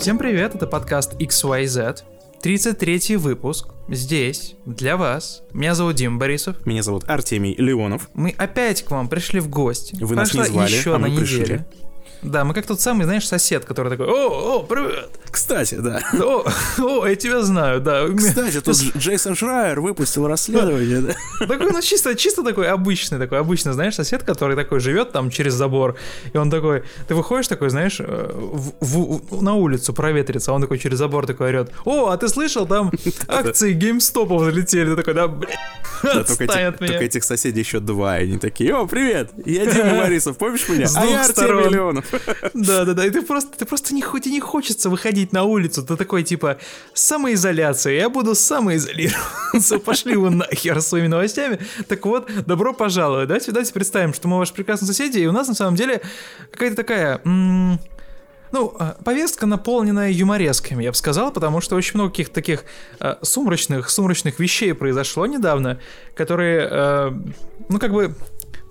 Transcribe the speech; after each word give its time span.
Всем 0.00 0.16
привет, 0.16 0.54
это 0.54 0.66
подкаст 0.66 1.12
XYZ. 1.20 2.04
33 2.40 3.16
выпуск. 3.18 3.68
Здесь, 3.86 4.54
для 4.64 4.96
вас. 4.96 5.42
Меня 5.52 5.74
зовут 5.74 5.96
Дим 5.96 6.18
Борисов. 6.18 6.64
Меня 6.64 6.82
зовут 6.82 7.04
Артемий 7.06 7.54
Леонов. 7.58 8.08
Мы 8.14 8.34
опять 8.38 8.82
к 8.82 8.90
вам 8.92 9.10
пришли 9.10 9.40
в 9.40 9.50
гости. 9.50 10.02
Вы 10.02 10.16
нас 10.16 10.30
Прошла 10.30 10.48
не 10.48 10.54
звали, 10.54 10.72
еще 10.72 10.94
а 10.94 10.98
на 10.98 11.08
мы 11.08 11.18
пришли. 11.18 11.60
Да, 12.22 12.46
мы 12.46 12.54
как 12.54 12.64
тот 12.64 12.80
самый, 12.80 13.04
знаешь, 13.04 13.28
сосед, 13.28 13.66
который 13.66 13.90
такой, 13.90 14.06
о, 14.06 14.60
о, 14.60 14.62
привет, 14.62 15.19
Кстати, 15.30 15.76
да. 15.76 16.00
о, 16.20 16.44
о, 16.78 17.06
я 17.06 17.14
тебя 17.16 17.42
знаю, 17.42 17.80
да. 17.80 18.06
Кстати, 18.16 18.60
тут 18.60 18.74
Дж- 18.74 18.98
Джейсон 18.98 19.34
Шрайер 19.36 19.80
выпустил 19.80 20.26
расследование. 20.26 21.00
да. 21.00 21.46
Такой, 21.46 21.70
ну, 21.70 21.80
чисто, 21.80 22.14
чисто 22.16 22.42
такой 22.42 22.68
обычный, 22.68 23.18
такой 23.18 23.38
обычный, 23.38 23.72
знаешь, 23.72 23.94
сосед, 23.94 24.22
который 24.24 24.56
такой 24.56 24.80
живет 24.80 25.12
там 25.12 25.30
через 25.30 25.54
забор, 25.54 25.96
и 26.32 26.36
он 26.36 26.50
такой, 26.50 26.82
ты 27.08 27.14
выходишь 27.14 27.48
такой, 27.48 27.70
знаешь, 27.70 27.96
э, 28.00 28.30
в- 28.80 29.20
в- 29.30 29.42
на 29.42 29.54
улицу 29.54 29.92
проветриться, 29.94 30.50
а 30.50 30.54
он 30.54 30.62
такой 30.62 30.78
через 30.78 30.98
забор 30.98 31.26
такой 31.26 31.48
орет, 31.48 31.70
о, 31.84 32.08
а 32.08 32.16
ты 32.16 32.28
слышал, 32.28 32.66
там 32.66 32.90
акции 33.28 33.72
геймстопов 33.72 34.42
залетели, 34.44 34.90
ты 34.90 34.96
такой, 34.96 35.14
да, 35.14 35.28
блядь, 35.28 35.54
Да, 36.02 36.24
только, 36.24 36.44
отстань 36.44 36.46
эти- 36.48 36.62
от 36.74 36.80
меня. 36.80 36.92
только 36.92 37.04
этих 37.04 37.24
соседей 37.24 37.60
еще 37.60 37.78
два, 37.80 38.18
и 38.18 38.24
они 38.24 38.38
такие, 38.38 38.74
о, 38.74 38.86
привет, 38.86 39.30
я 39.44 39.66
Дима 39.66 39.90
Борисов, 40.02 40.36
помнишь 40.38 40.68
меня? 40.68 40.86
С 40.88 40.96
А 40.96 41.00
двух 41.02 41.12
я 41.12 41.20
Артемий 41.24 41.32
сторон. 41.46 41.72
Леонов. 41.74 42.04
Да, 42.54 42.84
да, 42.84 42.94
да. 42.94 43.06
И 43.06 43.10
ты 43.10 43.22
просто, 43.22 43.56
ты 43.58 43.64
просто 43.64 43.94
не, 43.94 44.02
хоть 44.02 44.26
и 44.26 44.30
не 44.32 44.40
хочется 44.40 44.88
выходить 44.90 45.19
на 45.32 45.44
улицу. 45.44 45.82
Ты 45.84 45.96
такой, 45.96 46.22
типа, 46.22 46.58
самоизоляция. 46.94 47.94
Я 47.94 48.08
буду 48.08 48.34
самоизолироваться. 48.34 49.78
Пошли 49.84 50.16
вы 50.16 50.30
нахер 50.30 50.80
своими 50.80 51.06
новостями. 51.06 51.58
Так 51.88 52.04
вот, 52.06 52.30
добро 52.46 52.72
пожаловать. 52.72 53.28
Давайте, 53.28 53.52
давайте 53.52 53.72
представим, 53.72 54.14
что 54.14 54.28
мы 54.28 54.38
ваши 54.38 54.54
прекрасные 54.54 54.88
соседи, 54.88 55.18
и 55.18 55.26
у 55.26 55.32
нас 55.32 55.48
на 55.48 55.54
самом 55.54 55.76
деле 55.76 56.00
какая-то 56.50 56.76
такая... 56.76 57.20
ну, 57.24 57.78
э, 58.78 58.94
повестка 59.04 59.46
наполненная 59.46 60.10
юморесками, 60.10 60.82
я 60.84 60.90
бы 60.90 60.96
сказал, 60.96 61.32
потому 61.32 61.60
что 61.60 61.76
очень 61.76 61.92
много 61.94 62.10
каких-то 62.10 62.34
таких 62.34 62.64
э, 62.98 63.16
сумрачных, 63.22 63.90
сумрачных 63.90 64.40
вещей 64.40 64.74
произошло 64.74 65.26
недавно, 65.26 65.78
которые, 66.14 66.68
э, 66.70 67.12
ну, 67.68 67.78
как 67.78 67.92
бы 67.92 68.14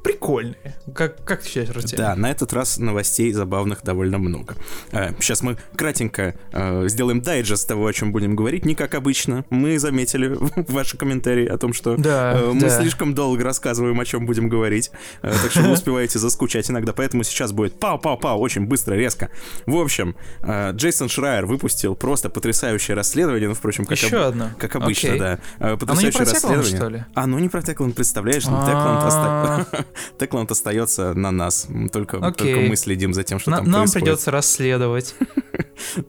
прикольные. 0.04 0.76
Как, 0.96 1.24
как 1.26 1.42
ты 1.42 1.48
считаешь, 1.50 1.70
Артемий? 1.70 1.98
Да, 1.98 2.16
на 2.16 2.32
этот 2.32 2.54
раз 2.54 2.78
новостей 2.78 3.32
забавных 3.34 3.84
довольно 3.84 4.18
много. 4.18 4.56
Сейчас 4.92 5.42
мы 5.42 5.58
кратенько 5.76 6.36
э, 6.52 6.88
сделаем 6.88 7.22
дайджест 7.22 7.68
того, 7.68 7.86
о 7.88 7.94
чем 7.94 8.12
будем 8.12 8.36
говорить. 8.36 8.66
Не 8.66 8.76
как 8.76 8.96
обычно. 8.96 9.46
Мы 9.50 9.78
заметили 9.80 10.38
ваши 10.68 10.98
комментарии 10.98 11.46
о 11.48 11.58
том, 11.58 11.74
что 11.74 11.96
Да, 11.98 12.34
э, 12.40 12.52
мы 12.54 12.62
да. 12.62 12.70
слишком 12.82 13.14
долго 13.14 13.44
рассказываем, 13.44 14.00
о 14.00 14.06
чем 14.06 14.26
будем 14.26 14.50
говорить. 14.50 14.92
Э, 15.22 15.32
Так 15.42 15.52
что 15.52 15.62
вы 15.64 15.72
успеваете 15.74 16.20
заскучать 16.20 16.70
иногда. 16.70 16.94
Поэтому 16.94 17.24
сейчас 17.24 17.52
будет 17.52 17.74
пау-пау-пау, 17.80 18.38
очень 18.38 18.66
быстро, 18.66 18.96
резко. 18.96 19.30
В 19.66 19.76
общем, 19.78 20.16
э, 20.42 20.72
Джейсон 20.74 21.10
Шрайер 21.10 21.46
выпустил 21.46 21.96
просто 21.96 22.30
потрясающее 22.30 22.96
расследование. 22.96 23.50
Ну, 23.50 23.56
впрочем, 23.56 23.86
как, 23.86 23.98
Еще 23.98 24.18
об- 24.18 24.30
одно. 24.30 24.50
как 24.58 24.76
обычно, 24.76 25.10
Окей. 25.10 25.20
да. 25.20 25.40
Э, 25.60 25.64
Оно 25.66 25.72
не 25.74 25.78
Потрясающее 25.78 26.12
про 26.12 26.26
расследование. 26.26 26.78
что 26.78 26.90
ли? 26.90 27.06
Оно 27.14 27.40
не 27.40 27.50
про 27.50 27.62
Текланд, 27.62 27.96
представляешь? 27.96 28.46
Ну, 28.46 28.58
Текланд 28.66 29.04
оста- 29.04 29.68
Текланд 30.20 30.52
остается 30.52 31.14
на 31.14 31.32
нас. 31.32 31.68
Только, 31.92 32.18
Окей. 32.18 32.54
только 32.54 32.70
мы 32.70 32.76
следим 32.76 33.14
за 33.14 33.24
тем, 33.24 33.40
что 33.40 33.52
На- 33.52 33.58
там 33.58 33.66
нам 33.66 33.82
происходит. 33.82 34.04
придется 34.06 34.32
расследовать. 34.32 35.16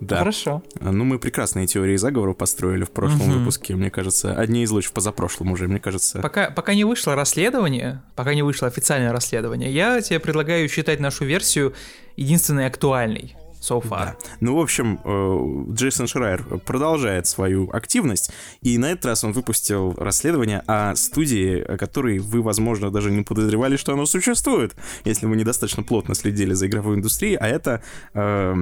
Да. 0.01 0.19
Хорошо. 0.19 0.65
Ну, 0.81 1.05
мы 1.05 1.21
прекрасные 1.21 1.67
теории 1.69 1.95
заговора 1.97 2.33
построили 2.35 2.83
в 2.85 2.91
прошлом 2.91 3.29
Мгм. 3.29 3.39
выпуске. 3.39 3.77
Мне 3.77 3.89
кажется, 3.89 4.35
одни 4.35 4.65
из 4.65 4.71
лучших 4.73 4.93
позапрошлом 4.93 5.53
уже, 5.53 5.69
мне 5.69 5.79
кажется. 5.79 6.19
Пока, 6.21 6.51
пока 6.51 6.75
не 6.75 6.83
вышло 6.83 7.15
расследование, 7.15 8.03
пока 8.17 8.35
не 8.35 8.43
вышло 8.43 8.67
официальное 8.67 9.13
расследование, 9.13 9.73
я 9.73 10.01
тебе 10.01 10.19
предлагаю 10.19 10.69
считать 10.69 10.99
нашу 10.99 11.25
версию 11.25 11.73
единственной 12.17 12.67
актуальной 12.67 13.37
so 13.61 13.83
far. 13.83 14.07
Да. 14.07 14.17
Ну, 14.41 14.57
в 14.57 14.61
общем, 14.61 15.01
э, 15.05 15.73
Джейсон 15.75 16.07
Шрайер 16.07 16.43
продолжает 16.65 17.27
свою 17.27 17.71
активность, 17.71 18.31
и 18.63 18.79
на 18.79 18.93
этот 18.93 19.07
раз 19.07 19.25
он 19.25 19.33
выпустил 19.33 19.95
расследование 19.97 20.63
о 20.67 20.95
студии, 20.97 21.61
о 21.61 21.77
которой 21.77 22.19
вы, 22.19 22.43
возможно, 22.43 22.91
даже 22.91 23.11
не 23.11 23.23
подозревали, 23.23 23.77
что 23.77 23.93
оно 23.93 24.07
существует, 24.07 24.75
если 25.05 25.27
вы 25.27 25.37
недостаточно 25.37 25.83
плотно 25.83 26.15
следили 26.15 26.55
за 26.55 26.67
игровой 26.67 26.97
индустрией, 26.97 27.37
а 27.37 27.47
это 27.47 27.83
э, 28.15 28.53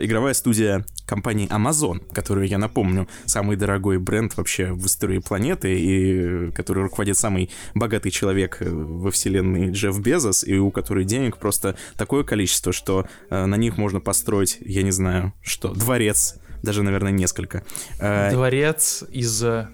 игровая 0.00 0.34
студия 0.34 0.84
компании 1.06 1.48
Amazon, 1.48 2.00
которую, 2.12 2.46
я 2.46 2.58
напомню, 2.58 3.08
самый 3.26 3.56
дорогой 3.56 3.98
бренд 3.98 4.36
вообще 4.36 4.72
в 4.72 4.86
истории 4.86 5.18
планеты, 5.18 5.76
и 5.78 6.50
который 6.52 6.84
руководит 6.84 7.16
самый 7.16 7.50
богатый 7.74 8.10
человек 8.10 8.58
э, 8.60 8.68
во 8.70 9.10
вселенной 9.10 9.70
Джефф 9.70 9.98
Безос, 9.98 10.44
и 10.44 10.56
у 10.58 10.70
которой 10.70 11.04
денег 11.04 11.36
просто 11.38 11.76
такое 11.96 12.24
количество, 12.24 12.72
что 12.72 13.06
э, 13.28 13.46
на 13.46 13.56
них 13.56 13.76
можно 13.76 14.00
построить, 14.20 14.58
я 14.60 14.82
не 14.82 14.90
знаю, 14.90 15.32
что, 15.42 15.68
дворец, 15.72 16.36
даже, 16.62 16.82
наверное, 16.82 17.10
несколько. 17.12 17.62
Э, 17.98 18.30
Дворец 18.32 19.02
из... 19.10 19.42
э, 19.42 19.68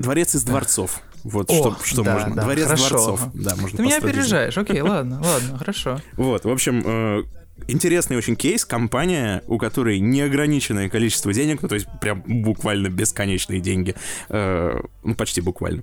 Дворец 0.00 0.34
из 0.34 0.42
дворцов. 0.42 1.00
Вот 1.22 1.50
О, 1.50 1.54
что, 1.54 1.76
что 1.84 2.02
да, 2.02 2.14
можно. 2.14 2.34
да, 2.34 2.42
Дворец 2.42 2.64
хорошо. 2.66 2.88
дворцов. 2.88 3.20
Да, 3.34 3.56
можно 3.56 3.76
Ты 3.76 3.82
меня 3.84 3.98
опережаешь. 3.98 4.58
Окей, 4.58 4.80
ладно, 4.80 5.20
ладно, 5.22 5.58
хорошо. 5.58 6.00
Вот, 6.16 6.44
в 6.44 6.50
общем, 6.50 6.82
э, 6.84 7.22
интересный 7.68 8.16
очень 8.16 8.34
кейс. 8.36 8.64
Компания, 8.64 9.42
у 9.46 9.56
которой 9.58 9.98
неограниченное 10.00 10.88
количество 10.88 11.32
денег, 11.32 11.62
ну, 11.62 11.68
то 11.68 11.74
есть 11.76 11.86
прям 12.00 12.22
буквально 12.26 12.88
бесконечные 12.88 13.60
деньги. 13.60 13.94
э, 14.28 14.80
ну, 15.04 15.14
почти 15.14 15.40
буквально. 15.40 15.82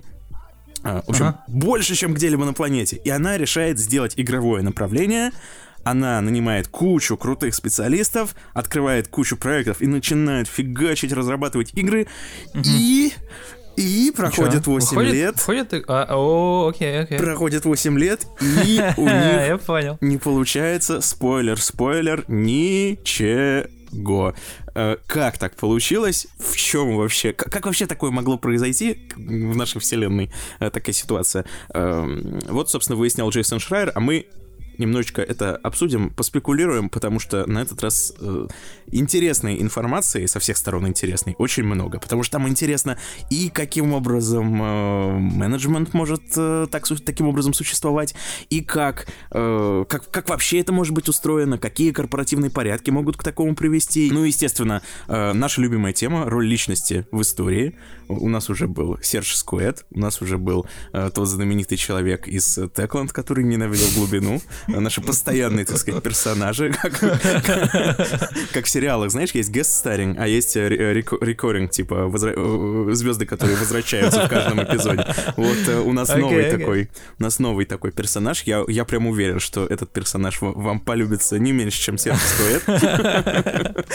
Э, 0.82 1.00
в 1.06 1.10
общем, 1.10 1.24
Ага. 1.26 1.44
больше, 1.48 1.94
чем 1.94 2.12
где-либо 2.14 2.44
на 2.44 2.52
планете. 2.52 2.96
И 2.96 3.08
она 3.10 3.36
решает 3.38 3.78
сделать 3.78 4.14
игровое 4.16 4.62
направление. 4.62 5.30
Она 5.84 6.20
нанимает 6.20 6.68
кучу 6.68 7.16
крутых 7.16 7.54
специалистов, 7.54 8.34
открывает 8.54 9.08
кучу 9.08 9.36
проектов 9.36 9.82
и 9.82 9.86
начинает 9.86 10.48
фигачить, 10.48 11.12
разрабатывать 11.12 11.72
игры. 11.74 12.06
И... 12.54 13.12
И 13.76 14.12
проходит 14.16 14.64
Чё? 14.66 14.70
8 14.70 14.86
Выходит- 14.88 15.12
лет. 15.14 15.34
выходит 15.36 15.84
а, 15.88 16.06
о, 16.16 16.68
окей, 16.68 17.00
окей. 17.00 17.18
Проходит 17.18 17.64
8 17.64 17.98
лет, 17.98 18.24
и 18.40 18.80
у 18.96 19.02
них 19.02 19.12
Я 19.48 19.58
понял. 19.58 19.98
не 20.00 20.16
получается, 20.16 21.00
спойлер, 21.00 21.60
спойлер, 21.60 22.24
ничего. 22.28 23.64
Э, 24.76 24.96
Как 25.08 25.38
так 25.38 25.54
получилось? 25.56 26.26
В 26.38 26.56
чем 26.56 26.96
вообще? 26.96 27.32
Как, 27.32 27.50
как 27.52 27.66
вообще 27.66 27.86
такое 27.86 28.10
могло 28.12 28.38
произойти 28.38 29.08
в 29.16 29.56
нашей 29.56 29.80
вселенной? 29.80 30.30
э, 30.60 30.70
Такая 30.70 30.92
ситуация. 30.92 31.44
Эм, 31.72 32.38
Вот, 32.48 32.70
собственно, 32.70 32.96
выяснял 32.96 33.28
Джейсон 33.30 33.58
Шрайер, 33.60 33.90
а 33.94 33.98
мы 34.00 34.26
немножечко 34.78 35.22
это 35.22 35.56
обсудим, 35.56 36.10
поспекулируем, 36.10 36.88
потому 36.88 37.20
что 37.20 37.48
на 37.48 37.60
этот 37.62 37.82
раз 37.82 38.14
э, 38.18 38.46
интересной 38.88 39.60
информации, 39.60 40.26
со 40.26 40.40
всех 40.40 40.56
сторон 40.56 40.86
интересной, 40.86 41.34
очень 41.38 41.64
много. 41.64 41.98
Потому 41.98 42.22
что 42.22 42.32
там 42.32 42.48
интересно 42.48 42.98
и 43.30 43.50
каким 43.50 43.92
образом 43.92 44.62
э, 44.62 45.18
менеджмент 45.18 45.94
может 45.94 46.22
э, 46.36 46.66
так, 46.70 46.86
таким 47.04 47.28
образом 47.28 47.54
существовать, 47.54 48.14
и 48.50 48.60
как, 48.60 49.06
э, 49.30 49.84
как, 49.88 50.10
как 50.10 50.28
вообще 50.28 50.60
это 50.60 50.72
может 50.72 50.94
быть 50.94 51.08
устроено, 51.08 51.58
какие 51.58 51.92
корпоративные 51.92 52.50
порядки 52.50 52.90
могут 52.90 53.16
к 53.16 53.22
такому 53.22 53.54
привести. 53.54 54.10
Ну, 54.10 54.24
естественно, 54.24 54.82
э, 55.08 55.32
наша 55.32 55.60
любимая 55.60 55.92
тема— 55.92 56.24
роль 56.28 56.46
личности 56.46 57.06
в 57.10 57.22
истории. 57.22 57.74
У 58.08 58.28
нас 58.28 58.50
уже 58.50 58.66
был 58.66 58.98
Серж 59.02 59.34
Скуэт, 59.36 59.84
у 59.90 59.98
нас 59.98 60.20
уже 60.22 60.38
был 60.38 60.66
э, 60.92 61.10
тот 61.14 61.28
знаменитый 61.28 61.76
человек 61.78 62.28
из 62.28 62.58
э, 62.58 62.68
Текланд, 62.68 63.12
который 63.12 63.44
ненавидел 63.44 63.86
глубину. 63.94 64.40
Э, 64.68 64.80
Наши 64.80 65.00
постоянные, 65.00 65.64
так 65.64 65.78
сказать, 65.78 66.02
персонажи, 66.02 66.72
как, 66.82 66.92
как 68.52 68.64
в 68.64 68.68
сериалах, 68.68 69.10
знаешь, 69.10 69.30
есть 69.32 69.50
guest-starring, 69.50 70.16
а 70.18 70.26
есть 70.26 70.56
э, 70.56 70.68
ре- 70.68 71.00
реко- 71.00 71.18
recurring, 71.20 71.68
типа 71.68 72.10
звезды, 72.94 73.26
которые 73.26 73.56
возвращаются 73.56 74.26
в 74.26 74.28
каждом 74.28 74.62
эпизоде. 74.62 75.06
Вот 75.36 75.56
э, 75.68 75.80
у 75.80 75.92
нас 75.92 76.08
новый 76.14 76.50
такой, 76.58 76.90
у 77.18 77.22
нас 77.22 77.38
новый 77.38 77.64
такой 77.66 77.92
персонаж. 77.92 78.42
Я, 78.42 78.64
я 78.68 78.84
прям 78.84 79.06
уверен, 79.06 79.40
что 79.40 79.64
этот 79.66 79.92
персонаж 79.92 80.40
ва- 80.40 80.52
вам 80.52 80.80
полюбится 80.80 81.38
не 81.38 81.52
меньше, 81.52 81.80
чем 81.80 81.98
Серж 81.98 82.18
Скуэт. 82.20 82.62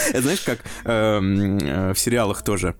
Это 0.09 0.21
знаешь, 0.21 0.41
как 0.41 0.59
эм, 0.85 1.57
в 1.93 1.99
сериалах 1.99 2.43
тоже 2.43 2.75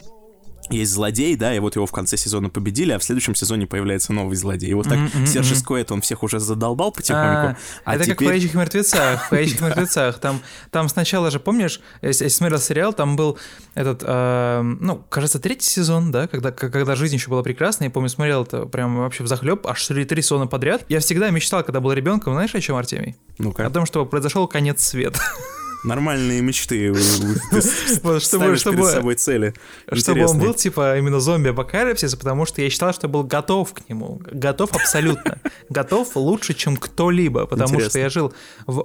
есть 0.72 0.92
злодей, 0.92 1.36
да, 1.36 1.54
и 1.56 1.60
вот 1.60 1.76
его 1.76 1.86
в 1.86 1.92
конце 1.92 2.18
сезона 2.18 2.50
победили, 2.50 2.92
а 2.92 3.00
в 3.00 3.04
следующем 3.04 3.36
сезоне 3.36 3.68
появляется 3.68 4.14
новый 4.14 4.36
злодей. 4.36 4.70
И 4.70 4.74
вот 4.74 4.88
так 4.88 4.98
мгм, 4.98 5.26
Серж 5.26 5.48
мгм. 5.48 5.56
Скуэт, 5.56 5.92
он 5.92 6.02
всех 6.02 6.24
уже 6.24 6.40
задолбал 6.40 6.90
А, 6.90 6.92
потихоньку, 6.92 7.58
а 7.86 7.96
это 7.96 8.06
как 8.06 8.16
в 8.16 8.16
теперь... 8.18 8.28
«Ходячих 8.30 8.54
мертвецах». 8.54 9.26
В 9.26 9.30
«Ходячих 9.30 9.62
мертвецах». 9.62 10.20
Там, 10.20 10.42
там 10.72 10.90
сначала 10.90 11.32
же, 11.32 11.40
помнишь, 11.40 11.82
если, 12.02 12.26
если 12.26 12.38
смотрел 12.38 12.60
сериал, 12.60 12.94
там 12.94 13.16
был 13.16 13.38
этот, 13.74 14.04
э, 14.06 14.62
ну, 14.62 15.04
кажется, 15.10 15.40
третий 15.40 15.68
сезон, 15.68 16.12
да, 16.12 16.28
когда, 16.28 16.52
когда 16.52 16.96
жизнь 16.96 17.16
еще 17.16 17.30
была 17.30 17.44
прекрасна. 17.44 17.86
Я 17.86 17.90
помню, 17.90 18.10
смотрел 18.10 18.44
это 18.44 18.66
прям 18.66 18.98
вообще 18.98 19.24
в 19.24 19.28
захлеб, 19.28 19.66
аж 19.68 19.86
три, 19.88 20.06
три 20.06 20.22
сезона 20.22 20.48
подряд. 20.48 20.86
Я 20.90 21.00
всегда 21.00 21.30
мечтал, 21.30 21.64
когда 21.64 21.80
был 21.80 21.92
ребенком, 21.94 22.34
знаешь, 22.34 22.54
о 22.56 22.62
чем, 22.62 22.76
Артемий? 22.76 23.16
О 23.40 23.44
Ну-ка, 23.44 23.70
том, 23.70 23.86
чтобы 23.86 24.10
произошел 24.10 24.48
конец 24.48 24.82
света. 24.84 25.20
нормальные 25.84 26.42
мечты. 26.42 26.92
у- 26.92 26.96
Ты 26.96 27.62
ставишь 28.20 28.64
перед 28.64 28.78
собой 28.94 29.16
цели. 29.16 29.54
Чтобы 29.94 30.20
он 30.26 30.40
был, 30.40 30.54
типа, 30.54 30.98
именно 30.98 31.20
зомби-апокалипсис, 31.20 32.16
потому 32.16 32.46
что 32.46 32.62
я 32.62 32.70
считал, 32.70 32.94
что 32.94 33.08
был 33.08 33.24
готов 33.24 33.74
к 33.74 33.88
нему. 33.90 34.22
Готов 34.32 34.72
абсолютно. 34.74 35.40
Готов 35.70 36.16
лучше, 36.16 36.54
чем 36.54 36.78
кто-либо, 36.78 37.46
потому 37.46 37.68
что 37.90 38.00
я 38.00 38.10
жил 38.10 38.34
в, 38.66 38.80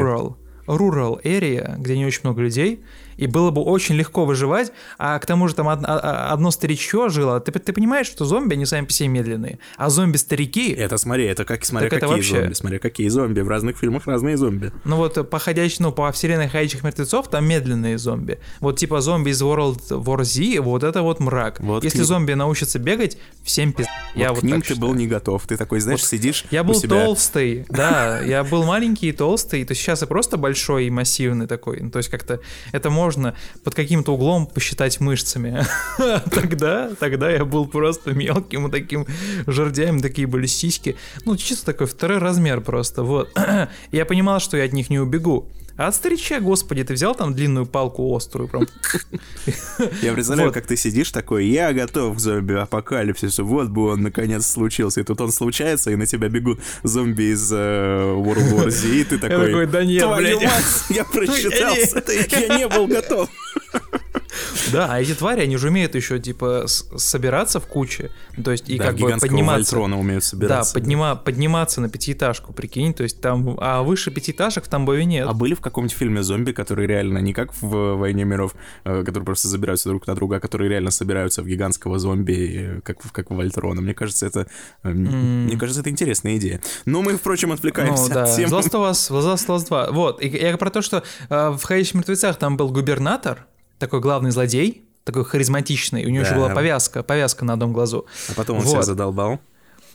rural, 0.00 0.34
rural 0.76 1.22
area, 1.22 1.74
где 1.78 1.96
не 1.96 2.06
очень 2.06 2.20
много 2.24 2.42
людей, 2.42 2.80
и 3.16 3.26
было 3.26 3.50
бы 3.50 3.60
очень 3.60 3.96
легко 3.96 4.24
выживать, 4.24 4.72
а 4.96 5.18
к 5.18 5.26
тому 5.26 5.46
же 5.46 5.54
там 5.54 5.66
од- 5.66 5.84
а- 5.84 6.32
одно 6.32 6.50
старичье 6.50 7.10
жило. 7.10 7.38
Ты, 7.40 7.52
ты 7.52 7.72
понимаешь, 7.74 8.06
что 8.06 8.24
зомби, 8.24 8.54
они 8.54 8.64
сами 8.64 8.86
по 8.86 8.92
себе 8.92 9.08
медленные, 9.08 9.58
а 9.76 9.90
зомби-старики... 9.90 10.70
Это 10.72 10.96
смотри, 10.96 11.26
это 11.26 11.44
как, 11.44 11.64
смотря 11.66 11.90
Так 11.90 11.98
это 11.98 12.06
какие 12.06 12.16
вообще- 12.22 12.40
зомби, 12.40 12.54
смотря 12.54 12.78
какие 12.78 13.08
зомби. 13.08 13.40
В 13.40 13.48
разных 13.48 13.76
фильмах 13.76 14.06
разные 14.06 14.38
зомби. 14.38 14.72
Ну 14.84 14.96
вот 14.96 15.28
по 15.28 15.38
ходящим, 15.38 15.84
ну 15.86 15.92
по 15.92 16.10
вселенной 16.12 16.48
ходячих 16.48 16.82
мертвецов 16.82 17.28
там 17.28 17.46
медленные 17.46 17.98
зомби. 17.98 18.38
Вот 18.60 18.78
типа 18.78 19.02
зомби 19.02 19.30
из 19.30 19.42
World 19.42 19.88
War 19.90 20.24
Z, 20.24 20.60
вот 20.62 20.82
это 20.82 21.02
вот 21.02 21.20
мрак. 21.20 21.60
Вот 21.60 21.84
Если 21.84 22.00
к 22.00 22.04
зомби 22.04 22.32
научатся 22.32 22.78
бегать, 22.78 23.18
всем 23.42 23.74
пиз... 23.74 23.86
Вот 24.14 24.20
Я 24.20 24.28
к 24.28 24.34
вот 24.36 24.42
ним 24.44 24.62
ты 24.62 24.68
считаю. 24.68 24.80
был 24.80 24.94
не 24.94 25.06
готов. 25.06 25.46
Ты 25.46 25.58
такой, 25.58 25.80
знаешь, 25.80 26.06
сидишь 26.06 26.46
Я 26.50 26.64
был 26.64 26.74
себя... 26.74 27.04
толстый, 27.04 27.66
да, 27.68 28.20
я 28.22 28.44
был 28.44 28.64
маленький 28.64 29.08
и 29.08 29.12
толстый, 29.12 29.62
то 29.64 29.74
сейчас 29.74 30.00
я 30.00 30.06
просто 30.06 30.38
большой 30.38 30.59
и 30.68 30.90
массивный 30.90 31.46
такой, 31.46 31.80
ну, 31.80 31.90
то 31.90 31.98
есть 31.98 32.08
как-то 32.08 32.40
это 32.72 32.90
можно 32.90 33.34
под 33.64 33.74
каким-то 33.74 34.14
углом 34.14 34.46
посчитать 34.46 35.00
мышцами. 35.00 35.64
Тогда, 36.30 36.90
тогда 36.98 37.30
я 37.30 37.44
был 37.44 37.66
просто 37.66 38.12
мелким 38.12 38.66
и 38.66 38.70
таким 38.70 39.06
жердяем, 39.46 40.00
такие 40.00 40.26
были 40.26 40.46
сиськи, 40.46 40.96
ну, 41.24 41.36
чисто 41.36 41.66
такой 41.66 41.86
второй 41.86 42.18
размер 42.18 42.60
просто, 42.60 43.02
вот. 43.02 43.30
Я 43.92 44.04
понимал, 44.04 44.40
что 44.40 44.56
я 44.56 44.64
от 44.64 44.72
них 44.72 44.90
не 44.90 44.98
убегу. 44.98 45.48
А 45.76 45.88
от 45.88 45.94
старича, 45.94 46.40
господи, 46.40 46.84
ты 46.84 46.94
взял 46.94 47.14
там 47.14 47.34
длинную 47.34 47.66
палку 47.66 48.14
острую, 48.14 48.48
прям 48.48 48.66
Я 50.02 50.12
представляю, 50.12 50.52
как 50.52 50.66
ты 50.66 50.76
сидишь 50.76 51.10
такой, 51.10 51.46
я 51.46 51.72
готов 51.72 52.16
к 52.16 52.20
зомби-апокалипсису, 52.20 53.44
вот 53.44 53.68
бы 53.68 53.92
он 53.92 54.02
наконец 54.02 54.46
случился. 54.46 55.00
И 55.00 55.04
тут 55.04 55.20
он 55.20 55.32
случается, 55.32 55.90
и 55.90 55.96
на 55.96 56.06
тебя 56.06 56.28
бегут 56.28 56.60
зомби 56.82 57.32
из 57.32 57.50
э, 57.52 57.56
World 57.56 58.52
War 58.52 58.70
Z, 58.70 58.88
и 58.88 59.04
ты 59.04 59.18
такой, 59.18 59.66
«Да 59.66 59.84
нет, 59.84 60.02
твою 60.02 60.38
блядь». 60.38 60.50
мать, 60.50 60.84
я 60.90 61.04
просчитался, 61.12 62.02
я 62.40 62.58
не 62.58 62.68
был 62.68 62.86
готов. 62.86 63.28
Да, 64.72 64.86
а 64.90 65.00
эти 65.00 65.14
твари, 65.14 65.40
они 65.40 65.56
же 65.56 65.68
умеют 65.68 65.94
еще, 65.94 66.18
типа, 66.20 66.64
собираться 66.66 67.58
в 67.60 67.66
куче, 67.66 68.10
то 68.42 68.52
есть 68.52 68.68
и 68.70 68.78
Да, 68.78 68.86
как 68.86 68.96
бы 68.98 69.08
подниматься. 69.18 69.74
Вольтрона 69.74 69.98
умеют 69.98 70.22
собираться. 70.24 70.74
Да, 70.74 70.80
поднима, 70.80 71.16
подниматься 71.16 71.80
на 71.80 71.88
пятиэтажку, 71.88 72.52
прикинь, 72.52 72.94
то 72.94 73.02
есть 73.02 73.20
там, 73.20 73.56
а 73.60 73.82
выше 73.82 74.10
пятиэтажек 74.10 74.64
в 74.64 74.68
Тамбове 74.68 75.04
нет. 75.04 75.26
А 75.28 75.32
были 75.34 75.54
в 75.54 75.60
каком-нибудь 75.60 75.96
фильме 75.96 76.22
зомби, 76.22 76.52
которые 76.52 76.86
реально 76.86 77.18
не 77.18 77.32
как 77.32 77.52
в 77.60 77.96
«Войне 77.96 78.24
миров», 78.24 78.54
э, 78.84 79.02
которые 79.04 79.24
просто 79.24 79.48
забираются 79.48 79.88
друг 79.88 80.06
на 80.06 80.14
друга, 80.14 80.36
а 80.36 80.40
которые 80.40 80.68
реально 80.70 80.90
собираются 80.90 81.42
в 81.42 81.46
гигантского 81.46 81.98
зомби, 81.98 82.76
э, 82.78 82.80
как, 82.82 83.02
в- 83.04 83.12
как 83.12 83.30
в 83.30 83.34
Вольтрона? 83.34 83.80
Мне 83.80 83.94
кажется, 83.94 84.26
это... 84.26 84.46
э, 84.84 84.88
м, 84.90 85.46
Мне 85.46 85.56
кажется, 85.56 85.80
это 85.80 85.90
интересная 85.90 86.36
идея. 86.36 86.60
Но 86.84 87.02
мы, 87.02 87.16
впрочем, 87.16 87.50
отвлекаемся 87.52 88.08
Ну 88.08 88.14
да, 88.14 88.22
от 88.24 88.36
темы. 88.36 88.52
Last 88.52 88.70
of 88.72 88.90
Us, 88.90 89.10
Last 89.10 89.46
of 89.48 89.56
Us 89.56 89.66
2. 89.66 89.90
Вот, 89.92 90.22
и 90.22 90.28
я 90.28 90.56
про 90.56 90.70
то, 90.70 90.82
что 90.82 91.02
э, 91.28 91.48
в 91.50 91.62
«Ходячих 91.64 91.94
мертвецах» 91.94 92.36
там 92.38 92.56
был 92.56 92.68
губернатор, 92.70 93.46
такой 93.80 94.00
главный 94.00 94.30
злодей, 94.30 94.84
такой 95.02 95.24
харизматичный, 95.24 96.04
у 96.06 96.10
него 96.10 96.22
еще 96.22 96.34
Да. 96.34 96.36
была 96.36 96.48
повязка, 96.50 97.02
повязка 97.02 97.44
на 97.44 97.54
одном 97.54 97.72
глазу. 97.72 98.06
А 98.28 98.34
потом 98.34 98.58
он 98.58 98.62
Вот. 98.62 98.70
себя 98.70 98.82
задолбал. 98.82 99.40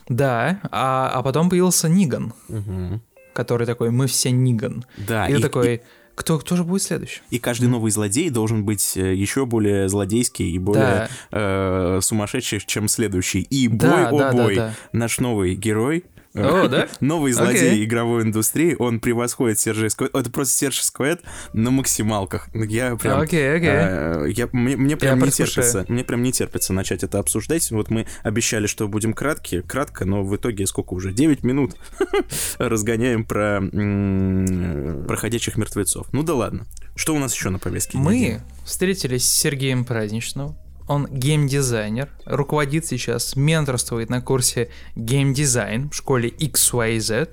Да, 0.08 0.60
а, 0.70 1.10
а 1.14 1.22
потом 1.22 1.48
появился 1.48 1.88
Ниган, 1.88 2.34
Мгм. 2.48 3.00
который 3.32 3.66
такой, 3.66 3.90
мы 3.90 4.06
все 4.06 4.30
Ниган. 4.30 4.84
Да, 4.98 5.26
и, 5.28 5.38
и- 5.38 5.42
такой, 5.42 5.82
кто, 6.14 6.38
кто 6.38 6.56
же 6.56 6.64
будет 6.64 6.82
следующий? 6.82 7.20
И 7.30 7.38
каждый 7.38 7.68
новый 7.68 7.90
злодей 7.90 8.30
должен 8.30 8.64
быть 8.64 8.96
э, 8.96 9.14
еще 9.14 9.46
более 9.46 9.88
злодейский 9.88 10.50
и 10.50 10.58
более 10.58 11.08
э, 11.32 11.98
сумасшедший, 12.02 12.60
чем 12.64 12.88
следующий. 12.88 13.40
И 13.42 13.68
бой, 13.68 13.78
Да, 13.90 14.08
о 14.08 14.18
да, 14.18 14.32
да, 14.32 14.42
бой, 14.42 14.56
да. 14.56 14.74
наш 14.92 15.18
новый 15.20 15.54
герой. 15.54 16.04
О, 16.36 16.68
да? 16.70 16.88
Новый 17.00 17.32
злодей 17.32 17.70
Окей. 17.70 17.84
игровой 17.84 18.22
индустрии, 18.22 18.76
он 18.78 19.00
превосходит 19.00 19.58
Сержей 19.58 19.90
Сквет. 19.90 20.14
Это 20.14 20.30
просто 20.30 20.54
Серж 20.54 20.80
Сквет 20.82 21.22
на 21.52 21.70
максималках. 21.70 22.48
Я 22.54 22.96
прям... 22.96 23.20
Окей, 23.20 23.56
окей. 23.56 23.68
э, 23.70 24.26
я, 24.30 24.48
мне, 24.52 24.76
мне 24.76 24.96
прям 24.96 25.18
не 25.18 25.24
предвкушаю. 25.24 25.48
терпится. 25.48 25.84
Мне 25.88 26.04
прям 26.04 26.22
не 26.22 26.32
терпится 26.32 26.72
начать 26.72 27.02
это 27.02 27.18
обсуждать. 27.18 27.70
Вот 27.70 27.90
мы 27.90 28.06
обещали, 28.22 28.66
что 28.66 28.86
будем 28.88 29.12
краткие, 29.12 29.62
кратко, 29.62 30.04
но 30.04 30.22
в 30.22 30.34
итоге 30.36 30.66
сколько 30.66 30.94
уже? 30.94 31.12
9 31.12 31.42
минут 31.42 31.76
разгоняем 32.58 33.24
про 33.24 33.60
проходящих 35.06 35.56
мертвецов. 35.56 36.08
Ну 36.12 36.22
да 36.22 36.34
ладно. 36.34 36.66
Что 36.94 37.14
у 37.14 37.18
нас 37.18 37.34
еще 37.34 37.50
на 37.50 37.58
повестке? 37.58 37.98
Мы 37.98 38.40
встретились 38.64 39.24
с 39.24 39.32
Сергеем 39.32 39.84
Праздничным. 39.84 40.56
Он 40.88 41.06
геймдизайнер, 41.10 42.10
руководит 42.26 42.86
сейчас, 42.86 43.34
менторствует 43.34 44.08
на 44.08 44.20
курсе 44.20 44.70
геймдизайн 44.94 45.90
в 45.90 45.94
школе 45.94 46.28
XYZ. 46.30 47.30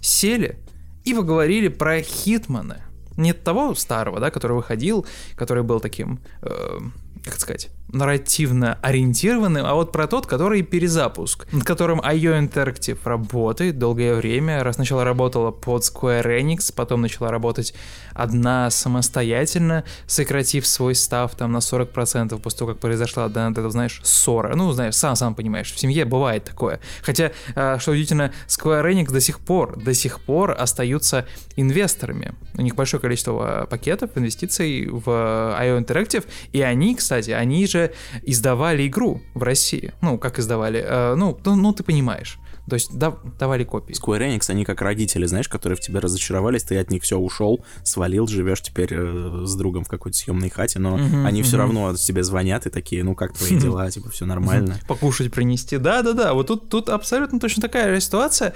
Сели 0.00 0.58
и 1.04 1.14
поговорили 1.14 1.68
про 1.68 2.02
Хитмана. 2.02 2.82
Не 3.16 3.32
того 3.32 3.74
старого, 3.74 4.20
да, 4.20 4.30
который 4.30 4.56
выходил, 4.56 5.06
который 5.36 5.62
был 5.62 5.80
таким, 5.80 6.20
э, 6.42 6.78
как 7.24 7.40
сказать, 7.40 7.70
нарративно 7.92 8.78
ориентированным, 8.82 9.64
а 9.64 9.74
вот 9.74 9.92
про 9.92 10.06
тот, 10.06 10.26
который 10.26 10.62
перезапуск, 10.62 11.50
над 11.52 11.64
которым 11.64 12.00
IO 12.00 12.38
Interactive 12.38 12.98
работает 13.04 13.78
долгое 13.78 14.16
время. 14.16 14.62
Раз 14.64 14.74
сначала 14.74 15.04
работала 15.04 15.50
под 15.50 15.82
Square 15.82 16.40
Enix, 16.40 16.74
потом 16.74 17.00
начала 17.00 17.30
работать 17.30 17.72
одна 18.16 18.70
самостоятельно, 18.70 19.84
сократив 20.06 20.66
свой 20.66 20.94
став 20.94 21.34
там 21.34 21.52
на 21.52 21.58
40% 21.58 22.38
после 22.40 22.58
того, 22.58 22.72
как 22.72 22.80
произошла, 22.80 23.28
да, 23.28 23.50
это, 23.50 23.68
знаешь, 23.70 24.00
ссора. 24.04 24.54
Ну, 24.54 24.72
знаешь, 24.72 24.94
сам 24.94 25.16
сам 25.16 25.34
понимаешь, 25.34 25.72
в 25.72 25.78
семье 25.78 26.04
бывает 26.04 26.44
такое. 26.44 26.80
Хотя, 27.02 27.32
а, 27.54 27.78
что 27.78 27.92
удивительно, 27.92 28.32
Square 28.48 28.92
Enix 28.92 29.12
до 29.12 29.20
сих 29.20 29.40
пор, 29.40 29.76
до 29.82 29.94
сих 29.94 30.20
пор 30.20 30.56
остаются 30.58 31.26
инвесторами. 31.56 32.34
У 32.54 32.62
них 32.62 32.74
большое 32.74 33.00
количество 33.00 33.62
а, 33.62 33.66
пакетов, 33.66 34.10
инвестиций 34.16 34.88
в 34.88 35.04
а, 35.06 35.62
IO 35.62 35.84
Interactive, 35.84 36.24
и 36.52 36.62
они, 36.62 36.94
кстати, 36.94 37.30
они 37.30 37.66
же 37.66 37.92
издавали 38.22 38.86
игру 38.86 39.22
в 39.34 39.42
России. 39.42 39.92
Ну, 40.02 40.18
как 40.18 40.38
издавали? 40.38 40.86
Ну, 41.16 41.38
ну, 41.44 41.56
ну, 41.56 41.72
ты 41.72 41.82
понимаешь. 41.82 42.38
То 42.68 42.74
есть 42.74 42.96
да- 42.98 43.16
давали 43.38 43.62
копии. 43.64 43.94
Square 43.94 44.28
Enix, 44.36 44.50
они 44.50 44.64
как 44.64 44.82
родители, 44.82 45.24
знаешь, 45.26 45.48
которые 45.48 45.76
в 45.76 45.80
тебя 45.80 46.00
разочаровались, 46.00 46.64
ты 46.64 46.76
от 46.78 46.90
них 46.90 47.04
все 47.04 47.16
ушел, 47.16 47.64
свалил, 47.84 48.26
живешь 48.26 48.60
теперь 48.60 48.88
э, 48.92 49.42
с 49.44 49.54
другом 49.54 49.84
в 49.84 49.88
какой-то 49.88 50.16
съемной 50.18 50.50
хате, 50.50 50.78
но 50.80 50.96
Мгм, 50.96 51.24
они 51.26 51.42
все 51.42 51.56
мгм. 51.56 51.60
равно 51.60 51.94
тебе 51.96 52.24
звонят 52.24 52.66
и 52.66 52.70
такие, 52.70 53.04
ну 53.04 53.14
как 53.14 53.34
твои 53.34 53.56
дела, 53.60 53.88
типа 53.90 54.10
все 54.10 54.26
нормально. 54.26 54.80
Покушать 54.88 55.32
принести. 55.32 55.78
Да-да-да, 55.78 56.34
вот 56.34 56.48
тут, 56.48 56.68
тут 56.68 56.88
абсолютно 56.88 57.38
точно 57.38 57.62
такая 57.62 57.94
же 57.94 58.00
ситуация. 58.00 58.52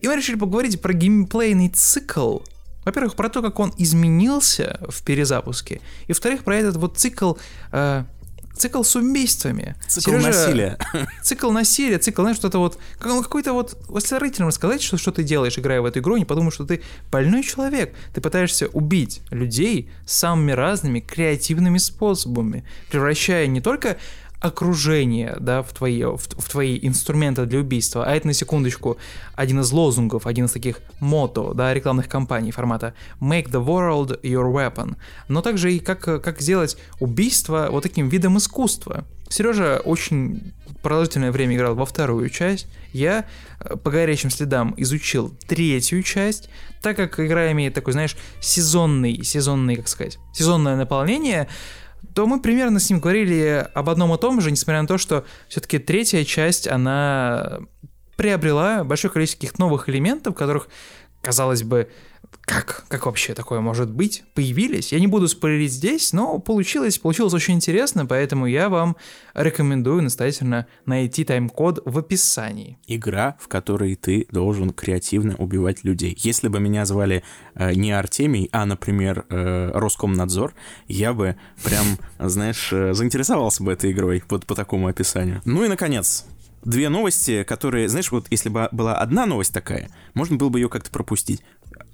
И 0.00 0.06
мы 0.06 0.16
решили 0.16 0.36
поговорить 0.36 0.80
про 0.80 0.92
геймплейный 0.92 1.68
цикл. 1.68 2.38
Во-первых, 2.84 3.16
про 3.16 3.28
то, 3.28 3.42
как 3.42 3.58
он 3.58 3.72
изменился 3.76 4.78
в 4.88 5.02
перезапуске. 5.02 5.80
И 6.06 6.12
во-вторых, 6.12 6.44
про 6.44 6.56
этот 6.56 6.76
вот 6.76 6.96
цикл... 6.96 7.34
э, 7.72 8.04
Цикл 8.58 8.82
с 8.82 8.96
убийствами. 8.96 9.76
Цикл 9.86 10.10
Сережа- 10.10 10.26
насилия. 10.26 10.78
Цикл 11.22 11.50
насилия, 11.50 11.98
цикл, 11.98 12.22
знаешь, 12.22 12.36
что-то 12.36 12.58
вот, 12.58 12.78
ну, 13.04 13.22
какой-то 13.22 13.52
вот, 13.52 13.78
если 13.94 14.16
родителям 14.16 14.48
рассказать, 14.48 14.82
что, 14.82 14.96
что 14.98 15.12
ты 15.12 15.22
делаешь, 15.22 15.58
играя 15.58 15.80
в 15.80 15.84
эту 15.84 16.00
игру, 16.00 16.16
они 16.16 16.24
подумают, 16.24 16.54
что 16.54 16.64
ты 16.64 16.82
больной 17.10 17.42
человек. 17.42 17.94
Ты 18.14 18.20
пытаешься 18.20 18.66
убить 18.68 19.22
людей 19.30 19.90
самыми 20.06 20.52
разными 20.52 21.00
креативными 21.00 21.78
способами, 21.78 22.64
превращая 22.90 23.46
не 23.46 23.60
только 23.60 23.96
окружение, 24.40 25.36
да, 25.40 25.62
в 25.62 25.72
твои, 25.72 26.04
в, 26.04 26.18
в 26.18 26.48
твои 26.48 26.78
инструменты 26.80 27.44
для 27.46 27.58
убийства, 27.58 28.04
а 28.04 28.14
это, 28.14 28.28
на 28.28 28.32
секундочку, 28.32 28.96
один 29.34 29.60
из 29.60 29.72
лозунгов, 29.72 30.26
один 30.26 30.44
из 30.44 30.52
таких 30.52 30.80
мото, 31.00 31.54
да, 31.54 31.74
рекламных 31.74 32.08
кампаний 32.08 32.52
формата 32.52 32.94
«Make 33.20 33.50
the 33.50 33.64
world 33.64 34.20
your 34.22 34.52
weapon», 34.52 34.96
но 35.28 35.42
также 35.42 35.72
и 35.72 35.80
как, 35.80 36.00
как 36.00 36.40
сделать 36.40 36.76
убийство 37.00 37.68
вот 37.70 37.82
таким 37.82 38.08
видом 38.08 38.38
искусства. 38.38 39.04
Сережа 39.28 39.80
очень 39.84 40.52
продолжительное 40.82 41.32
время 41.32 41.56
играл 41.56 41.74
во 41.74 41.84
вторую 41.84 42.30
часть, 42.30 42.66
я 42.92 43.26
э, 43.60 43.76
по 43.76 43.90
горячим 43.90 44.30
следам 44.30 44.74
изучил 44.76 45.34
третью 45.46 46.02
часть, 46.02 46.48
так 46.80 46.96
как 46.96 47.18
игра 47.20 47.50
имеет 47.52 47.74
такой, 47.74 47.92
знаешь, 47.92 48.16
сезонный, 48.40 49.22
сезонный, 49.24 49.76
как 49.76 49.88
сказать, 49.88 50.18
сезонное 50.32 50.76
наполнение, 50.76 51.48
то 52.18 52.26
мы 52.26 52.40
примерно 52.40 52.80
с 52.80 52.90
ним 52.90 52.98
говорили 52.98 53.64
об 53.74 53.88
одном 53.88 54.12
и 54.12 54.18
том 54.18 54.40
же, 54.40 54.50
несмотря 54.50 54.82
на 54.82 54.88
то, 54.88 54.98
что 54.98 55.24
все-таки 55.46 55.78
третья 55.78 56.24
часть, 56.24 56.66
она 56.66 57.60
приобрела 58.16 58.82
большое 58.82 59.12
количество 59.12 59.38
каких-то 59.38 59.60
новых 59.60 59.88
элементов, 59.88 60.34
которых, 60.34 60.66
казалось 61.22 61.62
бы, 61.62 61.88
как, 62.48 62.86
как 62.88 63.06
вообще 63.06 63.34
такое 63.34 63.60
может 63.60 63.90
быть, 63.90 64.24
появились. 64.34 64.92
Я 64.92 65.00
не 65.00 65.06
буду 65.06 65.28
спойлерить 65.28 65.72
здесь, 65.72 66.14
но 66.14 66.38
получилось, 66.38 66.98
получилось 66.98 67.34
очень 67.34 67.54
интересно, 67.54 68.06
поэтому 68.06 68.46
я 68.46 68.70
вам 68.70 68.96
рекомендую 69.34 70.02
настоятельно 70.02 70.66
найти 70.86 71.24
тайм-код 71.24 71.82
в 71.84 71.98
описании. 71.98 72.78
Игра, 72.86 73.36
в 73.38 73.48
которой 73.48 73.94
ты 73.96 74.26
должен 74.32 74.70
креативно 74.70 75.36
убивать 75.36 75.84
людей. 75.84 76.16
Если 76.18 76.48
бы 76.48 76.58
меня 76.58 76.86
звали 76.86 77.22
э, 77.54 77.74
не 77.74 77.92
Артемий, 77.92 78.48
а, 78.50 78.64
например, 78.64 79.26
э, 79.28 79.70
Роскомнадзор, 79.74 80.54
я 80.86 81.12
бы 81.12 81.36
прям, 81.62 81.98
знаешь, 82.18 82.70
э, 82.72 82.94
заинтересовался 82.94 83.62
бы 83.62 83.72
этой 83.72 83.92
игрой 83.92 84.24
вот 84.30 84.46
по 84.46 84.54
такому 84.54 84.88
описанию. 84.88 85.42
Ну 85.44 85.64
и, 85.64 85.68
наконец, 85.68 86.24
две 86.64 86.88
новости, 86.88 87.44
которые, 87.44 87.88
знаешь, 87.88 88.10
вот 88.10 88.26
если 88.30 88.48
бы 88.48 88.68
была 88.72 88.96
одна 88.96 89.26
новость 89.26 89.52
такая, 89.52 89.90
можно 90.14 90.36
было 90.36 90.48
бы 90.48 90.58
ее 90.58 90.68
как-то 90.68 90.90
пропустить. 90.90 91.42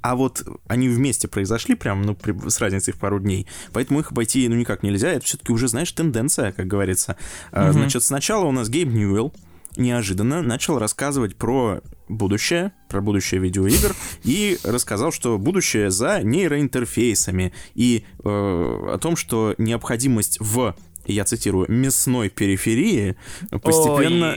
А 0.05 0.17
вот 0.17 0.45
они 0.69 0.91
вместе 0.91 1.29
произошли 1.29 1.75
прям, 1.75 2.03
ну, 2.03 2.15
при, 2.15 2.37
с 2.51 2.61
разницей 2.61 2.93
в 2.93 2.99
пару 2.99 3.19
дней, 3.19 3.47
поэтому 3.73 4.01
их 4.01 4.13
обойти, 4.13 4.47
ну, 4.49 4.55
никак 4.55 4.83
нельзя, 4.83 5.11
это 5.11 5.25
все-таки 5.25 5.51
уже, 5.51 5.67
знаешь, 5.67 5.91
тенденция, 5.93 6.53
как 6.53 6.67
говорится. 6.67 7.17
Mm-hmm. 7.53 7.73
Значит, 7.73 8.03
сначала 8.03 8.45
у 8.45 8.53
нас 8.53 8.69
Гейб 8.69 8.89
Ньюэлл, 8.89 9.33
неожиданно 9.79 10.43
начал 10.43 10.79
рассказывать 10.79 11.37
про 11.37 11.81
будущее, 12.07 12.73
про 12.91 13.01
будущее 13.01 13.41
видеоигр, 13.41 13.97
и 14.25 14.59
рассказал, 14.63 15.11
что 15.11 15.39
будущее 15.39 15.91
за 15.91 16.23
нейроинтерфейсами, 16.23 17.55
и 17.75 18.05
э, 18.23 18.29
о 18.29 18.99
том, 19.01 19.17
что 19.17 19.55
необходимость 19.57 20.37
в 20.39 20.77
я 21.07 21.25
цитирую, 21.25 21.65
мясной 21.71 22.29
периферии 22.29 23.17
постепенно... 23.63 24.37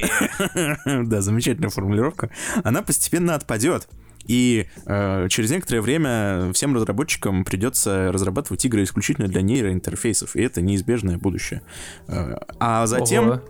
да, 1.06 1.22
замечательная 1.22 1.70
формулировка. 1.70 2.30
Она 2.64 2.82
постепенно 2.82 3.36
отпадет. 3.36 3.88
И 4.28 4.68
э, 4.86 5.28
через 5.30 5.52
некоторое 5.52 5.82
время 5.82 6.52
всем 6.54 6.76
разработчикам 6.76 7.46
придется 7.46 8.12
разрабатывать 8.12 8.64
игры 8.66 8.84
исключительно 8.84 9.28
для 9.28 9.42
нейроинтерфейсов, 9.42 10.36
и 10.36 10.42
это 10.42 10.62
неизбежное 10.62 11.18
будущее. 11.18 11.62
Э, 12.08 12.36
а 12.60 12.86
затем... 12.88 13.30
Ого. 13.30 13.42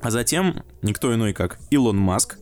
А 0.00 0.10
затем 0.10 0.62
никто 0.82 1.12
иной, 1.12 1.32
как 1.32 1.58
Илон 1.70 1.96
Маск, 1.96 2.38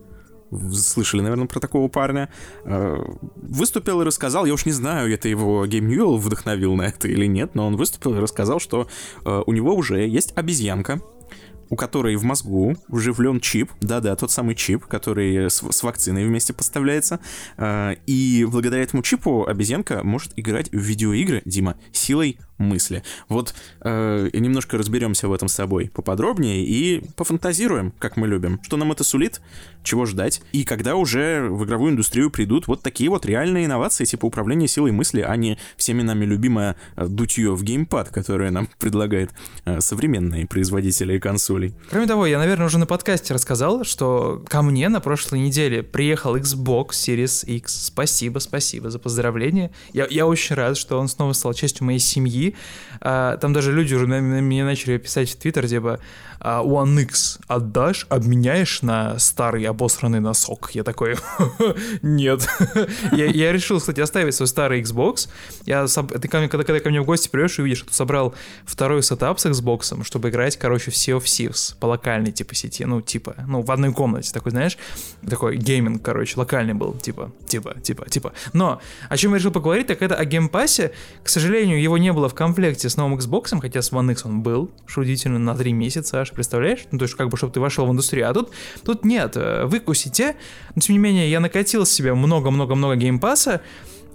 слышали, 0.50 1.22
наверное, 1.22 1.46
про 1.46 1.60
такого 1.60 1.88
парня, 1.88 2.28
э, 2.64 2.96
выступил 3.36 4.02
и 4.02 4.04
рассказал, 4.04 4.46
я 4.46 4.54
уж 4.54 4.66
не 4.66 4.72
знаю, 4.72 5.12
это 5.12 5.28
его 5.28 5.66
Ньюэлл 5.66 6.18
вдохновил 6.18 6.74
на 6.74 6.82
это 6.82 7.08
или 7.08 7.26
нет, 7.26 7.54
но 7.54 7.66
он 7.66 7.76
выступил 7.76 8.14
и 8.16 8.20
рассказал, 8.20 8.60
что 8.60 8.88
э, 9.24 9.42
у 9.46 9.52
него 9.52 9.74
уже 9.74 10.06
есть 10.06 10.32
обезьянка, 10.36 11.00
у 11.70 11.76
которой 11.76 12.16
в 12.16 12.24
мозгу 12.24 12.76
вживлен 12.88 13.40
чип, 13.40 13.70
да-да, 13.80 14.16
тот 14.16 14.30
самый 14.30 14.54
чип, 14.54 14.86
который 14.86 15.50
с, 15.50 15.62
с 15.62 15.82
вакциной 15.82 16.26
вместе 16.26 16.52
поставляется, 16.52 17.20
э, 17.56 17.94
и 18.06 18.46
благодаря 18.48 18.82
этому 18.82 19.02
чипу 19.02 19.46
обезьянка 19.46 20.02
может 20.02 20.32
играть 20.36 20.70
в 20.70 20.78
видеоигры, 20.78 21.42
Дима, 21.44 21.76
силой 21.92 22.38
мысли. 22.58 23.02
Вот 23.28 23.54
э, 23.82 24.30
немножко 24.32 24.78
разберемся 24.78 25.28
в 25.28 25.32
этом 25.32 25.48
с 25.48 25.54
собой 25.54 25.90
поподробнее 25.92 26.64
и 26.64 27.02
пофантазируем, 27.16 27.92
как 27.98 28.16
мы 28.16 28.26
любим. 28.26 28.60
Что 28.62 28.76
нам 28.76 28.92
это 28.92 29.04
сулит, 29.04 29.40
чего 29.82 30.06
ждать, 30.06 30.42
и 30.52 30.64
когда 30.64 30.96
уже 30.96 31.48
в 31.48 31.64
игровую 31.64 31.92
индустрию 31.92 32.30
придут 32.30 32.66
вот 32.66 32.82
такие 32.82 33.08
вот 33.10 33.24
реальные 33.26 33.66
инновации, 33.66 34.04
типа 34.04 34.26
управления 34.26 34.68
силой 34.68 34.92
мысли, 34.92 35.20
а 35.20 35.34
не 35.36 35.58
всеми 35.76 36.02
нами 36.02 36.24
любимое 36.24 36.76
э, 36.96 37.06
дутье 37.06 37.54
в 37.54 37.62
геймпад, 37.62 38.10
которое 38.10 38.50
нам 38.50 38.68
предлагают 38.78 39.30
э, 39.64 39.80
современные 39.80 40.46
производители 40.46 41.18
консолей. 41.18 41.74
Кроме 41.90 42.06
того, 42.06 42.26
я, 42.26 42.38
наверное, 42.38 42.66
уже 42.66 42.78
на 42.78 42.86
подкасте 42.86 43.34
рассказал, 43.34 43.84
что 43.84 44.44
ко 44.48 44.62
мне 44.62 44.88
на 44.88 45.00
прошлой 45.00 45.40
неделе 45.40 45.82
приехал 45.82 46.36
Xbox 46.36 46.90
Series 46.90 47.46
X. 47.46 47.86
Спасибо, 47.86 48.38
спасибо 48.38 48.90
за 48.90 48.98
поздравление. 48.98 49.70
Я, 49.92 50.06
я 50.10 50.26
очень 50.26 50.56
рад, 50.56 50.76
что 50.76 50.98
он 50.98 51.08
снова 51.08 51.32
стал 51.32 51.54
частью 51.54 51.86
моей 51.86 51.98
семьи, 51.98 52.45
а, 53.00 53.36
там 53.38 53.52
даже 53.52 53.72
люди 53.72 53.94
уже 53.94 54.06
на, 54.06 54.20
меня 54.20 54.64
начали 54.64 54.98
писать 54.98 55.30
в 55.30 55.36
Твиттер, 55.36 55.68
типа, 55.68 56.00
One 56.40 57.02
X 57.02 57.38
отдашь, 57.46 58.06
обменяешь 58.08 58.82
на 58.82 59.18
старый 59.18 59.64
обосранный 59.64 60.20
носок. 60.20 60.70
Я 60.72 60.84
такой, 60.84 61.16
нет. 62.02 62.48
я, 63.12 63.26
я 63.26 63.52
решил, 63.52 63.78
кстати, 63.78 64.00
оставить 64.00 64.34
свой 64.34 64.46
старый 64.46 64.80
Xbox. 64.82 65.28
Я, 65.64 65.86
ты 65.86 66.28
когда, 66.28 66.48
когда 66.48 66.80
ко 66.80 66.90
мне 66.90 67.00
в 67.00 67.04
гости 67.04 67.28
придешь 67.28 67.58
увидишь, 67.58 67.78
что 67.78 67.92
собрал 67.92 68.34
второй 68.64 69.02
сетап 69.02 69.38
с 69.40 69.46
Xbox, 69.46 70.04
чтобы 70.04 70.30
играть, 70.30 70.56
короче, 70.56 70.90
в 70.90 70.94
Sea 70.94 71.18
of 71.18 71.24
Thieves 71.24 71.74
по 71.78 71.86
локальной 71.86 72.32
типа 72.32 72.54
сети, 72.54 72.84
ну, 72.84 73.00
типа, 73.00 73.34
ну, 73.46 73.62
в 73.62 73.70
одной 73.70 73.92
комнате, 73.92 74.32
такой, 74.32 74.52
знаешь, 74.52 74.78
такой 75.28 75.56
гейминг, 75.56 76.02
короче, 76.02 76.38
локальный 76.38 76.74
был, 76.74 76.94
типа, 76.94 77.32
типа, 77.46 77.80
типа, 77.80 78.08
типа. 78.08 78.32
Но 78.52 78.80
о 79.08 79.16
чем 79.16 79.32
я 79.32 79.38
решил 79.38 79.52
поговорить, 79.52 79.86
так 79.86 80.02
это 80.02 80.14
о 80.14 80.24
Game 80.24 80.49
Pass'е. 80.49 80.92
К 81.22 81.28
сожалению, 81.28 81.80
его 81.80 81.98
не 81.98 82.12
было 82.12 82.28
в 82.28 82.34
комплекте 82.34 82.88
с 82.88 82.96
новым 82.96 83.18
Xbox, 83.18 83.58
хотя 83.60 83.82
с 83.82 83.92
One 83.92 84.12
X 84.12 84.24
он 84.24 84.42
был, 84.42 84.70
удивительно, 84.86 85.38
на 85.38 85.54
3 85.54 85.72
месяца 85.72 86.20
аж, 86.20 86.32
представляешь? 86.36 86.86
Ну, 86.90 86.98
то 86.98 87.04
есть, 87.04 87.14
как 87.14 87.28
бы, 87.28 87.36
чтобы 87.36 87.52
ты 87.52 87.60
вошел 87.60 87.86
в 87.86 87.90
индустрию. 87.90 88.30
А 88.30 88.34
тут, 88.34 88.50
тут 88.84 89.04
нет, 89.04 89.32
э, 89.36 89.64
выкусите. 89.64 90.36
Но, 90.74 90.80
тем 90.80 90.94
не 90.94 90.98
менее, 90.98 91.30
я 91.30 91.40
накатил 91.40 91.84
себе 91.84 92.14
много-много-много 92.14 92.96
Game 92.96 93.19
Pass'а, 93.19 93.60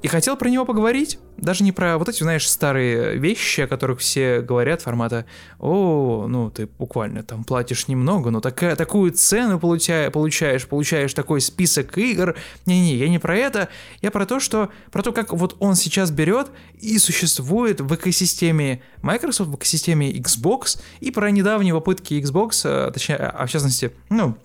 и 0.02 0.08
хотел 0.08 0.36
про 0.36 0.50
него 0.50 0.66
поговорить. 0.66 1.20
Даже 1.38 1.64
не 1.64 1.72
про 1.72 1.98
вот 1.98 2.10
эти, 2.10 2.24
знаешь, 2.24 2.50
старые 2.50 3.18
вещи, 3.18 3.62
о 3.62 3.68
которых 3.68 4.00
все 4.00 4.42
говорят, 4.42 4.82
формата 4.82 5.26
«О, 5.60 6.26
ну 6.28 6.50
ты 6.50 6.68
буквально 6.68 7.24
там 7.24 7.44
платишь 7.44 7.88
немного, 7.88 8.32
но 8.32 8.42
такая, 8.42 8.76
такую 8.76 9.12
цену 9.12 9.60
получая, 9.60 10.10
получаешь, 10.10 10.68
получаешь 10.68 11.14
такой 11.14 11.40
список 11.40 11.98
игр». 11.98 12.36
Не-не, 12.66 12.96
я 12.96 13.10
не 13.10 13.20
про 13.20 13.36
это. 13.36 13.70
Я 14.02 14.10
про 14.12 14.26
то, 14.26 14.40
что 14.40 14.70
про 14.92 15.04
то, 15.04 15.12
как 15.12 15.34
вот 15.34 15.56
он 15.60 15.76
сейчас 15.76 16.10
берет 16.10 16.50
и 16.80 16.98
существует 16.98 17.80
в 17.82 17.94
экосистеме 17.94 18.82
Microsoft, 19.04 19.52
в 19.52 19.56
экосистеме 19.56 20.12
Xbox, 20.12 20.82
и 21.00 21.12
про 21.12 21.30
недавние 21.30 21.74
попытки 21.74 22.16
Xbox, 22.16 22.62
э, 22.64 22.92
точнее, 22.92 23.18
а 23.18 23.46
в 23.46 23.50
частности, 23.50 23.92
ну, 24.10 24.38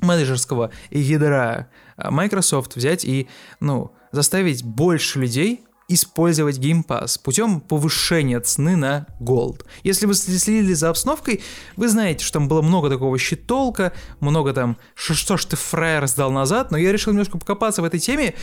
менеджерского 0.00 0.70
ядра 0.90 1.68
Microsoft 1.96 2.76
взять 2.76 3.04
и, 3.04 3.28
ну, 3.58 3.92
заставить 4.12 4.62
больше 4.62 5.20
людей 5.20 5.64
использовать 5.88 6.58
Game 6.58 6.86
Pass 6.86 7.18
путем 7.20 7.60
повышения 7.60 8.40
цены 8.40 8.76
на 8.76 9.06
Gold. 9.20 9.64
Если 9.82 10.06
вы 10.06 10.14
следили 10.14 10.74
за 10.74 10.90
обстановкой, 10.90 11.42
вы 11.76 11.88
знаете, 11.88 12.24
что 12.24 12.34
там 12.34 12.48
было 12.48 12.60
много 12.60 12.90
такого 12.90 13.18
щитолка, 13.18 13.92
много 14.20 14.52
там, 14.52 14.76
что 14.94 15.38
ж 15.38 15.44
ты 15.46 15.56
фраер 15.56 16.06
сдал 16.06 16.30
назад, 16.30 16.70
но 16.70 16.76
я 16.76 16.92
решил 16.92 17.12
немножко 17.12 17.38
покопаться 17.38 17.80
в 17.80 17.86
этой 17.86 18.00
теме 18.00 18.34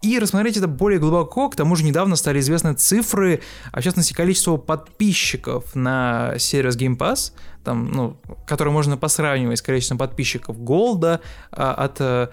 и 0.00 0.18
рассмотреть 0.18 0.56
это 0.56 0.66
более 0.66 0.98
глубоко. 0.98 1.48
К 1.50 1.56
тому 1.56 1.76
же 1.76 1.84
недавно 1.84 2.16
стали 2.16 2.40
известны 2.40 2.72
цифры, 2.74 3.42
а 3.70 3.80
в 3.80 3.84
частности 3.84 4.14
количество 4.14 4.56
подписчиков 4.56 5.74
на 5.74 6.34
сервис 6.38 6.76
Game 6.76 6.96
Pass, 6.96 7.32
там, 7.64 7.90
ну, 7.90 8.16
который 8.46 8.72
можно 8.72 8.96
посравнивать 8.96 9.58
с 9.58 9.62
количеством 9.62 9.98
подписчиков 9.98 10.58
Голда 10.58 11.20
а, 11.50 11.72
от 11.72 12.00
а, 12.00 12.30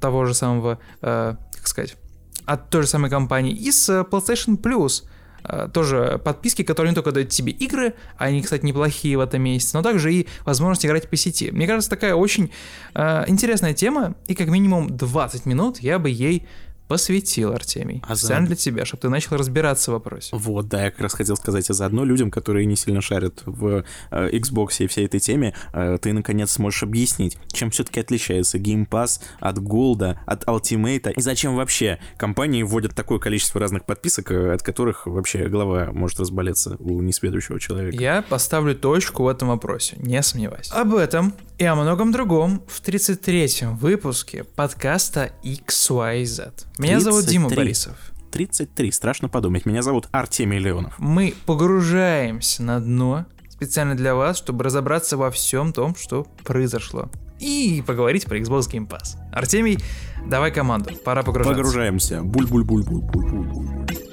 того 0.00 0.24
же 0.26 0.34
самого, 0.34 0.78
а, 1.00 1.36
как 1.52 1.68
сказать, 1.68 1.96
от 2.46 2.70
той 2.70 2.82
же 2.82 2.88
самой 2.88 3.10
компании, 3.10 3.52
и 3.52 3.70
с 3.70 3.88
э, 3.88 4.04
PlayStation 4.10 4.56
Plus. 4.56 5.04
Э, 5.48 5.68
тоже 5.72 6.20
подписки, 6.24 6.62
которые 6.62 6.90
не 6.90 6.94
только 6.94 7.12
дают 7.12 7.28
тебе 7.28 7.52
игры, 7.52 7.94
они, 8.16 8.42
кстати, 8.42 8.64
неплохие 8.64 9.16
в 9.16 9.20
этом 9.20 9.42
месяце, 9.42 9.76
но 9.76 9.82
также 9.82 10.12
и 10.12 10.26
возможность 10.44 10.84
играть 10.84 11.08
по 11.08 11.16
сети. 11.16 11.50
Мне 11.50 11.66
кажется, 11.66 11.90
такая 11.90 12.14
очень 12.14 12.50
э, 12.94 13.24
интересная 13.28 13.74
тема, 13.74 14.14
и 14.26 14.34
как 14.34 14.48
минимум 14.48 14.96
20 14.96 15.46
минут 15.46 15.78
я 15.78 15.98
бы 15.98 16.10
ей 16.10 16.46
посвятил, 16.88 17.52
Артемий. 17.52 18.02
А 18.06 18.16
Специально 18.16 18.46
за... 18.46 18.54
для 18.54 18.56
тебя, 18.56 18.84
чтобы 18.84 19.02
ты 19.02 19.08
начал 19.08 19.36
разбираться 19.36 19.90
в 19.90 19.94
вопросе. 19.94 20.30
Вот, 20.32 20.68
да, 20.68 20.84
я 20.84 20.90
как 20.90 21.00
раз 21.00 21.14
хотел 21.14 21.36
сказать, 21.36 21.68
а 21.70 21.72
заодно 21.72 22.04
людям, 22.04 22.30
которые 22.30 22.66
не 22.66 22.76
сильно 22.76 23.00
шарят 23.00 23.42
в 23.44 23.84
э, 24.10 24.30
Xbox 24.30 24.76
и 24.78 24.86
всей 24.86 25.06
этой 25.06 25.20
теме, 25.20 25.54
э, 25.72 25.98
ты 26.00 26.12
наконец 26.12 26.52
сможешь 26.52 26.82
объяснить, 26.82 27.38
чем 27.52 27.70
все-таки 27.70 28.00
отличается 28.00 28.58
Game 28.58 28.88
Pass 28.88 29.20
от 29.40 29.58
Gold, 29.58 30.16
от 30.26 30.44
Ultimate, 30.44 31.12
и 31.14 31.20
зачем 31.20 31.56
вообще 31.56 31.98
компании 32.16 32.62
вводят 32.62 32.94
такое 32.94 33.18
количество 33.18 33.60
разных 33.60 33.84
подписок, 33.84 34.30
э, 34.30 34.54
от 34.54 34.62
которых 34.62 35.06
вообще 35.06 35.48
голова 35.48 35.90
может 35.92 36.20
разболеться 36.20 36.76
у 36.78 37.02
несведущего 37.02 37.60
человека. 37.60 37.96
Я 38.00 38.22
поставлю 38.22 38.74
точку 38.74 39.24
в 39.24 39.28
этом 39.28 39.48
вопросе, 39.48 39.96
не 39.98 40.22
сомневайся. 40.22 40.74
Об 40.74 40.94
этом 40.94 41.34
и 41.58 41.64
о 41.64 41.74
многом 41.74 42.12
другом 42.12 42.62
в 42.68 42.82
33-м 42.82 43.76
выпуске 43.76 44.44
подкаста 44.44 45.32
XYZ. 45.42 46.66
Меня 46.78 46.98
33. 46.98 47.00
зовут 47.00 47.24
Дима 47.26 47.48
Борисов. 47.48 47.96
33, 48.32 48.92
страшно 48.92 49.28
подумать. 49.28 49.64
Меня 49.64 49.82
зовут 49.82 50.08
Артемий 50.12 50.58
Леонов. 50.58 50.94
Мы 50.98 51.34
погружаемся 51.46 52.62
на 52.62 52.80
дно 52.80 53.24
специально 53.48 53.94
для 53.94 54.14
вас, 54.14 54.36
чтобы 54.36 54.64
разобраться 54.64 55.16
во 55.16 55.30
всем 55.30 55.72
том, 55.72 55.96
что 55.96 56.26
произошло. 56.44 57.08
И 57.40 57.82
поговорить 57.86 58.26
про 58.26 58.38
Xbox 58.38 58.70
Game 58.70 58.86
Pass. 58.88 59.16
Артемий, 59.32 59.78
давай 60.26 60.52
команду, 60.52 60.90
пора 61.04 61.22
погружаться. 61.22 61.54
Погружаемся. 61.54 62.20
Буль-буль-буль-буль-буль-буль. 62.22 64.05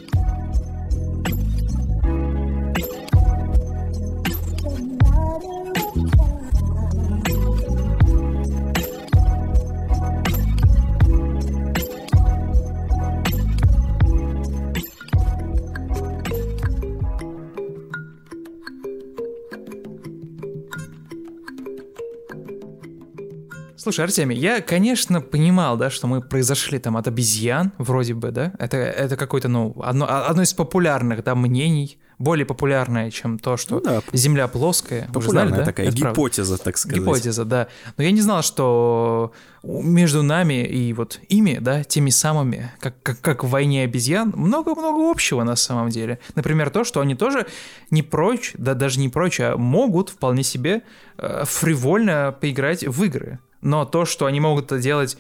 Слушай, 23.84 24.06
Артемий, 24.06 24.38
я, 24.38 24.62
конечно, 24.62 25.20
понимал, 25.20 25.76
да, 25.76 25.90
что 25.90 26.08
мы 26.08 26.22
произошли 26.22 26.80
там 26.80 26.96
от 26.96 27.10
обезьян, 27.10 27.74
вроде 27.78 28.14
бы, 28.14 28.32
да, 28.32 28.54
это, 28.58 28.78
это 28.78 29.18
какое-то, 29.18 29.50
ну, 29.50 29.76
одно, 29.84 30.08
одно 30.10 30.42
из 30.42 30.54
популярных, 30.54 31.22
да, 31.22 31.36
мнений 31.36 32.00
более 32.18 32.46
популярное, 32.46 33.12
чем 33.12 33.38
то, 33.38 33.58
что 33.58 33.76
Ну 33.76 33.82
да, 33.82 34.02
Земля 34.14 34.48
плоская. 34.48 35.10
Популярная 35.12 35.48
знали, 35.48 35.60
да? 35.60 35.66
такая 35.66 35.88
Это 35.88 35.98
правда. 35.98 36.16
гипотеза, 36.16 36.58
так 36.58 36.78
сказать. 36.78 36.98
Гипотеза, 36.98 37.44
да. 37.44 37.68
Но 37.98 38.04
я 38.06 38.12
не 38.12 38.22
знал, 38.22 38.42
что 38.42 39.34
между 39.64 40.24
нами 40.24 40.64
и 40.64 40.94
вот 40.94 41.20
ими, 41.28 41.58
да, 41.60 41.84
теми 41.84 42.10
самыми, 42.10 42.72
как, 42.80 42.96
как, 43.04 43.20
как 43.20 43.44
в 43.44 43.50
«Войне 43.50 43.84
обезьян», 43.84 44.32
много-много 44.34 45.12
общего 45.12 45.44
на 45.44 45.58
самом 45.58 45.90
деле. 45.90 46.20
Например, 46.36 46.70
то, 46.70 46.86
что 46.86 47.02
они 47.02 47.16
тоже 47.16 47.48
не 47.92 48.04
прочь, 48.04 48.54
да 48.58 48.76
даже 48.76 49.02
не 49.02 49.10
прочь, 49.10 49.42
а 49.42 49.58
могут 49.58 50.10
вполне 50.10 50.44
себе 50.44 50.84
э, 51.18 51.44
фривольно 51.46 52.34
поиграть 52.40 52.88
в 52.88 53.04
игры. 53.04 53.40
Но 53.64 53.86
то, 53.86 54.06
что 54.06 54.26
они 54.26 54.40
могут 54.40 54.66
это 54.66 54.80
делать 54.80 55.18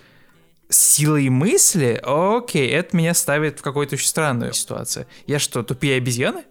силой 0.69 1.29
мысли, 1.29 1.99
окей, 2.03 2.69
это 2.69 2.95
меня 2.95 3.13
ставит 3.13 3.59
в 3.59 3.61
какую-то 3.61 3.95
очень 3.95 4.07
странную 4.07 4.53
ситуацию. 4.53 5.07
Я 5.27 5.39
что, 5.39 5.63
тупее 5.63 5.97
обезьяны? 5.97 6.43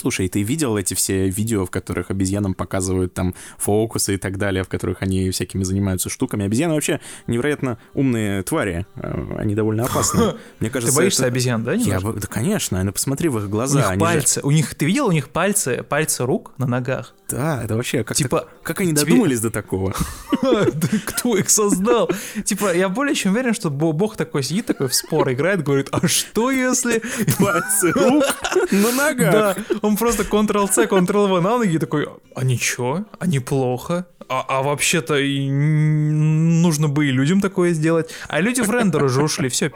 Слушай, 0.00 0.28
ты 0.28 0.42
видел 0.42 0.78
эти 0.78 0.94
все 0.94 1.28
видео, 1.28 1.66
в 1.66 1.70
которых 1.70 2.10
обезьянам 2.10 2.54
показывают 2.54 3.12
там 3.12 3.34
фокусы 3.58 4.14
и 4.14 4.16
так 4.16 4.38
далее, 4.38 4.64
в 4.64 4.68
которых 4.68 5.02
они 5.02 5.30
всякими 5.30 5.62
занимаются 5.62 6.08
штуками? 6.08 6.46
Обезьяны 6.46 6.72
вообще 6.74 7.00
невероятно 7.26 7.76
умные 7.92 8.42
твари. 8.42 8.86
э, 8.96 9.36
Они 9.38 9.54
довольно 9.54 9.84
опасны. 9.84 10.34
Мне 10.60 10.70
кажется, 10.70 10.94
Ты 10.94 11.00
боишься 11.02 11.22
это- 11.24 11.28
обезьян, 11.32 11.62
да? 11.64 11.74
Я, 11.74 12.00
да, 12.00 12.12
конечно, 12.28 12.82
ну 12.82 12.92
посмотри 12.92 13.28
в 13.28 13.38
их 13.38 13.44
У 13.44 13.48
глаза. 13.48 13.78
них 13.78 13.88
они 13.90 13.98
же- 13.98 14.00
пальцы, 14.00 14.40
у 14.42 14.50
них, 14.50 14.74
ты 14.74 14.86
видел 14.86 15.06
у 15.08 15.12
них 15.12 15.28
пальцы, 15.28 15.82
пальцы 15.82 16.24
рук 16.24 16.52
на 16.56 16.66
ногах? 16.66 17.14
Да, 17.28 17.62
это 17.62 17.76
вообще 17.76 18.02
как, 18.02 18.16
Типа, 18.16 18.40
так- 18.40 18.62
как 18.62 18.80
они 18.80 18.92
тебе- 18.92 19.04
додумались 19.04 19.40
до 19.40 19.50
такого? 19.50 19.94
Кто 21.06 21.36
их 21.36 21.50
создал? 21.50 22.10
Типа, 22.44 22.74
я 22.74 22.88
более 22.88 23.14
чем 23.14 23.32
уверен, 23.32 23.54
что 23.54 23.70
бо- 23.70 23.92
бог 23.92 24.16
такой 24.16 24.42
сидит, 24.42 24.66
такой 24.66 24.88
в 24.88 24.94
спор 24.94 25.30
играет, 25.32 25.62
говорит, 25.62 25.88
а 25.92 26.06
что 26.08 26.50
если... 26.50 27.02
Пальцы 27.38 27.92
рук 27.92 28.24
на 28.70 28.92
ногах. 28.92 29.32
Да, 29.32 29.56
он 29.90 29.96
просто 29.96 30.22
Ctrl-C, 30.22 30.86
Ctrl-V 30.86 31.40
на 31.40 31.58
ноги 31.58 31.78
такой, 31.78 32.06
а 32.34 32.44
ничего, 32.44 33.04
а 33.18 33.26
неплохо. 33.26 34.06
А, 34.28 34.44
а 34.48 34.62
вообще-то 34.62 35.18
и 35.18 35.50
нужно 35.50 36.88
бы 36.88 37.08
и 37.08 37.10
людям 37.10 37.40
такое 37.40 37.72
сделать. 37.72 38.10
А 38.28 38.40
люди 38.40 38.60
в 38.60 38.70
рендер 38.70 39.02
уже 39.04 39.22
ушли, 39.22 39.48
все, 39.48 39.72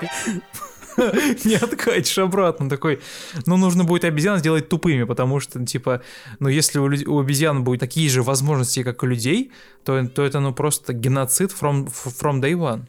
не 1.45 1.57
откатишь 1.57 2.19
обратно. 2.19 2.69
Такой, 2.69 3.01
ну, 3.47 3.57
нужно 3.57 3.83
будет 3.83 4.05
обезьян 4.05 4.39
сделать 4.39 4.69
тупыми, 4.69 5.03
потому 5.03 5.41
что, 5.41 5.65
типа, 5.65 6.03
ну, 6.39 6.49
если 6.49 6.79
у, 6.79 6.85
у 6.85 7.21
обезьян 7.21 7.65
будут 7.65 7.81
такие 7.81 8.09
же 8.09 8.23
возможности, 8.23 8.85
как 8.85 9.03
у 9.03 9.07
людей, 9.07 9.51
то, 9.85 10.07
то 10.07 10.23
это, 10.23 10.39
ну, 10.39 10.55
просто 10.55 10.93
геноцид 10.93 11.51
from, 11.51 11.89
from 11.89 12.41
day 12.41 12.53
one. 12.53 12.83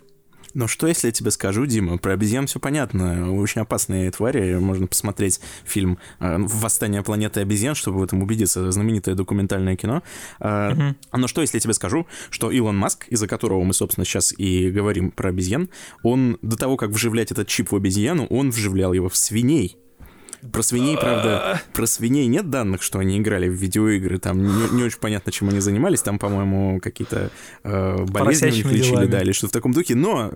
Но 0.56 0.68
что, 0.68 0.88
если 0.88 1.08
я 1.08 1.12
тебе 1.12 1.32
скажу, 1.32 1.66
Дима, 1.66 1.98
про 1.98 2.14
обезьян 2.14 2.48
все 2.48 2.60
понятно. 2.60 3.32
Очень 3.34 3.62
опасные 3.62 4.10
твари. 4.10 4.56
Можно 4.56 4.88
посмотреть 4.88 5.42
фильм 5.66 6.00
э, 6.20 6.38
«Восстание 6.40 7.04
планеты 7.04 7.42
обезьян», 7.42 7.76
чтобы 7.76 8.00
в 8.00 8.04
этом 8.04 8.24
убедиться. 8.24 8.72
Знаменитое 8.72 9.16
документальное 9.16 9.76
кино. 9.76 10.02
Э, 10.40 10.94
Но 11.12 11.28
что, 11.28 11.42
если 11.42 11.58
я 11.58 11.62
тебе 11.62 11.74
скажу, 11.74 12.08
что 12.30 12.52
Илон 12.52 12.78
Маск, 12.78 13.06
из-за 13.10 13.28
которого 13.28 13.64
мы, 13.64 13.74
собственно, 13.74 14.06
сейчас 14.06 14.34
и 14.38 14.72
говорим 14.72 15.12
про 15.12 15.30
обезьян, 15.30 15.70
он 16.04 16.38
до 16.42 16.58
того, 16.58 16.78
как 16.78 16.92
вживлять 16.92 17.32
этот 17.32 17.50
чип 17.50 17.72
в 17.72 17.76
обезьяну, 17.76 18.26
он 18.28 18.52
вживлял 18.52 18.94
его 18.94 19.10
в 19.10 19.18
свиней. 19.18 19.78
Про 20.52 20.62
свиней, 20.62 20.98
правда, 20.98 21.62
про 21.74 21.86
свиней 21.86 22.28
нет 22.28 22.50
данных, 22.50 22.82
что 22.82 23.00
они 23.00 23.18
играли 23.18 23.48
в 23.48 23.54
видеоигры. 23.54 24.20
Там 24.20 24.44
не, 24.44 24.75
не 24.75 24.84
очень 24.84 25.00
понятно, 25.00 25.32
чем 25.32 25.50
они 25.50 25.60
занимались. 25.60 26.02
Там, 26.02 26.20
по-моему, 26.20 26.80
какие-то 26.80 27.32
э, 27.64 28.06
болезни 28.06 28.48
у 28.48 28.52
них 28.52 28.66
лечили, 28.66 28.92
делами. 28.92 29.06
да, 29.08 29.22
или 29.22 29.32
что-то 29.32 29.50
в 29.50 29.54
таком 29.54 29.74
духе. 29.74 29.96
Но 29.96 30.34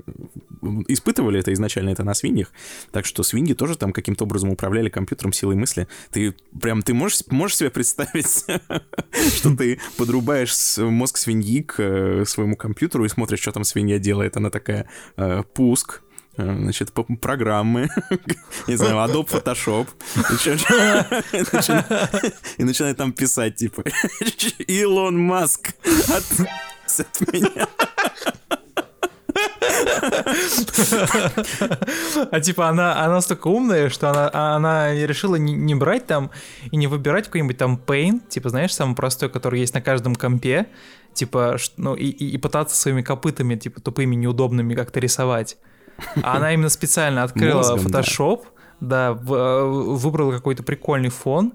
испытывали 0.87 1.39
это 1.39 1.53
изначально 1.53 1.89
это 1.89 2.03
на 2.03 2.13
свиньях. 2.13 2.51
Так 2.91 3.05
что 3.05 3.23
свиньи 3.23 3.53
тоже 3.53 3.77
там 3.77 3.93
каким-то 3.93 4.25
образом 4.25 4.49
управляли 4.49 4.89
компьютером 4.89 5.33
силой 5.33 5.55
мысли. 5.55 5.87
Ты 6.11 6.35
прям, 6.59 6.81
ты 6.81 6.93
можешь, 6.93 7.19
можешь 7.29 7.57
себе 7.57 7.69
представить, 7.69 8.45
что 9.35 9.55
ты 9.55 9.79
подрубаешь 9.97 10.77
мозг 10.77 11.17
свиньи 11.17 11.61
к 11.61 11.75
э, 11.79 12.25
своему 12.25 12.55
компьютеру 12.55 13.05
и 13.05 13.09
смотришь, 13.09 13.41
что 13.41 13.51
там 13.51 13.63
свинья 13.63 13.99
делает. 13.99 14.37
Она 14.37 14.49
такая, 14.49 14.89
э, 15.17 15.43
пуск, 15.53 16.01
значит, 16.43 16.91
программы, 17.21 17.89
не 18.67 18.75
знаю, 18.75 18.95
Adobe 18.95 19.27
Photoshop, 19.27 19.87
и 22.57 22.63
начинает- 22.63 22.97
там 22.97 23.13
писать, 23.13 23.55
типа, 23.55 23.83
Илон 24.67 25.19
Маск, 25.19 25.73
от 26.97 27.21
меня. 27.33 27.67
А 32.31 32.39
типа 32.39 32.67
она, 32.67 33.03
она 33.03 33.15
настолько 33.15 33.47
умная, 33.47 33.89
что 33.89 34.09
она, 34.09 34.55
она 34.55 34.93
решила 34.93 35.35
не, 35.35 35.53
не 35.53 35.75
брать 35.75 36.07
там 36.07 36.31
и 36.71 36.77
не 36.77 36.87
выбирать 36.87 37.25
какой-нибудь 37.25 37.57
там 37.57 37.79
Paint, 37.85 38.27
типа, 38.29 38.49
знаешь, 38.49 38.73
самый 38.73 38.95
простой, 38.95 39.29
который 39.29 39.59
есть 39.59 39.73
на 39.73 39.81
каждом 39.81 40.15
компе, 40.15 40.67
типа, 41.13 41.57
ну, 41.77 41.95
и, 41.95 42.07
и 42.07 42.37
пытаться 42.37 42.75
своими 42.75 43.01
копытами, 43.01 43.55
типа, 43.55 43.81
тупыми, 43.81 44.15
неудобными 44.15 44.75
как-то 44.75 44.99
рисовать. 44.99 45.57
А 46.23 46.37
она 46.37 46.53
именно 46.53 46.69
специально 46.69 47.23
открыла 47.23 47.57
Мозгом, 47.57 47.91
да. 47.91 48.01
Photoshop, 48.01 48.43
да, 48.79 49.13
в- 49.13 49.33
э, 49.33 49.65
выбрала 49.65 50.31
какой-то 50.31 50.63
прикольный 50.63 51.09
фон 51.09 51.53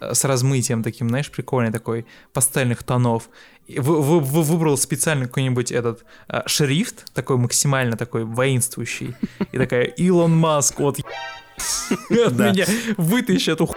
э, 0.00 0.12
с 0.14 0.24
размытием 0.24 0.82
таким, 0.82 1.08
знаешь, 1.08 1.30
прикольный 1.30 1.70
такой, 1.72 2.06
пастельных 2.32 2.82
тонов. 2.82 3.28
Вы- 3.68 4.02
вы- 4.02 4.20
вы- 4.20 4.42
выбрал 4.42 4.76
специально 4.76 5.26
какой-нибудь 5.26 5.70
этот 5.72 6.04
э, 6.28 6.42
шрифт, 6.46 7.12
такой 7.14 7.36
максимально 7.36 7.96
такой 7.96 8.24
воинствующий. 8.24 9.14
И 9.52 9.58
такая, 9.58 9.84
Илон 9.84 10.36
Маск, 10.36 10.80
вот 10.80 10.98
от 12.10 12.36
Да. 12.36 12.50
меня 12.50 12.66
вытащи 12.96 13.50
эту 13.50 13.66
ху- 13.66 13.76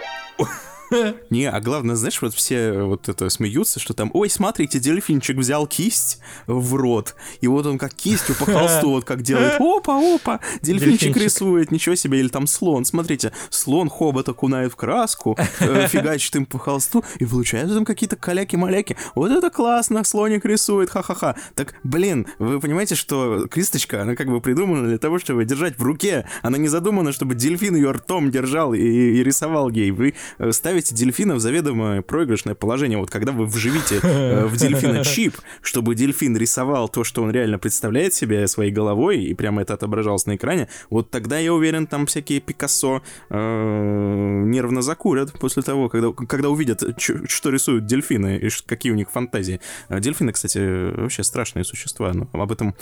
Не, 1.30 1.46
а 1.46 1.60
главное, 1.60 1.96
знаешь, 1.96 2.20
вот 2.22 2.34
все 2.34 2.82
вот 2.82 3.08
это 3.08 3.28
смеются, 3.28 3.80
что 3.80 3.94
там, 3.94 4.10
ой, 4.14 4.30
смотрите, 4.30 4.78
дельфинчик 4.78 5.36
взял 5.36 5.66
кисть 5.66 6.20
в 6.46 6.74
рот, 6.74 7.14
и 7.40 7.48
вот 7.48 7.66
он 7.66 7.78
как 7.78 7.94
кистью 7.94 8.34
по 8.36 8.46
холсту 8.46 8.90
вот 8.90 9.04
как 9.04 9.22
делает, 9.22 9.60
опа, 9.60 9.98
опа, 9.98 10.40
дельфинчик, 10.62 11.00
Дельфинчик. 11.00 11.22
рисует, 11.22 11.70
ничего 11.72 11.94
себе, 11.94 12.20
или 12.20 12.28
там 12.28 12.46
слон, 12.46 12.84
смотрите, 12.84 13.32
слон 13.50 13.88
хобот 13.88 14.28
окунает 14.28 14.72
в 14.72 14.76
краску, 14.76 15.36
э, 15.60 15.86
фигачит 15.88 16.34
им 16.36 16.46
по 16.46 16.58
холсту, 16.58 17.04
и 17.18 17.24
получаются 17.24 17.74
там 17.74 17.84
какие-то 17.84 18.16
каляки-маляки, 18.16 18.96
вот 19.14 19.30
это 19.30 19.50
классно, 19.50 20.04
слоник 20.04 20.44
рисует, 20.44 20.90
ха-ха-ха. 20.90 21.36
Так, 21.54 21.74
блин, 21.82 22.26
вы 22.38 22.60
понимаете, 22.60 22.94
что 22.94 23.46
кисточка, 23.48 24.02
она 24.02 24.16
как 24.16 24.28
бы 24.28 24.40
придумана 24.40 24.88
для 24.88 24.98
того, 24.98 25.18
чтобы 25.18 25.44
держать 25.44 25.78
в 25.78 25.82
руке, 25.82 26.26
она 26.42 26.58
не 26.58 26.68
задумана, 26.68 27.12
чтобы 27.12 27.34
дельфин 27.34 27.76
ее 27.76 27.90
ртом 27.92 28.30
держал 28.30 28.74
и, 28.74 28.80
и 28.80 29.22
рисовал 29.22 29.68
ей. 29.68 29.90
Вы 29.90 30.14
э, 30.38 30.52
ставите 30.78 30.94
дельфина 30.94 31.34
в 31.34 31.40
заведомо 31.40 32.02
проигрышное 32.02 32.54
положение. 32.54 32.98
Вот 32.98 33.10
когда 33.10 33.32
вы 33.32 33.46
вживите 33.46 33.98
э, 34.02 34.44
в 34.46 34.56
дельфина 34.56 35.04
чип, 35.04 35.36
чтобы 35.60 35.94
дельфин 35.94 36.36
рисовал 36.36 36.88
то, 36.88 37.04
что 37.04 37.22
он 37.22 37.30
реально 37.32 37.58
представляет 37.58 38.14
себе 38.14 38.46
своей 38.46 38.70
головой, 38.70 39.24
и 39.24 39.34
прямо 39.34 39.62
это 39.62 39.74
отображалось 39.74 40.26
на 40.26 40.36
экране, 40.36 40.68
вот 40.90 41.10
тогда, 41.10 41.38
я 41.38 41.52
уверен, 41.52 41.86
там 41.86 42.06
всякие 42.06 42.40
Пикассо 42.40 43.02
э, 43.30 44.44
нервно 44.46 44.82
закурят 44.82 45.32
после 45.32 45.62
того, 45.62 45.88
когда, 45.88 46.12
когда 46.12 46.48
увидят, 46.48 46.82
что 47.00 47.50
рисуют 47.50 47.86
дельфины 47.86 48.38
и 48.38 48.48
какие 48.66 48.92
у 48.92 48.96
них 48.96 49.10
фантазии. 49.10 49.60
А 49.88 49.98
Дельфины, 49.98 50.32
кстати, 50.32 50.58
вообще 51.00 51.24
страшные 51.24 51.64
существа, 51.64 52.12
но 52.12 52.28
об 52.32 52.52
этом... 52.52 52.74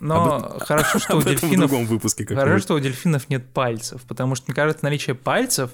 Но 0.00 0.34
об 0.34 0.44
этом- 0.44 0.60
хорошо, 0.66 0.98
что 0.98 1.16
у 1.16 1.20
этом 1.20 1.32
в 1.32 1.40
дельфинов 1.40 1.70
другом 1.70 1.86
выпуске 1.86 2.26
Хорошо, 2.26 2.58
что 2.58 2.74
у 2.74 2.80
дельфинов 2.80 3.28
нет 3.28 3.46
пальцев, 3.52 4.02
потому 4.08 4.34
что, 4.34 4.46
мне 4.48 4.54
кажется, 4.54 4.84
наличие 4.84 5.14
пальцев 5.14 5.70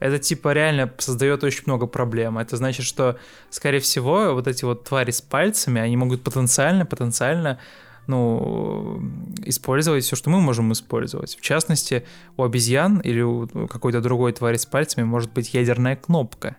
это 0.00 0.18
типа 0.18 0.52
реально 0.52 0.92
создает 0.98 1.44
очень 1.44 1.62
много 1.66 1.86
проблем. 1.86 2.38
Это 2.38 2.56
значит, 2.56 2.86
что, 2.86 3.18
скорее 3.50 3.80
всего, 3.80 4.34
вот 4.34 4.46
эти 4.46 4.64
вот 4.64 4.84
твари 4.84 5.10
с 5.10 5.20
пальцами, 5.20 5.80
они 5.80 5.96
могут 5.96 6.22
потенциально, 6.22 6.86
потенциально 6.86 7.58
ну, 8.06 9.00
использовать 9.44 10.04
все, 10.04 10.16
что 10.16 10.30
мы 10.30 10.40
можем 10.40 10.72
использовать. 10.72 11.36
В 11.36 11.40
частности, 11.40 12.04
у 12.36 12.44
обезьян 12.44 12.98
или 12.98 13.20
у 13.20 13.46
какой-то 13.68 14.00
другой 14.00 14.32
твари 14.32 14.56
с 14.56 14.66
пальцами 14.66 15.04
может 15.04 15.32
быть 15.32 15.54
ядерная 15.54 15.96
кнопка. 15.96 16.56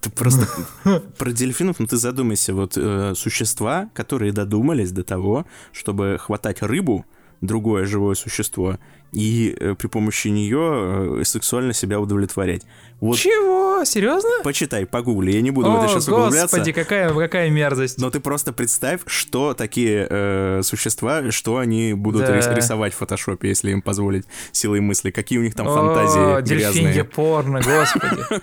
Ты 0.00 0.10
просто 0.10 0.46
про 1.18 1.30
дельфинов, 1.30 1.78
ну 1.78 1.86
ты 1.86 1.98
задумайся, 1.98 2.54
вот 2.54 2.72
э, 2.76 3.12
существа, 3.14 3.90
которые 3.92 4.32
додумались 4.32 4.92
до 4.92 5.04
того, 5.04 5.46
чтобы 5.72 6.16
хватать 6.18 6.62
рыбу, 6.62 7.04
другое 7.42 7.84
живое 7.84 8.14
существо, 8.14 8.78
и 9.12 9.56
э, 9.58 9.74
при 9.78 9.86
помощи 9.88 10.28
нее 10.28 11.20
э, 11.20 11.24
сексуально 11.24 11.72
себя 11.72 11.98
удовлетворять. 12.00 12.62
Вот 13.00 13.16
Чего? 13.16 13.82
Серьезно? 13.86 14.28
почитай, 14.44 14.84
погугли, 14.84 15.32
я 15.32 15.40
не 15.40 15.50
буду 15.50 15.70
в 15.70 15.74
это 15.76 15.84
О, 15.86 15.88
сейчас 15.88 16.06
углубляться. 16.06 16.56
господи, 16.58 16.72
какая, 16.72 17.14
какая 17.14 17.48
мерзость. 17.48 17.98
Но 17.98 18.10
ты 18.10 18.20
просто 18.20 18.52
представь, 18.52 19.00
что 19.06 19.54
такие 19.54 20.06
э, 20.10 20.60
существа, 20.62 21.30
что 21.30 21.56
они 21.56 21.94
будут 21.94 22.26
Да. 22.26 22.36
рис- 22.36 22.54
рисовать 22.54 22.92
в 22.92 22.98
фотошопе, 22.98 23.48
если 23.48 23.70
им 23.70 23.80
позволить 23.80 24.26
силой 24.52 24.80
мысли, 24.80 25.10
какие 25.10 25.38
у 25.38 25.42
них 25.42 25.54
там 25.54 25.66
О, 25.66 25.74
фантазии 25.74 26.42
дельфинье 26.46 26.82
грязные. 26.92 27.04
порно, 27.04 27.60
господи. 27.62 28.40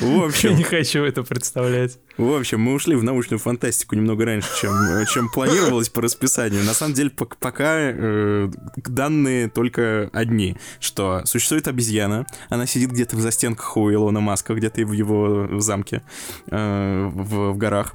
В 0.00 0.16
Я 0.18 0.24
общем, 0.24 0.56
не 0.56 0.62
хочу 0.62 1.04
это 1.04 1.22
представлять. 1.22 1.98
В 2.16 2.32
общем, 2.34 2.60
мы 2.60 2.72
ушли 2.74 2.96
в 2.96 3.02
научную 3.04 3.38
фантастику 3.38 3.94
немного 3.96 4.24
раньше, 4.24 4.48
чем, 4.60 4.72
чем 5.12 5.28
планировалось 5.30 5.88
по 5.88 6.02
расписанию. 6.02 6.64
На 6.64 6.74
самом 6.74 6.94
деле, 6.94 7.10
пок- 7.14 7.34
пока 7.38 8.39
данные 8.76 9.48
только 9.48 10.10
одни, 10.12 10.56
что 10.78 11.22
существует 11.24 11.68
обезьяна, 11.68 12.26
она 12.48 12.66
сидит 12.66 12.90
где-то 12.90 13.16
в 13.16 13.20
застенках 13.20 13.76
у 13.76 13.92
Илона 13.92 14.20
Маска, 14.20 14.54
где-то 14.54 14.84
в 14.84 14.92
его 14.92 15.60
замке 15.60 16.02
э, 16.50 17.10
в, 17.12 17.52
в 17.52 17.56
горах 17.56 17.94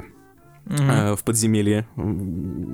mm-hmm. 0.65 1.15
в 1.15 1.23
подземелье. 1.23 1.87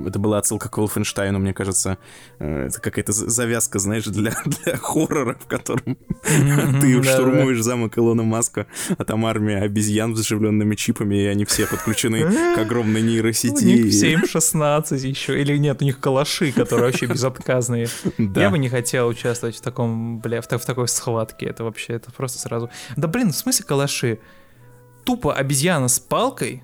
Это 0.07 0.19
была 0.19 0.37
отсылка 0.37 0.69
к 0.69 0.77
Wolfenstein, 0.77 1.37
мне 1.37 1.53
кажется. 1.53 1.97
Э, 2.39 2.67
это 2.67 2.79
какая-то 2.79 3.11
завязка, 3.11 3.79
знаешь, 3.79 4.05
для, 4.05 4.33
для 4.45 4.77
хоррора, 4.77 5.35
в 5.39 5.47
котором 5.47 5.97
mm-hmm, 6.23 6.81
ты 6.81 7.03
штурмуешь 7.03 7.61
замок 7.61 7.97
Илона 7.97 8.23
Маска, 8.23 8.67
а 8.97 9.03
там 9.03 9.25
армия 9.25 9.57
обезьян 9.57 10.15
с 10.15 10.19
заживленными 10.19 10.75
чипами, 10.75 11.15
и 11.15 11.25
они 11.25 11.45
все 11.45 11.67
подключены 11.67 12.55
к 12.55 12.57
огромной 12.57 13.01
нейросети. 13.01 13.63
У 13.63 13.67
них 13.67 13.85
7-16 13.87 15.07
еще. 15.07 15.39
Или 15.39 15.57
нет, 15.57 15.81
у 15.81 15.85
них 15.85 15.99
калаши, 15.99 16.51
которые 16.51 16.87
вообще 16.87 17.05
безотказные. 17.05 17.87
Я 18.17 18.49
бы 18.49 18.57
не 18.57 18.69
хотел 18.69 19.07
участвовать 19.07 19.57
в 19.57 19.61
таком, 19.61 20.19
бля, 20.19 20.41
в, 20.41 20.47
в 20.47 20.65
такой 20.65 20.87
схватке. 20.87 21.47
Это 21.47 21.63
вообще, 21.63 21.93
это 21.93 22.11
просто 22.11 22.39
сразу... 22.39 22.69
Да 22.95 23.07
блин, 23.07 23.31
в 23.31 23.35
смысле 23.35 23.65
калаши? 23.65 24.19
Тупо 25.03 25.33
обезьяна 25.33 25.87
с 25.87 25.99
палкой 25.99 26.63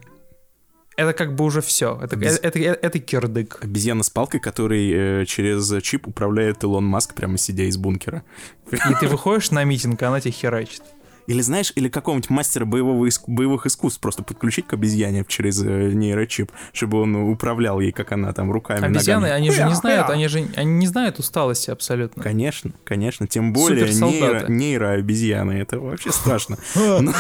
это 0.98 1.14
как 1.14 1.36
бы 1.36 1.46
уже 1.46 1.62
все. 1.62 1.98
Это, 2.02 2.16
Обез... 2.16 2.40
это, 2.42 2.60
это, 2.60 2.88
это 2.88 3.00
кирдык. 3.00 3.60
Обезьяна 3.62 4.04
с 4.04 4.10
палкой, 4.10 4.40
который 4.40 5.22
э, 5.22 5.26
через 5.26 5.72
чип 5.84 6.08
управляет 6.08 6.64
Илон 6.64 6.86
Маск, 6.86 7.14
прямо 7.14 7.38
сидя 7.38 7.64
из 7.64 7.78
бункера. 7.78 8.24
И 8.72 8.94
ты 9.00 9.08
выходишь 9.08 9.52
на 9.52 9.64
митинг, 9.64 10.02
а 10.02 10.08
она 10.08 10.20
тебя 10.20 10.32
херачит. 10.32 10.82
Или 11.28 11.42
знаешь, 11.42 11.74
или 11.76 11.90
какого-нибудь 11.90 12.30
мастера 12.30 12.64
боевого 12.66 13.06
иск... 13.06 13.28
боевых 13.28 13.66
искусств 13.66 14.00
просто 14.00 14.24
подключить 14.24 14.66
к 14.66 14.74
обезьяне 14.74 15.26
через 15.28 15.62
э, 15.62 15.92
нейрочип, 15.94 16.52
чтобы 16.72 17.02
он 17.02 17.16
управлял 17.16 17.82
ей, 17.82 17.92
как 17.92 18.14
она 18.14 18.32
там 18.32 18.50
руками, 18.50 18.86
Обезьяны, 18.86 19.24
ногами. 19.24 19.38
они 19.38 19.52
же 19.52 19.64
не 19.64 19.76
знают, 19.76 20.10
они 20.10 20.28
же 20.28 20.48
они 20.56 20.72
не 20.72 20.88
знают 20.88 21.20
усталости 21.20 21.70
абсолютно. 21.70 22.24
Конечно, 22.24 22.72
конечно, 22.86 23.28
тем 23.28 23.52
более 23.52 23.94
нейро, 23.94 24.46
нейрообезьяны, 24.48 25.52
это 25.54 25.80
вообще 25.80 26.12
страшно. 26.12 26.58
Ну, 27.00 27.14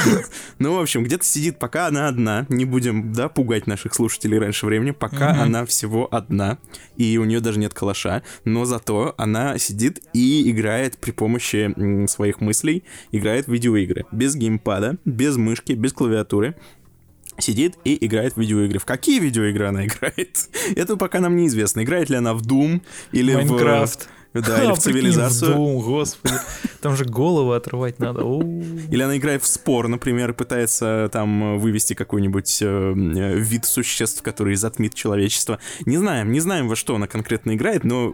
ну, 0.59 0.75
в 0.75 0.81
общем, 0.81 1.03
где-то 1.03 1.23
сидит, 1.25 1.59
пока 1.59 1.87
она 1.87 2.07
одна, 2.07 2.45
не 2.49 2.65
будем, 2.65 3.11
да, 3.13 3.27
пугать 3.29 3.67
наших 3.67 3.93
слушателей 3.93 4.39
раньше 4.39 4.65
времени, 4.65 4.91
пока 4.91 5.41
она 5.41 5.65
всего 5.65 6.07
одна, 6.09 6.57
и 6.95 7.17
у 7.17 7.25
нее 7.25 7.39
даже 7.39 7.59
нет 7.59 7.73
калаша, 7.73 8.23
но 8.43 8.65
зато 8.65 9.13
она 9.17 9.57
сидит 9.57 10.01
и 10.13 10.49
играет 10.49 10.97
при 10.97 11.11
помощи 11.11 12.07
своих 12.07 12.41
мыслей, 12.41 12.83
играет 13.11 13.47
в 13.47 13.51
видеоигры. 13.51 13.96
Без 14.11 14.35
геймпада, 14.35 14.97
без 15.05 15.37
мышки, 15.37 15.73
без 15.73 15.93
клавиатуры 15.93 16.55
сидит 17.39 17.75
и 17.83 18.05
играет 18.05 18.35
в 18.35 18.37
видеоигры. 18.39 18.79
В 18.79 18.85
какие 18.85 19.19
видеоигры 19.19 19.67
она 19.67 19.85
играет? 19.85 20.49
Это 20.75 20.97
пока 20.97 21.19
нам 21.19 21.35
неизвестно. 21.35 21.83
Играет 21.83 22.09
ли 22.09 22.15
она 22.15 22.33
в 22.33 22.41
Doom 22.41 22.81
или 23.11 23.33
Майнкрафт. 23.33 24.03
в... 24.03 24.16
Да, 24.33 24.63
или 24.63 24.73
в 24.73 24.77
цивилизацию. 24.77 25.55
Doom, 25.55 25.83
господи. 25.83 26.35
Там 26.81 26.95
же 26.95 27.05
голову 27.05 27.53
отрывать 27.53 27.99
надо. 27.99 28.21
Или 28.21 29.01
она 29.01 29.17
играет 29.17 29.43
в 29.43 29.47
спор, 29.47 29.87
например, 29.87 30.33
пытается 30.33 31.09
там 31.11 31.59
вывести 31.59 31.93
какой-нибудь 31.93 32.59
э, 32.61 32.93
вид 32.95 33.65
существ, 33.65 34.21
который 34.21 34.55
затмит 34.55 34.93
человечество. 34.93 35.59
Не 35.85 35.97
знаем, 35.97 36.31
не 36.31 36.39
знаем, 36.39 36.67
во 36.67 36.75
что 36.75 36.95
она 36.95 37.07
конкретно 37.07 37.55
играет, 37.55 37.83
но 37.83 38.13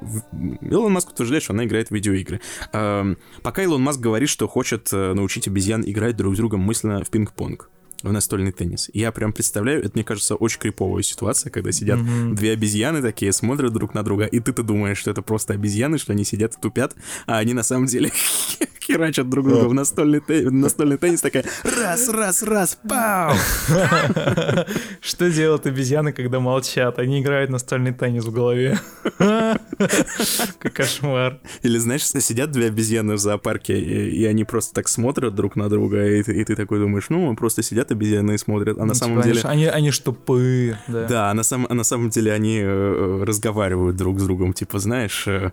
Илон 0.61 0.93
Маск 0.93 1.11
утверждает, 1.11 1.43
что 1.43 1.53
она 1.53 1.65
играет 1.65 1.89
в 1.89 1.91
видеоигры. 1.91 2.41
Э, 2.71 3.15
пока 3.41 3.63
Илон 3.63 3.81
Маск 3.81 3.99
говорит, 3.99 4.29
что 4.29 4.47
хочет 4.47 4.89
э, 4.93 5.13
научить 5.13 5.47
обезьян 5.47 5.83
играть 5.85 6.15
друг 6.15 6.35
с 6.35 6.37
другом 6.37 6.61
мысленно 6.61 7.03
в 7.03 7.09
пинг-понг 7.09 7.69
в 8.03 8.11
настольный 8.11 8.51
теннис. 8.51 8.89
Я 8.93 9.11
прям 9.11 9.33
представляю, 9.33 9.79
это, 9.79 9.91
мне 9.95 10.03
кажется, 10.03 10.35
очень 10.35 10.59
криповая 10.59 11.01
ситуация, 11.03 11.49
когда 11.49 11.71
сидят 11.71 11.99
mm-hmm. 11.99 12.33
две 12.33 12.51
обезьяны 12.51 13.01
такие, 13.01 13.31
смотрят 13.31 13.73
друг 13.73 13.93
на 13.93 14.03
друга, 14.03 14.25
и 14.25 14.39
ты-то 14.39 14.61
думаешь, 14.61 14.97
что 14.97 15.11
это 15.11 15.21
просто 15.21 15.53
обезьяны, 15.53 15.97
что 15.97 16.13
они 16.13 16.23
сидят 16.25 16.55
и 16.55 16.61
тупят, 16.61 16.95
а 17.25 17.37
они 17.37 17.53
на 17.53 17.63
самом 17.63 17.87
деле 17.87 18.11
херачат 18.85 19.29
друг 19.29 19.47
друга 19.47 19.65
в 19.67 19.73
настольный, 19.73 20.21
те... 20.21 20.49
настольный 20.49 20.97
теннис, 20.97 21.21
такая 21.21 21.45
раз, 21.63 22.09
раз, 22.09 22.43
раз, 22.43 22.77
пау! 22.87 23.35
Что 25.01 25.29
делают 25.31 25.65
обезьяны, 25.65 26.11
когда 26.11 26.39
молчат? 26.39 26.99
Они 26.99 27.21
играют 27.21 27.49
настольный 27.49 27.93
теннис 27.93 28.25
в 28.25 28.31
голове. 28.31 28.79
Как 29.17 30.73
кошмар. 30.73 31.39
Или, 31.61 31.77
знаешь, 31.77 32.05
сидят 32.05 32.51
две 32.51 32.67
обезьяны 32.67 33.13
в 33.13 33.19
зоопарке, 33.19 33.79
и, 33.79 34.25
они 34.25 34.43
просто 34.43 34.73
так 34.73 34.87
смотрят 34.87 35.35
друг 35.35 35.55
на 35.55 35.69
друга, 35.69 36.05
и, 36.05 36.19
и 36.21 36.43
ты 36.43 36.55
такой 36.55 36.79
думаешь, 36.79 37.09
ну, 37.09 37.35
просто 37.35 37.61
сидят 37.63 37.91
обезьяны 37.93 38.37
смотрят, 38.37 38.77
а 38.77 38.81
на 38.81 38.87
ну, 38.87 38.93
самом 38.93 39.21
типа, 39.21 39.35
деле... 39.35 39.41
Они, 39.43 39.65
они 39.65 39.91
ж 39.91 39.99
тупые, 39.99 40.79
да. 40.87 41.07
Да, 41.07 41.31
а 41.31 41.33
на, 41.33 41.43
сам, 41.43 41.65
а 41.69 41.73
на 41.73 41.83
самом 41.83 42.09
деле 42.09 42.33
они 42.33 42.59
э, 42.59 42.65
э, 42.65 43.23
разговаривают 43.23 43.95
друг 43.95 44.19
с 44.19 44.23
другом, 44.23 44.53
типа, 44.53 44.79
знаешь, 44.79 45.27
э, 45.27 45.51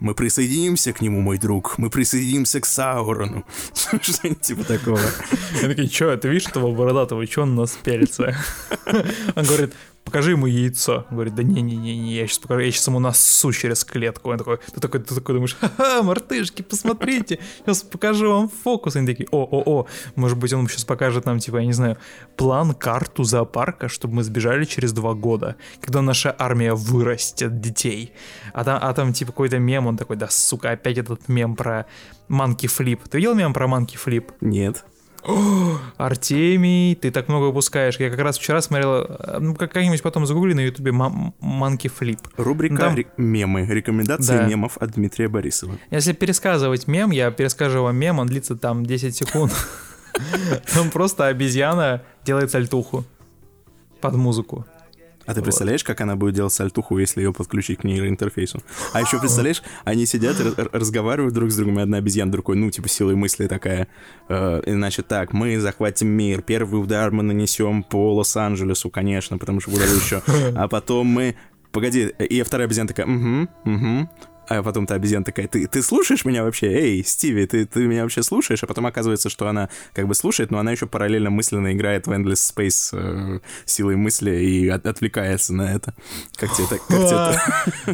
мы 0.00 0.14
присоединимся 0.14 0.92
к 0.92 1.00
нему, 1.00 1.20
мой 1.20 1.38
друг, 1.38 1.78
мы 1.78 1.90
присоединимся 1.90 2.60
к 2.60 2.66
Саурону. 2.66 3.44
Что-нибудь 4.00 4.40
типа 4.40 4.64
такого. 4.64 5.00
Я 5.62 5.68
такие, 5.68 5.88
чё, 5.88 6.16
ты 6.16 6.28
видишь 6.28 6.48
этого 6.48 6.74
бородатого, 6.74 7.26
чё 7.26 7.42
он 7.42 7.54
нас 7.54 7.78
пелится? 7.82 8.36
Он 9.36 9.44
говорит, 9.44 9.72
покажи 10.08 10.30
ему 10.30 10.46
яйцо. 10.46 11.04
Он 11.10 11.16
говорит, 11.16 11.34
да 11.34 11.42
не-не-не, 11.42 12.14
я 12.14 12.26
сейчас 12.26 12.38
покажу, 12.38 12.60
я 12.60 12.72
сейчас 12.72 12.86
ему 12.86 12.98
насу 12.98 13.52
через 13.52 13.84
клетку. 13.84 14.30
Он 14.30 14.38
такой, 14.38 14.56
ты 14.56 14.80
такой, 14.80 15.00
ты 15.00 15.14
такой 15.14 15.34
думаешь, 15.34 15.54
ха-ха, 15.60 16.02
мартышки, 16.02 16.62
посмотрите, 16.62 17.38
сейчас 17.58 17.82
покажу 17.82 18.32
вам 18.32 18.48
фокус. 18.48 18.96
Они 18.96 19.06
такие, 19.06 19.28
о-о-о, 19.30 19.86
может 20.16 20.38
быть, 20.38 20.52
он 20.54 20.66
сейчас 20.66 20.86
покажет 20.86 21.26
нам, 21.26 21.40
типа, 21.40 21.58
я 21.58 21.66
не 21.66 21.74
знаю, 21.74 21.98
план, 22.36 22.72
карту 22.72 23.22
зоопарка, 23.24 23.88
чтобы 23.88 24.14
мы 24.14 24.22
сбежали 24.22 24.64
через 24.64 24.92
два 24.92 25.12
года, 25.12 25.56
когда 25.82 26.00
наша 26.00 26.34
армия 26.38 26.72
вырастет 26.72 27.60
детей. 27.60 28.14
А 28.54 28.64
там, 28.64 28.78
а 28.82 28.94
там 28.94 29.12
типа, 29.12 29.32
какой-то 29.32 29.58
мем, 29.58 29.86
он 29.86 29.98
такой, 29.98 30.16
да, 30.16 30.28
сука, 30.30 30.70
опять 30.70 30.96
этот 30.96 31.28
мем 31.28 31.54
про 31.54 31.84
Monkey 32.30 32.66
Flip. 32.66 33.00
Ты 33.10 33.18
видел 33.18 33.34
мем 33.34 33.52
про 33.52 33.66
Monkey 33.66 33.98
Flip? 34.02 34.32
Нет. 34.40 34.84
Артемий, 35.96 36.94
ты 36.94 37.10
так 37.10 37.28
много 37.28 37.44
выпускаешь. 37.44 37.96
Я 37.98 38.10
как 38.10 38.20
раз 38.20 38.38
вчера 38.38 38.60
смотрел, 38.60 39.04
э, 39.08 39.38
ну, 39.40 39.54
как-нибудь 39.54 40.02
потом 40.02 40.26
загугли 40.26 40.54
на 40.54 40.60
ютубе 40.60 40.92
Monkey 40.92 41.90
Flip. 41.98 42.20
Рубрика 42.36 42.76
Там... 42.76 42.96
«Мемы». 43.16 43.66
Рекомендации 43.66 44.38
да. 44.38 44.46
мемов 44.46 44.78
от 44.78 44.92
Дмитрия 44.92 45.28
Борисова. 45.28 45.76
Если 45.90 46.12
пересказывать 46.12 46.86
мем, 46.86 47.10
я 47.10 47.30
перескажу 47.30 47.82
вам 47.82 47.96
мем, 47.96 48.18
он 48.18 48.26
длится 48.26 48.56
там 48.56 48.84
10 48.84 49.14
секунд. 49.16 49.52
Там 50.74 50.90
просто 50.90 51.26
обезьяна 51.26 52.02
делает 52.24 52.50
сальтуху 52.50 53.04
под 54.00 54.14
музыку. 54.14 54.66
А 55.28 55.34
ты 55.34 55.42
представляешь, 55.42 55.84
как 55.84 56.00
она 56.00 56.16
будет 56.16 56.34
делать 56.34 56.52
сальтуху, 56.52 56.98
если 56.98 57.20
ее 57.20 57.32
подключить 57.32 57.80
к 57.80 57.84
нейроинтерфейсу? 57.84 58.62
А 58.92 59.00
еще 59.00 59.20
представляешь, 59.20 59.62
они 59.84 60.06
сидят 60.06 60.36
разговаривают 60.72 61.34
друг 61.34 61.50
с 61.50 61.56
другом, 61.56 61.80
и 61.80 61.82
одна 61.82 61.98
обезьяна 61.98 62.32
другой, 62.32 62.56
ну, 62.56 62.70
типа, 62.70 62.88
силой 62.88 63.14
мысли 63.14 63.46
такая. 63.46 63.88
Э, 64.28 64.62
значит, 64.66 65.06
так, 65.06 65.32
мы 65.32 65.60
захватим 65.60 66.08
мир, 66.08 66.42
первый 66.42 66.82
удар 66.82 67.10
мы 67.10 67.22
нанесем 67.22 67.82
по 67.82 68.14
Лос-Анджелесу, 68.14 68.90
конечно, 68.90 69.36
потому 69.38 69.60
что 69.60 69.70
куда 69.70 69.84
еще. 69.84 70.22
А 70.56 70.66
потом 70.66 71.06
мы 71.06 71.36
Погоди, 71.72 72.08
и 72.18 72.42
вторая 72.42 72.66
обезьяна 72.66 72.88
такая, 72.88 73.06
угу, 73.06 73.48
угу. 73.64 74.08
А 74.48 74.62
потом 74.62 74.86
та 74.86 74.94
обезьяна 74.94 75.24
такая, 75.24 75.46
ты, 75.48 75.66
ты 75.66 75.82
слушаешь 75.82 76.24
меня 76.24 76.42
вообще? 76.42 76.66
Эй, 76.68 77.04
Стиви, 77.04 77.46
ты, 77.46 77.66
ты 77.66 77.86
меня 77.86 78.02
вообще 78.02 78.22
слушаешь? 78.22 78.62
А 78.62 78.66
потом 78.66 78.86
оказывается, 78.86 79.28
что 79.28 79.48
она 79.48 79.68
как 79.92 80.08
бы 80.08 80.14
слушает, 80.14 80.50
но 80.50 80.58
она 80.58 80.72
еще 80.72 80.86
параллельно 80.86 81.30
мысленно 81.30 81.72
играет 81.72 82.06
в 82.06 82.12
Endless 82.12 82.54
Space 82.54 82.90
э, 82.92 83.40
силой 83.66 83.96
мысли 83.96 84.30
и 84.30 84.68
от, 84.68 84.86
отвлекается 84.86 85.52
на 85.54 85.74
это. 85.74 85.94
Как 86.36 86.52
тебе 86.54 86.66
так? 86.66 86.80
Как 86.86 86.98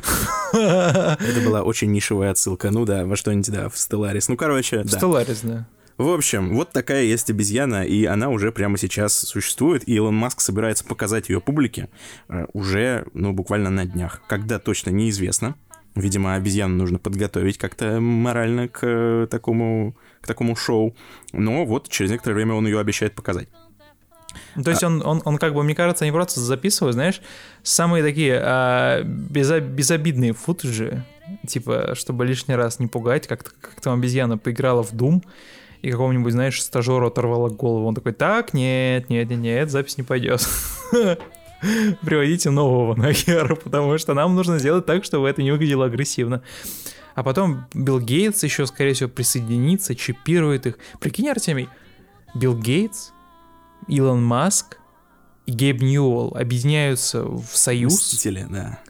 тебе 0.03 0.14
Это 0.53 1.40
была 1.45 1.62
очень 1.62 1.90
нишевая 1.90 2.31
отсылка. 2.31 2.71
Ну 2.71 2.85
да, 2.85 3.05
во 3.05 3.17
что-нибудь, 3.17 3.51
да, 3.51 3.69
в 3.69 3.75
Stellaris. 3.75 4.27
Ну, 4.29 4.37
короче, 4.37 4.85
да. 4.85 4.99
Stellaris, 4.99 5.40
да. 5.43 5.67
В 5.97 6.09
общем, 6.09 6.55
вот 6.55 6.73
такая 6.73 7.05
есть 7.05 7.31
обезьяна, 7.31 7.85
и 7.85 8.05
она 8.05 8.29
уже 8.29 8.51
прямо 8.51 8.77
сейчас 8.79 9.17
существует, 9.17 9.88
и 9.88 9.95
Илон 9.95 10.17
Маск 10.17 10.40
собирается 10.40 10.85
показать 10.85 11.29
ее 11.29 11.40
публике 11.40 11.88
э, 12.29 12.47
уже, 12.53 13.07
ну, 13.14 13.33
буквально 13.33 13.71
на 13.71 13.85
днях. 13.85 14.21
Когда 14.27 14.59
точно 14.59 14.90
неизвестно. 14.90 15.55
Видимо, 15.94 16.35
обезьяну 16.35 16.74
нужно 16.76 16.98
подготовить 16.98 17.57
как-то 17.57 18.00
морально 18.00 18.68
к 18.68 18.80
э, 18.83 19.28
такому, 19.30 19.94
к 20.20 20.26
такому 20.26 20.57
шоу. 20.57 20.96
Но 21.33 21.64
вот 21.64 21.88
через 21.88 22.11
некоторое 22.11 22.35
время 22.35 22.54
он 22.54 22.66
ее 22.66 22.80
обещает 22.80 23.14
показать. 23.14 23.48
То 24.62 24.70
есть 24.70 24.83
а... 24.83 24.88
он, 24.88 25.02
он, 25.07 25.22
он, 25.24 25.38
как 25.38 25.54
бы, 25.54 25.62
мне 25.62 25.74
кажется, 25.74 26.04
не 26.04 26.11
просто 26.11 26.40
записывает, 26.40 26.94
знаешь, 26.94 27.22
самые 27.62 28.02
такие 28.02 28.40
а, 28.42 29.02
безо, 29.04 29.61
безобидные 29.61 30.33
футажи, 30.33 31.04
типа, 31.46 31.94
чтобы 31.94 32.26
лишний 32.26 32.57
раз 32.57 32.80
не 32.80 32.88
пугать, 32.88 33.28
как, 33.28 33.54
как 33.61 33.80
там 33.80 33.94
обезьяна 33.94 34.37
поиграла 34.37 34.83
в 34.83 34.92
Doom, 34.92 35.22
и 35.83 35.90
какому-нибудь, 35.90 36.33
знаешь, 36.33 36.62
стажеру 36.62 37.07
оторвала 37.07 37.50
голову. 37.50 37.87
Он 37.87 37.94
такой, 37.94 38.12
так, 38.12 38.54
нет, 38.54 39.11
нет, 39.11 39.28
нет, 39.28 39.38
нет, 39.38 39.70
запись 39.70 39.98
не 39.98 40.02
пойдет. 40.02 40.46
приводите 42.03 42.50
нового 42.50 42.94
нахер, 42.94 43.57
потому 43.57 43.98
что 43.98 44.14
нам 44.14 44.35
нужно 44.35 44.59
сделать 44.59 44.87
так, 44.87 45.05
чтобы 45.05 45.29
это 45.29 45.42
не 45.42 45.50
выглядело 45.50 45.87
агрессивно. 45.87 46.42
А 47.14 47.22
потом 47.22 47.66
Билл 47.74 48.00
Гейтс 48.00 48.42
еще, 48.42 48.66
скорее 48.66 48.94
всего, 48.94 49.09
присоединится, 49.09 49.94
чипирует 49.94 50.66
их. 50.66 50.79
Прикинь, 51.00 51.29
Артемий, 51.29 51.68
Билл 52.35 52.57
Гейтс, 52.57 53.12
Илон 53.87 54.24
Маск 54.24 54.79
и 55.46 55.53
Гейб 55.53 55.81
Ньюэлл 55.81 56.37
объединяются 56.37 57.24
в 57.24 57.46
союз. 57.53 57.94
Мстители, 57.94 58.46
да. 58.48 58.81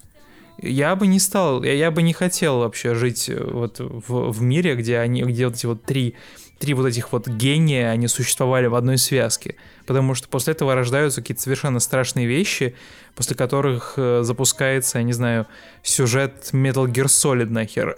я 0.58 0.94
бы 0.96 1.06
не 1.06 1.18
стал, 1.18 1.62
я, 1.64 1.72
я 1.74 1.90
бы 1.90 2.02
не 2.02 2.12
хотел 2.12 2.60
вообще 2.60 2.94
жить 2.94 3.28
э, 3.28 3.42
вот 3.42 3.80
в, 3.80 4.30
в 4.30 4.42
мире, 4.42 4.76
где 4.76 4.98
они, 4.98 5.22
где 5.22 5.46
вот 5.46 5.56
эти 5.56 5.66
вот 5.66 5.82
три, 5.82 6.14
три 6.58 6.74
вот 6.74 6.86
этих 6.86 7.12
вот 7.12 7.28
гения, 7.28 7.90
они 7.90 8.08
существовали 8.08 8.66
в 8.66 8.74
одной 8.74 8.98
связке. 8.98 9.56
Потому 9.86 10.14
что 10.14 10.28
после 10.28 10.52
этого 10.52 10.74
рождаются 10.74 11.20
какие-то 11.20 11.42
совершенно 11.42 11.78
страшные 11.78 12.26
вещи, 12.26 12.74
после 13.14 13.36
которых 13.36 13.94
э, 13.96 14.22
запускается, 14.22 14.98
я 14.98 15.04
не 15.04 15.12
знаю, 15.12 15.46
сюжет 15.82 16.50
Metal 16.52 16.86
Gear 16.86 17.04
Solid 17.04 17.50
нахер 17.50 17.94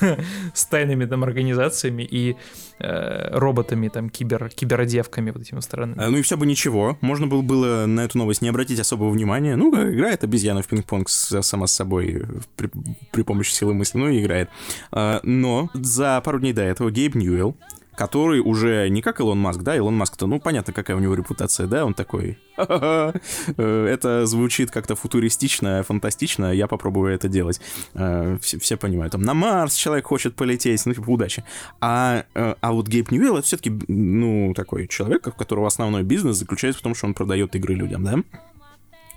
с 0.54 0.64
тайными 0.64 1.04
там 1.04 1.24
организациями 1.24 2.04
и 2.04 2.36
э, 2.78 3.36
роботами, 3.36 3.88
там, 3.88 4.08
кибер, 4.08 4.48
киберодевками 4.48 5.30
вот 5.30 5.42
этими 5.42 5.60
странами. 5.60 6.02
А, 6.02 6.08
ну 6.08 6.16
и 6.16 6.22
все 6.22 6.38
бы 6.38 6.46
ничего, 6.46 6.96
можно 7.02 7.26
было, 7.26 7.42
было 7.42 7.86
на 7.86 8.00
эту 8.00 8.16
новость 8.16 8.40
не 8.40 8.48
обратить 8.48 8.80
особого 8.80 9.10
внимания. 9.10 9.56
Ну, 9.56 9.70
играет 9.92 10.24
обезьяна 10.24 10.62
в 10.62 10.68
пинг-понг 10.68 11.08
сама 11.08 11.66
с 11.66 11.72
собой 11.72 12.24
при, 12.56 12.70
при 13.12 13.22
помощи 13.22 13.52
силы 13.52 13.74
мысли, 13.74 13.98
ну 13.98 14.08
и 14.08 14.22
играет. 14.22 14.48
Но 14.90 15.68
за 15.74 16.20
пару 16.24 16.40
дней 16.40 16.54
до 16.54 16.62
этого 16.62 16.90
Гейб 16.90 17.14
Ньюэлл, 17.14 17.56
который 17.96 18.40
уже 18.40 18.88
не 18.90 19.02
как 19.02 19.20
Илон 19.20 19.38
Маск, 19.38 19.62
да, 19.62 19.74
Илон 19.74 19.96
Маск-то, 19.96 20.26
ну, 20.26 20.38
понятно, 20.38 20.72
какая 20.72 20.96
у 20.96 21.00
него 21.00 21.14
репутация, 21.14 21.66
да, 21.66 21.84
он 21.84 21.94
такой, 21.94 22.38
э, 22.56 23.12
это 23.56 24.26
звучит 24.26 24.70
как-то 24.70 24.94
футуристично, 24.94 25.82
фантастично, 25.82 26.52
я 26.52 26.66
попробую 26.66 27.14
это 27.14 27.28
делать. 27.28 27.60
Э, 27.94 28.38
все, 28.40 28.58
все 28.58 28.76
понимают, 28.76 29.12
там, 29.12 29.22
на 29.22 29.34
Марс 29.34 29.74
человек 29.74 30.06
хочет 30.06 30.36
полететь, 30.36 30.84
ну, 30.84 30.94
типа, 30.94 31.10
удачи. 31.10 31.42
А, 31.80 32.24
э, 32.34 32.54
а 32.60 32.72
вот 32.72 32.86
Гейб 32.86 33.10
Ньюэлл, 33.10 33.38
это 33.38 33.46
все-таки, 33.46 33.72
ну, 33.88 34.52
такой 34.54 34.86
человек, 34.86 35.26
у 35.26 35.32
которого 35.32 35.66
основной 35.66 36.02
бизнес 36.02 36.36
заключается 36.36 36.80
в 36.80 36.82
том, 36.82 36.94
что 36.94 37.06
он 37.06 37.14
продает 37.14 37.56
игры 37.56 37.74
людям, 37.74 38.04
да, 38.04 38.22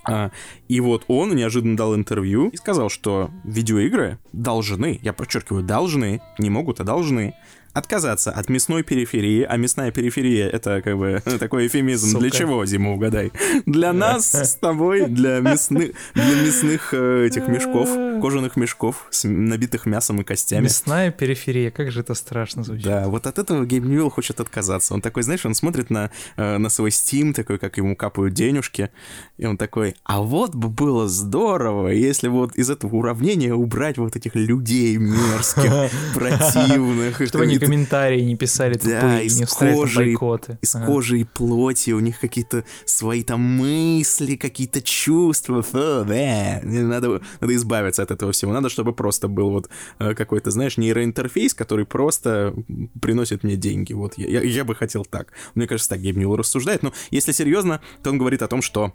а, 0.04 0.30
и 0.68 0.80
вот 0.80 1.04
он 1.08 1.34
неожиданно 1.34 1.76
дал 1.76 1.94
интервью 1.94 2.48
и 2.48 2.56
сказал, 2.56 2.88
что 2.88 3.30
видеоигры 3.44 4.18
должны, 4.32 4.98
я 5.02 5.12
подчеркиваю, 5.12 5.62
должны, 5.62 6.22
не 6.38 6.48
могут, 6.48 6.80
а 6.80 6.84
должны 6.84 7.34
отказаться 7.72 8.30
от 8.30 8.48
мясной 8.48 8.82
периферии, 8.82 9.42
а 9.48 9.56
мясная 9.56 9.90
периферия— 9.90 10.48
это 10.52 10.82
как 10.82 10.98
бы 10.98 11.22
такой 11.38 11.66
эфемизм. 11.66 12.08
Сука. 12.08 12.20
Для 12.20 12.30
чего, 12.30 12.66
Зима, 12.66 12.92
угадай? 12.92 13.32
Для 13.66 13.92
нас 13.92 14.34
с 14.34 14.54
тобой, 14.54 15.06
для 15.06 15.40
мясных, 15.40 15.92
для 16.14 16.42
мясных 16.42 16.92
э, 16.92 17.26
этих 17.26 17.48
мешков, 17.48 17.88
кожаных 18.22 18.56
мешков, 18.56 19.08
набитых 19.24 19.86
мясом 19.86 20.20
и 20.20 20.24
костями. 20.24 20.64
Мясная 20.64 21.10
периферия, 21.10 21.70
как 21.70 21.90
же 21.90 22.00
это 22.00 22.14
страшно 22.14 22.64
звучит. 22.64 22.84
Да, 22.84 23.08
вот 23.08 23.26
от 23.26 23.38
этого 23.38 23.64
Гейб 23.64 23.84
Ньюэлл 23.84 24.10
хочет 24.10 24.40
отказаться. 24.40 24.94
Он 24.94 25.00
такой, 25.00 25.22
знаешь, 25.22 25.46
он 25.46 25.54
смотрит 25.54 25.90
на, 25.90 26.10
э, 26.36 26.58
на 26.58 26.68
свой 26.68 26.90
Steam, 26.90 27.32
такой, 27.32 27.58
как 27.58 27.76
ему 27.76 27.94
капают 27.94 28.34
денежки, 28.34 28.90
и 29.38 29.46
он 29.46 29.56
такой, 29.56 29.94
а 30.04 30.22
вот 30.22 30.54
бы 30.54 30.68
было 30.68 31.08
здорово, 31.08 31.88
если 31.88 32.28
вот 32.28 32.56
из 32.56 32.70
этого 32.70 32.96
уравнения 32.96 33.54
убрать 33.54 33.98
вот 33.98 34.16
этих 34.16 34.34
людей 34.34 34.96
мерзких, 34.96 35.90
противных. 36.14 37.20
Чтобы 37.26 37.44
они 37.44 37.59
комментарии 37.60 38.20
не 38.20 38.36
писали 38.36 38.74
тупые, 38.74 39.00
да, 39.00 39.20
из 39.20 39.38
не 39.38 39.46
кожи, 39.46 39.98
бойкоты. 39.98 40.58
Из 40.62 40.74
ага. 40.74 40.86
кожи 40.86 41.20
и 41.20 41.24
плоти, 41.24 41.90
у 41.90 42.00
них 42.00 42.18
какие-то 42.20 42.64
свои 42.84 43.22
там 43.22 43.40
мысли, 43.40 44.36
какие-то 44.36 44.80
чувства. 44.82 45.62
Фу, 45.62 46.04
да. 46.04 46.60
надо, 46.62 47.20
надо 47.40 47.54
избавиться 47.54 48.02
от 48.02 48.10
этого 48.10 48.32
всего. 48.32 48.52
Надо, 48.52 48.68
чтобы 48.68 48.92
просто 48.92 49.28
был 49.28 49.50
вот 49.50 49.68
э, 49.98 50.14
какой-то, 50.14 50.50
знаешь, 50.50 50.76
нейроинтерфейс, 50.76 51.54
который 51.54 51.86
просто 51.86 52.54
приносит 53.00 53.44
мне 53.44 53.56
деньги. 53.56 53.92
Вот 53.92 54.14
я, 54.16 54.26
я, 54.26 54.42
я 54.42 54.64
бы 54.64 54.74
хотел 54.74 55.04
так. 55.04 55.32
Мне 55.54 55.66
кажется, 55.66 55.90
так 55.90 56.00
Гейб 56.00 56.16
Ньюэлл 56.16 56.36
рассуждает. 56.36 56.82
Но 56.82 56.92
если 57.10 57.32
серьезно, 57.32 57.80
то 58.02 58.10
он 58.10 58.18
говорит 58.18 58.42
о 58.42 58.48
том, 58.48 58.62
что 58.62 58.94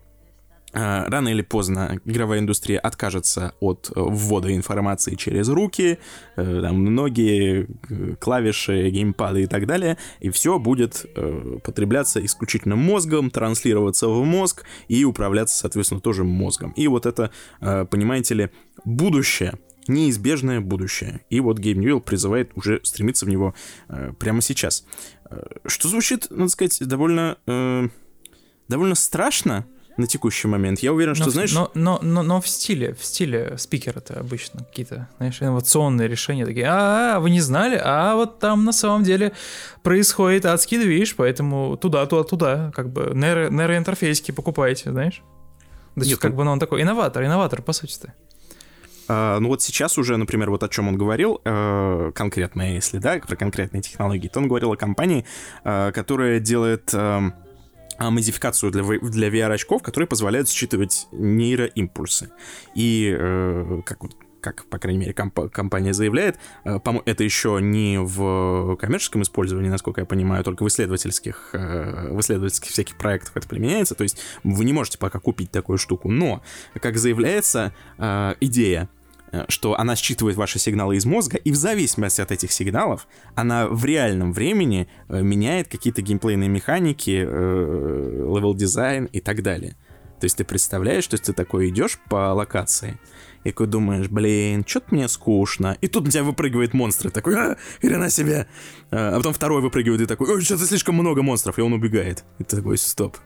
рано 0.75 1.29
или 1.29 1.41
поздно 1.41 1.99
игровая 2.03 2.39
индустрия 2.39 2.79
откажется 2.79 3.53
от 3.61 3.89
э, 3.95 3.99
ввода 3.99 4.53
информации 4.53 5.15
через 5.15 5.47
руки, 5.47 5.99
э, 6.35 6.61
там, 6.61 6.75
многие 6.75 7.67
э, 7.89 8.15
клавиши, 8.19 8.89
геймпады 8.89 9.43
и 9.43 9.47
так 9.47 9.67
далее, 9.67 9.97
и 10.19 10.29
все 10.29 10.59
будет 10.59 11.05
потребляться 11.63 12.23
исключительно 12.25 12.75
мозгом, 12.75 13.29
транслироваться 13.29 14.09
в 14.09 14.25
мозг 14.25 14.65
и 14.89 15.05
управляться, 15.05 15.57
соответственно, 15.57 16.01
тоже 16.01 16.23
мозгом. 16.23 16.71
И 16.71 16.87
вот 16.87 17.05
это, 17.05 17.31
понимаете 17.59 18.33
ли, 18.35 18.49
будущее, 18.83 19.53
неизбежное 19.87 20.59
будущее. 20.59 21.21
И 21.29 21.39
вот 21.39 21.59
Гейм 21.59 21.79
Ньюэлл 21.79 22.01
призывает 22.01 22.51
уже 22.55 22.81
стремиться 22.83 23.25
в 23.25 23.29
него 23.29 23.53
прямо 24.19 24.41
сейчас. 24.41 24.85
Что 25.65 25.87
звучит, 25.87 26.27
надо 26.29 26.49
сказать, 26.49 26.79
довольно, 26.85 27.37
довольно 28.67 28.95
страшно, 28.95 29.65
на 29.97 30.07
текущий 30.07 30.47
момент. 30.47 30.79
Я 30.79 30.93
уверен, 30.93 31.15
что, 31.15 31.25
но, 31.25 31.31
знаешь... 31.31 31.53
Но, 31.53 31.71
но, 31.73 31.99
но, 32.01 32.23
но 32.23 32.41
в 32.41 32.47
стиле, 32.47 32.93
в 32.93 33.05
стиле 33.05 33.55
спикера 33.57 33.99
это 33.99 34.19
обычно 34.19 34.63
какие-то, 34.63 35.07
знаешь, 35.17 35.41
инновационные 35.41 36.07
решения 36.07 36.45
такие, 36.45 36.65
а, 36.67 37.19
вы 37.19 37.29
не 37.29 37.41
знали, 37.41 37.79
а 37.81 38.15
вот 38.15 38.39
там 38.39 38.65
на 38.65 38.73
самом 38.73 39.03
деле 39.03 39.31
происходит 39.83 40.45
адский 40.45 40.77
движ, 40.77 41.15
поэтому 41.15 41.77
туда, 41.77 42.05
туда, 42.05 42.23
туда, 42.23 42.71
как 42.75 42.89
бы 42.89 43.11
нейро, 43.13 43.49
нейроинтерфейсики 43.49 44.31
покупайте, 44.31 44.91
знаешь? 44.91 45.21
То 45.95 46.01
есть, 46.01 46.11
Нет, 46.11 46.19
как 46.19 46.31
ну... 46.31 46.37
бы 46.37 46.43
ну, 46.43 46.51
он 46.51 46.59
такой 46.59 46.81
инноватор, 46.81 47.23
инноватор, 47.23 47.61
по 47.61 47.71
сути-то. 47.71 48.13
Uh, 49.07 49.37
ну 49.37 49.49
вот 49.49 49.61
сейчас 49.61 49.99
уже, 49.99 50.17
например, 50.17 50.49
вот 50.49 50.63
о 50.63 50.67
чем 50.67 50.87
он 50.87 50.97
говорил, 50.97 51.39
uh, 51.45 52.11
конкретно, 52.13 52.73
если 52.73 52.97
да, 52.97 53.19
про 53.19 53.35
конкретные 53.35 53.83
технологии, 53.83 54.27
то 54.27 54.39
он 54.39 54.47
говорил 54.47 54.71
о 54.71 54.77
компании, 54.77 55.25
uh, 55.63 55.91
которая 55.91 56.39
делает 56.39 56.89
а, 56.93 57.31
модификацию 57.99 58.71
для, 58.71 58.83
для 58.83 59.29
VR-очков, 59.29 59.81
которые 59.81 60.07
позволяют 60.07 60.49
считывать 60.49 61.07
нейроимпульсы. 61.11 62.29
И 62.75 63.15
э, 63.17 63.81
как 63.85 64.03
как, 64.45 64.65
по 64.65 64.77
крайней 64.77 64.99
мере, 64.99 65.13
комп- 65.13 65.51
компания 65.51 65.91
заявляет, 65.91 66.37
э, 66.65 66.77
это 67.05 67.23
еще 67.23 67.57
не 67.59 67.97
в 67.99 68.75
коммерческом 68.75 69.23
использовании, 69.23 69.69
насколько 69.69 70.01
я 70.01 70.05
понимаю, 70.05 70.43
только 70.43 70.61
в 70.61 70.67
исследовательских, 70.67 71.49
э, 71.53 72.13
в 72.13 72.19
исследовательских 72.19 72.69
всяких 72.69 72.95
проектах 72.95 73.35
это 73.35 73.47
применяется, 73.47 73.95
то 73.95 74.03
есть 74.03 74.21
вы 74.43 74.63
не 74.65 74.71
можете 74.71 74.99
пока 74.99 75.17
купить 75.17 75.49
такую 75.49 75.79
штуку, 75.79 76.11
но, 76.11 76.43
как 76.79 76.97
заявляется, 76.97 77.73
э, 77.97 78.35
идея 78.39 78.87
что 79.49 79.77
она 79.79 79.95
считывает 79.95 80.37
ваши 80.37 80.59
сигналы 80.59 80.95
из 80.97 81.05
мозга, 81.05 81.37
и 81.37 81.51
в 81.51 81.55
зависимости 81.55 82.21
от 82.21 82.31
этих 82.31 82.51
сигналов 82.51 83.07
она 83.35 83.67
в 83.67 83.83
реальном 83.85 84.33
времени 84.33 84.87
э, 85.09 85.21
меняет 85.21 85.67
какие-то 85.67 86.01
геймплейные 86.01 86.49
механики, 86.49 87.09
level-дизайн 87.09 89.05
и 89.05 89.19
так 89.19 89.41
далее. 89.41 89.75
То 90.19 90.25
есть 90.25 90.37
ты 90.37 90.43
представляешь, 90.45 91.03
что 91.03 91.17
ты 91.17 91.33
такой 91.33 91.69
идешь 91.69 91.99
по 92.09 92.33
локации, 92.33 92.97
и 93.43 93.51
такой 93.51 93.67
думаешь, 93.67 94.07
блин, 94.07 94.63
что-то 94.65 94.87
мне 94.89 95.07
скучно. 95.07 95.77
И 95.81 95.87
тут 95.87 96.05
на 96.05 96.11
тебя 96.11 96.23
выпрыгивает 96.23 96.73
монстр, 96.73 97.09
и 97.09 97.11
такой, 97.11 97.35
а, 97.35 97.57
хрена 97.79 98.09
себе. 98.09 98.47
А 98.89 99.17
потом 99.17 99.33
второй 99.33 99.61
выпрыгивает, 99.61 100.01
и 100.01 100.05
такой, 100.07 100.33
ой, 100.33 100.41
что-то 100.41 100.65
слишком 100.65 100.95
много 100.95 101.21
монстров, 101.21 101.59
и 101.59 101.61
он 101.61 101.73
убегает. 101.73 102.23
И 102.39 102.43
ты 102.43 102.55
такой, 102.55 102.77
стоп. 102.77 103.17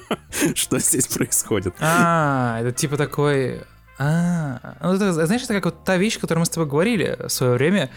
Что 0.54 0.78
здесь 0.78 1.06
происходит? 1.08 1.74
А, 1.80 2.58
это 2.60 2.72
типа 2.72 2.96
такой 2.96 3.64
а, 3.98 4.76
ну 4.82 4.94
это, 4.94 5.12
знаешь, 5.12 5.42
это 5.42 5.54
как 5.54 5.66
вот 5.66 5.84
та 5.84 5.96
вещь, 5.96 6.16
о 6.16 6.20
которой 6.20 6.40
мы 6.40 6.46
с 6.46 6.50
тобой 6.50 6.68
говорили 6.68 7.16
в 7.18 7.28
свое 7.28 7.54
время, 7.54 7.90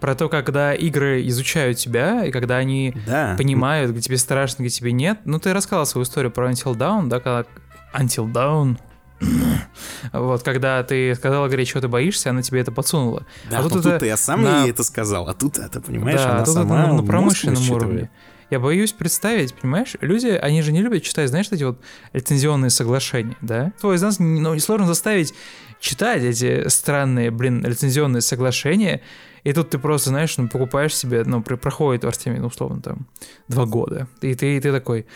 про 0.00 0.14
то, 0.14 0.28
когда 0.28 0.74
игры 0.74 1.26
изучают 1.28 1.78
тебя, 1.78 2.24
и 2.24 2.30
когда 2.30 2.56
они 2.56 2.94
да. 3.06 3.34
понимают, 3.38 3.92
где 3.92 4.00
тебе 4.00 4.18
страшно, 4.18 4.62
где 4.62 4.70
тебе 4.70 4.92
нет. 4.92 5.20
Ну, 5.24 5.38
ты 5.38 5.54
рассказал 5.54 5.86
свою 5.86 6.04
историю 6.04 6.30
про 6.30 6.50
Until 6.50 6.74
Dawn, 6.76 7.08
да, 7.08 7.20
когда 7.20 7.46
Until 7.94 8.30
Dawn, 8.30 8.78
вот, 10.12 10.42
когда 10.42 10.82
ты 10.82 11.14
сказала 11.14 11.48
игре, 11.48 11.64
чего 11.64 11.80
ты 11.80 11.88
боишься, 11.88 12.30
она 12.30 12.42
тебе 12.42 12.60
это 12.60 12.72
подсунула. 12.72 13.24
Да, 13.50 13.60
а 13.60 13.62
тут, 13.62 13.72
тут 13.72 13.86
это 13.86 14.04
я 14.04 14.18
сам 14.18 14.42
на... 14.42 14.64
ей 14.64 14.70
это 14.70 14.82
сказал, 14.82 15.26
а 15.28 15.34
тут 15.34 15.58
это, 15.58 15.80
понимаешь, 15.80 16.20
да, 16.20 16.32
она 16.32 16.44
тут 16.44 16.54
сама 16.54 16.80
это 16.80 16.88
на, 16.88 16.96
на 17.00 17.02
промышленном 17.02 17.70
уровне. 17.70 18.10
Я 18.50 18.60
боюсь 18.60 18.92
представить, 18.92 19.54
понимаешь, 19.54 19.96
люди, 20.00 20.28
они 20.28 20.62
же 20.62 20.72
не 20.72 20.82
любят 20.82 21.02
читать, 21.02 21.28
знаешь, 21.28 21.48
эти 21.50 21.64
вот 21.64 21.80
лицензионные 22.12 22.70
соглашения, 22.70 23.36
да? 23.40 23.72
Твой 23.80 23.96
из 23.96 24.02
нас 24.02 24.18
ну, 24.18 24.58
сложно 24.60 24.86
заставить 24.86 25.34
читать 25.80 26.22
эти 26.22 26.68
странные, 26.68 27.30
блин, 27.30 27.64
лицензионные 27.66 28.20
соглашения, 28.20 29.02
и 29.42 29.52
тут 29.52 29.70
ты 29.70 29.78
просто, 29.78 30.10
знаешь, 30.10 30.36
ну, 30.38 30.48
покупаешь 30.48 30.94
себе, 30.94 31.24
ну, 31.24 31.42
проходит 31.42 32.04
в 32.04 32.08
Артеме, 32.08 32.40
ну, 32.40 32.46
условно, 32.46 32.80
там, 32.80 33.06
два 33.48 33.66
года, 33.66 34.08
и 34.20 34.34
ты, 34.34 34.56
и 34.56 34.60
ты 34.60 34.72
такой, 34.72 35.06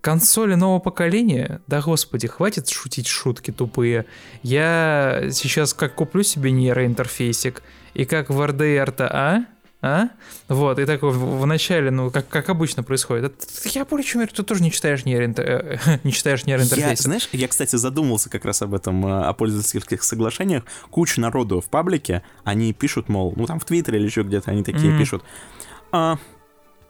консоли 0.00 0.54
нового 0.54 0.80
поколения? 0.80 1.62
Да, 1.66 1.80
господи, 1.80 2.28
хватит 2.28 2.68
шутить 2.68 3.06
шутки 3.06 3.50
тупые. 3.50 4.06
Я 4.42 5.28
сейчас 5.30 5.74
как 5.74 5.94
куплю 5.94 6.22
себе 6.22 6.50
нейроинтерфейсик, 6.50 7.62
и 7.94 8.04
как 8.04 8.28
в 8.30 8.40
RDR-то, 8.40 9.08
а? 9.08 9.44
А? 9.84 10.08
Вот, 10.48 10.78
и 10.78 10.86
так 10.86 11.02
в, 11.02 11.40
в 11.40 11.44
начале, 11.44 11.90
ну, 11.90 12.10
как, 12.10 12.26
как 12.26 12.48
обычно 12.48 12.82
происходит. 12.82 13.46
Я 13.66 13.84
более 13.84 14.02
чем 14.02 14.26
ты 14.26 14.42
тоже 14.42 14.62
не 14.62 14.72
читаешь 14.72 15.04
нейроинтер... 15.04 15.44
Э, 15.44 15.98
не 16.04 16.10
читаешь 16.10 16.46
нейроинтерфейс. 16.46 17.00
Я, 17.00 17.02
знаешь, 17.02 17.28
я, 17.32 17.46
кстати, 17.48 17.76
задумался 17.76 18.30
как 18.30 18.46
раз 18.46 18.62
об 18.62 18.72
этом, 18.72 19.06
э, 19.06 19.24
о 19.26 19.34
пользовательских 19.34 20.02
соглашениях. 20.02 20.64
Куча 20.90 21.20
народу 21.20 21.60
в 21.60 21.66
паблике, 21.66 22.22
они 22.44 22.72
пишут, 22.72 23.10
мол, 23.10 23.34
ну, 23.36 23.44
там 23.44 23.60
в 23.60 23.66
Твиттере 23.66 23.98
или 23.98 24.06
еще 24.06 24.22
где-то 24.22 24.52
они 24.52 24.62
такие 24.62 24.90
mm-hmm. 24.90 24.98
пишут, 24.98 25.22
а, 25.92 26.18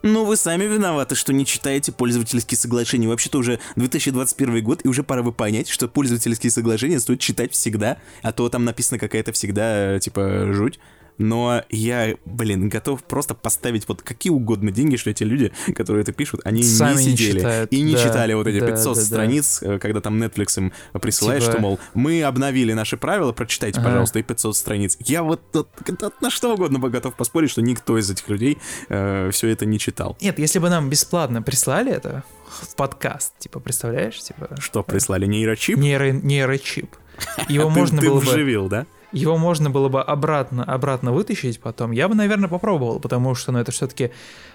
Ну, 0.04 0.24
вы 0.24 0.36
сами 0.36 0.62
виноваты, 0.62 1.16
что 1.16 1.32
не 1.32 1.44
читаете 1.44 1.90
пользовательские 1.90 2.56
соглашения. 2.56 3.08
Вообще-то 3.08 3.38
уже 3.38 3.58
2021 3.74 4.62
год, 4.62 4.82
и 4.84 4.88
уже 4.88 5.02
пора 5.02 5.24
бы 5.24 5.32
понять, 5.32 5.68
что 5.68 5.88
пользовательские 5.88 6.52
соглашения 6.52 7.00
стоит 7.00 7.18
читать 7.18 7.54
всегда, 7.54 7.96
а 8.22 8.30
то 8.30 8.48
там 8.48 8.64
написано 8.64 9.00
какая-то 9.00 9.32
всегда, 9.32 9.98
типа, 9.98 10.52
жуть 10.52 10.78
но 11.18 11.62
я, 11.70 12.16
блин, 12.24 12.68
готов 12.68 13.04
просто 13.04 13.34
поставить 13.34 13.88
вот 13.88 14.02
какие 14.02 14.30
угодно 14.32 14.70
деньги, 14.70 14.96
что 14.96 15.10
эти 15.10 15.22
люди, 15.22 15.52
которые 15.74 16.02
это 16.02 16.12
пишут, 16.12 16.40
они 16.44 16.62
Сами 16.62 16.98
не 17.00 17.06
не 17.06 17.16
сидели 17.16 17.38
читают, 17.38 17.72
и 17.72 17.82
не 17.82 17.92
да, 17.94 18.02
читали 18.02 18.34
вот 18.34 18.46
эти 18.46 18.60
да, 18.60 18.66
500 18.68 18.94
да, 18.94 19.00
да. 19.00 19.06
страниц, 19.06 19.62
э, 19.62 19.78
когда 19.78 20.00
там 20.00 20.22
Netflix 20.22 20.58
им 20.58 20.72
присылает, 21.00 21.42
Типа- 21.42 21.52
что, 21.52 21.60
мол, 21.60 21.78
мы 21.94 22.22
обновили 22.22 22.72
наши 22.72 22.96
правила, 22.96 23.32
прочитайте, 23.32 23.80
Ага. 23.80 23.88
пожалуйста, 23.90 24.18
и 24.18 24.22
500 24.22 24.56
страниц. 24.56 24.96
Я 25.00 25.22
вот, 25.22 25.40
вот 25.52 25.68
на 26.20 26.30
что 26.30 26.54
угодно 26.54 26.78
бы 26.78 26.90
готов 26.90 27.14
поспорить, 27.14 27.50
что 27.50 27.62
никто 27.62 27.98
из 27.98 28.10
этих 28.10 28.28
людей 28.28 28.58
все 28.86 29.48
это 29.48 29.66
не 29.66 29.78
читал. 29.78 30.16
Нет, 30.20 30.38
если 30.38 30.58
бы 30.58 30.68
нам 30.70 30.90
бесплатно 30.90 31.42
прислали 31.42 31.92
это 31.92 32.24
в 32.62 32.74
подкаст, 32.76 33.38
типа, 33.38 33.60
представляешь, 33.60 34.20
типа, 34.20 34.56
Что 34.58 34.82
прислали 34.82 35.26
нейрочип? 35.26 35.78
нейро, 35.78 36.12
нейрочип. 36.12 36.94
Его 37.48 37.70
можно 37.70 38.00
было 38.00 38.20
бы, 38.20 38.26
вживил, 38.26 38.68
да? 38.68 38.86
Его 39.14 39.36
можно 39.36 39.70
было 39.70 39.88
бы 39.88 40.02
обратно, 40.02 40.64
обратно 40.64 41.12
вытащить 41.12 41.60
потом. 41.60 41.92
Я 41.92 42.08
бы, 42.08 42.14
наверное, 42.14 42.48
попробовал, 42.48 43.00
потому 43.00 43.34
что, 43.34 43.52
ну, 43.52 43.58
это 43.58 43.72
все-таки, 43.72 44.10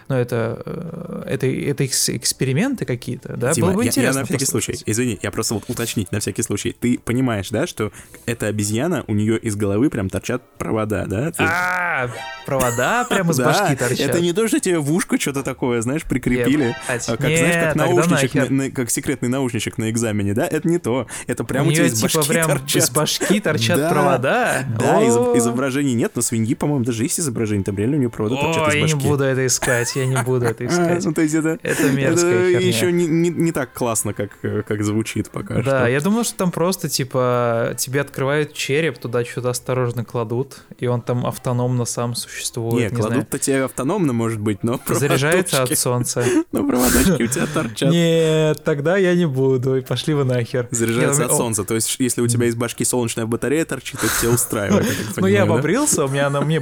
ну, 0.09 0.15
это, 0.15 0.61
э, 0.65 1.23
это, 1.27 1.47
это 1.47 1.83
экс- 1.83 2.09
эксперименты 2.09 2.83
какие-то, 2.85 3.37
да? 3.37 3.53
Дима, 3.53 3.67
было 3.67 3.75
бы 3.77 3.83
я- 3.83 3.89
интересно. 3.89 4.17
я, 4.17 4.19
на 4.21 4.25
всякий 4.25 4.45
случай, 4.45 4.75
извини, 4.85 5.19
я 5.21 5.31
просто 5.31 5.53
вот 5.53 5.63
уточнить 5.67 6.11
на 6.11 6.19
всякий 6.19 6.41
случай. 6.41 6.75
Ты 6.79 6.99
понимаешь, 6.99 7.49
да, 7.49 7.67
что 7.67 7.91
эта 8.25 8.47
обезьяна, 8.47 9.03
у 9.07 9.13
нее 9.13 9.37
из 9.37 9.55
головы 9.55 9.89
прям 9.89 10.09
торчат 10.09 10.41
провода, 10.57 11.05
да? 11.05 11.31
Ты- 11.31 11.43
А, 11.43 12.09
провода 12.45 13.05
прямо 13.05 13.31
из 13.31 13.37
башки 13.39 13.75
торчат. 13.75 13.99
это 13.99 14.19
не 14.19 14.33
то, 14.33 14.47
что 14.47 14.59
тебе 14.59 14.79
в 14.79 14.91
ушко 14.91 15.19
что-то 15.19 15.43
такое, 15.43 15.81
знаешь, 15.81 16.03
прикрепили. 16.03 16.63
Ебать. 16.69 17.05
а 17.07 17.17
Как, 17.17 17.19
знаешь, 17.21 17.63
как 17.63 17.75
наушничек, 17.75 18.73
как 18.75 18.89
секретный 18.89 19.29
наушничек 19.29 19.77
на 19.77 19.89
экзамене, 19.89 20.33
да? 20.33 20.47
Это 20.47 20.67
не 20.67 20.79
то. 20.79 21.07
Это 21.27 21.43
прям 21.43 21.67
у, 21.67 21.71
тебя 21.71 21.85
из 21.85 22.01
типа 22.01 22.17
башки 22.19 22.33
торчат. 22.33 22.75
из 22.83 22.89
башки 22.89 23.39
торчат 23.39 23.77
Да, 23.79 23.89
провода. 23.91 24.65
Да, 24.79 25.03
изображений 25.37 25.93
нет, 25.93 26.13
но 26.15 26.21
свиньи, 26.21 26.55
по-моему, 26.55 26.83
даже 26.85 27.03
есть 27.03 27.19
изображение, 27.19 27.63
там 27.63 27.77
реально 27.77 27.97
у 27.97 27.99
нее 27.99 28.09
провода 28.09 28.35
торчат 28.41 28.69
из 28.69 28.73
я 28.73 28.79
не 28.81 28.93
башки. 28.93 29.07
буду 29.07 29.23
это 29.23 29.45
искать, 29.45 29.95
я 29.99 30.05
не 30.05 30.21
буду 30.23 30.45
это 30.45 30.63
А, 30.63 30.67
искать. 30.67 31.05
ну, 31.05 31.13
то 31.13 31.21
есть 31.21 31.35
это, 31.35 31.59
Это 31.61 31.89
мерзкая 31.91 32.51
херня. 32.51 32.59
еще 32.67 32.91
не, 32.91 33.05
не- 33.07 33.29
не 33.29 33.51
так 33.51 33.73
классно, 33.73 34.13
как, 34.13 34.31
как 34.41 34.83
звучит 34.83 35.29
пока 35.29 35.55
Да, 35.55 35.61
что. 35.61 35.87
я 35.87 36.01
думал, 36.01 36.23
что 36.23 36.35
там 36.37 36.51
просто, 36.51 36.89
типа, 36.89 37.73
тебе 37.77 38.01
открывают 38.01 38.53
череп, 38.53 38.97
туда 38.97 39.23
что-то 39.25 39.49
осторожно 39.49 40.03
кладут, 40.05 40.63
и 40.79 40.87
он 40.87 41.01
там 41.01 41.25
автономно 41.25 41.85
сам 41.85 42.15
существует, 42.15 42.91
Не, 42.91 42.95
не, 42.97 43.01
кладут-то 43.01 43.39
тебе 43.39 43.63
автономно, 43.65 44.13
может 44.13 44.39
быть, 44.39 44.63
но 44.63 44.79
Заряжается 44.87 45.63
от 45.63 45.77
солнца. 45.77 46.23
но 46.51 46.65
проводочки 46.67 47.23
у 47.23 47.27
тебя 47.27 47.45
торчат. 47.53 47.91
Нет, 47.91 48.63
тогда 48.63 48.97
я 48.97 49.15
не 49.15 49.25
буду, 49.27 49.75
и 49.77 49.81
пошли 49.81 50.13
вы 50.13 50.23
нахер. 50.23 50.67
Заряжается 50.71 51.25
от 51.25 51.31
солнца. 51.33 51.63
То 51.63 51.75
есть, 51.75 51.95
если 51.99 52.21
у 52.21 52.27
тебя 52.27 52.47
из 52.47 52.55
башки 52.55 52.83
солнечная 52.85 53.25
батарея 53.25 53.65
торчит, 53.65 53.99
это 54.03 54.11
тебя 54.21 54.31
устраивает. 54.31 54.87
Ну 55.17 55.27
я 55.27 55.45
да? 55.45 55.53
побрился, 55.53 56.05
у 56.05 56.07
меня 56.07 56.27
она 56.27 56.41
мне 56.41 56.61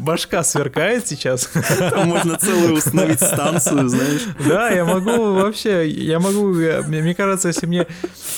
башка 0.00 0.42
сверкает 0.42 1.06
сейчас. 1.06 1.48
Там 1.78 2.08
можно 2.08 2.36
целую 2.64 2.78
установить 2.78 3.20
станцию, 3.20 3.88
знаешь. 3.88 4.22
Да, 4.46 4.70
я 4.70 4.84
могу 4.84 5.34
вообще, 5.34 5.88
я 5.88 6.20
могу, 6.20 6.54
мне 6.54 7.14
кажется, 7.14 7.48
если 7.48 7.66
мне 7.66 7.86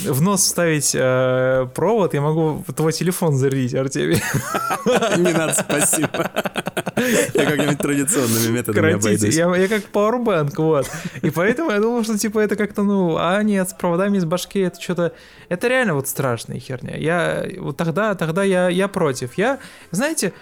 в 0.00 0.20
нос 0.20 0.42
вставить 0.42 0.92
э, 0.94 1.68
провод, 1.74 2.14
я 2.14 2.20
могу 2.20 2.64
твой 2.74 2.92
телефон 2.92 3.36
зарядить, 3.36 3.74
Артемий. 3.74 4.22
Не 5.16 5.32
надо, 5.32 5.54
спасибо. 5.54 6.30
Я 7.34 7.44
как-нибудь 7.44 7.78
традиционными 7.78 8.52
методами 8.52 8.94
обойдусь. 8.94 9.34
я, 9.34 9.54
я 9.54 9.68
как 9.68 9.82
Powerbank, 9.92 10.52
вот. 10.56 10.90
И 11.22 11.30
поэтому 11.30 11.70
я 11.70 11.80
думал, 11.80 12.04
что 12.04 12.18
типа 12.18 12.40
это 12.40 12.56
как-то, 12.56 12.82
ну, 12.82 13.16
а 13.18 13.42
нет, 13.42 13.68
с 13.68 13.74
проводами 13.74 14.18
из 14.18 14.24
башки 14.24 14.60
это 14.60 14.80
что-то... 14.80 15.12
Это 15.48 15.68
реально 15.68 15.94
вот 15.94 16.08
страшная 16.08 16.58
херня. 16.58 16.96
Я 16.96 17.46
вот 17.58 17.76
тогда, 17.76 18.14
тогда 18.14 18.42
я, 18.42 18.68
я 18.68 18.88
против. 18.88 19.34
Я, 19.36 19.58
знаете, 19.90 20.32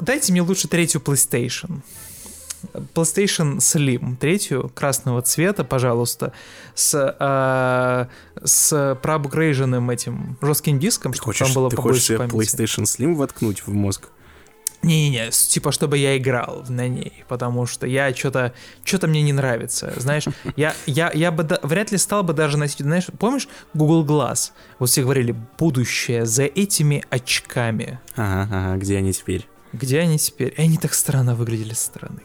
дайте 0.00 0.32
мне 0.32 0.42
лучше 0.42 0.68
третью 0.68 1.00
PlayStation. 1.00 1.82
PlayStation 2.94 3.58
Slim, 3.58 4.16
третью, 4.16 4.70
красного 4.74 5.22
цвета, 5.22 5.64
пожалуйста, 5.64 6.32
с, 6.74 7.16
а, 7.18 8.08
с 8.42 8.98
проапгрейженным 9.02 9.90
этим 9.90 10.36
жестким 10.40 10.78
диском, 10.78 11.12
чтобы 11.12 11.26
хочешь, 11.26 11.46
там 11.46 11.54
было 11.54 11.70
ты 11.70 11.76
хочешь 11.76 12.06
побольше 12.06 12.06
себе 12.06 12.18
памяти. 12.18 12.34
PlayStation 12.36 12.82
Slim 12.84 13.14
воткнуть 13.14 13.66
в 13.66 13.68
мозг? 13.68 14.08
Не-не-не, 14.82 15.30
типа, 15.30 15.72
чтобы 15.72 15.98
я 15.98 16.16
играл 16.16 16.64
на 16.68 16.86
ней, 16.86 17.24
потому 17.28 17.66
что 17.66 17.86
я 17.86 18.14
что-то, 18.14 18.52
что-то 18.84 19.08
мне 19.08 19.22
не 19.22 19.32
нравится, 19.32 19.92
знаешь, 19.96 20.24
я, 20.56 20.74
я, 20.86 21.10
я 21.12 21.32
бы 21.32 21.42
да- 21.42 21.58
вряд 21.62 21.90
ли 21.90 21.98
стал 21.98 22.22
бы 22.22 22.34
даже 22.34 22.56
носить, 22.56 22.80
знаешь, 22.80 23.06
помнишь 23.18 23.48
Google 23.74 24.04
Glass? 24.04 24.52
Вот 24.78 24.90
все 24.90 25.02
говорили, 25.02 25.34
будущее 25.58 26.26
за 26.26 26.44
этими 26.44 27.04
очками. 27.10 27.98
Ага, 28.14 28.48
ага, 28.54 28.76
где 28.76 28.98
они 28.98 29.12
теперь? 29.12 29.48
Где 29.72 30.00
они 30.00 30.18
теперь? 30.18 30.54
И 30.56 30.60
они 30.60 30.78
так 30.78 30.94
странно 30.94 31.34
выглядели 31.34 31.72
со 31.74 31.86
стороны. 31.86 32.20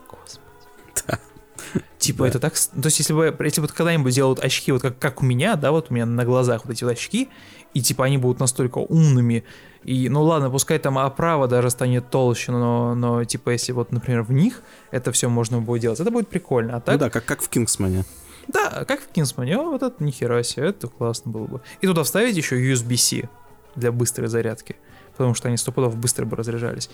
Типа, 1.99 2.23
Да. 2.23 2.29
это 2.29 2.39
так... 2.39 2.53
То 2.53 2.85
есть, 2.85 2.99
если 2.99 3.13
бы, 3.13 3.35
если 3.43 3.61
бы 3.61 3.67
когда-нибудь 3.67 4.13
делают 4.13 4.39
очки, 4.43 4.71
вот 4.71 4.81
как, 4.81 4.97
как 4.97 5.21
у 5.21 5.25
меня, 5.25 5.55
да, 5.55 5.71
вот 5.71 5.87
у 5.89 5.93
меня 5.93 6.05
на 6.05 6.25
глазах 6.25 6.65
вот 6.65 6.71
эти 6.73 6.83
вот 6.83 6.93
очки, 6.93 7.29
и 7.73 7.81
типа 7.81 8.05
они 8.05 8.17
будут 8.17 8.39
настолько 8.39 8.79
умными, 8.79 9.43
и, 9.83 10.09
ну 10.09 10.23
ладно, 10.23 10.49
пускай 10.49 10.79
там 10.79 10.97
оправа 10.97 11.47
даже 11.47 11.69
станет 11.69 12.09
толще, 12.09 12.51
но, 12.51 12.95
но 12.95 13.23
типа, 13.23 13.51
если 13.51 13.71
вот, 13.71 13.91
например, 13.91 14.23
в 14.23 14.31
них 14.31 14.63
это 14.89 15.11
все 15.11 15.29
можно 15.29 15.59
будет 15.61 15.81
делать, 15.83 15.99
это 15.99 16.11
будет 16.11 16.27
прикольно. 16.27 16.77
А 16.77 16.81
так, 16.81 16.95
Ну 16.95 16.99
да, 16.99 17.09
как, 17.09 17.23
как 17.25 17.41
в 17.41 17.49
Кингсмане. 17.49 18.03
да, 18.47 18.83
как 18.85 19.01
в 19.01 19.07
Кинсмане, 19.07 19.57
о, 19.57 19.63
вот 19.71 19.83
это 19.83 20.03
нихера 20.03 20.41
себе, 20.43 20.67
это 20.69 20.87
классно 20.87 21.31
было 21.31 21.45
бы. 21.45 21.61
И 21.81 21.87
туда 21.87 22.03
вставить 22.03 22.35
еще 22.35 22.59
USB-C 22.59 23.29
для 23.75 23.91
быстрой 23.91 24.27
зарядки, 24.27 24.75
потому 25.11 25.35
что 25.35 25.47
они 25.47 25.57
стопудов 25.57 25.95
быстро 25.95 26.25
бы 26.25 26.35
разряжались. 26.35 26.89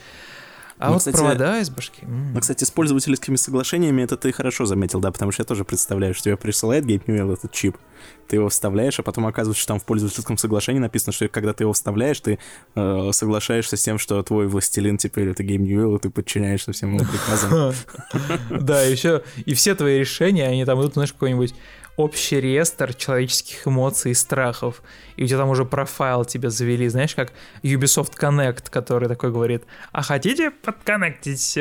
А 0.79 0.87
Ну, 0.87 0.93
вот 0.93 0.99
кстати, 0.99 1.15
провода 1.15 1.59
из 1.59 1.69
башки... 1.69 2.05
Ну, 2.05 2.39
кстати, 2.39 2.63
с 2.63 2.69
пользовательскими 2.69 3.35
соглашениями 3.35 4.03
это 4.03 4.15
ты 4.15 4.31
хорошо 4.31 4.65
заметил, 4.65 4.99
да, 4.99 5.11
потому 5.11 5.31
что 5.31 5.41
я 5.41 5.45
тоже 5.45 5.65
представляю, 5.65 6.13
что 6.13 6.25
тебе 6.25 6.37
присылает 6.37 6.85
Newell 6.85 7.33
этот 7.33 7.51
чип, 7.51 7.77
ты 8.27 8.35
его 8.35 8.49
вставляешь, 8.49 8.99
а 8.99 9.03
потом 9.03 9.25
оказывается, 9.25 9.61
что 9.61 9.69
там 9.69 9.79
в 9.79 9.85
пользовательском 9.85 10.37
соглашении 10.37 10.79
написано, 10.79 11.13
что 11.13 11.27
когда 11.29 11.53
ты 11.53 11.63
его 11.63 11.73
вставляешь, 11.73 12.19
ты 12.19 12.37
э, 12.75 13.09
соглашаешься 13.11 13.75
с 13.75 13.81
тем, 13.81 13.97
что 13.97 14.21
твой 14.21 14.47
властелин 14.47 14.97
теперь 14.97 15.29
это 15.29 15.43
Newell, 15.43 15.95
и 15.95 15.99
ты 15.99 16.09
подчиняешься 16.11 16.73
всем 16.73 16.95
его 16.95 17.05
приказам. 17.05 17.73
Да, 18.49 18.85
и 18.85 18.95
все, 18.95 19.23
и 19.45 19.53
все 19.53 19.73
твои 19.75 19.99
решения, 19.99 20.47
они 20.47 20.63
там 20.65 20.79
идут, 20.81 20.93
знаешь, 20.93 21.13
какой-нибудь 21.13 21.55
общий 21.97 22.39
реестр 22.39 22.93
человеческих 22.93 23.67
эмоций 23.67 24.11
и 24.11 24.13
страхов, 24.13 24.83
и 25.15 25.23
у 25.23 25.27
тебя 25.27 25.39
там 25.39 25.49
уже 25.49 25.65
профайл 25.65 26.25
тебе 26.25 26.51
завели, 26.51 26.87
знаешь, 26.87 27.15
как 27.15 27.33
Ubisoft 27.63 28.13
Connect, 28.17 28.69
который 28.69 29.09
такой 29.09 29.31
говорит, 29.31 29.63
а 29.91 30.03
хотите 30.03 30.51
подконнектить 30.51 31.57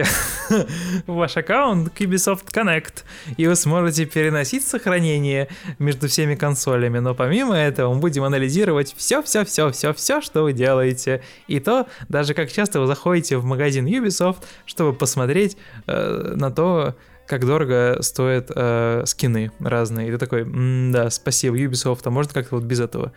ваш 1.07 1.39
аккаунт 1.39 1.89
к 1.89 2.01
Ubisoft 2.03 2.53
Connect, 2.53 3.05
и 3.39 3.47
вы 3.47 3.57
сможете 3.57 4.05
переносить 4.05 4.67
сохранение 4.67 5.49
между 5.79 6.07
всеми 6.07 6.35
консолями, 6.35 6.99
но 6.99 7.15
помимо 7.15 7.57
этого 7.57 7.95
мы 7.95 8.01
будем 8.01 8.23
анализировать 8.23 8.95
все-все-все-все-все, 8.95 10.21
что 10.21 10.43
вы 10.43 10.53
делаете, 10.53 11.23
и 11.47 11.61
то, 11.61 11.87
даже 12.11 12.35
как 12.35 12.53
часто 12.53 12.79
вы 12.81 12.87
заходите 12.87 13.39
в 13.39 13.45
магазин 13.45 13.87
Ubisoft, 13.87 14.45
чтобы 14.67 14.93
посмотреть 14.93 15.57
э, 15.87 16.35
на 16.37 16.51
то, 16.51 16.95
как 17.27 17.45
дорого 17.47 17.99
стоят 18.01 18.51
э, 18.55 19.03
скины 19.07 19.53
разные. 19.61 20.09
И 20.09 20.11
ты 20.13 20.19
такой, 20.19 20.43
«М, 20.43 20.93
да, 20.93 21.11
спасибо, 21.11 21.57
Ubisoft, 21.57 22.01
а 22.05 22.11
можно 22.11 22.33
как-то 22.33 22.57
вот 22.57 22.65
без 22.65 22.81
этого? 22.81 23.13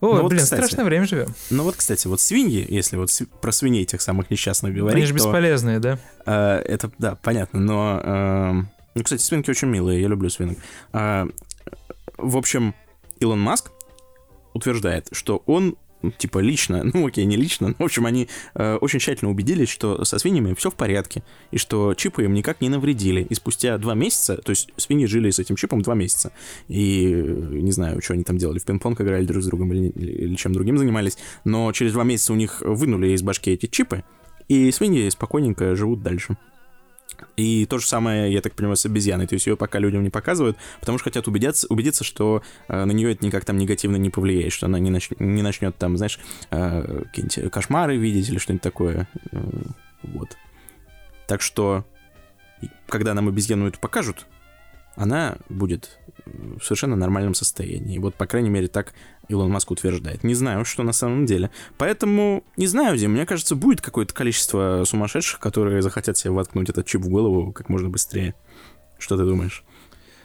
О, 0.00 0.14
Ну 0.16 0.22
вот, 0.22 0.30
блин, 0.30 0.42
кстати, 0.42 0.60
страшное 0.60 0.84
время 0.84 1.06
живем. 1.06 1.28
Ну 1.50 1.62
вот, 1.62 1.76
кстати, 1.76 2.08
вот 2.08 2.20
свиньи, 2.20 2.66
если 2.68 2.96
вот 2.96 3.10
про 3.40 3.52
свиней 3.52 3.84
тех 3.84 4.00
самых 4.02 4.30
несчастных 4.30 4.74
говорить, 4.74 4.96
Они 4.96 5.06
же 5.06 5.12
то, 5.12 5.18
бесполезные, 5.18 5.78
да? 5.78 5.98
э, 6.26 6.56
это, 6.66 6.90
да, 6.98 7.16
понятно, 7.22 7.60
но... 7.60 8.00
эм, 8.02 8.68
ну, 8.94 9.02
кстати, 9.04 9.22
свинки 9.22 9.48
очень 9.50 9.68
милые, 9.68 10.02
я 10.02 10.08
люблю 10.08 10.28
свинок. 10.28 10.58
А, 10.92 11.26
в 12.18 12.36
общем, 12.36 12.74
Илон 13.20 13.40
Маск 13.40 13.70
утверждает, 14.54 15.08
что 15.12 15.42
он 15.46 15.68
ну, 15.68 15.76
типа 16.18 16.38
лично, 16.40 16.82
ну 16.94 17.06
окей, 17.06 17.24
не 17.24 17.36
лично, 17.36 17.68
но 17.68 17.74
в 17.78 17.82
общем 17.82 18.06
они 18.06 18.28
э, 18.54 18.76
очень 18.76 18.98
тщательно 18.98 19.30
убедились, 19.30 19.68
что 19.68 20.04
со 20.04 20.18
свиньями 20.18 20.54
все 20.54 20.70
в 20.70 20.74
порядке, 20.74 21.22
и 21.50 21.58
что 21.58 21.94
чипы 21.94 22.24
им 22.24 22.34
никак 22.34 22.60
не 22.60 22.68
навредили. 22.68 23.22
И 23.28 23.34
спустя 23.34 23.78
два 23.78 23.94
месяца, 23.94 24.36
то 24.36 24.50
есть 24.50 24.70
свиньи 24.76 25.06
жили 25.06 25.30
с 25.30 25.38
этим 25.38 25.56
чипом 25.56 25.82
два 25.82 25.94
месяца, 25.94 26.32
и 26.68 27.12
э, 27.14 27.24
не 27.52 27.72
знаю, 27.72 28.00
что 28.02 28.14
они 28.14 28.24
там 28.24 28.38
делали, 28.38 28.58
в 28.58 28.64
пинг-понг 28.64 29.00
играли 29.00 29.24
друг 29.24 29.42
с 29.42 29.46
другом 29.46 29.72
или, 29.72 29.88
или- 29.88 30.12
или 30.12 30.34
чем 30.34 30.52
другим 30.52 30.78
занимались, 30.78 31.18
но 31.44 31.72
через 31.72 31.92
два 31.92 32.04
месяца 32.04 32.32
у 32.32 32.36
них 32.36 32.62
вынули 32.64 33.08
из 33.12 33.22
башки 33.22 33.50
эти 33.50 33.66
чипы, 33.66 34.04
и 34.48 34.70
свиньи 34.72 35.08
спокойненько 35.08 35.74
живут 35.76 36.02
дальше. 36.02 36.36
И 37.36 37.66
то 37.66 37.78
же 37.78 37.86
самое, 37.86 38.32
я 38.32 38.40
так 38.40 38.54
понимаю, 38.54 38.76
с 38.76 38.86
обезьяной. 38.86 39.26
То 39.26 39.34
есть 39.34 39.46
ее 39.46 39.56
пока 39.56 39.78
людям 39.78 40.02
не 40.02 40.10
показывают, 40.10 40.56
потому 40.80 40.98
что 40.98 41.04
хотят 41.04 41.28
убедиться, 41.28 41.66
убедиться 41.68 42.04
что 42.04 42.42
э, 42.68 42.84
на 42.84 42.92
нее 42.92 43.12
это 43.12 43.24
никак 43.24 43.44
там 43.44 43.58
негативно 43.58 43.96
не 43.96 44.10
повлияет, 44.10 44.52
что 44.52 44.66
она 44.66 44.78
не, 44.78 44.90
нач- 44.90 45.16
не 45.18 45.42
начнет 45.42 45.76
там, 45.76 45.96
знаешь, 45.96 46.18
э, 46.50 47.04
какие-нибудь 47.06 47.52
кошмары 47.52 47.96
видеть 47.96 48.28
или 48.28 48.38
что-нибудь 48.38 48.62
такое. 48.62 49.08
Э, 49.30 49.40
вот. 50.02 50.36
Так 51.26 51.40
что 51.40 51.84
когда 52.88 53.14
нам 53.14 53.28
обезьяну 53.28 53.66
эту 53.66 53.80
покажут, 53.80 54.26
она 54.94 55.36
будет 55.48 55.98
в 56.24 56.62
совершенно 56.62 56.96
нормальном 56.96 57.34
состоянии. 57.34 57.98
Вот, 57.98 58.14
по 58.14 58.26
крайней 58.26 58.50
мере, 58.50 58.68
так 58.68 58.92
Илон 59.28 59.50
Маск 59.50 59.70
утверждает. 59.70 60.24
Не 60.24 60.34
знаю, 60.34 60.64
что 60.64 60.82
на 60.82 60.92
самом 60.92 61.26
деле. 61.26 61.50
Поэтому, 61.78 62.44
не 62.56 62.66
знаю, 62.66 62.96
Дим, 62.96 63.12
мне 63.12 63.26
кажется, 63.26 63.54
будет 63.54 63.80
какое-то 63.80 64.14
количество 64.14 64.84
сумасшедших, 64.84 65.38
которые 65.40 65.82
захотят 65.82 66.16
себе 66.16 66.32
воткнуть 66.32 66.70
этот 66.70 66.86
чип 66.86 67.02
в 67.02 67.08
голову 67.08 67.52
как 67.52 67.68
можно 67.68 67.88
быстрее. 67.88 68.34
Что 68.98 69.16
ты 69.16 69.24
думаешь? 69.24 69.64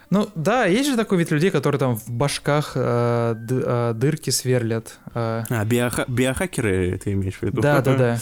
Ну 0.10 0.30
да, 0.36 0.66
есть 0.66 0.90
же 0.90 0.96
такой 0.96 1.18
вид 1.18 1.32
людей, 1.32 1.50
которые 1.52 1.80
там 1.80 1.98
в 1.98 2.10
башках 2.10 2.74
э, 2.76 3.36
д, 3.38 3.62
э, 3.66 3.94
дырки 3.94 4.30
сверлят. 4.30 4.98
Э. 5.14 5.44
А, 5.50 5.66
биоха 5.66 6.06
биохакеры 6.08 6.98
ты 7.04 7.12
имеешь 7.12 7.36
в 7.36 7.44
виду? 7.44 7.62
Да, 7.62 7.82
да, 7.82 7.96
да. 7.96 8.20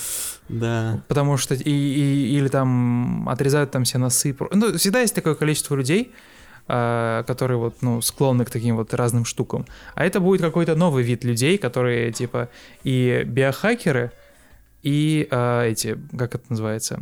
Да. 0.50 1.04
Потому 1.08 1.38
что 1.38 1.54
и, 1.54 1.62
и, 1.70 2.38
или 2.38 2.48
там 2.48 3.30
отрезают 3.30 3.72
там 3.72 3.84
все 3.84 4.00
носы. 4.00 4.36
Ну, 4.52 4.78
всегда 4.78 5.02
есть 5.02 5.14
такое 5.14 5.36
количество 5.36 5.76
людей, 5.76 6.12
которые 6.68 7.58
вот, 7.58 7.76
ну, 7.82 8.02
склонны 8.02 8.44
к 8.44 8.50
таким 8.50 8.76
вот 8.76 8.94
разным 8.94 9.24
штукам. 9.24 9.66
А 9.94 10.04
это 10.04 10.20
будет 10.20 10.42
какой-то 10.42 10.76
новый 10.76 11.04
вид 11.04 11.24
людей, 11.24 11.58
которые 11.58 12.12
типа 12.12 12.50
и 12.84 13.24
биохакеры, 13.26 14.12
и 14.82 15.28
э, 15.30 15.70
эти, 15.70 15.98
как 16.18 16.36
это 16.36 16.46
называется, 16.50 17.00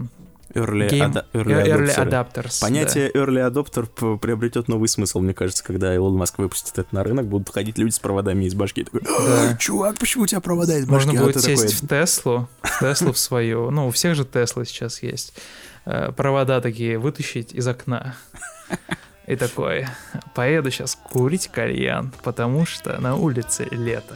Early, 0.54 0.88
Game, 0.88 1.14
ad 1.14 1.26
early, 1.34 1.66
early 1.66 1.96
adapters. 1.98 2.62
Понятие 2.62 3.10
да. 3.12 3.20
early 3.22 3.52
adopter 3.52 4.18
приобретет 4.20 4.68
новый 4.68 4.88
смысл, 4.88 5.20
мне 5.20 5.34
кажется, 5.34 5.64
когда 5.64 5.96
Илон 5.96 6.16
Маск 6.16 6.38
выпустит 6.38 6.78
это 6.78 6.94
на 6.94 7.04
рынок, 7.04 7.28
будут 7.28 7.50
ходить 7.50 7.80
люди 7.80 7.92
с 7.92 8.00
проводами 8.00 8.46
из 8.46 8.54
башки. 8.54 8.84
Такой, 8.84 9.02
да. 9.02 9.58
чувак, 9.58 9.98
почему 9.98 10.26
у 10.26 10.28
тебя 10.28 10.42
провода 10.42 10.78
из 10.78 10.86
башки? 10.86 11.08
Можно 11.08 11.22
а 11.22 11.26
будет 11.26 11.42
сесть 11.42 11.82
такой... 11.82 11.98
в 11.98 12.06
Теслу, 12.06 12.50
в 12.62 12.80
Теслу 12.80 13.14
в 13.14 13.18
свою. 13.18 13.72
Ну, 13.72 13.88
у 13.88 13.92
всех 13.92 14.16
же 14.16 14.26
Теслы 14.26 14.66
сейчас 14.66 15.02
есть. 15.02 15.34
Э, 15.86 16.12
провода 16.12 16.62
такие 16.62 17.00
вытащить 17.00 17.52
из 17.54 17.68
окна. 17.68 18.16
И 19.26 19.36
такой, 19.36 19.88
поеду 20.34 20.70
сейчас 20.70 20.96
курить 20.96 21.48
кальян, 21.48 22.12
потому 22.24 22.66
что 22.66 23.00
на 23.00 23.16
улице 23.16 23.68
лето. 23.72 24.16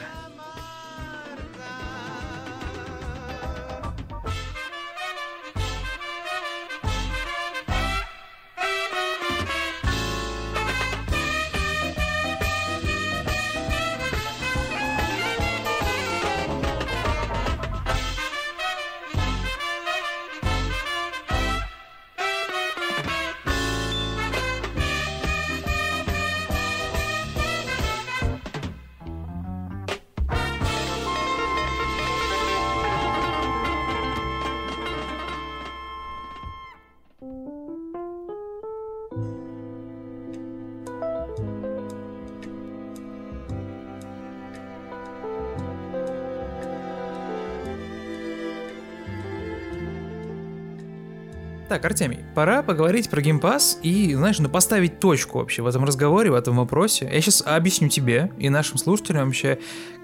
Так, 51.67 51.83
Артемий, 51.85 52.19
пора 52.37 52.61
поговорить 52.61 53.09
про 53.09 53.19
геймпас 53.19 53.79
и, 53.81 54.13
знаешь, 54.13 54.37
ну 54.37 54.47
поставить 54.47 54.99
точку 54.99 55.39
вообще 55.39 55.63
в 55.63 55.65
этом 55.65 55.83
разговоре, 55.83 56.29
в 56.29 56.35
этом 56.35 56.57
вопросе. 56.57 57.09
Я 57.11 57.19
сейчас 57.19 57.41
объясню 57.43 57.89
тебе 57.89 58.31
и 58.37 58.49
нашим 58.49 58.77
слушателям 58.77 59.25
вообще, 59.25 59.57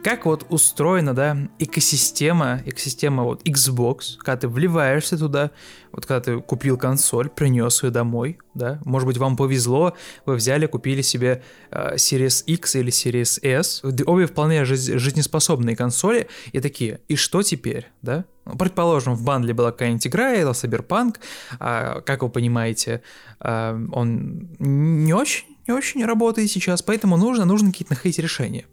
как 0.04 0.26
вот 0.26 0.48
устроена, 0.50 1.14
да, 1.14 1.38
экосистема, 1.60 2.64
экосистема 2.66 3.22
вот 3.22 3.44
Xbox, 3.44 4.18
когда 4.18 4.38
ты 4.38 4.48
вливаешься 4.48 5.16
туда, 5.16 5.52
вот 5.92 6.08
когда 6.08 6.22
ты 6.22 6.42
купил 6.42 6.76
консоль, 6.76 7.30
принес 7.30 7.84
ее 7.84 7.92
домой, 7.92 8.40
да, 8.56 8.80
может 8.84 9.06
быть, 9.06 9.18
вам 9.18 9.38
повезло, 9.38 9.94
вы 10.26 10.34
взяли, 10.34 10.66
купили 10.66 11.04
себе 11.04 11.44
э, 11.70 11.98
Series 11.98 12.44
X 12.46 12.76
или 12.78 12.92
Series 12.92 13.46
S, 13.46 13.84
обе 13.84 14.26
вполне 14.26 14.66
жизнеспособные 14.66 15.76
консоли, 15.76 16.28
и 16.52 16.60
такие, 16.60 17.00
и 17.08 17.16
что 17.16 17.44
теперь, 17.44 17.92
да? 18.02 18.26
Ну, 18.46 18.58
предположим, 18.58 19.16
в 19.16 19.24
бандле 19.24 19.54
была 19.54 19.72
какая-нибудь 19.72 20.06
игра, 20.06 20.32
это 20.32 20.52
Cyberpunk, 20.52 21.16
а, 21.60 22.02
как 22.02 22.23
вы 22.24 22.30
понимаете, 22.30 23.02
а, 23.40 23.80
он 23.92 24.50
не 24.60 25.14
очень 25.14 25.46
не 25.68 25.74
очень 25.74 26.06
работает 26.06 26.52
сейчас, 26.52 26.82
поэтому 26.82 27.18
нужно, 27.18 27.46
нужно 27.46 27.72
какие-то 27.72 27.94
находить 27.94 28.20
решения. 28.20 28.66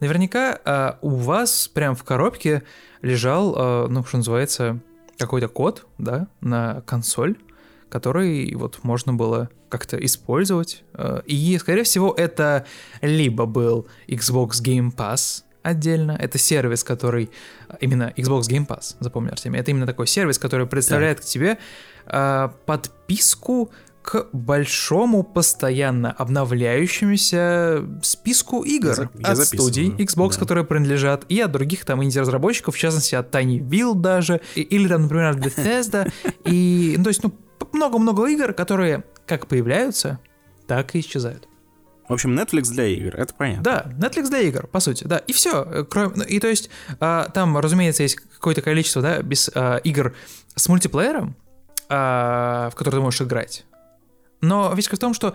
Наверняка 0.00 0.58
э, 0.64 0.92
у 1.00 1.10
вас 1.10 1.68
прям 1.68 1.94
в 1.94 2.02
коробке 2.02 2.64
лежал, 3.00 3.54
э, 3.56 3.86
ну, 3.88 4.04
что 4.04 4.16
называется, 4.16 4.80
какой-то 5.18 5.48
код, 5.48 5.86
да, 5.98 6.26
на 6.40 6.80
консоль, 6.80 7.36
который 7.88 8.52
вот 8.54 8.80
можно 8.82 9.14
было 9.14 9.50
как-то 9.68 9.96
использовать. 10.04 10.82
Э, 10.94 11.22
и, 11.26 11.56
скорее 11.58 11.84
всего, 11.84 12.12
это 12.12 12.66
либо 13.02 13.46
был 13.46 13.86
Xbox 14.08 14.62
Game 14.62 14.94
Pass 14.94 15.44
отдельно, 15.62 16.16
это 16.18 16.38
сервис, 16.38 16.84
который 16.84 17.30
именно 17.80 18.12
Xbox 18.16 18.42
Game 18.42 18.66
Pass, 18.66 18.96
запомни, 19.00 19.30
Артемий, 19.30 19.60
это 19.60 19.70
именно 19.70 19.86
такой 19.86 20.06
сервис, 20.06 20.38
который 20.38 20.66
представляет 20.66 21.18
да. 21.18 21.22
к 21.22 21.26
тебе 21.26 21.58
э, 22.06 22.48
подписку 22.66 23.70
к 24.02 24.26
большому 24.32 25.22
постоянно 25.22 26.10
обновляющемуся 26.10 27.84
списку 28.02 28.62
игр 28.62 29.10
я 29.18 29.28
от 29.28 29.38
студий 29.38 29.90
Xbox, 29.90 30.34
да. 30.34 30.40
которые 30.40 30.64
принадлежат, 30.64 31.24
и 31.28 31.40
от 31.40 31.52
других 31.52 31.84
там 31.84 32.02
инди-разработчиков, 32.02 32.74
в 32.74 32.78
частности 32.78 33.14
от 33.14 33.32
Tiny 33.32 33.60
Will 33.60 33.94
даже, 33.94 34.40
или 34.56 34.88
там, 34.88 35.02
например, 35.02 35.30
от 35.30 35.36
Bethesda, 35.36 36.12
и, 36.44 36.94
ну, 36.98 37.04
то 37.04 37.10
есть, 37.10 37.22
ну, 37.22 37.32
много-много 37.72 38.26
игр, 38.26 38.52
которые 38.52 39.04
как 39.24 39.46
появляются, 39.46 40.18
так 40.66 40.96
и 40.96 41.00
исчезают. 41.00 41.48
В 42.08 42.12
общем, 42.12 42.38
Netflix 42.38 42.70
для 42.70 42.86
игр, 42.86 43.14
это 43.16 43.32
понятно. 43.32 43.62
Да, 43.62 43.86
Netflix 43.98 44.28
для 44.28 44.40
игр, 44.40 44.66
по 44.66 44.80
сути, 44.80 45.04
да. 45.04 45.18
И 45.18 45.32
все. 45.32 45.86
Кроме, 45.88 46.14
ну, 46.16 46.24
и 46.24 46.40
то 46.40 46.48
есть, 46.48 46.68
а, 47.00 47.28
там, 47.28 47.56
разумеется, 47.56 48.02
есть 48.02 48.16
какое-то 48.16 48.60
количество, 48.60 49.00
да, 49.00 49.22
без 49.22 49.50
а, 49.54 49.76
игр 49.76 50.14
с 50.54 50.68
мультиплеером, 50.68 51.36
а, 51.88 52.70
в 52.70 52.74
которые 52.74 53.00
ты 53.00 53.04
можешь 53.04 53.22
играть. 53.22 53.64
Но 54.40 54.74
фишка 54.74 54.96
в 54.96 54.98
том, 54.98 55.14
что 55.14 55.34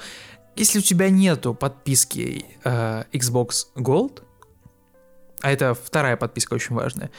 если 0.57 0.79
у 0.79 0.81
тебя 0.81 1.09
нету 1.09 1.53
подписки 1.53 2.45
э, 2.63 3.03
Xbox 3.13 3.67
Gold, 3.75 4.23
а 5.41 5.51
это 5.51 5.73
вторая 5.73 6.17
подписка 6.17 6.55
очень 6.55 6.75
важная, 6.75 7.11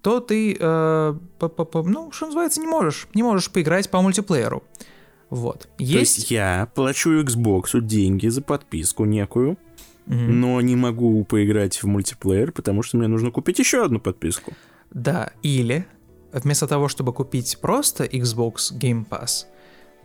то 0.00 0.20
ты, 0.20 0.56
э, 0.58 1.14
ну, 1.40 2.12
что 2.12 2.26
называется, 2.26 2.60
не 2.60 2.66
можешь, 2.66 3.06
не 3.14 3.22
можешь 3.22 3.50
поиграть 3.50 3.90
по 3.90 4.00
мультиплееру. 4.00 4.64
Вот. 5.30 5.68
Есть... 5.78 5.92
То 5.92 5.98
есть 5.98 6.30
я 6.30 6.68
плачу 6.74 7.20
Xbox 7.22 7.80
деньги 7.80 8.28
за 8.28 8.42
подписку 8.42 9.04
некую, 9.04 9.52
угу. 10.06 10.14
но 10.14 10.60
не 10.60 10.76
могу 10.76 11.24
поиграть 11.24 11.82
в 11.82 11.86
мультиплеер, 11.86 12.52
потому 12.52 12.82
что 12.82 12.96
мне 12.96 13.08
нужно 13.08 13.30
купить 13.30 13.58
еще 13.58 13.84
одну 13.84 14.00
подписку. 14.00 14.52
Да, 14.90 15.30
или 15.42 15.86
вместо 16.32 16.66
того, 16.66 16.88
чтобы 16.88 17.12
купить 17.12 17.58
просто 17.60 18.04
Xbox 18.04 18.72
Game 18.72 19.06
Pass, 19.08 19.46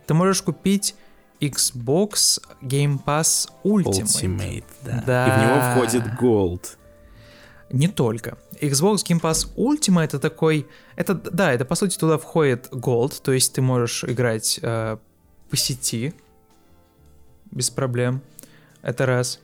ты 0.06 0.14
можешь 0.14 0.42
купить 0.42 0.94
Xbox 1.40 2.40
Game 2.62 3.02
Pass 3.04 3.48
Ultimate. 3.64 4.04
Ultimate, 4.04 4.64
да. 4.84 5.02
да. 5.06 5.26
И 5.26 5.30
в 5.30 5.42
него 5.42 5.72
входит 5.72 6.20
Gold. 6.20 6.76
Не 7.70 7.88
только. 7.88 8.38
Xbox 8.60 8.96
Game 9.08 9.20
Pass 9.20 9.48
Ultimate 9.56 10.04
это 10.04 10.18
такой... 10.18 10.66
Это, 10.94 11.14
да, 11.14 11.52
это 11.52 11.64
по 11.64 11.74
сути 11.74 11.98
туда 11.98 12.18
входит 12.18 12.68
Gold, 12.70 13.20
то 13.22 13.32
есть 13.32 13.54
ты 13.54 13.62
можешь 13.62 14.04
играть 14.04 14.60
э, 14.62 14.98
по 15.52 15.56
сети 15.58 16.14
без 17.50 17.68
проблем. 17.68 18.22
Это 18.80 19.04
раз. 19.04 19.38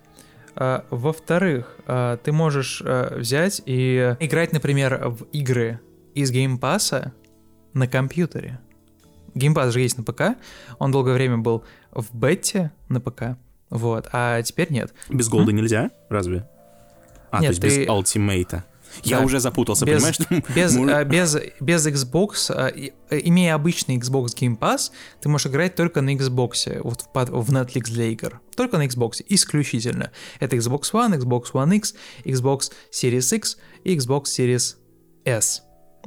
Uh, 0.55 0.83
во-вторых, 0.91 1.77
uh, 1.87 2.17
ты 2.17 2.33
можешь 2.33 2.81
uh, 2.81 3.17
взять 3.17 3.63
и 3.67 4.17
играть, 4.19 4.53
например, 4.53 5.11
в 5.11 5.25
игры 5.33 5.81
из 6.15 6.33
Pass 6.33 7.13
на 7.75 7.87
компьютере. 7.87 8.59
Pass 9.55 9.71
же 9.71 9.81
есть 9.81 9.99
на 9.99 10.03
ПК, 10.03 10.23
он 10.79 10.91
долгое 10.91 11.13
время 11.13 11.37
был 11.37 11.63
в 11.93 12.17
бете 12.17 12.73
на 12.89 13.01
ПК, 13.01 13.37
вот, 13.69 14.09
а 14.13 14.43
теперь 14.43 14.73
нет. 14.73 14.95
Без 15.11 15.29
голда 15.29 15.53
нельзя? 15.53 15.91
Разве? 16.09 16.49
А, 17.31 17.41
нет, 17.43 17.61
то 17.61 17.67
есть 17.67 17.77
ты... 17.77 17.85
без 17.85 17.89
ультимейта. 17.91 18.65
Я 19.05 19.19
да, 19.19 19.25
уже 19.25 19.41
запутался, 19.41 19.85
без, 19.85 19.95
понимаешь? 19.95 20.45
Без, 20.55 20.77
а, 20.77 21.05
без, 21.05 21.37
без 21.61 21.87
Xbox, 21.87 22.51
а, 22.51 22.69
имея 23.11 23.55
обычный 23.55 23.97
Xbox 23.97 24.29
Game 24.35 24.59
Pass, 24.59 24.91
ты 25.21 25.29
можешь 25.29 25.47
играть 25.47 25.75
только 25.75 26.01
на 26.01 26.15
Xbox, 26.15 26.81
вот 26.83 27.03
в, 27.03 27.43
в 27.43 27.53
Netflix 27.53 27.85
для 27.91 28.07
игр. 28.07 28.41
Только 28.57 28.79
на 28.79 28.87
Xbox, 28.87 29.25
исключительно. 29.29 30.11
Это 30.41 30.57
Xbox 30.57 30.93
One, 30.93 31.19
Xbox 31.19 31.53
One 31.53 31.77
X, 31.77 31.95
Xbox 32.25 32.73
Series 32.93 33.37
X 33.37 33.59
и 33.85 33.97
Xbox 33.97 34.25
Series 34.25 34.77
S. 35.25 35.63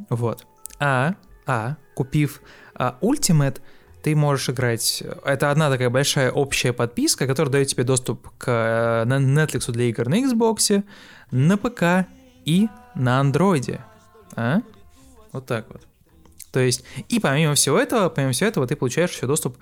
Вот. 0.10 0.46
А, 0.80 1.16
а 1.46 1.78
купив 1.96 2.42
а, 2.76 2.98
Ultimate, 3.02 3.62
ты 4.02 4.16
можешь 4.16 4.50
играть... 4.50 5.04
Это 5.24 5.52
одна 5.52 5.70
такая 5.70 5.90
большая 5.90 6.32
общая 6.32 6.74
подписка, 6.74 7.28
которая 7.28 7.52
дает 7.52 7.68
тебе 7.68 7.84
доступ 7.84 8.30
к 8.38 8.48
э, 8.48 9.08
Netflix 9.08 9.72
для 9.72 9.86
игр 9.86 10.10
на 10.10 10.16
Xbox, 10.24 10.84
на 11.30 11.58
ПК 11.58 12.08
и 12.46 12.68
на 12.96 13.20
андроиде. 13.20 13.82
А? 14.36 14.62
Вот 15.32 15.46
так 15.46 15.66
вот. 15.70 15.88
То 16.52 16.60
есть, 16.60 16.84
и 17.08 17.20
помимо 17.20 17.56
всего 17.56 17.78
этого, 17.78 18.10
помимо 18.10 18.34
всего 18.34 18.50
этого, 18.50 18.68
ты 18.68 18.76
получаешь 18.76 19.12
еще 19.12 19.26
доступ, 19.26 19.58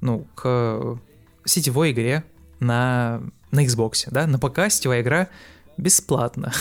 ну, 0.00 0.26
к 0.34 0.98
сетевой 1.44 1.92
игре 1.92 2.24
на, 2.58 3.22
на 3.50 3.64
Xbox, 3.64 4.08
да, 4.10 4.26
на 4.26 4.38
ПК 4.38 4.70
сетевая 4.70 5.02
игра 5.02 5.28
бесплатно. 5.76 6.52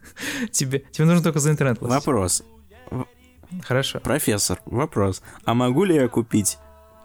тебе, 0.52 0.84
тебе 0.90 1.06
нужно 1.06 1.22
только 1.22 1.40
за 1.40 1.50
интернет 1.50 1.78
платить. 1.78 1.94
Вопрос. 1.94 2.44
Хорошо. 3.62 4.00
Профессор, 4.00 4.60
вопрос. 4.66 5.22
А 5.44 5.54
могу 5.54 5.84
ли 5.84 5.94
я 5.94 6.08
купить 6.08 6.58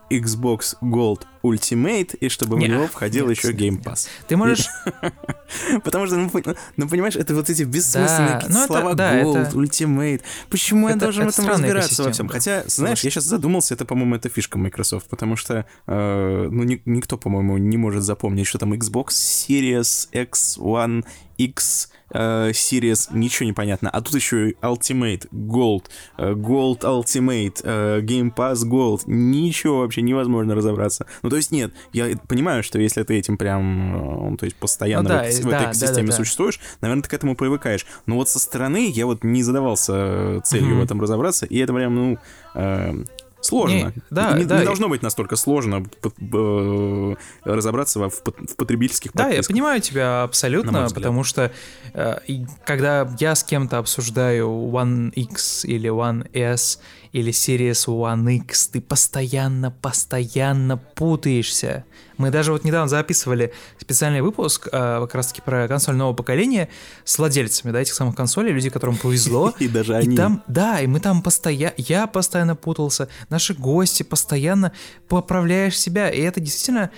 Xbox 0.09 0.75
Gold 0.81 1.23
Ultimate, 1.43 2.17
и 2.17 2.29
чтобы 2.29 2.57
в 2.57 2.59
него 2.59 2.87
входил 2.87 3.29
еще 3.29 3.51
Game 3.51 3.81
Pass. 3.81 4.07
Ты 4.27 4.37
можешь... 4.37 4.67
Потому 5.83 6.07
что, 6.07 6.17
ну, 6.17 6.31
ну, 6.77 6.89
понимаешь, 6.89 7.15
это 7.15 7.33
вот 7.33 7.49
эти 7.49 7.63
бессмысленные 7.63 8.41
да, 8.47 8.67
слова 8.67 8.93
Gold. 8.93 9.53
Ultimate. 9.53 10.21
Почему 10.49 10.89
я 10.89 10.95
должен 10.95 11.25
в 11.25 11.29
этом 11.29 11.47
разбираться 11.47 12.03
во 12.03 12.11
всем? 12.11 12.27
Хотя, 12.27 12.63
знаешь, 12.67 13.03
я 13.03 13.09
сейчас 13.09 13.25
задумался, 13.25 13.73
это, 13.73 13.85
по-моему, 13.85 14.15
это 14.15 14.29
фишка 14.29 14.57
Microsoft, 14.57 15.07
потому 15.07 15.35
что, 15.35 15.65
э, 15.87 16.47
ну, 16.51 16.63
ни, 16.63 16.81
никто, 16.85 17.17
по-моему, 17.17 17.57
не 17.57 17.77
может 17.77 18.03
запомнить, 18.03 18.47
что 18.47 18.57
там 18.57 18.73
Xbox 18.73 19.07
Series 19.09 20.09
X, 20.11 20.57
One, 20.57 21.05
X, 21.37 21.89
э, 22.11 22.51
Series, 22.51 23.09
ничего 23.11 23.45
не 23.45 23.53
понятно. 23.53 23.89
А 23.89 24.01
тут 24.01 24.15
еще 24.15 24.51
и 24.51 24.53
Ultimate, 24.61 25.29
Gold, 25.31 25.85
э, 26.17 26.33
Gold 26.33 26.81
Ultimate, 26.81 27.61
э, 27.63 28.01
Game 28.01 28.33
Pass 28.33 28.65
Gold. 28.65 29.03
Ничего 29.05 29.79
вообще 29.79 30.01
невозможно 30.01 30.55
разобраться. 30.55 31.05
Ну, 31.21 31.29
то 31.29 31.35
есть 31.35 31.51
нет, 31.51 31.73
я 31.93 32.17
понимаю, 32.27 32.63
что 32.63 32.79
если 32.79 33.03
ты 33.03 33.17
этим 33.17 33.37
прям, 33.37 34.33
э, 34.33 34.37
то 34.37 34.45
есть 34.45 34.55
постоянно 34.57 35.03
ну, 35.03 35.09
да, 35.09 35.23
в, 35.23 35.39
в 35.39 35.49
да, 35.49 35.57
этой 35.57 35.65
экосистеме 35.65 36.07
да, 36.07 36.11
да, 36.11 36.17
существуешь, 36.17 36.59
наверное, 36.81 37.03
ты 37.03 37.09
к 37.09 37.13
этому 37.13 37.35
привыкаешь. 37.35 37.85
Но 38.05 38.15
вот 38.15 38.29
со 38.29 38.39
стороны 38.39 38.89
я 38.89 39.05
вот 39.05 39.23
не 39.23 39.41
разобрался 39.41 39.93
э, 39.95 40.41
целью 40.43 40.75
mm-hmm. 40.75 40.79
в 40.79 40.83
этом 40.83 41.01
разобраться, 41.01 41.45
и 41.45 41.57
это 41.57 41.73
прям, 41.73 41.95
ну, 41.95 42.17
э, 42.55 43.03
Сложно. 43.41 43.75
Не, 43.75 43.93
да, 44.09 44.37
не, 44.37 44.45
да. 44.45 44.59
не 44.59 44.65
должно 44.65 44.89
быть 44.89 45.01
настолько 45.01 45.35
сложно 45.35 45.85
э, 46.03 47.15
разобраться 47.43 47.99
в, 47.99 48.09
в 48.09 48.55
потребительских 48.55 49.11
Да, 49.13 49.29
я 49.29 49.41
понимаю 49.43 49.81
тебя 49.81 50.23
абсолютно, 50.23 50.89
потому 50.93 51.23
что 51.23 51.51
э, 51.93 52.17
когда 52.65 53.09
я 53.19 53.35
с 53.35 53.43
кем-то 53.43 53.77
обсуждаю 53.77 54.47
One 54.49 55.11
X 55.11 55.65
или 55.65 55.89
One 55.89 56.29
S 56.33 56.81
или 57.11 57.31
Series 57.31 57.87
One 57.87 58.35
X, 58.37 58.67
ты 58.67 58.81
постоянно, 58.81 59.71
постоянно 59.71 60.77
путаешься. 60.77 61.85
Мы 62.17 62.31
даже 62.31 62.51
вот 62.51 62.63
недавно 62.63 62.87
записывали 62.87 63.53
специальный 63.77 64.21
выпуск 64.21 64.67
э, 64.67 64.69
как 64.71 65.15
раз-таки 65.15 65.41
про 65.41 65.67
консоль 65.67 65.95
нового 65.95 66.13
поколения 66.13 66.69
с 67.05 67.17
владельцами, 67.17 67.71
да, 67.71 67.79
этих 67.79 67.93
самых 67.93 68.15
консолей, 68.15 68.51
люди, 68.51 68.69
которым 68.69 68.97
повезло. 68.97 69.53
И 69.59 69.67
даже 69.67 69.95
они. 69.95 70.13
И 70.13 70.17
там, 70.17 70.43
да, 70.47 70.81
и 70.81 70.87
мы 70.87 70.99
там 70.99 71.21
постоянно, 71.21 71.73
я 71.77 72.07
постоянно 72.07 72.55
путался, 72.55 73.07
наши 73.29 73.53
гости 73.53 74.03
постоянно 74.03 74.73
поправляешь 75.07 75.79
себя, 75.79 76.09
и 76.09 76.21
это 76.21 76.39
действительно 76.39 76.91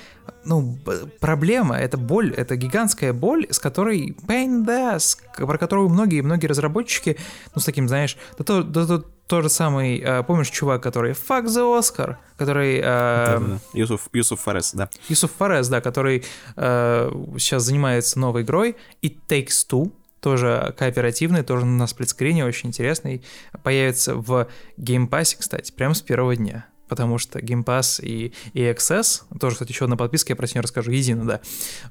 ну, 0.44 0.78
проблема, 1.20 1.78
это 1.78 1.98
боль, 1.98 2.34
это 2.34 2.56
гигантская 2.56 3.14
боль, 3.14 3.46
с 3.50 3.60
которой 3.60 4.16
pain 4.28 4.64
да, 4.64 4.98
про 5.38 5.58
которую 5.58 5.90
многие-многие 5.90 6.48
разработчики, 6.48 7.18
ну, 7.54 7.62
с 7.62 7.66
таким, 7.66 7.88
знаешь, 7.88 8.18
да 8.38 8.44
то, 8.44 8.64
да, 8.64 8.88
то, 8.88 9.06
то 9.32 9.42
же 9.42 9.48
самый, 9.48 9.98
э, 9.98 10.24
помнишь, 10.24 10.50
чувак, 10.50 10.84
который 10.84 11.14
fuck 11.14 11.46
the 11.46 11.80
Oscar, 11.80 12.18
который... 12.36 12.80
Э, 12.80 12.82
да, 12.82 13.40
да, 13.40 13.60
Юсуф, 13.72 14.10
Юсуф 14.12 14.42
Фарес, 14.42 14.74
да. 14.74 14.90
Юсуф 15.08 15.32
Фарес, 15.38 15.70
да, 15.70 15.80
который 15.80 16.26
э, 16.58 17.12
сейчас 17.38 17.64
занимается 17.64 18.20
новой 18.20 18.42
игрой, 18.42 18.76
It 19.02 19.20
Takes 19.30 19.66
Two, 19.70 19.94
тоже 20.20 20.76
кооперативный, 20.78 21.44
тоже 21.44 21.66
на 21.66 21.88
сплитскрине, 21.88 22.44
очень 22.44 22.68
интересный, 22.72 23.24
появится 23.64 24.16
в 24.16 24.50
Pass, 24.78 25.38
кстати, 25.40 25.72
прямо 25.72 25.94
с 25.94 26.02
первого 26.02 26.36
дня 26.36 26.66
потому 26.92 27.18
что 27.20 27.40
Game 27.40 27.64
Pass 27.64 28.04
и, 28.04 28.34
и 28.52 28.60
XS, 28.64 29.22
тоже, 29.40 29.56
кстати, 29.56 29.72
еще 29.72 29.86
одна 29.86 29.96
подписка, 29.96 30.34
я 30.34 30.36
про 30.36 30.46
нее 30.46 30.60
расскажу, 30.60 30.92
едино, 30.92 31.24
да. 31.24 31.40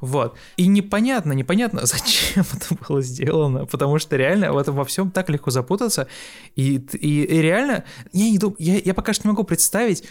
Вот. 0.03 0.37
И 0.59 0.67
непонятно, 0.67 1.33
непонятно, 1.33 1.81
зачем 1.87 2.45
это 2.53 2.75
было 2.87 3.01
сделано, 3.01 3.65
потому 3.65 3.99
что 3.99 4.17
реально 4.17 4.53
в 4.53 4.59
этом 4.59 4.75
во 4.75 4.85
всем 4.85 5.11
так 5.11 5.31
легко 5.31 5.51
запутаться, 5.51 6.07
и, 6.55 6.77
и, 6.93 7.23
и 7.23 7.41
реально, 7.41 7.85
я, 8.13 8.31
не 8.31 8.37
думаю, 8.37 8.57
я, 8.59 8.77
я 8.77 8.93
пока 8.93 9.15
что 9.15 9.27
не 9.27 9.31
могу 9.31 9.43
представить, 9.45 10.05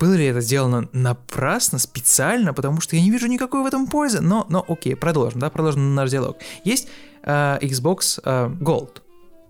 было 0.00 0.14
ли 0.14 0.24
это 0.24 0.40
сделано 0.40 0.88
напрасно, 0.94 1.78
специально, 1.78 2.54
потому 2.54 2.80
что 2.80 2.96
я 2.96 3.02
не 3.02 3.10
вижу 3.10 3.26
никакой 3.26 3.62
в 3.62 3.66
этом 3.66 3.86
пользы, 3.86 4.22
но, 4.22 4.46
но 4.48 4.64
окей, 4.66 4.96
продолжим, 4.96 5.38
да, 5.38 5.50
продолжим 5.50 5.94
наш 5.94 6.08
диалог. 6.08 6.38
Есть 6.64 6.88
э, 7.24 7.58
Xbox 7.60 8.22
э, 8.24 8.48
Gold, 8.58 9.02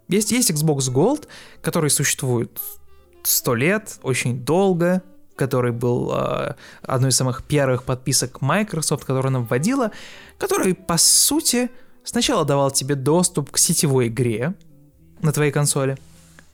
есть, 0.09 0.33
есть 0.33 0.51
Xbox 0.51 0.93
Gold, 0.93 1.29
который 1.61 1.91
существует 1.91 2.61
сто 3.25 3.55
лет, 3.55 3.99
очень 4.03 4.45
долго, 4.45 5.03
который 5.37 5.73
был 5.73 6.13
э, 6.15 6.55
одной 6.83 7.11
из 7.11 7.17
самых 7.17 7.45
первых 7.45 7.85
подписок 7.85 8.41
Microsoft, 8.41 9.05
которую 9.05 9.29
она 9.29 9.41
вводила, 9.41 9.91
который, 10.39 10.75
по 10.75 10.97
сути, 10.99 11.71
сначала 12.05 12.45
давал 12.45 12.71
тебе 12.71 12.95
доступ 12.95 13.51
к 13.51 13.59
сетевой 13.59 14.09
игре 14.09 14.55
на 15.21 15.33
твоей 15.33 15.53
консоли, 15.53 15.97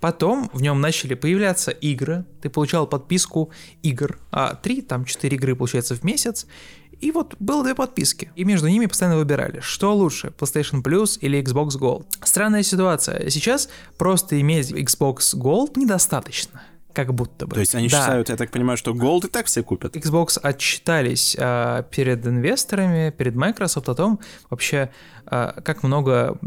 Потом 0.01 0.49
в 0.53 0.63
нем 0.63 0.81
начали 0.81 1.15
появляться 1.15 1.73
игры, 1.73 2.25
ты 2.41 2.49
получал 2.49 2.87
подписку 2.87 3.51
игр, 3.83 4.19
а 4.31 4.55
три, 4.55 4.81
там 4.81 5.05
четыре 5.05 5.37
игры, 5.37 5.57
получается, 5.57 5.97
в 5.97 6.05
месяц, 6.05 6.47
и 7.01 7.11
вот 7.11 7.37
было 7.39 7.63
две 7.63 7.75
подписки, 7.75 8.31
и 8.35 8.45
между 8.45 8.69
ними 8.69 8.87
постоянно 8.87 9.17
выбирали, 9.17 9.61
что 9.61 9.95
лучше, 9.95 10.33
PlayStation 10.39 10.83
Plus 10.83 11.19
или 11.21 11.41
Xbox 11.41 11.79
Gold. 11.79 12.07
Странная 12.23 12.63
ситуация, 12.63 13.31
сейчас 13.31 13.69
просто 13.97 14.41
иметь 14.41 14.73
Xbox 14.73 15.35
Gold 15.35 15.79
недостаточно 15.79 16.63
как 16.95 17.15
будто 17.15 17.47
бы. 17.47 17.55
То 17.55 17.61
есть 17.61 17.77
они 17.77 17.89
да. 17.89 18.01
считают, 18.01 18.29
я 18.29 18.37
так 18.37 18.51
понимаю, 18.51 18.77
что 18.77 18.91
Gold 18.91 19.27
и 19.27 19.31
так 19.31 19.47
все 19.47 19.63
купят. 19.63 19.95
Xbox 19.95 20.37
отчитались 20.43 21.37
а, 21.39 21.83
перед 21.85 22.27
инвесторами, 22.27 23.11
перед 23.11 23.37
Microsoft 23.37 23.89
о 23.89 23.95
том 23.95 24.19
вообще, 24.51 24.91
а, 25.25 25.61
как 25.61 25.85
много 25.85 26.39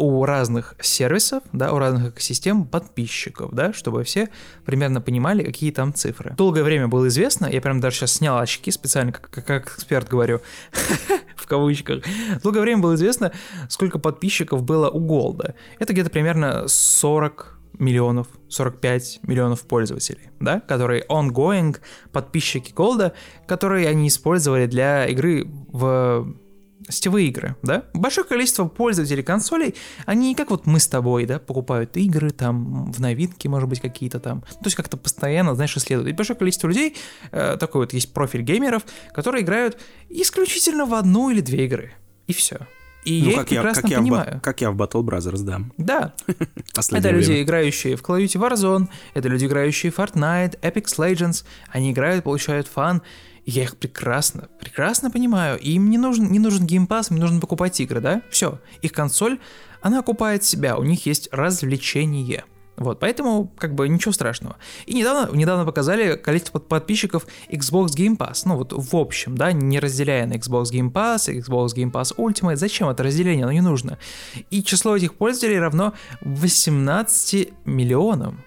у 0.00 0.24
разных 0.24 0.74
сервисов, 0.80 1.42
да, 1.52 1.72
у 1.72 1.78
разных 1.78 2.12
экосистем 2.12 2.64
подписчиков, 2.64 3.52
да, 3.52 3.74
чтобы 3.74 4.02
все 4.02 4.30
примерно 4.64 5.02
понимали, 5.02 5.44
какие 5.44 5.72
там 5.72 5.92
цифры. 5.92 6.34
Долгое 6.36 6.62
время 6.62 6.88
было 6.88 7.08
известно, 7.08 7.46
я 7.46 7.60
прям 7.60 7.80
даже 7.80 7.96
сейчас 7.96 8.14
снял 8.14 8.38
очки 8.38 8.70
специально, 8.70 9.12
как, 9.12 9.28
как 9.44 9.66
эксперт 9.66 10.08
говорю, 10.08 10.40
в 11.36 11.46
кавычках. 11.46 12.02
Долгое 12.42 12.62
время 12.62 12.80
было 12.80 12.94
известно, 12.94 13.30
сколько 13.68 13.98
подписчиков 13.98 14.62
было 14.62 14.88
у 14.88 15.00
Голда. 15.00 15.54
Это 15.78 15.92
где-то 15.92 16.08
примерно 16.08 16.66
40 16.66 17.58
миллионов, 17.78 18.28
45 18.48 19.20
миллионов 19.24 19.62
пользователей, 19.66 20.30
да, 20.40 20.60
которые 20.60 21.04
ongoing 21.10 21.76
подписчики 22.10 22.72
Голда, 22.72 23.12
которые 23.46 23.86
они 23.86 24.08
использовали 24.08 24.64
для 24.64 25.06
игры 25.06 25.46
в 25.68 26.34
сетевые 26.90 27.28
игры, 27.28 27.56
да? 27.62 27.84
Большое 27.94 28.26
количество 28.26 28.66
пользователей 28.66 29.22
консолей, 29.22 29.74
они 30.06 30.28
не 30.28 30.34
как 30.34 30.50
вот 30.50 30.66
мы 30.66 30.80
с 30.80 30.88
тобой, 30.88 31.26
да, 31.26 31.38
покупают 31.38 31.96
игры 31.96 32.30
там 32.30 32.90
в 32.92 33.00
новинке, 33.00 33.48
может 33.48 33.68
быть, 33.68 33.80
какие-то 33.80 34.20
там, 34.20 34.40
то 34.42 34.64
есть 34.64 34.76
как-то 34.76 34.96
постоянно, 34.96 35.54
знаешь, 35.54 35.76
исследуют. 35.76 36.08
И 36.08 36.12
большое 36.12 36.38
количество 36.38 36.68
людей, 36.68 36.96
э, 37.32 37.56
такой 37.58 37.82
вот 37.82 37.92
есть 37.92 38.12
профиль 38.12 38.42
геймеров, 38.42 38.84
которые 39.12 39.42
играют 39.42 39.78
исключительно 40.08 40.86
в 40.86 40.94
одну 40.94 41.30
или 41.30 41.40
две 41.40 41.64
игры, 41.64 41.92
и 42.26 42.32
все. 42.32 42.66
И 43.04 43.22
ну, 43.22 43.30
я 43.30 43.36
как 43.38 43.44
их 43.44 43.58
прекрасно 43.58 43.86
я, 43.86 43.94
как 43.94 44.04
понимаю. 44.04 44.30
Я 44.32 44.38
в, 44.38 44.42
как 44.42 44.60
я 44.60 44.70
в 44.70 44.76
Battle 44.76 45.02
Brothers, 45.02 45.42
да. 45.42 45.60
Да. 45.78 46.12
это 46.92 47.10
люди, 47.10 47.42
играющие 47.42 47.96
в 47.96 48.02
Call 48.02 48.18
of 48.18 48.24
Duty 48.24 48.40
Warzone, 48.40 48.88
это 49.14 49.28
люди, 49.28 49.46
играющие 49.46 49.90
в 49.90 49.98
Fortnite, 49.98 50.60
Apex 50.60 50.98
Legends. 50.98 51.44
Они 51.70 51.92
играют, 51.92 52.24
получают 52.24 52.68
фан, 52.68 53.02
я 53.50 53.64
их 53.64 53.76
прекрасно, 53.76 54.48
прекрасно 54.60 55.10
понимаю. 55.10 55.58
И 55.58 55.72
им 55.72 55.90
не 55.90 55.98
нужен, 55.98 56.30
не 56.30 56.38
нужен 56.38 56.66
геймпас, 56.66 57.10
им 57.10 57.16
нужно 57.18 57.40
покупать 57.40 57.80
игры, 57.80 58.00
да? 58.00 58.22
Все. 58.30 58.60
Их 58.82 58.92
консоль, 58.92 59.38
она 59.82 59.98
окупает 59.98 60.44
себя, 60.44 60.76
у 60.76 60.84
них 60.84 61.06
есть 61.06 61.28
развлечение. 61.32 62.44
Вот, 62.76 62.98
поэтому, 62.98 63.52
как 63.58 63.74
бы, 63.74 63.88
ничего 63.88 64.12
страшного. 64.12 64.56
И 64.86 64.94
недавно, 64.94 65.36
недавно 65.36 65.66
показали 65.66 66.16
количество 66.16 66.60
подписчиков 66.60 67.26
Xbox 67.50 67.88
Game 67.88 68.16
Pass. 68.16 68.42
Ну, 68.46 68.56
вот 68.56 68.72
в 68.72 68.96
общем, 68.96 69.36
да, 69.36 69.52
не 69.52 69.78
разделяя 69.78 70.26
на 70.26 70.34
Xbox 70.34 70.72
Game 70.72 70.90
Pass, 70.90 71.28
Xbox 71.28 71.74
Game 71.76 71.90
Pass 71.90 72.16
Ultimate. 72.16 72.56
Зачем 72.56 72.88
это 72.88 73.02
разделение? 73.02 73.44
Оно 73.44 73.52
не 73.52 73.60
нужно. 73.60 73.98
И 74.50 74.62
число 74.62 74.96
этих 74.96 75.14
пользователей 75.14 75.58
равно 75.58 75.92
18 76.22 77.52
миллионам. 77.66 78.40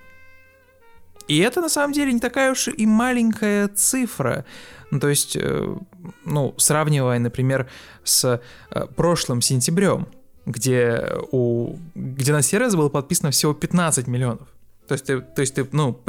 И 1.27 1.39
это 1.39 1.61
на 1.61 1.69
самом 1.69 1.93
деле 1.93 2.11
не 2.11 2.19
такая 2.19 2.51
уж 2.51 2.67
и 2.67 2.85
маленькая 2.85 3.67
цифра. 3.69 4.45
Ну, 4.93 4.99
то 4.99 5.09
есть, 5.09 5.35
э, 5.35 5.75
ну, 6.23 6.53
сравнивая, 6.57 7.17
например, 7.17 7.67
с 8.03 8.39
э, 8.69 8.85
прошлым 8.95 9.41
сентябрем, 9.41 10.07
где, 10.45 11.09
у, 11.31 11.77
где 11.95 12.31
на 12.31 12.43
сервис 12.43 12.75
было 12.75 12.89
подписано 12.89 13.31
всего 13.31 13.55
15 13.55 14.05
миллионов. 14.05 14.47
То 14.87 14.93
есть, 14.93 15.05
ты, 15.05 15.21
то 15.21 15.41
есть 15.41 15.55
ты, 15.55 15.67
ну, 15.71 15.99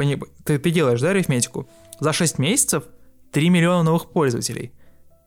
ты, 0.43 0.59
ты 0.59 0.69
делаешь, 0.69 1.01
да, 1.01 1.09
арифметику? 1.09 1.67
За 1.99 2.13
6 2.13 2.37
месяцев 2.37 2.83
3 3.31 3.49
миллиона 3.49 3.81
новых 3.81 4.11
пользователей. 4.11 4.71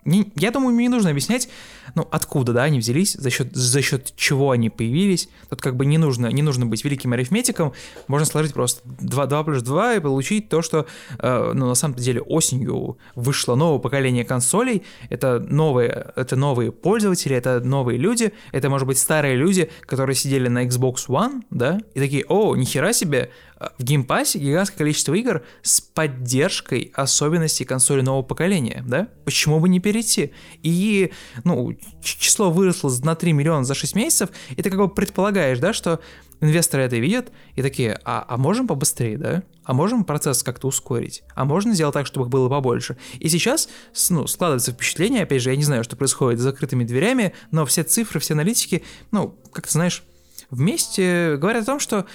Не, 0.08 0.32
я 0.36 0.50
думаю, 0.50 0.74
мне 0.74 0.84
не 0.84 0.88
нужно 0.88 1.10
объяснять, 1.10 1.50
ну, 1.94 2.08
откуда, 2.10 2.54
да, 2.54 2.62
они 2.62 2.78
взялись, 2.78 3.12
за 3.12 3.28
счет, 3.28 3.54
за 3.54 3.82
счет 3.82 4.14
чего 4.16 4.52
они 4.52 4.70
появились. 4.70 5.28
Тут 5.50 5.60
как 5.60 5.76
бы 5.76 5.84
не 5.84 5.98
нужно, 5.98 6.28
не 6.28 6.40
нужно 6.40 6.64
быть 6.64 6.82
великим 6.82 7.12
арифметиком, 7.12 7.74
можно 8.06 8.24
сложить 8.26 8.54
просто 8.54 8.80
2, 8.84 9.26
2 9.26 9.44
плюс 9.44 9.62
2 9.62 9.96
и 9.96 10.00
получить 10.00 10.48
то, 10.48 10.62
что, 10.62 10.86
э, 11.18 11.52
ну, 11.54 11.66
на 11.66 11.74
самом 11.74 11.96
деле 11.96 12.22
осенью 12.22 12.96
вышло 13.16 13.54
новое 13.54 13.80
поколение 13.80 14.24
консолей, 14.24 14.82
это 15.10 15.40
новые, 15.40 16.12
это 16.16 16.36
новые 16.36 16.72
пользователи, 16.72 17.36
это 17.36 17.60
новые 17.60 17.98
люди, 17.98 18.32
это, 18.52 18.70
может 18.70 18.86
быть, 18.86 18.98
старые 18.98 19.36
люди, 19.36 19.68
которые 19.82 20.16
сидели 20.16 20.48
на 20.48 20.64
Xbox 20.64 21.08
One, 21.08 21.42
да, 21.50 21.80
и 21.92 22.00
такие, 22.00 22.24
о, 22.28 22.56
нихера 22.56 22.94
себе, 22.94 23.30
в 23.78 23.82
Game 23.82 24.05
Pass'е 24.05 24.38
гигантское 24.38 24.78
количество 24.78 25.14
игр 25.14 25.42
с 25.62 25.80
поддержкой 25.80 26.92
особенностей 26.94 27.64
консоли 27.64 28.02
нового 28.02 28.22
поколения, 28.22 28.84
да? 28.86 29.08
Почему 29.24 29.58
бы 29.58 29.68
не 29.68 29.80
перейти? 29.80 30.32
И, 30.62 31.12
ну, 31.44 31.76
число 32.02 32.50
выросло 32.50 32.90
на 33.02 33.16
3 33.16 33.32
миллиона 33.32 33.64
за 33.64 33.74
6 33.74 33.96
месяцев, 33.96 34.30
и 34.50 34.62
ты 34.62 34.70
как 34.70 34.78
бы 34.78 34.88
предполагаешь, 34.88 35.58
да, 35.58 35.72
что 35.72 36.00
инвесторы 36.40 36.84
это 36.84 36.96
видят 36.96 37.32
и 37.56 37.62
такие, 37.62 37.98
а, 38.04 38.24
а 38.28 38.36
можем 38.36 38.68
побыстрее, 38.68 39.18
да? 39.18 39.42
А 39.64 39.74
можем 39.74 40.04
процесс 40.04 40.44
как-то 40.44 40.68
ускорить? 40.68 41.24
А 41.34 41.44
можно 41.44 41.74
сделать 41.74 41.94
так, 41.94 42.06
чтобы 42.06 42.26
их 42.26 42.30
было 42.30 42.48
побольше? 42.48 42.96
И 43.18 43.28
сейчас, 43.28 43.68
ну, 44.08 44.28
складывается 44.28 44.70
впечатление, 44.70 45.24
опять 45.24 45.42
же, 45.42 45.50
я 45.50 45.56
не 45.56 45.64
знаю, 45.64 45.82
что 45.82 45.96
происходит 45.96 46.38
за 46.38 46.50
закрытыми 46.50 46.84
дверями, 46.84 47.34
но 47.50 47.66
все 47.66 47.82
цифры, 47.82 48.20
все 48.20 48.34
аналитики, 48.34 48.84
ну, 49.10 49.36
как 49.52 49.66
ты 49.66 49.72
знаешь, 49.72 50.04
вместе 50.48 51.36
говорят 51.36 51.64
о 51.64 51.66
том, 51.66 51.80
что 51.80 52.06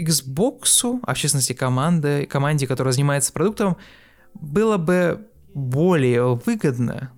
Xbox, 0.00 1.00
а 1.02 1.14
в 1.14 1.18
частности 1.18 1.52
команды, 1.52 2.26
команде, 2.26 2.66
которая 2.66 2.92
занимается 2.92 3.32
продуктом, 3.32 3.76
было 4.34 4.76
бы 4.76 5.26
более 5.54 6.36
выгодно 6.36 7.12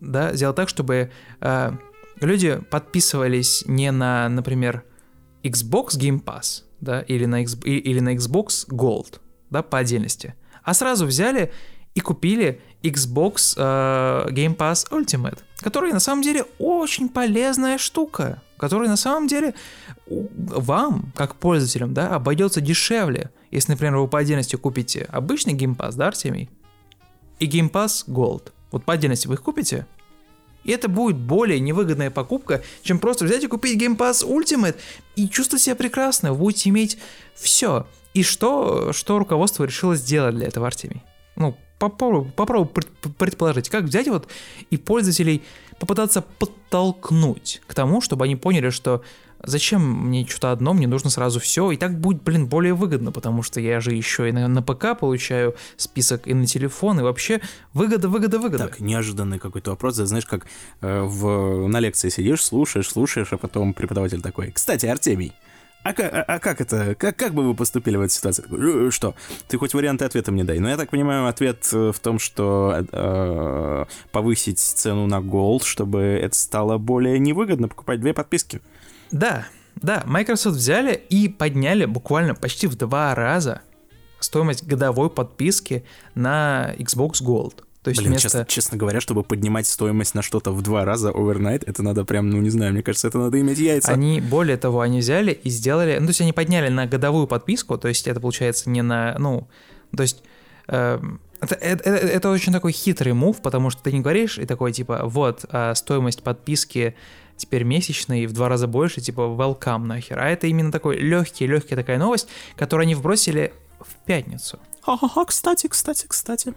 да, 0.00 0.34
сделать 0.34 0.56
так, 0.56 0.68
чтобы 0.68 1.10
э, 1.40 1.72
люди 2.20 2.60
подписывались 2.70 3.64
не 3.66 3.90
на, 3.90 4.28
например, 4.28 4.84
Xbox 5.42 5.90
Game 5.98 6.22
Pass, 6.22 6.62
да, 6.80 7.00
или 7.00 7.24
на, 7.24 7.42
или 7.42 8.00
на 8.00 8.14
Xbox 8.14 8.68
Gold, 8.68 9.20
да, 9.50 9.62
по 9.62 9.78
отдельности, 9.78 10.34
а 10.62 10.74
сразу 10.74 11.06
взяли 11.06 11.52
и 11.94 12.00
купили 12.00 12.60
Xbox 12.82 13.54
э, 13.56 14.30
Game 14.30 14.56
Pass 14.56 14.88
Ultimate, 14.90 15.38
который 15.58 15.92
на 15.92 16.00
самом 16.00 16.22
деле 16.22 16.44
очень 16.58 17.08
полезная 17.08 17.78
штука, 17.78 18.42
который 18.62 18.86
на 18.86 18.96
самом 18.96 19.26
деле 19.26 19.54
вам, 20.06 21.10
как 21.16 21.34
пользователям, 21.34 21.94
да, 21.94 22.14
обойдется 22.14 22.60
дешевле, 22.60 23.32
если, 23.50 23.72
например, 23.72 23.96
вы 23.96 24.06
по 24.06 24.20
отдельности 24.20 24.54
купите 24.54 25.08
обычный 25.10 25.54
Pass, 25.76 25.96
да, 25.96 26.06
Артемий, 26.06 26.48
и 27.40 27.46
Pass 27.72 28.06
Gold. 28.06 28.52
Вот 28.70 28.84
по 28.84 28.92
отдельности 28.92 29.26
вы 29.26 29.34
их 29.34 29.42
купите, 29.42 29.84
и 30.62 30.70
это 30.70 30.88
будет 30.88 31.16
более 31.16 31.58
невыгодная 31.58 32.12
покупка, 32.12 32.62
чем 32.84 33.00
просто 33.00 33.24
взять 33.24 33.42
и 33.42 33.48
купить 33.48 33.82
Game 33.82 33.96
Pass 33.96 34.24
Ultimate 34.24 34.76
и 35.16 35.28
чувствовать 35.28 35.64
себя 35.64 35.74
прекрасно. 35.74 36.32
Вы 36.32 36.38
будете 36.38 36.70
иметь 36.70 36.98
все. 37.34 37.88
И 38.14 38.22
что, 38.22 38.92
что 38.92 39.18
руководство 39.18 39.64
решило 39.64 39.96
сделать 39.96 40.36
для 40.36 40.46
этого, 40.46 40.68
Артемий? 40.68 41.02
Попробуй, 41.82 42.30
попробуй 42.30 42.84
предположить, 43.18 43.68
как 43.68 43.82
взять 43.82 44.06
вот 44.06 44.28
и 44.70 44.76
пользователей 44.76 45.42
попытаться 45.80 46.22
подтолкнуть 46.22 47.60
к 47.66 47.74
тому, 47.74 48.00
чтобы 48.00 48.24
они 48.24 48.36
поняли, 48.36 48.70
что 48.70 49.02
зачем 49.42 49.82
мне 50.06 50.24
что-то 50.24 50.52
одно, 50.52 50.74
мне 50.74 50.86
нужно 50.86 51.10
сразу 51.10 51.40
все, 51.40 51.72
и 51.72 51.76
так 51.76 51.98
будет, 51.98 52.22
блин, 52.22 52.46
более 52.46 52.74
выгодно, 52.74 53.10
потому 53.10 53.42
что 53.42 53.58
я 53.58 53.80
же 53.80 53.92
еще 53.92 54.28
и 54.28 54.32
на, 54.32 54.46
на 54.46 54.62
ПК 54.62 54.96
получаю 54.96 55.56
список 55.76 56.28
и 56.28 56.34
на 56.34 56.46
телефон, 56.46 57.00
и 57.00 57.02
вообще 57.02 57.40
выгода, 57.74 58.08
выгода, 58.08 58.38
выгода. 58.38 58.68
Так, 58.68 58.78
неожиданный 58.78 59.40
какой-то 59.40 59.72
вопрос, 59.72 59.96
знаешь, 59.96 60.26
как 60.26 60.46
э, 60.82 61.02
в, 61.02 61.66
на 61.66 61.80
лекции 61.80 62.10
сидишь, 62.10 62.44
слушаешь, 62.44 62.88
слушаешь, 62.88 63.32
а 63.32 63.38
потом 63.38 63.74
преподаватель 63.74 64.22
такой, 64.22 64.52
кстати, 64.52 64.86
Артемий, 64.86 65.32
а 65.84 65.90
а, 65.90 66.22
а 66.22 66.38
как 66.38 66.60
это? 66.60 66.94
Как, 66.94 67.16
как 67.16 67.34
бы 67.34 67.46
вы 67.46 67.54
поступили 67.54 67.96
в 67.96 68.02
этой 68.02 68.12
ситуации? 68.12 68.44
«Э, 68.50 68.90
что? 68.90 69.14
Ты 69.48 69.58
хоть 69.58 69.74
варианты 69.74 70.04
ответа 70.04 70.30
мне 70.32 70.44
дай. 70.44 70.58
Но 70.58 70.68
я 70.68 70.76
так 70.76 70.90
понимаю, 70.90 71.26
ответ 71.26 71.68
э, 71.72 71.92
в 71.92 71.98
том, 71.98 72.18
что 72.18 72.86
э, 72.92 73.84
повысить 74.12 74.58
цену 74.58 75.06
на 75.06 75.20
Gold, 75.20 75.64
чтобы 75.64 76.00
это 76.00 76.36
стало 76.36 76.78
более 76.78 77.18
невыгодно 77.18 77.68
покупать 77.68 78.00
две 78.00 78.14
подписки. 78.14 78.60
Да, 79.10 79.46
да, 79.76 80.02
Microsoft 80.06 80.56
взяли 80.56 80.94
и 80.94 81.28
подняли 81.28 81.84
буквально 81.84 82.34
почти 82.34 82.66
в 82.66 82.76
два 82.76 83.14
раза 83.14 83.62
стоимость 84.20 84.64
годовой 84.64 85.10
подписки 85.10 85.84
на 86.14 86.74
Xbox 86.78 87.22
Gold. 87.22 87.64
То 87.82 87.90
есть 87.90 88.00
Блин, 88.00 88.12
вместо... 88.12 88.28
честно, 88.28 88.44
честно 88.46 88.78
говоря, 88.78 89.00
чтобы 89.00 89.24
поднимать 89.24 89.66
стоимость 89.66 90.14
на 90.14 90.22
что-то 90.22 90.52
в 90.52 90.62
два 90.62 90.84
раза 90.84 91.10
overnight, 91.10 91.64
это 91.66 91.82
надо 91.82 92.04
прям, 92.04 92.30
ну 92.30 92.40
не 92.40 92.50
знаю, 92.50 92.72
мне 92.72 92.82
кажется, 92.82 93.08
это 93.08 93.18
надо 93.18 93.40
иметь 93.40 93.58
яйца. 93.58 93.90
Они, 93.90 94.20
более 94.20 94.56
того, 94.56 94.80
они 94.80 95.00
взяли 95.00 95.32
и 95.32 95.50
сделали, 95.50 95.98
ну 95.98 96.06
то 96.06 96.10
есть 96.10 96.20
они 96.20 96.32
подняли 96.32 96.68
на 96.68 96.86
годовую 96.86 97.26
подписку, 97.26 97.76
то 97.78 97.88
есть 97.88 98.06
это 98.06 98.20
получается 98.20 98.70
не 98.70 98.82
на, 98.82 99.16
ну, 99.18 99.48
то 99.96 100.02
есть... 100.02 100.22
Э, 100.68 101.00
это, 101.40 101.56
это, 101.56 101.90
это 101.90 102.30
очень 102.30 102.52
такой 102.52 102.70
хитрый 102.70 103.14
мув, 103.14 103.42
потому 103.42 103.70
что 103.70 103.82
ты 103.82 103.90
не 103.90 103.98
говоришь 103.98 104.38
и 104.38 104.46
такой 104.46 104.72
типа, 104.72 105.02
вот, 105.06 105.44
а 105.50 105.74
стоимость 105.74 106.22
подписки 106.22 106.94
теперь 107.36 107.64
месячный 107.64 108.26
в 108.26 108.32
два 108.32 108.48
раза 108.48 108.68
больше, 108.68 109.00
типа 109.00 109.22
welcome 109.22 109.86
нахер. 109.86 110.20
А 110.20 110.28
это 110.28 110.46
именно 110.46 110.70
такой 110.70 110.98
легкий, 110.98 111.48
легкий 111.48 111.74
такая 111.74 111.98
новость, 111.98 112.28
которую 112.54 112.84
они 112.84 112.94
вбросили 112.94 113.52
в 113.80 113.92
пятницу. 114.06 114.60
Ха-ха-ха, 114.82 115.24
кстати, 115.24 115.66
кстати, 115.66 116.06
кстати 116.06 116.54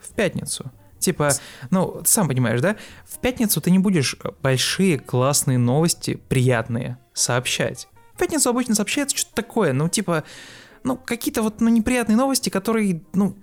в 0.00 0.12
пятницу. 0.14 0.70
Типа, 0.98 1.30
ну, 1.70 2.02
сам 2.04 2.28
понимаешь, 2.28 2.60
да? 2.60 2.76
В 3.06 3.18
пятницу 3.18 3.60
ты 3.60 3.70
не 3.70 3.78
будешь 3.78 4.16
большие 4.42 4.98
классные 4.98 5.58
новости, 5.58 6.20
приятные, 6.28 6.98
сообщать. 7.14 7.88
В 8.14 8.18
пятницу 8.18 8.50
обычно 8.50 8.74
сообщается 8.74 9.16
что-то 9.16 9.34
такое, 9.34 9.72
ну, 9.72 9.88
типа, 9.88 10.24
ну, 10.84 10.96
какие-то 10.96 11.42
вот, 11.42 11.60
ну, 11.60 11.68
неприятные 11.68 12.16
новости, 12.16 12.50
которые, 12.50 13.02
ну, 13.14 13.36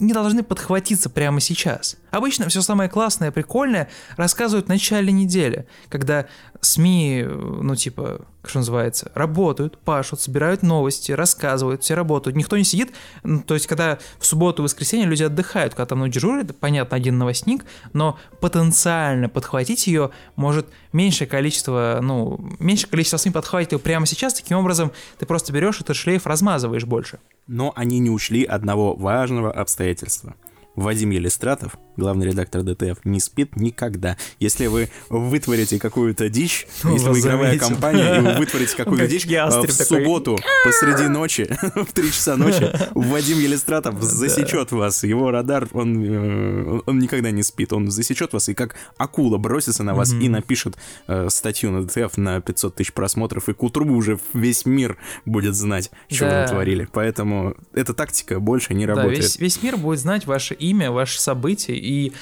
не 0.00 0.12
должны 0.12 0.42
подхватиться 0.42 1.10
прямо 1.10 1.40
сейчас. 1.40 1.96
Обычно 2.10 2.48
все 2.48 2.62
самое 2.62 2.88
классное, 2.90 3.30
прикольное 3.30 3.88
рассказывают 4.16 4.66
в 4.66 4.68
начале 4.68 5.12
недели, 5.12 5.66
когда 5.88 6.26
СМИ, 6.60 7.24
ну 7.24 7.74
типа, 7.76 8.26
что 8.44 8.58
называется, 8.58 9.10
работают, 9.14 9.78
пашут, 9.78 10.20
собирают 10.20 10.62
новости, 10.62 11.12
рассказывают, 11.12 11.82
все 11.82 11.94
работают. 11.94 12.36
Никто 12.36 12.56
не 12.56 12.64
сидит, 12.64 12.92
ну, 13.22 13.42
то 13.42 13.54
есть 13.54 13.66
когда 13.66 13.98
в 14.18 14.26
субботу 14.26 14.62
воскресенье 14.62 15.06
люди 15.06 15.22
отдыхают, 15.22 15.74
когда 15.74 15.86
там 15.86 16.00
ну, 16.00 16.08
дежурят, 16.08 16.56
понятно, 16.58 16.96
один 16.96 17.18
новостник, 17.18 17.64
но 17.92 18.18
потенциально 18.40 19.28
подхватить 19.28 19.86
ее 19.86 20.10
может 20.36 20.66
меньшее 20.92 21.28
количество, 21.28 22.00
ну, 22.02 22.38
меньшее 22.58 22.90
количество 22.90 23.18
СМИ 23.18 23.32
подхватит 23.32 23.72
ее 23.72 23.78
прямо 23.78 24.06
сейчас, 24.06 24.34
таким 24.34 24.58
образом 24.58 24.92
ты 25.18 25.26
просто 25.26 25.52
берешь 25.52 25.80
этот 25.80 25.96
шлейф, 25.96 26.26
размазываешь 26.26 26.84
больше. 26.84 27.18
Но 27.50 27.72
они 27.74 27.98
не 27.98 28.10
учли 28.10 28.44
одного 28.44 28.94
важного 28.94 29.50
обстоятельства– 29.50 30.36
Вадим 30.76 31.10
Елистратов, 31.10 31.78
главный 31.96 32.26
редактор 32.26 32.62
ДТФ, 32.62 33.04
не 33.04 33.20
спит 33.20 33.56
никогда. 33.56 34.16
Если 34.38 34.66
вы 34.66 34.88
вытворите 35.08 35.78
какую-то 35.78 36.28
дичь, 36.28 36.66
ну, 36.84 36.92
если 36.94 37.08
вы 37.08 37.20
игровая 37.20 37.58
компания, 37.58 38.16
и 38.16 38.20
вы 38.20 38.34
вытворите 38.38 38.76
какую-то 38.76 39.06
дичь, 39.06 39.26
а 39.32 39.50
в 39.50 39.70
субботу 39.70 40.38
посреди 40.64 41.08
ночи, 41.08 41.48
в 41.74 41.92
3 41.92 42.08
часа 42.08 42.36
ночи, 42.36 42.70
Вадим 42.94 43.38
Елистратов 43.38 44.00
засечет 44.02 44.72
вас. 44.72 45.02
Его 45.04 45.30
радар, 45.30 45.68
он, 45.72 46.02
э, 46.02 46.80
он 46.86 46.98
никогда 46.98 47.30
не 47.30 47.42
спит. 47.42 47.72
Он 47.72 47.90
засечет 47.90 48.32
вас 48.32 48.48
и 48.48 48.54
как 48.54 48.76
акула 48.96 49.38
бросится 49.38 49.82
на 49.82 49.94
вас 49.94 50.12
и 50.12 50.28
напишет 50.28 50.76
э, 51.06 51.28
статью 51.30 51.70
на 51.70 51.84
ДТФ 51.84 52.16
на 52.16 52.40
500 52.40 52.76
тысяч 52.76 52.92
просмотров, 52.92 53.48
и 53.48 53.54
к 53.54 53.62
утру 53.62 53.86
уже 53.86 54.18
весь 54.34 54.66
мир 54.66 54.98
будет 55.24 55.54
знать, 55.54 55.90
что 56.08 56.26
вы 56.26 56.32
натворили. 56.32 56.88
Поэтому 56.92 57.56
эта 57.72 57.92
тактика 57.94 58.40
больше 58.40 58.74
не 58.74 58.86
работает. 58.86 59.38
Весь 59.38 59.62
мир 59.62 59.76
будет 59.76 59.98
знать 59.98 60.26
ваше 60.26 60.56
имя, 60.60 60.90
ваше 60.90 61.20
событие, 61.20 61.76
и 61.76 62.12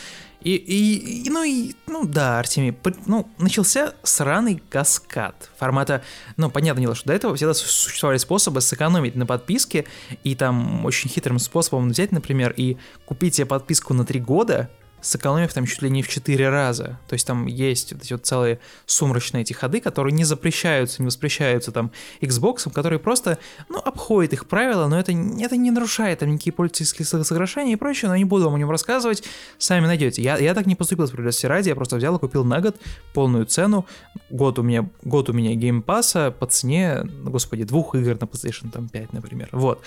и, 0.40 0.54
и, 0.54 1.24
и, 1.26 1.30
ну 1.30 1.42
и, 1.42 1.74
ну 1.88 2.06
да, 2.06 2.38
Артемий, 2.38 2.76
ну, 3.06 3.28
начался 3.38 3.94
сраный 4.04 4.62
каскад 4.70 5.50
формата, 5.58 6.02
ну, 6.36 6.48
понятное 6.48 6.82
дело, 6.82 6.94
что 6.94 7.08
до 7.08 7.14
этого 7.14 7.34
всегда 7.34 7.54
существовали 7.54 8.18
способы 8.18 8.60
сэкономить 8.60 9.16
на 9.16 9.26
подписке, 9.26 9.84
и 10.22 10.36
там 10.36 10.84
очень 10.84 11.10
хитрым 11.10 11.40
способом 11.40 11.88
взять, 11.88 12.12
например, 12.12 12.54
и 12.56 12.76
купить 13.04 13.34
себе 13.34 13.46
подписку 13.46 13.94
на 13.94 14.04
три 14.04 14.20
года, 14.20 14.70
сэкономив 15.00 15.52
там 15.52 15.66
чуть 15.66 15.82
ли 15.82 15.90
не 15.90 16.02
в 16.02 16.08
4 16.08 16.48
раза. 16.48 16.98
То 17.08 17.14
есть 17.14 17.26
там 17.26 17.46
есть 17.46 17.92
вот 17.92 18.02
эти 18.02 18.12
вот 18.12 18.26
целые 18.26 18.60
сумрачные 18.86 19.42
эти 19.42 19.52
ходы, 19.52 19.80
которые 19.80 20.12
не 20.12 20.24
запрещаются, 20.24 21.02
не 21.02 21.06
воспрещаются 21.06 21.72
там 21.72 21.90
Xbox, 22.20 22.70
которые 22.72 22.98
просто, 22.98 23.38
ну, 23.68 23.78
обходят 23.78 24.32
их 24.32 24.46
правила, 24.46 24.88
но 24.88 24.98
это, 24.98 25.12
это 25.12 25.56
не 25.56 25.70
нарушает 25.70 26.20
там 26.20 26.30
никакие 26.30 26.52
пользовательские 26.52 27.06
соглашения 27.06 27.72
и 27.72 27.76
прочее, 27.76 28.08
но 28.08 28.16
не 28.16 28.24
буду 28.24 28.44
вам 28.46 28.54
о 28.54 28.58
нем 28.58 28.70
рассказывать, 28.70 29.22
сами 29.58 29.86
найдете. 29.86 30.22
Я, 30.22 30.38
я 30.38 30.54
так 30.54 30.66
не 30.66 30.74
поступил 30.74 31.06
справедливости 31.06 31.46
ради, 31.46 31.68
я 31.68 31.74
просто 31.74 31.96
взял 31.96 32.16
и 32.16 32.18
купил 32.18 32.44
на 32.44 32.60
год 32.60 32.76
полную 33.14 33.46
цену, 33.46 33.86
год 34.30 34.58
у 34.58 34.62
меня, 34.62 34.88
год 35.02 35.28
у 35.30 35.32
меня 35.32 35.54
Game 35.54 35.85
Pass'а 35.85 36.30
по 36.30 36.46
цене, 36.46 37.02
господи, 37.24 37.64
двух 37.64 37.94
игр 37.94 38.18
на 38.20 38.24
PlayStation 38.24 38.70
там 38.70 38.88
5, 38.88 39.12
например, 39.12 39.48
вот. 39.52 39.82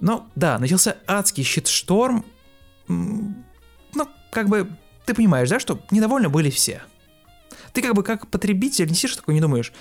Но 0.00 0.28
да, 0.36 0.58
начался 0.58 0.96
адский 1.06 1.42
shitstorm. 1.42 2.24
Как 4.30 4.48
бы, 4.48 4.68
ты 5.06 5.14
понимаешь, 5.14 5.48
да, 5.48 5.58
что 5.58 5.80
недовольны 5.90 6.28
были 6.28 6.50
все. 6.50 6.82
Ты 7.72 7.82
как 7.82 7.94
бы 7.94 8.02
как 8.02 8.26
потребитель 8.28 8.88
не 8.88 8.94
сидишь 8.94 9.16
такой, 9.16 9.34
не 9.34 9.40
думаешь, 9.40 9.72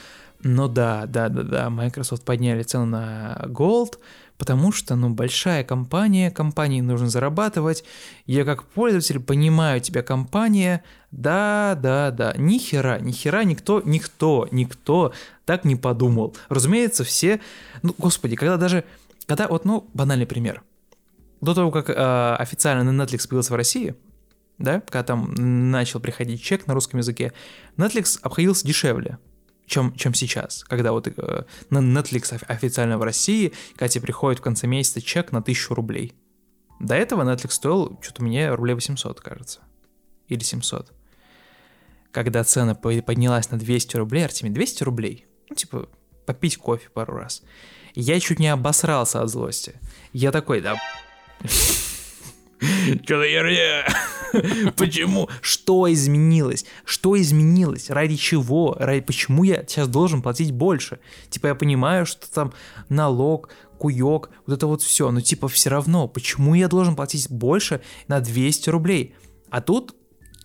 ну 0.44 0.68
да, 0.68 1.06
да, 1.08 1.30
да, 1.30 1.44
да, 1.44 1.70
Microsoft 1.70 2.24
подняли 2.24 2.62
цену 2.64 2.86
на 2.86 3.44
Gold, 3.48 3.98
потому 4.38 4.72
что, 4.72 4.96
ну, 4.96 5.10
большая 5.10 5.64
компания, 5.64 6.30
компании 6.30 6.82
нужно 6.82 7.10
зарабатывать. 7.10 7.84
Я 8.26 8.46
как 8.46 8.64
пользователь 8.64 9.20
понимаю 9.20 9.82
тебя, 9.82 10.04
компания, 10.04 10.84
да, 11.12 11.78
да, 11.82 12.12
да, 12.12 12.34
ни 12.38 12.60
хера, 12.60 13.00
ни 13.00 13.12
хера 13.12 13.44
никто, 13.44 13.82
никто, 13.84 14.48
никто 14.52 15.12
так 15.46 15.66
не 15.66 15.76
подумал. 15.76 16.36
Разумеется, 16.50 17.04
все, 17.04 17.42
ну, 17.82 17.96
господи, 17.98 18.36
когда 18.36 18.58
даже, 18.58 18.84
когда, 19.26 19.48
вот, 19.48 19.66
ну, 19.66 19.90
банальный 19.94 20.28
пример. 20.28 20.62
До 21.42 21.54
того, 21.54 21.72
как 21.72 21.90
э, 21.90 22.36
официально 22.40 22.90
Netflix 22.90 23.28
появился 23.28 23.54
в 23.54 23.56
России, 23.56 23.96
да, 24.58 24.82
когда 24.82 25.04
там 25.04 25.34
начал 25.72 26.00
приходить 26.00 26.42
чек 26.42 26.68
на 26.68 26.74
русском 26.74 27.00
языке, 27.00 27.34
Netflix 27.78 28.20
обходился 28.22 28.66
дешевле, 28.66 29.20
чем, 29.66 29.94
чем 29.96 30.14
сейчас, 30.14 30.64
когда 30.64 30.92
вот 30.92 31.08
э, 31.08 31.44
на 31.70 31.78
Netflix 31.80 32.34
оф- 32.34 32.44
официально 32.48 32.98
в 32.98 33.04
России, 33.04 33.54
когда 33.76 34.00
приходит 34.02 34.40
в 34.40 34.44
конце 34.44 34.66
месяца 34.68 35.02
чек 35.02 35.32
на 35.32 35.40
1000 35.40 35.76
рублей. 35.76 36.14
До 36.80 36.96
этого 36.96 37.24
Netflix 37.24 37.52
стоил 37.52 38.00
что-то 38.02 38.24
мне 38.24 38.50
рублей 38.54 38.74
800, 38.76 39.20
кажется. 39.22 39.62
Или 40.28 40.44
700. 40.44 40.92
Когда 42.12 42.44
цена 42.44 42.76
по- 42.76 43.02
поднялась 43.02 43.52
на 43.52 43.58
200 43.60 43.98
рублей, 43.98 44.26
Артемий, 44.26 44.54
200 44.54 44.84
рублей? 44.84 45.26
Ну, 45.50 45.56
типа, 45.56 45.90
попить 46.26 46.58
кофе 46.58 46.90
пару 46.90 47.16
раз. 47.16 47.44
Я 47.94 48.20
чуть 48.20 48.40
не 48.40 48.48
обосрался 48.48 49.22
от 49.22 49.30
злости. 49.30 49.80
Я 50.14 50.32
такой, 50.32 50.62
да... 50.62 50.76
Что 52.60 53.20
за 53.20 53.28
херня? 53.28 53.86
Почему? 54.78 55.30
Что 55.42 55.92
изменилось? 55.92 56.66
Что 56.86 57.20
изменилось? 57.20 57.90
Ради 57.90 58.16
чего? 58.16 58.76
Ради 58.80 59.02
почему 59.02 59.44
я 59.44 59.64
сейчас 59.68 59.88
должен 59.88 60.22
платить 60.22 60.52
больше? 60.52 61.00
Типа 61.30 61.48
я 61.48 61.56
понимаю, 61.56 62.06
что 62.06 62.32
там 62.32 62.54
налог, 62.90 63.50
куек, 63.78 64.30
вот 64.46 64.54
это 64.54 64.68
вот 64.68 64.82
все, 64.82 65.12
но 65.12 65.22
типа 65.22 65.48
все 65.48 65.70
равно, 65.70 66.08
почему 66.08 66.56
я 66.56 66.68
должен 66.68 66.96
платить 66.96 67.30
больше 67.30 67.82
на 68.08 68.20
200 68.20 68.70
рублей? 68.70 69.16
А 69.50 69.62
тут 69.62 69.96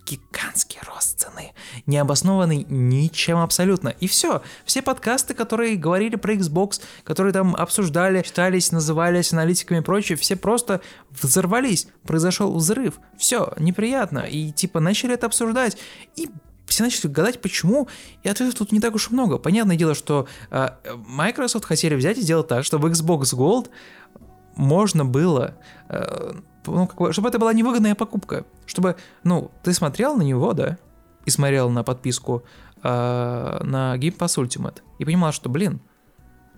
гигантский 0.05 0.79
рост 0.87 1.19
цены, 1.19 1.53
не 1.85 1.97
обоснованный 1.97 2.65
ничем 2.69 3.37
абсолютно. 3.37 3.89
И 3.89 4.07
все. 4.07 4.41
Все 4.65 4.81
подкасты, 4.81 5.33
которые 5.33 5.75
говорили 5.75 6.15
про 6.15 6.33
Xbox, 6.33 6.81
которые 7.03 7.33
там 7.33 7.55
обсуждали, 7.55 8.21
читались, 8.21 8.71
назывались 8.71 9.33
аналитиками 9.33 9.79
и 9.79 9.81
прочее, 9.81 10.17
все 10.17 10.35
просто 10.35 10.81
взорвались. 11.09 11.87
Произошел 12.03 12.53
взрыв. 12.53 12.99
Все, 13.17 13.53
неприятно. 13.57 14.19
И 14.19 14.51
типа 14.51 14.79
начали 14.79 15.13
это 15.13 15.27
обсуждать. 15.27 15.77
И 16.15 16.29
все 16.65 16.83
начали 16.83 17.11
гадать, 17.11 17.41
почему, 17.41 17.87
и 18.23 18.29
ответов 18.29 18.55
тут 18.55 18.71
не 18.71 18.79
так 18.79 18.95
уж 18.95 19.09
и 19.09 19.13
много. 19.13 19.37
Понятное 19.37 19.75
дело, 19.75 19.93
что 19.93 20.27
э, 20.49 20.69
Microsoft 21.07 21.65
хотели 21.65 21.93
взять 21.93 22.17
и 22.17 22.21
сделать 22.21 22.47
так, 22.47 22.65
чтобы 22.65 22.89
Xbox 22.89 23.35
Gold 23.35 23.69
можно 24.55 25.05
было, 25.05 25.55
э, 25.89 26.33
ну, 26.65 26.87
как 26.87 26.97
бы, 26.99 27.13
чтобы 27.13 27.29
это 27.29 27.39
была 27.39 27.53
невыгодная 27.53 27.95
покупка, 27.95 28.45
чтобы, 28.65 28.95
ну, 29.23 29.51
ты 29.63 29.73
смотрел 29.73 30.15
на 30.15 30.21
него, 30.21 30.53
да, 30.53 30.77
и 31.25 31.29
смотрел 31.29 31.69
на 31.69 31.83
подписку 31.83 32.43
э, 32.81 32.89
на 33.63 33.95
Game 33.97 34.17
Pass 34.17 34.41
Ultimate, 34.41 34.81
и 34.99 35.05
понимал, 35.05 35.31
что, 35.31 35.49
блин, 35.49 35.81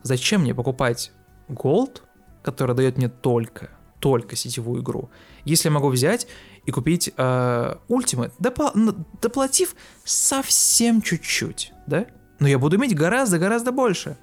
зачем 0.04 0.42
мне 0.42 0.54
покупать 0.54 1.12
Gold, 1.48 2.02
который 2.44 2.76
дает 2.76 2.98
мне 2.98 3.10
только, 3.10 3.70
только 4.00 4.36
сетевую 4.36 4.82
игру, 4.82 5.10
если 5.44 5.70
я 5.70 5.74
могу 5.74 5.90
взять 5.90 6.28
и 6.66 6.72
купить 6.72 7.12
э, 7.16 7.76
Ultimate, 7.90 8.32
допла- 8.40 9.06
доплатив 9.22 9.76
совсем 10.04 11.02
чуть-чуть, 11.02 11.72
да? 11.88 12.06
Но 12.40 12.48
я 12.48 12.60
буду 12.60 12.76
иметь 12.76 12.96
гораздо-гораздо 12.96 13.72
больше. 13.72 14.18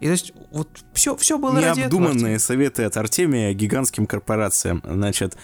И 0.00 0.06
то 0.06 0.12
есть 0.12 0.32
вот 0.50 0.84
все, 0.92 1.16
все 1.16 1.38
было 1.38 1.54
ради 1.54 1.80
этого. 1.80 2.00
Необдуманные 2.00 2.38
советы 2.38 2.84
от 2.84 2.96
Артемия 2.96 3.52
гигантским 3.54 4.06
корпорациям. 4.06 4.82
Значит, 4.84 5.36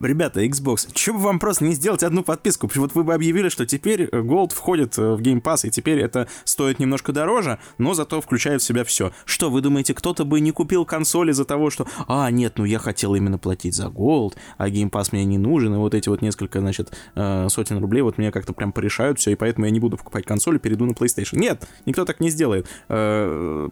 ребята, 0.00 0.44
Xbox, 0.44 0.88
что 0.94 1.12
бы 1.12 1.20
вам 1.20 1.38
просто 1.38 1.64
не 1.64 1.72
сделать 1.72 2.02
одну 2.02 2.22
подписку? 2.22 2.70
Вот 2.74 2.94
вы 2.94 3.04
бы 3.04 3.14
объявили, 3.14 3.48
что 3.48 3.66
теперь 3.66 4.04
Gold 4.04 4.54
входит 4.54 4.98
э, 4.98 5.14
в 5.14 5.20
Game 5.20 5.42
Pass, 5.42 5.66
и 5.66 5.70
теперь 5.70 6.00
это 6.00 6.28
стоит 6.44 6.78
немножко 6.78 7.12
дороже, 7.12 7.58
но 7.78 7.94
зато 7.94 8.20
включает 8.20 8.62
в 8.62 8.64
себя 8.64 8.84
все. 8.84 9.12
Что, 9.24 9.50
вы 9.50 9.60
думаете, 9.60 9.94
кто-то 9.94 10.24
бы 10.24 10.40
не 10.40 10.52
купил 10.52 10.84
консоль 10.84 11.30
из-за 11.30 11.44
того, 11.44 11.70
что, 11.70 11.86
а, 12.08 12.30
нет, 12.30 12.54
ну 12.56 12.64
я 12.64 12.78
хотел 12.78 13.14
именно 13.14 13.38
платить 13.38 13.74
за 13.74 13.86
Gold, 13.86 14.34
а 14.58 14.68
Game 14.68 14.90
Pass 14.90 15.08
мне 15.12 15.24
не 15.24 15.38
нужен, 15.38 15.74
и 15.74 15.78
вот 15.78 15.94
эти 15.94 16.08
вот 16.08 16.22
несколько, 16.22 16.60
значит, 16.60 16.92
э, 17.14 17.48
сотен 17.48 17.78
рублей 17.78 18.02
вот 18.02 18.18
меня 18.18 18.30
как-то 18.30 18.52
прям 18.52 18.72
порешают 18.72 19.18
все, 19.18 19.32
и 19.32 19.34
поэтому 19.34 19.66
я 19.66 19.72
не 19.72 19.80
буду 19.80 19.96
покупать 19.96 20.24
консоль 20.24 20.56
и 20.56 20.58
перейду 20.58 20.86
на 20.86 20.92
PlayStation. 20.92 21.38
Нет, 21.38 21.66
никто 21.86 22.04
так 22.04 22.20
не 22.20 22.30
сделает. 22.30 22.66
Э, 22.88 23.68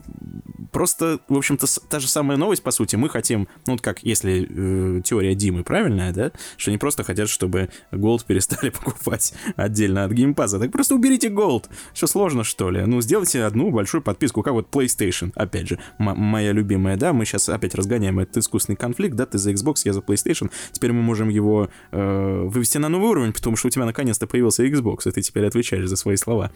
Просто, 0.73 1.21
в 1.29 1.37
общем-то, 1.37 1.67
та 1.89 2.01
же 2.01 2.09
самая 2.09 2.37
новость, 2.37 2.63
по 2.63 2.71
сути, 2.71 2.97
мы 2.97 3.09
хотим, 3.09 3.49
ну 3.67 3.75
вот 3.75 3.81
как, 3.81 4.03
если 4.03 4.47
э, 4.49 5.03
теория 5.03 5.35
Димы 5.35 5.65
правильная, 5.65 6.08
да, 6.13 6.33
что 6.57 6.71
они 6.71 6.79
просто 6.79 7.05
хотят, 7.05 7.29
чтобы 7.29 7.71
Gold 7.93 8.25
перестали 8.27 8.71
покупать 8.85 9.35
отдельно 9.57 10.05
от 10.05 10.13
Pass, 10.13 10.59
так 10.59 10.73
просто 10.73 10.95
уберите 10.95 11.29
Gold. 11.29 11.67
Что 11.95 12.07
сложно, 12.07 12.45
что 12.45 12.71
ли? 12.71 12.85
Ну, 12.85 13.01
сделайте 13.01 13.45
одну 13.45 13.71
большую 13.71 14.03
подписку, 14.03 14.43
как 14.43 14.53
вот 14.53 14.69
PlayStation, 14.71 15.33
опять 15.35 15.69
же, 15.69 15.79
моя 15.99 16.53
любимая, 16.53 16.97
да, 16.97 17.13
мы 17.13 17.25
сейчас 17.25 17.49
опять 17.49 17.75
разгоняем 17.75 18.19
этот 18.19 18.39
искусственный 18.39 18.77
конфликт, 18.77 19.17
да, 19.17 19.27
ты 19.27 19.39
за 19.39 19.53
Xbox, 19.53 19.77
я 19.85 19.93
за 19.93 20.01
PlayStation, 20.01 20.51
теперь 20.73 20.93
мы 20.93 21.03
можем 21.03 21.29
его 21.29 21.69
э, 21.93 22.43
вывести 22.45 22.79
на 22.79 22.89
новый 22.89 23.11
уровень, 23.11 23.33
потому 23.33 23.57
что 23.57 23.69
у 23.69 23.71
тебя 23.71 23.85
наконец-то 23.85 24.27
появился 24.27 24.67
Xbox, 24.67 25.09
и 25.09 25.11
ты 25.11 25.23
теперь 25.23 25.47
отвечаешь 25.47 25.89
за 25.89 25.97
свои 25.97 26.17
слова. 26.17 26.51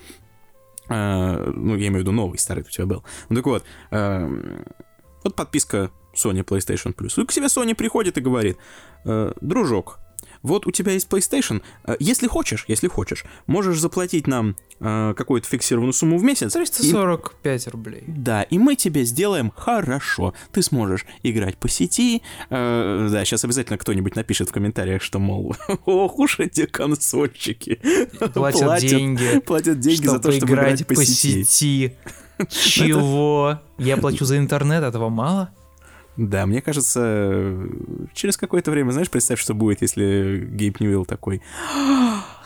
Э, 0.88 1.52
ну, 1.54 1.76
я 1.76 1.88
имею 1.88 1.98
в 1.98 2.00
виду 2.00 2.12
новый, 2.12 2.38
старый 2.38 2.64
у 2.64 2.68
тебя 2.68 2.86
был. 2.86 3.04
Ну 3.28 3.36
так 3.36 3.46
вот, 3.46 3.64
э, 3.90 4.64
вот 5.24 5.34
подписка 5.34 5.90
Sony 6.14 6.44
PlayStation 6.44 6.94
Plus. 6.94 7.20
И 7.22 7.26
к 7.26 7.32
себе 7.32 7.46
Sony 7.46 7.74
приходит 7.74 8.18
и 8.18 8.20
говорит, 8.20 8.56
«Э, 9.04 9.32
дружок, 9.40 9.98
вот 10.42 10.66
у 10.66 10.72
тебя 10.72 10.92
есть 10.92 11.08
PlayStation, 11.08 11.62
э, 11.84 11.94
если 12.00 12.26
хочешь, 12.26 12.64
если 12.66 12.88
хочешь, 12.88 13.24
можешь 13.46 13.78
заплатить 13.78 14.26
нам 14.26 14.56
э, 14.80 15.14
какую-то 15.16 15.46
фиксированную 15.48 15.92
сумму 15.92 16.18
в 16.18 16.24
месяц. 16.24 16.50
и- 16.56 16.58
345 16.58 17.68
рублей. 17.68 18.02
да, 18.08 18.42
и 18.42 18.58
мы 18.58 18.74
тебе 18.74 19.04
сделаем 19.04 19.52
хорошо. 19.56 20.34
Ты 20.50 20.62
сможешь 20.62 21.06
играть 21.22 21.56
по 21.58 21.68
сети. 21.68 22.22
Э, 22.50 23.08
да, 23.10 23.24
сейчас 23.24 23.44
обязательно 23.44 23.78
кто-нибудь 23.78 24.16
напишет 24.16 24.48
в 24.48 24.52
комментариях, 24.52 25.02
что, 25.02 25.20
мол, 25.20 25.54
ох 25.86 26.18
уж 26.18 26.40
эти 26.40 26.66
консольщики. 26.66 27.80
Платят 28.34 28.80
деньги, 28.80 29.38
Платят 29.46 29.78
деньги 29.78 30.06
за 30.06 30.18
то, 30.18 30.32
чтобы 30.32 30.52
играть 30.54 30.80
играть 30.82 30.86
по 30.88 31.04
сети. 31.04 31.44
сети. 31.44 31.96
Чего? 32.50 33.60
Я 33.78 33.96
плачу 33.96 34.24
за 34.24 34.38
интернет, 34.38 34.82
этого 34.82 35.08
мало? 35.08 35.50
Да, 36.16 36.44
мне 36.46 36.60
кажется, 36.60 37.56
через 38.12 38.36
какое-то 38.36 38.70
время, 38.70 38.90
знаешь, 38.90 39.10
представь, 39.10 39.40
что 39.40 39.54
будет, 39.54 39.80
если 39.82 40.46
Гейб 40.50 40.78
Ньюэлл 40.80 41.06
такой. 41.06 41.40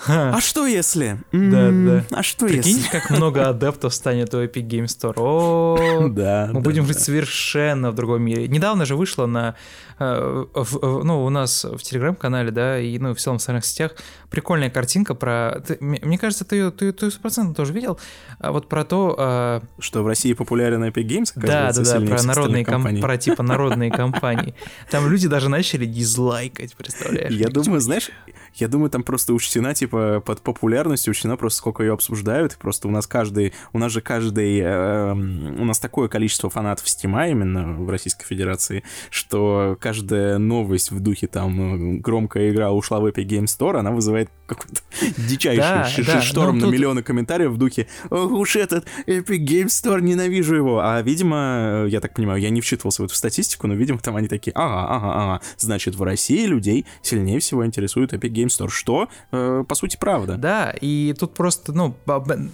А 0.09 0.41
что 0.41 0.67
если? 0.67 1.19
Да, 1.33 1.71
да. 1.73 2.05
А 2.11 2.23
что 2.23 2.47
Прикинь, 2.47 2.77
если? 2.77 2.91
как 2.91 3.11
много 3.11 3.49
адептов 3.49 3.93
станет 3.93 4.33
у 4.35 4.43
Epic 4.43 4.63
Game 4.69 4.85
Store. 4.85 5.15
О, 5.17 6.09
Да, 6.09 6.49
Мы 6.53 6.55
да, 6.55 6.61
будем 6.61 6.83
да. 6.83 6.89
жить 6.93 7.01
совершенно 7.03 7.91
в 7.91 7.95
другом 7.95 8.23
мире. 8.23 8.47
Недавно 8.47 8.85
же 8.87 8.95
вышло 8.95 9.27
на, 9.27 9.57
в- 9.99 10.49
в- 10.55 11.05
ну, 11.05 11.25
у 11.25 11.31
нас 11.31 11.65
в 11.65 11.79
телеграм-канале, 11.79 12.51
да, 12.51 12.79
и, 12.79 12.99
ну, 12.99 13.15
в 13.15 13.19
целом 13.19 13.39
в 13.39 13.41
социальных 13.41 13.65
сетях 13.65 13.93
прикольная 14.31 14.71
картинка 14.71 15.15
про, 15.15 15.63
ты- 15.67 15.79
мне 15.81 16.19
кажется, 16.19 16.45
ты 16.45 16.57
ее, 16.57 16.71
ты, 16.71 16.93
ты 16.93 17.07
100% 17.07 17.55
тоже 17.55 17.73
видел, 17.73 17.99
а 18.39 18.53
вот 18.53 18.69
про 18.69 18.85
то, 18.85 19.15
э, 19.19 19.61
Что 19.81 20.03
в 20.03 20.07
России 20.07 20.33
популярен 20.35 20.85
Epic 20.85 21.07
Games, 21.07 21.33
да, 21.37 21.73
да, 21.73 21.83
да, 21.83 22.01
про 22.07 22.23
народные, 22.23 22.63
остальных 22.63 22.67
ком- 22.67 23.01
про 23.01 23.17
типа 23.17 23.43
народные 23.43 23.91
компании. 23.91 24.55
Там 24.91 25.09
люди 25.09 25.29
даже 25.29 25.49
начали 25.49 25.87
дизлайкать, 25.87 26.75
представляешь? 26.77 27.33
Я 27.33 27.49
думаю, 27.49 27.81
знаешь, 27.81 28.11
я 28.55 28.69
думаю, 28.69 28.91
там 28.91 29.03
просто 29.03 29.33
учтена, 29.33 29.75
типа, 29.75 30.21
под 30.25 30.41
популярностью 30.43 31.11
учтена 31.11 31.37
просто 31.37 31.59
сколько 31.59 31.83
ее 31.83 31.93
обсуждают. 31.93 32.55
и 32.55 32.57
Просто 32.59 32.89
у 32.89 32.91
нас 32.91 33.07
каждый, 33.07 33.55
у 33.73 33.79
нас 33.79 33.93
же 33.93 34.01
каждый, 34.01 34.61
эм, 34.61 35.61
у 35.61 35.65
нас 35.65 35.79
такое 35.79 36.09
количество 36.09 36.51
фанатов 36.51 36.89
Стима 36.89 37.29
именно 37.29 37.73
в 37.75 37.89
Российской 37.91 38.25
Федерации, 38.27 38.83
что 39.11 39.77
каждая 39.87 40.39
новость 40.39 40.91
в 40.91 40.99
духе 40.99 41.29
там 41.29 41.97
э, 41.97 42.01
громкая 42.01 42.51
игра 42.51 42.73
ушла 42.73 42.99
в 42.99 43.07
Epic 43.07 43.25
Game 43.25 43.45
Store, 43.45 43.79
она 43.79 43.93
вызывает 43.93 44.29
какой-то 44.47 44.81
дичайший 45.29 46.05
Да, 46.05 46.15
да, 46.15 46.23
шторм 46.23 46.55
ну, 46.57 46.61
на 46.61 46.61
тут- 46.63 46.73
миллионы 46.75 47.05
комментариев 47.05 47.53
в 47.53 47.57
духе 47.57 47.87
«Ох 48.11 48.33
уж 48.33 48.57
этот 48.57 48.85
Epic 49.07 49.39
Game 49.47 49.67
Store, 49.67 50.01
ненавижу 50.01 50.57
его». 50.57 50.81
А, 50.81 51.01
видимо, 51.03 51.85
э, 51.85 51.89
я 51.89 52.01
так 52.01 52.15
понимаю, 52.15 52.41
я 52.41 52.51
не 52.51 52.61
вчитывался 52.61 53.03
в 53.03 53.05
эту 53.05 53.15
статистику, 53.15 53.69
но, 53.69 53.75
видимо, 53.75 54.01
там 54.01 54.17
они 54.17 54.27
такие 54.27 54.51
«Ага, 54.57 54.89
ага, 54.89 55.13
ага, 55.15 55.41
значит, 55.57 55.95
в 55.95 56.03
России 56.03 56.47
людей 56.47 56.85
сильнее 57.03 57.39
всего 57.39 57.65
интересует 57.65 58.13
Epic 58.13 58.33
Game 58.33 58.47
Store». 58.47 58.69
Что, 58.69 59.09
э, 59.31 59.63
по 59.69 59.75
сути, 59.77 59.97
правда. 60.01 60.37
Да, 60.37 60.75
и 60.81 61.15
тут 61.17 61.35
просто, 61.35 61.73
ну, 61.73 61.95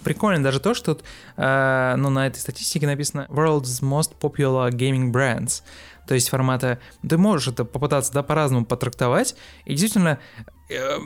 прикольно 0.03 0.43
даже 0.43 0.59
то, 0.59 0.75
что 0.75 0.93
тут, 0.93 1.03
э, 1.37 1.95
ну, 1.97 2.11
на 2.11 2.27
этой 2.27 2.37
статистике 2.37 2.85
написано 2.85 3.25
World's 3.31 3.81
Most 3.81 4.11
Popular 4.21 4.69
Gaming 4.69 5.11
Brands. 5.11 5.63
То 6.07 6.15
есть 6.15 6.29
формата, 6.29 6.79
ты 7.07 7.17
можешь 7.17 7.47
это 7.47 7.65
попытаться, 7.65 8.13
да, 8.13 8.23
по-разному 8.23 8.65
потрактовать, 8.65 9.35
и 9.65 9.71
действительно, 9.71 10.19
э, 10.69 10.97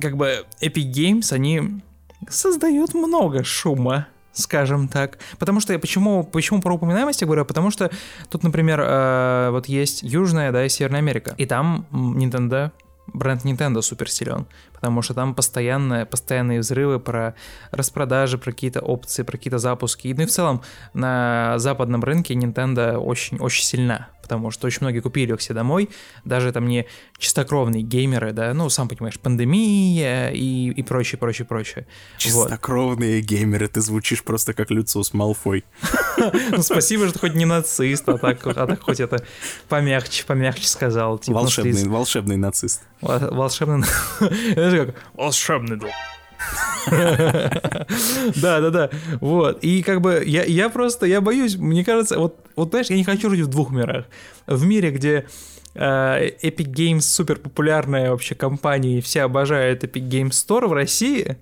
как 0.00 0.16
бы 0.16 0.46
Epic 0.60 0.92
Games, 0.92 1.32
они 1.32 1.82
создают 2.28 2.94
много 2.94 3.44
шума 3.44 4.08
скажем 4.36 4.88
так. 4.88 5.18
Потому 5.38 5.60
что 5.60 5.78
почему, 5.78 6.24
почему 6.24 6.60
про 6.60 6.74
упоминаемость 6.74 7.20
я 7.20 7.26
говорю? 7.26 7.44
Потому 7.44 7.70
что 7.70 7.90
тут, 8.30 8.42
например, 8.42 8.80
э, 8.80 9.50
вот 9.52 9.66
есть 9.66 10.02
Южная, 10.02 10.50
да, 10.50 10.66
и 10.66 10.68
Северная 10.68 10.98
Америка. 10.98 11.34
И 11.38 11.46
там 11.46 11.86
Nintendo 11.92 12.72
бренд 13.06 13.44
Nintendo 13.44 13.82
супер 13.82 14.10
силен, 14.10 14.46
потому 14.72 15.02
что 15.02 15.14
там 15.14 15.34
постоянные, 15.34 16.06
постоянные 16.06 16.60
взрывы 16.60 16.98
про 16.98 17.34
распродажи, 17.70 18.38
про 18.38 18.52
какие-то 18.52 18.80
опции, 18.80 19.22
про 19.22 19.36
какие-то 19.36 19.58
запуски. 19.58 20.12
Ну 20.16 20.22
и 20.22 20.26
в 20.26 20.30
целом 20.30 20.62
на 20.94 21.54
западном 21.58 22.02
рынке 22.02 22.34
Nintendo 22.34 22.96
очень-очень 22.96 23.64
сильна 23.64 24.08
потому 24.24 24.50
что 24.50 24.66
очень 24.66 24.78
многие 24.80 25.00
купили 25.00 25.34
их 25.34 25.40
все 25.40 25.52
домой, 25.52 25.90
даже 26.24 26.50
там 26.50 26.66
не 26.66 26.86
чистокровные 27.18 27.82
геймеры, 27.82 28.32
да, 28.32 28.54
ну, 28.54 28.70
сам 28.70 28.88
понимаешь, 28.88 29.20
пандемия 29.20 30.30
и, 30.30 30.70
и 30.70 30.82
прочее, 30.82 31.18
прочее, 31.18 31.46
прочее. 31.46 31.86
Чистокровные 32.16 33.20
вот. 33.20 33.28
геймеры, 33.28 33.68
ты 33.68 33.82
звучишь 33.82 34.24
просто 34.24 34.54
как 34.54 34.70
Люциус 34.70 35.12
Малфой. 35.12 35.64
Ну, 36.50 36.62
спасибо, 36.62 37.08
что 37.08 37.18
хоть 37.18 37.34
не 37.34 37.44
нацист, 37.44 38.08
а 38.08 38.16
так, 38.16 38.46
а 38.46 38.66
так 38.66 38.80
хоть 38.80 39.00
это 39.00 39.24
помягче, 39.68 40.24
помягче 40.24 40.68
сказал. 40.68 41.18
Типа, 41.18 41.38
волшебный, 41.38 41.88
волшебный 41.88 42.36
нацист. 42.36 42.82
Волшебный... 43.00 43.86
Волшебный 45.14 45.80
да, 46.90 48.60
да, 48.60 48.70
да. 48.70 48.90
Вот. 49.20 49.62
И 49.62 49.82
как 49.82 50.00
бы 50.00 50.22
я, 50.26 50.44
я 50.44 50.68
просто, 50.68 51.06
я 51.06 51.20
боюсь, 51.20 51.56
мне 51.56 51.84
кажется, 51.84 52.18
вот, 52.18 52.38
вот 52.56 52.70
знаешь, 52.70 52.88
я 52.88 52.96
не 52.96 53.04
хочу 53.04 53.30
жить 53.30 53.40
в 53.40 53.48
двух 53.48 53.70
мирах. 53.70 54.06
В 54.46 54.64
мире, 54.64 54.90
где 54.90 55.26
э, 55.74 56.30
Epic 56.42 56.72
Games 56.72 57.00
супер 57.00 57.38
популярная 57.38 58.10
вообще 58.10 58.34
компания, 58.34 58.98
и 58.98 59.00
все 59.00 59.22
обожают 59.22 59.84
Epic 59.84 60.08
Games 60.08 60.30
Store 60.30 60.66
в 60.66 60.72
России, 60.72 61.36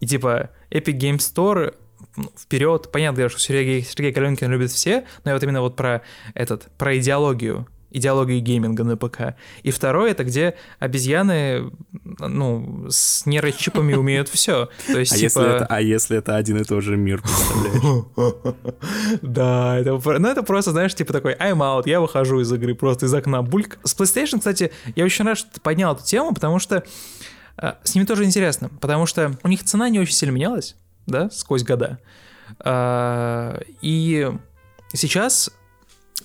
и 0.00 0.06
типа 0.06 0.50
Epic 0.70 0.98
Games 0.98 1.18
Store 1.18 1.74
ну, 2.16 2.30
вперед. 2.36 2.90
Понятно, 2.92 3.28
что 3.28 3.38
Сергей, 3.38 3.82
Сергей 3.82 4.12
Каленкин 4.12 4.50
любит 4.50 4.70
все, 4.70 5.04
но 5.24 5.30
я 5.30 5.34
вот 5.34 5.42
именно 5.42 5.60
вот 5.60 5.76
про 5.76 6.02
этот, 6.34 6.68
про 6.76 6.98
идеологию 6.98 7.66
идеологии 7.90 8.40
гейминга 8.40 8.84
на 8.84 8.96
ПК. 8.96 9.34
И 9.62 9.70
второе, 9.70 10.12
это 10.12 10.24
где 10.24 10.54
обезьяны, 10.78 11.70
ну, 12.18 12.86
с 12.88 13.26
нейрочипами 13.26 13.94
умеют 13.94 14.28
все. 14.28 14.68
То 14.86 14.98
есть, 14.98 15.12
а, 15.12 15.16
типа... 15.16 15.24
если 15.24 15.56
это, 15.56 15.66
а 15.66 15.80
если 15.80 16.18
это 16.18 16.36
один 16.36 16.58
и 16.58 16.64
тот 16.64 16.82
же 16.82 16.96
мир, 16.96 17.22
представляешь? 17.22 18.04
Да, 19.22 19.78
это, 19.78 20.00
ну, 20.18 20.28
это 20.28 20.42
просто, 20.42 20.70
знаешь, 20.72 20.94
типа 20.94 21.12
такой 21.12 21.34
I'm 21.34 21.58
out, 21.58 21.82
я 21.86 22.00
выхожу 22.00 22.40
из 22.40 22.52
игры, 22.52 22.74
просто 22.74 23.06
из 23.06 23.14
окна 23.14 23.42
бульк. 23.42 23.78
С 23.84 23.96
PlayStation, 23.96 24.38
кстати, 24.38 24.72
я 24.94 25.04
очень 25.04 25.24
рад, 25.24 25.38
что 25.38 25.50
ты 25.52 25.60
поднял 25.60 25.94
эту 25.94 26.04
тему, 26.04 26.32
потому 26.34 26.58
что 26.58 26.84
э, 27.56 27.72
с 27.82 27.94
ними 27.94 28.04
тоже 28.04 28.24
интересно, 28.24 28.70
потому 28.80 29.06
что 29.06 29.36
у 29.42 29.48
них 29.48 29.64
цена 29.64 29.88
не 29.88 29.98
очень 29.98 30.14
сильно 30.14 30.32
менялась, 30.32 30.76
да, 31.06 31.30
сквозь 31.30 31.64
года. 31.64 31.98
Э, 32.64 33.60
и 33.80 34.30
сейчас 34.92 35.50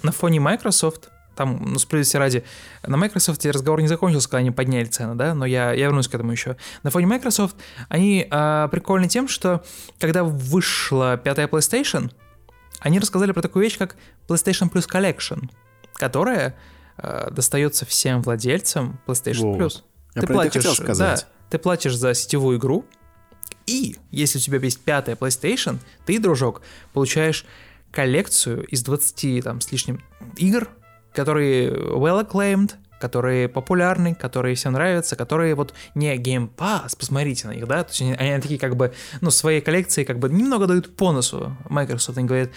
на 0.03 0.11
фоне 0.11 0.39
Microsoft 0.39 1.09
там, 1.35 1.61
ну, 1.61 1.79
справедливости 1.79 2.17
ради, 2.17 2.43
на 2.85 2.97
Microsoft 2.97 3.45
разговор 3.45 3.81
не 3.81 3.87
закончился, 3.87 4.29
когда 4.29 4.39
они 4.39 4.51
подняли 4.51 4.85
цены, 4.85 5.15
да, 5.15 5.33
но 5.33 5.45
я, 5.45 5.73
я 5.73 5.85
вернусь 5.85 6.07
к 6.07 6.15
этому 6.15 6.31
еще. 6.31 6.57
На 6.83 6.91
фоне 6.91 7.07
Microsoft 7.07 7.55
они 7.89 8.27
а, 8.29 8.67
прикольны 8.69 9.07
тем, 9.07 9.27
что 9.27 9.63
когда 9.99 10.23
вышла 10.23 11.17
пятая 11.17 11.47
PlayStation, 11.47 12.11
они 12.79 12.99
рассказали 12.99 13.31
про 13.31 13.41
такую 13.41 13.63
вещь, 13.63 13.77
как 13.77 13.95
PlayStation 14.27 14.71
Plus 14.71 14.87
Collection, 14.89 15.49
которая 15.93 16.55
а, 16.97 17.29
достается 17.31 17.85
всем 17.85 18.21
владельцам 18.21 18.99
PlayStation 19.05 19.57
Во. 19.57 19.57
Plus. 19.57 19.81
Я 20.15 20.21
ты 20.21 20.27
платишь, 20.27 20.79
да, 20.97 21.17
ты 21.49 21.57
платишь 21.57 21.95
за 21.95 22.13
сетевую 22.13 22.57
игру, 22.57 22.85
и 23.65 23.97
если 24.11 24.37
у 24.37 24.41
тебя 24.41 24.59
есть 24.59 24.79
пятая 24.79 25.15
PlayStation, 25.15 25.79
ты, 26.05 26.19
дружок, 26.19 26.61
получаешь 26.93 27.45
коллекцию 27.91 28.65
из 28.67 28.83
20 28.83 29.43
там 29.43 29.61
с 29.61 29.71
лишним 29.71 30.03
игр, 30.37 30.69
которые 31.15 31.69
well 31.71 32.27
acclaimed, 32.27 32.75
которые 32.99 33.47
популярны, 33.47 34.15
которые 34.15 34.55
всем 34.55 34.73
нравятся, 34.73 35.15
которые 35.15 35.55
вот 35.55 35.73
не 35.95 36.15
Game 36.17 36.49
Pass, 36.55 36.97
посмотрите 36.97 37.47
на 37.47 37.51
них, 37.51 37.67
да, 37.67 37.83
то 37.83 37.89
есть 37.89 38.01
они, 38.01 38.13
они 38.13 38.41
такие 38.41 38.59
как 38.59 38.75
бы, 38.75 38.93
ну, 39.21 39.31
своей 39.31 39.61
коллекции 39.61 40.03
как 40.03 40.19
бы 40.19 40.29
немного 40.29 40.67
дают 40.67 40.95
по 40.95 41.11
носу. 41.11 41.55
Microsoft, 41.69 42.17
они 42.17 42.27
говорят, 42.27 42.49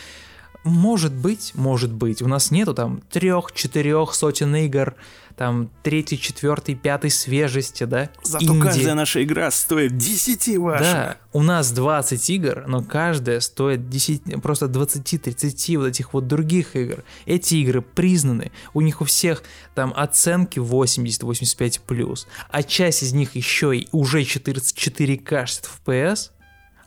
может 0.68 1.12
быть, 1.12 1.52
может 1.54 1.92
быть, 1.92 2.22
у 2.22 2.28
нас 2.28 2.50
нету 2.50 2.74
там 2.74 3.02
трех-четырех 3.10 4.14
сотен 4.14 4.54
игр, 4.56 4.94
там 5.38 5.70
третий, 5.84 6.18
четвертый, 6.18 6.74
пятый 6.74 7.10
свежести, 7.10 7.84
да? 7.84 8.10
Зато 8.24 8.44
Инди. 8.44 8.60
каждая 8.60 8.94
наша 8.94 9.22
игра 9.22 9.50
стоит 9.52 9.96
10 9.96 10.58
ваших. 10.58 10.82
Да, 10.82 11.16
у 11.32 11.42
нас 11.42 11.70
20 11.70 12.30
игр, 12.30 12.64
но 12.66 12.82
каждая 12.82 13.38
стоит 13.38 13.88
10, 13.88 14.42
просто 14.42 14.66
20-30 14.66 15.78
вот 15.78 15.86
этих 15.86 16.12
вот 16.12 16.26
других 16.26 16.74
игр. 16.74 17.04
Эти 17.24 17.54
игры 17.54 17.82
признаны, 17.82 18.50
у 18.74 18.80
них 18.80 19.00
у 19.00 19.04
всех 19.04 19.44
там 19.76 19.94
оценки 19.96 20.58
80-85+, 20.58 22.26
а 22.50 22.62
часть 22.64 23.04
из 23.04 23.12
них 23.12 23.36
еще 23.36 23.76
и 23.76 23.86
уже 23.92 24.22
4К 24.22 25.46
60 25.46 25.70
FPS, 25.86 26.30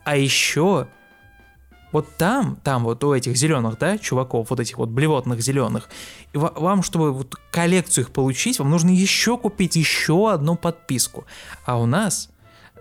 а 0.03 0.17
еще 0.17 0.87
вот 1.91 2.17
там, 2.17 2.57
там 2.63 2.83
вот 2.83 3.03
у 3.03 3.13
этих 3.13 3.35
зеленых, 3.35 3.77
да, 3.77 3.97
чуваков, 3.97 4.49
вот 4.49 4.59
этих 4.59 4.77
вот 4.77 4.89
блевотных 4.89 5.41
зеленых, 5.41 5.89
вам, 6.33 6.83
чтобы 6.83 7.11
вот 7.11 7.35
коллекцию 7.51 8.05
их 8.05 8.11
получить, 8.11 8.59
вам 8.59 8.69
нужно 8.69 8.89
еще 8.89 9.37
купить 9.37 9.75
еще 9.75 10.31
одну 10.31 10.55
подписку. 10.55 11.25
А 11.65 11.79
у 11.79 11.85
нас 11.85 12.29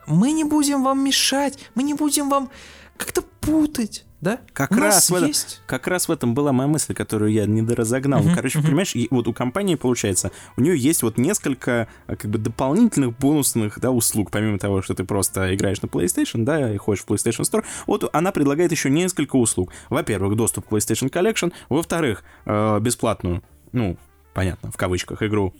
мы 0.07 0.33
не 0.33 0.45
будем 0.45 0.83
вам 0.83 1.05
мешать, 1.05 1.59
мы 1.75 1.83
не 1.83 1.95
будем 1.95 2.29
вам 2.29 2.51
как-то 2.97 3.23
путать 3.41 4.05
да? 4.21 4.41
Как, 4.53 4.73
у 4.73 4.75
раз 4.77 5.11
в 5.11 5.15
этом, 5.15 5.29
есть... 5.29 5.63
как 5.67 5.87
раз 5.87 6.09
в 6.09 6.13
этом 6.13 6.35
была 6.35 6.53
моя 6.53 6.69
мысль, 6.69 6.95
которую 6.95 7.33
я 7.33 7.47
недоразогнал. 7.47 8.21
Uh-huh, 8.21 8.35
Короче, 8.35 8.59
uh-huh. 8.59 8.67
понимаешь, 8.67 8.95
вот 9.11 9.29
у 9.29 9.33
компании, 9.33 9.75
получается, 9.77 10.31
у 10.57 10.61
нее 10.61 10.77
есть 10.77 11.03
вот 11.03 11.19
несколько 11.19 11.89
а, 12.07 12.17
как 12.17 12.31
бы 12.31 12.39
дополнительных 12.39 13.17
бонусных 13.19 13.81
да, 13.81 13.91
услуг, 13.91 14.31
помимо 14.31 14.59
того, 14.59 14.83
что 14.83 14.95
ты 14.95 15.05
просто 15.05 15.55
играешь 15.55 15.81
на 15.83 15.87
PlayStation, 15.87 16.45
да, 16.45 16.73
и 16.73 16.77
ходишь 16.77 17.03
в 17.03 17.09
PlayStation 17.09 17.43
Store. 17.43 17.65
Вот 17.87 18.09
она 18.13 18.33
предлагает 18.33 18.73
еще 18.73 18.91
несколько 18.91 19.37
услуг. 19.37 19.73
Во-первых, 19.89 20.37
доступ 20.37 20.69
к 20.69 20.73
PlayStation 20.73 21.11
Collection. 21.11 21.53
Во-вторых, 21.69 22.23
э, 22.45 22.79
бесплатную, 22.81 23.43
ну, 23.73 23.97
понятно, 24.35 24.71
в 24.71 24.77
кавычках, 24.77 25.23
игру 25.23 25.55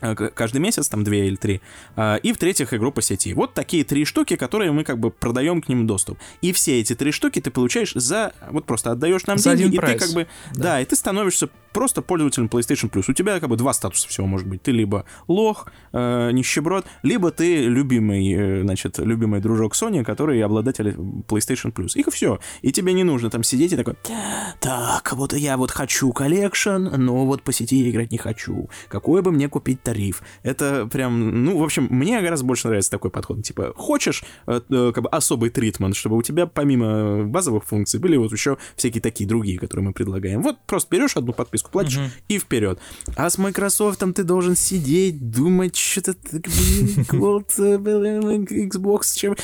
каждый 0.00 0.58
месяц, 0.58 0.88
там 0.88 1.04
две 1.04 1.28
или 1.28 1.36
три, 1.36 1.60
а, 1.96 2.16
и 2.16 2.32
в-третьих, 2.32 2.72
игру 2.74 2.92
по 2.92 3.02
сети. 3.02 3.32
Вот 3.34 3.54
такие 3.54 3.84
три 3.84 4.04
штуки, 4.04 4.36
которые 4.36 4.72
мы 4.72 4.84
как 4.84 4.98
бы 4.98 5.10
продаем 5.10 5.60
к 5.60 5.68
ним 5.68 5.86
доступ. 5.86 6.18
И 6.40 6.52
все 6.52 6.80
эти 6.80 6.94
три 6.94 7.12
штуки 7.12 7.40
ты 7.40 7.50
получаешь 7.50 7.92
за, 7.94 8.32
вот 8.50 8.64
просто 8.64 8.90
отдаешь 8.92 9.26
нам 9.26 9.38
за 9.38 9.56
деньги, 9.56 9.76
и 9.76 9.78
прайс. 9.78 10.00
ты 10.00 10.06
как 10.06 10.14
бы, 10.14 10.26
да. 10.54 10.62
да, 10.62 10.80
и 10.80 10.84
ты 10.84 10.96
становишься 10.96 11.48
просто 11.72 12.02
пользователем 12.02 12.46
PlayStation 12.46 12.90
Plus. 12.90 13.04
У 13.08 13.12
тебя 13.12 13.40
как 13.40 13.48
бы 13.48 13.56
два 13.56 13.72
статуса 13.72 14.08
всего 14.08 14.26
может 14.26 14.46
быть. 14.46 14.62
Ты 14.62 14.72
либо 14.72 15.04
лох, 15.28 15.68
э, 15.92 16.30
нищеброд, 16.32 16.86
либо 17.02 17.30
ты 17.30 17.64
любимый, 17.64 18.32
э, 18.32 18.62
значит, 18.62 18.98
любимый 18.98 19.40
дружок 19.40 19.74
Sony, 19.74 20.04
который 20.04 20.42
обладатель 20.42 20.88
PlayStation 21.28 21.72
Plus. 21.72 21.90
Их 21.94 22.06
все. 22.08 22.40
И 22.62 22.72
тебе 22.72 22.92
не 22.92 23.04
нужно 23.04 23.30
там 23.30 23.42
сидеть 23.42 23.72
и 23.72 23.76
такой, 23.76 23.94
так, 24.60 25.12
вот 25.12 25.32
я 25.32 25.56
вот 25.56 25.70
хочу 25.70 26.12
collection, 26.12 26.88
но 26.96 27.26
вот 27.26 27.42
по 27.42 27.52
сети 27.52 27.76
я 27.76 27.90
играть 27.90 28.10
не 28.10 28.18
хочу. 28.18 28.68
Какой 28.88 29.22
бы 29.22 29.32
мне 29.32 29.48
купить 29.48 29.82
тариф? 29.82 30.22
Это 30.42 30.86
прям, 30.86 31.44
ну, 31.44 31.58
в 31.58 31.62
общем, 31.62 31.86
мне 31.90 32.20
гораздо 32.20 32.46
больше 32.46 32.68
нравится 32.68 32.90
такой 32.90 33.10
подход. 33.10 33.42
Типа, 33.42 33.72
хочешь 33.76 34.24
э, 34.46 34.60
э, 34.68 34.92
как 34.94 35.04
бы 35.04 35.10
особый 35.10 35.50
treatment, 35.50 35.96
чтобы 35.96 36.16
у 36.16 36.22
тебя 36.22 36.46
помимо 36.46 37.24
базовых 37.24 37.64
функций 37.64 38.00
были 38.00 38.16
вот 38.16 38.32
еще 38.32 38.58
всякие 38.76 39.02
такие 39.02 39.28
другие, 39.28 39.58
которые 39.58 39.86
мы 39.86 39.92
предлагаем. 39.92 40.42
Вот 40.42 40.58
просто 40.66 40.94
берешь 40.94 41.16
одну 41.16 41.32
подписку, 41.32 41.59
подписку 41.60 41.70
платишь 41.70 41.96
угу. 41.98 42.06
и 42.28 42.38
вперед. 42.38 42.78
А 43.16 43.28
с 43.28 43.38
Microsoft 43.38 44.00
ты 44.14 44.22
должен 44.22 44.56
сидеть, 44.56 45.30
думать, 45.30 45.76
что-то, 45.76 46.14
вот, 47.10 47.52
э, 47.58 47.76
Xbox, 47.76 49.14
чем, 49.14 49.36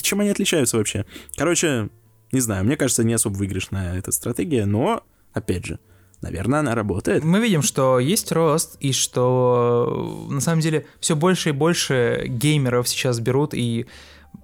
чем 0.00 0.20
они 0.20 0.30
отличаются 0.30 0.76
вообще. 0.76 1.04
Короче, 1.36 1.90
не 2.32 2.40
знаю, 2.40 2.64
мне 2.64 2.76
кажется, 2.76 3.04
не 3.04 3.14
особо 3.14 3.36
выигрышная 3.36 3.98
эта 3.98 4.12
стратегия, 4.12 4.64
но, 4.66 5.02
опять 5.32 5.66
же, 5.66 5.78
наверное, 6.22 6.60
она 6.60 6.74
работает. 6.74 7.24
Мы 7.24 7.40
видим, 7.40 7.62
что 7.62 7.98
есть 7.98 8.32
рост, 8.32 8.76
и 8.80 8.92
что 8.92 10.26
на 10.30 10.40
самом 10.40 10.60
деле 10.60 10.86
все 11.00 11.16
больше 11.16 11.50
и 11.50 11.52
больше 11.52 12.24
геймеров 12.26 12.88
сейчас 12.88 13.20
берут 13.20 13.54
и 13.54 13.86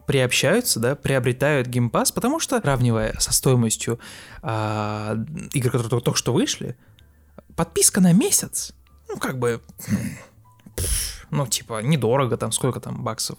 приобщаются, 0.06 0.80
да, 0.80 0.94
приобретают 0.94 1.68
геймпас, 1.68 2.12
потому 2.12 2.40
что, 2.40 2.60
сравнивая 2.60 3.14
со 3.18 3.32
стоимостью 3.32 3.98
а, 4.40 5.16
игр, 5.52 5.70
которые 5.70 6.00
только 6.00 6.16
что 6.16 6.32
вышли, 6.32 6.76
подписка 7.57 8.00
на 8.00 8.12
месяц, 8.12 8.72
ну, 9.09 9.16
как 9.18 9.38
бы, 9.38 9.61
ну, 11.30 11.46
типа, 11.46 11.82
недорого, 11.82 12.36
там, 12.36 12.52
сколько 12.52 12.80
там 12.80 13.02
баксов, 13.02 13.38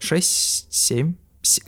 6-7 0.00 1.14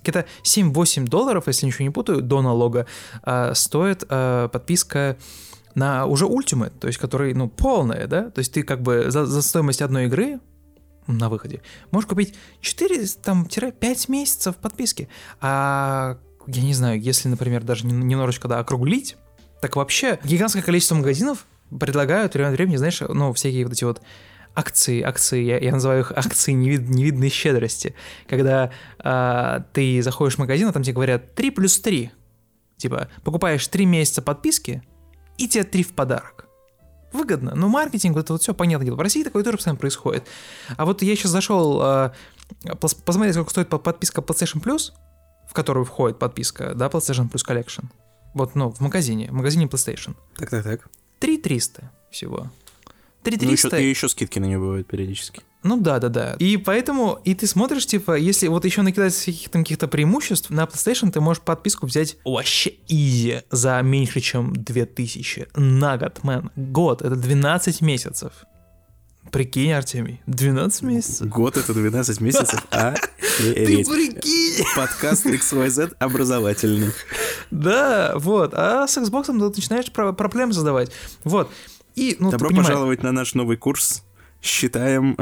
где-то 0.02 0.24
7-8 0.42 1.04
долларов, 1.04 1.44
если 1.48 1.66
ничего 1.66 1.84
не 1.84 1.90
путаю, 1.90 2.22
до 2.22 2.40
налога, 2.40 2.86
э, 3.22 3.52
стоит 3.54 4.04
э, 4.08 4.48
подписка 4.50 5.18
на 5.74 6.06
уже 6.06 6.24
Ultimate, 6.24 6.78
то 6.78 6.86
есть 6.86 6.98
который, 6.98 7.34
ну, 7.34 7.48
полная, 7.48 8.06
да, 8.06 8.30
то 8.30 8.38
есть 8.38 8.52
ты 8.52 8.62
как 8.62 8.80
бы 8.80 9.10
за, 9.10 9.26
за 9.26 9.42
стоимость 9.42 9.82
одной 9.82 10.06
игры 10.06 10.40
на 11.06 11.28
выходе 11.28 11.60
можешь 11.90 12.08
купить 12.08 12.34
4-5 12.62 14.10
месяцев 14.10 14.56
подписки, 14.56 15.08
а 15.40 16.18
я 16.46 16.62
не 16.62 16.74
знаю, 16.74 17.00
если, 17.00 17.28
например, 17.28 17.62
даже 17.62 17.86
немножечко 17.86 18.48
да, 18.48 18.58
округлить, 18.58 19.16
так 19.60 19.76
вообще 19.76 20.18
гигантское 20.24 20.62
количество 20.62 20.94
магазинов 20.94 21.46
предлагают 21.70 22.34
время 22.34 22.48
от 22.48 22.54
времени, 22.54 22.76
знаешь, 22.76 23.00
ну, 23.00 23.32
всякие 23.32 23.64
вот 23.64 23.72
эти 23.72 23.84
вот 23.84 24.02
акции, 24.56 25.02
акции, 25.02 25.42
я, 25.42 25.58
я 25.58 25.72
называю 25.72 26.00
их 26.00 26.12
акции 26.12 26.52
невид, 26.52 26.88
невидной 26.88 27.28
щедрости, 27.28 27.94
когда 28.26 28.70
э, 29.04 29.60
ты 29.72 30.02
заходишь 30.02 30.36
в 30.36 30.38
магазин, 30.38 30.68
а 30.68 30.72
там 30.72 30.82
тебе 30.82 30.94
говорят 30.94 31.34
3 31.34 31.50
плюс 31.50 31.78
3, 31.80 32.10
типа 32.78 33.08
покупаешь 33.22 33.66
3 33.68 33.86
месяца 33.86 34.22
подписки, 34.22 34.82
и 35.36 35.46
тебе 35.46 35.64
3 35.64 35.82
в 35.82 35.92
подарок. 35.92 36.46
Выгодно, 37.12 37.54
но 37.54 37.68
маркетинг, 37.68 38.16
это 38.16 38.32
вот 38.32 38.42
все 38.42 38.54
понятно. 38.54 38.94
В 38.94 39.00
России 39.00 39.22
такое 39.22 39.44
тоже 39.44 39.58
постоянно 39.58 39.78
происходит. 39.78 40.24
А 40.76 40.84
вот 40.84 41.02
я 41.02 41.14
сейчас 41.14 41.30
зашел 41.30 41.80
э, 41.82 42.10
посмотреть, 42.80 43.34
сколько 43.34 43.50
стоит 43.50 43.68
подписка 43.68 44.22
PlayStation 44.22 44.62
Plus, 44.62 44.92
в 45.48 45.52
которую 45.52 45.84
входит 45.84 46.18
подписка, 46.18 46.74
да, 46.74 46.86
PlayStation 46.86 47.30
Plus 47.30 47.46
Collection. 47.46 47.84
Вот, 48.34 48.54
ну, 48.54 48.70
в 48.70 48.80
магазине, 48.80 49.28
в 49.30 49.34
магазине 49.34 49.66
PlayStation. 49.66 50.14
Так, 50.36 50.50
так, 50.50 50.64
так. 50.64 50.88
3 51.18 51.38
300 51.38 51.90
всего. 52.10 52.50
3300... 53.22 53.68
Ну, 53.68 53.76
еще, 53.76 53.86
и 53.86 53.90
еще 53.90 54.08
скидки 54.08 54.38
на 54.38 54.44
нее 54.44 54.58
бывают 54.58 54.86
периодически. 54.86 55.42
Ну 55.66 55.76
да, 55.76 55.98
да, 55.98 56.08
да. 56.08 56.36
И 56.38 56.56
поэтому, 56.56 57.18
и 57.24 57.34
ты 57.34 57.48
смотришь, 57.48 57.86
типа, 57.86 58.16
если 58.16 58.46
вот 58.46 58.64
еще 58.64 58.82
накидать 58.82 59.16
каких-то 59.16 59.58
каких 59.58 59.78
преимуществ, 59.90 60.50
на 60.50 60.64
PlayStation 60.64 61.10
ты 61.10 61.20
можешь 61.20 61.42
подписку 61.42 61.86
взять 61.86 62.18
вообще 62.24 62.74
изи 62.86 63.42
за 63.50 63.80
меньше, 63.82 64.20
чем 64.20 64.52
2000 64.54 65.48
на 65.56 65.98
год, 65.98 66.22
мэн. 66.22 66.50
Год, 66.54 67.02
это 67.02 67.16
12 67.16 67.80
месяцев. 67.80 68.32
Прикинь, 69.32 69.72
Артемий, 69.72 70.22
12 70.26 70.82
месяцев. 70.82 71.28
Год 71.28 71.56
это 71.56 71.74
12 71.74 72.20
месяцев, 72.20 72.64
а? 72.70 72.94
Ты 73.38 73.84
прикинь! 73.84 74.64
Подкаст 74.76 75.26
XYZ 75.26 75.96
образовательный. 75.98 76.92
Да, 77.50 78.12
вот. 78.16 78.52
А 78.54 78.86
с 78.86 78.96
Xbox 78.96 79.26
ты 79.26 79.32
начинаешь 79.32 79.90
проблемы 79.92 80.52
создавать. 80.52 80.90
Вот. 81.24 81.50
И, 81.94 82.16
ну, 82.20 82.30
Добро 82.30 82.50
пожаловать 82.50 83.02
на 83.02 83.12
наш 83.12 83.34
новый 83.34 83.56
курс. 83.56 84.02
Считаем. 84.42 85.16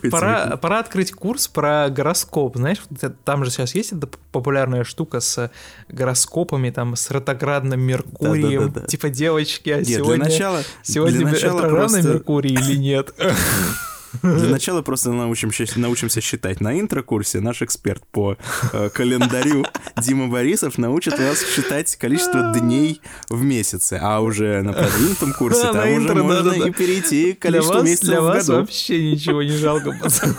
пора, 0.10 0.56
пора 0.58 0.80
открыть 0.80 1.12
курс 1.12 1.48
про 1.48 1.88
гороскоп. 1.88 2.56
Знаешь, 2.56 2.78
там 3.24 3.44
же 3.44 3.50
сейчас 3.50 3.74
есть 3.74 3.92
эта 3.92 4.06
популярная 4.30 4.84
штука 4.84 5.20
с 5.20 5.50
гороскопами, 5.88 6.70
там, 6.70 6.94
с 6.94 7.10
ретроградным 7.10 7.80
Меркурием. 7.80 8.66
Да, 8.68 8.74
да, 8.74 8.80
да, 8.82 8.86
типа 8.86 9.08
девочки, 9.08 9.70
а 9.70 9.78
нет, 9.78 9.88
сегодня, 9.88 10.24
для 10.24 10.32
начала, 10.32 10.62
сегодня 10.82 11.18
для 11.18 11.28
начала 11.28 11.58
ретроградный 11.58 12.02
просто... 12.02 12.12
Меркурий 12.12 12.52
или 12.52 12.76
нет? 12.76 13.14
Для 14.22 14.48
начала 14.48 14.82
просто 14.82 15.12
научимся, 15.12 15.66
научимся 15.76 16.20
считать. 16.20 16.60
На 16.60 16.78
интрокурсе 16.78 17.40
наш 17.40 17.62
эксперт 17.62 18.02
по 18.10 18.36
э, 18.72 18.90
календарю 18.90 19.64
Дима 20.02 20.28
Борисов 20.28 20.78
научит 20.78 21.18
вас 21.18 21.44
считать 21.44 21.96
количество 21.96 22.52
дней 22.52 23.00
в 23.28 23.42
месяце. 23.42 23.98
А 24.00 24.20
уже 24.20 24.62
на 24.62 24.72
продвинутом 24.72 25.32
курсе 25.32 25.62
да, 25.62 25.72
там 25.72 25.88
уже 25.88 26.02
интро, 26.02 26.22
можно 26.22 26.50
да, 26.50 26.58
да, 26.58 26.68
и 26.68 26.72
перейти 26.72 27.32
к 27.32 27.40
количеству 27.40 27.72
для 27.72 27.80
вас, 27.80 27.88
месяцев 27.88 28.08
для 28.08 28.20
в 28.20 28.24
вас 28.24 28.46
году. 28.46 28.60
вообще 28.60 29.10
ничего 29.10 29.42
не 29.42 29.56
жалко, 29.56 29.96
пацан. 30.00 30.36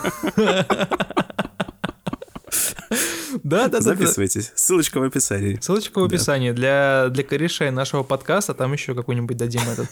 Да, 3.44 3.68
да, 3.68 3.80
да. 3.80 3.82
Записывайтесь. 3.82 4.52
Ссылочка 4.56 5.00
в 5.00 5.04
описании. 5.04 5.58
Ссылочка 5.62 6.00
в 6.00 6.04
описании. 6.04 6.52
Для, 6.52 7.08
для 7.10 7.24
корешей 7.24 7.72
нашего 7.72 8.04
подкаста 8.04 8.54
там 8.54 8.74
еще 8.74 8.94
какой-нибудь 8.94 9.38
дадим 9.38 9.62
этот 9.70 9.90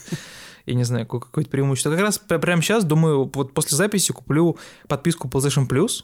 я 0.66 0.74
не 0.74 0.84
знаю, 0.84 1.06
какое-то 1.06 1.50
преимущество. 1.50 1.92
Как 1.92 2.02
раз 2.02 2.18
прямо 2.18 2.62
сейчас, 2.62 2.84
думаю, 2.84 3.30
вот 3.34 3.54
после 3.54 3.78
записи 3.78 4.14
куплю 4.14 4.58
подписку 4.88 5.28
PlayStation 5.28 5.68
Plus, 5.68 6.04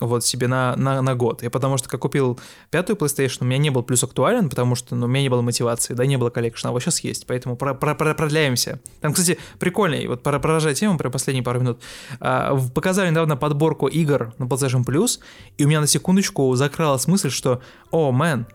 вот 0.00 0.24
себе 0.24 0.46
на, 0.48 0.76
на, 0.76 1.02
на 1.02 1.14
год. 1.14 1.42
И 1.42 1.48
потому 1.48 1.78
что, 1.78 1.88
как 1.88 2.00
купил 2.00 2.38
пятую 2.70 2.96
PlayStation, 2.96 3.38
у 3.40 3.44
меня 3.44 3.58
не 3.58 3.70
был 3.70 3.82
плюс 3.82 4.04
актуален, 4.04 4.48
потому 4.48 4.74
что 4.74 4.94
ну, 4.94 5.06
у 5.06 5.08
меня 5.08 5.22
не 5.22 5.28
было 5.28 5.42
мотивации, 5.42 5.94
да, 5.94 6.06
не 6.06 6.16
было 6.16 6.30
коллекшена, 6.30 6.70
а 6.70 6.72
вот 6.72 6.82
сейчас 6.82 7.00
есть, 7.00 7.26
поэтому 7.26 7.56
про, 7.56 7.74
про, 7.74 7.94
про, 7.94 8.14
продляемся. 8.14 8.80
Там, 9.00 9.12
кстати, 9.12 9.38
прикольный, 9.58 10.06
вот 10.06 10.22
продолжая 10.22 10.74
тему 10.74 10.98
про 10.98 11.10
последние 11.10 11.42
пару 11.42 11.60
минут, 11.60 11.80
а, 12.20 12.56
показали 12.74 13.10
недавно 13.10 13.36
подборку 13.36 13.86
игр 13.86 14.34
на 14.38 14.44
PlayStation 14.44 14.84
Plus, 14.84 15.20
и 15.56 15.64
у 15.64 15.68
меня 15.68 15.80
на 15.80 15.86
секундочку 15.86 16.54
закралась 16.54 17.06
мысль, 17.06 17.30
что, 17.30 17.60
о, 17.90 18.12
мэн, 18.12 18.46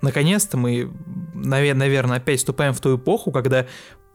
наконец-то 0.00 0.56
мы, 0.56 0.90
наверное, 1.34 2.16
опять 2.16 2.38
вступаем 2.38 2.72
в 2.72 2.80
ту 2.80 2.96
эпоху, 2.96 3.30
когда 3.30 3.66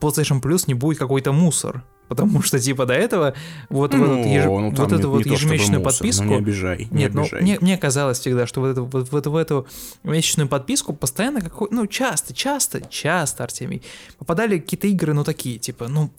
PlayStation 0.04 0.40
Plus 0.40 0.64
не 0.66 0.74
будет 0.74 0.98
какой-то 0.98 1.32
мусор. 1.32 1.84
Потому 2.08 2.42
что, 2.42 2.58
типа, 2.58 2.84
до 2.84 2.92
этого 2.92 3.34
вот, 3.70 3.94
ну, 3.94 4.18
вот, 4.18 4.26
еж... 4.26 4.44
ну, 4.44 4.70
вот 4.70 4.92
эту 4.92 5.10
вот 5.10 5.24
ежемесячную 5.24 5.80
мусор, 5.80 5.92
подписку... 5.92 6.24
Ну, 6.24 6.30
не 6.30 6.36
обижай, 6.36 6.88
не 6.90 6.98
Нет, 6.98 7.16
обижай. 7.16 7.40
ну, 7.40 7.46
мне, 7.46 7.58
мне 7.60 7.78
казалось 7.78 8.18
всегда, 8.18 8.46
что 8.46 8.60
вот, 8.60 8.68
это, 8.68 8.82
вот, 8.82 9.10
вот 9.10 9.26
в 9.26 9.36
эту 9.36 9.66
месячную 10.02 10.46
подписку 10.46 10.92
постоянно 10.92 11.40
какой... 11.40 11.68
Ну, 11.70 11.86
часто, 11.86 12.34
часто, 12.34 12.82
часто, 12.82 13.44
Артемий, 13.44 13.82
попадали 14.18 14.58
какие-то 14.58 14.86
игры, 14.86 15.14
ну, 15.14 15.24
такие, 15.24 15.58
типа, 15.58 15.88
ну... 15.88 16.10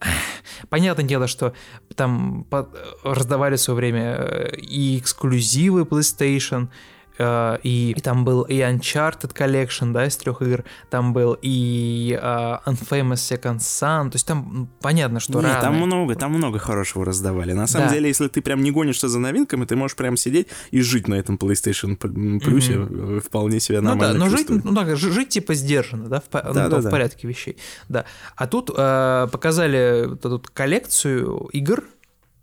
Понятное 0.70 1.06
дело, 1.06 1.28
что 1.28 1.54
там 1.96 2.46
под... 2.50 2.70
раздавали 3.04 3.56
в 3.56 3.62
свое 3.62 3.78
время 3.78 4.16
э, 4.18 4.56
и 4.58 4.98
эксклюзивы 4.98 5.84
PlayStation, 5.84 6.70
Uh, 7.18 7.60
и, 7.64 7.92
и 7.92 8.02
там 8.02 8.26
был 8.26 8.42
и 8.42 8.56
Uncharted 8.56 9.34
Collection, 9.34 9.94
да, 9.94 10.06
из 10.06 10.18
трех 10.18 10.42
игр, 10.42 10.66
там 10.90 11.14
был 11.14 11.38
и 11.42 12.20
uh, 12.22 12.60
Unfamous 12.66 13.16
Second 13.16 13.60
Son, 13.60 14.10
то 14.10 14.16
есть 14.16 14.28
там 14.28 14.70
понятно, 14.82 15.22
что 15.22 15.42
Нет, 15.42 15.62
там 15.62 15.76
много, 15.76 16.16
там 16.16 16.34
много 16.34 16.60
хорошего 16.60 17.06
раздавали. 17.06 17.54
На 17.54 17.68
самом 17.68 17.88
да. 17.88 17.94
деле, 17.94 18.10
если 18.10 18.28
ты 18.28 18.42
прям 18.42 18.62
не 18.62 18.72
гонишься 18.72 19.08
за 19.08 19.20
новинками, 19.20 19.64
ты 19.64 19.78
можешь 19.78 19.96
прям 19.96 20.18
сидеть 20.18 20.48
и 20.72 20.82
жить 20.82 21.08
на 21.08 21.16
этом 21.16 21.38
PlayStation 21.38 21.96
плюсе 21.96 22.74
mm-hmm. 22.74 23.22
вполне 23.22 23.62
себя 23.62 23.82
нормально 23.82 24.14
Ну 24.14 24.20
да, 24.20 24.26
но 24.26 24.38
жить, 24.38 24.50
ну 24.50 24.76
так, 24.76 24.98
жить 24.98 25.30
типа 25.30 25.54
сдержанно, 25.54 26.10
да, 26.10 26.20
в, 26.20 26.30
да, 26.32 26.44
ну, 26.48 26.70
да, 26.70 26.80
в 26.80 26.84
да. 26.84 26.90
порядке 26.90 27.28
вещей, 27.28 27.58
да. 27.88 28.06
А 28.36 28.48
тут 28.48 28.70
uh, 28.70 29.30
показали 29.30 30.06
вот 30.08 30.26
эту 30.26 30.44
коллекцию 30.54 31.50
игр 31.54 31.84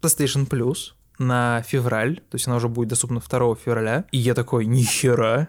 PlayStation 0.00 0.48
Plus, 0.48 0.94
на 1.26 1.62
февраль, 1.62 2.16
то 2.16 2.34
есть 2.34 2.46
она 2.46 2.56
уже 2.56 2.68
будет 2.68 2.88
доступна 2.88 3.20
2 3.20 3.56
февраля. 3.56 4.04
И 4.10 4.18
я 4.18 4.34
такой, 4.34 4.66
нихера, 4.66 5.48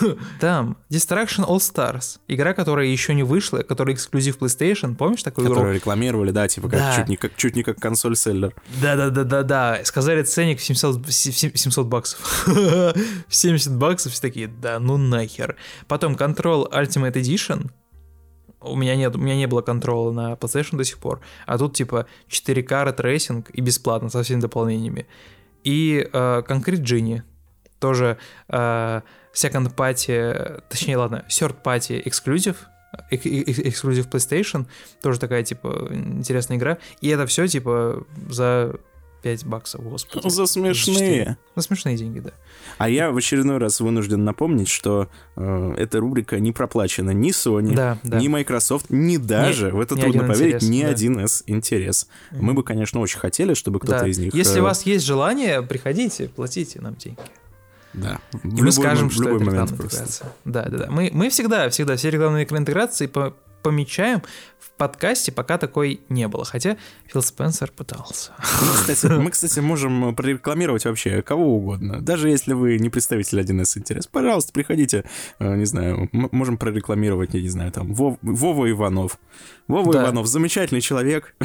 там 0.40 0.76
Distraction 0.90 1.46
All 1.46 1.58
Stars, 1.58 2.18
игра, 2.28 2.54
которая 2.54 2.86
еще 2.86 3.14
не 3.14 3.22
вышла, 3.22 3.58
которая 3.58 3.94
эксклюзив 3.94 4.38
PlayStation, 4.38 4.94
помнишь 4.96 5.22
такую 5.22 5.46
игру? 5.46 5.54
Которую 5.54 5.74
рекламировали, 5.74 6.30
да, 6.30 6.48
типа 6.48 6.68
как, 6.68 6.78
да. 6.78 6.96
Чуть, 6.96 7.08
не 7.08 7.16
как 7.16 7.36
чуть 7.36 7.56
не 7.56 7.62
как 7.62 7.78
консоль-seller. 7.78 8.54
Да-да-да-да-да, 8.80 9.80
сказали 9.84 10.22
ценник 10.22 10.58
в 10.58 10.64
700, 10.64 11.06
700 11.10 11.86
баксов. 11.86 12.46
в 12.46 12.94
70 13.34 13.76
баксов, 13.76 14.12
все 14.12 14.22
такие, 14.22 14.48
да 14.48 14.78
ну 14.78 14.96
нахер. 14.96 15.56
Потом 15.86 16.14
Control 16.14 16.70
Ultimate 16.70 17.14
Edition, 17.14 17.70
у 18.64 18.76
меня 18.76 18.96
нет, 18.96 19.16
у 19.16 19.18
меня 19.18 19.36
не 19.36 19.46
было 19.46 19.62
Control'а 19.62 20.12
на 20.12 20.32
PlayStation 20.32 20.76
до 20.76 20.84
сих 20.84 20.98
пор, 20.98 21.20
а 21.46 21.58
тут 21.58 21.74
типа 21.74 22.06
4К 22.28 22.86
ray 22.86 23.05
tracing 23.05 23.50
и 23.50 23.60
бесплатно 23.60 24.08
со 24.08 24.22
всеми 24.22 24.40
дополнениями. 24.40 25.06
И 25.64 26.08
э, 26.12 26.42
Concrete 26.46 26.82
Genie, 26.82 27.22
тоже 27.78 28.18
э, 28.48 29.00
second 29.34 29.74
party, 29.74 30.62
точнее, 30.68 30.96
ладно, 30.96 31.24
third 31.28 31.56
party 31.62 32.02
exclusive, 32.04 32.56
эксклюзив 33.10 34.06
PlayStation, 34.08 34.66
тоже 35.00 35.18
такая, 35.18 35.42
типа, 35.42 35.88
интересная 35.90 36.58
игра. 36.58 36.78
И 37.00 37.08
это 37.08 37.26
все, 37.26 37.46
типа, 37.46 38.04
за 38.28 38.74
5 39.22 39.44
баксов, 39.46 39.82
господи. 39.82 40.28
За 40.28 40.46
смешные. 40.46 41.36
За 41.54 41.62
смешные 41.62 41.96
деньги, 41.96 42.18
да. 42.18 42.32
А 42.78 42.88
я 42.88 43.10
в 43.10 43.16
очередной 43.16 43.58
раз 43.58 43.80
вынужден 43.80 44.24
напомнить, 44.24 44.68
что 44.68 45.08
э, 45.36 45.74
эта 45.78 46.00
рубрика 46.00 46.40
не 46.40 46.52
проплачена 46.52 47.10
ни 47.10 47.30
Sony, 47.30 47.74
да, 47.74 47.98
да. 48.02 48.18
ни 48.18 48.28
Microsoft, 48.28 48.86
ни 48.90 49.16
даже, 49.16 49.66
ни, 49.66 49.70
в 49.70 49.80
это 49.80 49.96
трудно 49.96 50.24
поверить, 50.24 50.54
интерес, 50.54 50.68
ни 50.68 50.82
да. 50.82 50.88
один 50.88 51.20
из 51.20 51.44
интерес. 51.46 52.08
Mm-hmm. 52.32 52.36
Мы 52.40 52.54
бы, 52.54 52.62
конечно, 52.64 53.00
очень 53.00 53.20
хотели, 53.20 53.54
чтобы 53.54 53.78
кто-то 53.78 54.00
да. 54.00 54.08
из 54.08 54.18
них... 54.18 54.34
Если 54.34 54.58
э... 54.58 54.60
у 54.60 54.64
вас 54.64 54.84
есть 54.84 55.06
желание, 55.06 55.62
приходите, 55.62 56.28
платите 56.28 56.80
нам 56.80 56.96
деньги. 56.96 57.20
Да. 57.92 58.20
И 58.42 58.46
мы 58.46 58.56
любой, 58.56 58.72
скажем, 58.72 59.10
что 59.10 59.24
это 59.24 59.44
рекламная 59.44 59.62
интеграция. 59.62 60.32
Да, 60.44 60.64
да, 60.64 60.78
да. 60.78 60.90
Мы, 60.90 61.10
мы 61.12 61.28
всегда, 61.28 61.68
всегда 61.70 61.96
все 61.96 62.10
рекламные 62.10 62.46
интеграции 62.50 63.06
по 63.06 63.34
помечаем 63.62 64.22
в 64.74 64.78
подкасте 64.78 65.32
пока 65.32 65.58
такой 65.58 66.00
не 66.08 66.26
было, 66.28 66.44
хотя 66.44 66.76
Фил 67.06 67.22
Спенсер 67.22 67.70
пытался. 67.70 68.32
Мы, 68.38 68.74
кстати, 68.74 69.06
мы, 69.06 69.30
кстати, 69.30 69.60
можем 69.60 70.14
прорекламировать 70.14 70.84
вообще 70.84 71.22
кого 71.22 71.56
угодно. 71.56 72.00
Даже 72.00 72.28
если 72.28 72.52
вы 72.52 72.78
не 72.78 72.88
представитель 72.88 73.40
1С 73.40 73.78
интерес. 73.78 74.06
Пожалуйста, 74.06 74.52
приходите, 74.52 75.04
э, 75.38 75.56
не 75.56 75.66
знаю, 75.66 76.08
можем 76.12 76.56
прорекламировать, 76.56 77.34
я 77.34 77.42
не 77.42 77.48
знаю, 77.48 77.70
там, 77.72 77.92
Вов, 77.94 78.18
Вова 78.22 78.70
Иванов. 78.70 79.18
Вова 79.72 79.90
да. 79.90 80.02
Иванов, 80.02 80.26
замечательный 80.26 80.80
человек. 80.80 81.34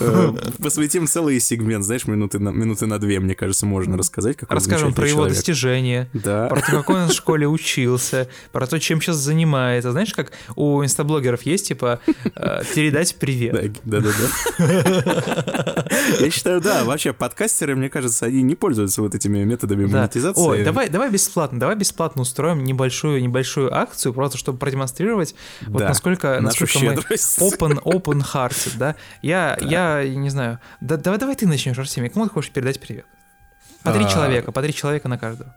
Э, 0.00 0.32
посвятим 0.62 1.06
целый 1.06 1.38
сегмент, 1.40 1.84
знаешь, 1.84 2.06
минуты 2.06 2.38
на, 2.38 2.50
минуты 2.50 2.86
на 2.86 2.98
две, 2.98 3.20
мне 3.20 3.34
кажется, 3.34 3.66
можно 3.66 3.96
рассказать. 3.96 4.36
Какой 4.36 4.54
Расскажем 4.54 4.92
про 4.92 5.08
его 5.08 5.26
достижения, 5.26 6.08
да. 6.12 6.48
про 6.48 6.60
то, 6.60 6.72
какой 6.72 7.02
он 7.02 7.08
в 7.08 7.12
школе 7.12 7.46
учился, 7.46 8.28
про 8.52 8.66
то, 8.66 8.78
чем 8.78 9.00
сейчас 9.00 9.16
занимается. 9.16 9.92
Знаешь, 9.92 10.12
как 10.12 10.32
у 10.56 10.82
инстаблогеров 10.82 11.42
есть, 11.42 11.68
типа, 11.68 12.00
э, 12.34 12.62
передать 12.74 13.16
привет. 13.16 13.72
Да-да-да. 13.84 14.26
Я 16.20 16.30
считаю, 16.30 16.60
да, 16.60 16.84
вообще 16.84 17.12
подкастеры, 17.12 17.76
мне 17.76 17.88
кажется, 17.88 18.26
они 18.26 18.42
не 18.42 18.54
пользуются 18.54 19.02
вот 19.02 19.14
этими 19.14 19.44
методами 19.44 19.86
монетизации. 19.86 20.40
Ой, 20.40 20.64
давай, 20.64 20.88
давай 20.88 21.10
бесплатно, 21.10 21.60
давай 21.60 21.76
бесплатно 21.76 22.22
устроим 22.22 22.64
небольшую, 22.64 23.22
небольшую 23.22 23.74
акцию, 23.74 24.12
просто 24.12 24.36
чтобы 24.36 24.58
продемонстрировать, 24.58 25.34
вот 25.66 25.82
насколько, 25.82 26.40
насколько 26.40 26.78
мы 26.80 27.05
open, 27.10 27.82
open 27.82 28.22
hearted, 28.22 28.76
да. 28.78 28.96
Я, 29.22 29.56
я 29.60 30.04
не 30.08 30.30
знаю, 30.30 30.58
да, 30.80 30.96
давай, 30.96 31.18
давай 31.18 31.36
ты 31.36 31.46
начнешь, 31.46 31.78
Артемий, 31.78 32.10
кому 32.10 32.26
ты 32.26 32.32
хочешь 32.32 32.50
передать 32.50 32.80
привет? 32.80 33.06
По 33.82 33.92
три 33.92 34.04
а... 34.04 34.08
человека, 34.08 34.52
по 34.52 34.62
три 34.62 34.74
человека 34.74 35.08
на 35.08 35.18
каждого. 35.18 35.54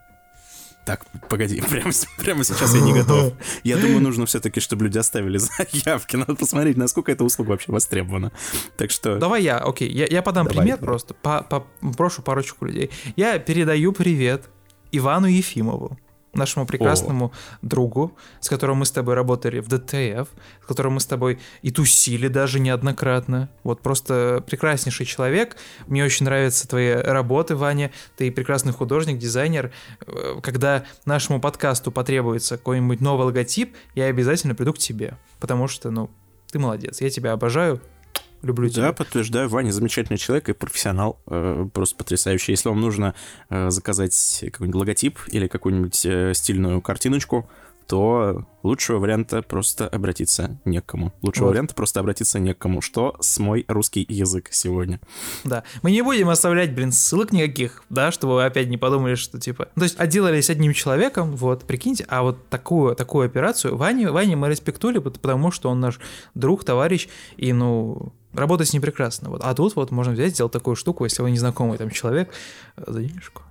Так, 0.86 1.06
погоди, 1.30 1.62
прямо, 1.70 1.92
прямо 2.18 2.44
сейчас 2.44 2.74
я 2.74 2.82
не 2.82 2.94
готов. 2.94 3.34
Я 3.64 3.78
думаю, 3.78 4.02
нужно 4.02 4.26
все-таки, 4.26 4.60
чтобы 4.60 4.86
люди 4.86 4.98
оставили 4.98 5.38
заявки. 5.38 6.16
Надо 6.16 6.36
посмотреть, 6.36 6.78
насколько 6.78 7.12
эта 7.12 7.24
услуга 7.24 7.50
вообще 7.50 7.72
востребована. 7.72 8.32
Так 8.78 8.90
что... 8.90 9.18
Давай 9.18 9.44
я, 9.44 9.58
окей, 9.58 9.92
я, 9.92 10.08
я 10.08 10.22
подам 10.22 10.48
Давай, 10.48 10.64
пример 10.64 10.80
просто, 10.80 11.14
по, 11.14 11.44
по, 11.44 11.68
прошу 11.96 12.24
парочку 12.24 12.66
людей. 12.66 12.90
Я 13.16 13.38
передаю 13.38 13.92
привет 13.92 14.50
Ивану 14.92 15.28
Ефимову 15.28 15.98
нашему 16.34 16.66
прекрасному 16.66 17.28
О. 17.28 17.32
другу, 17.62 18.16
с 18.40 18.50
которым 18.50 18.78
мы 18.78 18.86
с 18.86 18.92
тобой 18.92 19.16
работали 19.16 19.60
в 19.60 19.68
ДТФ, 19.68 20.28
с 20.62 20.66
которым 20.68 20.94
мы 20.94 21.00
с 21.00 21.06
тобой 21.06 21.40
и 21.62 21.72
тусили 21.72 22.28
даже 22.28 22.60
неоднократно. 22.60 23.50
Вот 23.64 23.82
просто 23.82 24.44
прекраснейший 24.46 25.06
человек. 25.06 25.58
Мне 25.88 26.04
очень 26.04 26.26
нравятся 26.26 26.68
твои 26.68 26.92
работы, 26.92 27.56
Ваня. 27.56 27.92
Ты 28.18 28.32
прекрасный 28.32 28.74
художник, 28.74 29.18
дизайнер. 29.18 29.72
Э, 30.06 30.40
когда 30.42 30.84
нашему 31.06 31.40
подкасту 31.42 31.92
потребуется 31.92 32.58
какой-нибудь 32.58 33.02
новый 33.02 33.26
логотип, 33.26 33.76
я 33.96 34.06
обязательно 34.06 34.56
приду 34.56 34.74
к 34.74 34.78
тебе. 34.78 35.18
Потому 35.40 35.68
что, 35.68 35.90
ну, 35.92 36.10
ты 36.52 36.60
молодец. 36.60 37.02
Я 37.02 37.10
тебя 37.10 37.34
обожаю. 37.34 37.82
Люблю 38.42 38.70
тебя. 38.70 38.84
Да, 38.84 38.94
подтверждаю, 38.94 39.50
Ваня 39.50 39.72
замечательный 39.72 40.18
человек 40.18 40.50
и 40.50 40.54
профессионал, 40.54 41.22
э, 41.28 41.68
просто 41.74 41.96
потрясающий. 41.96 42.54
Если 42.54 42.70
вам 42.70 42.80
нужно 42.80 43.16
э, 43.50 43.70
заказать 43.70 44.44
какой-нибудь 44.52 44.80
логотип 44.80 45.20
или 45.28 45.48
какую-нибудь 45.48 46.06
э, 46.06 46.34
стильную 46.34 46.82
картиночку, 46.82 47.50
то 47.90 48.46
лучшего 48.62 49.00
варианта 49.00 49.42
просто 49.42 49.88
обратиться 49.88 50.60
не 50.64 50.80
к 50.80 50.86
кому. 50.86 51.12
Лучшего 51.24 51.46
вот. 51.46 51.52
варианта 51.54 51.74
просто 51.74 52.00
обратиться 52.00 52.38
не 52.38 52.54
к 52.54 52.58
кому. 52.60 52.82
Что 52.82 53.16
с 53.20 53.40
мой 53.40 53.66
русский 53.68 54.06
язык 54.08 54.50
сегодня? 54.52 55.02
Да. 55.44 55.64
Мы 55.82 55.90
не 55.90 56.04
будем 56.04 56.30
оставлять, 56.30 56.76
блин, 56.76 56.92
ссылок 56.92 57.32
никаких, 57.32 57.84
да, 57.90 58.12
чтобы 58.12 58.36
вы 58.36 58.46
опять 58.46 58.68
не 58.68 58.78
подумали, 58.78 59.16
что 59.16 59.40
типа... 59.40 59.70
То 59.74 59.82
есть 59.82 60.00
отделались 60.00 60.52
одним 60.52 60.74
человеком, 60.74 61.36
вот, 61.36 61.64
прикиньте, 61.66 62.06
а 62.10 62.22
вот 62.22 62.48
такую, 62.50 62.96
такую 62.96 63.26
операцию 63.26 63.76
Ване, 63.76 64.12
Ване 64.12 64.36
мы 64.36 64.50
респектули, 64.50 65.00
потому 65.00 65.50
что 65.50 65.70
он 65.70 65.80
наш 65.80 66.00
друг, 66.36 66.64
товарищ, 66.64 67.10
и, 67.38 67.54
ну, 67.54 68.14
работать 68.34 68.70
с 68.70 68.74
ним 68.74 68.82
прекрасно. 68.82 69.30
Вот. 69.30 69.42
А 69.44 69.54
тут 69.54 69.76
вот 69.76 69.92
можно 69.92 70.14
взять, 70.14 70.34
сделать 70.34 70.54
такую 70.54 70.76
штуку, 70.76 71.04
если 71.04 71.22
вы 71.22 71.32
незнакомый 71.32 71.78
там 71.78 71.90
человек, 71.90 72.32
за 72.76 73.02
денежку. 73.02 73.44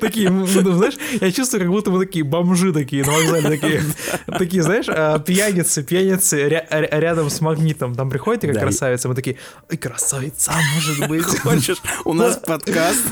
Такие, 0.00 0.30
ну, 0.30 0.46
знаешь, 0.46 0.94
я 1.20 1.30
чувствую, 1.30 1.62
как 1.62 1.70
будто 1.70 1.90
мы 1.90 2.04
такие 2.04 2.24
бомжи 2.24 2.72
такие 2.72 3.04
на 3.04 3.12
вокзале, 3.12 3.48
такие, 3.48 3.82
такие 4.26 4.62
знаешь, 4.62 4.86
а, 4.88 5.18
пьяницы, 5.18 5.82
пьяницы 5.82 6.64
рядом 6.70 7.30
с 7.30 7.40
магнитом. 7.40 7.94
Там 7.94 8.10
приходит 8.10 8.42
такая 8.42 8.60
красавица, 8.60 9.08
мы 9.08 9.14
такие, 9.14 9.36
ой, 9.70 9.76
красавица, 9.76 10.52
может 10.74 11.08
быть. 11.08 11.38
Хочешь, 11.42 11.78
у 12.04 12.12
нас 12.14 12.36
подкаст. 12.36 13.04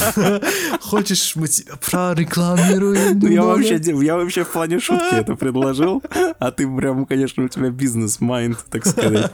Хочешь, 0.80 1.36
мы 1.36 1.48
тебя 1.48 1.74
прорекламируем? 1.76 3.18
Ну, 3.18 3.28
я 3.28 3.42
вообще, 3.42 3.76
я 3.76 4.16
вообще 4.16 4.44
в 4.44 4.48
плане 4.48 4.78
шутки 4.80 5.14
это 5.14 5.34
предложил, 5.34 6.02
а 6.38 6.50
ты 6.50 6.68
прям, 6.68 7.06
конечно, 7.06 7.44
у 7.44 7.48
тебя 7.48 7.70
business 7.70 8.24
mind, 8.24 8.58
так 8.70 8.86
сказать. 8.86 9.32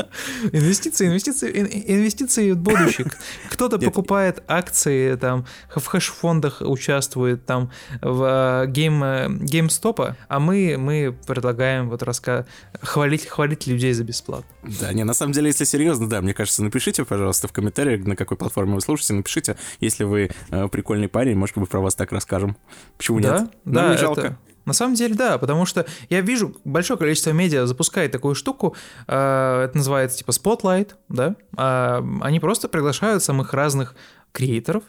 Инвестиции, 0.53 1.09
инвестиции, 1.09 1.51
инвестиции 1.87 2.53
в 2.53 2.59
будущее. 2.59 3.07
Кто-то 3.51 3.79
покупает 3.79 4.43
акции 4.49 5.17
там 5.17 5.40
в 5.75 5.85
хедж-фондах 5.85 6.61
участвует, 6.61 7.47
там 7.47 7.71
в 8.03 8.65
Game, 8.69 9.45
GameStop 9.45 10.02
а, 10.02 10.17
а 10.29 10.41
мы, 10.41 10.77
мы 10.79 11.17
предлагаем 11.27 11.89
вот 11.89 12.03
раска... 12.03 12.47
хвалить, 12.81 13.27
хвалить 13.27 13.67
людей 13.67 13.93
за 13.93 14.05
бесплатно. 14.05 14.51
Да, 14.81 14.93
не, 14.93 15.05
на 15.05 15.15
самом 15.15 15.33
деле, 15.33 15.49
если 15.49 15.65
серьезно, 15.65 16.09
да, 16.09 16.21
мне 16.21 16.35
кажется, 16.35 16.63
напишите, 16.63 17.05
пожалуйста, 17.05 17.49
в 17.49 17.53
комментариях, 17.53 18.05
на 18.07 18.17
какой 18.17 18.37
платформе 18.37 18.75
вы 18.75 18.81
слушаете, 18.81 19.15
напишите, 19.15 19.57
если 19.81 20.05
вы 20.05 20.31
э, 20.51 20.69
прикольный 20.69 21.09
парень, 21.09 21.37
может 21.37 21.57
быть, 21.57 21.69
про 21.69 21.81
вас 21.81 21.95
так 21.95 22.13
расскажем. 22.13 22.57
Почему 22.97 23.21
да? 23.21 23.41
нет? 23.41 23.51
Да, 23.65 23.83
Нам 23.83 23.91
не 23.93 23.99
жалко. 23.99 24.21
Это... 24.21 24.39
На 24.67 24.73
самом 24.75 24.95
деле, 24.95 25.15
да, 25.15 25.39
потому 25.39 25.67
что 25.67 25.87
я 26.11 26.21
вижу, 26.21 26.55
большое 26.65 26.99
количество 26.99 27.31
медиа 27.31 27.67
запускает 27.67 28.13
такую 28.13 28.35
штуку, 28.35 28.77
э, 29.07 29.65
это 29.65 29.73
называется 29.75 30.19
типа 30.19 30.31
Spotlight, 30.31 30.93
да, 31.09 31.35
э, 31.57 32.03
они 32.21 32.41
просто 32.41 32.69
приглашают 32.69 33.23
самых 33.25 33.55
разных 33.55 33.95
креаторов, 34.33 34.85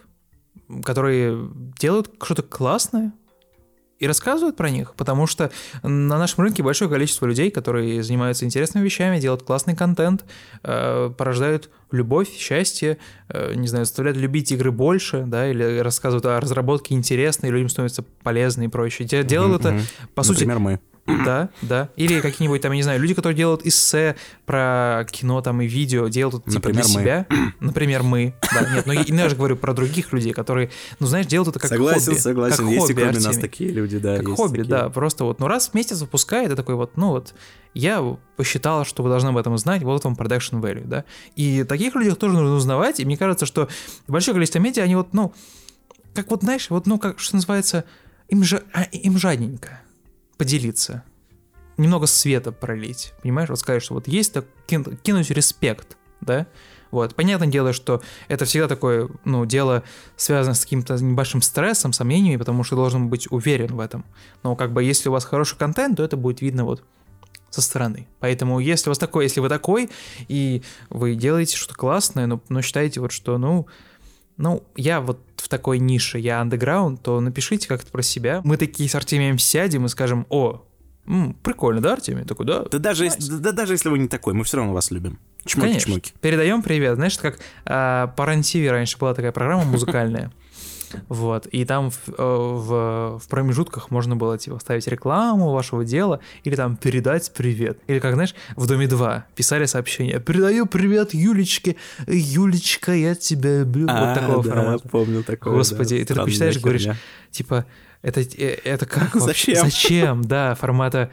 которые 0.83 1.49
делают 1.79 2.11
что-то 2.21 2.43
классное 2.43 3.13
и 4.01 4.07
рассказывают 4.07 4.57
про 4.57 4.71
них, 4.71 4.95
потому 4.95 5.27
что 5.27 5.51
на 5.83 6.17
нашем 6.17 6.43
рынке 6.43 6.63
большое 6.63 6.89
количество 6.89 7.27
людей, 7.27 7.51
которые 7.51 8.01
занимаются 8.01 8.45
интересными 8.45 8.83
вещами, 8.83 9.19
делают 9.19 9.43
классный 9.43 9.75
контент, 9.75 10.25
э, 10.63 11.11
порождают 11.15 11.69
любовь, 11.91 12.29
счастье, 12.35 12.97
э, 13.29 13.53
не 13.53 13.67
знаю, 13.67 13.85
заставляют 13.85 14.17
любить 14.17 14.51
игры 14.51 14.71
больше, 14.71 15.23
да, 15.27 15.47
или 15.47 15.77
рассказывают 15.79 16.25
о 16.25 16.39
разработке 16.39 16.95
интересной, 16.95 17.51
людям 17.51 17.69
становится 17.69 18.01
полезно 18.23 18.63
и 18.63 18.67
прочее. 18.69 19.07
Делают 19.07 19.65
mm-hmm. 19.65 19.77
это, 19.77 19.85
по 20.15 20.23
Например, 20.23 20.25
сути... 20.25 20.45
Например, 20.45 20.59
мы. 20.59 20.79
Да, 21.25 21.49
да. 21.61 21.89
Или 21.95 22.19
какие-нибудь 22.19 22.61
там, 22.61 22.71
я 22.71 22.77
не 22.77 22.83
знаю, 22.83 22.99
люди, 22.99 23.13
которые 23.13 23.35
делают 23.35 23.65
эссе 23.65 24.15
про 24.45 25.05
кино 25.09 25.41
там 25.41 25.61
и 25.61 25.67
видео, 25.67 26.07
делают 26.07 26.45
типа 26.45 26.69
Например, 26.69 26.83
для 26.83 26.83
себя. 26.83 27.25
Мы. 27.29 27.53
Например, 27.59 28.03
мы. 28.03 28.35
Да, 28.53 28.69
нет, 28.73 28.85
ну, 28.85 28.93
я 28.93 29.29
же 29.29 29.35
говорю 29.35 29.55
про 29.55 29.73
других 29.73 30.13
людей, 30.13 30.33
которые, 30.33 30.69
ну 30.99 31.07
знаешь, 31.07 31.25
делают 31.25 31.49
это 31.49 31.59
как 31.59 31.69
согласен, 31.69 32.11
хобби. 32.11 32.19
Согласен, 32.19 32.57
согласен. 32.57 32.67
Есть 32.67 32.81
хобби, 32.81 32.91
и 32.91 32.95
кроме 32.95 33.19
нас 33.19 33.37
такие 33.37 33.71
люди, 33.71 33.97
да. 33.97 34.17
Как 34.17 34.27
хобби, 34.29 34.59
такие. 34.59 34.69
да. 34.69 34.89
Просто 34.89 35.23
вот, 35.23 35.39
ну 35.39 35.47
раз 35.47 35.69
в 35.69 35.73
месяц 35.73 36.01
выпускает, 36.01 36.51
и 36.51 36.55
такой 36.55 36.75
вот, 36.75 36.97
ну 36.97 37.09
вот, 37.09 37.33
я 37.73 38.17
посчитал, 38.35 38.85
что 38.85 39.03
вы 39.03 39.09
должны 39.09 39.29
об 39.29 39.37
этом 39.37 39.57
знать, 39.57 39.83
вот 39.83 40.03
вам 40.03 40.13
production 40.13 40.61
value, 40.61 40.85
да. 40.85 41.05
И 41.35 41.63
таких 41.63 41.95
людей 41.95 42.13
тоже 42.13 42.35
нужно 42.35 42.55
узнавать, 42.55 42.99
и 42.99 43.05
мне 43.05 43.17
кажется, 43.17 43.45
что 43.45 43.69
большое 44.07 44.35
количество 44.35 44.59
медиа, 44.59 44.83
они 44.83 44.95
вот, 44.95 45.13
ну, 45.13 45.33
как 46.13 46.29
вот, 46.29 46.41
знаешь, 46.43 46.69
вот, 46.69 46.87
ну, 46.87 46.99
как, 46.99 47.19
что 47.19 47.35
называется, 47.35 47.85
им, 48.27 48.43
же, 48.43 48.63
а, 48.73 48.83
им 48.83 49.17
жадненько 49.17 49.81
поделиться 50.41 51.03
немного 51.77 52.07
света 52.07 52.51
пролить, 52.51 53.13
понимаешь, 53.21 53.49
вот 53.49 53.59
сказать, 53.59 53.83
что 53.83 53.93
вот 53.93 54.07
есть 54.07 54.33
так, 54.33 54.45
кинуть 54.65 55.29
респект, 55.29 55.97
да, 56.19 56.47
вот. 56.89 57.13
Понятное 57.13 57.47
дело, 57.47 57.73
что 57.73 58.01
это 58.27 58.45
всегда 58.45 58.67
такое, 58.67 59.07
ну, 59.23 59.45
дело 59.45 59.83
связано 60.15 60.55
с 60.55 60.63
каким-то 60.63 60.95
небольшим 60.95 61.43
стрессом, 61.43 61.93
сомнениями, 61.93 62.37
потому 62.37 62.63
что 62.63 62.75
должен 62.75 63.07
быть 63.07 63.31
уверен 63.31 63.75
в 63.75 63.79
этом. 63.79 64.03
Но 64.41 64.55
как 64.55 64.73
бы 64.73 64.83
если 64.83 65.09
у 65.09 65.11
вас 65.11 65.25
хороший 65.25 65.59
контент, 65.59 65.97
то 65.97 66.03
это 66.03 66.17
будет 66.17 66.41
видно 66.41 66.65
вот 66.65 66.83
со 67.51 67.61
стороны. 67.61 68.07
Поэтому 68.19 68.59
если 68.59 68.89
у 68.89 68.91
вас 68.91 68.97
такой, 68.97 69.25
если 69.25 69.41
вы 69.41 69.49
такой, 69.49 69.91
и 70.27 70.63
вы 70.89 71.13
делаете 71.13 71.55
что-то 71.55 71.75
классное, 71.75 72.25
но, 72.25 72.41
но 72.49 72.63
считаете 72.63 72.99
вот, 72.99 73.11
что, 73.11 73.37
ну, 73.37 73.67
ну, 74.41 74.63
я 74.75 74.99
вот 75.01 75.19
в 75.37 75.47
такой 75.47 75.79
нише, 75.79 76.19
я 76.19 76.41
андеграунд, 76.41 77.01
то 77.01 77.19
напишите 77.19 77.67
как-то 77.67 77.91
про 77.91 78.01
себя. 78.01 78.41
Мы 78.43 78.57
такие 78.57 78.89
с 78.89 78.95
Артемием 78.95 79.37
сядем 79.37 79.85
и 79.85 79.89
скажем, 79.89 80.25
о, 80.29 80.63
М, 81.07 81.35
прикольно, 81.41 81.81
да, 81.81 81.93
Артемий? 81.93 82.25
Такой, 82.25 82.45
да. 82.45 82.63
Да 82.69 82.77
даже, 82.77 83.05
nice. 83.05 83.15
если, 83.17 83.37
да, 83.37 83.51
даже 83.51 83.73
если 83.73 83.89
вы 83.89 83.97
не 83.97 84.07
такой, 84.07 84.33
мы 84.33 84.43
все 84.43 84.57
равно 84.57 84.73
вас 84.73 84.91
любим. 84.91 85.19
Чмоки-чмоки. 85.45 86.13
Передаем 86.21 86.61
привет. 86.61 86.95
Знаешь, 86.95 87.17
как 87.17 87.39
э, 87.65 88.07
по 88.15 88.29
рен 88.29 88.69
раньше 88.69 88.97
была 88.97 89.13
такая 89.13 89.31
программа 89.31 89.63
музыкальная. 89.63 90.31
Вот, 91.09 91.47
и 91.47 91.65
там 91.65 91.91
в, 91.91 92.09
э, 92.09 92.13
в, 92.17 93.19
в 93.19 93.27
промежутках 93.27 93.91
можно 93.91 94.15
было 94.15 94.37
типа 94.37 94.59
ставить 94.59 94.87
рекламу 94.87 95.51
вашего 95.51 95.83
дела 95.83 96.19
или 96.43 96.55
там 96.55 96.77
передать 96.77 97.31
привет. 97.33 97.79
Или 97.87 97.99
как, 97.99 98.13
знаешь, 98.13 98.35
в 98.55 98.67
Доме 98.67 98.87
2 98.87 99.25
писали 99.35 99.65
сообщение 99.65 100.19
«Передаю 100.19 100.65
привет 100.65 101.13
Юлечке, 101.13 101.75
Юлечка, 102.07 102.93
я 102.93 103.15
тебя 103.15 103.59
люблю». 103.59 103.87
А, 103.89 104.13
вот 104.13 104.19
такого 104.19 104.43
да, 104.43 104.49
формата. 104.49 104.89
помню 104.89 105.23
такое, 105.23 105.53
Господи, 105.53 105.99
да, 105.99 106.05
ты 106.05 106.13
так 106.15 106.29
читаешь, 106.29 106.59
говоришь, 106.59 106.87
типа, 107.31 107.65
это, 108.01 108.21
э, 108.21 108.57
это 108.63 108.85
как 108.85 109.13
Зачем? 109.15 109.55
Зачем, 109.55 110.21
да, 110.23 110.55
формата 110.55 111.11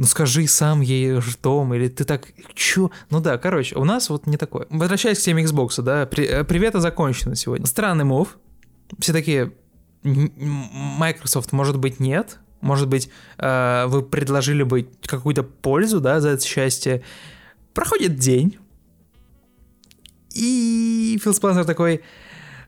ну 0.00 0.06
скажи 0.06 0.46
сам 0.46 0.80
ей 0.80 1.20
что, 1.20 1.74
или 1.74 1.88
ты 1.88 2.04
так, 2.04 2.28
чё? 2.54 2.90
Ну 3.10 3.20
да, 3.20 3.36
короче, 3.36 3.76
у 3.76 3.84
нас 3.84 4.08
вот 4.08 4.26
не 4.26 4.38
такое. 4.38 4.66
Возвращаясь 4.70 5.18
к 5.18 5.20
теме 5.20 5.44
Xbox, 5.44 5.82
да, 5.82 6.06
при, 6.06 6.24
э, 6.24 6.42
привет, 6.42 6.72
закончено 6.72 7.36
сегодня. 7.36 7.66
Странный 7.66 8.04
мув. 8.04 8.38
Все 8.98 9.12
такие, 9.12 9.52
Microsoft, 10.02 11.52
может 11.52 11.78
быть, 11.78 12.00
нет, 12.00 12.38
может 12.60 12.88
быть, 12.88 13.10
э, 13.38 13.86
вы 13.86 14.02
предложили 14.02 14.62
бы 14.62 14.88
какую-то 15.02 15.42
пользу, 15.42 16.00
да, 16.00 16.20
за 16.20 16.30
это 16.30 16.44
счастье. 16.44 17.02
Проходит 17.72 18.16
день, 18.16 18.58
и 20.34 21.18
Фил 21.22 21.34
Спенсер 21.34 21.64
такой, 21.64 22.02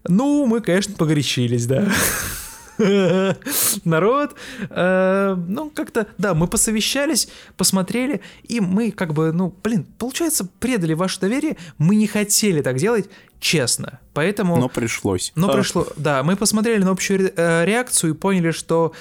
ну, 0.04 0.46
мы, 0.46 0.60
конечно, 0.60 0.94
погорячились, 0.94 1.66
да. 1.66 1.90
народ. 3.84 4.34
Э, 4.70 5.34
ну, 5.34 5.70
как-то, 5.70 6.06
да, 6.18 6.34
мы 6.34 6.46
посовещались, 6.46 7.28
посмотрели, 7.56 8.20
и 8.44 8.60
мы 8.60 8.90
как 8.90 9.12
бы, 9.12 9.32
ну, 9.32 9.54
блин, 9.62 9.86
получается, 9.98 10.48
предали 10.60 10.94
ваше 10.94 11.20
доверие. 11.20 11.56
Мы 11.78 11.96
не 11.96 12.06
хотели 12.06 12.62
так 12.62 12.76
делать, 12.76 13.08
честно. 13.40 14.00
Поэтому... 14.14 14.56
Но 14.56 14.68
пришлось. 14.68 15.32
Но 15.34 15.50
а. 15.50 15.52
пришло, 15.52 15.86
да. 15.96 16.22
Мы 16.22 16.36
посмотрели 16.36 16.82
на 16.82 16.90
общую 16.90 17.32
э, 17.34 17.64
реакцию 17.64 18.14
и 18.14 18.16
поняли, 18.16 18.50
что 18.50 18.92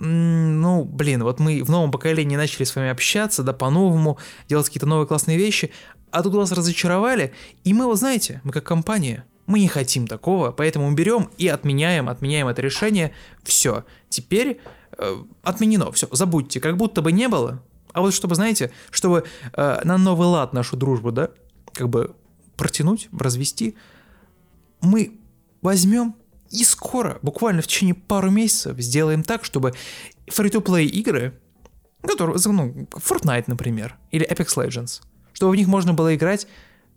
ну, 0.00 0.84
блин, 0.84 1.24
вот 1.24 1.40
мы 1.40 1.60
в 1.64 1.70
новом 1.70 1.90
поколении 1.90 2.36
начали 2.36 2.62
с 2.62 2.76
вами 2.76 2.88
общаться, 2.88 3.42
да, 3.42 3.52
по-новому, 3.52 4.16
делать 4.48 4.66
какие-то 4.66 4.86
новые 4.86 5.08
классные 5.08 5.36
вещи, 5.36 5.72
а 6.12 6.22
тут 6.22 6.34
вас 6.34 6.52
разочаровали, 6.52 7.32
и 7.64 7.74
мы, 7.74 7.86
вот 7.86 7.98
знаете, 7.98 8.40
мы 8.44 8.52
как 8.52 8.64
компания, 8.64 9.24
мы 9.48 9.60
не 9.60 9.68
хотим 9.68 10.06
такого, 10.06 10.52
поэтому 10.52 10.92
берем 10.92 11.30
и 11.38 11.48
отменяем, 11.48 12.08
отменяем 12.10 12.48
это 12.48 12.60
решение. 12.60 13.12
Все. 13.42 13.84
Теперь 14.10 14.60
э, 14.98 15.16
отменено. 15.42 15.90
Все. 15.90 16.06
Забудьте. 16.12 16.60
Как 16.60 16.76
будто 16.76 17.00
бы 17.00 17.12
не 17.12 17.28
было. 17.28 17.62
А 17.94 18.02
вот 18.02 18.12
чтобы, 18.12 18.34
знаете, 18.34 18.70
чтобы 18.90 19.24
э, 19.54 19.80
на 19.84 19.96
новый 19.96 20.28
лад 20.28 20.52
нашу 20.52 20.76
дружбу, 20.76 21.12
да, 21.12 21.30
как 21.72 21.88
бы 21.88 22.14
протянуть, 22.56 23.08
развести, 23.18 23.74
мы 24.82 25.18
возьмем 25.62 26.14
и 26.50 26.62
скоро, 26.62 27.18
буквально 27.22 27.62
в 27.62 27.66
течение 27.66 27.94
пару 27.94 28.30
месяцев, 28.30 28.78
сделаем 28.78 29.22
так, 29.22 29.46
чтобы 29.46 29.72
free-to-play 30.30 30.84
игры, 30.84 31.40
которые, 32.02 32.36
ну, 32.44 32.86
Fortnite, 32.96 33.44
например, 33.46 33.96
или 34.10 34.28
Apex 34.30 34.56
Legends, 34.56 35.00
чтобы 35.32 35.52
в 35.52 35.56
них 35.56 35.68
можно 35.68 35.94
было 35.94 36.14
играть 36.14 36.46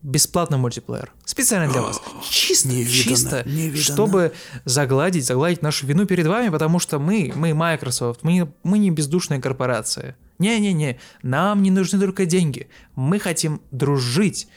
бесплатный 0.02 0.58
мультиплеер. 0.58 1.12
Специально 1.26 1.72
для 1.72 1.82
вас. 1.82 2.02
Чисто, 2.28 2.70
невиданно, 2.70 3.04
чисто, 3.04 3.44
невиданно. 3.46 3.82
чтобы 3.82 4.34
загладить, 4.66 5.26
загладить 5.26 5.62
нашу 5.62 5.86
вину 5.86 6.06
перед 6.06 6.28
вами, 6.28 6.50
потому 6.50 6.80
что 6.80 7.00
мы, 7.00 7.32
мы 7.36 7.54
Microsoft, 7.54 8.24
мы, 8.24 8.52
мы 8.64 8.80
не 8.80 8.92
бездушная 8.92 9.40
корпорация. 9.40 10.16
Не-не-не, 10.40 11.00
нам 11.22 11.62
не 11.62 11.70
нужны 11.70 12.00
только 12.00 12.26
деньги. 12.26 12.68
Мы 12.96 13.20
хотим 13.20 13.62
дружить 13.72 14.48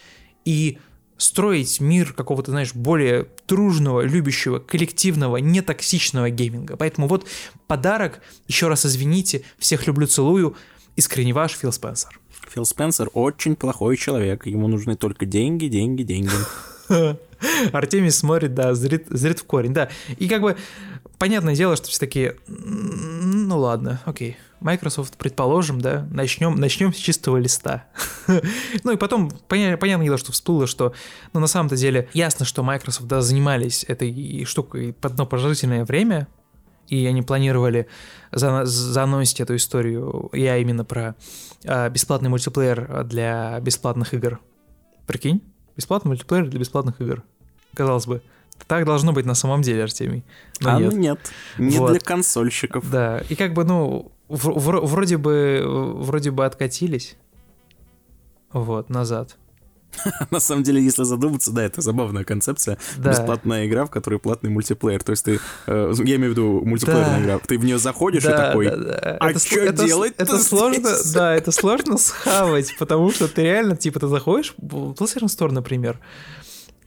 и 0.44 0.78
строить 1.16 1.80
мир 1.80 2.12
какого-то, 2.12 2.50
знаешь, 2.50 2.74
более 2.74 3.28
дружного, 3.46 4.00
любящего, 4.00 4.58
коллективного, 4.58 5.36
нетоксичного 5.36 6.30
гейминга. 6.30 6.76
Поэтому 6.76 7.06
вот 7.06 7.26
подарок, 7.66 8.20
еще 8.48 8.68
раз 8.68 8.86
извините, 8.86 9.42
всех 9.58 9.86
люблю, 9.86 10.06
целую, 10.06 10.56
искренне 10.96 11.32
ваш 11.32 11.52
Фил 11.52 11.72
Спенсер. 11.72 12.18
Фил 12.54 12.64
Спенсер 12.64 13.10
очень 13.14 13.56
плохой 13.56 13.96
человек. 13.96 14.46
Ему 14.46 14.68
нужны 14.68 14.94
только 14.94 15.26
деньги, 15.26 15.66
деньги, 15.66 16.04
деньги. 16.04 16.30
Артемий 17.72 18.12
смотрит, 18.12 18.54
да, 18.54 18.74
зрит, 18.74 19.06
зрит 19.08 19.40
в 19.40 19.44
корень, 19.44 19.74
да. 19.74 19.88
И 20.18 20.28
как 20.28 20.40
бы 20.40 20.56
понятное 21.18 21.56
дело, 21.56 21.74
что 21.74 21.88
все 21.88 21.98
такие, 21.98 22.36
ну 22.46 23.58
ладно, 23.58 24.00
окей. 24.04 24.36
Microsoft, 24.60 25.16
предположим, 25.18 25.80
да, 25.80 26.06
начнем, 26.12 26.54
начнем 26.54 26.94
с 26.94 26.96
чистого 26.96 27.38
листа. 27.38 27.86
ну 28.84 28.92
и 28.92 28.96
потом, 28.96 29.32
понятно, 29.48 29.76
понятное 29.76 30.06
дело, 30.06 30.16
что 30.16 30.30
всплыло, 30.30 30.68
что, 30.68 30.94
ну 31.32 31.40
на 31.40 31.48
самом-то 31.48 31.76
деле, 31.76 32.08
ясно, 32.14 32.46
что 32.46 32.62
Microsoft, 32.62 33.08
да, 33.08 33.20
занимались 33.20 33.84
этой 33.88 34.44
штукой 34.44 34.92
под 34.92 35.12
одно 35.12 35.26
продолжительное 35.26 35.84
время, 35.84 36.28
и 36.88 37.04
они 37.06 37.22
планировали 37.22 37.88
за, 38.30 38.64
заносить 38.64 39.40
эту 39.40 39.56
историю, 39.56 40.30
я 40.32 40.56
именно 40.58 40.84
про 40.84 41.14
бесплатный 41.64 42.28
мультиплеер 42.28 43.04
для 43.04 43.58
бесплатных 43.60 44.14
игр. 44.14 44.40
Прикинь? 45.06 45.42
Бесплатный 45.76 46.10
мультиплеер 46.10 46.46
для 46.46 46.60
бесплатных 46.60 47.00
игр. 47.00 47.22
Казалось 47.74 48.06
бы. 48.06 48.22
Так 48.66 48.84
должно 48.84 49.12
быть 49.12 49.26
на 49.26 49.34
самом 49.34 49.62
деле, 49.62 49.82
Артемий. 49.82 50.24
Но 50.60 50.76
а 50.76 50.80
нет. 50.80 50.92
ну 50.92 50.98
нет. 50.98 51.32
Не 51.58 51.78
вот. 51.78 51.90
для 51.90 52.00
консольщиков. 52.00 52.88
Да. 52.90 53.18
И 53.28 53.34
как 53.34 53.52
бы, 53.52 53.64
ну, 53.64 54.12
в, 54.28 54.48
в, 54.48 54.86
вроде 54.86 55.16
бы 55.16 55.62
вроде 55.66 56.30
бы 56.30 56.44
откатились. 56.44 57.16
Вот, 58.52 58.88
назад. 58.88 59.36
На 60.30 60.40
самом 60.40 60.62
деле, 60.62 60.82
если 60.82 61.04
задуматься, 61.04 61.52
да, 61.52 61.62
это 61.62 61.80
забавная 61.80 62.24
концепция. 62.24 62.78
Да. 62.96 63.10
Бесплатная 63.10 63.66
игра, 63.66 63.86
в 63.86 63.90
которой 63.90 64.18
платный 64.18 64.50
мультиплеер. 64.50 65.02
То 65.02 65.10
есть 65.10 65.24
ты, 65.24 65.40
э, 65.66 65.92
я 66.04 66.16
имею 66.16 66.30
в 66.30 66.36
виду 66.36 66.62
мультиплеерная 66.64 67.18
да. 67.18 67.22
игра, 67.22 67.38
ты 67.38 67.58
в 67.58 67.64
нее 67.64 67.78
заходишь 67.78 68.24
да, 68.24 68.30
и 68.30 68.36
такой, 68.36 68.66
да, 68.66 68.76
да. 68.76 69.16
а 69.20 69.38
что 69.38 69.72
делать 69.72 70.14
Это 70.16 70.38
сложно, 70.38 70.90
да, 71.14 71.34
это 71.34 71.50
сложно 71.52 71.98
схавать, 71.98 72.74
потому 72.78 73.10
что 73.10 73.28
ты 73.28 73.42
реально, 73.42 73.76
типа, 73.76 74.00
ты 74.00 74.08
заходишь 74.08 74.54
в 74.58 74.92
PlayStation 74.92 75.26
Store, 75.26 75.50
например, 75.50 75.98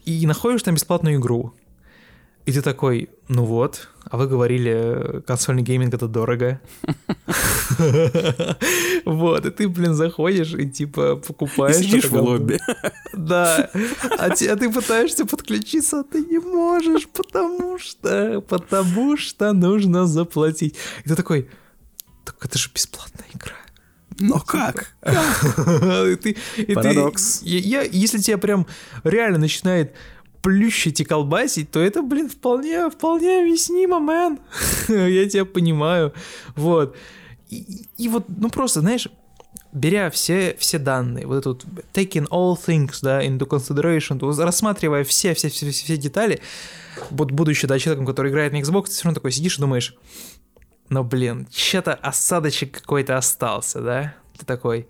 и 0.06 0.26
находишь 0.26 0.64
там 0.64 0.76
бесплатную 0.76 1.18
игру. 1.18 1.54
И 2.48 2.52
ты 2.54 2.62
такой, 2.62 3.10
ну 3.28 3.44
вот, 3.44 3.90
а 4.10 4.16
вы 4.16 4.26
говорили, 4.26 5.22
консольный 5.28 5.64
гейминг 5.64 5.94
это 5.94 6.08
дорого. 6.08 6.62
Вот, 9.06 9.46
и 9.46 9.52
ты, 9.52 9.68
блин, 9.68 9.94
заходишь 9.94 10.54
и 10.54 10.70
типа 10.70 11.18
покупаешь. 11.18 11.76
Сидишь 11.76 12.06
в 12.06 12.14
лобби. 12.14 12.60
Да, 13.14 13.70
а, 14.18 14.26
а 14.28 14.30
ты 14.32 14.70
пытаешься 14.72 15.26
подключиться, 15.26 16.00
а 16.00 16.04
ты 16.04 16.24
не 16.24 16.40
можешь, 16.40 17.08
потому 17.10 17.78
что, 17.80 18.42
потому 18.42 19.18
что 19.18 19.52
нужно 19.54 20.08
заплатить. 20.08 20.76
И 21.04 21.10
ты 21.10 21.16
такой, 21.16 21.50
так 22.26 22.38
это 22.44 22.58
же 22.58 22.70
бесплатная 22.74 23.28
игра. 23.34 23.56
Но 24.20 24.40
как? 24.40 24.94
Парадокс. 26.74 27.42
Я, 27.44 27.82
если 27.84 28.18
тебя 28.20 28.38
прям 28.38 28.66
реально 29.04 29.38
начинает 29.38 29.94
плющить 30.42 31.02
и 31.02 31.06
колбасить, 31.06 31.72
то 31.72 31.80
это, 31.80 32.02
блин, 32.02 32.30
вполне, 32.30 32.90
вполне 32.90 33.42
объяснимо, 33.42 34.00
мэн. 34.00 34.40
Я 34.88 35.30
тебя 35.30 35.46
понимаю. 35.46 36.14
Вот. 36.56 36.96
И, 37.50 37.86
и 37.98 38.10
вот, 38.10 38.26
ну 38.28 38.50
просто, 38.50 38.82
знаешь, 38.82 39.08
беря 39.72 40.10
все, 40.10 40.56
все 40.60 40.80
данные, 40.80 41.26
вот 41.28 41.38
этот 41.38 41.66
taking 41.94 42.28
all 42.30 42.58
things, 42.58 43.00
да, 43.02 43.26
into 43.26 43.48
consideration, 43.48 44.20
то, 44.20 44.32
рассматривая 44.44 45.04
все, 45.04 45.34
все, 45.34 45.50
все, 45.50 45.72
все 45.72 45.98
детали, 45.98 46.42
вот 47.10 47.32
будучи, 47.32 47.68
да, 47.68 47.80
человеком, 47.80 48.06
который 48.06 48.32
играет 48.32 48.54
на 48.54 48.58
Xbox, 48.58 48.86
ты 48.86 48.92
все 48.92 49.04
равно 49.06 49.16
такой 49.16 49.32
сидишь 49.32 49.58
и 49.58 49.62
думаешь, 49.62 49.96
ну, 50.90 51.04
блин, 51.04 51.48
что-то 51.52 51.94
осадочек 51.96 52.72
какой-то 52.72 53.18
остался, 53.18 53.82
да? 53.82 54.16
Ты 54.38 54.46
такой, 54.46 54.88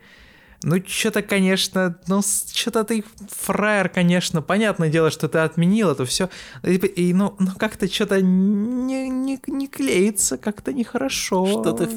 ну, 0.64 0.84
что-то, 0.86 1.22
конечно, 1.22 1.98
ну, 2.08 2.22
что-то 2.22 2.84
ты 2.84 3.04
фраер, 3.30 3.90
конечно. 3.90 4.42
Понятное 4.42 4.90
дело, 4.90 5.12
что 5.12 5.28
ты 5.28 5.38
отменил 5.40 5.92
это 5.92 6.06
все. 6.06 6.30
И, 6.64 7.14
ну, 7.14 7.36
ну 7.40 7.52
как-то 7.58 7.88
что-то 7.88 8.22
не, 8.22 9.08
не, 9.10 9.40
не 9.48 9.68
клеится, 9.68 10.38
как-то 10.38 10.74
нехорошо. 10.74 11.46
Что-то 11.46 11.90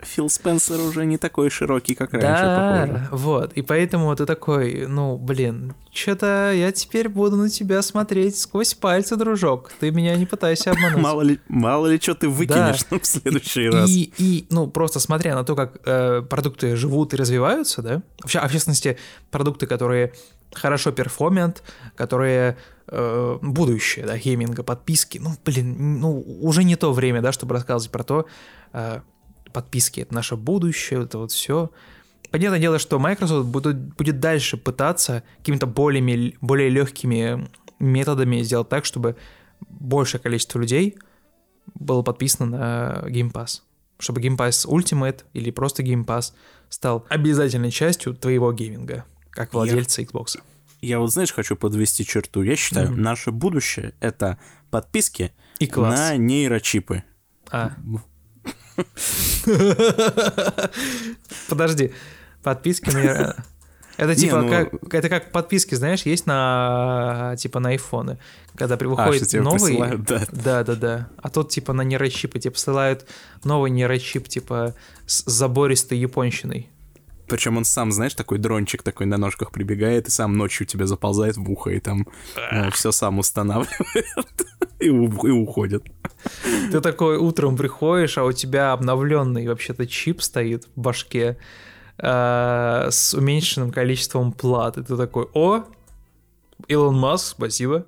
Фил 0.00 0.30
Спенсер 0.30 0.80
уже 0.80 1.04
не 1.04 1.18
такой 1.18 1.50
широкий, 1.50 1.94
как 1.94 2.14
раньше, 2.14 2.42
да, 2.42 2.86
похоже. 2.86 3.08
вот. 3.10 3.52
И 3.52 3.62
поэтому 3.62 4.14
ты 4.16 4.24
такой, 4.24 4.86
ну, 4.86 5.18
блин, 5.18 5.74
что-то 5.96 6.52
я 6.54 6.70
теперь 6.72 7.08
буду 7.08 7.36
на 7.36 7.48
тебя 7.48 7.82
смотреть 7.82 8.38
сквозь 8.38 8.74
пальцы, 8.74 9.16
дружок. 9.16 9.72
Ты 9.80 9.90
меня 9.90 10.14
не 10.16 10.26
пытайся 10.26 10.70
обмануть. 10.70 11.02
Мало 11.02 11.22
ли, 11.22 11.40
мало 11.48 11.86
ли 11.86 11.98
что 12.00 12.14
ты 12.14 12.28
выкинешь 12.28 12.84
да. 12.90 12.98
в 13.02 13.06
следующий 13.06 13.64
и, 13.64 13.68
раз. 13.68 13.90
И, 13.90 14.12
и, 14.18 14.46
ну, 14.50 14.68
просто 14.68 15.00
смотря 15.00 15.34
на 15.34 15.44
то, 15.44 15.56
как 15.56 15.78
э, 15.84 16.22
продукты 16.22 16.76
живут 16.76 17.14
и 17.14 17.16
развиваются, 17.16 17.82
да, 17.82 18.02
Вообще, 18.20 18.38
а 18.38 18.48
в 18.48 18.52
частности, 18.52 18.98
продукты, 19.30 19.66
которые 19.66 20.12
хорошо 20.52 20.92
перформят, 20.92 21.62
которые 21.96 22.56
э, 22.88 23.38
будущее, 23.42 24.06
да, 24.06 24.18
гейминга, 24.18 24.62
подписки. 24.62 25.18
Ну, 25.18 25.30
блин, 25.44 26.00
ну, 26.00 26.20
уже 26.40 26.64
не 26.64 26.76
то 26.76 26.92
время, 26.92 27.22
да, 27.22 27.32
чтобы 27.32 27.54
рассказывать 27.54 27.90
про 27.90 28.04
то, 28.04 28.26
э, 28.72 29.00
подписки— 29.52 30.00
это 30.02 30.14
наше 30.14 30.36
будущее, 30.36 31.02
это 31.04 31.18
вот 31.18 31.32
все. 31.32 31.70
Понятное 32.36 32.60
дело, 32.60 32.78
что 32.78 32.98
Microsoft 32.98 33.46
будет, 33.48 33.94
будет 33.94 34.20
дальше 34.20 34.58
пытаться 34.58 35.22
какими-то 35.38 35.66
более, 35.66 36.34
более 36.42 36.68
легкими 36.68 37.48
методами 37.78 38.42
сделать 38.42 38.68
так, 38.68 38.84
чтобы 38.84 39.16
большее 39.70 40.20
количество 40.20 40.58
людей 40.58 40.98
было 41.74 42.02
подписано 42.02 42.46
на 42.46 43.08
Game 43.08 43.32
Pass. 43.32 43.62
Чтобы 43.98 44.20
Game 44.20 44.36
Pass 44.36 44.66
Ultimate 44.68 45.24
или 45.32 45.50
просто 45.50 45.82
Game 45.82 46.04
Pass— 46.04 46.32
стал 46.68 47.06
обязательной 47.08 47.70
частью 47.70 48.14
твоего 48.14 48.52
гейминга, 48.52 49.04
как 49.30 49.54
владельца 49.54 50.02
я, 50.02 50.06
Xbox. 50.06 50.38
Я 50.82 50.98
вот, 50.98 51.12
знаешь, 51.12 51.32
хочу 51.32 51.56
подвести 51.56 52.04
черту. 52.04 52.42
Я 52.42 52.56
считаю, 52.56 52.88
mm-hmm. 52.88 52.96
наше 52.96 53.30
будущее— 53.30 53.94
это 54.00 54.38
подписки 54.70 55.32
И 55.58 55.66
класс. 55.66 55.98
на 55.98 56.16
нейрочипы. 56.16 57.02
А. 57.50 57.72
Подожди, 61.48 61.92
подписки 62.46 62.90
мне... 62.94 63.34
Это 63.98 64.10
Не, 64.10 64.16
типа 64.16 64.42
ну- 64.42 64.48
как 64.50 64.94
это 64.94 65.08
как 65.08 65.32
подписки, 65.32 65.74
знаешь, 65.74 66.02
есть 66.02 66.26
на 66.26 67.34
типа 67.38 67.60
на 67.60 67.70
айфоны, 67.70 68.18
когда 68.54 68.74
А, 68.74 68.84
выходит 68.88 69.26
тебе 69.28 69.40
новый. 69.40 69.58
присылают, 69.78 70.02
да. 70.04 70.22
Да, 70.30 70.64
да, 70.64 70.74
да. 70.74 71.08
А 71.16 71.30
тут 71.30 71.48
типа 71.48 71.72
на 71.72 71.80
нейрочипы 71.80 72.38
тебе 72.38 72.50
посылают 72.50 73.06
новый 73.42 73.70
нейрочип 73.70 74.28
типа 74.28 74.74
с 75.06 75.24
забористой 75.24 75.96
японщиной. 75.96 76.68
Причем 77.26 77.56
он 77.56 77.64
сам, 77.64 77.90
знаешь, 77.90 78.12
такой 78.14 78.36
дрончик 78.38 78.82
такой 78.82 79.06
на 79.06 79.16
ножках 79.16 79.50
прибегает 79.50 80.08
и 80.08 80.10
сам 80.10 80.36
ночью 80.36 80.66
тебе 80.66 80.86
заползает 80.86 81.38
в 81.38 81.50
ухо 81.50 81.70
и 81.70 81.80
там 81.80 82.06
все 82.74 82.92
сам 82.92 83.18
устанавливает 83.18 84.04
и, 84.78 84.90
у- 84.90 85.26
и 85.26 85.30
уходит. 85.30 85.84
Ты 86.70 86.82
такой 86.82 87.16
утром 87.16 87.56
приходишь, 87.56 88.18
а 88.18 88.24
у 88.24 88.32
тебя 88.32 88.72
обновленный 88.72 89.48
вообще-то 89.48 89.86
чип 89.86 90.20
стоит 90.20 90.66
в 90.76 90.80
башке 90.82 91.38
э, 91.98 92.88
с 92.90 93.14
уменьшенным 93.14 93.70
количеством 93.70 94.32
плат. 94.32 94.78
И 94.78 94.82
ты 94.82 94.96
такой, 94.96 95.28
о, 95.34 95.64
Илон 96.68 96.98
Маск, 96.98 97.26
спасибо. 97.36 97.86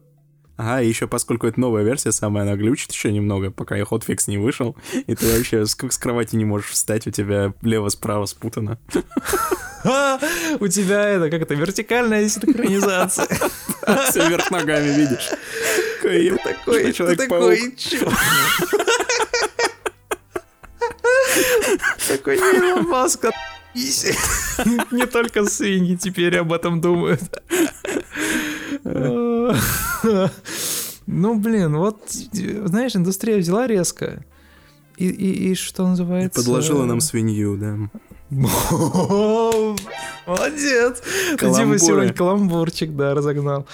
Ага, 0.59 0.83
и 0.83 0.89
еще 0.89 1.07
поскольку 1.07 1.47
это 1.47 1.61
новая 1.61 1.85
версия, 1.85 2.11
самая 2.11 2.43
она 2.43 2.57
глючит 2.57 2.91
еще 2.91 3.13
немного, 3.13 3.53
пока 3.53 3.79
и 3.79 3.83
хотфикс 3.85 4.27
не 4.27 4.39
вышел, 4.39 4.75
и 5.07 5.15
ты 5.15 5.33
вообще 5.33 5.65
с, 5.65 5.77
с 5.77 5.99
кровати 5.99 6.35
не 6.35 6.45
можешь 6.45 6.71
встать, 6.71 7.07
у 7.07 7.13
тебя 7.13 7.53
лево-справа 7.63 8.27
спутано. 8.27 8.77
У 10.59 10.67
тебя 10.67 11.09
это, 11.09 11.31
как 11.31 11.43
это, 11.43 11.55
вертикальная 11.55 12.29
синхронизация. 12.29 13.29
Все 14.11 14.29
вверх 14.29 14.51
ногами 14.51 14.89
видишь. 14.89 15.31
Такой, 16.03 16.31
Ты 16.31 16.37
такой, 16.39 16.93
ты 16.93 17.17
такой? 17.17 17.77
Такой 22.09 22.37
Илон 22.37 22.89
Маск, 22.89 23.25
отъебись. 23.27 23.58
Не 24.91 25.07
только 25.07 25.45
свиньи 25.45 25.97
теперь 25.97 26.39
об 26.39 26.53
этом 26.53 26.81
думают. 26.81 27.23
Ну, 31.11 31.39
блин, 31.39 31.77
вот, 31.77 32.03
знаешь, 32.11 32.95
индустрия 32.95 33.39
взяла 33.39 33.67
резко. 33.67 34.25
И, 34.99 35.09
и, 35.09 35.51
и 35.51 35.55
что 35.55 35.87
называется... 35.87 36.41
Подложила 36.41 36.85
нам 36.85 37.01
свинью, 37.01 37.57
да. 37.57 37.77
Молодец! 40.27 41.01
Каламбуры. 41.39 41.79
сегодня 41.79 42.13
каламбурчик, 42.13 42.95
да, 42.95 43.15
разогнал. 43.15 43.67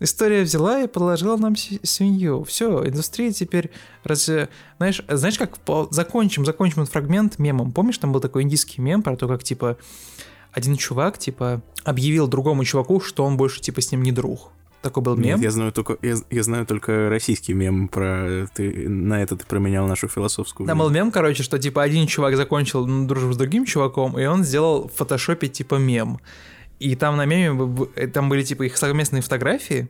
История 0.00 0.42
взяла 0.42 0.82
и 0.82 0.88
подложила 0.88 1.36
нам 1.36 1.54
свинью. 1.56 2.44
Все, 2.44 2.86
индустрия 2.86 3.32
теперь 3.32 3.70
раз... 4.02 4.30
Знаешь, 4.78 5.02
знаешь, 5.08 5.38
как 5.38 5.58
закончим, 5.90 6.44
закончим 6.44 6.82
этот 6.82 6.92
фрагмент 6.92 7.38
мемом. 7.38 7.70
Помнишь, 7.72 7.98
там 7.98 8.10
был 8.12 8.20
такой 8.20 8.42
индийский 8.42 8.80
мем 8.80 9.02
про 9.02 9.14
то, 9.16 9.28
как, 9.28 9.44
типа, 9.44 9.76
один 10.52 10.76
чувак, 10.76 11.18
типа, 11.18 11.62
объявил 11.84 12.28
другому 12.28 12.64
чуваку, 12.64 13.00
что 13.00 13.24
он 13.24 13.36
больше, 13.36 13.60
типа, 13.60 13.82
с 13.82 13.92
ним 13.92 14.02
не 14.02 14.10
друг. 14.10 14.50
Такой 14.82 15.02
был 15.02 15.14
мем. 15.14 15.36
Нет, 15.36 15.40
я 15.40 15.50
знаю 15.50 15.72
только 15.72 15.98
я, 16.00 16.16
я 16.30 16.42
знаю 16.42 16.64
только 16.64 17.10
российский 17.10 17.52
мем 17.52 17.88
про 17.88 18.46
ты 18.54 18.88
на 18.88 19.22
это 19.22 19.36
ты 19.36 19.44
променял 19.44 19.86
нашу 19.86 20.08
философскую. 20.08 20.66
Там 20.66 20.78
был 20.78 20.88
мем, 20.88 21.10
короче, 21.10 21.42
что 21.42 21.58
типа 21.58 21.82
один 21.82 22.06
чувак 22.06 22.36
закончил 22.36 22.86
ну, 22.86 23.06
дружбу 23.06 23.34
с 23.34 23.36
другим 23.36 23.66
чуваком, 23.66 24.18
и 24.18 24.24
он 24.24 24.42
сделал 24.42 24.88
в 24.88 24.92
фотошопе 24.94 25.48
типа 25.48 25.74
мем. 25.74 26.18
И 26.80 26.96
там 26.96 27.16
на 27.16 27.26
меме 27.26 27.86
там 28.12 28.28
были 28.28 28.42
типа 28.42 28.64
их 28.64 28.76
совместные 28.76 29.22
фотографии, 29.22 29.88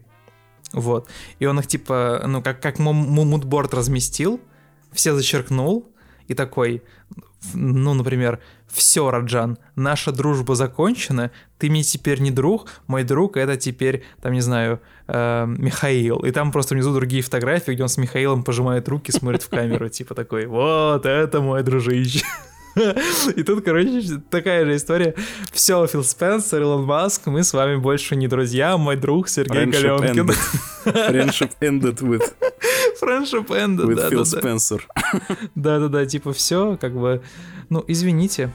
вот. 0.72 1.08
И 1.38 1.46
он 1.46 1.58
их 1.58 1.66
типа, 1.66 2.22
ну 2.26 2.42
как 2.42 2.60
как 2.60 2.78
му- 2.78 2.92
му- 2.92 3.24
мудборд 3.24 3.72
разместил, 3.74 4.40
все 4.92 5.14
зачеркнул 5.14 5.88
и 6.28 6.34
такой, 6.34 6.82
ну, 7.54 7.94
например, 7.94 8.38
все, 8.68 9.10
Раджан, 9.10 9.58
наша 9.74 10.12
дружба 10.12 10.54
закончена, 10.54 11.30
ты 11.58 11.70
мне 11.70 11.82
теперь 11.82 12.20
не 12.20 12.30
друг, 12.30 12.68
мой 12.86 13.02
друг 13.02 13.36
это 13.36 13.56
теперь, 13.56 14.04
там, 14.22 14.32
не 14.32 14.40
знаю, 14.40 14.80
э, 15.08 15.46
Михаил. 15.46 16.18
И 16.18 16.30
там 16.30 16.52
просто 16.52 16.74
внизу 16.74 16.92
другие 16.94 17.22
фотографии, 17.22 17.72
где 17.72 17.82
он 17.82 17.88
с 17.88 17.96
Михаилом 17.96 18.44
пожимает 18.44 18.88
руки, 18.88 19.10
смотрит 19.10 19.42
в 19.42 19.48
камеру, 19.48 19.88
типа 19.88 20.14
такой, 20.14 20.46
вот, 20.46 21.06
это 21.06 21.40
мой 21.40 21.62
дружище. 21.62 22.24
И 23.36 23.42
тут, 23.42 23.64
короче, 23.64 24.20
такая 24.30 24.64
же 24.64 24.76
история. 24.76 25.14
Все, 25.52 25.86
Фил 25.86 26.04
Спенсер, 26.04 26.62
Илон 26.62 26.84
Маск, 26.84 27.26
мы 27.26 27.42
с 27.42 27.52
вами 27.52 27.76
больше 27.76 28.16
не 28.16 28.28
друзья, 28.28 28.76
мой 28.76 28.96
друг 28.96 29.28
Сергей 29.28 29.64
Friendship 29.64 29.98
Галенкин. 29.98 30.26
ended. 30.26 30.36
Friendship 30.84 31.50
ended 31.60 31.98
with, 32.00 32.34
Friendship 33.00 33.48
ended, 33.48 33.86
with 33.86 33.96
да, 33.96 34.08
Phil 34.08 34.24
да, 34.24 34.40
да. 34.40 34.48
Spencer. 34.48 34.80
Да-да-да, 35.54 36.06
типа 36.06 36.32
все, 36.32 36.76
как 36.80 36.94
бы, 36.94 37.22
ну, 37.68 37.84
извините, 37.86 38.50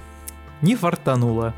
не 0.62 0.76
фартануло. 0.76 1.54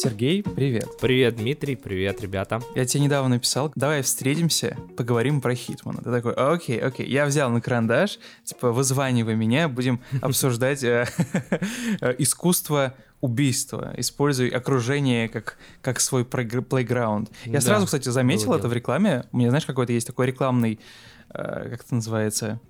Сергей, 0.00 0.44
привет. 0.44 0.96
Привет, 1.00 1.34
Дмитрий, 1.34 1.74
привет, 1.74 2.20
ребята. 2.20 2.60
Я 2.76 2.84
тебе 2.84 3.02
недавно 3.02 3.30
написал, 3.30 3.72
давай 3.74 4.02
встретимся, 4.02 4.76
поговорим 4.96 5.40
про 5.40 5.56
Хитмана. 5.56 5.98
Ты 5.98 6.12
такой, 6.12 6.34
окей, 6.34 6.78
окей. 6.78 7.04
Я 7.08 7.26
взял 7.26 7.50
на 7.50 7.60
карандаш, 7.60 8.20
типа, 8.44 8.70
вызванивай 8.70 9.34
меня, 9.34 9.68
будем 9.68 10.00
обсуждать 10.22 10.84
э, 10.84 11.04
искусство 12.18 12.94
убийства. 13.20 13.92
Используй 13.96 14.50
окружение 14.50 15.28
как, 15.28 15.58
как 15.82 15.98
свой 15.98 16.24
плейграунд. 16.24 17.32
Я 17.44 17.54
Да, 17.54 17.60
сразу, 17.60 17.86
кстати, 17.86 18.08
заметил 18.08 18.54
это 18.54 18.68
в 18.68 18.72
рекламе. 18.72 19.24
У 19.32 19.38
меня, 19.38 19.48
знаешь, 19.48 19.66
какой-то 19.66 19.92
есть 19.92 20.06
такой 20.06 20.28
рекламный, 20.28 20.78
э, 21.30 21.70
как 21.70 21.84
это 21.84 21.94
называется, 21.96 22.60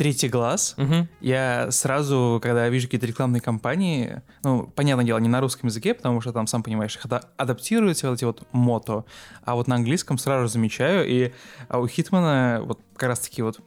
третий 0.00 0.30
глаз. 0.30 0.72
Мгм. 0.78 1.10
Я 1.20 1.70
сразу, 1.70 2.40
когда 2.42 2.66
вижу 2.70 2.86
какие-то 2.86 3.06
рекламные 3.06 3.42
кампании, 3.42 4.22
ну, 4.42 4.66
понятное 4.74 5.04
дело, 5.04 5.18
не 5.18 5.28
на 5.28 5.42
русском 5.42 5.68
языке, 5.68 5.92
потому 5.92 6.22
что 6.22 6.32
там, 6.32 6.46
сам 6.46 6.62
понимаешь, 6.62 6.96
их 6.96 7.04
ада- 7.04 7.28
адаптируют 7.36 7.98
все 7.98 8.08
вот 8.08 8.14
эти 8.16 8.24
вот 8.24 8.42
мото, 8.52 9.04
а 9.44 9.56
вот 9.56 9.68
на 9.68 9.74
английском 9.74 10.16
сразу 10.16 10.48
замечаю, 10.48 11.06
и 11.06 11.32
а 11.68 11.80
у 11.80 11.86
Хитмана 11.86 12.62
вот 12.64 12.80
как 12.96 13.10
раз-таки 13.10 13.42
вот 13.42 13.60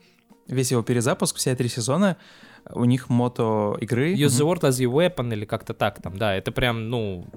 весь 0.47 0.71
его 0.71 0.81
перезапуск, 0.81 1.35
все 1.35 1.55
три 1.55 1.69
сезона, 1.69 2.17
у 2.71 2.85
них 2.85 3.09
motto 3.09 3.77
игры. 3.79 4.15
Use 4.15 4.29
the 4.29 4.51
world 4.51 4.61
as 4.61 4.79
your 4.83 4.91
weapon 4.91 5.31
или 5.31 5.45
как-то 5.45 5.75
так 5.75 6.01
там, 6.01 6.17
да, 6.17 6.33
это 6.33 6.51
прям, 6.51 6.89
ну, 6.89 7.27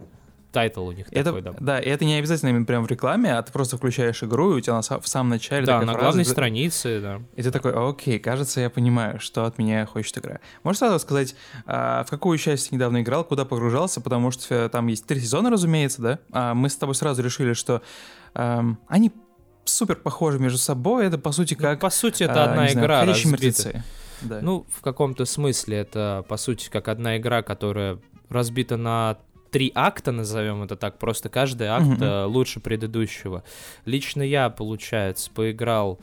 title 0.57 0.87
у 0.87 0.93
них 0.93 1.07
Это, 1.11 1.25
такой, 1.25 1.43
да. 1.43 1.53
да, 1.61 1.79
и 1.81 1.87
это 1.91 2.07
не 2.07 2.15
обязательно 2.15 2.49
именно 2.49 2.65
прям 2.65 2.83
в 2.83 2.87
рекламе, 2.91 3.37
а 3.37 3.43
ты 3.43 3.53
просто 3.53 3.77
включаешь 3.77 4.23
игру, 4.23 4.55
и 4.55 4.57
у 4.57 4.61
тебя 4.61 4.73
на 4.75 4.81
в 5.01 5.07
самом 5.07 5.29
начале 5.29 5.67
Да, 5.67 5.81
на 5.81 5.93
фраза, 5.93 5.99
главной 6.01 6.25
ты- 6.25 6.31
странице, 6.31 7.01
да. 7.03 7.21
И 7.35 7.43
ты 7.43 7.51
такой, 7.51 7.73
окей, 7.75 8.19
кажется, 8.19 8.63
я 8.63 8.71
понимаю, 8.71 9.21
что 9.21 9.45
от 9.45 9.59
меня 9.59 9.85
хочет 9.85 10.17
игра. 10.17 10.41
Можешь 10.63 10.79
сразу 10.79 10.99
сказать, 10.99 11.35
а, 11.67 12.05
в 12.05 12.11
какую 12.11 12.39
часть 12.39 12.71
ты 12.71 12.75
недавно 12.75 13.03
играл, 13.03 13.23
куда 13.25 13.45
погружался, 13.45 14.01
потому 14.01 14.31
что 14.31 14.71
там 14.71 14.87
есть 14.87 15.05
три 15.05 15.21
сезона, 15.21 15.51
разумеется, 15.51 16.01
да? 16.01 16.19
А 16.33 16.55
мы 16.55 16.71
с 16.71 16.77
тобой 16.77 16.95
сразу 16.95 17.23
решили, 17.23 17.53
что 17.53 17.83
ам, 18.33 18.79
они 18.89 19.13
супер 19.67 19.97
похожи 19.97 20.39
между 20.39 20.59
собой, 20.59 21.07
это 21.07 21.19
по 21.19 21.33
сути 21.33 21.53
Ну, 21.55 21.61
как... 21.61 21.81
по 21.81 21.91
сути, 21.91 22.23
это 22.23 22.45
а, 22.45 22.51
одна 22.51 22.69
знаю, 22.69 22.87
игра 22.87 23.01
«Ходячие 23.01 23.33
разбита. 23.33 23.45
мертвецы». 23.69 23.85
Да. 24.23 24.39
Ну, 24.41 24.65
в 24.71 24.81
каком-то 24.81 25.27
смысле 25.27 25.77
это, 25.77 26.25
по 26.29 26.39
сути, 26.39 26.71
как 26.71 26.89
одна 26.89 27.19
игра, 27.19 27.43
которая 27.43 27.99
разбита 28.31 28.79
на 28.79 29.19
три 29.51 29.73
акта, 29.75 30.13
назовем 30.13 30.63
это 30.63 30.77
так, 30.77 30.99
просто 30.99 31.29
каждый 31.29 31.69
акт 31.69 32.01
э, 32.01 32.25
лучше 32.25 32.61
предыдущего. 32.61 33.43
Лично 33.85 34.23
я, 34.23 34.51
получается, 34.51 35.31
поиграл 35.35 35.99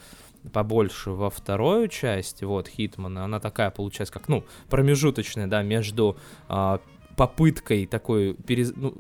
побольше 0.52 1.12
во 1.12 1.30
вторую 1.30 1.88
часть, 1.88 2.44
вот, 2.44 2.68
Хитмана, 2.68 3.24
она 3.24 3.40
такая, 3.40 3.72
получается, 3.72 4.14
как, 4.14 4.28
ну, 4.28 4.44
промежуточная, 4.70 5.48
да, 5.48 5.62
между 5.62 6.18
а, 6.50 6.82
попыткой 7.16 7.86
такой, 7.86 8.34
перез- 8.34 8.74
ну, 8.76 8.94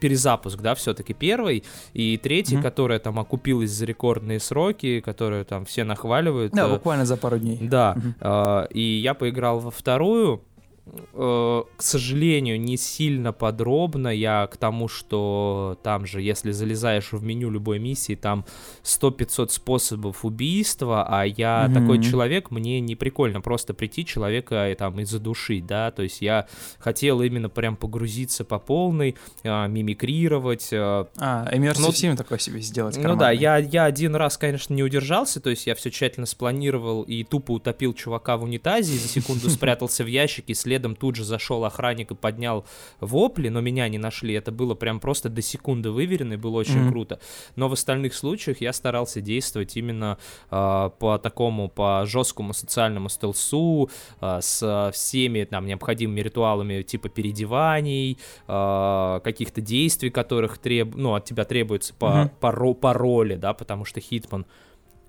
перезапуск, 0.00 0.60
да, 0.60 0.76
все-таки 0.76 1.12
первый, 1.12 1.64
и 1.94 2.16
третий, 2.16 2.54
Мгм. 2.54 2.62
которая 2.62 3.00
там 3.00 3.18
окупилась 3.18 3.70
за 3.72 3.86
рекордные 3.86 4.38
сроки, 4.38 5.00
которую 5.00 5.44
там 5.44 5.64
все 5.64 5.82
нахваливают. 5.82 6.52
Да, 6.52 6.68
э, 6.68 6.70
буквально 6.70 7.04
за 7.06 7.16
пару 7.16 7.38
дней. 7.38 7.58
да, 7.60 7.94
Мгм. 7.96 8.14
а, 8.20 8.64
и 8.70 8.80
я 8.80 9.14
поиграл 9.14 9.58
во 9.58 9.72
вторую, 9.72 10.42
э, 10.53 10.53
к 10.86 11.82
сожалению, 11.82 12.60
не 12.60 12.76
сильно 12.76 13.32
подробно. 13.32 14.08
Я 14.08 14.46
к 14.46 14.56
тому, 14.56 14.88
что 14.88 15.78
там 15.82 16.06
же, 16.06 16.20
если 16.20 16.52
залезаешь 16.52 17.12
в 17.12 17.22
меню 17.22 17.50
любой 17.50 17.78
миссии, 17.78 18.14
там 18.14 18.44
100-500 18.82 19.48
способов 19.50 20.24
убийства, 20.24 21.06
а 21.08 21.24
я 21.24 21.66
mm-hmm. 21.66 21.74
такой 21.74 22.02
человек, 22.02 22.50
мне 22.50 22.80
не 22.80 22.96
прикольно 22.96 23.40
просто 23.40 23.74
прийти 23.74 24.04
человека 24.04 24.70
и 24.70 24.74
там 24.74 24.98
и 25.00 25.04
задушить, 25.04 25.66
да, 25.66 25.90
то 25.90 26.02
есть 26.02 26.20
я 26.20 26.46
хотел 26.78 27.22
именно 27.22 27.48
прям 27.48 27.76
погрузиться 27.76 28.44
по 28.44 28.58
полной, 28.58 29.16
э, 29.42 29.68
мимикрировать. 29.68 30.68
Э, 30.72 31.06
а, 31.16 31.48
Immersive 31.52 32.10
ну, 32.10 32.16
такое 32.16 32.38
себе 32.38 32.60
сделать 32.60 32.96
Ну 32.96 33.16
да, 33.16 33.30
я, 33.30 33.56
я 33.56 33.84
один 33.84 34.14
раз, 34.16 34.36
конечно, 34.36 34.74
не 34.74 34.82
удержался, 34.82 35.40
то 35.40 35.50
есть 35.50 35.66
я 35.66 35.74
все 35.74 35.90
тщательно 35.90 36.26
спланировал 36.26 37.02
и 37.02 37.24
тупо 37.24 37.52
утопил 37.52 37.94
чувака 37.94 38.36
в 38.36 38.44
унитазе 38.44 38.94
и 38.94 38.98
за 38.98 39.08
секунду 39.08 39.48
спрятался 39.50 40.04
в 40.04 40.08
ящике, 40.08 40.54
следом 40.74 40.96
тут 40.96 41.14
же 41.14 41.24
зашел 41.24 41.64
охранник 41.64 42.10
и 42.10 42.14
поднял 42.14 42.64
вопли, 43.00 43.48
но 43.48 43.60
меня 43.60 43.88
не 43.88 43.98
нашли. 43.98 44.34
Это 44.34 44.50
было 44.50 44.74
прям 44.74 44.98
просто 44.98 45.28
до 45.28 45.40
секунды 45.40 45.90
выверено 45.90 46.32
и 46.32 46.36
было 46.36 46.58
очень 46.58 46.80
mm-hmm. 46.80 46.90
круто. 46.90 47.20
Но 47.56 47.68
в 47.68 47.72
остальных 47.72 48.14
случаях 48.14 48.60
я 48.60 48.72
старался 48.72 49.20
действовать 49.20 49.76
именно 49.76 50.18
э, 50.50 50.90
по 50.98 51.18
такому, 51.18 51.68
по 51.68 52.04
жесткому 52.06 52.54
социальному 52.54 53.08
стелсу, 53.08 53.88
э, 54.20 54.38
с 54.40 54.90
всеми 54.92 55.44
там 55.44 55.66
необходимыми 55.66 56.22
ритуалами 56.22 56.82
типа 56.82 57.08
переодеваний, 57.08 58.18
э, 58.48 59.20
каких-то 59.22 59.60
действий, 59.60 60.10
которых 60.10 60.58
треб... 60.58 60.96
ну, 60.96 61.14
от 61.14 61.24
тебя 61.24 61.44
требуется 61.44 61.94
по, 61.94 62.04
mm-hmm. 62.04 62.30
по, 62.40 62.74
по 62.74 62.92
роли, 62.92 63.36
да, 63.36 63.52
потому 63.52 63.84
что 63.84 64.00
Хитман 64.00 64.44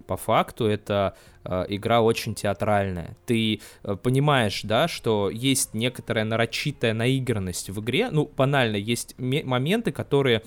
по 0.06 0.18
факту 0.18 0.66
это 0.66 1.16
э, 1.44 1.66
игра 1.70 2.02
очень 2.02 2.36
театральная. 2.36 3.16
Ты 3.26 3.62
э, 3.84 3.96
понимаешь, 3.96 4.62
да, 4.64 4.88
что 4.88 5.30
есть 5.30 5.74
некоторая 5.74 6.26
нарочитая 6.26 6.94
наигранность 6.94 7.70
в 7.70 7.82
игре. 7.82 8.10
Ну, 8.12 8.32
банально, 8.36 8.76
есть 8.76 9.16
моменты, 9.18 9.92
которые 9.92 10.44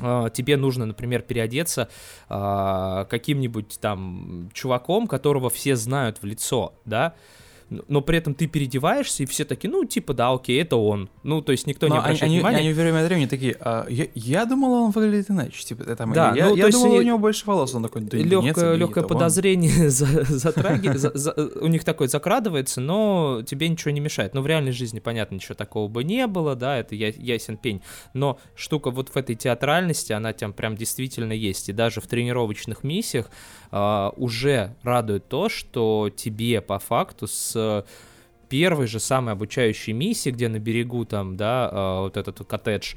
э, 0.00 0.28
тебе 0.32 0.56
нужно, 0.56 0.86
например, 0.86 1.22
переодеться 1.22 1.88
каким-нибудь 2.28 3.78
там 3.80 4.50
чуваком, 4.52 5.06
которого 5.06 5.50
все 5.50 5.76
знают 5.76 6.22
в 6.22 6.24
лицо, 6.24 6.74
да, 6.84 7.14
но 7.68 8.00
при 8.00 8.18
этом 8.18 8.34
ты 8.34 8.46
переодеваешься, 8.46 9.24
и 9.24 9.26
все 9.26 9.44
такие, 9.44 9.68
ну, 9.70 9.84
типа, 9.84 10.14
да, 10.14 10.32
окей, 10.32 10.60
это 10.60 10.76
он. 10.76 11.08
Ну, 11.24 11.42
то 11.42 11.52
есть 11.52 11.66
никто 11.66 11.88
но 11.88 11.96
не 11.96 11.98
обращает 11.98 12.22
они, 12.22 12.36
внимания. 12.36 12.58
Они, 12.58 12.68
они 12.68 12.78
время 12.78 13.00
от 13.00 13.06
времени 13.06 13.26
такие, 13.26 13.56
а, 13.60 13.86
я, 13.88 14.06
я 14.14 14.44
думал, 14.44 14.72
он 14.84 14.90
выглядит 14.92 15.30
иначе, 15.30 15.64
типа, 15.64 15.82
это 15.82 16.06
да, 16.06 16.32
я, 16.36 16.50
ну, 16.50 16.56
я 16.56 16.68
думал, 16.68 16.92
у 16.92 17.02
него 17.02 17.18
больше 17.18 17.44
волос, 17.44 17.74
он 17.74 17.82
такой, 17.82 18.02
да 18.02 18.18
легкое, 18.18 18.70
нет, 18.72 18.80
легкое 18.80 19.04
подозрение 19.04 19.90
у 21.60 21.66
них 21.66 21.84
такое 21.84 22.08
закрадывается, 22.08 22.80
но 22.80 23.42
тебе 23.44 23.68
ничего 23.68 23.90
не 23.90 24.00
мешает. 24.00 24.34
Ну, 24.34 24.42
в 24.42 24.46
реальной 24.46 24.72
жизни, 24.72 25.00
понятно, 25.00 25.34
ничего 25.34 25.54
такого 25.54 25.88
бы 25.88 26.04
не 26.04 26.26
было, 26.26 26.54
да, 26.54 26.78
это 26.78 26.94
я, 26.94 27.08
ясен 27.08 27.56
пень, 27.56 27.82
но 28.14 28.38
штука 28.54 28.90
вот 28.90 29.08
в 29.08 29.16
этой 29.16 29.34
театральности, 29.34 30.12
она 30.12 30.32
там 30.32 30.52
прям 30.52 30.76
действительно 30.76 31.32
есть, 31.32 31.68
и 31.68 31.72
даже 31.72 32.00
в 32.00 32.06
тренировочных 32.06 32.84
миссиях 32.84 33.28
uh, 33.70 34.12
уже 34.16 34.74
радует 34.82 35.28
то, 35.28 35.48
что 35.48 36.10
тебе 36.14 36.60
по 36.60 36.78
факту 36.78 37.26
с 37.26 37.84
первой 38.48 38.86
же 38.86 39.00
самой 39.00 39.32
обучающей 39.32 39.92
миссии, 39.92 40.30
где 40.30 40.48
на 40.48 40.58
берегу 40.58 41.04
там, 41.04 41.36
да, 41.36 41.70
uh, 41.72 42.00
вот 42.02 42.16
этот 42.16 42.46
коттедж, 42.46 42.94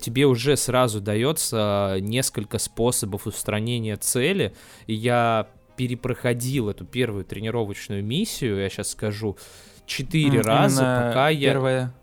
тебе 0.00 0.26
уже 0.26 0.56
сразу 0.56 1.00
дается 1.00 1.96
несколько 2.00 2.58
способов 2.58 3.26
устранения 3.26 3.96
цели, 3.96 4.54
и 4.86 4.94
я 4.94 5.48
перепроходил 5.76 6.68
эту 6.68 6.84
первую 6.84 7.24
тренировочную 7.24 8.04
миссию, 8.04 8.60
я 8.60 8.68
сейчас 8.68 8.90
скажу, 8.90 9.36
четыре 9.86 10.40
mm, 10.40 10.42
раза, 10.42 10.80
пока 11.08 11.28
я... 11.28 11.50
Первая 11.50 11.94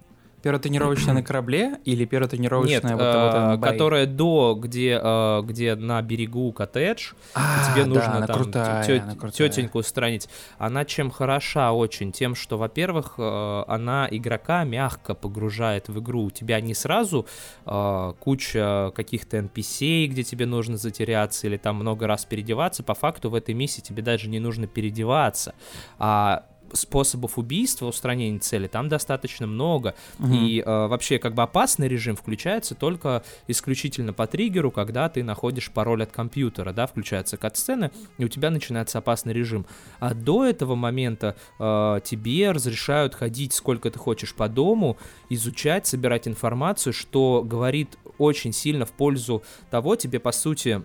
Первая 0.41 0.59
тренировочная 0.59 1.13
на 1.13 1.23
корабле 1.23 1.77
или 1.85 2.05
первая 2.05 2.29
тренировочная 2.29 2.81
Нет, 2.81 2.91
вот, 2.93 3.01
э, 3.01 3.55
вот 3.55 3.63
которая 3.63 4.05
до, 4.05 4.57
где, 4.59 4.99
э, 5.01 5.41
где 5.43 5.75
на 5.75 6.01
берегу 6.01 6.51
коттедж, 6.51 7.13
а, 7.35 7.71
тебе 7.71 7.85
нужно 7.85 8.21
да, 8.21 8.27
там 8.27 8.37
крутая, 8.37 8.83
тет, 8.83 9.03
тетеньку 9.33 9.79
устранить. 9.79 10.29
Она 10.57 10.83
чем 10.85 11.11
хороша 11.11 11.71
очень? 11.73 12.11
Тем, 12.11 12.33
что, 12.35 12.57
во-первых, 12.57 13.15
э, 13.17 13.63
она 13.67 14.07
игрока 14.09 14.63
мягко 14.63 15.13
погружает 15.13 15.89
в 15.89 15.99
игру. 15.99 16.25
У 16.25 16.31
тебя 16.31 16.59
не 16.59 16.73
сразу 16.73 17.27
э, 17.65 18.13
куча 18.19 18.91
каких-то 18.95 19.37
NPC, 19.37 20.07
где 20.07 20.23
тебе 20.23 20.45
нужно 20.45 20.77
затеряться 20.77 21.47
или 21.47 21.57
там 21.57 21.75
много 21.75 22.07
раз 22.07 22.25
переодеваться. 22.25 22.83
По 22.83 22.95
факту 22.95 23.29
в 23.29 23.35
этой 23.35 23.53
миссии 23.53 23.81
тебе 23.81 24.01
даже 24.01 24.27
не 24.27 24.39
нужно 24.39 24.65
переодеваться. 24.65 25.53
А 25.99 26.45
способов 26.73 27.37
убийства, 27.37 27.87
устранения 27.87 28.39
цели 28.39 28.67
там 28.67 28.89
достаточно 28.89 29.47
много. 29.47 29.95
Угу. 30.19 30.33
И 30.33 30.61
э, 30.61 30.65
вообще 30.65 31.19
как 31.19 31.33
бы 31.33 31.43
опасный 31.43 31.87
режим 31.87 32.15
включается 32.15 32.75
только 32.75 33.23
исключительно 33.47 34.13
по 34.13 34.27
триггеру, 34.27 34.71
когда 34.71 35.09
ты 35.09 35.23
находишь 35.23 35.71
пароль 35.71 36.03
от 36.03 36.11
компьютера, 36.11 36.73
да, 36.73 36.87
включается 36.87 37.37
кат-сцена, 37.37 37.91
и 38.17 38.25
у 38.25 38.27
тебя 38.27 38.49
начинается 38.49 38.97
опасный 38.97 39.33
режим. 39.33 39.65
А 39.99 40.13
до 40.13 40.45
этого 40.45 40.75
момента 40.75 41.35
э, 41.59 41.99
тебе 42.03 42.51
разрешают 42.51 43.15
ходить 43.15 43.53
сколько 43.53 43.89
ты 43.91 43.99
хочешь 43.99 44.33
по 44.33 44.47
дому, 44.47 44.97
изучать, 45.29 45.87
собирать 45.87 46.27
информацию, 46.27 46.93
что 46.93 47.43
говорит 47.45 47.97
очень 48.17 48.53
сильно 48.53 48.85
в 48.85 48.91
пользу 48.91 49.43
того, 49.69 49.95
тебе 49.95 50.19
по 50.19 50.31
сути 50.31 50.81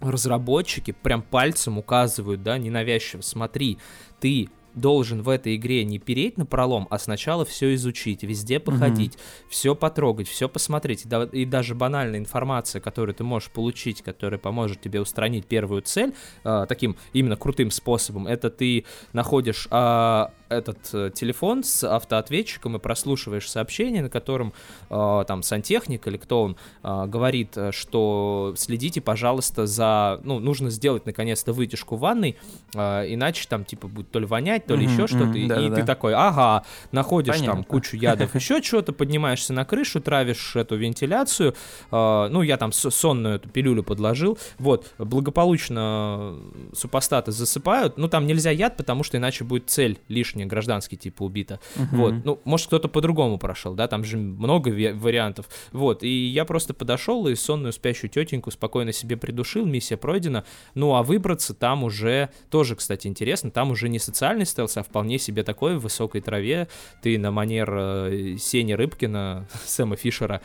разработчики 0.00 0.92
прям 0.92 1.22
пальцем 1.22 1.78
указывают, 1.78 2.42
да, 2.42 2.58
ненавязчиво, 2.58 3.22
смотри, 3.22 3.78
ты 4.20 4.48
должен 4.74 5.22
в 5.22 5.28
этой 5.28 5.56
игре 5.56 5.84
не 5.84 5.98
переть 5.98 6.38
на 6.38 6.46
пролом, 6.46 6.86
а 6.90 6.98
сначала 6.98 7.44
все 7.44 7.74
изучить, 7.74 8.22
везде 8.22 8.60
походить, 8.60 9.14
mm-hmm. 9.14 9.48
все 9.48 9.74
потрогать, 9.74 10.28
все 10.28 10.48
посмотреть. 10.48 11.04
И, 11.04 11.08
да, 11.08 11.24
и 11.24 11.44
даже 11.44 11.74
банальная 11.74 12.18
информация, 12.18 12.80
которую 12.80 13.14
ты 13.14 13.24
можешь 13.24 13.50
получить, 13.50 14.02
которая 14.02 14.38
поможет 14.38 14.80
тебе 14.80 15.00
устранить 15.00 15.46
первую 15.46 15.82
цель, 15.82 16.14
э, 16.44 16.66
таким 16.68 16.96
именно 17.12 17.36
крутым 17.36 17.70
способом, 17.70 18.26
это 18.26 18.50
ты 18.50 18.84
находишь 19.12 19.68
э, 19.70 20.26
этот 20.48 20.78
э, 20.92 21.10
телефон 21.14 21.64
с 21.64 21.84
автоответчиком 21.84 22.76
и 22.76 22.78
прослушиваешь 22.78 23.50
сообщение, 23.50 24.02
на 24.02 24.10
котором 24.10 24.52
э, 24.90 25.24
там 25.26 25.42
сантехник 25.42 26.06
или 26.06 26.16
кто 26.16 26.42
он 26.42 26.56
э, 26.82 27.06
говорит, 27.06 27.56
что 27.70 28.54
следите, 28.56 29.00
пожалуйста, 29.00 29.66
за, 29.66 30.20
ну, 30.22 30.38
нужно 30.38 30.70
сделать 30.70 31.06
наконец-то 31.06 31.52
вытяжку 31.52 31.96
в 31.96 32.00
ванной, 32.00 32.36
э, 32.74 32.78
иначе 33.08 33.46
там 33.48 33.64
типа 33.64 33.88
будет 33.88 34.10
то 34.10 34.18
ли 34.18 34.26
вонять, 34.26 34.66
то 34.66 34.76
ли 34.76 34.86
mm-hmm, 34.86 34.92
еще 34.92 35.06
что-то, 35.06 35.24
mm-hmm, 35.24 35.44
и, 35.44 35.46
да, 35.46 35.60
и 35.60 35.68
да. 35.70 35.76
ты 35.76 35.84
такой, 35.84 36.14
ага, 36.14 36.64
находишь 36.92 37.36
Понятно. 37.36 37.54
там 37.54 37.64
кучу 37.64 37.96
ядов, 37.96 38.34
еще 38.34 38.62
что-то, 38.62 38.92
поднимаешься 38.92 39.52
на 39.52 39.64
крышу, 39.64 40.00
травишь 40.00 40.56
эту 40.56 40.76
вентиляцию, 40.76 41.54
э, 41.90 42.28
ну, 42.30 42.42
я 42.42 42.56
там 42.56 42.72
сонную 42.72 43.36
эту 43.36 43.48
пилюлю 43.48 43.82
подложил, 43.82 44.38
вот, 44.58 44.92
благополучно 44.98 46.36
супостаты 46.72 47.32
засыпают, 47.32 47.96
ну, 47.96 48.08
там 48.08 48.26
нельзя 48.26 48.50
яд, 48.50 48.76
потому 48.76 49.02
что 49.02 49.16
иначе 49.16 49.44
будет 49.44 49.70
цель 49.70 49.98
лишняя 50.08 50.33
не 50.34 50.46
гражданский 50.46 50.96
типа 50.96 51.22
убито. 51.22 51.60
Uh-huh. 51.76 51.86
Вот, 51.92 52.14
ну, 52.24 52.40
может, 52.44 52.66
кто-то 52.68 52.88
по-другому 52.88 53.38
прошел, 53.38 53.74
да, 53.74 53.88
там 53.88 54.04
же 54.04 54.16
много 54.16 54.68
вариантов. 54.68 55.48
Вот, 55.72 56.02
и 56.02 56.26
я 56.26 56.44
просто 56.44 56.74
подошел 56.74 57.26
и 57.28 57.34
сонную 57.34 57.72
спящую 57.72 58.10
тетеньку 58.10 58.50
спокойно 58.50 58.92
себе 58.92 59.16
придушил, 59.16 59.66
миссия 59.66 59.96
пройдена. 59.96 60.44
Ну, 60.74 60.94
а 60.94 61.02
выбраться 61.02 61.54
там 61.54 61.84
уже, 61.84 62.30
тоже, 62.50 62.76
кстати, 62.76 63.06
интересно, 63.06 63.50
там 63.50 63.70
уже 63.70 63.88
не 63.88 63.98
социальный 63.98 64.46
стелс, 64.46 64.76
а 64.76 64.82
вполне 64.82 65.18
себе 65.18 65.42
такой 65.42 65.76
в 65.76 65.82
высокой 65.82 66.20
траве. 66.20 66.68
Ты 67.02 67.18
на 67.18 67.30
манер 67.30 67.70
э, 67.74 68.36
Сени 68.38 68.72
Рыбкина, 68.72 69.48
Сэма 69.64 69.96
Фишера, 69.96 70.40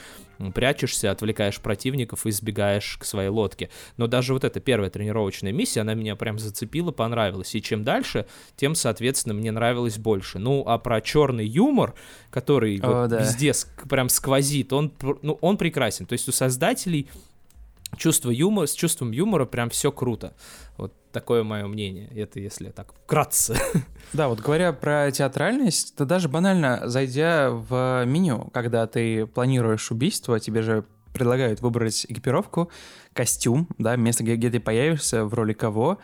прячешься, 0.53 1.11
отвлекаешь 1.11 1.59
противников 1.59 2.25
и 2.25 2.31
сбегаешь 2.31 2.97
к 2.99 3.05
своей 3.05 3.29
лодке. 3.29 3.69
Но 3.97 4.07
даже 4.07 4.33
вот 4.33 4.43
эта 4.43 4.59
первая 4.59 4.89
тренировочная 4.89 5.51
миссия, 5.51 5.81
она 5.81 5.93
меня 5.93 6.15
прям 6.15 6.39
зацепила, 6.39 6.91
понравилась. 6.91 7.53
И 7.55 7.61
чем 7.61 7.83
дальше, 7.83 8.25
тем, 8.55 8.75
соответственно, 8.75 9.35
мне 9.35 9.51
нравилось 9.51 9.97
больше. 9.97 10.39
Ну, 10.39 10.63
а 10.65 10.77
про 10.77 11.01
черный 11.01 11.45
юмор, 11.45 11.93
который 12.29 12.79
О, 12.79 13.01
вот 13.01 13.09
да. 13.09 13.21
везде 13.21 13.51
прям 13.89 14.09
сквозит, 14.09 14.73
он, 14.73 14.93
ну, 15.21 15.37
он 15.41 15.57
прекрасен. 15.57 16.05
То 16.05 16.13
есть 16.13 16.27
у 16.29 16.31
создателей 16.31 17.07
чувство 17.97 18.29
юмора, 18.31 18.67
с 18.67 18.73
чувством 18.73 19.11
юмора 19.11 19.45
прям 19.45 19.69
все 19.69 19.91
круто. 19.91 20.33
Вот 20.77 20.93
такое 21.11 21.43
мое 21.43 21.67
мнение. 21.67 22.07
Это 22.15 22.39
если 22.39 22.69
так 22.69 22.93
вкратце. 22.93 23.57
Да, 24.11 24.27
вот 24.27 24.39
говоря 24.39 24.73
про 24.73 25.11
театральность, 25.11 25.95
то 25.95 26.03
даже 26.03 26.29
банально, 26.29 26.81
зайдя 26.85 27.51
в 27.51 28.03
меню, 28.07 28.49
когда 28.51 28.87
ты 28.87 29.27
планируешь 29.27 29.91
убийство, 29.91 30.39
тебе 30.39 30.63
же 30.63 30.83
предлагают 31.13 31.61
выбрать 31.61 32.07
экипировку, 32.09 32.71
костюм, 33.13 33.67
да, 33.77 33.95
место, 33.97 34.23
где, 34.23 34.35
где 34.35 34.49
ты 34.49 34.59
появишься, 34.59 35.25
в 35.25 35.33
роли 35.35 35.53
кого, 35.53 35.99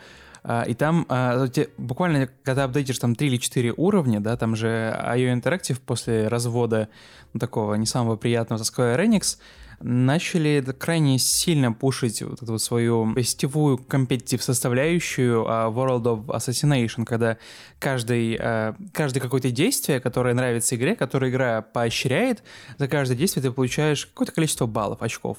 а, 0.48 0.62
и 0.62 0.74
там 0.74 1.04
а, 1.08 1.48
буквально, 1.76 2.28
когда 2.44 2.64
апдейтишь 2.64 3.00
там 3.00 3.16
3 3.16 3.26
или 3.26 3.36
4 3.36 3.74
уровня, 3.76 4.20
да, 4.20 4.36
там 4.36 4.54
же 4.54 4.68
IO 4.68 5.34
Interactive 5.34 5.80
после 5.84 6.28
развода 6.28 6.88
ну, 7.32 7.40
такого 7.40 7.74
не 7.74 7.86
самого 7.86 8.14
приятного 8.14 8.62
со 8.62 8.72
Square 8.72 9.04
Enix 9.04 9.38
начали 9.80 10.64
крайне 10.78 11.18
сильно 11.18 11.72
пушить 11.72 12.22
вот 12.22 12.42
эту 12.42 12.58
свою 12.58 13.14
сетевую 13.22 13.78
компетитив 13.78 14.42
составляющую 14.42 15.42
uh, 15.42 15.72
World 15.72 16.02
of 16.02 16.26
Assassination, 16.26 17.04
когда 17.04 17.38
каждый, 17.78 18.36
uh, 18.36 18.74
каждое 18.92 19.20
какое-то 19.20 19.50
действие, 19.50 20.00
которое 20.00 20.34
нравится 20.34 20.76
игре, 20.76 20.96
которое 20.96 21.30
игра 21.30 21.62
поощряет, 21.62 22.42
за 22.78 22.88
каждое 22.88 23.16
действие 23.16 23.42
ты 23.42 23.50
получаешь 23.50 24.06
какое-то 24.06 24.32
количество 24.32 24.66
баллов, 24.66 25.02
очков, 25.02 25.38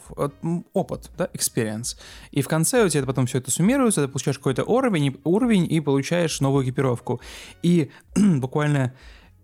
опыт, 0.74 1.10
да, 1.18 1.30
experience. 1.34 1.98
И 2.32 2.42
в 2.42 2.48
конце 2.48 2.86
у 2.86 2.90
тебя 2.90 3.04
потом 3.04 3.26
все 3.26 3.40
это 3.40 3.52
суммируется, 3.52 4.02
ты 4.02 4.08
получаешь 4.08 4.38
какой-то 4.38 4.64
уровень, 4.64 5.20
уровень 5.24 5.72
и 5.72 5.80
получаешь 5.80 6.40
новую 6.42 6.66
экипировку. 6.66 7.22
И 7.64 7.92
буквально 8.16 8.94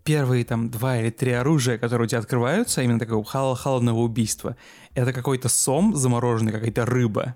первые 0.03 0.43
там 0.45 0.69
два 0.69 0.97
или 0.97 1.09
три 1.09 1.31
оружия, 1.31 1.77
которые 1.77 2.05
у 2.05 2.07
тебя 2.07 2.19
открываются, 2.19 2.81
именно 2.81 2.99
такого 2.99 3.23
холодного 3.55 3.99
убийства, 3.99 4.55
это 4.95 5.13
какой-то 5.13 5.49
сом 5.49 5.95
замороженный, 5.95 6.51
какая-то 6.51 6.85
рыба, 6.85 7.35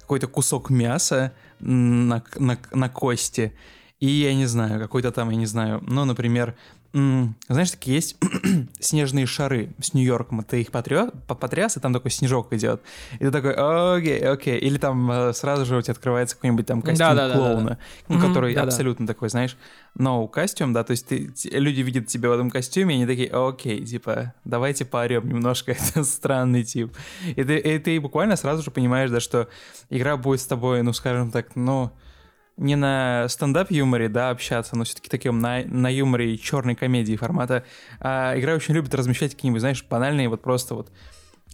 какой-то 0.00 0.28
кусок 0.28 0.70
мяса 0.70 1.32
на, 1.60 2.22
на, 2.36 2.58
на 2.72 2.88
кости, 2.88 3.52
и 4.00 4.06
я 4.06 4.34
не 4.34 4.46
знаю, 4.46 4.80
какой-то 4.80 5.12
там, 5.12 5.30
я 5.30 5.36
не 5.36 5.46
знаю, 5.46 5.82
ну, 5.86 6.04
например, 6.04 6.56
знаешь, 6.94 7.72
такие 7.72 7.96
есть 7.96 8.16
снежные 8.78 9.26
шары 9.26 9.74
с 9.80 9.94
Нью-Йорком, 9.94 10.44
ты 10.44 10.60
их 10.60 10.70
потря... 10.70 11.10
потряс, 11.26 11.76
и 11.76 11.80
там 11.80 11.92
такой 11.92 12.12
снежок 12.12 12.52
идет. 12.52 12.82
И 13.14 13.18
ты 13.18 13.32
такой, 13.32 13.52
окей, 13.54 14.20
окей. 14.20 14.58
Или 14.58 14.78
там 14.78 15.10
э, 15.10 15.32
сразу 15.32 15.66
же 15.66 15.76
у 15.76 15.82
тебя 15.82 15.90
открывается 15.90 16.36
какой-нибудь 16.36 16.66
там 16.66 16.82
костюм 16.82 17.16
да, 17.16 17.28
да, 17.28 17.34
клоуна, 17.34 17.62
да, 17.62 17.68
да. 17.70 17.78
Ну, 18.14 18.20
который 18.20 18.54
mm-hmm, 18.54 18.60
абсолютно 18.60 19.06
да. 19.08 19.12
такой, 19.12 19.28
знаешь, 19.28 19.56
no 19.98 20.28
костюм, 20.28 20.72
да, 20.72 20.84
то 20.84 20.92
есть 20.92 21.08
ты, 21.08 21.32
люди 21.50 21.80
видят 21.80 22.06
тебя 22.06 22.28
в 22.28 22.32
этом 22.32 22.48
костюме, 22.48 22.94
и 22.94 22.98
они 22.98 23.06
такие, 23.06 23.28
окей, 23.28 23.84
типа, 23.84 24.32
давайте 24.44 24.84
поорем 24.84 25.28
немножко, 25.28 25.72
это 25.94 26.04
странный 26.04 26.62
тип. 26.62 26.96
И 27.26 27.42
ты, 27.42 27.58
и 27.58 27.78
ты 27.80 28.00
буквально 28.00 28.36
сразу 28.36 28.62
же 28.62 28.70
понимаешь, 28.70 29.10
да, 29.10 29.18
что 29.18 29.48
игра 29.90 30.16
будет 30.16 30.40
с 30.40 30.46
тобой, 30.46 30.82
ну, 30.82 30.92
скажем 30.92 31.32
так, 31.32 31.56
ну, 31.56 31.90
не 32.56 32.76
на 32.76 33.26
стендап-юморе, 33.28 34.08
да, 34.08 34.30
общаться, 34.30 34.76
но 34.76 34.84
все-таки 34.84 35.08
таким 35.08 35.40
на, 35.40 35.62
на 35.64 35.92
юморе 35.92 36.38
черной 36.38 36.74
комедии 36.74 37.16
формата. 37.16 37.64
А 38.00 38.38
игра 38.38 38.54
очень 38.54 38.74
любит 38.74 38.94
размещать 38.94 39.34
какие-нибудь, 39.34 39.60
знаешь, 39.60 39.84
банальные, 39.88 40.28
вот 40.28 40.42
просто 40.42 40.74
вот 40.74 40.90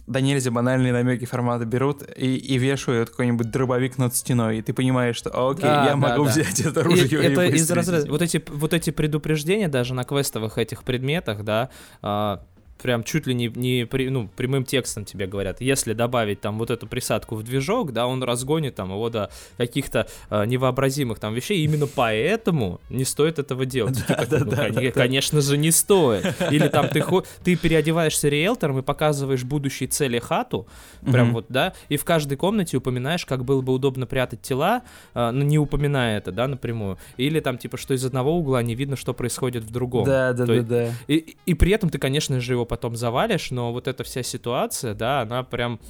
да 0.07 0.19
нельзя 0.19 0.51
банальные 0.51 0.93
намеки 0.93 1.25
формата 1.25 1.63
берут 1.65 2.03
и, 2.17 2.35
и 2.35 2.57
вешают 2.57 3.11
какой-нибудь 3.11 3.49
дробовик 3.51 3.97
над 3.97 4.15
стеной, 4.15 4.57
и 4.57 4.61
ты 4.61 4.73
понимаешь, 4.73 5.15
что 5.15 5.29
окей, 5.29 5.63
да, 5.63 5.85
я 5.85 5.91
да, 5.91 5.95
могу 5.95 6.25
да. 6.25 6.31
взять 6.31 6.59
это 6.59 6.81
оружие 6.81 7.07
и, 7.07 7.15
и 7.15 7.17
это 7.17 7.45
из 7.45 7.69
разряда, 7.71 8.09
вот 8.09 8.21
эти 8.21 8.43
вот 8.47 8.73
эти 8.73 8.89
предупреждения 8.89 9.67
даже 9.67 9.93
на 9.93 10.03
квестовых 10.03 10.57
этих 10.57 10.83
предметах, 10.83 11.43
да, 11.43 11.69
а, 12.01 12.43
прям 12.81 13.03
чуть 13.03 13.27
ли 13.27 13.33
не, 13.33 13.47
не 13.47 13.85
при, 13.85 14.09
ну, 14.09 14.29
прямым 14.35 14.65
текстом 14.65 15.05
тебе 15.05 15.27
говорят, 15.27 15.61
если 15.61 15.93
добавить 15.93 16.41
там 16.41 16.57
вот 16.57 16.69
эту 16.71 16.87
присадку 16.87 17.35
в 17.35 17.43
движок, 17.43 17.93
да, 17.93 18.07
он 18.07 18.23
разгонит 18.23 18.75
там 18.75 18.91
его 18.91 19.09
до 19.09 19.29
каких-то 19.57 20.07
э, 20.29 20.45
невообразимых 20.45 21.19
там 21.19 21.33
вещей, 21.33 21.59
и 21.59 21.63
именно 21.63 21.87
поэтому 21.87 22.79
не 22.89 23.05
стоит 23.05 23.39
этого 23.39 23.65
делать. 23.65 23.99
Да, 24.11 24.25
да, 24.25 24.39
ну, 24.39 24.51
да, 24.51 24.65
кон- 24.65 24.73
да, 24.73 24.91
конечно 24.91 25.41
же, 25.41 25.57
не 25.57 25.71
стоит. 25.71 26.35
Или 26.51 26.67
там 26.67 26.89
ты, 26.89 27.03
ты 27.43 27.55
переодеваешься 27.55 28.27
риэлтором 28.27 28.79
и 28.79 28.81
показываешь 28.81 29.43
будущей 29.43 29.87
цели 29.87 30.19
хату, 30.19 30.67
прям 31.01 31.27
угу. 31.27 31.35
вот, 31.35 31.45
да, 31.49 31.73
и 31.87 31.97
в 31.97 32.03
каждой 32.03 32.37
комнате 32.37 32.77
упоминаешь, 32.77 33.25
как 33.25 33.45
было 33.45 33.61
бы 33.61 33.73
удобно 33.73 34.05
прятать 34.05 34.41
тела, 34.41 34.83
э, 35.13 35.31
не 35.33 35.57
упоминая 35.57 36.17
это, 36.17 36.31
да, 36.31 36.47
напрямую. 36.47 36.97
Или 37.17 37.39
там, 37.39 37.57
типа, 37.57 37.77
что 37.77 37.93
из 37.93 38.03
одного 38.05 38.35
угла 38.35 38.61
не 38.61 38.75
видно, 38.75 38.95
что 38.95 39.13
происходит 39.13 39.63
в 39.63 39.71
другом. 39.71 40.05
Да, 40.05 40.33
да, 40.33 40.45
да, 40.45 40.61
да. 40.61 40.89
И, 41.07 41.35
и 41.45 41.53
при 41.53 41.71
этом 41.71 41.89
ты, 41.89 41.97
конечно 41.97 42.39
же, 42.41 42.53
его 42.53 42.65
потом 42.71 42.95
завалишь, 42.95 43.51
но 43.51 43.73
вот 43.73 43.89
эта 43.89 44.05
вся 44.05 44.23
ситуация, 44.23 44.93
да, 44.93 45.19
она 45.19 45.43
прям 45.43 45.81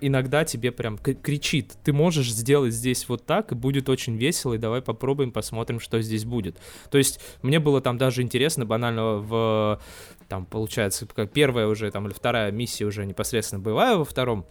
иногда 0.00 0.42
тебе 0.46 0.72
прям 0.72 0.96
кричит, 0.96 1.74
ты 1.84 1.92
можешь 1.92 2.32
сделать 2.32 2.72
здесь 2.72 3.06
вот 3.10 3.26
так, 3.26 3.52
и 3.52 3.54
будет 3.54 3.90
очень 3.90 4.16
весело, 4.16 4.54
и 4.54 4.58
давай 4.58 4.80
попробуем, 4.80 5.32
посмотрим, 5.32 5.80
что 5.80 6.00
здесь 6.00 6.24
будет. 6.24 6.56
То 6.90 6.96
есть 6.96 7.20
мне 7.42 7.60
было 7.60 7.82
там 7.82 7.98
даже 7.98 8.22
интересно, 8.22 8.64
банально 8.64 9.16
в, 9.16 9.82
там, 10.28 10.46
получается, 10.46 11.06
первая 11.26 11.66
уже, 11.66 11.90
там, 11.90 12.06
или 12.06 12.14
вторая 12.14 12.52
миссия 12.52 12.86
уже 12.86 13.04
непосредственно 13.04 13.60
боевая 13.60 13.98
во 13.98 14.06
втором, 14.06 14.46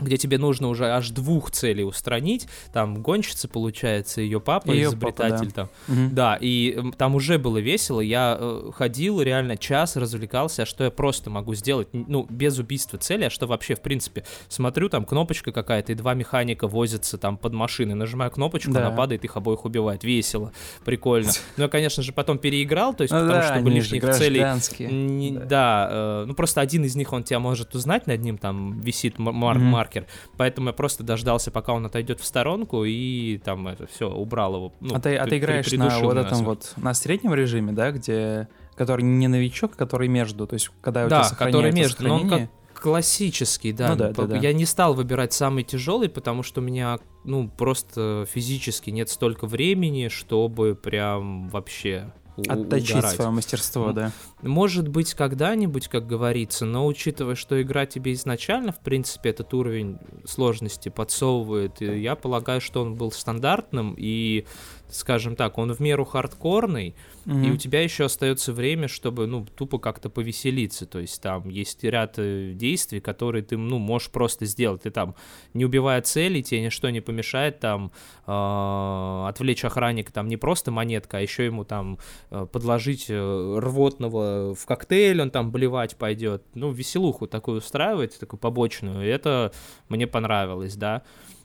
где 0.00 0.16
тебе 0.16 0.38
нужно 0.38 0.68
уже 0.68 0.86
аж 0.86 1.10
двух 1.10 1.50
целей 1.50 1.84
устранить. 1.84 2.48
Там 2.72 3.02
гонщица, 3.02 3.48
получается, 3.48 4.20
ее 4.20 4.40
папа, 4.40 4.70
ее 4.70 4.84
изобретатель 4.84 5.52
папа, 5.52 5.68
да. 5.68 5.68
там. 5.86 6.04
Угу. 6.06 6.14
Да, 6.14 6.38
и 6.40 6.92
там 6.96 7.14
уже 7.14 7.38
было 7.38 7.58
весело. 7.58 8.00
Я 8.00 8.36
э, 8.38 8.70
ходил 8.74 9.20
реально 9.20 9.56
час, 9.56 9.96
развлекался, 9.96 10.62
а 10.62 10.66
что 10.66 10.84
я 10.84 10.90
просто 10.90 11.30
могу 11.30 11.54
сделать, 11.54 11.88
ну, 11.92 12.26
без 12.28 12.58
убийства 12.58 12.98
цели, 12.98 13.24
а 13.24 13.30
что 13.30 13.46
вообще, 13.46 13.74
в 13.74 13.80
принципе, 13.80 14.24
смотрю, 14.48 14.88
там 14.88 15.04
кнопочка 15.04 15.52
какая-то, 15.52 15.92
и 15.92 15.94
два 15.94 16.14
механика 16.14 16.66
возятся 16.66 17.18
там 17.18 17.36
под 17.36 17.52
машиной, 17.52 17.94
нажимаю 17.94 18.30
кнопочку, 18.30 18.72
да. 18.72 18.86
она 18.86 18.96
падает, 18.96 19.24
их 19.24 19.36
обоих 19.36 19.64
убивает. 19.64 20.04
Весело, 20.04 20.52
прикольно. 20.84 21.30
Но 21.56 21.64
я, 21.64 21.68
конечно 21.68 22.02
же, 22.02 22.12
потом 22.12 22.38
переиграл, 22.38 22.94
то 22.94 23.02
есть, 23.02 23.12
ну, 23.12 23.20
потому 23.20 23.40
да, 23.40 23.54
чтобы 23.54 23.70
лишних 23.70 24.02
целей... 24.14 24.42
Не, 24.90 25.32
да, 25.32 25.44
да 25.44 25.88
э, 25.90 26.24
ну, 26.26 26.34
просто 26.34 26.60
один 26.60 26.84
из 26.84 26.96
них, 26.96 27.12
он 27.12 27.22
тебя 27.22 27.38
может 27.38 27.74
узнать, 27.74 28.06
над 28.06 28.20
ним 28.20 28.38
там 28.38 28.80
висит 28.80 29.18
марк, 29.18 29.60
угу. 29.60 29.66
Марк 29.82 29.92
маркер. 29.92 30.06
Поэтому 30.36 30.68
я 30.68 30.72
просто 30.72 31.02
дождался, 31.02 31.50
пока 31.50 31.72
он 31.72 31.86
отойдет 31.86 32.20
в 32.20 32.24
сторонку, 32.24 32.84
и 32.84 33.38
там 33.44 33.68
это 33.68 33.86
все, 33.86 34.08
убрал 34.08 34.54
его. 34.54 34.72
Ну, 34.80 34.94
а 34.94 35.00
ты, 35.00 35.16
а 35.16 35.26
ты 35.26 35.38
играешь 35.38 35.70
на 35.72 35.98
вот 35.98 36.16
этом 36.16 36.44
вот, 36.44 36.72
на 36.76 36.94
среднем 36.94 37.34
режиме, 37.34 37.72
да, 37.72 37.90
где 37.90 38.48
который 38.74 39.02
не 39.02 39.28
новичок, 39.28 39.72
а 39.74 39.76
который 39.76 40.08
между, 40.08 40.46
то 40.46 40.54
есть 40.54 40.70
когда 40.80 41.04
у 41.04 41.08
тебя 41.08 41.28
который 41.36 41.72
между, 41.72 42.06
но 42.06 42.14
он 42.16 42.28
как 42.28 42.50
классический, 42.74 43.72
да. 43.72 43.90
Ну, 43.90 43.96
да, 43.96 44.10
да, 44.10 44.26
да. 44.26 44.36
Я 44.38 44.52
не 44.52 44.64
стал 44.64 44.94
выбирать 44.94 45.32
самый 45.32 45.62
тяжелый, 45.62 46.08
потому 46.08 46.42
что 46.42 46.60
у 46.60 46.64
меня, 46.64 46.98
ну, 47.22 47.48
просто 47.48 48.26
физически 48.28 48.90
нет 48.90 49.08
столько 49.08 49.46
времени, 49.46 50.08
чтобы 50.08 50.74
прям 50.74 51.48
вообще 51.48 52.12
Отточить 52.48 52.96
угорать. 52.96 53.14
свое 53.14 53.30
мастерство, 53.30 53.92
да. 53.92 54.12
Может 54.40 54.88
быть, 54.88 55.14
когда-нибудь, 55.14 55.88
как 55.88 56.06
говорится, 56.06 56.64
но 56.64 56.86
учитывая, 56.86 57.34
что 57.34 57.60
игра 57.60 57.84
тебе 57.84 58.14
изначально, 58.14 58.72
в 58.72 58.80
принципе, 58.80 59.30
этот 59.30 59.52
уровень 59.52 59.98
сложности 60.24 60.88
подсовывает, 60.88 61.80
я 61.80 62.16
полагаю, 62.16 62.60
что 62.60 62.82
он 62.82 62.94
был 62.94 63.12
стандартным, 63.12 63.94
и 63.98 64.46
скажем 64.92 65.36
так, 65.36 65.58
он 65.58 65.72
в 65.72 65.80
меру 65.80 66.04
хардкорный, 66.04 66.94
mm-hmm. 67.24 67.46
и 67.46 67.50
у 67.50 67.56
тебя 67.56 67.82
еще 67.82 68.04
остается 68.04 68.52
время, 68.52 68.88
чтобы, 68.88 69.26
ну, 69.26 69.46
тупо 69.46 69.78
как-то 69.78 70.10
повеселиться. 70.10 70.86
То 70.86 70.98
есть 70.98 71.20
там 71.22 71.48
есть 71.48 71.82
ряд 71.82 72.14
э, 72.18 72.52
действий, 72.54 73.00
которые 73.00 73.42
ты, 73.42 73.56
ну, 73.56 73.78
можешь 73.78 74.10
просто 74.10 74.44
сделать. 74.44 74.82
Ты 74.82 74.90
там, 74.90 75.14
не 75.54 75.64
убивая 75.64 76.02
цели, 76.02 76.42
тебе 76.42 76.62
ничто 76.62 76.90
не 76.90 77.00
помешает 77.00 77.58
там 77.60 77.90
э, 78.26 79.24
отвлечь 79.28 79.64
охранника 79.64 80.12
там 80.12 80.28
не 80.28 80.36
просто 80.36 80.70
монетка, 80.70 81.18
а 81.18 81.20
еще 81.20 81.46
ему 81.46 81.64
там 81.64 81.98
э, 82.30 82.46
подложить 82.50 83.06
э, 83.08 83.58
рвотного 83.58 84.54
в 84.54 84.66
коктейль, 84.66 85.22
он 85.22 85.30
там 85.30 85.50
блевать 85.50 85.96
пойдет. 85.96 86.44
Ну, 86.54 86.70
веселуху 86.70 87.26
такую 87.26 87.58
устраивать, 87.58 88.18
такую 88.18 88.38
побочную. 88.38 89.06
И 89.06 89.08
это 89.08 89.52
мне 89.88 90.06
понравилось, 90.06 90.76
да. 90.76 91.02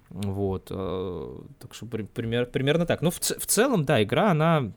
Вот. 0.10 0.68
Э, 0.70 1.40
так 1.60 1.74
что 1.74 1.86
пример, 1.86 2.46
примерно 2.48 2.86
так. 2.86 3.02
Ну, 3.02 3.12
в, 3.12 3.20
в 3.20 3.46
целом, 3.46 3.86
да, 3.86 4.02
игра, 4.02 4.32
она, 4.32 4.72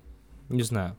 не 0.49 0.63
знаю, 0.63 0.97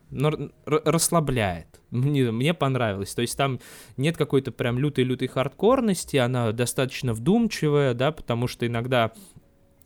расслабляет. 0.65 1.67
Мне, 1.91 2.31
мне 2.31 2.53
понравилось. 2.53 3.13
То 3.13 3.21
есть 3.21 3.37
там 3.37 3.59
нет 3.97 4.15
какой-то 4.15 4.51
прям 4.51 4.79
лютой-лютой 4.79 5.27
хардкорности, 5.27 6.15
она 6.17 6.51
достаточно 6.53 7.13
вдумчивая, 7.13 7.93
да, 7.93 8.11
потому 8.11 8.47
что 8.47 8.65
иногда 8.65 9.11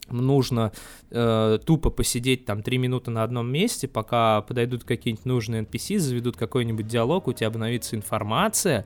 нужно 0.09 0.71
э, 1.09 1.59
тупо 1.65 1.89
посидеть 1.89 2.45
там 2.45 2.61
три 2.61 2.77
минуты 2.77 3.11
на 3.11 3.23
одном 3.23 3.51
месте, 3.51 3.87
пока 3.87 4.41
подойдут 4.41 4.83
какие-нибудь 4.83 5.25
нужные 5.25 5.63
NPC, 5.63 5.97
заведут 5.97 6.37
какой-нибудь 6.37 6.87
диалог, 6.87 7.27
у 7.27 7.33
тебя 7.33 7.47
обновится 7.47 7.95
информация, 7.95 8.85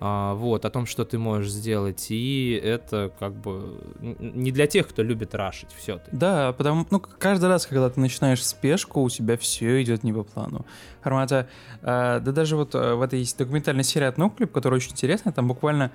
вот, 0.00 0.64
о 0.64 0.70
том, 0.70 0.86
что 0.86 1.04
ты 1.04 1.18
можешь 1.18 1.50
сделать, 1.50 2.06
и 2.10 2.60
это 2.62 3.12
как 3.18 3.32
бы 3.32 3.80
не 4.00 4.52
для 4.52 4.66
тех, 4.66 4.88
кто 4.88 5.02
любит 5.02 5.34
рашить 5.34 5.70
все 5.76 5.94
-таки. 5.94 6.08
Да, 6.12 6.52
потому, 6.52 6.86
ну, 6.90 7.00
каждый 7.00 7.48
раз, 7.48 7.66
когда 7.66 7.88
ты 7.88 8.00
начинаешь 8.00 8.44
спешку, 8.44 9.02
у 9.02 9.08
тебя 9.08 9.36
все 9.36 9.82
идет 9.82 10.04
не 10.04 10.12
по 10.12 10.24
плану. 10.24 10.66
Формата, 11.02 11.48
э, 11.82 12.20
да 12.20 12.32
даже 12.32 12.56
вот 12.56 12.74
э, 12.74 12.94
в 12.94 13.02
этой 13.02 13.20
есть 13.20 13.38
документальной 13.38 13.84
серии 13.84 14.06
от 14.06 14.18
Нуклип, 14.18 14.52
которая 14.52 14.78
очень 14.78 14.92
интересная, 14.92 15.32
там 15.32 15.48
буквально 15.48 15.90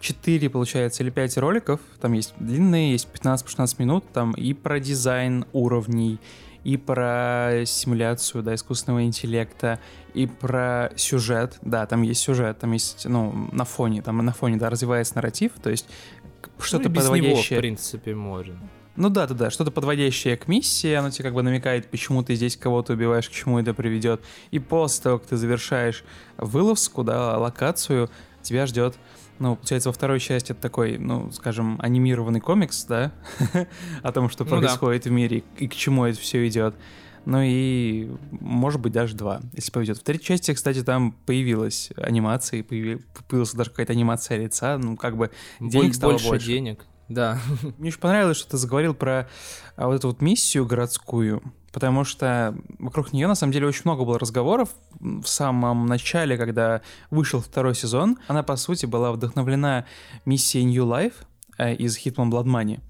4, 0.00 0.50
получается, 0.50 1.02
или 1.02 1.10
5 1.10 1.38
роликов, 1.38 1.80
там 2.00 2.12
есть 2.12 2.34
длинные, 2.38 2.92
есть 2.92 3.08
15-16 3.12 3.76
минут, 3.78 4.04
там 4.12 4.32
и 4.32 4.52
про 4.52 4.80
дизайн 4.80 5.46
уровней, 5.52 6.18
и 6.64 6.76
про 6.76 7.62
симуляцию, 7.66 8.42
да, 8.42 8.54
искусственного 8.54 9.04
интеллекта, 9.04 9.78
и 10.14 10.26
про 10.26 10.90
сюжет, 10.96 11.58
да, 11.62 11.86
там 11.86 12.02
есть 12.02 12.20
сюжет, 12.22 12.58
там 12.58 12.72
есть, 12.72 13.06
ну, 13.06 13.48
на 13.52 13.64
фоне, 13.64 14.02
там 14.02 14.18
на 14.18 14.32
фоне, 14.32 14.56
да, 14.56 14.70
развивается 14.70 15.16
нарратив, 15.16 15.52
то 15.62 15.70
есть 15.70 15.86
что-то 16.58 16.88
ну, 16.88 16.94
подводящее. 16.94 17.32
Него, 17.32 17.42
в 17.42 17.60
принципе, 17.60 18.14
можно. 18.14 18.58
Ну 18.96 19.08
да, 19.10 19.26
да, 19.26 19.34
да, 19.34 19.50
что-то 19.50 19.72
подводящее 19.72 20.36
к 20.36 20.46
миссии, 20.46 20.92
оно 20.92 21.10
тебе 21.10 21.24
как 21.24 21.34
бы 21.34 21.42
намекает, 21.42 21.90
почему 21.90 22.22
ты 22.22 22.36
здесь 22.36 22.56
кого-то 22.56 22.92
убиваешь, 22.92 23.28
к 23.28 23.32
чему 23.32 23.58
это 23.58 23.74
приведет. 23.74 24.22
И 24.52 24.60
после 24.60 25.02
того, 25.02 25.18
как 25.18 25.28
ты 25.28 25.36
завершаешь 25.36 26.04
вылазку, 26.36 27.02
да, 27.02 27.36
локацию, 27.36 28.08
тебя 28.42 28.66
ждет 28.66 28.94
ну, 29.38 29.56
получается, 29.56 29.88
во 29.88 29.92
второй 29.92 30.20
части 30.20 30.52
это 30.52 30.60
такой, 30.60 30.98
ну, 30.98 31.30
скажем, 31.32 31.78
анимированный 31.80 32.40
комикс, 32.40 32.84
да, 32.84 33.12
о 34.02 34.12
том, 34.12 34.28
что 34.28 34.44
Ну 34.44 34.50
происходит 34.50 35.06
в 35.06 35.10
мире 35.10 35.42
и 35.58 35.68
к 35.68 35.74
чему 35.74 36.04
это 36.04 36.18
все 36.18 36.46
идет. 36.46 36.74
Ну 37.26 37.40
и, 37.42 38.10
может 38.30 38.80
быть, 38.80 38.92
даже 38.92 39.16
два, 39.16 39.40
если 39.54 39.70
повезет. 39.70 39.98
В 39.98 40.02
третьей 40.02 40.26
части, 40.26 40.52
кстати, 40.52 40.82
там 40.82 41.12
появилась 41.24 41.90
анимация, 41.96 42.62
появилась 42.62 43.54
даже 43.54 43.70
какая-то 43.70 43.92
анимация 43.92 44.38
лица, 44.38 44.76
ну, 44.78 44.96
как 44.96 45.16
бы 45.16 45.30
денег 45.58 45.94
стало 45.94 46.12
больше, 46.12 46.28
больше. 46.28 46.46
денег. 46.46 46.84
Да. 47.08 47.40
Мне 47.78 47.88
очень 47.88 48.00
понравилось, 48.00 48.36
что 48.36 48.52
ты 48.52 48.56
заговорил 48.56 48.94
про 48.94 49.28
а, 49.76 49.86
вот 49.86 49.94
эту 49.94 50.08
вот 50.08 50.20
миссию 50.20 50.66
городскую, 50.66 51.42
потому 51.74 52.04
что 52.04 52.54
вокруг 52.78 53.12
нее 53.12 53.26
на 53.26 53.34
самом 53.34 53.52
деле 53.52 53.66
очень 53.66 53.82
много 53.84 54.04
было 54.04 54.16
разговоров 54.18 54.68
в 55.00 55.26
самом 55.26 55.86
начале, 55.86 56.38
когда 56.38 56.80
вышел 57.10 57.40
второй 57.40 57.74
сезон. 57.74 58.16
Она, 58.28 58.44
по 58.44 58.54
сути, 58.56 58.86
была 58.86 59.10
вдохновлена 59.10 59.84
миссией 60.24 60.64
New 60.64 60.84
Life 60.86 61.14
э, 61.58 61.74
из 61.74 61.98
Hitman 61.98 62.30
Blood 62.30 62.44
Money. 62.44 62.80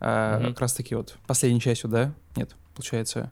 А, 0.00 0.38
Мгм. 0.40 0.48
Как 0.48 0.60
раз 0.62 0.72
таки 0.72 0.94
вот 0.94 1.16
последней 1.26 1.60
частью, 1.60 1.90
да? 1.90 2.12
Нет, 2.34 2.56
получается. 2.74 3.30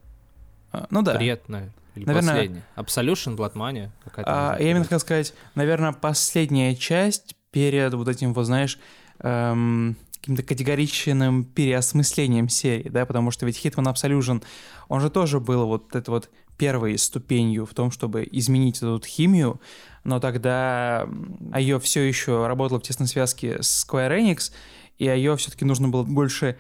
А, 0.73 0.87
ну 0.91 1.01
да. 1.01 1.15
Приятная. 1.15 1.73
Или 1.95 2.05
Наверное- 2.05 2.35
последняя. 2.35 2.65
Absolution, 2.77 3.37
Bloodmania. 3.37 3.91
Какая-то 4.05 4.31
А, 4.53 4.57
я 4.61 4.71
именно 4.71 4.85
хотел 4.85 5.01
сказать, 5.01 5.33
наверное, 5.55 5.93
последняя 5.93 6.77
часть 6.77 7.35
перед 7.51 7.95
вот 7.95 8.09
этим, 8.09 8.35
вот 8.35 8.45
знаешь, 8.45 8.79
эм, 9.21 9.97
каким-то 10.29 10.43
категоричным 10.43 11.43
переосмыслением 11.43 12.51
серии, 12.51 12.91
да, 12.91 13.07
потому 13.07 13.31
что 13.31 13.47
ведь 13.47 13.65
Hitman 13.65 13.91
Absolution, 13.91 14.43
он 14.89 15.01
же 15.01 15.09
тоже 15.09 15.41
был 15.41 15.67
вот 15.67 15.97
это 15.97 16.11
вот 16.11 16.29
первой 16.59 16.99
ступенью 16.99 17.65
в 17.65 17.73
том, 17.73 17.91
чтобы 17.91 18.29
изменить 18.31 18.77
эту 18.77 19.01
химию, 19.07 19.59
но 20.05 20.21
тогда 20.21 21.09
ее 21.57 21.81
все 21.81 22.03
еще 22.03 22.47
работало 22.47 22.79
в 22.79 22.83
тесной 22.83 23.09
связке 23.09 23.63
с 23.63 23.87
Square 23.87 24.19
Enix, 24.21 24.53
и 24.99 25.07
ее 25.07 25.35
все-таки 25.39 25.65
нужно 25.65 25.89
было 25.89 26.03
больше 26.03 26.59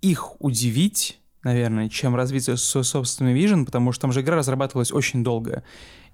их 0.00 0.40
удивить, 0.40 1.18
наверное, 1.42 1.90
чем 1.90 2.16
развить 2.16 2.44
свой 2.58 2.84
собственный 2.84 3.34
вижен, 3.34 3.66
потому 3.66 3.92
что 3.92 4.02
там 4.02 4.12
же 4.12 4.22
игра 4.22 4.36
разрабатывалась 4.36 4.90
очень 4.90 5.22
долго. 5.22 5.64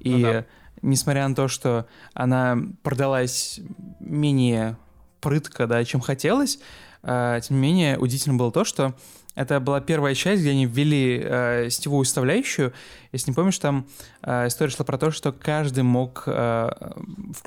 И 0.00 0.10
Ну 0.10 0.22
да. 0.22 0.46
несмотря 0.82 1.28
на 1.28 1.36
то, 1.36 1.46
что 1.46 1.86
она 2.12 2.58
продалась 2.82 3.60
менее 4.00 4.76
прытко, 5.20 5.68
да, 5.68 5.84
чем 5.84 6.00
хотелось, 6.00 6.58
а, 6.58 6.62
тем 7.02 7.56
не 7.56 7.62
менее, 7.62 7.98
удивительно 7.98 8.36
было 8.36 8.50
то, 8.50 8.64
что 8.64 8.94
это 9.38 9.60
была 9.60 9.80
первая 9.80 10.16
часть, 10.16 10.42
где 10.42 10.50
они 10.50 10.66
ввели 10.66 11.22
э, 11.22 11.70
сетевую 11.70 12.04
составляющую. 12.04 12.72
Если 13.12 13.30
не 13.30 13.36
помнишь, 13.36 13.56
там 13.60 13.86
э, 14.22 14.48
история 14.48 14.72
шла 14.72 14.84
про 14.84 14.98
то, 14.98 15.12
что 15.12 15.30
каждый 15.30 15.84
мог 15.84 16.24
э, 16.26 16.70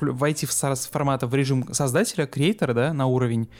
войти 0.00 0.46
в 0.46 0.52
сас- 0.52 0.88
формата 0.88 1.26
в 1.26 1.34
режим 1.34 1.70
создателя, 1.74 2.26
креатора, 2.26 2.72
да, 2.72 2.92
на 2.94 3.04
уровень, 3.04 3.50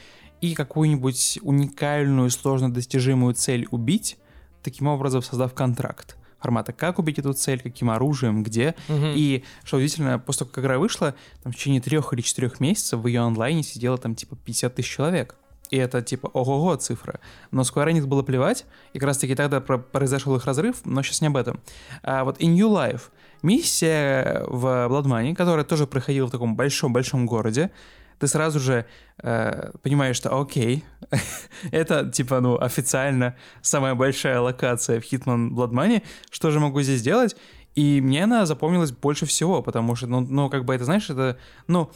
и 0.41 0.55
какую-нибудь 0.55 1.39
уникальную, 1.43 2.31
сложно 2.31 2.73
достижимую 2.73 3.35
цель 3.35 3.67
убить, 3.69 4.17
таким 4.63 4.87
образом 4.87 5.21
создав 5.21 5.53
контракт 5.53 6.17
формата, 6.39 6.73
как 6.73 6.99
убить 6.99 7.19
эту 7.19 7.33
цель, 7.33 7.61
каким 7.61 7.91
оружием, 7.91 8.43
где. 8.43 8.75
Мгм. 8.89 9.13
И, 9.15 9.43
что 9.63 9.77
удивительно, 9.77 10.19
после 10.19 10.39
того, 10.39 10.51
как 10.51 10.63
игра 10.63 10.79
вышла, 10.79 11.15
там 11.43 11.53
в 11.53 11.55
течение 11.55 11.81
трех 11.81 12.11
или 12.13 12.21
четырех 12.21 12.59
месяцев 12.59 12.99
в 12.99 13.07
ее 13.07 13.21
онлайне 13.21 13.63
сидело 13.63 13.97
там 13.97 14.15
типа 14.15 14.35
50 14.35 14.75
тысяч 14.75 14.89
человек. 14.89 15.37
И 15.73 15.75
это 15.75 16.03
типа 16.03 16.27
ого-го 16.27 16.75
цифра. 16.75 17.19
Но 17.49 17.63
Square 17.63 17.91
Enix 17.91 18.05
было 18.05 18.21
плевать, 18.21 18.65
и 18.93 18.99
как 18.99 19.07
раз 19.07 19.17
таки 19.17 19.33
тогда 19.33 19.59
про- 19.59 19.79
произошел 19.79 20.35
их 20.35 20.45
разрыв, 20.45 20.85
но 20.85 21.01
сейчас 21.01 21.21
не 21.21 21.27
об 21.29 21.35
этом. 21.35 21.61
А 22.03 22.23
вот 22.25 22.39
in 22.39 22.53
New 22.53 22.69
Life, 22.69 23.01
миссия 23.41 24.43
в 24.45 24.65
Blood 24.67 25.05
Money, 25.05 25.33
которая 25.33 25.65
тоже 25.65 25.87
проходила 25.87 26.27
в 26.27 26.31
таком 26.31 26.55
большом-большом 26.55 27.25
городе, 27.25 27.71
ты 28.19 28.27
сразу 28.27 28.59
же 28.59 28.85
э, 29.23 29.71
понимаешь, 29.81 30.15
что 30.15 30.39
окей, 30.39 30.83
это 31.71 32.07
типа, 32.07 32.39
ну, 32.39 32.59
официально 32.61 33.35
самая 33.63 33.95
большая 33.95 34.41
локация 34.41 35.01
в 35.01 35.11
Hitman 35.11 35.49
Blood 35.49 35.71
Money, 35.71 36.03
что 36.29 36.51
же 36.51 36.59
могу 36.59 36.83
здесь 36.83 37.01
делать? 37.01 37.35
И 37.73 37.99
мне 37.99 38.25
она 38.25 38.45
запомнилась 38.45 38.91
больше 38.91 39.25
всего, 39.25 39.63
потому 39.63 39.95
что, 39.95 40.05
ну, 40.05 40.19
ну 40.21 40.51
как 40.51 40.65
бы 40.65 40.75
это, 40.75 40.85
знаешь, 40.85 41.09
это, 41.09 41.39
ну, 41.65 41.89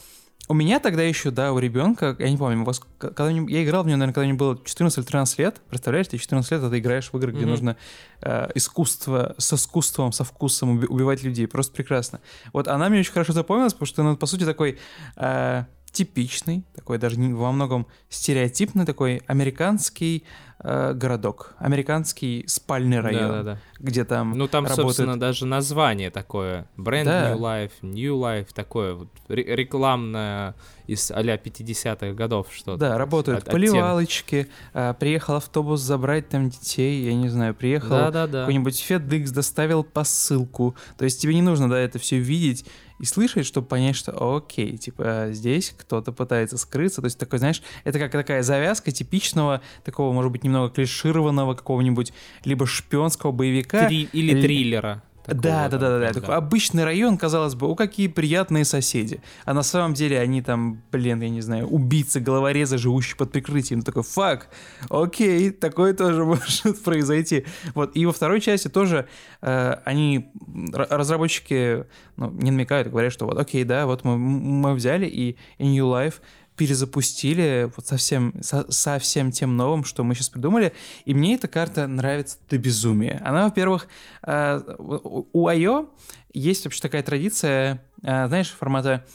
у 0.48 0.54
меня 0.54 0.80
тогда 0.80 1.02
еще, 1.02 1.30
да, 1.30 1.52
у 1.52 1.58
ребенка, 1.58 2.16
я 2.18 2.30
не 2.30 2.36
помню, 2.36 2.62
у 2.62 2.64
вас, 2.64 2.80
когда 2.98 3.28
я 3.30 3.64
играл 3.64 3.82
в 3.82 3.86
нее, 3.86 3.96
наверное, 3.96 4.14
когда 4.14 4.26
мне 4.26 4.34
было 4.34 4.58
14 4.64 4.98
или 4.98 5.04
13 5.04 5.38
лет. 5.38 5.60
Представляешь, 5.68 6.08
ты 6.08 6.18
14 6.18 6.50
лет, 6.52 6.62
а 6.62 6.70
ты 6.70 6.78
играешь 6.78 7.10
в 7.12 7.16
игры, 7.18 7.32
где 7.32 7.42
Мгм. 7.42 7.50
нужно 7.50 7.76
э, 8.22 8.48
искусство, 8.54 9.34
со 9.38 9.56
искусством, 9.56 10.12
со 10.12 10.24
вкусом 10.24 10.78
уби- 10.78 10.86
убивать 10.88 11.22
людей. 11.22 11.46
Просто 11.46 11.72
прекрасно. 11.74 12.20
Вот 12.52 12.66
она 12.66 12.88
мне 12.88 13.00
очень 13.00 13.12
хорошо 13.12 13.32
запомнилась, 13.32 13.74
потому 13.74 13.86
что, 13.86 14.02
ну, 14.02 14.16
по 14.16 14.26
сути, 14.26 14.44
такой 14.44 14.78
э, 15.16 15.64
типичный, 15.92 16.64
такой 16.74 16.98
даже 16.98 17.16
во 17.20 17.50
многом 17.52 17.86
стереотипный 18.08 18.84
такой 18.86 19.22
американский 19.26 20.24
э, 20.60 20.92
городок, 20.94 21.54
американский 21.58 22.44
спальный 22.46 23.00
район, 23.00 23.30
Да-да-да. 23.30 23.58
Где 23.80 24.04
там 24.04 24.32
Ну, 24.36 24.48
там, 24.48 24.64
работает- 24.64 24.86
собственно, 24.88 25.18
даже 25.18 25.46
название 25.46 26.10
такое. 26.10 26.68
Brand 26.76 27.04
Да. 27.04 27.30
New 27.30 27.38
Life, 27.40 27.72
New 27.82 28.14
Life, 28.16 28.48
такое 28.54 28.94
вот 28.94 29.08
ре- 29.28 29.54
рекламное 29.56 30.54
из 30.86 31.10
а-ля 31.10 31.36
50-х 31.36 32.12
годов 32.14 32.48
что-то. 32.52 32.78
Да, 32.78 32.98
работают 32.98 33.40
От- 33.40 33.50
поливалочки, 33.52 34.48
а, 34.72 34.94
приехал 34.94 35.34
автобус 35.36 35.80
забрать 35.80 36.28
там 36.28 36.48
детей, 36.48 37.04
я 37.04 37.14
не 37.14 37.28
знаю, 37.28 37.54
приехал 37.54 37.90
Да-да-да. 37.90 38.40
какой-нибудь 38.40 38.84
FedEx, 38.88 39.30
доставил 39.32 39.84
посылку. 39.84 40.74
То 40.96 41.04
есть 41.04 41.20
тебе 41.20 41.34
не 41.34 41.42
нужно, 41.42 41.68
да, 41.68 41.78
это 41.78 41.98
все 41.98 42.18
видеть 42.18 42.64
и 42.98 43.04
слышать, 43.04 43.46
чтобы 43.46 43.68
понять, 43.68 43.94
что 43.94 44.36
окей, 44.36 44.76
типа 44.76 45.28
здесь 45.30 45.72
кто-то 45.78 46.10
пытается 46.10 46.56
скрыться. 46.58 47.00
То 47.00 47.04
есть 47.04 47.18
такой, 47.18 47.38
знаешь, 47.38 47.62
это 47.84 47.98
как 48.00 48.10
такая 48.10 48.42
завязка 48.42 48.90
типичного, 48.90 49.60
такого, 49.84 50.12
может 50.12 50.32
быть, 50.32 50.42
немного 50.42 50.70
клишированного 50.70 51.54
какого-нибудь 51.54 52.12
либо 52.44 52.66
шпионского 52.66 53.30
боевика. 53.30 53.67
Три- 53.70 54.08
Или 54.12 54.32
Ли- 54.34 54.42
триллера. 54.42 55.02
такого, 55.24 55.42
Да, 55.42 55.68
да, 55.68 55.76
да, 55.78 55.88
да, 55.90 55.98
да. 56.08 56.12
Такой 56.20 56.36
обычный 56.36 56.84
район, 56.84 57.18
казалось 57.18 57.54
бы, 57.54 57.66
о, 57.66 57.74
какие 57.74 58.08
приятные 58.08 58.64
соседи. 58.64 59.20
А 59.44 59.52
на 59.52 59.62
самом 59.62 59.92
деле 59.92 60.18
они 60.18 60.40
там, 60.40 60.80
блин, 60.90 61.20
я 61.20 61.28
не 61.28 61.42
знаю, 61.42 61.66
убийцы, 61.68 62.18
головорезы, 62.20 62.78
живущие 62.78 63.14
под 63.16 63.30
прикрытием. 63.32 63.82
Такой, 63.82 64.04
фак, 64.04 64.48
окей, 64.88 65.50
такое 65.50 65.92
тоже 65.92 66.24
может 66.24 66.82
произойти. 66.82 67.44
Вот, 67.74 67.94
и 67.94 68.06
во 68.06 68.12
второй 68.12 68.40
части 68.40 68.68
тоже 68.68 69.06
э, 69.42 69.74
они, 69.84 70.30
разработчики, 70.72 71.84
ну, 72.16 72.30
не 72.30 72.50
намекают, 72.50 72.88
говорят, 72.88 73.12
что 73.12 73.26
вот, 73.26 73.38
окей, 73.38 73.64
да, 73.64 73.84
вот 73.86 74.04
мы, 74.04 74.16
мы 74.18 74.74
взяли 74.74 75.06
и 75.06 75.36
in 75.58 75.72
New 75.74 75.86
Life 75.86 76.14
перезапустили 76.58 77.70
вот 77.74 77.86
совсем, 77.86 78.34
со, 78.42 78.70
со 78.70 78.98
всем 78.98 79.30
тем 79.30 79.56
новым, 79.56 79.84
что 79.84 80.04
мы 80.04 80.14
сейчас 80.14 80.28
придумали. 80.28 80.74
И 81.04 81.14
мне 81.14 81.36
эта 81.36 81.48
карта 81.48 81.86
нравится 81.86 82.36
до 82.50 82.58
безумия. 82.58 83.22
Она, 83.24 83.44
во-первых, 83.44 83.86
э, 84.24 84.60
у 84.78 85.48
IO 85.48 85.88
есть 86.34 86.64
вообще 86.64 86.82
такая 86.82 87.02
традиция, 87.02 87.82
э, 88.02 88.26
знаешь, 88.26 88.50
формата 88.50 89.06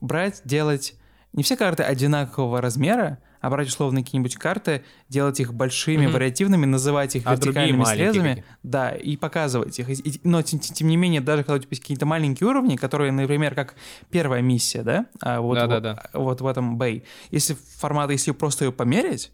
брать, 0.00 0.40
делать 0.44 0.94
не 1.32 1.42
все 1.42 1.56
карты 1.56 1.82
одинакового 1.82 2.60
размера, 2.60 3.18
а 3.44 3.50
брать 3.50 3.68
условно 3.68 4.02
какие-нибудь 4.02 4.36
карты, 4.36 4.84
делать 5.10 5.38
их 5.38 5.52
большими, 5.52 6.04
Мгм. 6.06 6.14
вариативными, 6.14 6.64
называть 6.64 7.14
их 7.14 7.22
А 7.26 7.32
вертикальными 7.34 7.84
срезами, 7.84 8.44
да, 8.62 8.90
и 8.92 9.16
показывать 9.18 9.78
их. 9.78 9.90
И- 9.90 10.20
но 10.24 10.40
тем, 10.40 10.60
тем- 10.60 10.88
не 10.88 10.96
менее, 10.96 11.20
даже 11.20 11.42
когда 11.42 11.56
у 11.56 11.58
тебя 11.58 11.68
есть 11.72 11.82
какие-то 11.82 12.06
маленькие 12.06 12.48
уровни, 12.48 12.76
которые, 12.76 13.12
например, 13.12 13.54
как 13.54 13.74
первая 14.10 14.40
миссия, 14.40 14.82
да, 14.82 15.06
а 15.20 15.42
вот, 15.42 15.58
вот, 15.66 15.98
вот 16.14 16.40
в 16.40 16.46
этом 16.46 16.78
бэй, 16.78 17.04
если 17.30 17.54
формат, 17.76 18.10
если 18.10 18.30
просто 18.30 18.64
ее 18.64 18.72
померить, 18.72 19.30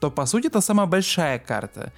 то 0.00 0.10
по 0.10 0.24
сути 0.26 0.46
это 0.46 0.60
самая 0.62 0.86
большая 0.86 1.38
карта 1.38 1.92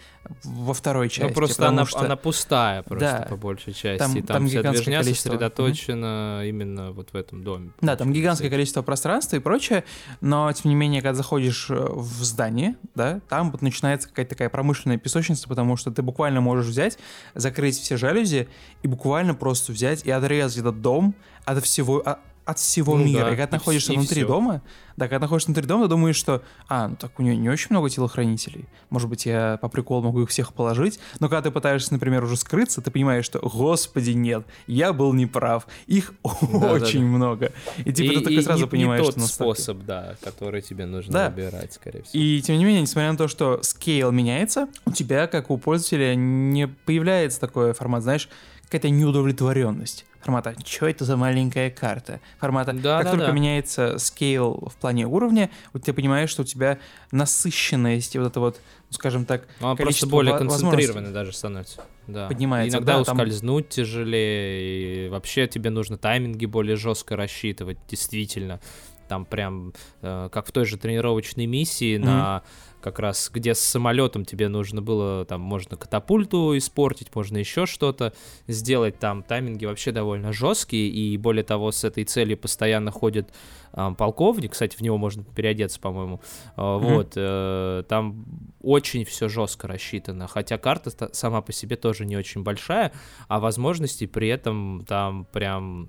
во 0.44 0.74
второй 0.74 1.08
части. 1.08 1.28
Ну, 1.28 1.34
просто 1.34 1.68
она, 1.68 1.86
что- 1.86 2.00
она 2.00 2.16
пустая 2.16 2.82
просто 2.82 3.18
Да. 3.22 3.26
по 3.28 3.36
большей 3.36 3.72
части. 3.72 3.98
Там- 3.98 4.12
там 4.14 4.22
там, 4.24 4.46
вся 4.48 4.58
гигантское 4.58 4.84
движня 4.84 4.98
количество. 5.02 5.30
сосредоточена 5.30 6.42
именно 6.46 6.92
вот 6.92 7.10
в 7.12 7.16
этом 7.16 7.44
доме. 7.44 7.70
Да, 7.80 7.96
там 7.96 8.12
гигантское 8.12 8.50
количество 8.50 8.82
пространства 8.82 9.36
и 9.36 9.38
прочее, 9.38 9.84
но 10.20 10.52
тем 10.52 10.70
не 10.70 10.74
менее, 10.74 11.00
когда 11.00 11.14
заходишь 11.14 11.66
э, 11.70 11.74
в 11.74 12.22
здание, 12.24 12.74
да, 12.94 13.20
там 13.28 13.50
вот 13.52 13.62
начинается 13.62 14.08
какая-то 14.08 14.30
такая 14.30 14.48
промышленная 14.48 14.98
песочница, 14.98 15.48
потому 15.48 15.76
что 15.76 15.90
ты 15.92 16.02
буквально 16.02 16.40
можешь 16.40 16.66
взять, 16.66 16.98
закрыть 17.34 17.78
все 17.78 17.96
жалюзи 17.96 18.48
и 18.82 18.88
буквально 18.88 19.34
просто 19.34 19.72
взять 19.72 20.04
и 20.04 20.10
отрезать 20.10 20.58
этот 20.58 20.80
дом 20.82 21.14
от 21.44 21.62
всего, 21.64 22.02
а- 22.04 22.18
от 22.44 22.58
всего 22.58 22.96
Ну 22.96 23.04
мира. 23.04 23.20
да, 23.20 23.26
и 23.28 23.30
когда 23.30 23.46
ты 23.46 23.52
находишься 23.54 23.92
и 23.92 23.96
внутри 23.96 24.22
всё. 24.22 24.26
дома, 24.28 24.62
да, 24.96 25.06
когда 25.06 25.20
находишься 25.20 25.46
внутри 25.46 25.64
дома, 25.66 25.84
ты 25.84 25.88
думаешь, 25.90 26.16
что, 26.16 26.42
а, 26.68 26.88
ну 26.88 26.96
так 26.96 27.18
у 27.18 27.22
нее 27.22 27.36
не 27.36 27.48
очень 27.48 27.68
много 27.70 27.88
телохранителей, 27.88 28.68
может 28.90 29.08
быть, 29.08 29.26
я 29.26 29.58
по 29.62 29.68
приколу 29.68 30.02
могу 30.02 30.22
их 30.22 30.28
всех 30.30 30.52
положить, 30.52 30.98
но 31.20 31.28
когда 31.28 31.42
ты 31.42 31.50
пытаешься, 31.52 31.92
например, 31.92 32.24
уже 32.24 32.36
скрыться, 32.36 32.80
ты 32.82 32.90
понимаешь, 32.90 33.24
что, 33.24 33.38
господи, 33.38 34.10
нет, 34.10 34.44
я 34.66 34.92
был 34.92 35.12
неправ, 35.12 35.66
их 35.86 36.14
Да-да-да. 36.24 36.72
очень 36.72 37.04
много. 37.06 37.52
И 37.84 37.92
типа 37.92 38.12
и, 38.12 38.16
ты 38.16 38.20
такой 38.22 38.34
и 38.36 38.42
сразу 38.42 38.64
не, 38.64 38.68
понимаешь, 38.68 39.00
не 39.00 39.04
что 39.04 39.12
тот 39.14 39.22
настолько. 39.22 39.54
способ, 39.60 39.78
да, 39.84 40.16
который 40.22 40.62
тебе 40.62 40.86
нужно 40.86 41.12
Да. 41.12 41.30
выбирать, 41.30 41.72
скорее 41.74 42.02
всего. 42.02 42.22
И 42.22 42.42
тем 42.42 42.58
не 42.58 42.64
менее, 42.64 42.82
несмотря 42.82 43.12
на 43.12 43.18
то, 43.18 43.28
что 43.28 43.60
скейл 43.62 44.10
меняется, 44.10 44.68
у 44.84 44.90
тебя, 44.90 45.26
как 45.28 45.50
у 45.50 45.58
пользователя, 45.58 46.14
не 46.16 46.66
появляется 46.66 47.38
такой 47.40 47.72
формат, 47.72 48.02
знаешь, 48.02 48.28
какая-то 48.64 48.88
неудовлетворенность. 48.90 50.06
Формата 50.22 50.54
«Чё 50.64 50.86
это 50.86 51.04
за 51.04 51.16
маленькая 51.16 51.70
карта?» 51.70 52.20
Формата 52.38 52.72
Да, 52.72 52.98
«Как 52.98 53.04
да, 53.06 53.10
только 53.12 53.26
да. 53.26 53.32
меняется 53.32 53.98
скейл 53.98 54.68
в 54.72 54.76
плане 54.76 55.06
уровня, 55.06 55.50
вот 55.72 55.82
ты 55.84 55.92
понимаешь, 55.92 56.30
что 56.30 56.42
у 56.42 56.44
тебя 56.44 56.78
насыщенность, 57.10 58.14
и 58.14 58.18
вот 58.18 58.28
это 58.28 58.40
вот, 58.40 58.60
ну, 58.90 58.94
скажем 58.94 59.24
так, 59.24 59.42
Он 59.60 59.76
просто 59.76 59.82
количество 59.84 60.06
более 60.08 60.36
концентрированный 60.38 61.12
даже 61.12 61.32
становится. 61.32 61.82
Да. 62.06 62.28
Поднимается, 62.28 62.78
Иногда 62.78 62.98
да, 62.98 63.04
там- 63.04 63.16
ускользнуть 63.16 63.68
тяжелее, 63.68 65.06
и 65.06 65.08
вообще 65.08 65.46
тебе 65.46 65.70
нужно 65.70 65.96
тайминги 65.98 66.46
более 66.46 66.76
жестко 66.76 67.16
рассчитывать, 67.16 67.78
действительно. 67.88 68.60
Там 69.08 69.24
прям, 69.24 69.72
э, 70.00 70.28
как 70.32 70.46
в 70.46 70.52
той 70.52 70.64
же 70.64 70.76
тренировочной 70.78 71.46
миссии, 71.46 71.98
Мгм. 71.98 72.06
на 72.06 72.42
как 72.82 72.98
раз 72.98 73.30
где 73.32 73.54
с 73.54 73.60
самолетом 73.60 74.24
тебе 74.24 74.48
нужно 74.48 74.82
было, 74.82 75.24
там 75.24 75.40
можно 75.40 75.76
катапульту 75.76 76.56
испортить, 76.58 77.14
можно 77.14 77.38
еще 77.38 77.64
что-то 77.66 78.12
сделать, 78.46 78.98
там 78.98 79.22
тайминги 79.22 79.64
вообще 79.64 79.92
довольно 79.92 80.32
жесткие, 80.32 80.88
и 80.88 81.16
более 81.16 81.44
того, 81.44 81.72
с 81.72 81.84
этой 81.84 82.04
целью 82.04 82.36
постоянно 82.36 82.90
ходит 82.90 83.32
а, 83.72 83.92
полковник, 83.94 84.52
кстати, 84.52 84.76
в 84.76 84.80
него 84.82 84.98
можно 84.98 85.24
переодеться, 85.24 85.80
по-моему, 85.80 86.20
А, 86.56 86.78
Мгм. 86.78 86.86
вот, 86.94 87.12
э, 87.16 87.84
там 87.88 88.24
очень 88.60 89.04
все 89.04 89.28
жестко 89.28 89.66
рассчитано, 89.68 90.26
хотя 90.28 90.58
карта 90.58 90.90
сама 91.14 91.40
по 91.40 91.52
себе 91.52 91.76
тоже 91.76 92.04
не 92.04 92.16
очень 92.16 92.42
большая, 92.42 92.92
а 93.28 93.40
возможностей 93.40 94.06
при 94.06 94.28
этом 94.28 94.84
там 94.86 95.26
прям 95.32 95.88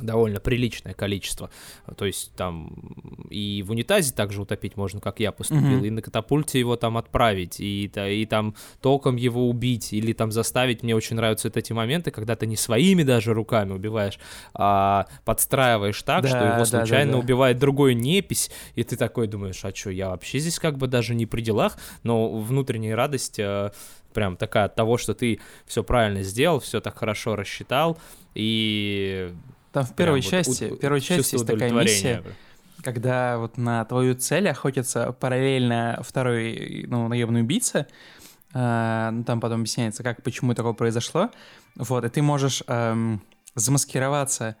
довольно 0.00 0.40
приличное 0.40 0.92
количество. 0.92 1.50
То 1.96 2.04
есть 2.04 2.32
там 2.34 2.72
и 3.30 3.62
в 3.64 3.70
унитазе 3.70 4.12
также 4.12 4.42
утопить 4.42 4.76
можно, 4.76 5.00
как 5.00 5.20
я 5.20 5.30
поступил, 5.30 5.78
Мгм. 5.78 5.84
и 5.84 5.90
на 5.90 6.02
катапульте 6.02 6.58
его 6.58 6.74
там 6.76 6.96
отправить, 6.96 7.60
и, 7.60 7.84
и 7.94 8.26
там 8.26 8.56
током 8.80 9.14
его 9.16 9.48
убить, 9.48 9.92
или 9.92 10.12
там 10.12 10.32
заставить. 10.32 10.82
Мне 10.82 10.96
очень 10.96 11.14
нравятся 11.14 11.46
вот 11.48 11.56
эти 11.56 11.72
моменты, 11.72 12.10
когда 12.10 12.34
ты 12.34 12.46
не 12.46 12.56
своими 12.56 13.04
даже 13.04 13.32
руками 13.34 13.72
убиваешь, 13.72 14.18
а 14.52 15.06
подстраиваешь 15.24 16.02
так, 16.02 16.22
Да, 16.24 16.28
что 16.28 16.38
его 16.38 16.48
да, 16.48 16.58
да, 16.58 16.64
случайно 16.64 17.12
да. 17.12 17.18
убивает 17.18 17.58
другой 17.58 17.94
непись, 17.94 18.50
и 18.74 18.82
ты 18.82 18.96
такой 18.96 19.28
думаешь, 19.28 19.64
а 19.64 19.72
что, 19.74 19.90
я 19.90 20.08
вообще 20.10 20.40
здесь 20.40 20.58
как 20.58 20.76
бы 20.76 20.88
даже 20.88 21.14
не 21.14 21.26
при 21.26 21.40
делах, 21.40 21.78
но 22.02 22.28
внутренняя 22.40 22.96
радость 22.96 23.38
э, 23.38 23.70
прям 24.12 24.36
такая 24.36 24.64
от 24.64 24.74
того, 24.74 24.98
что 24.98 25.14
ты 25.14 25.38
все 25.66 25.84
правильно 25.84 26.22
сделал, 26.24 26.58
все 26.58 26.80
так 26.80 26.98
хорошо 26.98 27.36
рассчитал, 27.36 27.96
и 28.34 29.32
Там 29.74 29.84
в 29.84 29.94
первой 29.94 30.20
прям 30.22 30.30
вот 30.32 30.46
части, 30.46 30.64
у- 30.70 30.74
в 30.76 30.78
первой 30.78 31.00
части 31.00 31.34
есть 31.34 31.46
такая 31.46 31.70
миссия, 31.72 32.22
когда 32.82 33.38
вот 33.38 33.58
на 33.58 33.84
твою 33.84 34.14
цель 34.14 34.48
охотится 34.48 35.12
параллельно 35.12 36.00
второй, 36.02 36.86
ну, 36.88 37.08
наемный 37.08 37.42
убийца. 37.42 37.86
А, 38.52 39.10
ну, 39.10 39.24
там 39.24 39.40
потом 39.40 39.60
объясняется, 39.60 40.02
как, 40.02 40.22
почему 40.22 40.54
такое 40.54 40.74
произошло. 40.74 41.30
Вот, 41.74 42.04
и 42.04 42.08
ты 42.08 42.22
можешь 42.22 42.62
эм, 42.68 43.20
замаскироваться 43.56 44.56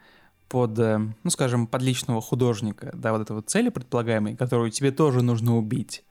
под, 0.48 0.78
э, 0.80 0.98
ну, 1.22 1.30
скажем, 1.30 1.66
под 1.68 1.82
личного 1.82 2.20
художника, 2.20 2.90
да, 2.92 3.12
вот 3.12 3.22
этой 3.22 3.36
вот 3.36 3.48
цели 3.48 3.68
предполагаемой, 3.68 4.36
которую 4.36 4.70
тебе 4.72 4.90
тоже 4.90 5.22
нужно 5.22 5.56
убить. 5.56 6.04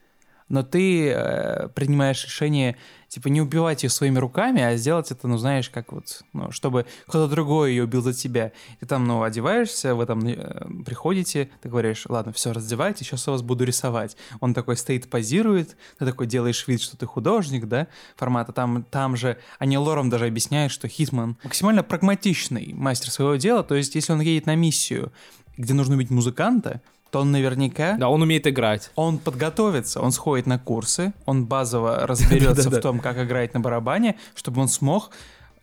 Но 0.48 0.64
ты 0.64 1.10
э, 1.10 1.68
принимаешь 1.76 2.24
решение, 2.24 2.78
типа, 3.14 3.28
не 3.28 3.42
убивать 3.42 3.84
ее 3.84 3.92
своими 3.92 4.18
руками, 4.18 4.60
а 4.60 4.76
сделать 4.76 5.12
это, 5.12 5.28
ну, 5.28 5.38
знаешь, 5.38 5.70
как 5.70 5.92
вот, 5.92 6.24
ну, 6.34 6.50
чтобы 6.50 6.88
кто-то 7.06 7.30
другой 7.32 7.70
ее 7.70 7.84
убил 7.84 8.02
за 8.02 8.12
тебя. 8.12 8.52
Ты 8.80 8.88
там, 8.88 9.06
ну, 9.06 9.22
одеваешься, 9.22 9.94
вы 9.94 10.08
там 10.08 10.26
э, 10.26 10.84
приходите, 10.84 11.52
ты 11.62 11.70
говоришь, 11.70 12.06
ладно, 12.10 12.34
все, 12.34 12.52
раздевайте, 12.52 13.06
сейчас 13.06 13.28
я 13.28 13.34
вас 13.34 13.44
буду 13.44 13.66
рисовать. 13.66 14.18
Он 14.40 14.56
такой 14.56 14.78
стоит, 14.78 15.12
позирует, 15.12 15.78
ты 16.00 16.06
такой 16.06 16.26
делаешь 16.26 16.68
вид, 16.68 16.82
что 16.82 16.98
ты 16.98 17.06
художник, 17.06 17.68
да, 17.68 17.86
формата. 18.16 18.52
Там, 18.52 18.82
там 18.82 19.16
же, 19.16 19.38
они 19.60 19.78
лором 19.78 20.10
даже 20.10 20.26
объясняют, 20.26 20.72
что 20.72 20.88
Хитман 20.88 21.38
максимально 21.44 21.84
прагматичный 21.84 22.74
мастер 22.74 23.12
своего 23.12 23.36
дела, 23.36 23.64
то 23.64 23.76
есть 23.76 23.94
если 23.94 24.12
он 24.12 24.22
едет 24.22 24.48
на 24.48 24.56
миссию, 24.56 25.14
где 25.56 25.76
нужно 25.76 25.94
убить 25.94 26.10
музыканта, 26.10 26.82
то 27.14 27.20
он 27.20 27.32
наверняка 27.32 27.96
Да, 27.98 28.10
он 28.10 28.24
умеет 28.24 28.48
играть. 28.48 28.90
он 28.96 29.20
подготовится, 29.20 30.02
он 30.02 30.12
сходит 30.12 30.48
на 30.48 30.58
курсы, 30.58 31.14
он 31.28 31.46
базово 31.46 32.08
разберется 32.08 32.70
в 32.72 32.80
том, 32.82 33.00
как 33.00 33.24
играть 33.24 33.54
на 33.54 33.60
барабане, 33.60 34.16
чтобы 34.34 34.62
он 34.62 34.68
смог 34.68 35.12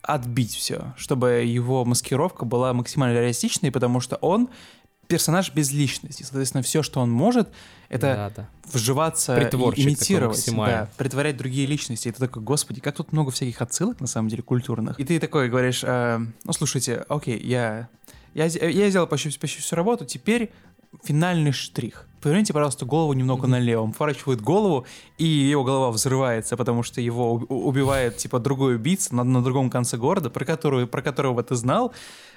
отбить 0.01 0.55
все, 0.55 0.95
чтобы 0.97 1.43
его 1.45 1.85
маскировка 1.85 2.45
была 2.45 2.73
максимально 2.73 3.19
реалистичной, 3.19 3.73
потому 3.73 3.99
что 3.99 4.15
он 4.17 4.49
персонаж 5.09 5.53
без 5.53 5.73
личности. 5.73 6.23
Соответственно, 6.23 6.63
все, 6.63 6.85
что 6.85 7.01
он 7.01 7.11
может, 7.11 7.49
это 7.89 8.31
Да, 8.37 8.43
да. 8.43 8.49
вживаться 8.73 9.37
и 9.37 9.45
имитировать, 9.83 10.49
да, 10.55 10.89
притворять 10.97 11.37
другие 11.37 11.67
личности. 11.67 12.07
И 12.07 12.13
ты 12.13 12.19
такой, 12.21 12.45
господи, 12.45 12.81
как 12.81 12.95
тут 12.95 13.13
много 13.13 13.33
всяких 13.33 13.61
отсылок, 13.61 14.01
на 14.01 14.07
самом 14.07 14.29
деле, 14.29 14.45
культурных. 14.45 15.01
И 15.01 15.05
ты 15.05 15.19
такой 15.19 15.49
говоришь, 15.49 15.83
э, 15.83 16.21
ну, 16.45 16.53
слушайте, 16.53 17.05
окей, 17.09 17.41
я, 17.41 17.89
я, 18.35 18.45
я 18.45 18.89
сделал 18.91 19.09
почти, 19.09 19.37
почти 19.37 19.61
всю 19.61 19.75
работу, 19.75 20.05
теперь 20.05 20.53
финальный 21.05 21.53
штрих. 21.53 22.07
Поверните, 22.21 22.53
пожалуйста, 22.53 22.85
голову 22.85 23.15
немного 23.15 23.47
налево. 23.47 23.83
Он 23.83 23.93
поворачивает 23.93 24.43
голову, 24.43 24.87
и 25.17 25.25
его 25.25 25.65
голова 25.65 25.91
взрывается, 25.91 26.57
потому 26.57 26.83
что 26.83 27.01
его 27.01 27.33
убивает, 27.33 28.19
типа, 28.19 28.39
другой 28.39 28.77
убийца 28.77 29.15
на, 29.15 29.25
на 29.25 29.43
другом 29.43 29.71
конце 29.71 29.97
города, 29.97 30.29
про, 30.29 30.45
которую, 30.45 30.87
про 30.87 31.01
которого 31.01 31.43
ты 31.43 31.55
знал, 31.55 31.95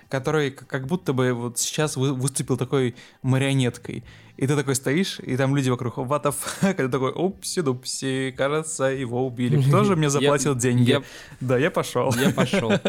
который 0.10 0.52
как 0.52 0.88
будто 0.88 1.14
бы 1.14 1.34
вот 1.34 1.60
сейчас 1.60 1.96
вы- 1.98 2.14
выступил 2.14 2.58
такой 2.58 2.96
марионеткой. 3.22 4.04
И 4.36 4.48
ты 4.48 4.56
такой 4.56 4.74
стоишь, 4.74 5.20
и 5.20 5.38
там 5.38 5.56
люди 5.56 5.70
вокруг, 5.70 5.98
what 6.00 6.24
the 6.24 6.34
fuck, 6.34 6.74
ты 6.78 6.90
такой, 6.90 7.12
упси-дупси, 7.12 8.34
кажется, 8.36 8.86
его 8.86 9.28
убили. 9.28 9.62
Кто 9.62 9.84
же 9.84 9.96
мне 9.96 10.10
заплатил 10.10 10.56
деньги? 10.56 11.02
Да, 11.40 11.58
я 11.58 11.70
пошел. 11.70 12.14
Я 12.16 12.32
пошел. 12.32 12.72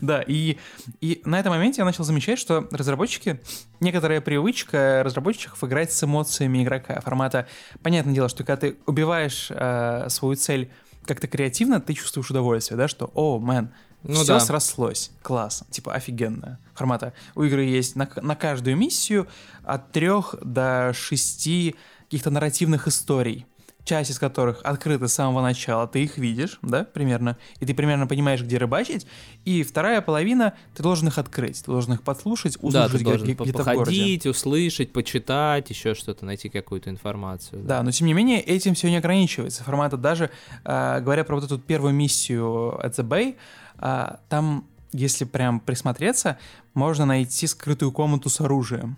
Да, 0.00 0.22
и, 0.26 0.58
и 1.00 1.22
на 1.24 1.40
этом 1.40 1.52
моменте 1.52 1.80
я 1.80 1.84
начал 1.84 2.04
замечать, 2.04 2.38
что 2.38 2.68
разработчики, 2.70 3.40
некоторая 3.80 4.20
привычка 4.20 5.02
разработчиков 5.04 5.62
играть 5.64 5.92
с 5.92 6.04
эмоциями 6.04 6.62
игрока. 6.62 7.00
Формата, 7.00 7.48
понятное 7.82 8.14
дело, 8.14 8.28
что 8.28 8.44
когда 8.44 8.56
ты 8.56 8.76
убиваешь 8.86 9.48
э, 9.50 10.06
свою 10.08 10.36
цель 10.36 10.70
как-то 11.04 11.26
креативно, 11.28 11.80
ты 11.80 11.94
чувствуешь 11.94 12.30
удовольствие, 12.30 12.76
да, 12.78 12.88
что, 12.88 13.10
о, 13.14 13.38
мэн, 13.38 13.72
Ну 14.06 14.14
все 14.14 14.34
да. 14.34 14.40
срослось, 14.40 15.10
класс, 15.22 15.64
типа 15.70 15.94
офигенно. 15.94 16.58
Формата, 16.74 17.12
у 17.34 17.42
игры 17.42 17.64
есть 17.64 17.96
на, 17.96 18.08
на 18.22 18.36
каждую 18.36 18.76
миссию 18.76 19.26
от 19.64 19.92
трех 19.92 20.34
до 20.42 20.92
шести 20.94 21.76
каких-то 22.04 22.30
нарративных 22.30 22.86
историй 22.86 23.46
часть 23.86 24.10
из 24.10 24.18
которых 24.18 24.60
открыта 24.64 25.06
с 25.06 25.14
самого 25.14 25.40
начала, 25.40 25.86
ты 25.86 26.02
их 26.02 26.18
видишь, 26.18 26.58
да, 26.60 26.84
примерно, 26.84 27.38
и 27.60 27.66
ты 27.66 27.72
примерно 27.72 28.06
понимаешь, 28.06 28.42
где 28.42 28.58
рыбачить, 28.58 29.06
и 29.44 29.62
вторая 29.62 30.00
половина, 30.00 30.54
ты 30.74 30.82
должен 30.82 31.08
их 31.08 31.18
открыть, 31.18 31.64
ты 31.64 31.70
должен 31.70 31.94
их 31.94 32.02
подслушать, 32.02 32.58
Да, 32.60 32.88
ты 32.88 32.96
услышать 32.96 33.04
должен 33.04 33.24
где-то 33.26 33.44
в 33.44 33.64
городе. 33.64 33.64
походить, 33.64 34.26
услышать, 34.26 34.92
почитать, 34.92 35.70
еще 35.70 35.94
что-то, 35.94 36.26
найти 36.26 36.48
какую-то 36.48 36.90
информацию. 36.90 37.62
Да, 37.62 37.82
но 37.82 37.92
тем 37.92 38.08
не 38.08 38.12
менее 38.12 38.40
этим 38.40 38.74
все 38.74 38.90
не 38.90 38.96
ограничивается. 38.96 39.62
Формата 39.62 39.96
даже, 39.96 40.30
а, 40.64 41.00
говоря 41.00 41.22
про 41.22 41.36
вот 41.36 41.44
эту 41.44 41.58
первую 41.58 41.94
миссию 41.94 42.80
at 42.82 42.96
the 42.96 43.06
Bay, 43.06 43.36
там, 43.78 44.66
если 44.92 45.24
прям 45.24 45.60
присмотреться, 45.60 46.38
можно 46.74 47.06
найти 47.06 47.46
скрытую 47.46 47.92
комнату 47.92 48.28
с 48.28 48.40
оружием 48.40 48.96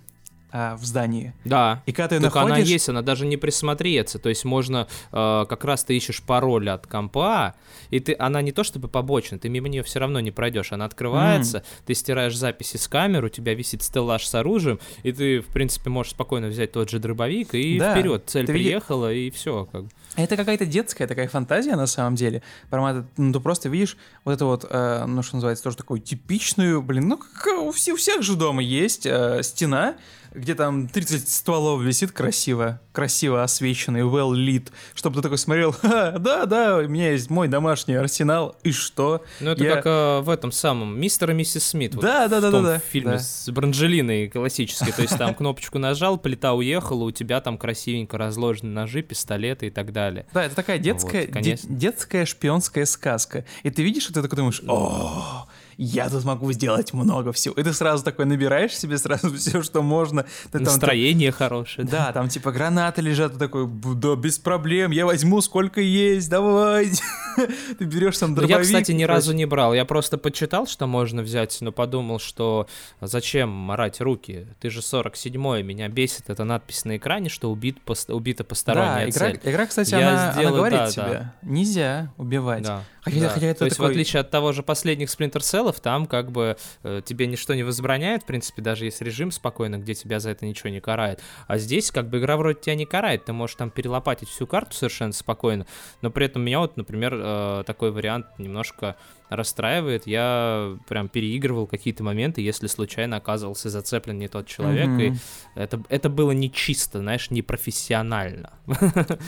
а, 0.51 0.77
в 0.77 0.85
здании. 0.85 1.35
Да. 1.45 1.83
И 1.87 1.93
когда 1.93 2.09
ты 2.09 2.17
она 2.17 2.31
находишь... 2.31 2.69
есть, 2.69 2.89
она 2.89 3.03
даже 3.03 3.27
не 3.27 3.37
присмотреться. 3.37 4.19
То 4.19 4.29
есть 4.29 4.45
можно, 4.45 4.89
э, 5.13 5.45
как 5.49 5.65
раз 5.65 5.85
ты 5.85 5.97
ищешь 5.97 6.23
пароль 6.23 6.71
от 6.71 6.87
компа, 6.87 7.55
и 7.91 8.01
ты, 8.01 8.17
она 8.19 8.41
не 8.43 8.53
то 8.53 8.65
чтобы 8.65 8.89
побочная, 8.89 9.39
ты 9.39 9.49
мимо 9.49 9.69
нее 9.69 9.83
все 9.83 9.99
равно 9.99 10.21
не 10.21 10.31
пройдешь. 10.31 10.73
Она 10.73 10.87
открывается, 10.87 11.65
ты 11.87 11.95
стираешь 11.95 12.37
записи 12.37 12.77
с 12.77 12.89
камер, 12.89 13.25
у 13.25 13.29
тебя 13.29 13.55
висит 13.55 13.83
стеллаж 13.83 14.25
с 14.27 14.35
оружием, 14.35 14.81
и 15.03 15.13
ты, 15.13 15.41
в 15.41 15.47
принципе, 15.47 15.91
можешь 15.91 16.13
спокойно 16.13 16.49
взять 16.49 16.73
тот 16.73 16.89
же 16.91 16.99
дробовик 16.99 17.55
и 17.55 17.79
Да, 17.79 17.95
вперед. 17.95 18.25
Цель 18.27 18.47
ты 18.47 18.53
види- 18.53 18.65
приехала, 18.65 19.13
и 19.13 19.31
все. 19.31 19.69
Как. 19.71 19.85
Это 20.17 20.37
какая-то 20.37 20.67
детская 20.67 21.07
такая 21.07 21.29
фантазия 21.29 21.77
на 21.77 21.87
самом 21.87 22.15
деле. 22.15 22.43
Формат, 22.71 23.05
ну, 23.17 23.33
ты 23.33 23.41
просто 23.41 23.69
видишь 23.69 23.97
вот 24.25 24.33
это 24.33 24.45
вот, 24.47 24.67
э, 24.69 25.05
ну, 25.07 25.23
что 25.23 25.37
называется, 25.37 25.65
тоже 25.65 25.77
такую 25.77 26.01
типичную, 26.01 26.83
блин, 26.83 27.09
ну, 27.09 27.19
как 27.19 27.47
у, 27.61 27.71
все- 27.73 27.93
у 27.93 27.97
всех 27.97 28.23
же 28.23 28.35
дома 28.35 28.63
есть 28.63 29.07
э, 29.07 29.43
стена, 29.43 29.97
где 30.39 30.55
там 30.55 30.89
30 30.89 31.29
стволов 31.29 31.83
висит 31.83 32.13
красиво, 32.13 32.81
красиво 32.93 33.43
освещенный, 33.43 34.01
well 34.03 34.33
lit, 34.33 34.69
чтобы 34.95 35.17
ты 35.17 35.23
такой 35.23 35.39
смотрел, 35.39 35.73
«Ха, 35.73 36.13
да, 36.19 36.47
да, 36.47 36.77
у 36.79 36.89
меня 36.89 37.13
есть 37.13 37.31
мой 37.31 37.49
домашний 37.49 37.95
арсенал, 37.95 38.57
и 38.63 38.73
что? 38.73 39.23
Ну, 39.41 39.51
это 39.51 39.65
Я- 39.65 39.75
как 39.77 39.87
э, 39.87 40.21
в 40.21 40.31
этом 40.31 40.53
самом 40.53 41.01
«Мистер 41.01 41.31
и 41.31 41.35
миссис 41.35 41.65
Смит». 41.65 41.95
вот 41.95 42.03
Да, 42.03 42.29
да, 42.29 42.41
да, 42.41 42.49
в 42.49 42.53
да, 42.53 42.63
да. 42.63 42.79
фильме 42.79 43.13
да. 43.13 43.19
с 43.19 43.49
Бранжелиной 43.51 44.29
классический. 44.29 44.93
То 44.93 45.03
есть 45.03 45.17
там 45.19 45.35
кнопочку 45.37 45.79
нажал, 45.79 46.19
плита 46.19 46.55
уехала, 46.55 47.05
у 47.05 47.11
тебя 47.11 47.41
там 47.41 47.59
красивенько 47.59 48.19
разложены 48.19 48.71
ножи, 48.73 49.03
пистолеты 49.03 49.67
и 49.67 49.71
так 49.71 49.93
далее. 49.93 50.27
Да, 50.33 50.45
это 50.45 50.55
такая 50.55 50.79
детская, 50.79 51.23
Вот, 51.27 51.33
конечно. 51.33 51.69
де- 51.69 51.77
детская 51.77 52.25
шпионская 52.27 52.85
сказка. 52.87 53.45
И 53.63 53.71
ты 53.71 53.83
видишь, 53.83 54.09
и 54.11 54.13
ты 54.13 54.23
такой 54.23 54.37
думаешь, 54.37 54.63
о, 54.67 55.48
я 55.81 56.11
тут 56.11 56.25
могу 56.25 56.53
сделать 56.53 56.93
много 56.93 57.33
всего. 57.33 57.55
И 57.55 57.63
ты 57.63 57.73
сразу 57.73 58.03
такой 58.05 58.27
набираешь 58.27 58.77
себе 58.77 58.99
сразу 58.99 59.33
все, 59.37 59.63
что 59.63 59.81
можно. 59.81 60.25
Ты 60.47 60.59
там- 60.59 60.65
Настроение 60.65 61.31
хорошее. 61.33 61.87
да, 61.87 62.13
там 62.13 62.29
типа 62.29 62.51
гранаты 62.53 63.01
лежат, 63.01 63.33
ты 63.35 63.39
такой, 63.39 63.67
«Б- 63.67 63.95
да 63.95 64.17
без 64.17 64.39
проблем, 64.39 64.91
я 64.91 65.07
возьму 65.07 65.41
сколько 65.41 65.81
есть, 65.81 66.29
давай. 66.29 66.91
ты 67.79 67.85
берешь 67.85 68.19
там 68.19 68.31
Ну, 68.31 68.37
дробовик. 68.37 68.59
Я, 68.59 68.63
кстати, 68.65 68.93
ни 68.93 69.05
разу 69.05 69.33
не 69.33 69.47
брал. 69.47 69.73
Я 69.73 69.85
просто 69.85 70.19
почитал, 70.19 70.67
что 70.67 70.87
можно 70.87 71.23
взять, 71.23 71.57
но 71.61 71.71
подумал, 71.73 72.19
что 72.19 72.67
зачем 73.01 73.49
морать 73.49 74.01
руки? 74.01 74.47
Ты 74.61 74.71
же 74.71 74.81
47-й, 74.81 75.63
меня 75.63 75.89
бесит 75.89 76.29
эта 76.29 76.43
надпись 76.45 76.85
на 76.85 76.97
экране, 76.97 77.29
что 77.29 77.51
убит, 77.53 77.79
пос- 77.87 78.13
убита 78.13 78.43
Да, 78.43 78.49
посторонняя 78.49 79.09
игра, 79.09 79.27
цель. 79.31 79.41
игра, 79.45 79.67
кстати, 79.67 79.91
Я 79.93 79.99
она, 80.11 80.23
она 80.25 80.33
сделаю, 80.33 80.57
говорит 80.57 80.79
да, 80.79 80.91
тебе, 80.91 81.03
да. 81.05 81.35
нельзя 81.43 82.13
убивать. 82.17 82.63
Да. 82.65 82.83
Хотя- 83.11 83.21
да. 83.21 83.29
хотя 83.31 83.47
это 83.47 83.59
То 83.61 83.65
есть, 83.67 83.77
такой- 83.77 83.89
в 83.89 83.91
отличие 83.93 84.21
от 84.21 84.31
того 84.31 84.53
же 84.53 84.63
последних 84.63 85.09
Splinter 85.09 85.39
Cell, 85.41 85.75
там 85.81 86.07
как 86.07 86.31
бы 86.31 86.57
э, 86.83 87.03
тебе 87.05 87.27
ничто 87.27 87.55
не 87.55 87.63
возбраняет, 87.63 88.23
в 88.23 88.27
принципе, 88.27 88.63
даже 88.63 88.85
есть 88.85 89.01
режим 89.01 89.31
спокойно, 89.31 89.79
где 89.79 89.95
тебя 89.95 90.21
за 90.21 90.31
это 90.31 90.47
ничего 90.47 90.71
не 90.71 90.81
карает. 90.81 91.21
А 91.47 91.59
здесь 91.59 91.91
как 91.91 92.09
бы 92.09 92.19
игра 92.19 92.37
вроде 92.37 92.61
тебя 92.61 92.75
не 92.75 92.87
карает, 92.87 93.25
ты 93.25 93.33
можешь 93.33 93.57
там 93.57 93.71
перелопатить 93.71 94.29
всю 94.29 94.47
карту 94.47 94.75
совершенно 94.75 95.13
спокойно, 95.13 95.67
но 96.03 96.11
при 96.11 96.27
этом 96.27 96.43
меня 96.43 96.61
вот, 96.61 96.77
например, 96.77 97.15
э, 97.15 97.65
такой 97.67 97.91
вариант 97.91 98.27
немножко 98.39 98.97
расстраивает. 99.29 100.07
Я 100.07 100.77
прям 100.89 101.09
переигрывал 101.09 101.67
какие-то 101.67 102.03
моменты, 102.03 102.41
если 102.41 102.67
случайно 102.67 103.17
оказывался 103.17 103.71
зацеплен 103.71 104.19
не 104.19 104.29
тот 104.29 104.47
человек, 104.47 104.89
и 104.99 105.09
Мгм. 105.11 105.19
это, 105.55 105.83
это 105.89 106.09
было 106.09 106.31
не 106.33 106.51
чисто, 106.51 106.99
знаешь, 107.01 107.31
не 107.31 107.43
профессионально. 107.43 108.53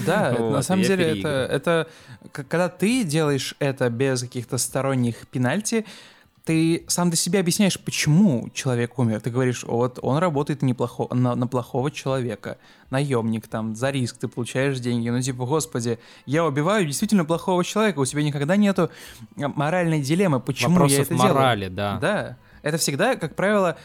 Да, 0.06 0.32
Вот, 0.38 0.52
на 0.52 0.62
самом 0.62 0.82
деле 0.84 1.18
это, 1.18 1.28
это 1.50 1.88
когда 2.32 2.68
ты 2.68 3.04
делаешь 3.04 3.54
это 3.58 3.88
без 3.90 4.22
каких-то 4.22 4.58
сторонних 4.58 5.26
пенальти, 5.28 5.84
ты 6.50 6.82
сам 6.88 7.10
для 7.10 7.16
себя 7.16 7.38
объясняешь, 7.38 7.78
почему 7.78 8.50
человек 8.52 8.98
умер. 8.98 9.20
Ты 9.20 9.30
говоришь, 9.30 9.62
вот 9.62 10.00
он 10.02 10.18
работает 10.18 10.62
неплохо, 10.62 11.06
на, 11.14 11.36
на 11.36 11.46
плохого 11.46 11.92
человека, 11.92 12.58
наемник 12.90 13.46
там, 13.46 13.76
за 13.76 13.90
риск 13.90 14.16
ты 14.16 14.26
получаешь 14.26 14.80
деньги. 14.80 15.08
Ну 15.10 15.22
типа, 15.22 15.46
господи, 15.46 16.00
я 16.26 16.44
убиваю 16.44 16.84
действительно 16.84 17.24
плохого 17.24 17.62
человека, 17.62 18.00
у 18.00 18.04
тебя 18.04 18.24
никогда 18.24 18.56
нету 18.56 18.90
моральной 19.36 20.00
дилеммы, 20.00 20.40
почему 20.40 20.72
я 20.72 20.80
Вопросов 20.80 21.00
это 21.02 21.14
делаю. 21.14 21.34
морали, 21.34 21.68
да. 21.68 21.98
Да, 22.00 22.36
это 22.62 22.78
всегда, 22.78 23.14
как 23.14 23.36
правило, 23.36 23.76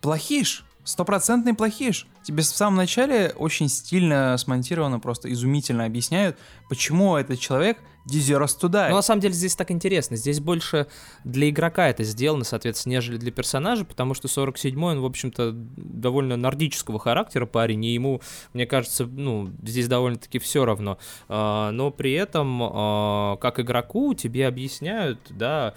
плохиш. 0.00 0.64
Стопроцентный 0.84 1.54
плохиш. 1.54 2.06
Тебе 2.22 2.44
в 2.44 2.46
самом 2.46 2.76
начале 2.76 3.32
очень 3.36 3.68
стильно 3.68 4.36
смонтировано, 4.38 5.00
просто 5.00 5.32
изумительно 5.32 5.84
объясняют, 5.84 6.38
почему 6.68 7.16
этот 7.16 7.40
человек 7.40 7.78
deserves 8.06 8.58
to 8.60 8.68
die. 8.68 8.90
Ну, 8.90 8.96
на 8.96 9.02
самом 9.02 9.20
деле, 9.20 9.34
здесь 9.34 9.56
так 9.56 9.70
интересно. 9.70 10.16
Здесь 10.16 10.40
больше 10.40 10.86
для 11.24 11.48
игрока 11.48 11.88
это 11.88 12.04
сделано, 12.04 12.44
соответственно, 12.44 12.92
нежели 12.92 13.16
для 13.16 13.32
персонажа, 13.32 13.84
потому 13.84 14.14
что 14.14 14.28
47-й, 14.28 14.76
он, 14.76 15.00
в 15.00 15.04
общем-то, 15.04 15.52
довольно 15.52 16.36
нордического 16.36 16.98
характера 16.98 17.46
парень, 17.46 17.84
и 17.84 17.94
ему, 17.94 18.20
мне 18.52 18.66
кажется, 18.66 19.06
ну, 19.06 19.50
здесь 19.62 19.88
довольно-таки 19.88 20.38
все 20.38 20.64
равно. 20.64 20.98
А, 21.28 21.70
но 21.70 21.90
при 21.90 22.12
этом, 22.12 22.60
а, 22.62 23.36
как 23.36 23.60
игроку, 23.60 24.14
тебе 24.14 24.46
объясняют, 24.46 25.20
да, 25.30 25.74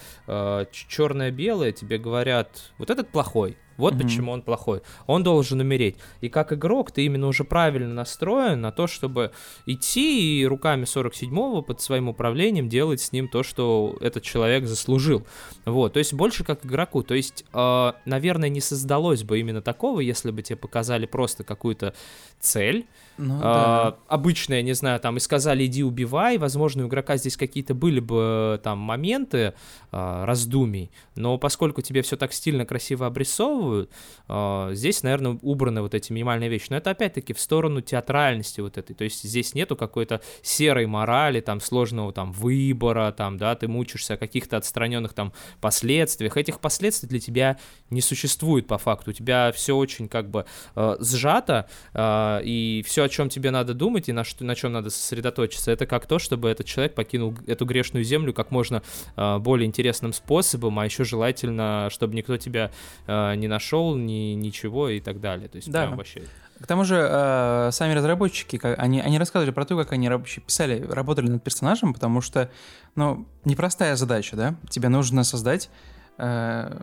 черное-белое, 0.72 1.72
тебе 1.72 1.98
говорят, 1.98 2.72
вот 2.78 2.90
этот 2.90 3.10
плохой, 3.10 3.58
вот 3.78 3.94
Мгм. 3.94 4.04
почему 4.04 4.32
он 4.32 4.42
плохой. 4.42 4.82
Он 5.06 5.24
должен 5.24 5.60
умереть. 5.60 5.96
И 6.22 6.30
как 6.30 6.52
игрок 6.54 6.92
ты 6.92 7.06
именно 7.06 7.28
уже 7.28 7.44
правильно 7.44 7.94
настроен 7.94 8.62
на 8.62 8.72
то, 8.72 8.88
чтобы 8.88 9.32
идти 9.66 10.42
и 10.42 10.46
руками 10.46 10.84
47-го 10.86 11.62
под 11.62 11.82
своим 11.82 12.10
управлением 12.10 12.70
делать 12.70 13.02
с 13.02 13.12
ним 13.12 13.28
то, 13.28 13.44
что 13.44 13.98
этот 14.02 14.24
человек 14.24 14.66
заслужил. 14.66 15.26
Вот, 15.66 15.94
то 15.94 16.00
есть 16.00 16.14
больше 16.14 16.44
как 16.44 16.66
игроку. 16.66 17.04
То 17.04 17.14
есть, 17.14 17.46
э, 17.54 17.92
наверное, 18.06 18.50
не 18.50 18.62
создалось 18.62 19.24
бы 19.24 19.40
именно 19.40 19.62
такого, 19.62 20.00
если 20.00 20.32
бы 20.32 20.42
тебе 20.42 20.58
показали 20.58 21.06
просто 21.06 21.44
какую-то 21.44 21.94
цель, 22.40 22.86
Ну, 23.18 23.40
а, 23.42 23.92
да. 23.92 23.98
обычно, 24.08 24.56
я 24.56 24.62
не 24.62 24.74
знаю, 24.74 25.00
там 25.00 25.18
и 25.18 25.20
сказали 25.20 25.66
иди 25.66 25.84
убивай, 25.84 26.38
возможно, 26.38 26.86
у 26.86 26.88
игрока 26.88 27.18
здесь 27.18 27.36
какие-то 27.36 27.74
были 27.74 28.00
бы 28.00 28.60
там 28.64 28.78
моменты 28.78 29.54
а, 29.92 30.26
раздумий, 30.26 30.92
но 31.16 31.38
поскольку 31.38 31.82
тебе 31.82 32.04
все 32.04 32.16
так 32.16 32.32
стильно, 32.32 32.66
красиво 32.66 33.08
обрисовывают, 33.08 33.92
а, 34.28 34.72
здесь, 34.74 35.02
наверное, 35.02 35.40
убраны 35.42 35.82
вот 35.82 35.96
эти 35.96 36.12
минимальные 36.12 36.50
вещи, 36.50 36.68
но 36.70 36.78
это 36.78 36.92
опять-таки 36.92 37.34
в 37.34 37.40
сторону 37.40 37.82
театральности 37.82 38.62
вот 38.62 38.78
этой, 38.78 38.94
то 38.94 39.04
есть 39.04 39.24
здесь 39.24 39.56
нету 39.56 39.76
какой-то 39.76 40.22
серой 40.44 40.86
морали, 40.86 41.42
там, 41.42 41.60
сложного 41.60 42.14
там 42.14 42.32
выбора, 42.32 43.12
там, 43.12 43.38
да, 43.38 43.56
ты 43.56 43.68
мучишься 43.68 44.14
о 44.14 44.18
каких-то 44.18 44.58
отстраненных 44.58 45.14
там 45.14 45.34
последствиях, 45.60 46.38
этих 46.38 46.60
последствий 46.60 47.10
для 47.10 47.20
тебя 47.20 47.58
не 47.90 48.02
существует 48.02 48.68
по 48.68 48.78
факту, 48.78 49.10
у 49.10 49.14
тебя 49.14 49.52
все 49.54 49.76
очень 49.76 50.08
как 50.08 50.30
бы 50.30 50.46
э, 50.76 50.98
сжато, 51.00 51.68
э, 51.94 52.42
и 52.44 52.84
все, 52.86 53.07
о 53.08 53.10
чем 53.10 53.30
тебе 53.30 53.52
надо 53.52 53.74
думать 53.74 54.10
и 54.10 54.14
на, 54.14 54.24
что, 54.24 54.44
на 54.46 54.54
чем 54.56 54.74
надо 54.74 54.90
сосредоточиться, 54.90 55.72
это 55.72 55.86
как 55.86 56.06
то, 56.06 56.20
чтобы 56.20 56.50
этот 56.50 56.66
человек 56.68 56.94
покинул 56.94 57.34
эту 57.48 57.66
грешную 57.66 58.04
землю 58.04 58.34
как 58.34 58.52
можно 58.52 58.84
э, 59.16 59.38
более 59.40 59.66
интересным 59.66 60.14
способом, 60.14 60.78
а 60.80 60.86
еще 60.86 61.04
желательно, 61.04 61.90
чтобы 61.92 62.16
никто 62.16 62.38
тебя 62.38 62.72
э, 63.08 63.36
не 63.36 63.48
нашел, 63.48 63.96
ни, 63.96 64.34
ничего 64.36 64.90
и 64.90 65.00
так 65.00 65.20
далее. 65.20 65.48
То 65.50 65.56
есть 65.58 65.72
Да. 65.72 65.86
прям 65.88 65.98
вообще... 65.98 66.24
К 66.60 66.66
тому 66.66 66.86
же, 66.86 66.96
э, 66.98 67.70
сами 67.72 67.94
разработчики, 67.94 68.58
как- 68.58 68.80
они, 68.80 69.00
они 69.00 69.20
рассказывали 69.20 69.52
про 69.54 69.64
то, 69.66 69.78
как 69.78 69.92
они 69.92 70.10
рабочие 70.10 70.44
писали, 70.44 70.82
работали 70.90 71.28
над 71.28 71.44
персонажем, 71.44 71.94
потому 71.94 72.20
что, 72.22 72.50
ну, 72.96 73.28
непростая 73.46 73.96
задача, 73.96 74.36
да? 74.36 74.56
Тебе 74.70 74.90
нужно 74.90 75.24
создать 75.24 75.70
э, 76.18 76.78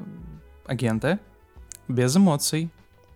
агента 0.65 1.19
без 1.89 2.17
эмоций, 2.17 2.71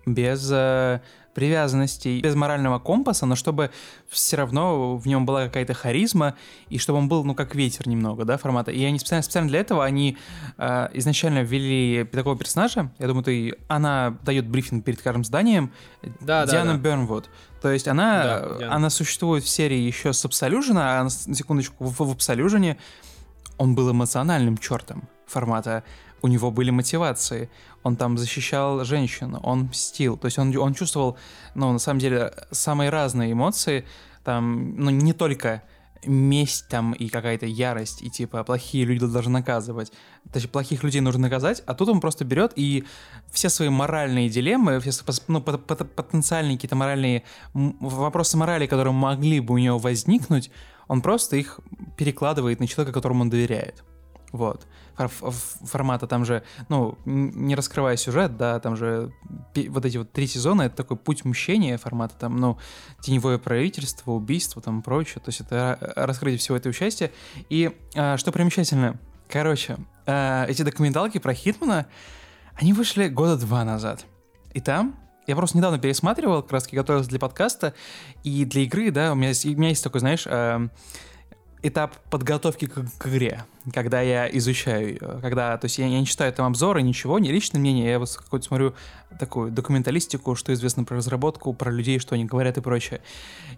без 0.04 0.50
э, 0.52 1.00
привязанностей, 1.34 2.20
без 2.20 2.34
морального 2.34 2.78
компаса, 2.78 3.26
но 3.26 3.36
чтобы 3.36 3.70
все 4.08 4.36
равно 4.36 4.96
в 4.96 5.06
нем 5.06 5.26
была 5.26 5.46
какая-то 5.46 5.74
харизма, 5.74 6.34
и 6.68 6.78
чтобы 6.78 6.98
он 6.98 7.08
был, 7.08 7.24
ну, 7.24 7.34
как 7.34 7.54
ветер 7.54 7.86
немного, 7.88 8.24
да, 8.24 8.36
формата. 8.38 8.70
И 8.70 8.82
они 8.84 8.98
специально, 8.98 9.22
специально 9.22 9.48
для 9.48 9.60
этого, 9.60 9.84
они 9.84 10.16
э, 10.56 10.88
изначально 10.94 11.42
ввели 11.42 12.04
такого 12.04 12.36
персонажа, 12.36 12.90
я 12.98 13.06
думаю, 13.06 13.24
ты, 13.24 13.54
она 13.68 14.18
дает 14.22 14.48
брифинг 14.48 14.84
перед 14.84 15.00
каждым 15.00 15.24
зданием, 15.24 15.72
Да, 16.20 16.44
да, 16.44 16.52
Диана 16.52 16.72
да. 16.72 16.78
Бернвуд. 16.78 17.28
То 17.62 17.70
есть 17.70 17.88
она, 17.88 18.22
Да, 18.22 18.58
Диана. 18.58 18.74
она 18.74 18.90
существует 18.90 19.44
в 19.44 19.48
серии 19.48 19.78
еще 19.78 20.12
с 20.12 20.24
Absolution, 20.24 20.78
а 20.78 21.04
на 21.04 21.10
секундочку, 21.10 21.84
в, 21.84 21.98
в 21.98 22.12
Absolution 22.12 22.76
он 23.58 23.74
был 23.74 23.90
эмоциональным 23.90 24.56
чертом 24.56 25.08
формата. 25.26 25.84
У 26.22 26.28
него 26.28 26.50
были 26.50 26.70
мотивации. 26.70 27.48
Он 27.82 27.96
там 27.96 28.18
защищал 28.18 28.84
женщин, 28.84 29.38
он 29.42 29.64
мстил. 29.64 30.16
То 30.16 30.26
есть 30.26 30.38
он, 30.38 30.56
он 30.56 30.74
чувствовал, 30.74 31.16
ну, 31.54 31.72
на 31.72 31.78
самом 31.78 32.00
деле, 32.00 32.32
самые 32.50 32.90
разные 32.90 33.32
эмоции. 33.32 33.84
Там, 34.24 34.76
ну, 34.76 34.90
не 34.90 35.12
только 35.12 35.62
месть 36.06 36.68
там 36.68 36.92
и 36.92 37.08
какая-то 37.08 37.46
ярость, 37.46 38.02
и 38.02 38.10
типа 38.10 38.44
плохие 38.44 38.84
люди 38.84 39.06
должны 39.06 39.32
наказывать. 39.32 39.92
Точнее, 40.32 40.48
плохих 40.48 40.82
людей 40.82 41.00
нужно 41.00 41.22
наказать, 41.22 41.62
а 41.66 41.74
тут 41.74 41.88
он 41.88 42.00
просто 42.00 42.24
берет 42.24 42.52
и 42.56 42.84
все 43.30 43.48
свои 43.48 43.68
моральные 43.68 44.28
дилеммы, 44.28 44.80
все 44.80 44.92
ну, 45.26 45.40
пот- 45.40 45.66
пот- 45.66 45.94
потенциальные 45.94 46.56
какие-то 46.56 46.76
моральные 46.76 47.24
вопросы 47.54 48.36
морали, 48.36 48.66
которые 48.66 48.92
могли 48.92 49.40
бы 49.40 49.54
у 49.54 49.58
него 49.58 49.78
возникнуть, 49.78 50.50
он 50.86 51.02
просто 51.02 51.36
их 51.36 51.60
перекладывает 51.96 52.60
на 52.60 52.66
человека, 52.66 52.94
которому 52.94 53.22
он 53.22 53.30
доверяет. 53.30 53.84
Вот. 54.32 54.66
Формата 54.96 56.06
там 56.06 56.24
же, 56.24 56.42
ну, 56.68 56.98
не 57.04 57.54
раскрывая 57.54 57.96
сюжет, 57.96 58.36
да, 58.36 58.60
там 58.60 58.76
же 58.76 59.12
вот 59.68 59.84
эти 59.84 59.96
вот 59.96 60.12
три 60.12 60.26
сезона, 60.26 60.62
это 60.62 60.76
такой 60.76 60.96
путь 60.96 61.24
мщения 61.24 61.78
формата, 61.78 62.14
там, 62.18 62.36
ну, 62.36 62.58
теневое 63.00 63.38
правительство, 63.38 64.12
убийство, 64.12 64.60
там, 64.60 64.82
прочее, 64.82 65.22
то 65.24 65.30
есть 65.30 65.40
это 65.40 65.78
ра- 65.80 65.92
раскрытие 66.04 66.38
всего 66.38 66.56
этого 66.56 66.74
счастья. 66.74 67.10
И 67.48 67.74
а, 67.94 68.16
что 68.16 68.32
примечательно, 68.32 68.98
короче, 69.28 69.78
а, 70.06 70.44
эти 70.46 70.62
документалки 70.62 71.18
про 71.18 71.32
Хитмана, 71.32 71.86
они 72.54 72.72
вышли 72.72 73.08
года 73.08 73.36
два 73.36 73.64
назад. 73.64 74.04
И 74.52 74.60
там 74.60 74.96
я 75.28 75.36
просто 75.36 75.58
недавно 75.58 75.78
пересматривал, 75.78 76.42
как 76.42 76.52
раз 76.52 76.66
готовился 76.66 77.10
для 77.10 77.18
подкаста, 77.18 77.74
и 78.24 78.44
для 78.44 78.62
игры, 78.62 78.90
да, 78.90 79.12
у 79.12 79.14
меня 79.14 79.28
есть, 79.28 79.44
у 79.44 79.50
меня 79.50 79.68
есть 79.68 79.84
такой, 79.84 80.00
знаешь, 80.00 80.24
эм, 80.26 80.70
этап 81.62 81.96
подготовки 82.10 82.66
к, 82.66 82.84
к 82.98 83.06
игре, 83.06 83.44
когда 83.72 84.00
я 84.00 84.28
изучаю 84.38 84.88
ее, 84.88 85.18
когда, 85.20 85.56
то 85.56 85.64
есть 85.66 85.78
я, 85.78 85.86
я 85.86 86.00
не 86.00 86.06
читаю 86.06 86.32
там 86.32 86.46
обзоры, 86.46 86.82
ничего, 86.82 87.18
не 87.18 87.32
личное 87.32 87.60
мнение, 87.60 87.90
я 87.90 87.98
вот 87.98 88.10
какой-то 88.16 88.46
смотрю 88.46 88.74
такую 89.18 89.50
документалистику, 89.50 90.34
что 90.34 90.52
известно 90.52 90.84
про 90.84 90.96
разработку, 90.96 91.52
про 91.52 91.70
людей, 91.70 91.98
что 91.98 92.14
они 92.14 92.24
говорят 92.24 92.58
и 92.58 92.60
прочее. 92.60 93.00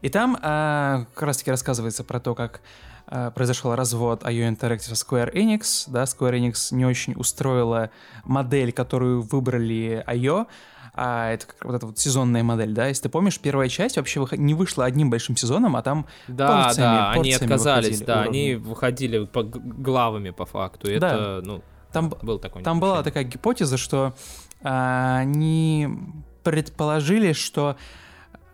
И 0.03 0.09
там 0.09 0.39
а, 0.41 1.07
как 1.15 1.25
раз-таки 1.25 1.51
рассказывается 1.51 2.05
про 2.05 2.21
то, 2.21 2.35
как 2.35 2.61
а, 3.07 3.31
произошел 3.31 3.75
развод 3.75 4.23
IO 4.23 4.49
Interactive 4.51 4.93
Square 4.93 5.35
Enix, 5.35 5.85
да, 5.89 6.05
Square 6.05 6.39
Enix 6.39 6.75
не 6.75 6.87
очень 6.87 7.15
устроила 7.15 7.91
модель, 8.25 8.73
которую 8.73 9.23
выбрали 9.23 10.05
IO, 10.07 10.47
а 10.95 11.31
это 11.33 11.47
как 11.47 11.65
вот 11.65 11.75
эта 11.75 11.87
вот 11.87 11.99
сезонная 11.99 12.43
модель, 12.43 12.73
да, 12.73 12.87
если 12.89 13.05
ты 13.05 13.09
помнишь, 13.09 13.39
первая 13.39 13.69
часть 13.69 13.97
вообще 13.97 14.21
выход- 14.21 14.39
не 14.39 14.55
вышла 14.55 14.85
одним 14.85 15.11
большим 15.11 15.37
сезоном, 15.37 15.77
а 15.77 15.83
там 15.83 16.07
Да, 16.29 16.65
порциями- 16.65 16.87
да, 16.97 17.11
они 17.11 17.17
порциями 17.31 17.53
отказались, 17.53 17.87
выходили 18.01 18.05
да, 18.07 18.21
уровни. 18.23 18.39
они 18.39 18.55
выходили 18.57 19.25
по 19.27 19.43
главами 19.45 20.31
по 20.31 20.47
факту. 20.47 20.89
Это, 20.91 21.41
ну, 21.45 21.63
там, 21.93 22.09
был 22.23 22.39
такой 22.39 22.63
Там 22.63 22.81
была 22.81 23.03
такая 23.03 23.25
гипотеза, 23.25 23.77
что 23.77 24.15
а, 24.63 25.19
они 25.19 25.89
предположили, 26.45 27.33
что 27.33 27.77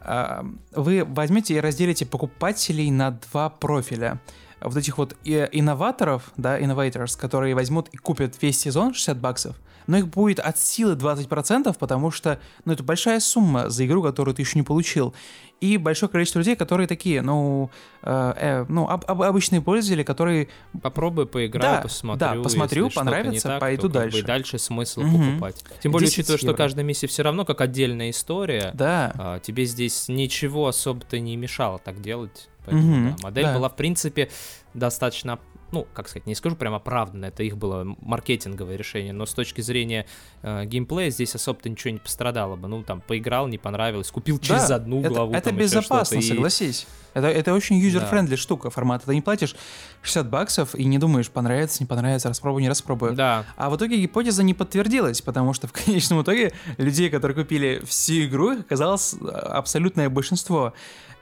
а, 0.00 0.44
вы 0.72 1.04
возьмете 1.04 1.54
и 1.54 1.60
разделите 1.60 2.06
покупателей 2.06 2.90
на 2.90 3.10
два 3.10 3.48
профиля. 3.50 4.20
вот 4.60 4.76
этих 4.76 4.98
вот 4.98 5.14
инноваторов, 5.24 6.30
да, 6.36 6.58
innovators, 6.58 7.18
которые 7.20 7.54
возьмут 7.54 7.88
и 7.90 7.96
купят 7.98 8.40
весь 8.40 8.58
сезон 8.58 8.94
60 8.94 9.18
баксов, 9.20 9.56
но 9.86 9.96
их 9.98 10.08
будет 10.08 10.40
от 10.40 10.58
силы 10.58 10.94
20%, 10.94 11.76
потому 11.78 12.10
что, 12.10 12.38
ну, 12.64 12.72
это 12.72 12.82
большая 12.82 13.20
сумма 13.20 13.68
за 13.70 13.86
игру, 13.86 14.02
которую 14.02 14.34
ты 14.34 14.42
еще 14.42 14.58
не 14.58 14.62
получил. 14.64 15.14
И 15.60 15.78
большое 15.78 16.10
количество 16.10 16.38
людей, 16.40 16.54
которые 16.54 16.86
такие, 16.86 17.22
ну, 17.22 17.70
э, 18.02 18.32
э, 18.36 18.66
ну, 18.68 18.88
об- 18.88 19.04
об- 19.10 19.22
обычные 19.22 19.62
пользователи, 19.62 20.02
которые 20.02 20.48
Попробую 20.82 21.26
поиграю, 21.26 21.76
Да, 21.76 21.80
посмотрю. 21.82 22.18
да, 22.18 22.42
посмотрю, 22.42 22.90
понравится, 22.90 23.48
так, 23.48 23.60
пойду 23.60 23.88
то 23.88 23.94
как 24.00 24.04
бы 24.06 24.10
дальше. 24.12 24.26
дальше 24.26 24.58
смысл 24.58 25.00
Мгм. 25.00 25.28
покупать. 25.30 25.64
Тем 25.82 25.92
более, 25.92 26.06
10 26.08 26.18
учитывая, 26.18 26.38
что 26.38 26.54
каждая 26.54 26.84
миссия 26.84 27.06
все 27.06 27.22
равно 27.22 27.44
как 27.46 27.60
отдельная 27.62 28.10
история. 28.10 28.70
да, 28.74 29.12
а, 29.16 29.38
тебе 29.40 29.64
здесь 29.64 30.08
ничего 30.08 30.66
особо-то 30.68 31.18
не 31.18 31.36
мешало 31.36 31.78
так 31.78 32.02
делать. 32.02 32.48
Поэтому, 32.66 32.96
Мгм, 32.96 33.16
да, 33.16 33.22
модель 33.22 33.44
да. 33.44 33.54
была, 33.54 33.68
в 33.70 33.76
принципе, 33.76 34.28
достаточно, 34.74 35.38
ну, 35.72 35.86
как 35.92 36.08
сказать, 36.08 36.26
не 36.26 36.34
скажу 36.34 36.54
прям 36.56 36.74
оправданно, 36.74 37.26
это 37.26 37.42
их 37.42 37.56
было 37.56 37.84
маркетинговое 38.00 38.76
решение, 38.76 39.12
но 39.12 39.26
с 39.26 39.34
точки 39.34 39.60
зрения 39.60 40.06
э, 40.42 40.64
геймплея 40.64 41.10
здесь 41.10 41.34
особо-то 41.34 41.68
ничего 41.68 41.90
не 41.92 41.98
пострадало 41.98 42.56
бы. 42.56 42.68
Ну, 42.68 42.82
там, 42.82 43.00
поиграл, 43.00 43.48
не 43.48 43.58
понравилось, 43.58 44.10
купил 44.10 44.38
через 44.38 44.68
Да, 44.68 44.76
одну 44.76 45.00
это, 45.00 45.08
главу. 45.08 45.32
это 45.34 45.50
там, 45.50 45.58
безопасно, 45.58 46.16
и- 46.16 46.22
согласись. 46.22 46.86
Это, 47.14 47.28
это 47.28 47.54
очень 47.54 47.78
user-friendly 47.78 48.36
штука, 48.36 48.68
формат. 48.68 49.02
Ты 49.04 49.14
не 49.14 49.22
платишь 49.22 49.56
60 50.02 50.28
баксов 50.28 50.74
и 50.74 50.84
не 50.84 50.98
думаешь, 50.98 51.30
понравится, 51.30 51.82
не 51.82 51.86
понравится, 51.86 52.28
распробую, 52.28 52.60
не 52.62 52.68
распробую. 52.68 53.14
Да, 53.14 53.44
А 53.56 53.70
в 53.70 53.76
итоге 53.76 53.96
гипотеза 53.96 54.42
не 54.42 54.52
подтвердилась, 54.52 55.22
потому 55.22 55.52
что 55.54 55.66
в 55.66 55.72
конечном 55.84 56.22
итоге 56.22 56.52
людей, 56.76 57.08
которые 57.08 57.34
купили 57.34 57.82
всю 57.86 58.24
игру, 58.24 58.60
оказалось 58.60 59.14
э, 59.14 59.26
абсолютное 59.28 60.10
большинство. 60.10 60.74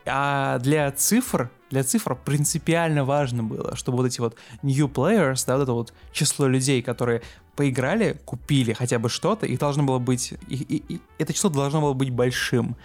А 0.06 0.58
для 0.58 0.90
цифр, 0.90 1.48
для 1.74 1.82
цифр 1.84 2.14
принципиально 2.14 3.04
важно 3.04 3.42
было, 3.42 3.76
чтобы 3.76 3.98
вот 3.98 4.06
эти 4.06 4.20
вот 4.20 4.36
new 4.62 4.86
players, 4.88 5.44
да, 5.46 5.56
вот 5.56 5.62
это 5.64 5.72
вот 5.72 5.92
число 6.12 6.46
людей, 6.46 6.80
которые 6.82 7.20
поиграли, 7.56 8.16
купили 8.24 8.72
хотя 8.72 8.98
бы 8.98 9.08
что-то, 9.08 9.46
их 9.46 9.58
должно 9.58 9.82
было 9.84 9.98
быть, 9.98 10.32
и, 10.48 10.54
и- 10.54 10.94
и 10.94 11.00
это 11.18 11.32
число 11.32 11.50
должно 11.50 11.80
было 11.80 11.92
быть 11.92 12.10
большим. 12.10 12.76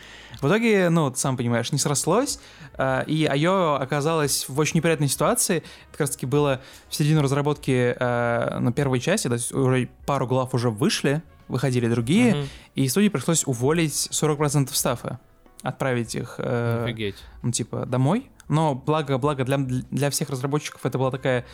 В 0.41 0.47
итоге, 0.47 0.89
ну, 0.89 1.11
сам 1.15 1.37
понимаешь, 1.37 1.71
не 1.71 1.77
срослось, 1.79 2.39
а, 2.77 3.01
и 3.01 3.25
Айо 3.25 3.75
оказалась 3.75 4.47
в 4.47 4.59
очень 4.59 4.77
неприятной 4.77 5.07
ситуации. 5.07 5.57
Это 5.57 5.91
как 5.91 5.99
раз 6.01 6.09
таки 6.11 6.25
было 6.25 6.61
в 6.87 6.95
середину 6.95 7.21
разработки 7.21 7.95
а, 7.99 8.59
на 8.59 8.71
первой 8.71 8.99
части, 8.99 9.27
то 9.27 9.33
есть 9.35 9.51
уже 9.51 9.89
пару 10.05 10.27
глав 10.27 10.53
уже 10.53 10.69
вышли, 10.69 11.21
выходили 11.47 11.87
другие, 11.87 12.35
Мгм. 12.35 12.47
и 12.75 12.87
студии 12.87 13.09
пришлось 13.09 13.43
уволить 13.47 14.07
40% 14.11 14.75
стафа, 14.75 15.19
отправить 15.63 16.15
их, 16.15 16.35
э, 16.37 16.83
офигеть. 16.85 17.15
ну, 17.41 17.51
типа, 17.51 17.85
домой. 17.85 18.29
Но 18.47 18.75
благо, 18.75 19.17
благо 19.17 19.43
для, 19.43 19.57
для 19.57 20.09
всех 20.09 20.29
разработчиков 20.29 20.85
это 20.85 20.97
была 20.97 21.11
такая... 21.11 21.45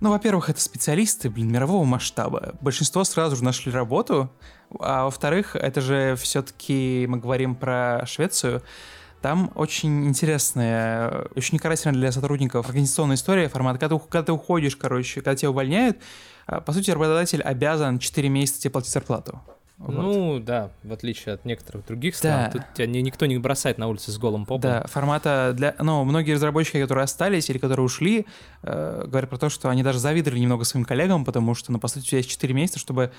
Ну, 0.00 0.10
во-первых, 0.10 0.48
это 0.48 0.60
специалисты, 0.60 1.28
блин, 1.28 1.52
мирового 1.52 1.84
масштаба. 1.84 2.54
Большинство 2.62 3.04
сразу 3.04 3.36
же 3.36 3.44
нашли 3.44 3.70
работу, 3.70 4.30
а 4.78 5.04
во-вторых, 5.04 5.56
это 5.56 5.82
же 5.82 6.16
все-таки 6.16 7.06
мы 7.06 7.18
говорим 7.18 7.54
про 7.54 8.06
Швецию. 8.06 8.62
Там 9.20 9.52
очень 9.54 10.06
интересная, 10.06 11.26
очень 11.36 11.58
карательная 11.58 11.98
для 11.98 12.12
сотрудников 12.12 12.66
организационная 12.66 13.16
история, 13.16 13.48
формат, 13.50 13.78
когда 13.78 13.94
ты, 13.94 14.02
когда 14.02 14.22
ты 14.22 14.32
уходишь, 14.32 14.76
короче, 14.76 15.20
когда 15.20 15.36
тебя 15.36 15.50
увольняют, 15.50 15.98
а, 16.46 16.62
по 16.62 16.72
сути, 16.72 16.90
работодатель 16.90 17.42
обязан 17.42 17.98
4 17.98 18.28
месяца 18.30 18.62
тебе 18.62 18.70
платить 18.70 18.92
зарплату. 18.92 19.42
Вот. 19.80 19.94
Ну, 19.94 20.38
да, 20.40 20.70
в 20.82 20.92
отличие 20.92 21.34
от 21.34 21.46
некоторых 21.46 21.86
других 21.86 22.14
стран, 22.14 22.44
Да. 22.44 22.50
тут 22.50 22.62
тебя 22.74 22.86
ни- 22.86 22.98
никто 22.98 23.24
не 23.24 23.38
бросает 23.38 23.78
на 23.78 23.88
улице 23.88 24.12
с 24.12 24.18
голым 24.18 24.44
попом. 24.44 24.60
Да, 24.60 24.84
формата 24.86 25.52
для... 25.56 25.74
Ну, 25.78 26.04
многие 26.04 26.32
разработчики, 26.32 26.80
которые 26.82 27.04
остались 27.04 27.48
или 27.48 27.56
которые 27.56 27.86
ушли, 27.86 28.26
э, 28.62 29.04
говорят 29.06 29.30
про 29.30 29.38
то, 29.38 29.48
что 29.48 29.70
они 29.70 29.82
даже 29.82 29.98
завидовали 29.98 30.38
немного 30.38 30.64
своим 30.64 30.84
коллегам, 30.84 31.24
потому 31.24 31.54
что, 31.54 31.72
ну, 31.72 31.78
по 31.80 31.88
сути, 31.88 32.04
у 32.04 32.06
тебя 32.08 32.18
есть 32.18 32.28
4 32.30 32.52
месяца, 32.52 32.78
чтобы 32.78 33.10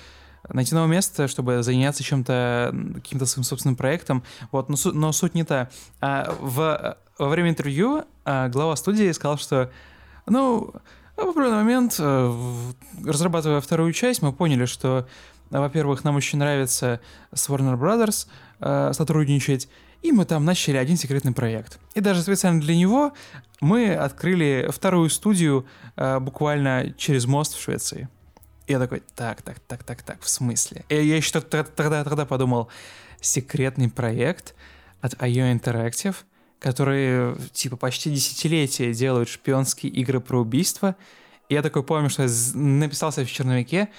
найти 0.50 0.76
новое 0.76 0.90
место, 0.90 1.28
чтобы 1.28 1.64
заняться 1.64 2.04
чем-то, 2.04 2.76
каким-то 2.96 3.26
своим 3.26 3.44
собственным 3.44 3.76
проектом. 3.76 4.24
Вот, 4.52 4.70
но, 4.70 4.76
су- 4.76 4.94
но 4.94 5.12
суть 5.14 5.34
не 5.34 5.44
та. 5.44 5.70
А, 6.00 6.32
в, 6.40 6.96
во 7.18 7.28
время 7.30 7.50
интервью 7.50 8.04
а, 8.24 8.50
глава 8.50 8.76
студии 8.76 9.12
сказал, 9.14 9.40
что, 9.40 9.72
ну, 10.28 10.72
в 11.18 11.20
определенный 11.22 11.58
момент, 11.64 11.96
э, 12.00 12.34
разрабатывая 13.06 13.62
вторую 13.62 13.94
часть, 13.94 14.22
мы 14.22 14.32
поняли, 14.32 14.66
что, 14.66 15.08
во-первых, 15.60 16.04
нам 16.04 16.16
очень 16.16 16.40
нравится 16.40 17.02
с 17.34 17.50
Warner 17.50 17.78
Brothers 17.78 18.28
э, 18.60 18.94
сотрудничать, 18.94 19.68
и 20.02 20.12
мы 20.12 20.26
там 20.26 20.46
начали 20.46 20.78
один 20.78 20.98
секретный 20.98 21.34
проект. 21.34 21.80
И 21.94 22.00
даже 22.00 22.22
специально 22.22 22.62
для 22.62 22.76
него 22.76 23.14
мы 23.60 23.94
открыли 23.94 24.70
вторую 24.72 25.10
студию 25.10 25.66
э, 25.96 26.20
буквально 26.20 26.94
через 26.98 27.26
мост 27.26 27.56
в 27.56 27.62
Швеции. 27.62 28.08
Я 28.68 28.80
такой, 28.80 29.04
так, 29.16 29.42
так, 29.42 29.60
так, 29.60 29.84
так, 29.84 30.02
так, 30.02 30.22
в 30.22 30.30
смысле? 30.30 30.86
И 30.88 30.96
я 30.96 31.18
еще 31.18 31.42
тогда, 31.42 32.04
тогда 32.04 32.26
подумал, 32.26 32.70
секретный 33.20 33.90
проект 33.90 34.56
от 35.02 35.14
IO 35.16 35.54
Interactive, 35.54 36.16
которые 36.60 37.36
типа 37.54 37.76
почти 37.76 38.12
десятилетия 38.12 38.94
делают 38.94 39.30
шпионские 39.30 39.92
игры 39.92 40.20
про 40.20 40.40
убийство. 40.40 40.96
И 41.50 41.54
я 41.54 41.62
такой 41.62 41.84
помню, 41.84 42.10
что 42.10 42.24
я 42.24 42.30
написался 42.54 43.26
в 43.26 43.32
черновике, 43.32 43.90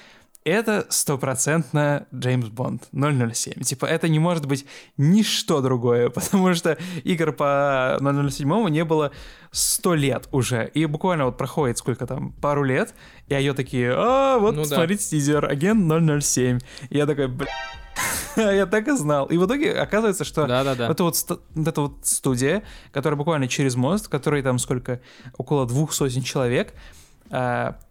это 0.45 0.87
стопроцентно 0.89 2.07
Джеймс 2.15 2.49
Бонд 2.49 2.89
007. 2.93 3.63
Типа, 3.63 3.87
это 3.87 4.09
не 4.09 4.19
может 4.19 4.47
быть 4.47 4.67
ничто 4.97 5.61
другое, 5.61 6.09
потому 6.11 6.55
что 6.55 6.77
игр 7.05 7.33
по 7.33 7.99
007 8.01 8.69
не 8.71 8.85
было 8.85 9.13
сто 9.51 9.95
лет 9.95 10.29
уже. 10.33 10.71
И 10.75 10.87
буквально 10.87 11.27
вот 11.27 11.37
проходит 11.39 11.79
сколько 11.79 12.07
там, 12.07 12.33
пару 12.33 12.65
лет, 12.65 12.95
и 13.29 13.35
ее 13.35 13.53
такие, 13.55 13.93
а, 13.95 14.39
вот, 14.39 14.55
Ну 14.57 14.63
да. 14.65 14.77
смотрите, 14.77 15.05
тизер, 15.09 15.45
агент 15.45 16.23
007. 16.25 16.59
И 16.91 16.97
я 16.97 17.07
такой, 17.07 17.29
бля, 17.29 17.49
я 18.37 18.67
так 18.67 18.89
и 18.89 18.97
знал. 18.97 19.27
И 19.27 19.37
в 19.37 19.47
итоге 19.47 19.73
оказывается, 19.75 20.25
что 20.25 20.47
Да-да-да. 20.47 20.91
это 20.91 21.05
вот, 21.05 21.17
ст- 21.17 21.41
вот 21.55 21.69
эта 21.69 21.81
вот 21.83 21.99
студия, 22.03 22.63
которая 22.91 23.17
буквально 23.17 23.47
через 23.49 23.77
мост, 23.77 24.07
в 24.07 24.09
которой 24.09 24.43
там 24.43 24.59
сколько, 24.59 25.01
около 25.37 25.67
двух 25.67 25.93
сотен 25.93 26.23
человек, 26.23 26.75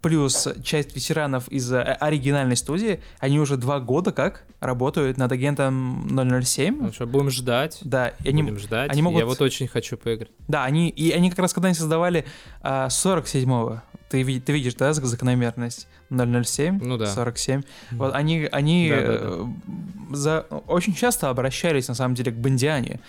плюс 0.01 0.47
часть 0.63 0.95
ветеранов 0.95 1.47
из 1.47 1.71
э, 1.73 1.81
оригинальной 1.81 2.55
студии, 2.55 2.99
они 3.19 3.39
уже 3.39 3.57
два 3.57 3.79
года 3.79 4.11
как 4.11 4.43
работают 4.59 5.17
над 5.17 5.31
агентом 5.31 6.07
007. 6.43 6.77
Ну 6.79 6.91
что, 6.93 7.07
будем 7.07 7.31
ждать. 7.31 7.79
Да, 7.81 8.09
и 8.23 8.29
они, 8.29 8.43
Будем 8.43 8.59
ждать. 8.59 8.91
они 8.91 9.01
могут- 9.01 9.19
Я 9.19 9.25
вот 9.25 9.41
очень 9.41 9.67
хочу 9.67 9.97
поиграть. 9.97 10.29
да, 10.47 10.63
они, 10.63 10.89
и 10.89 11.11
они 11.11 11.29
как 11.31 11.39
раз 11.39 11.53
когда 11.53 11.69
они 11.69 11.75
создавали 11.75 12.25
а, 12.61 12.87
47-го, 12.89 13.81
ты, 14.09 14.39
ты 14.39 14.53
видишь, 14.53 14.75
да, 14.75 14.91
зак- 14.91 15.05
закономерность 15.05 15.87
007, 16.11 16.79
Ну 16.83 16.97
да. 16.97 17.07
47. 17.07 17.63
Вот 17.91 18.13
они, 18.13 18.47
они 18.51 18.89
Да-да-да. 18.89 19.19
э, 19.31 19.45
за, 20.15 20.39
очень 20.67 20.93
часто 20.93 21.29
обращались, 21.29 21.87
на 21.87 21.95
самом 21.95 22.13
деле, 22.13 22.31
к 22.31 22.35
Бондиане, 22.35 22.99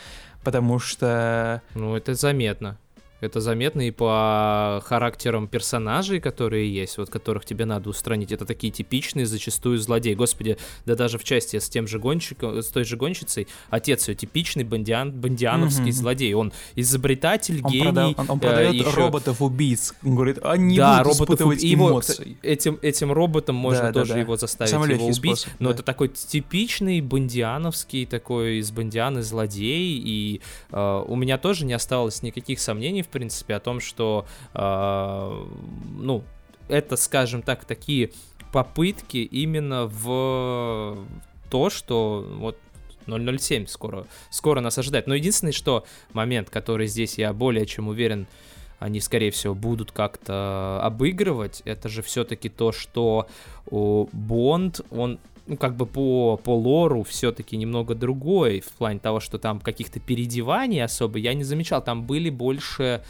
потому 0.44 0.78
что 0.78 1.60
Ну, 1.74 1.94
это 1.96 2.14
заметно. 2.14 2.78
Это 3.22 3.40
заметно 3.40 3.86
и 3.86 3.92
по 3.92 4.82
характерам 4.84 5.46
персонажей, 5.46 6.18
которые 6.18 6.72
есть, 6.74 6.98
вот 6.98 7.08
которых 7.08 7.44
тебе 7.44 7.64
надо 7.64 7.88
устранить. 7.88 8.32
Это 8.32 8.44
такие 8.44 8.72
типичные 8.72 9.26
зачастую 9.26 9.78
злодеи. 9.78 10.14
Господи, 10.14 10.58
да 10.86 10.96
даже 10.96 11.18
в 11.18 11.24
части 11.24 11.58
с 11.60 11.68
тем 11.68 11.86
же 11.86 12.00
гонщиком, 12.00 12.60
с 12.60 12.66
той 12.66 12.82
же 12.84 12.96
гонщицей, 12.96 13.46
отец 13.70 14.08
ее 14.08 14.16
типичный 14.16 14.64
бандиан, 14.64 15.12
бандиановский 15.12 15.84
Мгм. 15.84 15.92
злодей. 15.92 16.34
Он 16.34 16.52
изобретатель, 16.74 17.60
он, 17.62 17.70
гений. 17.70 17.84
прода- 17.84 18.06
он- 18.16 18.26
он 18.28 18.38
э, 18.38 18.40
продает 18.40 18.74
ещё- 18.74 18.90
роботов-убийц. 18.96 19.94
Он 20.04 20.14
говорит, 20.16 20.38
они 20.42 20.76
да, 20.76 20.98
будут 21.04 21.18
роботов 21.20 21.34
испытывать 21.36 21.62
его, 21.62 21.90
эмоции. 21.90 22.36
этим, 22.42 22.78
этим 22.82 23.12
роботом 23.12 23.54
можно 23.54 23.82
Да, 23.84 23.92
да, 23.92 24.00
тоже 24.00 24.14
да. 24.14 24.18
его 24.18 24.36
заставить 24.36 24.70
Самый 24.72 24.90
его 24.94 25.06
убить. 25.06 25.16
способ, 25.16 25.50
но 25.60 25.68
да. 25.68 25.74
это 25.76 25.84
такой 25.84 26.08
типичный 26.08 27.00
бандиановский, 27.00 28.04
такой 28.04 28.58
из 28.58 28.72
бандианы 28.72 29.22
злодей. 29.22 30.02
И 30.04 30.40
э, 30.72 31.04
у 31.06 31.14
меня 31.14 31.38
тоже 31.38 31.64
не 31.64 31.72
осталось 31.74 32.22
никаких 32.24 32.58
сомнений, 32.58 33.02
в 33.02 33.08
принципе, 33.12 33.54
о 33.54 33.60
том, 33.60 33.80
что, 33.80 34.26
э, 34.54 35.46
ну, 35.96 36.24
это, 36.68 36.96
скажем 36.96 37.42
так, 37.42 37.64
такие 37.64 38.10
попытки 38.52 39.18
именно 39.18 39.86
в 39.86 40.98
то, 41.50 41.70
что 41.70 42.26
вот 42.38 42.58
007 43.06 43.66
скоро, 43.66 44.06
скоро 44.30 44.60
нас 44.60 44.78
ожидает. 44.78 45.06
Но 45.06 45.14
единственный, 45.14 45.52
что 45.52 45.84
момент, 46.12 46.50
который 46.50 46.86
здесь 46.86 47.18
я 47.18 47.32
более 47.32 47.66
чем 47.66 47.88
уверен, 47.88 48.26
они, 48.78 49.00
скорее 49.00 49.30
всего, 49.30 49.54
будут 49.54 49.92
как-то 49.92 50.80
обыгрывать, 50.82 51.62
это 51.64 51.88
же 51.88 52.02
все-таки 52.02 52.48
то, 52.48 52.72
что 52.72 53.28
Бонд, 53.70 54.80
он 54.90 55.20
ну, 55.46 55.56
как 55.56 55.76
бы 55.76 55.86
по, 55.86 56.36
по 56.36 56.56
лору 56.56 57.02
все-таки 57.02 57.56
немного 57.56 57.94
другой, 57.94 58.60
в 58.60 58.70
плане 58.72 59.00
того, 59.00 59.20
что 59.20 59.38
там 59.38 59.60
каких-то 59.60 60.00
переодеваний 60.00 60.82
особо 60.82 61.18
я 61.18 61.34
не 61.34 61.44
замечал, 61.44 61.82
там 61.82 62.04
были 62.04 62.30
больше 62.30 63.02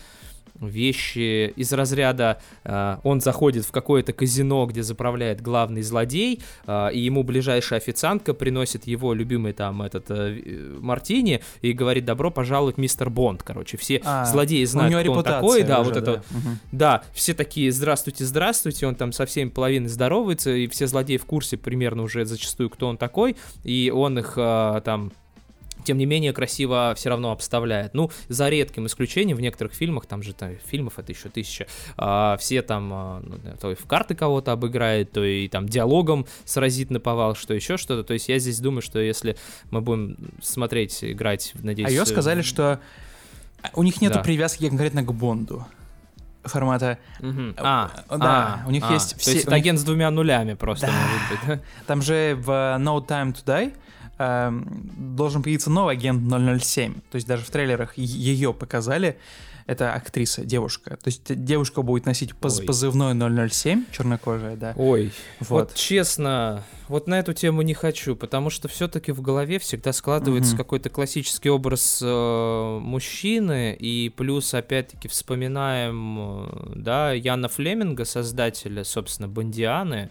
вещи 0.66 1.52
из 1.56 1.72
разряда 1.72 2.40
э, 2.64 2.96
он 3.02 3.20
заходит 3.20 3.64
в 3.64 3.72
какое-то 3.72 4.12
казино, 4.12 4.66
где 4.66 4.82
заправляет 4.82 5.40
главный 5.40 5.82
злодей, 5.82 6.40
э, 6.66 6.92
и 6.92 7.00
ему 7.00 7.22
ближайшая 7.22 7.78
официантка 7.78 8.34
приносит 8.34 8.86
его 8.86 9.14
любимый 9.14 9.52
там 9.52 9.82
этот 9.82 10.10
э, 10.10 10.40
э 10.44 10.78
мартини 10.80 11.42
и 11.60 11.72
говорит 11.72 12.04
добро 12.04 12.30
пожаловать 12.30 12.78
мистер 12.78 13.10
Бонд, 13.10 13.42
короче, 13.42 13.76
все 13.76 14.00
а, 14.04 14.24
злодеи 14.24 14.64
знают, 14.64 15.02
кто 15.02 15.12
он 15.12 15.24
такой, 15.24 15.62
да, 15.62 15.80
уже, 15.80 15.90
вот 15.90 15.96
это, 15.96 16.12
угу. 16.12 16.56
да, 16.72 17.02
все 17.12 17.34
такие 17.34 17.70
здравствуйте, 17.72 18.24
здравствуйте, 18.24 18.86
он 18.86 18.94
там 18.94 19.12
со 19.12 19.26
всеми 19.26 19.48
половиной 19.48 19.88
здоровается, 19.88 20.50
и 20.50 20.66
все 20.68 20.86
злодеи 20.86 21.16
в 21.16 21.26
курсе 21.26 21.56
примерно 21.56 22.02
уже 22.02 22.24
зачастую, 22.24 22.70
кто 22.70 22.88
он 22.88 22.96
такой, 22.96 23.36
и 23.64 23.92
он 23.94 24.18
их 24.18 24.34
э, 24.36 24.80
там 24.84 25.12
тем 25.84 25.98
не 25.98 26.06
менее 26.06 26.32
красиво 26.32 26.94
все 26.96 27.08
равно 27.10 27.32
обставляет. 27.32 27.94
Ну, 27.94 28.10
за 28.28 28.48
редким 28.48 28.86
исключением 28.86 29.36
в 29.36 29.40
некоторых 29.40 29.74
фильмах, 29.74 30.06
там 30.06 30.22
же 30.22 30.32
там, 30.32 30.56
фильмов 30.66 30.98
это 30.98 31.12
еще 31.12 31.28
тысяча, 31.28 31.66
а, 31.96 32.36
все 32.38 32.62
там 32.62 32.92
а, 32.92 33.22
ну, 33.24 33.38
то 33.60 33.72
и 33.72 33.74
в 33.74 33.86
карты 33.86 34.14
кого-то 34.14 34.52
обыграет, 34.52 35.12
то 35.12 35.24
и 35.24 35.48
там 35.48 35.68
диалогом 35.68 36.26
сразит 36.44 36.90
на 36.90 37.00
повал, 37.00 37.34
что 37.34 37.54
еще 37.54 37.76
что-то. 37.76 38.04
То 38.04 38.14
есть 38.14 38.28
я 38.28 38.38
здесь 38.38 38.60
думаю, 38.60 38.82
что 38.82 38.98
если 38.98 39.36
мы 39.70 39.80
будем 39.80 40.16
смотреть, 40.40 41.02
играть, 41.02 41.52
надеюсь... 41.54 41.88
А 41.88 41.92
ее 41.92 42.06
сказали, 42.06 42.42
что 42.42 42.80
у 43.74 43.82
них 43.82 44.00
нет 44.00 44.12
да. 44.12 44.22
привязки 44.22 44.68
конкретно 44.68 45.02
к 45.02 45.12
Бонду 45.12 45.66
формата. 46.44 46.98
Угу. 47.20 47.54
А, 47.56 47.90
да, 48.10 48.62
а, 48.64 48.64
у 48.66 48.70
них 48.70 48.84
а, 48.88 48.92
есть 48.92 49.16
все. 49.18 49.30
То 49.30 49.34
есть 49.36 49.46
это 49.46 49.54
агент 49.54 49.78
с 49.78 49.84
двумя 49.84 50.10
нулями 50.10 50.54
просто 50.54 50.86
да. 50.86 50.92
может 50.92 51.46
быть. 51.46 51.60
Там 51.86 52.02
же 52.02 52.36
в 52.40 52.48
No 52.50 53.06
Time 53.06 53.32
to 53.32 53.44
Die 53.44 53.72
Эм, 54.18 54.90
должен 55.16 55.42
появиться 55.42 55.70
новый 55.70 55.94
агент 55.94 56.22
007. 56.62 56.94
То 57.10 57.16
есть 57.16 57.26
даже 57.26 57.44
в 57.44 57.50
трейлерах 57.50 57.96
ее 57.96 58.52
показали. 58.52 59.16
Это 59.66 59.94
актриса, 59.94 60.44
девушка. 60.44 60.96
То 60.96 61.08
есть 61.08 61.22
девушка 61.44 61.82
будет 61.82 62.04
носить 62.04 62.34
поз 62.34 62.58
Ой. 62.60 62.66
позывной 62.66 63.14
007, 63.48 63.84
чернокожая, 63.92 64.56
да. 64.56 64.74
Ой, 64.76 65.12
вот. 65.40 65.70
вот 65.70 65.74
честно, 65.74 66.64
вот 66.88 67.06
на 67.06 67.18
эту 67.20 67.32
тему 67.32 67.62
не 67.62 67.72
хочу, 67.72 68.16
потому 68.16 68.50
что 68.50 68.66
все-таки 68.68 69.12
в 69.12 69.22
голове 69.22 69.60
всегда 69.60 69.92
складывается 69.92 70.54
угу. 70.54 70.58
какой-то 70.58 70.90
классический 70.90 71.48
образ 71.48 72.00
э, 72.02 72.78
мужчины, 72.82 73.74
и 73.74 74.08
плюс, 74.08 74.52
опять-таки, 74.52 75.06
вспоминаем, 75.06 76.18
э, 76.18 76.72
да, 76.74 77.12
Яна 77.12 77.48
Флеминга, 77.48 78.04
создателя, 78.04 78.82
собственно, 78.82 79.28
Бондианы, 79.28 80.10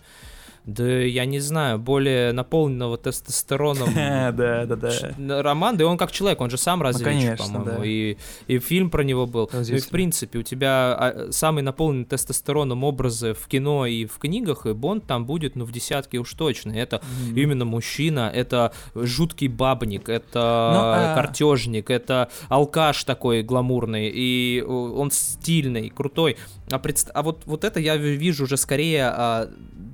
да 0.66 0.86
я 0.86 1.26
не 1.26 1.40
знаю, 1.40 1.80
более 1.80 2.32
наполненного 2.34 2.98
тестостероном 2.98 3.90
да, 3.96 4.32
да, 4.66 4.76
да. 4.76 5.42
роман, 5.42 5.78
да 5.78 5.84
и 5.84 5.88
он 5.88 5.98
как 5.98 6.12
человек, 6.12 6.42
он 6.42 6.50
же 6.50 6.58
сам 6.58 6.80
ну, 6.80 6.86
разведчик, 6.86 7.40
ну, 7.40 7.46
по-моему, 7.46 7.80
да. 7.80 7.86
и, 7.86 8.18
и 8.48 8.60
фильм 8.60 8.90
про 8.90 9.04
него 9.04 9.26
был. 9.26 9.50
Ну 9.52 9.62
и 9.62 9.80
в 9.80 9.90
принципе, 9.90 10.40
у 10.40 10.44
тебя 10.44 10.96
а, 10.98 11.28
самый 11.32 11.64
наполненный 11.64 12.06
тестостероном 12.06 12.84
образы 12.84 13.34
в 13.34 13.48
кино 13.48 13.86
и 13.86 14.06
в 14.06 14.18
книгах, 14.20 14.66
и 14.66 14.74
Бонд 14.74 15.06
там 15.08 15.26
будет, 15.26 15.56
ну, 15.56 15.66
в 15.66 15.72
десятке 15.72 16.20
уж 16.20 16.34
точно. 16.34 16.72
Это 16.72 16.98
mm-hmm. 16.98 17.42
именно 17.42 17.66
мужчина, 17.66 18.32
это 18.34 18.72
жуткий 18.94 19.48
бабник, 19.48 20.10
это 20.10 20.72
ну, 20.74 20.80
а... 20.80 21.16
картежник, 21.16 21.90
это 21.90 22.30
алкаш 22.50 23.04
такой 23.04 23.42
гламурный, 23.42 24.12
и 24.14 24.62
он 24.62 25.10
стильный, 25.12 25.90
крутой. 25.90 26.38
А, 26.70 26.80
предст... 26.80 27.10
а 27.14 27.24
вот, 27.24 27.42
вот 27.46 27.64
это 27.64 27.80
я 27.80 27.98
вижу 27.98 28.44
уже 28.44 28.58
скорее 28.58 29.08
а, 29.08 29.50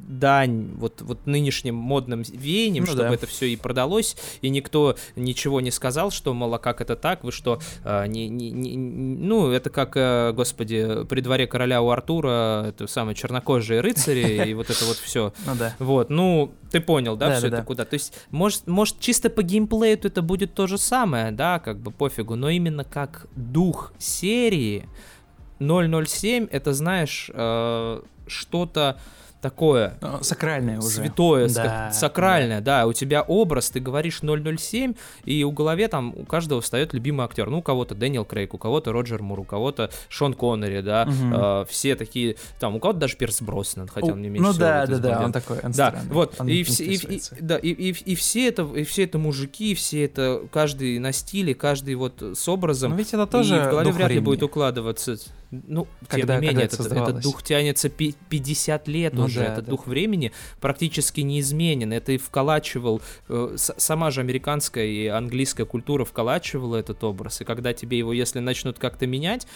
дань 0.08 0.72
вот, 0.76 1.02
вот 1.02 1.28
нынешним 1.28 1.76
модным 1.76 2.24
веяниям, 2.24 2.86
ну, 2.86 2.92
чтобы 2.92 3.10
да. 3.10 3.14
это 3.14 3.28
все 3.28 3.48
и 3.48 3.56
продалось, 3.56 4.16
и 4.42 4.50
никто 4.50 4.96
ничего 5.16 5.62
не 5.62 5.72
сказал, 5.72 6.12
что, 6.12 6.34
мол, 6.34 6.54
а 6.54 6.60
как 6.60 6.82
это 6.82 6.96
так, 6.96 7.24
вы 7.24 7.32
что, 7.32 7.60
а, 7.84 8.06
не, 8.06 8.30
не, 8.30 8.52
не, 8.52 8.78
ну, 8.78 9.52
это 9.52 9.70
как, 9.70 9.94
а, 9.96 10.32
господи, 10.32 11.06
при 11.10 11.22
дворе 11.22 11.46
короля 11.46 11.82
у 11.82 11.90
Артура, 11.90 12.66
это 12.68 12.88
самые 12.88 13.16
чернокожие 13.16 13.82
рыцари, 13.82 14.48
и 14.50 14.54
вот 14.54 14.70
это 14.70 14.86
вот 14.86 14.98
все. 14.98 15.34
Ну 15.46 15.56
да. 15.56 15.76
Вот, 15.80 16.10
ну, 16.10 16.54
ты 16.72 16.80
понял, 16.80 17.16
да, 17.16 17.38
все 17.38 17.48
это 17.48 17.64
куда? 17.64 17.86
То 17.86 17.96
есть, 17.96 18.14
может, 18.32 18.68
может, 18.68 19.00
чисто 19.00 19.30
по 19.30 19.44
геймплею 19.44 20.00
это 20.02 20.22
будет 20.22 20.54
то 20.54 20.68
же 20.68 20.78
самое, 20.78 21.32
да, 21.32 21.60
как 21.60 21.80
бы 21.80 21.92
пофигу, 21.92 22.36
но 22.36 22.50
именно 22.50 22.84
как 22.84 23.28
дух 23.36 23.94
серии 23.98 24.88
007, 25.60 26.48
это, 26.52 26.74
знаешь, 26.74 27.30
э, 27.34 28.02
что-то 28.28 29.00
такое... 29.42 29.98
Э, 30.02 30.20
сакральное 30.22 30.80
уже. 30.80 30.88
Святое, 30.90 31.50
да, 31.50 31.92
сакральное, 31.92 32.62
да. 32.62 32.82
да. 32.82 32.88
У 32.88 32.94
тебя 32.94 33.22
образ, 33.22 33.70
ты 33.70 33.80
говоришь 33.80 34.22
007, 34.22 34.94
и 35.26 35.44
у 35.44 35.52
голове 35.52 35.88
там 35.88 36.14
у 36.16 36.26
каждого 36.26 36.62
встает 36.62 36.94
любимый 36.94 37.26
актер. 37.26 37.50
Ну, 37.50 37.60
у 37.60 37.62
кого-то 37.62 37.96
Дэниел 37.96 38.26
Крейг, 38.26 38.54
у 38.54 38.58
кого-то 38.58 38.92
Роджер 38.92 39.22
Мур, 39.22 39.40
у 39.40 39.44
кого-то 39.44 39.90
Шон 40.10 40.34
Коннери, 40.34 40.82
да. 40.82 41.08
Угу. 41.08 41.36
Э, 41.36 41.66
все 41.70 41.96
такие, 41.96 42.36
там, 42.60 42.76
у 42.76 42.80
кого-то 42.80 43.00
даже 43.00 43.18
Пирс 43.18 43.42
Броснан, 43.42 43.88
хотя 43.88 44.14
он 44.14 44.22
не 44.22 44.30
меньше 44.30 44.48
Ну 44.48 44.58
да, 44.58 44.86
да, 44.86 44.98
да, 44.98 45.22
он 45.24 45.32
такой, 45.32 45.60
он 45.60 45.72
Да, 45.72 45.90
странный. 45.90 46.12
вот, 46.12 46.36
он 46.40 46.48
и, 46.48 46.64
все, 46.64 46.86
и, 46.86 46.96
и, 46.96 47.22
да, 47.40 47.58
и, 47.58 47.70
и, 47.70 47.90
и, 47.92 48.16
все 48.16 48.48
это, 48.48 48.64
и 48.64 48.84
все 48.84 49.04
это 49.04 49.18
мужики, 49.18 49.76
все 49.76 50.06
это, 50.06 50.44
каждый 50.52 51.00
на 51.00 51.12
стиле, 51.12 51.54
каждый 51.54 51.96
вот 51.96 52.22
с 52.22 52.48
образом. 52.48 52.92
Но 52.92 52.98
ведь 52.98 53.14
это 53.14 53.28
тоже 53.28 53.58
и 53.58 53.60
в 53.60 53.70
голове 53.70 53.92
вряд 53.92 54.12
ли 54.12 54.20
будет 54.20 54.44
укладываться. 54.44 55.18
Ну, 55.52 55.88
когда, 56.10 56.36
тем 56.36 56.42
не 56.42 56.48
менее, 56.50 56.66
это, 56.66 56.84
этот 56.84 57.22
дух 57.22 57.42
тянется 57.42 57.90
50 57.90 58.88
лет 58.88 59.14
ну, 59.14 59.26
уже, 59.26 59.40
да, 59.40 59.46
этот 59.54 59.66
да. 59.66 59.72
дух 59.72 59.88
времени 59.88 60.34
практически 60.60 61.22
неизменен. 61.22 61.94
Это 61.94 62.12
и 62.12 62.18
вколачивал, 62.18 63.02
э, 63.30 63.56
сама 63.58 64.12
же 64.12 64.22
американская 64.22 64.86
и 64.86 65.08
английская 65.08 65.66
культура 65.66 66.04
вколачивала 66.04 66.76
этот 66.76 67.04
образ. 67.04 67.42
И 67.42 67.46
когда 67.46 67.74
тебе 67.74 67.98
его, 67.98 68.12
если 68.12 68.40
начнут 68.40 68.78
как-то 68.78 69.08
менять, 69.08 69.48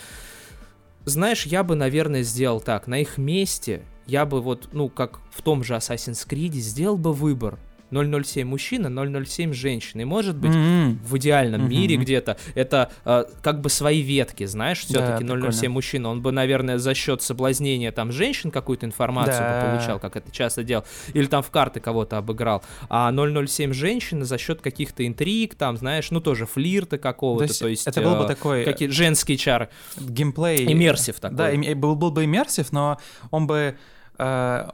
знаешь, 1.04 1.46
я 1.46 1.64
бы, 1.64 1.76
наверное, 1.76 2.24
сделал 2.24 2.62
так. 2.62 2.88
На 2.88 3.00
их 3.00 3.18
месте 3.18 3.84
я 4.06 4.26
бы 4.26 4.42
вот, 4.42 4.70
ну, 4.72 4.90
как 4.90 5.20
в 5.32 5.42
том 5.42 5.64
же 5.64 5.74
Assassin's 5.74 6.28
Creed, 6.28 6.54
сделал 6.54 6.98
бы 6.98 7.14
выбор. 7.14 7.60
007 7.92 8.48
мужчина, 8.48 9.26
007 9.26 9.54
женщина. 9.54 10.02
И 10.02 10.06
может 10.06 10.36
быть 10.36 10.52
mm-hmm. 10.52 10.98
в 11.04 11.18
идеальном 11.18 11.62
mm-hmm. 11.62 11.70
мире 11.70 11.96
где-то 11.98 12.38
это 12.56 12.92
э, 13.06 13.26
как 13.42 13.62
бы 13.62 13.70
свои 13.70 14.02
ветки, 14.02 14.46
знаешь, 14.46 14.80
все-таки 14.80 15.24
да, 15.24 15.36
007 15.36 15.40
прикольно. 15.42 15.70
мужчина. 15.70 16.10
Он 16.10 16.22
бы, 16.22 16.32
наверное, 16.32 16.78
за 16.78 16.94
счет 16.94 17.22
соблазнения 17.22 17.92
там 17.92 18.12
женщин 18.12 18.52
какую-то 18.52 18.86
информацию 18.86 19.40
да. 19.40 19.62
бы 19.62 19.68
получал, 19.68 20.00
как 20.00 20.16
это 20.16 20.32
часто 20.32 20.64
делал. 20.64 20.86
Или 21.14 21.26
там 21.26 21.44
в 21.44 21.50
карты 21.52 21.80
кого-то 21.80 22.18
обыграл. 22.18 22.64
А 22.90 23.12
007 23.12 23.74
женщина 23.74 24.26
за 24.26 24.38
счет 24.38 24.62
каких-то 24.62 25.06
интриг, 25.06 25.56
там, 25.56 25.78
знаешь, 25.78 26.12
ну 26.12 26.22
тоже 26.22 26.46
флирта 26.46 26.98
какого-то. 26.98 27.46
То 27.46 27.50
есть, 27.50 27.60
то 27.60 27.68
есть 27.68 27.88
это 27.88 28.02
был 28.02 28.16
бы 28.16 28.24
э, 28.24 28.28
такой... 28.28 28.64
Какие, 28.64 28.90
женский 28.90 29.38
чар. 29.38 29.70
Геймплей. 29.98 30.72
Иммерсив 30.72 31.20
такой. 31.20 31.38
Да, 31.38 31.76
был, 31.76 31.96
был 31.96 32.12
бы 32.12 32.26
иммерсив, 32.26 32.72
но 32.72 33.00
он 33.32 33.48
бы 33.48 33.62
Э, 33.62 33.76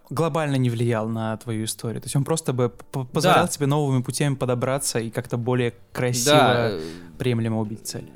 глобально 0.10 0.56
не 0.58 0.70
влиял 0.70 1.08
на 1.08 1.38
твою 1.38 1.66
историю. 1.66 2.02
То 2.02 2.06
есть 2.08 2.16
он 2.16 2.26
просто 2.26 2.52
бы 2.52 2.70
позволял 2.70 3.46
да. 3.46 3.48
тебе 3.48 3.66
новыми 3.68 4.02
путями 4.02 4.36
подобраться 4.36 5.00
и 5.00 5.10
как-то 5.10 5.38
более 5.38 5.74
красиво, 5.94 6.36
да. 6.36 6.80
приемлемо 7.18 7.60
убить 7.60 7.88
цель. 7.88 8.10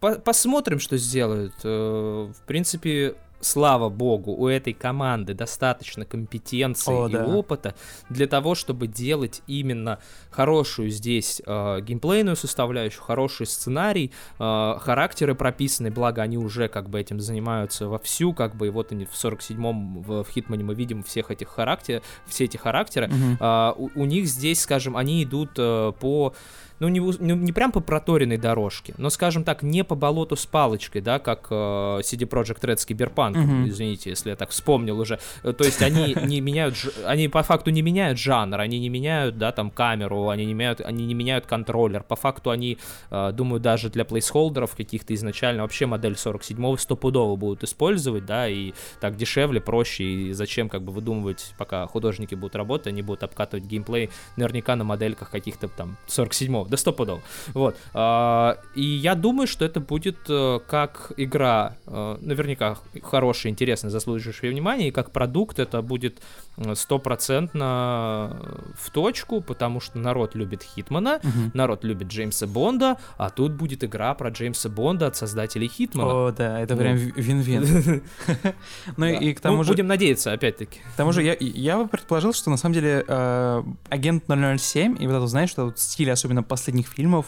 Посмотрим, 0.00 0.78
что 0.78 0.98
сделают. 0.98 1.54
Э, 1.64 2.30
в 2.30 2.46
принципе, 2.46 3.14
слава 3.40 3.88
богу, 3.88 4.32
у 4.32 4.48
этой 4.48 4.72
команды 4.72 5.34
достаточно 5.34 6.04
компетенции 6.04 6.92
О, 6.92 7.08
и 7.08 7.12
да. 7.12 7.26
опыта 7.26 7.74
для 8.08 8.26
того, 8.26 8.54
чтобы 8.54 8.86
делать 8.86 9.42
именно 9.46 9.98
хорошую 10.30 10.90
здесь 10.90 11.42
э, 11.44 11.80
геймплейную 11.80 12.36
составляющую, 12.36 13.02
хороший 13.02 13.46
сценарий, 13.46 14.12
э, 14.38 14.74
характеры 14.80 15.34
прописаны, 15.34 15.90
благо 15.90 16.22
они 16.22 16.38
уже 16.38 16.68
как 16.68 16.88
бы 16.88 17.00
этим 17.00 17.20
занимаются 17.20 17.88
вовсю, 17.88 18.32
как 18.32 18.56
бы 18.56 18.68
и 18.68 18.70
вот 18.70 18.92
они 18.92 19.04
в 19.04 19.12
47-м 19.12 20.02
в, 20.02 20.24
в 20.24 20.28
Хитмане 20.30 20.64
мы 20.64 20.74
видим 20.74 21.02
всех 21.02 21.30
этих 21.30 21.48
характеров, 21.48 22.02
все 22.26 22.44
эти 22.44 22.56
характеры. 22.56 23.08
Угу. 23.08 23.36
Э, 23.40 23.72
у, 23.76 23.90
у 23.94 24.04
них 24.04 24.26
здесь, 24.26 24.60
скажем, 24.60 24.96
они 24.96 25.22
идут 25.22 25.50
э, 25.58 25.92
по 25.98 26.34
ну, 26.78 26.88
не, 26.88 27.00
не, 27.00 27.34
не 27.34 27.52
прям 27.52 27.72
по 27.72 27.80
проторенной 27.80 28.36
дорожке, 28.36 28.94
но, 28.98 29.10
скажем 29.10 29.44
так, 29.44 29.62
не 29.62 29.84
по 29.84 29.94
болоту 29.94 30.36
с 30.36 30.46
палочкой, 30.46 31.00
да, 31.00 31.18
как 31.18 31.46
э, 31.50 31.54
CD 31.54 32.28
Projekt 32.28 32.60
Red 32.60 32.76
с 32.76 32.86
Киберпанком, 32.86 33.64
mm-hmm. 33.64 33.68
извините, 33.68 34.10
если 34.10 34.30
я 34.30 34.36
так 34.36 34.50
вспомнил 34.50 34.98
уже. 34.98 35.18
Э, 35.42 35.52
то 35.52 35.64
есть 35.64 35.82
они 35.82 36.14
не 36.24 36.40
меняют, 36.40 36.76
они 37.06 37.28
по 37.28 37.42
факту 37.42 37.70
не 37.70 37.82
меняют 37.82 38.18
жанр, 38.18 38.60
они 38.60 38.78
не 38.78 38.88
меняют, 38.88 39.38
да, 39.38 39.52
там, 39.52 39.70
камеру, 39.70 40.28
они 40.28 40.44
не 40.44 40.54
меняют, 40.54 40.80
они 40.80 41.06
не 41.06 41.14
меняют 41.14 41.46
контроллер. 41.46 42.02
По 42.02 42.16
факту 42.16 42.50
они, 42.50 42.78
э, 43.10 43.32
думаю, 43.32 43.60
даже 43.60 43.88
для 43.88 44.04
плейсхолдеров 44.04 44.76
каких-то 44.76 45.14
изначально 45.14 45.62
вообще 45.62 45.86
модель 45.86 46.12
47-го 46.12 46.76
стопудово 46.76 47.36
будут 47.36 47.64
использовать, 47.64 48.26
да, 48.26 48.48
и 48.48 48.72
так 49.00 49.16
дешевле, 49.16 49.60
проще, 49.60 50.04
и 50.04 50.32
зачем 50.32 50.68
как 50.68 50.82
бы 50.82 50.92
выдумывать, 50.92 51.54
пока 51.58 51.86
художники 51.86 52.34
будут 52.34 52.56
работать, 52.56 52.88
они 52.88 53.02
будут 53.02 53.22
обкатывать 53.22 53.64
геймплей 53.64 54.10
наверняка 54.36 54.76
на 54.76 54.84
модельках 54.84 55.30
каких-то 55.30 55.68
там 55.68 55.96
47-го 56.06 56.65
стопудово, 56.66 56.70
да 56.70 56.76
стопудово. 56.76 57.22
Вот. 57.54 57.76
А, 57.94 58.58
и 58.74 58.82
я 58.82 59.14
думаю, 59.14 59.46
что 59.46 59.64
это 59.64 59.80
будет 59.80 60.18
э, 60.28 60.58
как 60.68 61.12
игра, 61.16 61.76
э, 61.86 62.16
наверняка 62.20 62.76
хорошая, 63.02 63.52
интересная, 63.52 63.90
заслуживающая 63.90 64.50
внимания, 64.50 64.88
и 64.88 64.90
как 64.90 65.10
продукт 65.12 65.58
это 65.58 65.82
будет 65.82 66.20
э, 66.56 66.74
стопроцентно 66.74 68.36
в 68.78 68.90
точку, 68.90 69.40
потому 69.40 69.80
что 69.80 69.98
народ 69.98 70.34
любит 70.34 70.62
Хитмана, 70.62 71.20
Мгм. 71.22 71.50
народ 71.54 71.84
любит 71.84 72.08
Джеймса 72.08 72.46
Бонда, 72.46 72.96
а 73.18 73.30
тут 73.30 73.52
будет 73.52 73.84
игра 73.84 74.14
про 74.14 74.30
Джеймса 74.30 74.68
Бонда 74.68 75.06
от 75.08 75.16
создателей 75.16 75.68
Хитмана. 75.68 76.26
О, 76.26 76.30
да, 76.32 76.60
это 76.60 76.76
прям 76.76 76.96
ви- 76.96 77.12
вин-вин. 77.16 78.02
Ну 78.96 79.06
и 79.06 79.32
к 79.34 79.40
тому 79.40 79.58
Ну, 79.58 79.64
же... 79.64 79.72
Будем 79.72 79.86
надеяться, 79.86 80.32
опять-таки. 80.32 80.78
К 80.94 80.96
тому 80.96 81.12
же 81.12 81.22
я, 81.22 81.78
бы 81.78 81.88
предположил, 81.88 82.32
что 82.32 82.50
на 82.50 82.56
самом 82.56 82.74
деле 82.74 83.04
э, 83.06 83.62
агент 83.88 84.24
007 84.28 84.96
и 85.02 85.06
вот 85.06 85.14
это, 85.16 85.26
знаешь, 85.26 85.50
что 85.50 85.72
стиль, 85.76 86.10
особенно 86.10 86.42
последних 86.56 86.88
фильмов, 86.88 87.26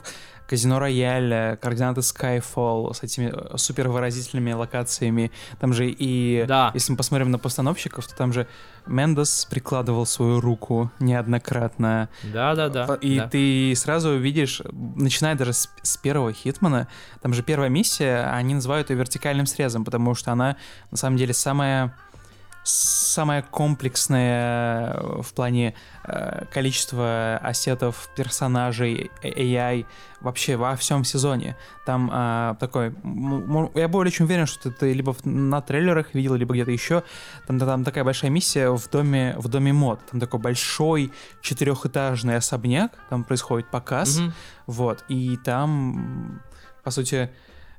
Казино 0.48 0.78
Рояль, 0.78 1.32
э, 1.32 1.56
координаты 1.56 2.00
Skyfall 2.00 2.94
с 2.94 3.02
этими 3.02 3.30
э, 3.34 3.58
супер 3.58 3.88
выразительными 3.88 4.52
локациями. 4.52 5.30
Там 5.60 5.74
же 5.74 5.90
и, 5.90 6.46
Да. 6.48 6.70
если 6.72 6.92
мы 6.92 6.96
посмотрим 6.96 7.30
на 7.30 7.38
постановщиков, 7.38 8.06
то 8.06 8.16
там 8.16 8.32
же 8.32 8.46
Мендес 8.86 9.44
прикладывал 9.50 10.06
свою 10.06 10.40
руку 10.40 10.90
неоднократно. 11.00 12.08
Да-да-да. 12.32 12.94
И 13.02 13.18
да. 13.18 13.28
ты 13.28 13.74
сразу 13.76 14.16
видишь, 14.16 14.62
начиная 14.96 15.34
даже 15.34 15.52
с, 15.52 15.68
с 15.82 15.98
первого 15.98 16.32
Хитмана, 16.32 16.88
там 17.20 17.34
же 17.34 17.42
первая 17.42 17.68
миссия, 17.68 18.30
они 18.32 18.54
называют 18.54 18.88
ее 18.88 18.96
вертикальным 18.96 19.44
срезом, 19.44 19.84
потому 19.84 20.14
что 20.14 20.32
она 20.32 20.56
на 20.90 20.96
самом 20.96 21.18
деле 21.18 21.34
самая 21.34 21.94
самая 22.68 23.42
комплексная 23.42 24.92
э, 24.92 25.22
в 25.22 25.32
плане 25.32 25.74
э, 26.04 26.44
количества 26.52 27.38
ассетов, 27.42 28.10
персонажей, 28.14 29.10
э- 29.22 29.30
AI 29.30 29.86
вообще 30.20 30.56
во 30.56 30.76
всем 30.76 31.04
сезоне. 31.04 31.56
Там 31.86 32.10
а, 32.12 32.54
такой, 32.56 32.94
я 33.74 33.88
более 33.88 34.12
чем 34.12 34.26
уверен, 34.26 34.46
что 34.46 34.70
ты 34.70 34.92
либо 34.92 35.16
на 35.24 35.60
трейлерах 35.60 36.14
видел, 36.14 36.34
либо 36.34 36.54
где-то 36.54 36.70
еще. 36.70 37.02
Там, 37.46 37.58
там 37.58 37.84
такая 37.84 38.04
большая 38.04 38.30
миссия 38.30 38.68
в 38.68 38.90
доме, 38.90 39.34
в 39.38 39.48
доме 39.48 39.72
мод. 39.72 40.00
Там 40.10 40.20
такой 40.20 40.40
большой 40.40 41.12
четырехэтажный 41.40 42.36
особняк, 42.36 42.92
там 43.08 43.24
происходит 43.24 43.70
показ. 43.70 44.18
Мгм. 44.18 44.34
Вот, 44.66 45.04
и 45.08 45.38
там, 45.38 46.42
по 46.82 46.90
сути, 46.90 47.30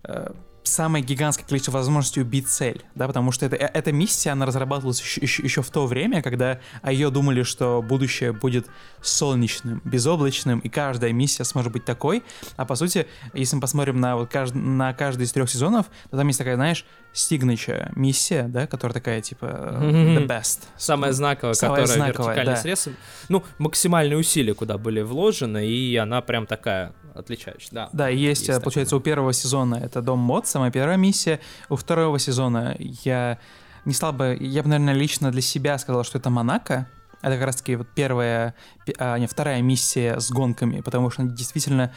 э, 0.03 0.32
самое 0.70 1.04
гигантское 1.04 1.46
количество 1.46 1.72
возможностей 1.74 2.22
убить 2.22 2.48
цель, 2.48 2.84
да, 2.96 3.08
потому 3.08 3.32
что 3.32 3.46
это, 3.46 3.56
э- 3.56 3.70
эта 3.74 3.91
миссия, 3.91 4.32
она 4.32 4.46
разрабатывалась 4.46 5.02
еще, 5.02 5.22
еще- 5.22 5.44
еще 5.44 5.62
в 5.62 5.70
то 5.70 5.86
время, 5.88 6.22
когда 6.22 6.60
о 6.82 6.91
ее 6.91 7.10
думали, 7.10 7.44
что 7.44 7.82
будущее 7.82 8.32
будет 8.34 8.68
солнечным, 9.02 9.82
безоблачным, 9.86 10.60
и 10.60 10.70
каждая 10.70 11.12
миссия 11.14 11.44
сможет 11.44 11.72
быть 11.74 11.86
такой, 11.86 12.24
а 12.58 12.66
по 12.66 12.76
сути, 12.76 13.08
если 13.34 13.56
мы 13.56 13.62
посмотрим 13.62 14.00
на, 14.00 14.16
вот 14.16 14.32
кажд- 14.34 14.56
на 14.56 14.94
каждый 14.94 15.24
из 15.24 15.32
трех 15.32 15.50
сезонов, 15.50 15.88
то 16.10 16.18
там 16.18 16.28
есть 16.28 16.40
такая, 16.40 16.56
знаешь, 16.56 16.86
signature 17.14 17.91
миссия, 17.96 18.44
да, 18.48 18.68
которая 18.68 18.94
такая, 18.94 19.22
типа, 19.22 19.46
the 19.82 20.28
best. 20.28 20.60
Самая 20.78 21.12
знаковая, 21.12 21.54
Самая 21.54 21.82
которая 21.82 21.98
знаковая, 22.06 22.36
вертикальный 22.36 22.54
да. 22.56 22.62
срез. 22.62 22.90
Ну, 23.30 23.44
максимальные 23.58 24.18
усилия, 24.18 24.54
куда 24.54 24.78
были 24.78 25.02
вложены, 25.02 25.68
и 25.68 25.96
она 25.96 26.22
прям 26.22 26.46
такая 26.46 26.94
отличающая. 27.20 27.70
Да. 27.72 27.90
Да, 27.94 28.08
есть, 28.10 28.41
Есть 28.41 28.44
э, 28.44 28.54
такое. 28.54 28.64
получается, 28.64 28.96
у 28.96 29.00
первого 29.00 29.34
сезона 29.34 29.76
это 29.76 30.02
Дом 30.02 30.20
Мод, 30.20 30.48
самая 30.48 30.72
первая 30.72 30.98
миссия. 30.98 31.40
У 31.70 31.76
второго 31.76 32.20
сезона 32.20 32.76
я 32.80 33.38
не 33.86 33.94
стал 33.94 34.14
бы, 34.14 34.38
я 34.40 34.64
бы, 34.64 34.70
наверное, 34.70 34.94
лично 34.94 35.32
для 35.32 35.41
себя 35.41 35.78
сказал, 35.78 36.04
что 36.04 36.18
это 36.18 36.30
Монако. 36.30 36.88
Это 37.22 37.36
как 37.36 37.46
раз-таки 37.48 37.76
вот 37.76 37.88
первая, 37.94 38.56
пе- 38.86 38.96
а, 38.98 39.18
не, 39.20 39.28
вторая 39.28 39.62
миссия 39.62 40.20
с 40.20 40.32
гонками, 40.32 40.82
потому 40.82 41.10
что 41.10 41.24
она 41.24 41.32
действительно... 41.32 41.91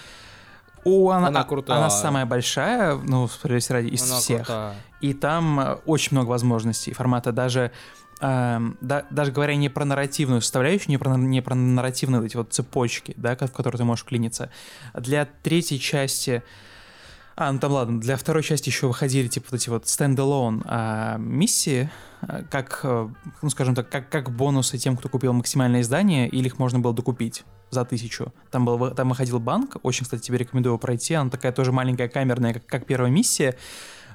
О, 0.85 1.11
она, 1.12 1.28
Она 1.28 1.44
крутая. 1.44 1.78
Она 1.78 1.90
самая 1.90 2.27
большая, 2.27 2.97
ну, 2.97 3.28
справедливости 3.28 3.73
ради, 3.73 3.86
из 3.89 4.03
Она 4.11 4.19
всех. 4.19 4.39
крутая. 4.39 4.74
И 5.01 5.15
там 5.15 5.61
э, 5.61 5.74
очень 5.86 6.16
много 6.16 6.31
возможностей 6.31 6.93
формата, 6.93 7.31
даже, 7.31 7.70
эм, 8.23 8.78
да- 8.81 9.05
даже 9.11 9.32
говоря 9.32 9.57
не 9.57 9.69
про 9.69 9.85
нарративную 9.85 10.40
составляющую, 10.40 10.90
не 10.90 10.99
про, 10.99 11.16
не 11.16 11.43
про 11.43 11.55
нарративные 11.55 12.20
вот 12.20 12.27
эти 12.27 12.36
вот 12.36 12.53
цепочки, 12.53 13.15
да, 13.16 13.36
в 13.36 13.53
которые 13.53 13.78
ты 13.78 13.85
можешь 13.85 14.05
клиниться. 14.05 14.51
Для 14.94 15.27
третьей 15.27 15.81
части... 15.81 16.43
А, 17.35 17.51
ну 17.51 17.59
там 17.59 17.73
ладно, 17.73 18.01
для 18.01 18.16
второй 18.16 18.43
части 18.43 18.69
еще 18.69 18.86
выходили, 18.86 19.27
типа, 19.27 19.47
вот 19.51 19.61
эти 19.61 19.70
вот 19.70 19.89
стендалон 19.89 20.62
а, 20.66 21.16
миссии, 21.16 21.90
а, 22.20 22.43
как, 22.51 22.81
э, 22.85 23.09
ну, 23.40 23.51
скажем 23.51 23.74
так, 23.74 23.89
как, 23.89 24.11
как 24.11 24.31
бонусы 24.31 24.77
тем, 24.77 24.99
кто 24.99 25.09
купил 25.09 25.32
максимальное 25.32 25.81
издание, 25.81 26.28
или 26.28 26.47
их 26.47 26.59
можно 26.59 26.78
было 26.78 26.93
докупить 26.93 27.44
за 27.70 27.86
тысячу. 27.86 28.35
Там, 28.51 28.66
был, 28.66 28.90
там 28.90 29.09
выходил 29.09 29.40
банк, 29.40 29.77
очень, 29.82 30.05
кстати, 30.05 30.20
тебе 30.20 30.39
рекомендую 30.39 30.78
пройти, 30.78 31.15
она 31.15 31.31
такая 31.31 31.53
тоже 31.53 31.73
маленькая 31.73 32.09
камерная, 32.09 32.53
как, 32.53 32.66
как 32.66 32.86
первая 32.86 33.11
миссия, 33.11 33.57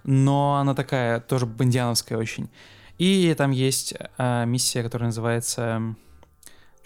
но 0.04 0.58
она 0.58 0.76
такая 0.76 1.20
тоже 1.20 1.48
бандиановская 1.48 2.20
очень. 2.20 2.50
И 2.98 3.34
там 3.38 3.52
есть 3.52 3.94
а, 4.18 4.46
миссия, 4.46 4.84
которая 4.84 5.08
называется 5.08 5.96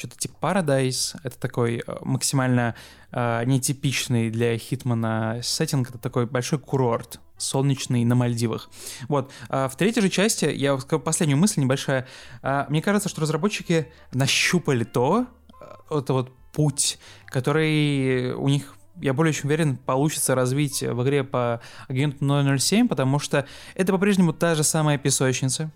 что-то 0.02 0.18
типа 0.18 0.36
Paradise. 0.42 1.16
Это 1.24 1.40
такой 1.40 1.84
э, 1.86 1.96
максимально 2.02 2.74
э, 3.12 3.44
нетипичный 3.46 4.32
для 4.32 4.58
Хитмана 4.58 5.42
сеттинг. 5.44 5.90
Это 5.90 6.00
такой 6.00 6.26
большой 6.26 6.58
курорт 6.58 7.20
солнечный 7.38 8.04
на 8.04 8.16
Мальдивах. 8.16 8.70
Вот. 9.08 9.32
А 9.50 9.68
в 9.68 9.76
третьей 9.76 10.02
же 10.02 10.10
части, 10.10 10.46
я 10.46 10.78
скажу 10.80 11.02
последнюю 11.02 11.38
мысль 11.38 11.62
небольшая. 11.62 12.08
А, 12.42 12.66
Мне 12.70 12.82
кажется, 12.82 13.10
что 13.10 13.22
разработчики 13.22 13.88
нащупали 14.12 14.84
то, 14.86 15.28
э, 15.62 16.00
это 16.00 16.14
вот 16.14 16.32
путь, 16.52 16.98
который 17.28 18.34
у 18.34 18.48
них 18.48 18.76
я 19.00 19.14
более 19.14 19.34
чем 19.34 19.48
уверен, 19.48 19.78
получится 19.78 20.36
развить 20.36 20.82
в 20.82 21.04
игре 21.04 21.24
по 21.24 21.62
агенту 21.88 22.26
007, 22.58 22.88
потому 22.88 23.20
что 23.20 23.46
это 23.74 23.94
по-прежнему 23.94 24.34
та 24.34 24.54
же 24.54 24.64
самая 24.64 24.98
песочница, 24.98 25.72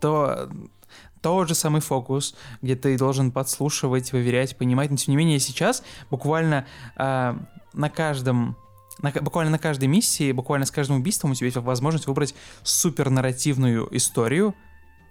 то 0.00 0.50
тот 1.20 1.48
же 1.48 1.54
самый 1.54 1.80
фокус, 1.80 2.34
где 2.60 2.76
ты 2.76 2.98
должен 2.98 3.30
подслушивать, 3.30 4.12
выверять, 4.12 4.56
понимать. 4.56 4.90
Но 4.90 4.96
тем 4.96 5.12
не 5.12 5.16
менее 5.16 5.38
сейчас 5.38 5.82
буквально 6.10 6.66
а, 6.96 7.38
на 7.72 7.88
каждом 7.88 8.56
на, 8.98 9.10
буквально 9.10 9.52
на 9.52 9.58
каждой 9.58 9.88
миссии, 9.88 10.32
буквально 10.32 10.66
с 10.66 10.70
каждым 10.70 10.96
убийством 10.96 11.30
у 11.30 11.34
тебя 11.34 11.46
есть 11.46 11.56
возможность 11.56 12.06
выбрать 12.06 12.34
супер 12.62 13.10
нарративную 13.10 13.88
историю, 13.96 14.54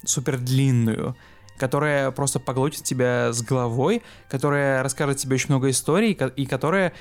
супер 0.05 0.38
длинную, 0.38 1.15
которая 1.57 2.11
просто 2.11 2.39
поглотит 2.39 2.83
тебя 2.83 3.33
с 3.33 3.41
головой, 3.41 4.03
которая 4.29 4.83
расскажет 4.83 5.17
тебе 5.17 5.35
очень 5.35 5.49
много 5.49 5.69
историй 5.69 6.11
и 6.11 6.45
которая 6.45 6.93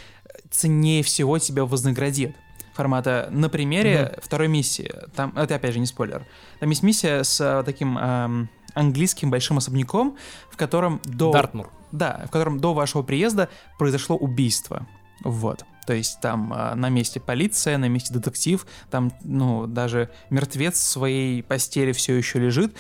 ценнее 0.51 1.03
всего 1.03 1.39
тебя 1.39 1.65
вознаградит. 1.65 2.35
Формата 2.81 3.29
на 3.31 3.51
примере 3.51 4.19
второй 4.23 4.49
миссии. 4.49 4.91
Там, 5.15 5.37
это 5.37 5.57
опять 5.57 5.75
же 5.75 5.81
не 5.81 5.85
спойлер. 5.85 6.25
Там 6.61 6.71
есть 6.71 6.83
миссия 6.83 7.25
с 7.25 7.39
э, 7.39 7.63
таким 7.63 7.99
эм, 7.99 8.49
английским 8.73 9.31
большим 9.31 9.59
особняком, 9.59 10.17
в 10.49 10.57
котором 10.57 10.99
до... 11.05 11.31
Дартмур. 11.31 11.69
Да, 11.93 12.23
в 12.27 12.31
котором 12.31 12.59
до 12.59 12.73
вашего 12.73 13.03
приезда 13.03 13.51
произошло 13.79 14.17
убийство. 14.17 14.87
Вот. 15.25 15.67
То 15.87 15.93
есть 15.93 16.23
там 16.23 16.55
а, 16.57 16.75
на 16.75 16.89
месте 16.89 17.21
полиция, 17.21 17.77
на 17.77 17.87
месте 17.91 18.15
детектив, 18.15 18.67
там, 18.91 19.13
ну, 19.25 19.67
даже 19.67 20.09
мертвец 20.31 20.77
в 20.77 20.83
своей 20.83 21.43
постели 21.43 21.93
все 21.93 22.15
еще 22.15 22.39
лежит, 22.39 22.75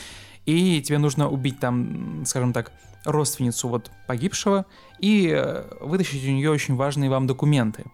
и 0.46 0.80
тебе 0.80 0.96
нужно 0.96 1.28
убить 1.28 1.60
там, 1.60 2.24
скажем 2.24 2.54
так, 2.54 2.72
родственницу 3.04 3.68
вот 3.68 3.90
погибшего 4.06 4.64
и 4.98 5.30
э, 5.30 5.62
вытащить 5.82 6.26
у 6.26 6.30
нее 6.30 6.50
очень 6.50 6.76
важные 6.76 7.10
вам 7.10 7.26
документы. 7.26 7.84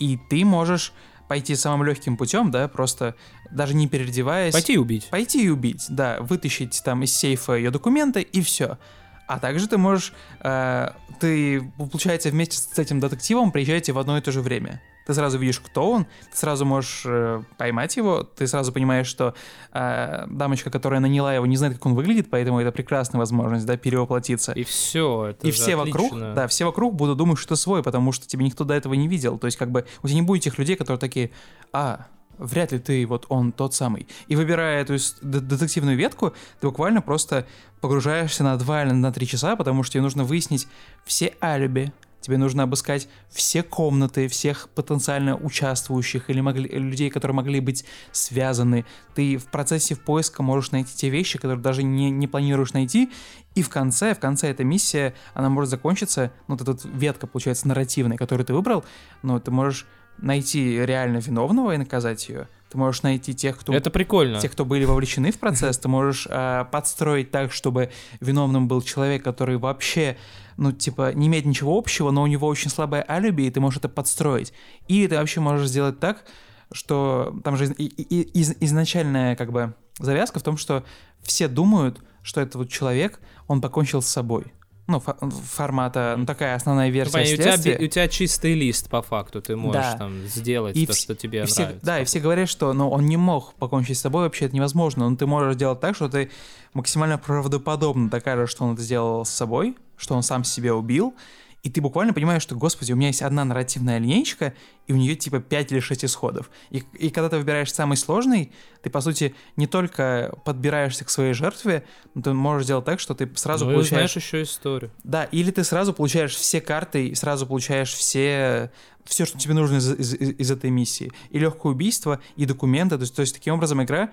И 0.00 0.18
ты 0.28 0.44
можешь 0.44 0.92
пойти 1.28 1.54
самым 1.54 1.86
легким 1.86 2.16
путем, 2.16 2.50
да, 2.50 2.66
просто 2.68 3.14
даже 3.50 3.74
не 3.74 3.86
переодеваясь. 3.86 4.52
Пойти 4.52 4.74
и 4.74 4.76
убить. 4.78 5.08
Пойти 5.10 5.44
и 5.44 5.48
убить, 5.48 5.86
да, 5.88 6.18
вытащить 6.20 6.82
там 6.84 7.02
из 7.02 7.14
сейфа 7.14 7.54
ее 7.54 7.70
документы 7.70 8.22
и 8.22 8.40
все. 8.40 8.78
А 9.26 9.38
также 9.38 9.68
ты 9.68 9.76
можешь, 9.76 10.14
э, 10.40 10.90
ты, 11.20 11.60
получается, 11.76 12.30
вместе 12.30 12.56
с 12.56 12.78
этим 12.78 12.98
детективом 12.98 13.52
приезжаете 13.52 13.92
в 13.92 13.98
одно 13.98 14.16
и 14.16 14.22
то 14.22 14.32
же 14.32 14.40
время. 14.40 14.80
Ты 15.08 15.14
сразу 15.14 15.38
видишь, 15.38 15.58
кто 15.58 15.90
он, 15.90 16.04
ты 16.30 16.36
сразу 16.36 16.66
можешь 16.66 17.04
э, 17.06 17.42
поймать 17.56 17.96
его, 17.96 18.24
ты 18.24 18.46
сразу 18.46 18.72
понимаешь, 18.72 19.06
что 19.06 19.32
э, 19.72 20.26
дамочка, 20.28 20.70
которая 20.70 21.00
наняла 21.00 21.34
его, 21.34 21.46
не 21.46 21.56
знает, 21.56 21.72
как 21.72 21.86
он 21.86 21.94
выглядит, 21.94 22.28
поэтому 22.28 22.60
это 22.60 22.72
прекрасная 22.72 23.18
возможность, 23.18 23.64
да, 23.64 23.78
перевоплотиться. 23.78 24.52
И 24.52 24.64
все. 24.64 25.28
Это 25.30 25.48
И 25.48 25.50
все 25.50 25.76
вокруг, 25.76 26.08
отлично. 26.08 26.34
да, 26.34 26.46
все 26.46 26.66
вокруг 26.66 26.94
будут 26.94 27.16
думать, 27.16 27.38
что 27.38 27.54
ты 27.54 27.56
свой, 27.56 27.82
потому 27.82 28.12
что 28.12 28.28
тебе 28.28 28.44
никто 28.44 28.64
до 28.64 28.74
этого 28.74 28.92
не 28.92 29.08
видел. 29.08 29.38
То 29.38 29.46
есть, 29.46 29.56
как 29.56 29.70
бы, 29.70 29.86
у 30.02 30.08
тебя 30.08 30.16
не 30.16 30.26
будет 30.26 30.42
тех 30.42 30.58
людей, 30.58 30.76
которые 30.76 30.98
такие, 31.00 31.30
а, 31.72 32.06
вряд 32.36 32.72
ли 32.72 32.78
ты 32.78 33.06
вот 33.06 33.24
он 33.30 33.52
тот 33.52 33.74
самый. 33.74 34.06
И 34.26 34.36
выбирая 34.36 34.82
эту 34.82 34.96
детективную 35.22 35.96
ветку, 35.96 36.34
ты 36.60 36.66
буквально 36.66 37.00
просто 37.00 37.46
погружаешься 37.80 38.44
на 38.44 38.56
два 38.58 38.84
или 38.84 38.92
на 38.92 39.10
три 39.10 39.26
часа, 39.26 39.56
потому 39.56 39.82
что 39.82 39.94
тебе 39.94 40.02
нужно 40.02 40.24
выяснить 40.24 40.68
все 41.06 41.34
алиби, 41.42 41.92
Тебе 42.20 42.36
нужно 42.36 42.64
обыскать 42.64 43.08
все 43.30 43.62
комнаты, 43.62 44.28
всех 44.28 44.68
потенциально 44.74 45.36
участвующих 45.36 46.30
или 46.30 46.40
могли, 46.40 46.68
людей, 46.68 47.10
которые 47.10 47.34
могли 47.34 47.60
быть 47.60 47.84
связаны. 48.12 48.84
Ты 49.14 49.36
в 49.36 49.46
процессе 49.46 49.96
поиска 49.96 50.42
можешь 50.42 50.72
найти 50.72 50.96
те 50.96 51.08
вещи, 51.10 51.38
которые 51.38 51.60
даже 51.60 51.82
не, 51.82 52.10
не 52.10 52.26
планируешь 52.26 52.72
найти. 52.72 53.10
И 53.54 53.62
в 53.62 53.68
конце, 53.68 54.14
в 54.14 54.18
конце 54.18 54.50
эта 54.50 54.64
миссия, 54.64 55.14
она 55.34 55.48
может 55.48 55.70
закончиться, 55.70 56.32
ну, 56.48 56.56
вот 56.56 56.62
эта 56.62 56.72
вот 56.72 56.84
ветка, 56.84 57.26
получается, 57.26 57.68
нарративная, 57.68 58.16
которую 58.16 58.44
ты 58.44 58.52
выбрал, 58.52 58.84
но 59.22 59.38
ты 59.38 59.50
можешь 59.50 59.86
найти 60.18 60.84
реально 60.84 61.18
виновного 61.18 61.74
и 61.74 61.78
наказать 61.78 62.28
ее. 62.28 62.48
Ты 62.70 62.76
можешь 62.76 63.02
найти 63.02 63.34
тех, 63.34 63.58
кто... 63.58 63.72
Это 63.72 63.90
прикольно. 63.90 64.40
Тех, 64.40 64.52
кто 64.52 64.64
были 64.64 64.84
вовлечены 64.84 65.32
в 65.32 65.38
процесс. 65.38 65.78
Ты 65.78 65.88
можешь 65.88 66.26
э, 66.28 66.66
подстроить 66.70 67.30
так, 67.30 67.52
чтобы 67.52 67.90
виновным 68.20 68.68
был 68.68 68.82
человек, 68.82 69.24
который 69.24 69.56
вообще, 69.56 70.18
ну, 70.56 70.72
типа, 70.72 71.14
не 71.14 71.28
имеет 71.28 71.46
ничего 71.46 71.76
общего, 71.76 72.10
но 72.10 72.22
у 72.22 72.26
него 72.26 72.46
очень 72.46 72.70
слабое 72.70 73.04
алиби, 73.08 73.42
и 73.42 73.50
ты 73.50 73.60
можешь 73.60 73.78
это 73.78 73.88
подстроить. 73.88 74.52
Или 74.86 75.06
ты 75.06 75.16
вообще 75.16 75.40
можешь 75.40 75.68
сделать 75.68 75.98
так, 75.98 76.24
что 76.70 77.34
там 77.42 77.56
же 77.56 77.72
и, 77.72 77.86
и, 77.86 78.22
из, 78.38 78.54
изначальная, 78.60 79.34
как 79.34 79.50
бы, 79.50 79.74
завязка 79.98 80.38
в 80.38 80.42
том, 80.42 80.58
что 80.58 80.84
все 81.22 81.48
думают, 81.48 82.02
что 82.22 82.42
этот 82.42 82.56
вот 82.56 82.68
человек, 82.68 83.20
он 83.46 83.62
покончил 83.62 84.02
с 84.02 84.08
собой 84.08 84.52
ну, 84.88 85.00
формата, 85.00 86.14
ну, 86.16 86.24
такая 86.24 86.54
основная 86.54 86.88
версия 86.88 87.18
ну, 87.18 87.22
у, 87.22 87.36
тебя, 87.36 87.76
у 87.78 87.86
тебя 87.86 88.08
чистый 88.08 88.54
лист, 88.54 88.88
по 88.88 89.02
факту, 89.02 89.42
ты 89.42 89.54
можешь 89.54 89.82
да. 89.82 89.98
там 89.98 90.26
сделать 90.26 90.76
и 90.76 90.86
то, 90.86 90.92
вс- 90.92 91.02
что 91.02 91.14
тебе 91.14 91.40
и 91.40 91.42
нравится. 91.42 91.66
Все, 91.66 91.78
да, 91.82 92.00
и 92.00 92.04
все 92.06 92.20
говорят, 92.20 92.48
что 92.48 92.72
ну, 92.72 92.88
он 92.88 93.04
не 93.04 93.18
мог 93.18 93.52
покончить 93.54 93.98
с 93.98 94.00
собой, 94.00 94.24
вообще 94.24 94.46
это 94.46 94.56
невозможно, 94.56 95.08
но 95.10 95.14
ты 95.14 95.26
можешь 95.26 95.54
сделать 95.54 95.78
так, 95.80 95.94
что 95.94 96.08
ты 96.08 96.30
максимально 96.72 97.18
правдоподобно 97.18 98.08
докажешь, 98.08 98.50
что 98.50 98.64
он 98.64 98.74
это 98.74 98.82
сделал 98.82 99.26
с 99.26 99.30
собой, 99.30 99.76
что 99.98 100.14
он 100.14 100.22
сам 100.22 100.42
себя 100.42 100.74
убил, 100.74 101.14
и 101.62 101.70
ты 101.70 101.80
буквально 101.80 102.12
понимаешь, 102.12 102.42
что, 102.42 102.54
господи, 102.54 102.92
у 102.92 102.96
меня 102.96 103.08
есть 103.08 103.20
одна 103.20 103.44
нарративная 103.44 103.98
линейка, 103.98 104.54
и 104.86 104.92
у 104.92 104.96
нее 104.96 105.16
типа 105.16 105.40
5 105.40 105.72
или 105.72 105.80
6 105.80 106.04
исходов. 106.04 106.50
И, 106.70 106.84
и 106.98 107.10
когда 107.10 107.28
ты 107.28 107.38
выбираешь 107.38 107.72
самый 107.72 107.96
сложный, 107.96 108.52
ты, 108.82 108.90
по 108.90 109.00
сути, 109.00 109.34
не 109.56 109.66
только 109.66 110.38
подбираешься 110.44 111.04
к 111.04 111.10
своей 111.10 111.32
жертве, 111.32 111.84
но 112.14 112.22
ты 112.22 112.32
можешь 112.32 112.64
сделать 112.64 112.84
так, 112.84 113.00
что 113.00 113.14
ты 113.14 113.30
сразу 113.34 113.66
ну, 113.66 113.72
получаешь... 113.72 114.12
знаешь 114.12 114.16
еще 114.16 114.42
историю. 114.42 114.92
Да, 115.02 115.24
или 115.24 115.50
ты 115.50 115.64
сразу 115.64 115.92
получаешь 115.92 116.34
все 116.34 116.60
карты, 116.60 117.08
и 117.08 117.14
сразу 117.14 117.46
получаешь 117.46 117.92
все 117.92 118.70
все, 119.04 119.24
что 119.24 119.38
тебе 119.38 119.54
нужно 119.54 119.76
из, 119.76 119.90
из, 119.90 120.12
из 120.14 120.50
этой 120.50 120.68
миссии. 120.68 121.10
И 121.30 121.38
легкое 121.38 121.72
убийство, 121.72 122.20
и 122.36 122.44
документы. 122.44 122.96
То 122.96 123.02
есть, 123.02 123.16
то 123.16 123.20
есть 123.22 123.34
таким 123.34 123.54
образом 123.54 123.82
игра 123.82 124.10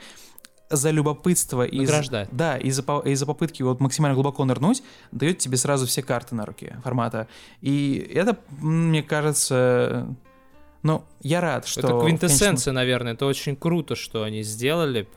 за 0.69 0.91
любопытство 0.91 1.63
и 1.63 1.85
за, 1.85 2.27
да, 2.31 2.57
и 2.57 2.71
за, 2.71 2.83
и 3.05 3.15
за 3.15 3.25
попытки 3.25 3.63
вот 3.63 3.79
максимально 3.79 4.15
глубоко 4.15 4.45
нырнуть, 4.45 4.83
дает 5.11 5.37
тебе 5.37 5.57
сразу 5.57 5.85
все 5.85 6.01
карты 6.01 6.35
на 6.35 6.45
руке 6.45 6.77
формата. 6.83 7.27
И 7.61 8.11
это, 8.13 8.37
мне 8.59 9.03
кажется, 9.03 10.07
ну, 10.81 11.03
я 11.21 11.41
рад, 11.41 11.67
что... 11.67 11.79
Это 11.81 11.99
квинтэссенция, 11.99 12.47
конечно... 12.47 12.73
наверное. 12.73 13.13
Это 13.13 13.25
очень 13.25 13.55
круто, 13.55 13.95
что 13.95 14.23
они 14.23 14.43
сделали 14.43 15.07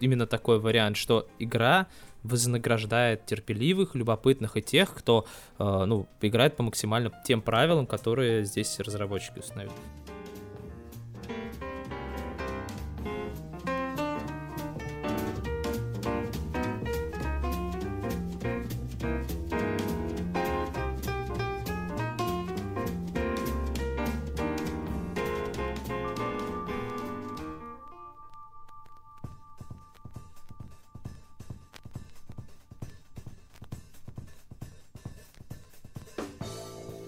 именно 0.00 0.26
такой 0.26 0.58
вариант, 0.58 0.96
что 0.96 1.28
игра 1.38 1.86
вознаграждает 2.24 3.26
терпеливых, 3.26 3.94
любопытных 3.94 4.56
и 4.56 4.62
тех, 4.62 4.92
кто, 4.94 5.26
э, 5.58 5.84
ну, 5.86 6.08
играет 6.22 6.56
по 6.56 6.62
максимально 6.62 7.12
тем 7.24 7.42
правилам, 7.42 7.86
которые 7.86 8.44
здесь 8.44 8.80
разработчики 8.80 9.38
установили. 9.38 9.74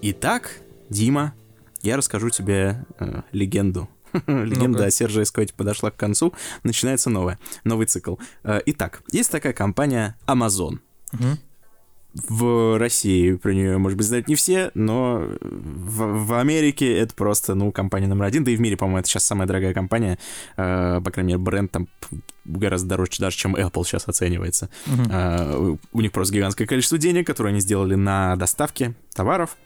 Итак, 0.09 0.61
Дима, 0.89 1.35
я 1.83 1.97
расскажу 1.97 2.31
тебе 2.31 2.85
э, 3.01 3.23
легенду. 3.33 3.89
Легенда 4.29 4.79
ну 4.79 4.85
о 4.85 4.91
Серже 4.93 5.25
Эскоте 5.25 5.53
подошла 5.53 5.91
к 5.91 5.97
концу, 5.97 6.33
начинается 6.63 7.11
новая, 7.11 7.41
новый 7.65 7.87
цикл. 7.87 8.15
Э, 8.45 8.61
итак, 8.67 9.03
есть 9.11 9.33
такая 9.33 9.53
компания 9.53 10.17
Amazon. 10.29 10.79
Угу. 11.13 11.27
В 12.29 12.79
России 12.79 13.35
про 13.35 13.53
нее, 13.53 13.79
может 13.79 13.99
быть, 13.99 14.07
знают 14.07 14.29
не 14.29 14.37
все, 14.37 14.71
но 14.75 15.27
в, 15.41 16.27
в 16.27 16.35
Америке 16.39 16.97
это 16.97 17.13
просто, 17.13 17.57
ну, 17.57 17.73
компания 17.73 18.07
номер 18.07 18.27
один, 18.27 18.45
да 18.45 18.53
и 18.53 18.57
в 18.57 18.61
мире, 18.61 18.77
по-моему, 18.77 19.01
это 19.01 19.09
сейчас 19.09 19.25
самая 19.25 19.49
дорогая 19.49 19.75
компания, 19.75 20.21
э, 20.57 21.01
по 21.05 21.11
крайней 21.11 21.33
мере, 21.33 21.43
бренд 21.43 21.73
там 21.73 21.89
гораздо 22.45 22.91
дороже 22.91 23.11
даже, 23.19 23.37
чем 23.37 23.57
Apple 23.57 23.83
сейчас 23.83 24.07
оценивается. 24.07 24.71
Uh-huh. 24.87 25.09
Э, 25.11 25.77
у 25.93 26.01
них 26.01 26.13
просто 26.13 26.33
гигантское 26.33 26.69
количество 26.69 26.97
денег, 26.97 27.27
которые 27.27 27.51
они 27.51 27.61
сделали 27.61 27.97
на 27.97 28.37
доставке 28.37 28.95
товаров, 29.13 29.57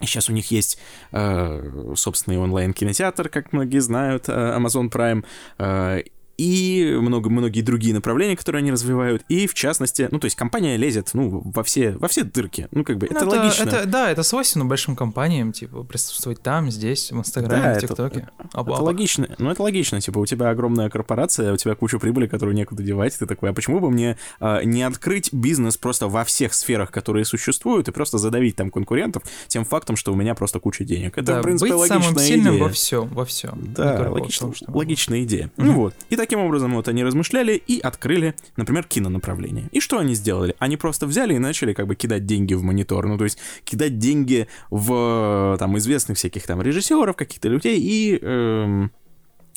Сейчас 0.00 0.28
у 0.28 0.32
них 0.32 0.50
есть 0.50 0.78
э, 1.12 1.92
собственный 1.94 2.38
онлайн-кинотеатр, 2.38 3.28
как 3.28 3.52
многие 3.52 3.80
знают, 3.80 4.28
э, 4.28 4.32
Amazon 4.32 4.90
Prime. 4.90 5.24
Э, 5.58 6.02
и 6.40 6.96
много, 6.98 7.28
многие 7.28 7.60
другие 7.60 7.92
направления, 7.92 8.34
которые 8.34 8.60
они 8.60 8.72
развивают, 8.72 9.22
и 9.28 9.46
в 9.46 9.52
частности, 9.52 10.08
ну, 10.10 10.18
то 10.18 10.24
есть 10.24 10.36
компания 10.36 10.78
лезет, 10.78 11.10
ну, 11.12 11.42
во 11.44 11.62
все, 11.62 11.90
во 11.98 12.08
все 12.08 12.24
дырки, 12.24 12.66
ну, 12.70 12.82
как 12.82 12.96
бы, 12.96 13.08
ну, 13.10 13.16
это, 13.16 13.26
это 13.26 13.36
логично. 13.36 13.62
Это, 13.64 13.86
да, 13.86 14.10
это 14.10 14.22
свойственно 14.22 14.64
большим 14.64 14.96
компаниям, 14.96 15.52
типа, 15.52 15.82
присутствовать 15.84 16.42
там, 16.42 16.70
здесь, 16.70 17.12
в 17.12 17.18
Инстаграме, 17.18 17.62
да, 17.62 17.74
в 17.74 17.80
ТикТоке. 17.82 18.28
Это, 18.38 18.60
это 18.60 18.82
логично, 18.82 19.28
ну, 19.36 19.50
это 19.50 19.62
логично, 19.62 20.00
типа, 20.00 20.18
у 20.18 20.24
тебя 20.24 20.48
огромная 20.48 20.88
корпорация, 20.88 21.52
у 21.52 21.58
тебя 21.58 21.74
куча 21.74 21.98
прибыли, 21.98 22.26
которую 22.26 22.54
некуда 22.54 22.82
девать, 22.82 23.18
ты 23.18 23.26
такой, 23.26 23.50
а 23.50 23.52
почему 23.52 23.80
бы 23.80 23.90
мне 23.90 24.16
а, 24.38 24.62
не 24.62 24.82
открыть 24.82 25.34
бизнес 25.34 25.76
просто 25.76 26.08
во 26.08 26.24
всех 26.24 26.54
сферах, 26.54 26.90
которые 26.90 27.26
существуют, 27.26 27.88
и 27.88 27.92
просто 27.92 28.16
задавить 28.16 28.56
там 28.56 28.70
конкурентов 28.70 29.24
тем 29.48 29.66
фактом, 29.66 29.96
что 29.96 30.10
у 30.10 30.16
меня 30.16 30.34
просто 30.34 30.58
куча 30.58 30.84
денег. 30.84 31.18
Это, 31.18 31.34
да, 31.34 31.40
в 31.40 31.42
принципе, 31.42 31.72
быть 31.72 31.80
логичная 31.80 32.02
самым 32.02 32.18
сильным 32.18 32.54
идея. 32.54 32.64
во 32.64 32.70
всем, 32.70 33.08
во 33.08 33.24
всем. 33.26 33.74
Да, 33.74 34.08
логично, 34.10 34.52
логичная 34.68 35.24
идея. 35.24 35.44
Mm-hmm. 35.44 35.64
Ну 35.64 35.72
вот, 35.74 35.94
и 36.08 36.16
таким 36.30 36.44
образом 36.44 36.74
вот 36.74 36.86
они 36.86 37.02
размышляли 37.02 37.54
и 37.54 37.80
открыли, 37.80 38.36
например, 38.56 38.84
кинонаправление. 38.84 39.68
И 39.72 39.80
что 39.80 39.98
они 39.98 40.14
сделали? 40.14 40.54
Они 40.60 40.76
просто 40.76 41.08
взяли 41.08 41.34
и 41.34 41.38
начали 41.38 41.72
как 41.72 41.88
бы 41.88 41.96
кидать 41.96 42.24
деньги 42.24 42.54
в 42.54 42.62
монитор, 42.62 43.08
ну 43.08 43.18
то 43.18 43.24
есть 43.24 43.38
кидать 43.64 43.98
деньги 43.98 44.46
в 44.70 45.56
там 45.58 45.76
известных 45.78 46.18
всяких 46.18 46.46
там 46.46 46.62
режиссеров, 46.62 47.16
каких-то 47.16 47.48
людей 47.48 47.80
и 47.80 48.16
эм, 48.22 48.92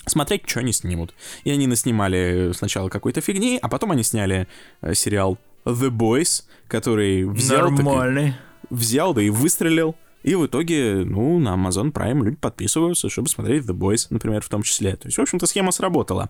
смотреть, 0.07 0.49
что 0.49 0.61
они 0.61 0.73
снимут. 0.73 1.13
И 1.43 1.51
они 1.51 1.67
наснимали 1.67 2.53
сначала 2.55 2.89
какой-то 2.89 3.21
фигни, 3.21 3.59
а 3.61 3.69
потом 3.69 3.91
они 3.91 4.01
сняли 4.01 4.47
э, 4.81 4.95
сериал 4.95 5.37
The 5.65 5.91
Boys, 5.91 6.45
который 6.67 7.23
взял... 7.25 7.69
Нормальный. 7.69 8.31
Так, 8.31 8.69
взял, 8.71 9.13
да 9.13 9.21
и 9.21 9.29
выстрелил. 9.29 9.95
И 10.23 10.35
в 10.35 10.45
итоге, 10.45 11.03
ну, 11.05 11.37
на 11.39 11.49
Amazon 11.55 11.91
Prime 11.91 12.23
люди 12.23 12.37
подписываются, 12.37 13.09
чтобы 13.09 13.29
смотреть 13.29 13.65
The 13.65 13.77
Boys, 13.77 14.07
например, 14.09 14.41
в 14.41 14.49
том 14.49 14.63
числе. 14.63 14.95
То 14.95 15.07
есть, 15.07 15.17
в 15.17 15.21
общем-то, 15.21 15.45
схема 15.45 15.71
сработала. 15.71 16.29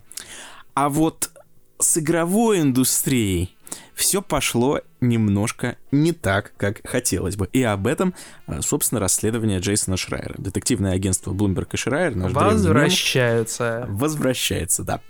А 0.74 0.88
вот 0.88 1.30
с 1.78 1.98
игровой 1.98 2.60
индустрией 2.60 3.56
все 3.94 4.22
пошло 4.22 4.80
немножко 5.00 5.76
не 5.90 6.12
так, 6.12 6.52
как 6.56 6.80
хотелось 6.84 7.36
бы. 7.36 7.48
И 7.52 7.62
об 7.62 7.86
этом, 7.86 8.14
э, 8.46 8.60
собственно, 8.60 9.00
расследование 9.00 9.60
Джейсона 9.60 9.96
Шрайера. 9.96 10.34
Детективное 10.38 10.92
агентство 10.92 11.32
Bloomberg 11.32 11.68
и 11.72 11.76
Шрайер. 11.76 12.14
Возвращаются. 12.16 13.86
Возвращается, 13.88 14.82
да 14.82 15.00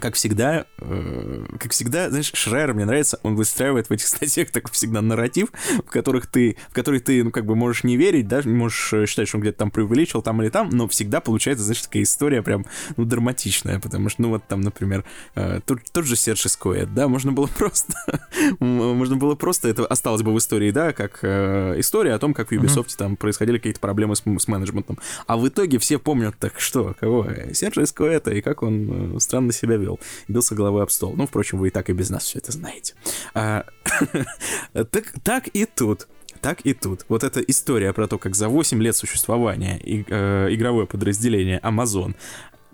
как 0.00 0.14
всегда, 0.14 0.66
э, 0.78 1.46
как 1.58 1.72
всегда, 1.72 2.10
знаешь, 2.10 2.30
Шрайер 2.34 2.74
мне 2.74 2.84
нравится, 2.84 3.18
он 3.22 3.36
выстраивает 3.36 3.88
в 3.88 3.92
этих 3.92 4.06
статьях 4.08 4.50
такой 4.50 4.72
всегда 4.72 5.00
нарратив, 5.00 5.48
в 5.78 5.90
которых 5.90 6.26
ты, 6.26 6.56
в 6.70 6.74
который 6.74 7.00
ты, 7.00 7.22
ну, 7.22 7.30
как 7.30 7.46
бы 7.46 7.54
можешь 7.54 7.84
не 7.84 7.96
верить, 7.96 8.28
даже 8.28 8.48
можешь 8.48 8.92
э, 8.92 9.06
считать, 9.06 9.28
что 9.28 9.38
он 9.38 9.42
где-то 9.42 9.58
там 9.58 9.70
преувеличил, 9.70 10.22
там 10.22 10.42
или 10.42 10.48
там, 10.48 10.70
но 10.70 10.88
всегда 10.88 11.20
получается, 11.20 11.64
знаешь, 11.64 11.82
такая 11.82 12.02
история 12.02 12.42
прям, 12.42 12.66
ну, 12.96 13.04
драматичная, 13.04 13.80
потому 13.80 14.08
что, 14.08 14.22
ну, 14.22 14.28
вот 14.30 14.46
там, 14.46 14.60
например, 14.60 15.04
э, 15.34 15.60
тот, 15.64 15.80
тот 15.92 16.04
же 16.04 16.16
Серж 16.16 16.46
Искоэт, 16.46 16.92
да, 16.94 17.08
можно 17.08 17.32
было 17.32 17.46
просто, 17.46 17.94
можно 18.58 19.16
было 19.16 19.34
просто, 19.34 19.68
это 19.68 19.86
осталось 19.86 20.22
бы 20.22 20.32
в 20.32 20.38
истории, 20.38 20.70
да, 20.70 20.92
как 20.92 21.20
э, 21.22 21.74
история 21.78 22.14
о 22.14 22.18
том, 22.18 22.34
как 22.34 22.50
в 22.50 22.52
Ubisoft 22.52 22.86
mm-hmm. 22.86 22.98
там 22.98 23.16
происходили 23.16 23.58
какие-то 23.58 23.80
проблемы 23.80 24.16
с, 24.16 24.22
с 24.24 24.48
менеджментом, 24.48 24.98
а 25.26 25.36
в 25.36 25.46
итоге 25.46 25.78
все 25.78 25.98
помнят, 25.98 26.34
так 26.38 26.58
что, 26.58 26.94
кого? 26.98 27.26
Серж 27.52 27.78
Искоэта, 27.78 28.32
и 28.32 28.40
как 28.40 28.62
он 28.62 29.16
э, 29.16 29.20
странно 29.20 29.52
себя 29.52 29.76
вел. 29.84 30.00
Бился 30.28 30.54
головой 30.54 30.82
об 30.82 30.90
стол. 30.90 31.14
Ну, 31.16 31.26
впрочем, 31.26 31.58
вы 31.58 31.68
и 31.68 31.70
так 31.70 31.88
и 31.90 31.92
без 31.92 32.10
нас 32.10 32.24
все 32.24 32.38
это 32.38 32.52
знаете. 32.52 32.94
А, 33.34 33.64
так, 34.72 35.12
так 35.22 35.48
и 35.48 35.64
тут 35.66 36.08
так 36.40 36.60
и 36.64 36.74
тут. 36.74 37.06
Вот 37.08 37.24
эта 37.24 37.40
история 37.40 37.94
про 37.94 38.06
то, 38.06 38.18
как 38.18 38.34
за 38.36 38.48
8 38.50 38.82
лет 38.82 38.94
существования 38.94 39.78
и, 39.78 40.04
э, 40.06 40.48
игровое 40.50 40.86
подразделение 40.86 41.58
Amazon 41.62 42.14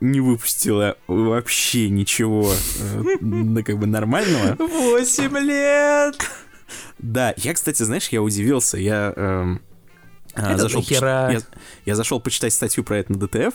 не 0.00 0.20
выпустила 0.20 0.96
вообще 1.06 1.88
ничего 1.88 2.52
э, 2.80 3.62
как 3.62 3.78
бы 3.78 3.86
нормального. 3.86 4.56
8 4.58 5.38
лет! 5.38 6.16
Да, 6.98 7.32
я, 7.36 7.54
кстати, 7.54 7.82
знаешь, 7.84 8.08
я 8.08 8.22
удивился, 8.22 8.76
я... 8.76 9.12
Э, 9.16 9.56
А, 10.34 10.52
Это 10.54 10.62
зашел 10.62 10.80
почит- 10.82 11.00
я, 11.00 11.40
я 11.86 11.94
зашел 11.96 12.20
почитать 12.20 12.52
статью 12.52 12.82
про 12.84 12.98
это 12.98 13.12
на 13.12 13.18
DTF, 13.18 13.54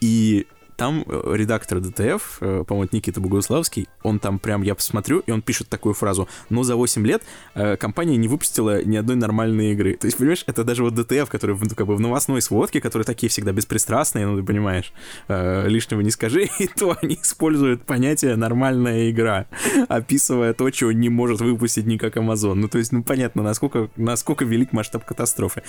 и 0.00 0.46
там 0.76 1.04
э, 1.06 1.34
редактор 1.34 1.80
DTF, 1.80 2.38
э, 2.40 2.64
по-моему, 2.66 2.88
Никита 2.92 3.20
Богуславский, 3.20 3.88
он 4.02 4.18
там 4.18 4.38
прям, 4.38 4.62
я 4.62 4.74
посмотрю, 4.74 5.20
и 5.20 5.30
он 5.30 5.42
пишет 5.42 5.68
такую 5.68 5.94
фразу, 5.94 6.28
но 6.50 6.62
за 6.62 6.76
8 6.76 7.06
лет 7.06 7.22
э, 7.54 7.76
компания 7.76 8.16
не 8.16 8.28
выпустила 8.28 8.84
ни 8.84 8.96
одной 8.96 9.16
нормальной 9.16 9.72
игры. 9.72 9.96
То 9.96 10.06
есть, 10.06 10.18
понимаешь, 10.18 10.44
это 10.46 10.64
даже 10.64 10.82
вот 10.82 10.94
ДТФ, 10.94 11.28
который 11.28 11.56
ну, 11.56 11.68
как 11.74 11.86
бы 11.86 11.96
в 11.96 12.00
новостной 12.00 12.42
сводке, 12.42 12.80
которые 12.80 13.04
такие 13.04 13.30
всегда 13.30 13.52
беспристрастные, 13.52 14.26
ну, 14.26 14.36
ты 14.36 14.42
понимаешь, 14.42 14.92
лишнего 15.28 16.00
не 16.00 16.10
скажи, 16.10 16.48
и 16.58 16.66
то 16.66 16.96
они 17.00 17.18
используют 17.22 17.84
понятие 17.84 18.36
«нормальная 18.36 19.10
игра», 19.10 19.46
описывая 19.88 20.54
то, 20.54 20.68
чего 20.70 20.92
не 20.92 21.08
может 21.08 21.40
выпустить 21.40 21.86
никак 21.86 22.16
Amazon. 22.16 22.54
Ну, 22.54 22.68
то 22.68 22.78
есть, 22.78 22.92
ну, 22.92 23.02
понятно, 23.02 23.42
насколько, 23.42 23.90
насколько 23.96 24.44
велик 24.44 24.72
масштаб 24.72 25.04
катастрофы. 25.04 25.62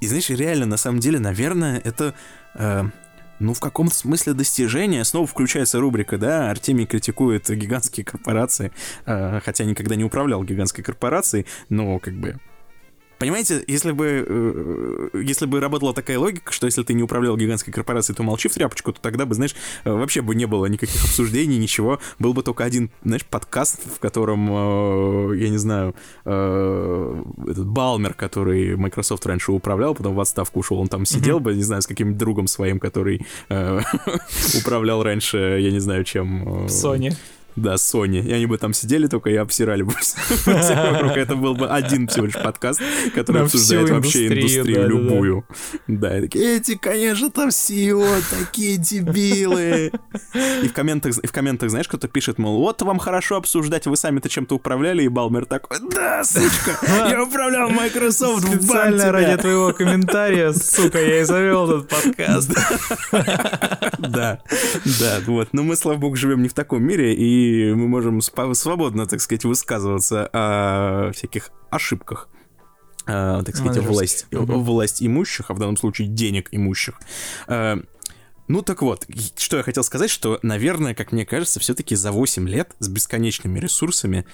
И 0.00 0.06
знаешь, 0.06 0.28
реально, 0.30 0.66
на 0.66 0.76
самом 0.76 1.00
деле, 1.00 1.18
наверное, 1.18 1.80
это... 1.84 2.14
э, 2.54 2.84
ну, 3.38 3.54
в 3.54 3.60
каком-то 3.60 3.94
смысле 3.94 4.34
достижение. 4.34 5.04
Снова 5.04 5.26
включается 5.26 5.80
рубрика, 5.80 6.18
да, 6.18 6.50
Артемий 6.50 6.86
критикует 6.86 7.48
гигантские 7.48 8.04
корпорации, 8.04 8.72
э, 9.06 9.40
хотя 9.44 9.64
никогда 9.64 9.96
не 9.96 10.04
управлял 10.04 10.44
гигантской 10.44 10.84
корпорацией, 10.84 11.46
но 11.68 11.98
как 11.98 12.14
бы... 12.14 12.38
Понимаете, 13.18 13.62
если 13.66 13.92
бы, 13.92 14.24
э, 15.14 15.22
если 15.22 15.46
бы 15.46 15.60
работала 15.60 15.94
такая 15.94 16.18
логика, 16.18 16.52
что 16.52 16.66
если 16.66 16.82
ты 16.82 16.94
не 16.94 17.02
управлял 17.02 17.36
гигантской 17.36 17.72
корпорацией, 17.72 18.16
то 18.16 18.22
молчи 18.22 18.48
в 18.48 18.54
тряпочку, 18.54 18.92
то 18.92 19.00
тогда 19.00 19.26
бы, 19.26 19.34
знаешь, 19.34 19.54
э, 19.84 19.90
вообще 19.90 20.20
бы 20.20 20.34
не 20.34 20.46
было 20.46 20.66
никаких 20.66 21.02
обсуждений, 21.04 21.56
ничего. 21.56 22.00
Был 22.18 22.34
бы 22.34 22.42
только 22.42 22.64
один, 22.64 22.90
знаешь, 23.04 23.24
подкаст, 23.24 23.80
в 23.96 23.98
котором, 24.00 24.48
э, 24.50 25.36
я 25.36 25.48
не 25.48 25.58
знаю, 25.58 25.94
этот 26.24 27.66
Балмер, 27.66 28.14
который 28.14 28.76
Microsoft 28.76 29.26
раньше 29.26 29.52
управлял, 29.52 29.94
потом 29.94 30.14
в 30.14 30.20
отставку 30.20 30.60
ушел, 30.60 30.78
он 30.78 30.88
там 30.88 31.04
сидел 31.06 31.40
бы, 31.40 31.54
не 31.54 31.62
знаю, 31.62 31.82
с 31.82 31.86
каким-нибудь 31.86 32.18
другом 32.18 32.46
своим, 32.46 32.80
который 32.80 33.26
управлял 34.58 35.02
раньше, 35.02 35.58
я 35.60 35.70
не 35.70 35.80
знаю, 35.80 36.04
чем... 36.04 36.66
Sony. 36.66 37.14
Да, 37.56 37.74
Sony. 37.74 38.20
И 38.24 38.32
они 38.32 38.46
бы 38.46 38.58
там 38.58 38.72
сидели 38.72 39.06
только 39.06 39.30
и 39.30 39.36
обсирали 39.36 39.82
бы 39.82 39.92
вокруг. 40.46 41.16
Это 41.16 41.36
был 41.36 41.54
бы 41.54 41.68
один 41.68 42.08
всего 42.08 42.26
лишь 42.26 42.34
подкаст, 42.34 42.80
который 43.14 43.42
обсуждает 43.42 43.90
вообще 43.90 44.26
индустрию, 44.26 44.88
любую. 44.88 45.46
Да, 45.86 46.18
и 46.18 46.22
такие, 46.22 46.56
эти, 46.56 46.76
конечно, 46.76 47.30
там 47.30 47.48
CEO, 47.48 48.22
такие 48.30 48.76
дебилы. 48.76 49.92
И 50.62 50.68
в 50.68 50.72
комментах, 50.72 51.16
и 51.18 51.26
в 51.26 51.32
комментах, 51.32 51.70
знаешь, 51.70 51.86
кто-то 51.86 52.08
пишет, 52.08 52.38
мол, 52.38 52.58
вот 52.58 52.82
вам 52.82 52.98
хорошо 52.98 53.36
обсуждать, 53.36 53.86
вы 53.86 53.96
сами-то 53.96 54.28
чем-то 54.28 54.56
управляли, 54.56 55.04
и 55.04 55.08
Балмер 55.08 55.46
такой, 55.46 55.78
да, 55.90 56.24
сучка, 56.24 56.78
я 57.08 57.22
управлял 57.22 57.70
Microsoft 57.70 58.44
в 58.44 58.56
Специально 58.56 58.98
тебя». 58.98 59.12
ради 59.12 59.40
твоего 59.40 59.72
комментария, 59.72 60.52
сука, 60.52 61.00
я 61.00 61.20
и 61.20 61.24
завел 61.24 61.70
этот 61.70 61.88
подкаст. 61.88 62.50
Да, 63.98 64.42
да, 65.00 65.20
вот. 65.26 65.48
Но 65.52 65.62
мы, 65.62 65.76
слава 65.76 65.96
богу, 65.96 66.16
живем 66.16 66.42
не 66.42 66.48
в 66.48 66.52
таком 66.52 66.82
мире, 66.82 67.14
и 67.14 67.43
мы 67.74 67.88
можем 67.88 68.20
свободно, 68.20 69.06
так 69.06 69.20
сказать, 69.20 69.44
высказываться 69.44 70.28
о 70.32 71.12
всяких 71.12 71.50
ошибках. 71.70 72.28
а, 73.06 73.42
так 73.42 73.54
сказать, 73.54 73.76
Менеджерских. 73.76 73.90
власть, 73.94 74.26
Мгм. 74.30 74.64
власть 74.64 75.02
имущих, 75.02 75.50
а 75.50 75.54
в 75.54 75.58
данном 75.58 75.76
случае 75.76 76.08
денег 76.08 76.48
имущих. 76.52 76.94
А, 77.46 77.76
ну 78.48 78.62
так 78.62 78.80
вот, 78.80 79.06
что 79.36 79.58
я 79.58 79.62
хотел 79.62 79.84
сказать, 79.84 80.08
что, 80.10 80.38
наверное, 80.42 80.94
как 80.94 81.12
мне 81.12 81.26
кажется, 81.26 81.60
все-таки 81.60 81.96
за 81.96 82.12
8 82.12 82.48
лет 82.48 82.74
с 82.78 82.88
бесконечными 82.88 83.58
ресурсами 83.58 84.24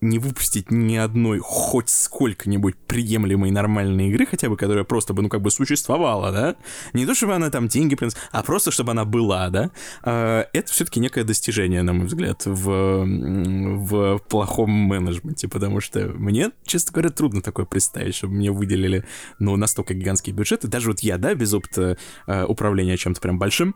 не 0.00 0.18
выпустить 0.18 0.70
ни 0.70 0.96
одной 0.96 1.38
хоть 1.40 1.88
сколько-нибудь 1.88 2.76
приемлемой 2.76 3.50
нормальной 3.50 4.08
игры, 4.08 4.26
хотя 4.26 4.48
бы, 4.48 4.56
которая 4.56 4.84
просто 4.84 5.14
бы, 5.14 5.22
ну, 5.22 5.28
как 5.28 5.42
бы 5.42 5.50
существовала, 5.50 6.32
да? 6.32 6.56
Не 6.92 7.06
то, 7.06 7.14
чтобы 7.14 7.34
она 7.34 7.50
там 7.50 7.68
деньги 7.68 7.94
приносила, 7.94 8.22
а 8.32 8.42
просто, 8.42 8.70
чтобы 8.70 8.92
она 8.92 9.04
была, 9.04 9.48
да? 9.50 9.70
А, 10.02 10.46
Это 10.52 10.72
все-таки 10.72 11.00
некое 11.00 11.24
достижение, 11.24 11.82
на 11.82 11.92
мой 11.92 12.06
взгляд, 12.06 12.42
в, 12.46 13.04
в 13.04 14.18
плохом 14.28 14.70
менеджменте, 14.70 15.48
потому 15.48 15.80
что 15.80 16.08
мне, 16.08 16.52
честно 16.64 16.92
говоря, 16.92 17.10
трудно 17.10 17.42
такое 17.42 17.66
представить, 17.66 18.14
чтобы 18.14 18.34
мне 18.34 18.50
выделили, 18.50 19.04
ну, 19.38 19.56
настолько 19.56 19.94
гигантские 19.94 20.34
бюджеты. 20.34 20.68
Даже 20.68 20.88
вот 20.88 21.00
я, 21.00 21.18
да, 21.18 21.34
без 21.34 21.52
опыта 21.52 21.98
э, 22.26 22.44
управления 22.44 22.96
чем-то 22.96 23.20
прям 23.20 23.38
большим, 23.38 23.74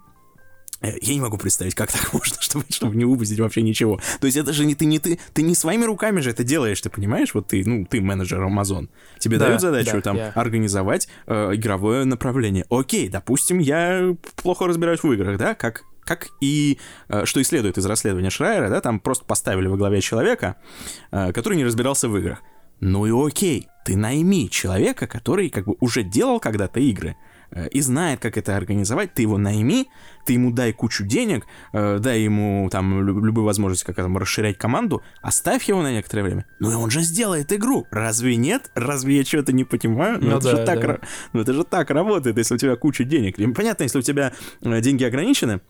Я 0.81 1.15
не 1.15 1.21
могу 1.21 1.39
представить, 1.39 1.75
как 1.77 1.93
так 1.93 2.13
можно, 2.13 2.37
чтобы, 2.41 2.65
чтобы 2.71 2.97
не 2.97 3.05
выпустить 3.05 3.39
вообще 3.39 3.63
ничего. 3.63 4.01
То 4.21 4.27
есть 4.27 4.37
это 4.37 4.53
же 4.53 4.65
не 4.65 4.75
ты, 4.75 4.85
не 4.85 4.99
ты, 4.99 5.19
ты 5.33 5.43
не 5.43 5.55
своими 5.55 5.85
руками 5.85 6.21
же 6.21 6.31
это 6.31 6.43
делаешь, 6.43 6.81
ты 6.81 6.91
понимаешь? 6.91 7.35
Вот 7.35 7.47
ты, 7.49 7.63
ну, 7.65 7.85
ты 7.87 8.01
менеджер 8.01 8.41
Amazon. 8.43 8.89
Тебе 9.21 9.39
Да, 9.39 9.47
дают 9.47 9.61
задачу 9.61 9.93
да, 9.93 10.01
там 10.01 10.17
я- 10.17 10.31
организовать 10.35 11.09
э, 11.27 11.51
игровое 11.55 12.05
направление. 12.05 12.65
Окей, 12.69 13.09
допустим, 13.09 13.61
я 13.61 14.17
плохо 14.37 14.67
разбираюсь 14.67 15.03
в 15.03 15.13
играх, 15.13 15.39
да, 15.39 15.55
как 15.55 15.85
как 16.05 16.31
и 16.41 16.81
э, 17.09 17.27
что 17.27 17.39
и 17.39 17.45
следует 17.45 17.79
из 17.79 17.87
расследования 17.87 18.31
Шрайера, 18.31 18.69
да, 18.69 18.81
там 18.81 18.99
просто 18.99 19.25
поставили 19.25 19.69
во 19.69 19.77
главе 19.77 20.01
человека, 20.01 20.57
э, 21.13 21.33
который 21.33 21.57
не 21.57 21.65
разбирался 21.65 22.09
в 22.09 22.17
играх. 22.19 22.43
Ну 22.81 23.07
и 23.07 23.13
окей, 23.29 23.69
ты 23.85 23.97
найми 23.97 24.51
человека, 24.51 25.07
который 25.07 25.49
как 25.49 25.67
бы 25.67 25.77
уже 25.79 26.03
делал 26.03 26.41
когда-то 26.41 26.81
игры 26.81 27.15
и 27.71 27.81
знает, 27.81 28.21
как 28.21 28.37
это 28.37 28.57
организовать, 28.57 29.15
ты 29.15 29.23
его 29.23 29.39
найми, 29.39 29.89
ты 30.25 30.35
ему 30.35 30.53
дай 30.53 30.73
кучу 30.73 31.05
денег, 31.05 31.47
э, 31.73 31.99
дай 31.99 32.21
ему 32.21 32.69
там 32.71 33.07
лю- 33.07 33.25
любую 33.25 33.45
возможность 33.45 33.85
как 33.85 33.97
там 33.97 34.17
расширять 34.17 34.59
команду, 34.59 35.03
оставь 35.21 35.65
его 35.65 35.83
на 35.83 35.93
некоторое 35.93 36.23
время. 36.23 36.47
Ну 36.61 36.71
и 36.71 36.75
он 36.75 36.91
же 36.91 37.01
сделает 37.01 37.53
игру. 37.53 37.87
Разве 37.91 38.37
нет? 38.37 38.71
Разве 38.75 39.19
я 39.19 39.25
что-то 39.25 39.53
не 39.53 39.65
понимаю? 39.65 40.19
Ну 40.21 40.37
это 40.37 40.51
же 40.51 40.57
да, 40.59 40.67
так, 40.67 40.81
да. 40.81 40.99
ну 41.33 41.41
это 41.41 41.53
же 41.53 41.65
так 41.65 41.91
работает, 41.91 42.39
если 42.39 42.55
у 42.55 42.59
тебя 42.59 42.77
куча 42.77 43.05
денег. 43.05 43.37
Понятно, 43.55 43.83
если 43.83 43.99
у 43.99 44.03
тебя 44.03 44.33
э, 44.63 44.81
деньги 44.81 45.05
ограничены, 45.05 45.61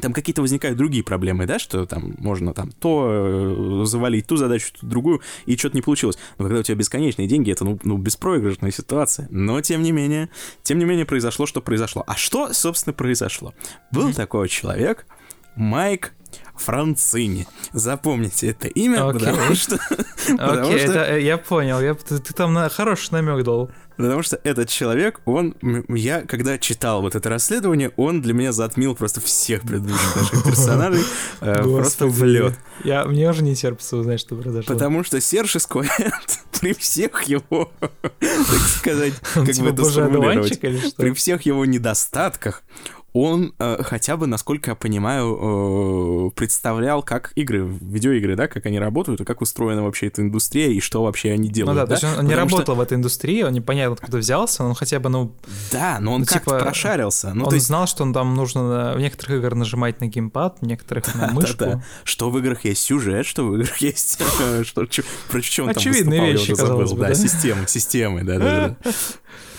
там 0.00 0.12
какие-то 0.12 0.42
возникают 0.42 0.76
другие 0.78 1.04
проблемы, 1.04 1.46
да, 1.46 1.58
что 1.58 1.86
там 1.86 2.14
можно 2.18 2.54
там 2.54 2.70
то 2.72 3.82
э, 3.82 3.84
завалить 3.86 4.26
ту 4.26 4.36
задачу, 4.36 4.72
то 4.80 4.86
другую, 4.86 5.20
и 5.46 5.56
что-то 5.56 5.76
не 5.76 5.82
получилось. 5.82 6.18
Но 6.38 6.46
когда 6.46 6.60
у 6.60 6.62
тебя 6.62 6.76
бесконечные 6.76 7.28
деньги, 7.28 7.50
это, 7.52 7.64
ну, 7.64 7.78
ну, 7.84 7.96
беспроигрышная 7.96 8.70
ситуация. 8.70 9.28
Но, 9.30 9.60
тем 9.60 9.82
не 9.82 9.92
менее, 9.92 10.30
тем 10.62 10.78
не 10.78 10.84
менее, 10.84 11.06
произошло, 11.06 11.46
что 11.46 11.60
произошло. 11.60 12.04
А 12.06 12.16
что, 12.16 12.52
собственно, 12.52 12.94
произошло? 12.94 13.54
Был 13.92 14.12
такой 14.12 14.48
человек, 14.48 15.06
Майк 15.56 16.12
Францини. 16.56 17.46
Запомните 17.72 18.48
это 18.48 18.68
имя, 18.68 19.08
Окей. 19.08 19.20
потому 19.20 19.54
что... 19.54 19.76
Окей, 20.38 20.78
что- 20.78 21.04
э, 21.14 21.22
я 21.22 21.38
понял. 21.38 21.80
Я, 21.80 21.94
ты, 21.94 22.18
ты 22.18 22.34
там 22.34 22.52
на 22.52 22.68
хороший 22.68 23.12
намек 23.12 23.44
дал. 23.44 23.70
Потому 24.02 24.22
что 24.22 24.40
этот 24.44 24.68
человек, 24.68 25.20
он, 25.24 25.54
я, 25.88 26.22
когда 26.22 26.58
читал 26.58 27.02
вот 27.02 27.14
это 27.14 27.28
расследование, 27.28 27.92
он 27.96 28.22
для 28.22 28.34
меня 28.34 28.52
затмил 28.52 28.94
просто 28.94 29.20
всех 29.20 29.62
предыдущих 29.62 30.16
наших 30.16 30.44
персонажей 30.46 31.02
э, 31.40 31.62
просто 31.62 32.06
в 32.06 32.24
лед. 32.24 32.54
Я, 32.84 33.04
мне 33.04 33.28
уже 33.28 33.42
не 33.42 33.54
терпится 33.54 33.96
узнать, 33.96 34.20
что 34.20 34.36
произошло. 34.36 34.72
Потому 34.72 35.04
что 35.04 35.20
Серж 35.20 35.56
Эскоэнд 35.56 36.40
при 36.60 36.72
всех 36.74 37.24
его, 37.24 37.70
так 38.20 38.60
сказать, 38.78 39.14
как 39.34 39.52
типа 39.52 39.64
бы 39.64 39.68
это 39.70 39.82
божий 39.82 39.92
сформулировать, 39.92 40.60
при 40.60 41.12
всех 41.12 41.42
его 41.42 41.64
недостатках, 41.64 42.62
он 43.12 43.54
э, 43.58 43.82
хотя 43.82 44.16
бы, 44.16 44.26
насколько 44.26 44.70
я 44.70 44.74
понимаю, 44.76 46.28
э, 46.28 46.30
представлял, 46.36 47.02
как 47.02 47.32
игры, 47.34 47.66
видеоигры, 47.80 48.36
да, 48.36 48.46
как 48.46 48.66
они 48.66 48.78
работают, 48.78 49.20
и 49.20 49.24
как 49.24 49.40
устроена 49.40 49.82
вообще 49.82 50.06
эта 50.06 50.22
индустрия, 50.22 50.68
и 50.68 50.80
что 50.80 51.02
вообще 51.02 51.32
они 51.32 51.48
Ну 51.48 51.54
делают. 51.54 51.76
да, 51.80 51.86
то 51.86 51.92
есть 51.92 52.04
он, 52.04 52.10
он 52.20 52.24
не 52.26 52.30
Потому 52.30 52.48
что- 52.48 52.56
работал 52.58 52.74
в 52.76 52.80
этой 52.80 52.94
индустрии, 52.96 53.42
он 53.42 53.52
непонятно 53.52 53.94
откуда 53.94 54.18
взялся, 54.18 54.62
он 54.64 54.74
хотя 54.74 55.00
бы, 55.00 55.08
ну, 55.08 55.34
Да, 55.72 55.98
но 56.00 56.12
он 56.14 56.20
Ну, 56.20 56.26
как-то 56.26 56.50
типа, 56.50 56.58
прошарился. 56.60 57.34
Ну, 57.34 57.46
он 57.46 57.54
есть 57.54 57.66
знал, 57.66 57.86
что 57.86 58.04
он 58.04 58.12
там 58.12 58.34
нужно 58.34 58.94
в 58.96 59.00
некоторых 59.00 59.38
играх 59.38 59.54
нажимать 59.54 60.00
на 60.00 60.06
геймпад, 60.06 60.58
в 60.60 60.66
некоторых 60.66 61.12
на 61.14 61.28
мышку. 61.32 61.58
Да-да. 61.58 61.84
Что 62.04 62.30
в 62.30 62.38
играх 62.38 62.64
есть 62.64 62.82
сюжет, 62.82 63.26
что 63.26 63.44
в 63.46 63.54
играх 63.56 63.76
есть... 63.82 64.20
что, 64.64 64.86
чё- 64.86 65.02
про 65.30 65.40
чё 65.40 65.64
он 65.66 65.74
там 65.74 65.82
выступал, 65.82 66.12
я 66.14 66.32
вещи, 66.32 66.52
уже 66.52 66.56
забыл. 66.56 66.96
Да, 66.96 67.08
да? 67.08 67.14
системы, 67.14 67.66
системы, 67.66 68.22
да-да-да. 68.22 68.76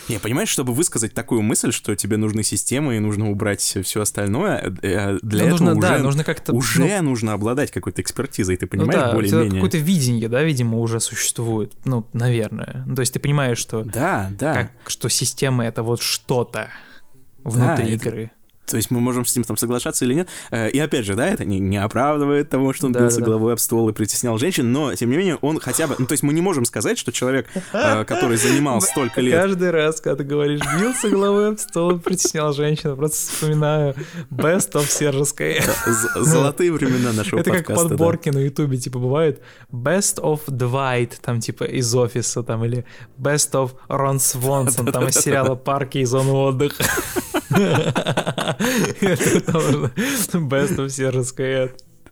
Не, 0.10 0.19
понимаешь, 0.19 0.49
чтобы 0.49 0.73
высказать 0.73 1.14
такую 1.14 1.41
мысль, 1.41 1.72
что 1.72 1.95
тебе 1.95 2.18
нужны 2.18 2.44
системы 2.44 2.98
и 2.98 2.99
нужно 2.99 3.30
убрать 3.32 3.61
все 3.61 4.02
остальное, 4.02 4.73
э, 4.82 5.19
для 5.22 5.44
Ну, 5.45 5.56
этого 5.56 5.65
нужно, 5.68 5.72
уже, 5.72 5.82
да, 5.82 5.98
нужно 5.99 6.23
как-то... 6.23 6.53
уже 6.53 7.02
ну, 7.02 7.10
нужно 7.11 7.34
обладать 7.34 7.72
какой-то 7.72 8.02
экспертизой, 8.02 8.57
ты 8.57 8.65
ну 8.65 8.69
понимаешь, 8.69 8.94
да, 8.99 9.06
у 9.07 9.10
тебя 9.10 9.15
более-менее. 9.15 9.52
какое-то 9.61 9.78
видение, 9.78 10.28
да, 10.30 10.44
видимо, 10.44 10.80
уже 10.80 10.99
существует. 10.99 11.73
Ну, 11.86 12.07
наверное. 12.14 12.84
Ну, 12.88 12.95
то 12.95 13.02
есть 13.02 13.14
ты 13.14 13.19
понимаешь, 13.19 13.57
что, 13.57 13.84
Да, 13.84 14.32
да. 14.38 14.53
как, 14.53 14.72
что 14.88 15.07
система— 15.10 15.65
это 15.68 15.84
вот 15.84 16.02
что-то 16.02 16.69
внутри 17.44 17.94
это- 17.94 18.07
игры. 18.10 18.32
То 18.66 18.78
есть 18.78 18.90
мы 18.90 19.02
можем 19.02 19.26
с 19.26 19.36
ним 19.36 19.44
там 19.44 19.58
соглашаться 19.58 20.06
или 20.06 20.14
нет. 20.14 20.30
Э, 20.50 20.70
и 20.70 20.80
опять 20.80 21.06
же, 21.06 21.16
да, 21.16 21.28
это 21.28 21.44
не, 21.44 21.60
не 21.60 21.78
оправдывает 21.78 22.50
того, 22.50 22.72
что 22.74 22.86
он 22.88 22.94
Да, 22.94 23.02
бился 23.02 23.20
да, 23.20 23.26
головой 23.26 23.54
об 23.54 23.60
ствол 23.60 23.90
и 23.90 23.94
притеснял 23.94 24.38
женщин, 24.38 24.72
но, 24.72 24.94
тем 24.96 25.10
не 25.10 25.18
менее, 25.18 25.36
он 25.42 25.60
хотя 25.60 25.88
бы... 25.88 25.96
Ну, 26.00 26.06
то 26.06 26.14
есть 26.14 26.24
мы 26.24 26.32
не 26.34 26.42
можем 26.42 26.64
сказать, 26.66 26.98
что 26.98 27.12
человек, 27.12 27.48
э, 27.74 28.06
который 28.06 28.38
занимал 28.38 28.80
столько 28.82 29.20
лет... 29.20 29.34
Каждый 29.42 29.72
раз, 29.72 30.00
когда 30.00 30.18
ты 30.18 30.24
говоришь, 30.24 30.62
бился 30.80 31.10
головой 31.10 31.50
об 31.50 31.58
стол 31.60 31.92
и 31.98 32.00
притеснял 32.00 32.54
женщину, 32.54 32.96
просто 32.96 33.18
вспоминаю 33.34 33.96
Best 34.30 34.72
of 34.74 34.88
Сержеская. 34.90 35.62
з- 35.88 36.24
Золотые 36.24 36.72
времена 36.72 37.12
нашего 37.12 37.40
Это 37.40 37.52
как 37.52 37.76
подборки 37.76 38.30
на 38.30 38.40
Ютубе, 38.40 38.78
типа, 38.78 39.00
бывает 39.00 39.42
Best 39.72 40.22
of 40.22 40.46
Dwight, 40.48 41.14
там, 41.22 41.42
типа, 41.42 41.66
из 41.66 41.94
офиса, 41.94 42.42
там, 42.44 42.64
или 42.64 42.86
Best 43.18 43.52
of 43.54 43.72
Рон 43.90 44.20
Свонсон, 44.20 44.86
там, 44.86 45.08
из 45.08 45.16
сериала 45.16 45.56
«Парки 45.56 45.98
и 45.98 46.06
зоны 46.06 46.32
отдыха». 46.32 46.86
Это 49.02 49.52
Best 50.50 50.78
of 50.78 50.90
Сержеская. 50.90 51.72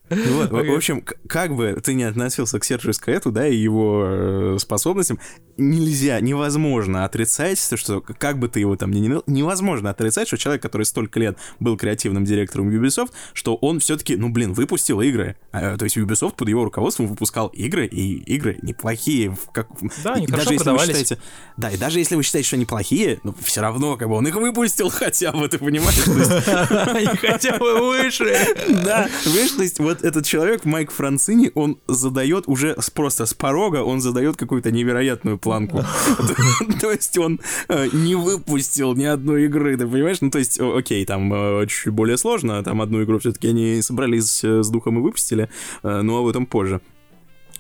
Ну 0.10 0.38
вот, 0.38 0.52
в- 0.52 0.68
в 0.68 0.74
общем, 0.76 1.04
как 1.28 1.56
бы 1.56 1.80
ты 1.84 1.94
не 1.94 2.04
относился 2.04 2.60
к 2.60 2.64
Сержу 2.66 2.94
Скаэту, 2.94 3.32
да, 3.32 3.48
и 3.48 3.56
его 3.56 4.04
э, 4.06 4.58
способностям, 4.60 5.20
нельзя, 5.58 6.20
невозможно 6.20 7.06
отрицать, 7.06 7.60
то, 7.70 7.78
что 7.78 8.02
как 8.02 8.40
бы 8.40 8.48
ты 8.50 8.60
его 8.60 8.76
там 8.76 8.92
ни 8.92 9.00
не 9.00 9.22
невозможно 9.28 9.90
отрицать, 9.90 10.28
что 10.28 10.38
человек, 10.38 10.62
который 10.62 10.84
столько 10.84 11.20
лет 11.20 11.38
был 11.60 11.78
креативным 11.78 12.26
директором 12.26 12.70
Ubisoft, 12.70 13.12
что 13.34 13.56
он 13.56 13.80
все-таки, 13.80 14.16
ну, 14.16 14.30
блин, 14.30 14.54
выпустил 14.54 15.02
игры. 15.02 15.36
А, 15.52 15.78
то 15.78 15.84
есть 15.86 15.98
Ubisoft 15.98 16.36
под 16.36 16.50
его 16.50 16.64
руководством 16.64 17.08
выпускал 17.08 17.48
игры, 17.48 17.86
и 17.88 18.18
игры 18.34 18.58
неплохие. 18.62 19.36
Как, 19.54 19.68
Да, 20.04 20.14
они 20.14 20.26
и 20.26 20.28
даже 20.28 20.54
если 20.54 20.70
вы 20.70 20.80
считаете, 20.80 21.18
да, 21.58 21.70
и 21.72 21.78
даже 21.78 22.00
если 22.00 22.16
вы 22.16 22.24
считаете, 22.24 22.48
что 22.48 22.56
они 22.56 22.66
плохие, 22.66 23.20
ну, 23.24 23.36
все 23.44 23.62
равно, 23.62 23.98
как 23.98 24.08
бы, 24.10 24.16
он 24.16 24.28
их 24.28 24.36
выпустил 24.36 24.90
хотя 24.94 25.32
бы, 25.32 25.48
ты 25.48 25.58
понимаешь? 25.58 26.00
Они 26.90 27.08
хотя 27.18 27.58
бы 27.58 27.80
выше. 27.80 28.34
да, 28.70 29.10
понимаешь, 29.24 29.52
то 29.52 29.62
есть 29.64 29.80
вот 29.80 29.99
этот 30.02 30.26
человек, 30.26 30.66
Майк 30.66 30.92
Францини, 30.92 31.52
он 31.56 31.78
задает 31.88 32.46
уже 32.48 32.76
с- 32.80 32.90
просто 32.90 33.26
с 33.26 33.34
порога, 33.34 33.84
он 33.84 34.02
задает 34.02 34.36
какую-то 34.38 34.72
невероятную 34.72 35.38
планку. 35.38 35.84
То 36.82 36.92
есть 36.92 37.18
он 37.18 37.40
э, 37.68 37.88
не 37.94 38.16
выпустил 38.16 38.96
ни 38.96 39.06
одной 39.06 39.46
игры, 39.46 39.78
ты 39.78 39.88
понимаешь? 39.88 40.22
Ну, 40.22 40.30
то 40.32 40.40
есть, 40.40 40.60
окей, 40.60 41.06
там 41.06 41.34
э, 41.34 41.68
чуть 41.68 41.94
более 41.94 42.18
сложно, 42.18 42.64
там 42.64 42.82
одну 42.82 43.04
игру 43.04 43.20
все-таки 43.20 43.50
они 43.50 43.82
собрались 43.82 44.44
э, 44.44 44.64
с 44.64 44.70
духом 44.70 45.00
и 45.00 45.02
выпустили, 45.02 45.50
но 45.84 46.18
об 46.18 46.28
этом 46.28 46.46
позже. 46.46 46.82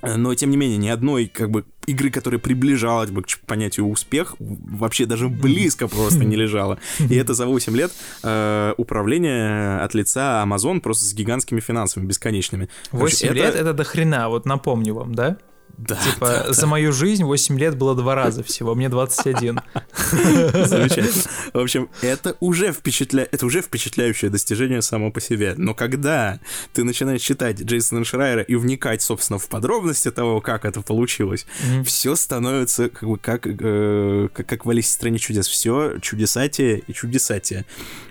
Но, 0.02 0.34
тем 0.34 0.50
не 0.50 0.58
менее, 0.58 0.78
ни 0.78 0.88
одной, 0.88 1.28
как 1.28 1.52
бы, 1.52 1.66
игры, 1.92 2.10
которая 2.10 2.40
приближалась 2.40 3.10
бы 3.10 3.24
к 3.24 3.40
понятию 3.46 3.88
успех, 3.88 4.36
вообще 4.40 5.06
даже 5.06 5.28
близко 5.28 5.88
просто 5.88 6.24
не 6.26 6.36
лежала. 6.36 6.80
И 7.00 7.16
это 7.16 7.34
за 7.34 7.46
8 7.46 7.76
лет 7.76 7.92
э, 8.24 8.74
управления 8.78 9.80
от 9.80 9.94
лица 9.94 10.44
Amazon 10.46 10.80
просто 10.80 11.06
с 11.06 11.14
гигантскими 11.14 11.60
финансами 11.60 12.06
бесконечными. 12.06 12.70
Короче, 12.92 13.28
8 13.28 13.34
лет— 13.36 13.56
это 13.56 13.74
до 13.74 13.84
хрена, 13.84 14.30
вот 14.30 14.46
напомню 14.46 14.94
вам, 14.94 15.16
да? 15.16 15.38
Да, 15.80 15.96
Типа, 15.96 16.28
да, 16.28 16.44
да. 16.48 16.54
за 16.54 16.68
мою 16.68 16.92
жизнь 16.92 17.24
8 17.24 17.58
лет 17.58 17.78
было 17.78 17.96
два 17.96 18.14
раза 18.14 18.44
всего, 18.44 18.76
мне 18.76 18.90
21. 18.90 19.62
Замечательно. 20.14 21.10
В 21.54 21.60
общем, 21.60 21.90
это 22.02 22.36
уже, 22.42 22.72
впечатля... 22.74 23.28
это 23.32 23.46
уже 23.46 23.62
впечатляющее 23.62 24.30
достижение 24.30 24.82
само 24.82 25.10
по 25.12 25.22
себе. 25.22 25.54
Но 25.58 25.74
когда 25.74 26.40
ты 26.74 26.84
начинаешь 26.84 27.22
читать 27.22 27.62
Джейсона 27.62 28.04
Шрайера 28.04 28.42
и 28.42 28.56
вникать, 28.56 29.02
собственно, 29.02 29.40
в 29.40 29.48
подробности 29.48 30.12
того, 30.12 30.42
как 30.42 30.66
это 30.66 30.82
получилось, 30.82 31.46
Мгм. 31.66 31.86
все 31.86 32.16
становится 32.16 32.90
как 32.90 33.08
бы 33.08 33.18
как, 33.18 33.48
э, 33.48 34.28
как, 34.34 34.48
как 34.48 34.66
в 34.66 34.70
Алисе 34.70 34.90
в 34.90 34.92
стране 34.92 35.18
чудес. 35.18 35.48
Все 35.48 35.98
чудесатие 36.02 36.80
и 36.80 36.94
чудесатие. 36.94 37.66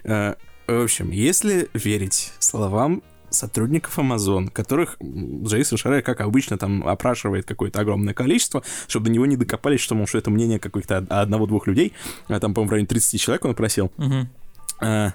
Э, 0.04 0.34
в 0.66 0.82
общем, 0.84 1.10
если 1.10 1.68
верить 1.74 2.32
словам 2.38 3.02
сотрудников 3.30 3.98
Amazon, 3.98 4.50
которых 4.50 4.96
Джейсон 5.02 5.78
Шарер, 5.78 6.02
как 6.02 6.20
обычно, 6.20 6.58
там 6.58 6.86
опрашивает 6.86 7.44
какое-то 7.46 7.80
огромное 7.80 8.14
количество, 8.14 8.62
чтобы 8.86 9.06
до 9.06 9.12
него 9.12 9.26
не 9.26 9.36
докопались, 9.36 9.80
что, 9.80 9.94
мол, 9.94 10.06
что 10.06 10.18
это 10.18 10.30
мнение 10.30 10.58
каких-то 10.58 10.98
од- 10.98 11.10
одного-двух 11.12 11.66
людей, 11.66 11.92
а 12.28 12.40
там, 12.40 12.54
по-моему, 12.54 12.68
в 12.68 12.72
районе 12.72 12.86
30 12.86 13.20
человек 13.20 13.44
он 13.44 13.50
опросил, 13.52 13.92
Мгм. 13.96 14.28
а, 14.80 15.12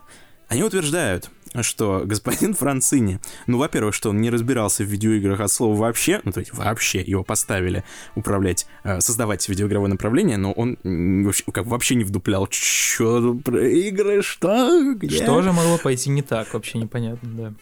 они 0.48 0.64
утверждают, 0.64 1.30
что 1.61 2.03
господин 2.05 2.53
Францини, 2.53 3.19
ну, 3.47 3.57
во-первых, 3.57 3.93
что 3.93 4.09
он 4.09 4.21
не 4.21 4.30
разбирался 4.30 4.84
в 4.84 4.88
видеоиграх 4.88 5.39
от 5.39 5.51
слова 5.51 5.75
вообще, 5.75 6.21
ну, 6.23 6.31
то 6.31 6.39
есть 6.39 6.53
вообще 6.53 7.01
его 7.01 7.23
поставили 7.23 7.84
управлять, 8.15 8.65
э, 8.84 8.99
создавать 9.01 9.47
видеоигровое 9.47 9.89
направление, 9.89 10.38
но 10.38 10.51
он 10.51 10.77
вообще, 10.84 11.43
как 11.51 11.65
вообще 11.65 11.95
не 11.95 12.03
вдуплял, 12.03 12.47
тут 12.47 13.43
про 13.43 13.67
игры, 13.67 14.21
что, 14.21 14.93
где? 14.95 15.15
Что 15.15 15.41
же 15.41 15.51
могло 15.51 15.77
пойти 15.77 16.09
не 16.09 16.21
так, 16.21 16.53
вообще 16.53 16.77
непонятно, 16.80 17.30
да. 17.34 17.53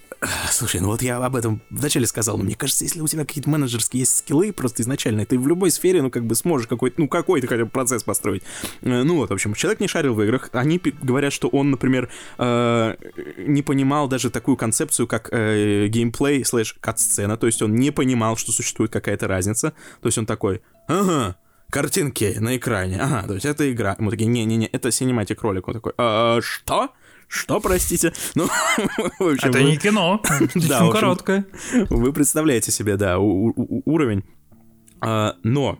Слушай, 0.52 0.82
ну 0.82 0.88
вот 0.88 1.02
я 1.02 1.18
об 1.18 1.36
этом 1.36 1.62
вначале 1.70 2.06
сказал, 2.06 2.38
но 2.38 2.44
мне 2.44 2.56
кажется, 2.56 2.84
если 2.84 3.02
у 3.02 3.08
тебя 3.08 3.26
какие-то 3.26 3.50
менеджерские 3.50 4.02
есть 4.02 4.18
скиллы 4.18 4.54
просто 4.54 4.84
изначально, 4.84 5.26
ты 5.26 5.40
в 5.40 5.48
любой 5.48 5.72
сфере, 5.72 6.02
ну, 6.02 6.12
как 6.12 6.26
бы 6.26 6.36
сможешь 6.36 6.68
какой-то, 6.68 7.02
ну, 7.02 7.08
какой-то 7.08 7.48
хотя 7.48 7.66
бы 7.66 7.72
процесс 7.72 8.04
построить. 8.04 8.44
Э, 8.82 9.04
Ну 9.04 9.16
вот, 9.16 9.30
в 9.30 9.34
общем, 9.34 9.54
человек 9.56 9.80
не 9.80 9.88
шарил 9.88 10.14
в 10.14 10.22
играх. 10.22 10.50
Они 10.54 10.80
говорят, 11.02 11.34
что 11.34 11.48
он, 11.48 11.72
например, 11.72 12.10
э, 12.38 12.96
не 13.38 13.62
понимал 13.64 13.81
даже 14.08 14.30
такую 14.30 14.58
концепцию, 14.58 15.08
как 15.08 15.30
э, 15.32 15.88
геймплей 15.88 16.44
slash 16.46 16.76
кат-сцена, 16.80 17.38
то 17.38 17.48
есть 17.48 17.62
он 17.62 17.76
не 17.76 17.92
понимал, 17.92 18.38
что 18.38 18.52
существует 18.52 18.92
какая-то 18.92 19.28
разница. 19.28 19.74
То 20.02 20.08
есть 20.08 20.18
он 20.18 20.26
такой, 20.26 20.62
ага, 20.88 21.36
картинки 21.70 22.36
на 22.40 22.58
экране, 22.58 23.00
ага, 23.02 23.28
то 23.28 23.34
есть 23.34 23.46
это 23.46 23.72
игра. 23.72 23.96
Мы 24.00 24.12
такие, 24.12 24.28
не-не-не, 24.28 24.68
это 24.68 24.92
cinematic 24.92 25.42
ролик. 25.42 25.68
Он 25.68 25.74
такой, 25.76 25.94
«А, 25.98 26.40
что? 26.42 26.90
Что, 27.28 27.62
простите? 27.62 28.14
Ну, 28.36 28.48
в 28.48 29.28
общем, 29.34 29.50
Это 29.50 29.60
вы- 29.60 29.64
не 29.64 29.78
кино, 29.78 30.22
Да, 30.56 30.80
общем, 30.80 30.92
короткое. 30.92 31.46
вы 31.90 32.12
представляете 32.14 32.72
себе, 32.72 32.98
да, 32.98 33.20
уровень. 33.20 34.24
А, 35.00 35.36
но 35.44 35.80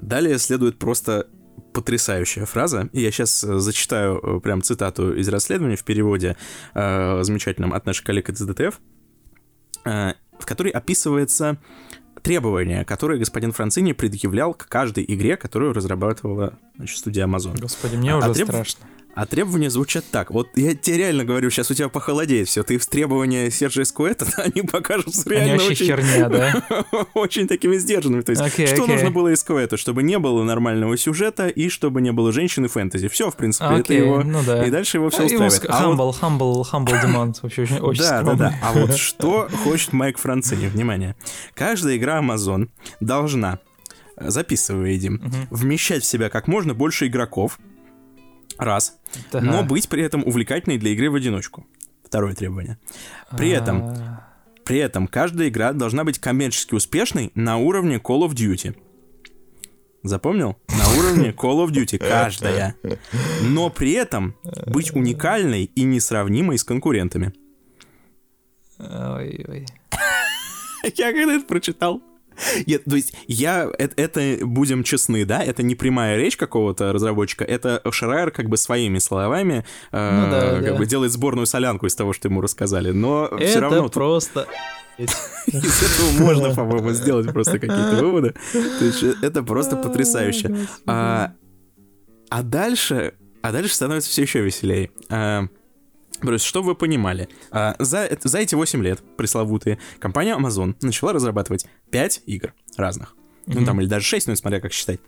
далее 0.00 0.38
следует 0.38 0.78
просто 0.78 1.26
потрясающая 1.72 2.44
фраза. 2.46 2.88
И 2.92 3.00
я 3.00 3.10
сейчас 3.10 3.40
зачитаю 3.40 4.18
э, 4.18 4.40
прям 4.40 4.62
цитату 4.62 5.14
из 5.14 5.28
расследования 5.28 5.76
в 5.76 5.84
переводе 5.84 6.36
э, 6.74 7.22
замечательном 7.22 7.72
от 7.72 7.86
наших 7.86 8.04
коллег 8.04 8.28
из 8.28 8.40
ДТФ, 8.40 8.80
э, 9.84 10.12
в 10.38 10.46
которой 10.46 10.70
описывается 10.70 11.58
требования, 12.22 12.84
которые 12.84 13.18
господин 13.18 13.52
Францини 13.52 13.92
предъявлял 13.92 14.52
к 14.54 14.66
каждой 14.68 15.04
игре, 15.08 15.36
которую 15.36 15.72
разрабатывала 15.72 16.58
значит, 16.76 16.98
студия 16.98 17.26
Amazon. 17.26 17.58
Господи, 17.60 17.96
мне 17.96 18.12
А 18.12 18.18
уже 18.18 18.34
треб- 18.34 18.48
страшно. 18.48 18.86
А 19.20 19.26
требования 19.26 19.68
звучат 19.68 20.06
так. 20.10 20.30
Вот 20.30 20.48
я 20.56 20.74
тебе 20.74 20.96
реально 20.96 21.26
говорю, 21.26 21.50
сейчас 21.50 21.70
у 21.70 21.74
тебя 21.74 21.90
похолодеет 21.90 22.48
все. 22.48 22.62
Ты 22.62 22.78
в 22.78 22.86
требования 22.86 23.50
Сержа 23.50 23.82
Эскуэта, 23.82 24.26
они 24.38 24.62
покажутся 24.62 25.24
Они 25.26 25.34
реально 25.36 25.52
вообще 25.62 25.68
очень, 25.72 25.86
херня, 25.86 26.28
да? 26.30 26.64
очень 27.14 27.46
такими 27.46 27.76
сдержанными. 27.76 28.22
То 28.22 28.30
есть, 28.30 28.40
Окей, 28.40 28.66
что 28.66 28.84
окей. 28.84 28.94
нужно 28.94 29.10
было 29.10 29.30
Эскуэту? 29.34 29.76
Чтобы 29.76 30.02
не 30.02 30.18
было 30.18 30.42
нормального 30.42 30.96
сюжета 30.96 31.48
и 31.48 31.68
чтобы 31.68 32.00
не 32.00 32.12
было 32.12 32.32
женщины 32.32 32.68
фэнтези. 32.68 33.08
Все, 33.08 33.30
в 33.30 33.36
принципе, 33.36 33.66
это 33.66 33.74
Окей, 33.76 33.98
его... 33.98 34.22
ну 34.22 34.40
да. 34.42 34.64
И 34.64 34.70
дальше 34.70 34.96
его 34.96 35.10
все 35.10 35.24
А, 35.24 35.26
его 35.26 35.44
устраивает. 35.44 35.64
ск- 35.64 35.66
А 35.68 35.86
вот- 35.90 36.16
Humble, 36.18 36.62
humble, 36.62 36.62
humble 36.72 37.04
demand. 37.04 37.34
Вообще 37.42 37.62
очень, 37.64 37.78
очень 37.78 38.02
да, 38.02 38.10
да, 38.10 38.20
скромный. 38.22 38.38
да. 38.38 38.54
А 38.62 38.72
вот 38.72 38.96
что 38.96 39.48
хочет 39.64 39.92
Майк 39.92 40.16
Францини? 40.16 40.68
Внимание. 40.68 41.14
Каждая 41.52 41.98
игра 41.98 42.22
Amazon 42.22 42.70
должна, 43.00 43.58
э, 44.16 44.30
записывая 44.30 44.96
Дим, 44.96 45.20
вмещать 45.50 46.04
в 46.04 46.06
себя 46.06 46.30
как 46.30 46.48
можно 46.48 46.72
больше 46.72 47.06
игроков. 47.06 47.58
Раз. 48.60 48.98
Да. 49.32 49.40
но 49.40 49.62
быть 49.64 49.88
при 49.88 50.02
этом 50.02 50.22
увлекательной 50.24 50.78
для 50.78 50.90
игры 50.92 51.10
в 51.10 51.14
одиночку. 51.14 51.66
Второе 52.04 52.34
требование. 52.34 52.78
При 53.36 53.50
этом, 53.50 53.82
А, 53.82 54.26
при 54.64 54.78
этом 54.78 55.06
каждая 55.06 55.48
игра 55.48 55.72
должна 55.72 56.04
быть 56.04 56.18
коммерчески 56.18 56.74
успешной 56.74 57.30
на 57.34 57.56
уровне 57.56 57.96
Call 57.96 58.28
of 58.28 58.30
Duty. 58.34 58.76
Запомнил? 60.02 60.56
На 60.68 60.88
уровне 60.98 61.30
Call 61.30 61.64
of 61.66 61.70
Duty 61.70 61.98
каждая. 61.98 62.74
Но 63.42 63.70
при 63.70 63.92
этом 63.92 64.34
быть 64.66 64.94
уникальной 64.94 65.64
и 65.64 65.82
несравнимой 65.82 66.58
с 66.58 66.64
конкурентами. 66.64 67.32
Ой-ой. 68.78 69.66
Я 70.96 71.12
когда 71.12 71.34
это 71.34 71.46
прочитал, 71.46 72.02
я, 72.66 72.78
то 72.78 72.96
есть 72.96 73.14
я, 73.26 73.70
это, 73.78 73.94
это, 74.00 74.46
будем 74.46 74.82
честны, 74.84 75.24
да, 75.24 75.42
это 75.42 75.62
не 75.62 75.74
прямая 75.74 76.16
речь 76.16 76.36
какого-то 76.36 76.92
разработчика, 76.92 77.44
это 77.44 77.82
Шрайер 77.90 78.30
как 78.30 78.48
бы 78.48 78.56
своими 78.56 78.98
словами 78.98 79.64
э, 79.92 80.20
Ну 80.24 80.30
да, 80.30 80.54
как 80.56 80.64
да. 80.64 80.74
бы 80.74 80.86
делает 80.86 81.12
сборную 81.12 81.46
солянку 81.46 81.86
из 81.86 81.94
того, 81.94 82.12
что 82.12 82.28
ему 82.28 82.40
рассказали, 82.40 82.90
но 82.90 83.30
все 83.36 83.46
Это 83.46 83.60
равно 83.60 83.82
тут 83.84 83.92
просто... 83.94 84.46
из 85.00 85.82
этого 85.82 86.24
можно, 86.26 86.54
по-моему, 86.54 86.90
сделать 86.92 87.32
просто 87.32 87.58
какие-то 87.58 87.96
выводы. 88.04 88.34
То 88.52 88.84
есть 88.84 89.02
э, 89.02 89.14
это 89.22 89.42
просто 89.42 89.76
потрясающе. 89.76 90.54
А, 90.86 91.32
а 92.28 92.42
дальше, 92.42 93.14
а 93.42 93.52
дальше 93.52 93.74
становится 93.74 94.10
все 94.10 94.22
еще 94.22 94.40
веселее. 94.40 94.90
А, 95.08 95.44
чтобы 96.36 96.68
вы 96.68 96.74
понимали, 96.74 97.28
а, 97.50 97.76
за, 97.78 97.98
это- 97.98 98.28
за 98.28 98.38
эти 98.38 98.54
8 98.54 98.82
лет 98.82 99.00
пресловутые 99.16 99.78
компания 99.98 100.36
Amazon 100.36 100.74
начала 100.82 101.12
разрабатывать 101.12 101.66
5 101.90 102.22
игр 102.26 102.54
разных. 102.76 103.14
Ну, 103.46 103.64
там, 103.64 103.80
или 103.80 103.88
даже 103.88 104.04
6, 104.06 104.28
ну, 104.28 104.36
смотря 104.36 104.60
как 104.60 104.72
считать. 104.72 105.00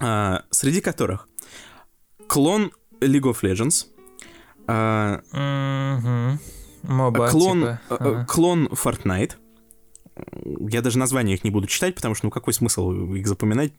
А, 0.00 0.44
среди 0.50 0.80
которых 0.80 1.28
клон 2.28 2.70
League 3.00 3.22
of 3.30 3.38
Legends, 3.42 3.86
А, 4.70 5.20
Мгм. 5.32 6.38
Моба, 6.82 7.28
клон, 7.30 7.60
типа. 7.60 7.80
э, 7.90 7.94
Ага. 7.94 8.26
клон 8.28 8.66
Fortnite. 8.66 9.32
Я 10.68 10.82
даже 10.82 10.98
названия 10.98 11.34
их 11.34 11.44
не 11.44 11.50
буду 11.50 11.66
читать, 11.66 11.94
потому 11.94 12.14
что 12.14 12.26
ну 12.26 12.30
какой 12.30 12.52
смысл 12.52 12.92
их 13.14 13.26
запоминать? 13.26 13.72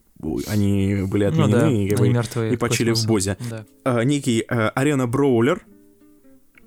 Они 0.48 1.02
были 1.06 1.24
Ну 1.26 1.30
отменены 1.44 1.52
да, 1.60 1.68
и, 1.70 1.94
они 1.94 2.08
мертвые. 2.10 2.52
и 2.52 2.56
почили 2.56 2.92
в. 2.92 3.06
Бозе. 3.06 3.36
Да. 3.50 3.64
А, 3.84 4.02
некий 4.04 4.40
э, 4.40 4.44
Арена 4.74 5.06
Броулер. 5.06 5.64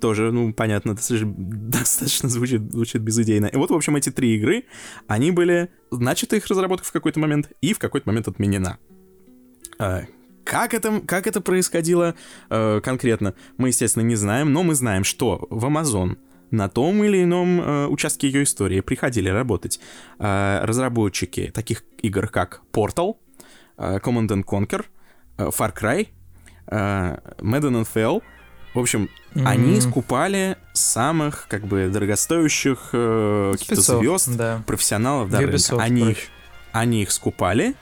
Тоже, 0.04 0.32
ну, 0.32 0.52
понятно, 0.52 0.94
достаточно, 0.98 2.28
звучит, 2.28 2.70
звучит 2.70 3.00
безыдейно. 3.00 3.46
И 3.46 3.56
вот, 3.56 3.70
в 3.70 3.74
общем, 3.74 3.96
эти 3.96 4.10
три 4.10 4.36
игры, 4.36 4.64
они 5.06 5.30
были 5.30 5.70
начаты 5.90 6.36
их 6.36 6.46
разработка 6.46 6.86
в 6.86 6.92
какой-то 6.92 7.18
момент 7.18 7.50
и 7.62 7.72
в 7.72 7.78
какой-то 7.78 8.06
момент 8.06 8.28
отменена. 8.28 8.76
А, 9.78 10.02
Как 10.44 10.74
это, 10.74 11.00
как 11.00 11.26
это 11.26 11.40
происходило 11.40 12.16
э, 12.50 12.82
конкретно, 12.82 13.32
мы, 13.56 13.68
естественно, 13.68 14.02
не 14.02 14.14
знаем, 14.14 14.52
но 14.52 14.62
мы 14.62 14.74
знаем, 14.74 15.04
что 15.04 15.46
в 15.48 15.64
Amazon 15.64 16.18
на 16.50 16.68
том 16.68 17.02
или 17.02 17.24
ином 17.24 17.62
э, 17.62 17.86
участке 17.86 18.26
ее 18.26 18.42
истории 18.42 18.80
приходили 18.80 19.30
работать 19.30 19.80
э, 20.18 20.60
разработчики 20.64 21.50
таких 21.50 21.82
игр, 22.02 22.28
как 22.28 22.60
Portal, 22.74 23.16
э, 23.78 24.00
Command 24.00 24.28
and 24.28 24.44
Conquer, 24.44 24.84
э, 25.38 25.46
Far 25.46 25.74
Cry, 25.74 26.08
э, 26.66 27.16
Madden 27.38 27.86
NFL. 27.86 28.22
В 28.74 28.78
общем, 28.80 29.08
они 29.34 29.76
М. 29.76 29.80
скупали 29.80 30.56
самых, 30.72 31.46
как 31.48 31.64
бы, 31.66 31.88
дорогостоящих 31.88 32.90
э, 32.92 33.54
Спецов, 33.60 34.00
звезд, 34.00 34.36
Да. 34.36 34.62
профессионалов, 34.66 35.30
да, 35.30 35.38
Они, 35.38 36.00
короче. 36.02 36.20
они 36.72 37.02
их 37.02 37.12
скупали 37.12 37.74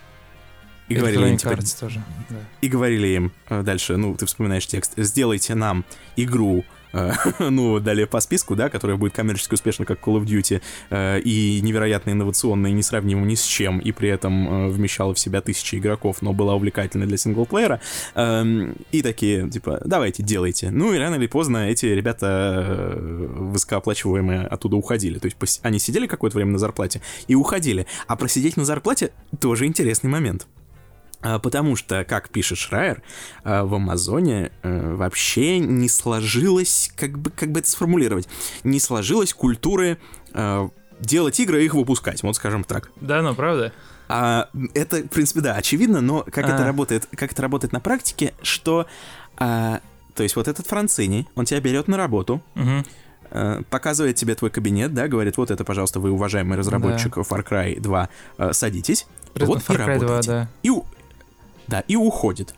и 0.88 0.94
говорили 0.94 1.28
им, 1.28 1.36
Arts 1.36 1.80
тоже. 1.80 2.02
да. 2.28 2.36
и 2.60 2.68
говорили 2.68 3.08
им 3.08 3.32
э, 3.48 3.62
дальше, 3.62 3.96
ну, 3.96 4.14
ты 4.16 4.26
вспоминаешь 4.26 4.66
текст, 4.66 4.92
сделайте 4.98 5.54
нам 5.54 5.84
игру, 6.16 6.64
ну, 7.38 7.80
далее 7.80 8.06
по 8.06 8.20
списку, 8.20 8.56
да, 8.56 8.68
которая 8.68 8.96
будет 8.96 9.14
коммерчески 9.14 9.54
успешна, 9.54 9.84
как 9.84 10.00
Call 10.00 10.20
of 10.20 10.24
Duty, 10.24 10.62
э, 10.90 11.20
и 11.20 11.60
невероятно 11.62 12.10
инновационная, 12.10 12.70
и 12.70 12.74
несравнима 12.74 13.24
ни 13.26 13.34
с 13.34 13.44
чем, 13.44 13.78
и 13.78 13.92
при 13.92 14.08
этом 14.08 14.68
э, 14.68 14.68
вмещала 14.68 15.14
в 15.14 15.18
себя 15.18 15.40
тысячи 15.40 15.76
игроков, 15.76 16.22
но 16.22 16.32
была 16.32 16.54
увлекательной 16.54 17.06
для 17.06 17.16
синглплеера, 17.16 17.80
эм, 18.14 18.74
и 18.90 19.02
такие, 19.02 19.48
типа, 19.48 19.80
давайте, 19.84 20.22
делайте. 20.22 20.70
Ну, 20.70 20.92
и 20.92 20.98
рано 20.98 21.16
или 21.16 21.26
поздно 21.26 21.68
эти 21.68 21.86
ребята 21.86 22.64
э, 22.66 23.26
высокооплачиваемые 23.36 24.46
оттуда 24.46 24.76
уходили, 24.76 25.18
то 25.18 25.26
есть 25.26 25.60
они 25.62 25.78
сидели 25.78 26.06
какое-то 26.06 26.36
время 26.36 26.52
на 26.52 26.58
зарплате 26.58 27.00
и 27.26 27.34
уходили, 27.34 27.86
а 28.06 28.16
просидеть 28.16 28.56
на 28.56 28.64
зарплате 28.64 29.12
тоже 29.40 29.66
интересный 29.66 30.10
момент. 30.10 30.46
А, 31.22 31.38
Потому 31.38 31.76
что, 31.76 32.04
как 32.04 32.28
пишет 32.28 32.58
Шрайер, 32.58 33.02
а, 33.44 33.64
в 33.64 33.74
Амазоне 33.74 34.50
э, 34.62 34.94
вообще 34.94 35.58
не 35.58 35.88
сложилось, 35.88 36.90
как 36.96 37.18
бы, 37.18 37.30
как 37.30 37.52
бы 37.52 37.60
это 37.60 37.70
сформулировать, 37.70 38.28
не 38.64 38.80
сложилась 38.80 39.32
культуры 39.32 39.98
э, 40.34 40.68
делать 41.00 41.38
игры 41.40 41.62
и 41.62 41.66
их 41.66 41.74
выпускать, 41.74 42.22
вот 42.22 42.36
скажем 42.36 42.64
так. 42.64 42.90
Да, 43.00 43.22
ну 43.22 43.34
правда. 43.34 43.72
А, 44.08 44.48
это, 44.74 44.98
в 44.98 45.08
принципе, 45.08 45.40
да, 45.40 45.54
очевидно, 45.54 46.00
но 46.00 46.24
как 46.24 46.44
это 46.44 46.62
А. 46.62 46.66
работает, 46.66 47.08
как 47.16 47.32
это 47.32 47.40
работает 47.40 47.72
на 47.72 47.80
практике, 47.80 48.34
что, 48.42 48.86
а, 49.38 49.80
то 50.14 50.22
есть 50.22 50.36
вот 50.36 50.48
этот 50.48 50.66
Францини, 50.66 51.26
он 51.34 51.44
тебя 51.44 51.60
берет 51.60 51.88
на 51.88 51.96
работу, 51.96 52.42
э, 53.30 53.62
показывает 53.70 54.16
тебе 54.16 54.34
твой 54.34 54.50
кабинет, 54.50 54.92
да, 54.92 55.08
говорит, 55.08 55.38
вот 55.38 55.50
это, 55.50 55.64
пожалуйста, 55.64 56.00
вы, 56.00 56.10
уважаемый 56.10 56.58
разработчик 56.58 57.16
Far 57.16 57.46
Cry 57.48 57.80
2, 57.80 58.08
э, 58.38 58.52
садитесь, 58.52 59.06
вот 59.34 59.58
и 59.58 59.62
Far 59.62 59.76
Cry 59.76 59.84
2, 59.84 59.86
работайте. 59.86 60.30
да. 60.30 60.48
и, 60.62 60.70
да, 61.66 61.80
и 61.88 61.96
уходит. 61.96 62.54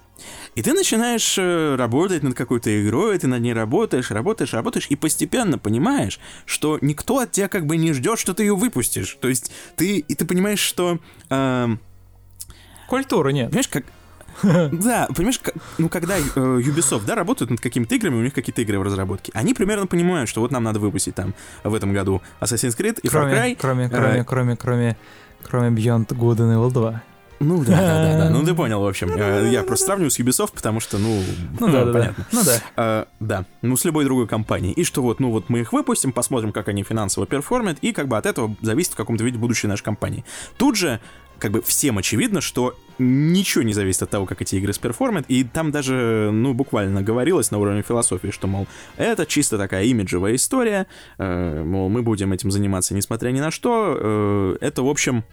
И 0.55 0.63
ты 0.63 0.73
начинаешь 0.73 1.37
э, 1.39 1.75
работать 1.75 2.23
над 2.23 2.35
какой-то 2.35 2.71
игрой, 2.83 3.19
ты 3.19 3.27
над 3.27 3.43
ней 3.43 3.53
работаешь, 3.53 4.11
работаешь, 4.11 4.53
работаешь, 4.55 4.87
и 4.89 4.97
постепенно 4.97 5.59
понимаешь, 5.59 6.21
что 6.47 6.79
никто 6.81 7.19
от 7.19 7.33
тебя 7.33 7.49
как 7.49 7.67
бы 7.67 7.77
не 7.77 7.93
ждет, 7.93 8.19
что 8.19 8.35
ты 8.35 8.45
ее 8.45 8.55
выпустишь. 8.55 9.19
То 9.21 9.29
есть 9.29 9.51
ты, 9.77 9.99
и 9.99 10.15
ты 10.15 10.25
понимаешь, 10.25 10.61
что... 10.61 10.99
эм, 11.31 11.81
Культуры 12.89 13.33
нет. 13.33 13.49
Понимаешь, 13.49 13.69
как... 13.69 13.85
Да, 14.73 15.09
понимаешь, 15.15 15.41
ну 15.79 15.89
когда 15.89 16.17
э, 16.19 16.23
Ubisoft, 16.23 17.05
да, 17.07 17.15
работают 17.15 17.51
над 17.51 17.61
какими-то 17.61 17.95
играми, 17.95 18.17
у 18.17 18.23
них 18.23 18.35
какие-то 18.35 18.63
игры 18.63 18.79
в 18.79 18.83
разработке, 18.83 19.33
они 19.35 19.55
примерно 19.55 19.87
понимают, 19.87 20.29
что 20.29 20.41
вот 20.41 20.51
нам 20.53 20.63
надо 20.63 20.79
выпустить 20.79 21.15
там 21.15 21.35
в 21.65 21.75
этом 21.75 21.93
году 21.93 22.23
Assassin's 22.41 22.77
Creed 22.77 23.01
и 23.03 23.09
Far 23.09 23.11
Кроме, 23.11 23.33
Cry. 23.35 23.57
кроме, 23.61 23.85
э, 23.87 23.89
кроме, 23.89 24.25
кроме, 24.25 24.57
кроме, 24.57 24.97
кроме 25.43 25.69
Beyond 25.77 26.07
Good 26.09 26.37
and 26.39 26.55
Evil 26.55 26.73
2. 26.73 27.03
Ну 27.45 27.65
да, 27.65 27.71
да, 27.71 28.05
да, 28.05 28.19
да, 28.25 28.31
ну 28.31 28.45
ты 28.45 28.55
понял, 28.55 28.81
в 28.81 28.87
общем. 28.87 29.12
Э, 29.15 29.49
Я 29.51 29.62
просто 29.62 29.87
сравниваю 29.87 30.11
с 30.11 30.19
Ubisoft, 30.19 30.53
потому 30.55 30.81
что, 30.81 30.99
ну, 30.99 31.23
Ну 31.61 31.69
да. 31.69 31.93
понятно. 31.93 32.27
Ну 32.33 32.41
да. 32.45 32.62
А, 32.77 33.09
да, 33.21 33.45
ну 33.62 33.77
с 33.77 33.85
любой 33.85 34.05
другой 34.05 34.27
компанией. 34.27 34.73
И 34.73 34.85
что 34.85 35.03
вот, 35.03 35.21
ну 35.21 35.31
вот 35.31 35.49
мы 35.49 35.61
их 35.61 35.73
выпустим, 35.73 36.12
посмотрим, 36.12 36.53
как 36.53 36.69
они 36.69 36.83
финансово 36.83 37.27
перформят, 37.27 37.79
и 37.83 37.93
как 37.93 38.09
бы 38.09 38.16
от 38.16 38.27
этого 38.27 38.57
зависит 38.62 38.93
в 38.93 38.97
каком-то 38.97 39.25
виде 39.25 39.39
будущее 39.39 39.69
нашей 39.69 39.85
компании. 39.85 40.25
Тут 40.57 40.77
же, 40.77 41.01
как 41.39 41.51
бы 41.53 41.62
всем 41.62 41.99
очевидно, 41.99 42.41
что 42.41 42.75
ничего 42.99 43.65
не 43.65 43.73
зависит 43.73 44.03
от 44.03 44.11
того, 44.11 44.25
как 44.25 44.41
эти 44.41 44.57
игры 44.57 44.73
сперформят, 44.73 45.25
и 45.29 45.45
там 45.45 45.71
даже, 45.73 46.31
ну, 46.33 46.55
буквально 46.55 47.03
говорилось 47.03 47.51
на 47.51 47.59
уровне 47.59 47.83
философии, 47.83 48.31
что, 48.31 48.47
мол, 48.47 48.66
это 48.97 49.27
чисто 49.27 49.59
такая 49.59 49.85
имиджевая 49.85 50.37
история, 50.37 50.87
э, 51.19 51.62
мол, 51.65 51.89
мы 51.89 52.03
будем 52.03 52.33
этим 52.33 52.51
заниматься 52.51 52.95
несмотря 52.95 53.31
ни 53.31 53.41
на 53.41 53.51
что, 53.51 53.97
э, 53.99 54.57
это, 54.61 54.83
в 54.83 54.89
общем, 54.89 55.25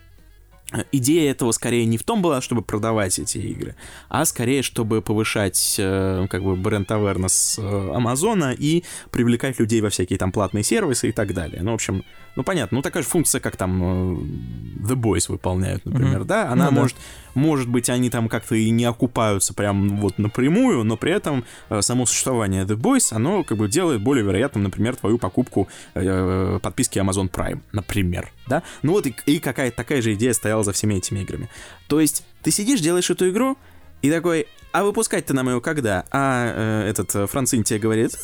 Идея 0.92 1.32
этого 1.32 1.52
скорее 1.52 1.86
не 1.86 1.98
в 1.98 2.04
том 2.04 2.22
была, 2.22 2.42
чтобы 2.42 2.62
продавать 2.62 3.20
эти 3.20 3.38
игры, 3.38 3.76
а 4.10 4.24
скорее, 4.26 4.62
чтобы 4.62 5.02
повышать 5.02 5.76
э, 5.78 6.28
как 6.30 6.44
бы 6.44 6.56
бренд 6.56 6.90
awareness 6.92 7.60
э, 7.62 7.96
Амазона 7.96 8.54
и 8.58 8.84
привлекать 9.12 9.60
людей 9.60 9.82
во 9.82 9.90
всякие 9.90 10.18
там 10.18 10.32
платные 10.32 10.64
сервисы 10.64 11.10
и 11.10 11.12
так 11.12 11.34
далее. 11.34 11.62
Ну, 11.62 11.72
в 11.72 11.76
общем, 11.76 12.04
ну 12.36 12.44
понятно, 12.44 12.78
ну 12.78 12.82
такая 12.82 13.04
же 13.04 13.10
функция, 13.10 13.42
как 13.42 13.58
там 13.58 13.84
э, 13.84 14.88
The 14.88 14.96
Boys 14.96 15.26
выполняют, 15.30 15.86
например, 15.86 16.20
Мгм. 16.20 16.28
да, 16.28 16.50
она 16.50 16.66
Ну 16.70 16.76
да. 16.76 16.82
может, 16.82 16.98
может 17.36 17.68
быть, 17.70 17.90
они 17.90 18.10
там 18.10 18.30
как-то 18.30 18.56
и 18.56 18.70
не 18.70 18.86
окупаются 18.86 19.54
прям 19.54 19.98
вот 19.98 20.18
напрямую, 20.18 20.84
но 20.84 20.96
при 20.98 21.12
этом 21.12 21.44
э, 21.70 21.82
само 21.82 22.06
существование 22.06 22.64
The 22.64 22.76
Boys, 22.78 23.14
оно 23.14 23.44
как 23.44 23.58
бы 23.58 23.68
делает 23.68 24.02
более 24.02 24.24
вероятным, 24.26 24.64
например, 24.64 24.96
твою 24.96 25.18
покупку 25.18 25.68
э, 25.96 26.60
подписки 26.62 27.00
Amazon 27.00 27.30
Prime, 27.30 27.60
например, 27.74 28.32
да? 28.48 28.64
Ну 28.84 28.94
вот 28.94 29.06
и, 29.08 29.16
и 29.26 29.40
какая-то 29.40 29.76
такая 29.76 30.02
же 30.02 30.14
идея 30.14 30.34
стояла 30.34 30.61
за 30.64 30.72
всеми 30.74 30.96
этими 30.96 31.20
играми. 31.20 31.50
То 31.88 32.00
есть 32.00 32.24
ты 32.44 32.52
сидишь, 32.52 32.82
делаешь 32.82 33.10
эту 33.10 33.30
игру, 33.30 33.58
и 34.02 34.10
такой, 34.10 34.48
а 34.72 34.84
выпускать-то 34.84 35.34
нам 35.34 35.50
ее 35.50 35.62
когда? 35.62 36.06
А 36.12 36.84
э, 36.86 36.90
этот 36.90 37.14
э, 37.16 37.28
Францин 37.28 37.64
тебе 37.64 37.80
говорит, 37.80 38.18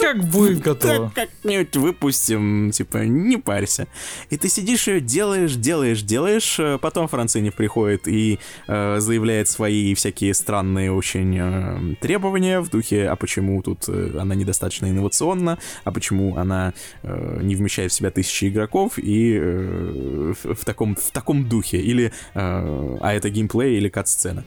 Как 0.00 0.24
будет 0.24 0.60
готово. 0.60 1.12
как-нибудь 1.14 1.76
выпустим, 1.76 2.70
типа, 2.70 2.98
не 2.98 3.36
парься. 3.36 3.86
И 4.30 4.36
ты 4.36 4.48
сидишь 4.48 4.88
ее 4.88 5.00
делаешь, 5.00 5.54
делаешь, 5.54 6.02
делаешь, 6.02 6.58
э, 6.58 6.78
потом 6.78 7.08
Францини 7.08 7.50
приходит 7.50 8.08
и 8.08 8.38
э, 8.66 9.00
заявляет 9.00 9.48
свои 9.48 9.94
всякие 9.94 10.34
странные 10.34 10.92
очень 10.92 11.36
э, 11.38 11.94
требования 12.00 12.60
в 12.60 12.70
духе, 12.70 13.08
а 13.08 13.16
почему 13.16 13.62
тут 13.62 13.88
э, 13.88 14.16
она 14.18 14.34
недостаточно 14.34 14.86
инновационна, 14.86 15.58
а 15.84 15.92
почему 15.92 16.36
она 16.36 16.72
э, 17.02 17.40
не 17.42 17.54
вмещает 17.54 17.92
в 17.92 17.94
себя 17.94 18.10
тысячи 18.10 18.48
игроков 18.48 18.98
и 18.98 19.38
э, 19.40 20.34
в, 20.42 20.54
в 20.54 20.64
таком, 20.64 20.96
в 20.96 21.10
таком 21.12 21.48
духе, 21.48 21.78
или 21.78 22.12
э, 22.34 22.96
а 23.00 23.12
это 23.12 23.30
геймплей 23.30 23.76
или 23.76 23.88
кат-сцена. 23.88 24.44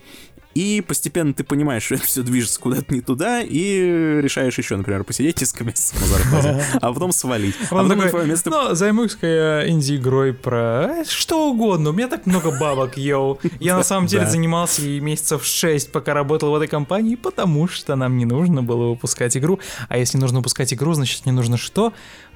И 0.56 0.82
постепенно 0.82 1.34
ты 1.34 1.44
понимаешь, 1.44 1.84
что 1.84 1.96
это 1.96 2.06
все 2.06 2.22
движется 2.22 2.60
куда-то 2.60 2.94
не 2.94 3.02
туда, 3.02 3.42
и 3.42 4.20
решаешь 4.22 4.58
еще, 4.58 4.76
например, 4.76 5.04
посидеть 5.04 5.42
несколько 5.42 5.64
месяцев 5.64 6.00
на 6.00 6.08
зарплате, 6.08 6.66
а 6.82 6.94
потом 6.94 7.12
свалить. 7.12 7.56
А 7.70 7.76
потом 7.76 7.90
такой, 7.90 8.10
твое 8.10 8.28
место... 8.28 8.50
ну, 8.50 8.76
займусь-ка 8.76 9.28
я 9.28 9.70
инди-игрой 9.70 10.34
про 10.34 11.02
э, 11.02 11.06
что 11.08 11.50
угодно. 11.50 11.90
У 11.90 11.94
меня 11.94 12.08
так 12.08 12.26
много 12.26 12.58
бабок, 12.60 12.98
йоу. 12.98 13.40
Я 13.60 13.76
на 13.76 13.84
самом 13.84 14.08
деле 14.08 14.28
занимался 14.28 14.82
ей 14.84 15.00
месяцев 15.00 15.46
6, 15.46 15.92
пока 15.92 16.14
работал 16.14 16.52
в 16.52 16.56
этой 16.56 16.68
компании, 16.68 17.16
потому 17.16 17.68
что 17.68 17.96
нам 17.96 18.18
не 18.18 18.26
нужно 18.26 18.62
было 18.62 18.90
выпускать 18.90 19.36
игру. 19.38 19.60
А 19.90 19.98
если 19.98 20.18
нужно 20.18 20.40
выпускать 20.40 20.74
игру, 20.74 20.94
значит, 20.94 21.26
не 21.26 21.32
нужно 21.32 21.58
что? 21.58 21.94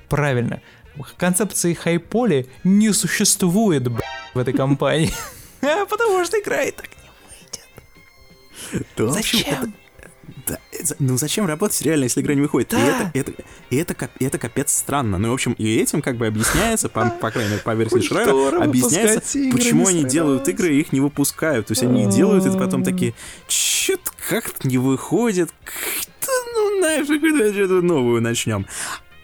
Правильно. 0.09 0.61
Концепции 1.17 1.73
хайполи 1.73 2.47
не 2.63 2.91
существует, 2.91 3.87
в 4.33 4.39
этой 4.39 4.53
компании. 4.53 5.11
Потому 5.89 6.23
что 6.25 6.39
игра 6.39 6.63
и 6.63 6.71
так 6.71 6.87
Общем, 8.73 9.09
Зачем? 9.11 9.41
это- 9.53 9.71
да, 10.45 10.59
это- 10.71 10.95
ну 10.99 11.17
зачем 11.17 11.45
работать 11.45 11.81
реально, 11.81 12.03
если 12.03 12.21
игра 12.21 12.33
не 12.33 12.41
выходит? 12.41 12.73
И, 12.73 12.75
Да. 12.75 13.11
это, 13.13 13.31
это, 13.31 13.43
и, 13.69 13.75
это, 13.77 13.93
кап- 13.93 14.11
и 14.19 14.25
это 14.25 14.37
капец 14.37 14.75
странно. 14.75 15.17
Ну, 15.17 15.29
в 15.29 15.33
общем, 15.33 15.53
и 15.53 15.77
этим 15.77 16.01
как 16.01 16.17
бы 16.17 16.27
объясняется, 16.27 16.89
по, 16.89 17.09
по 17.09 17.31
крайней 17.31 17.51
мере, 17.51 17.61
по 17.63 17.73
версии 17.73 18.01
Шрайера, 18.01 18.61
объясняется, 18.63 19.39
почему 19.51 19.87
они 19.87 20.03
делают 20.03 20.47
игры 20.49 20.75
и 20.75 20.79
их 20.81 20.91
не 20.91 20.99
выпускают. 20.99 21.67
То 21.67 21.71
есть 21.71 21.83
они 21.83 22.07
делают, 22.07 22.45
и 22.45 22.57
потом 22.57 22.83
такие, 22.83 23.13
чё-то 23.47 24.11
как-то 24.29 24.67
не 24.67 24.77
выходит, 24.77 25.49
ну 26.55 26.81
нафиг, 26.81 27.21
давайте 27.21 27.53
что-то 27.65 27.81
новую 27.81 28.21
начнем. 28.21 28.65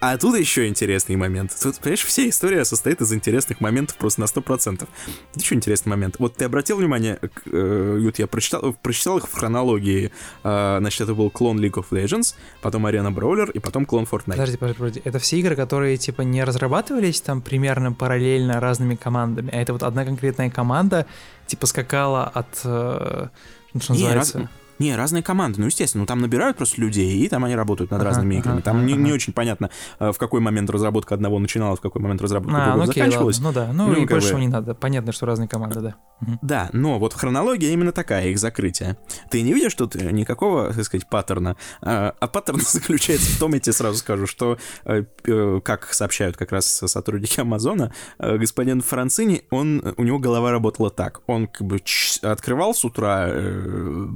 А 0.06 0.18
тут 0.18 0.36
еще 0.36 0.68
интересный 0.68 1.16
момент. 1.16 1.56
Тут, 1.62 1.78
понимаешь, 1.78 2.04
вся 2.04 2.28
история 2.28 2.66
состоит 2.66 3.00
из 3.00 3.10
интересных 3.14 3.62
моментов 3.62 3.96
просто 3.96 4.20
на 4.20 4.26
100%. 4.26 4.82
Это 4.82 4.86
еще 5.34 5.54
интересный 5.54 5.88
момент. 5.88 6.16
Вот 6.18 6.36
ты 6.36 6.44
обратил 6.44 6.76
внимание, 6.76 7.18
э, 7.22 7.98
Ют, 8.02 8.18
я 8.18 8.26
прочитал, 8.26 8.74
прочитал 8.82 9.16
их 9.16 9.26
в 9.26 9.32
хронологии. 9.32 10.12
Э, 10.42 10.76
значит, 10.80 11.00
это 11.00 11.14
был 11.14 11.30
клон 11.30 11.58
League 11.58 11.82
of 11.82 11.86
Legends, 11.90 12.34
потом 12.60 12.86
Arena 12.86 13.14
Brawler 13.14 13.50
и 13.50 13.60
потом 13.60 13.86
клон 13.86 14.04
Fortnite. 14.04 14.32
Подожди, 14.32 14.58
подожди, 14.58 14.78
подожди. 14.78 15.02
Это 15.04 15.18
все 15.18 15.38
игры, 15.38 15.56
которые, 15.56 15.96
типа, 15.96 16.20
не 16.20 16.44
разрабатывались 16.44 17.22
там 17.22 17.40
примерно 17.40 17.94
параллельно 17.94 18.60
разными 18.60 18.96
командами, 18.96 19.48
а 19.54 19.56
это 19.58 19.72
вот 19.72 19.82
одна 19.82 20.04
конкретная 20.04 20.50
команда, 20.50 21.06
типа, 21.46 21.64
скакала 21.64 22.24
от... 22.24 22.60
Э, 22.64 23.28
что 23.80 23.92
Не, 23.94 24.02
называется? 24.02 24.38
раз- 24.38 24.48
Не, 24.78 24.96
разные 24.96 25.22
команды, 25.22 25.60
ну, 25.60 25.66
естественно, 25.66 26.02
ну, 26.02 26.06
там 26.06 26.20
набирают 26.20 26.56
просто 26.56 26.80
людей, 26.80 27.18
и 27.18 27.28
там 27.28 27.44
они 27.44 27.54
работают 27.54 27.90
над 27.90 28.00
Ага, 28.00 28.10
разными 28.10 28.36
ага, 28.36 28.40
играми. 28.42 28.60
Там 28.60 28.86
не, 28.86 28.94
ага. 28.94 29.02
не 29.02 29.12
очень 29.12 29.32
понятно, 29.32 29.70
э, 29.98 30.12
в 30.12 30.18
какой 30.18 30.40
момент 30.40 30.68
разработка 30.70 31.14
одного 31.14 31.38
начиналась, 31.38 31.78
в 31.78 31.82
какой 31.82 32.02
момент 32.02 32.20
разработка 32.22 32.56
А, 32.56 32.64
другого 32.64 32.84
ну 32.84 32.90
окей, 32.90 33.02
заканчивалась. 33.02 33.40
ладно, 33.40 33.48
ну 33.48 33.66
да, 33.66 33.72
ну, 33.72 33.86
Ну, 33.92 34.02
и 34.02 34.06
как 34.06 34.18
больше 34.18 34.34
бы- 34.34 34.40
не 34.40 34.48
надо. 34.48 34.74
Понятно, 34.74 35.12
что 35.12 35.26
разные 35.26 35.48
команды, 35.48 35.80
да. 35.80 35.94
Да, 36.42 36.70
но 36.72 36.98
вот 36.98 37.14
хронология 37.14 37.70
именно 37.72 37.92
такая, 37.92 38.28
их 38.28 38.38
закрытие. 38.38 38.96
Ты 39.30 39.42
не 39.42 39.52
видишь 39.52 39.74
тут 39.74 39.94
э, 39.96 40.10
никакого, 40.10 40.72
так 40.72 40.84
сказать, 40.84 41.08
паттерна. 41.08 41.56
А, 41.82 42.14
а 42.18 42.26
паттерн 42.28 42.60
заключается 42.66 43.30
в 43.36 43.38
том, 43.38 43.52
я 43.54 43.60
тебе 43.60 43.72
сразу 43.72 43.98
скажу, 43.98 44.26
что, 44.26 44.58
э, 44.84 45.04
как 45.64 45.92
сообщают 45.92 46.36
как 46.36 46.52
раз 46.52 46.66
сотрудники 46.66 47.40
Амазона, 47.40 47.92
господин 48.18 48.80
Францини, 48.80 49.42
он, 49.50 49.94
у 49.96 50.02
него 50.04 50.18
голова 50.18 50.50
работала 50.50 50.90
так. 50.90 51.20
Он 51.26 51.46
как 51.46 51.66
бы 51.66 51.80
открывал 52.22 52.74
с 52.74 52.84
утра 52.84 53.26
э, 53.28 54.06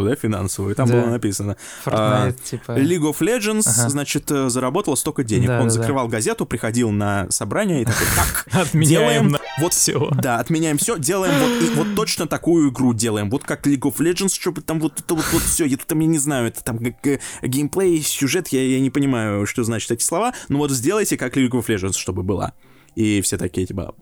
газету, 0.00 0.04
да, 0.04 0.16
финансовую, 0.16 0.72
и 0.72 0.76
там 0.76 0.88
Да. 0.88 0.94
было 1.00 1.10
написано 1.10 1.56
Fortnite, 1.84 1.94
А, 1.96 2.32
типа... 2.32 2.72
League 2.72 3.02
of 3.10 3.18
Legends, 3.20 3.64
Ага. 3.66 3.88
значит, 3.88 4.30
э, 4.30 4.48
заработала 4.48 4.94
столько 4.94 5.24
денег. 5.24 5.48
Да, 5.48 5.60
он 5.60 5.68
да, 5.68 5.74
да. 5.74 5.80
закрывал 5.80 6.08
газету, 6.08 6.46
приходил 6.46 6.90
на 6.90 7.30
собрание 7.30 7.82
и 7.82 7.84
такой, 7.84 8.06
так, 8.16 8.46
Отменяем 8.52 9.28
делаем 9.28 9.36
вот 9.58 9.74
всё. 9.74 10.10
Да, 10.10 10.38
отменяем 10.38 10.78
все, 10.78 10.98
делаем 10.98 11.34
вот, 11.38 11.62
и 11.62 11.74
вот 11.74 11.94
точно 11.96 12.26
такую 12.26 12.70
игру 12.70 12.94
делаем. 12.94 13.30
Вот 13.30 13.44
как 13.44 13.66
League 13.66 13.80
of 13.80 13.96
Legends, 13.98 14.34
чтобы 14.38 14.62
там 14.62 14.80
вот 14.80 14.98
это 15.00 15.14
вот, 15.14 15.24
вот 15.32 15.42
все. 15.42 15.64
Я 15.64 15.76
там, 15.76 16.00
я 16.00 16.06
не 16.06 16.18
знаю, 16.18 16.48
это 16.48 16.62
там 16.64 16.78
как, 16.78 17.20
геймплей, 17.42 18.02
сюжет, 18.02 18.48
я, 18.48 18.62
я 18.62 18.80
не 18.80 18.90
понимаю, 18.90 19.46
что 19.46 19.64
значат 19.64 19.90
эти 19.92 20.02
слова. 20.04 20.32
Но 20.48 20.58
вот 20.58 20.70
сделайте 20.70 21.16
как 21.16 21.36
League 21.36 21.50
of 21.50 21.66
Legends, 21.66 21.96
чтобы 21.96 22.22
была. 22.22 22.52
И 22.94 23.20
все 23.22 23.36
такие, 23.38 23.66
типа, 23.66 23.94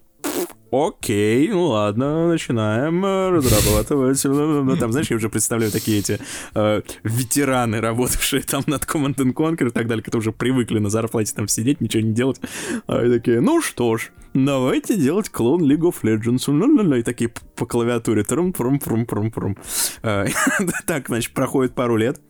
Окей, 0.71 1.49
ну 1.49 1.69
ладно, 1.69 2.29
начинаем 2.29 3.05
э, 3.05 3.31
разрабатывать. 3.31 4.23
Ну, 4.25 4.77
Там, 4.77 4.93
знаешь, 4.93 5.11
я 5.11 5.17
уже 5.17 5.29
представляю 5.31 5.73
такие 5.73 6.01
эти 6.01 6.19
э, 6.55 6.83
ветераны, 7.05 7.81
работавшие 7.81 8.43
там 8.43 8.63
над 8.67 8.85
Command 8.85 9.17
and 9.17 9.33
Conquer 9.33 9.69
и 9.69 9.71
так 9.71 9.87
далее, 9.87 10.03
которые 10.05 10.21
уже 10.21 10.33
привыкли 10.33 10.79
на 10.79 10.91
зарплате 10.91 11.35
там 11.35 11.49
сидеть, 11.49 11.81
ничего 11.81 12.03
не 12.03 12.13
делать. 12.13 12.41
А 12.87 12.99
они 12.99 13.15
такие, 13.17 13.41
ну 13.41 13.63
что 13.63 13.97
ж, 13.97 14.11
давайте 14.35 14.97
делать 14.97 15.31
клон 15.31 15.63
League 15.63 15.81
of 15.91 15.97
Legends. 16.03 16.45
Ла-ла-ла, 16.49 16.99
И 16.99 17.03
такие 17.03 17.33
по 17.57 17.65
клавиатуре. 17.67 18.23
трум 18.25 18.53
прум 18.53 18.79
прум 18.79 19.07
прум 19.07 19.31
прум 19.31 19.57
Так, 20.87 21.09
значит, 21.09 21.33
проходит 21.33 21.75
пару 21.75 21.97
лет. 21.97 22.21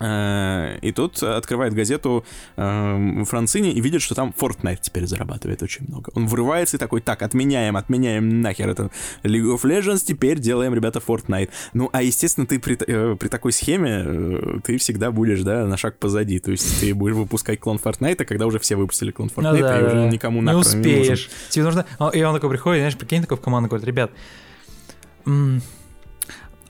Э, 0.00 0.78
И 0.80 0.92
тут 0.92 1.22
открывает 1.22 1.74
газету 1.74 2.24
эм, 2.56 3.24
Францини 3.24 3.72
и 3.72 3.80
видит, 3.80 4.00
что 4.02 4.14
там 4.14 4.32
Fortnite 4.38 4.78
теперь 4.80 5.06
зарабатывает 5.06 5.62
очень 5.62 5.86
много. 5.88 6.10
Он 6.14 6.26
врывается 6.28 6.76
и 6.76 6.80
такой, 6.80 7.00
так, 7.00 7.22
отменяем, 7.22 7.76
отменяем 7.76 8.40
нахер 8.40 8.68
это 8.68 8.90
League 9.24 9.54
of 9.54 9.62
Legends, 9.62 10.04
теперь 10.04 10.38
делаем, 10.38 10.74
ребята, 10.74 11.00
Fortnite. 11.06 11.50
Ну, 11.74 11.90
а, 11.92 12.02
естественно, 12.02 12.46
ты 12.46 12.58
при, 12.58 12.76
э, 12.86 13.16
при 13.16 13.28
такой 13.28 13.52
схеме, 13.52 14.02
э, 14.06 14.58
ты 14.64 14.78
всегда 14.78 15.10
будешь, 15.10 15.42
да, 15.42 15.66
на 15.66 15.76
шаг 15.76 15.98
позади. 15.98 16.38
То 16.38 16.50
есть 16.52 16.80
ты 16.80 16.94
будешь 16.94 17.14
выпускать 17.16 17.58
клон 17.60 17.78
Fortnite, 17.82 18.24
когда 18.24 18.46
уже 18.46 18.58
все 18.58 18.76
выпустили 18.76 19.10
клон 19.10 19.30
Ну 19.36 19.42
Fortnite, 19.42 19.60
да, 19.60 19.78
и 19.78 19.82
да, 19.82 19.86
уже 19.86 19.96
да. 19.96 20.08
никому 20.08 20.40
не 20.40 20.44
нахрен 20.46 20.60
не 20.60 20.64
нужен. 20.64 20.80
успеешь. 20.80 21.30
Тебе 21.48 21.64
нужно... 21.64 21.84
А, 21.98 22.10
И 22.10 22.22
он 22.22 22.34
такой 22.34 22.50
приходит, 22.50 22.80
знаешь, 22.82 22.96
прикинь, 22.96 23.22
такой 23.22 23.36
в 23.36 23.40
команду 23.40 23.68
говорит, 23.68 23.86
ребят, 23.86 24.10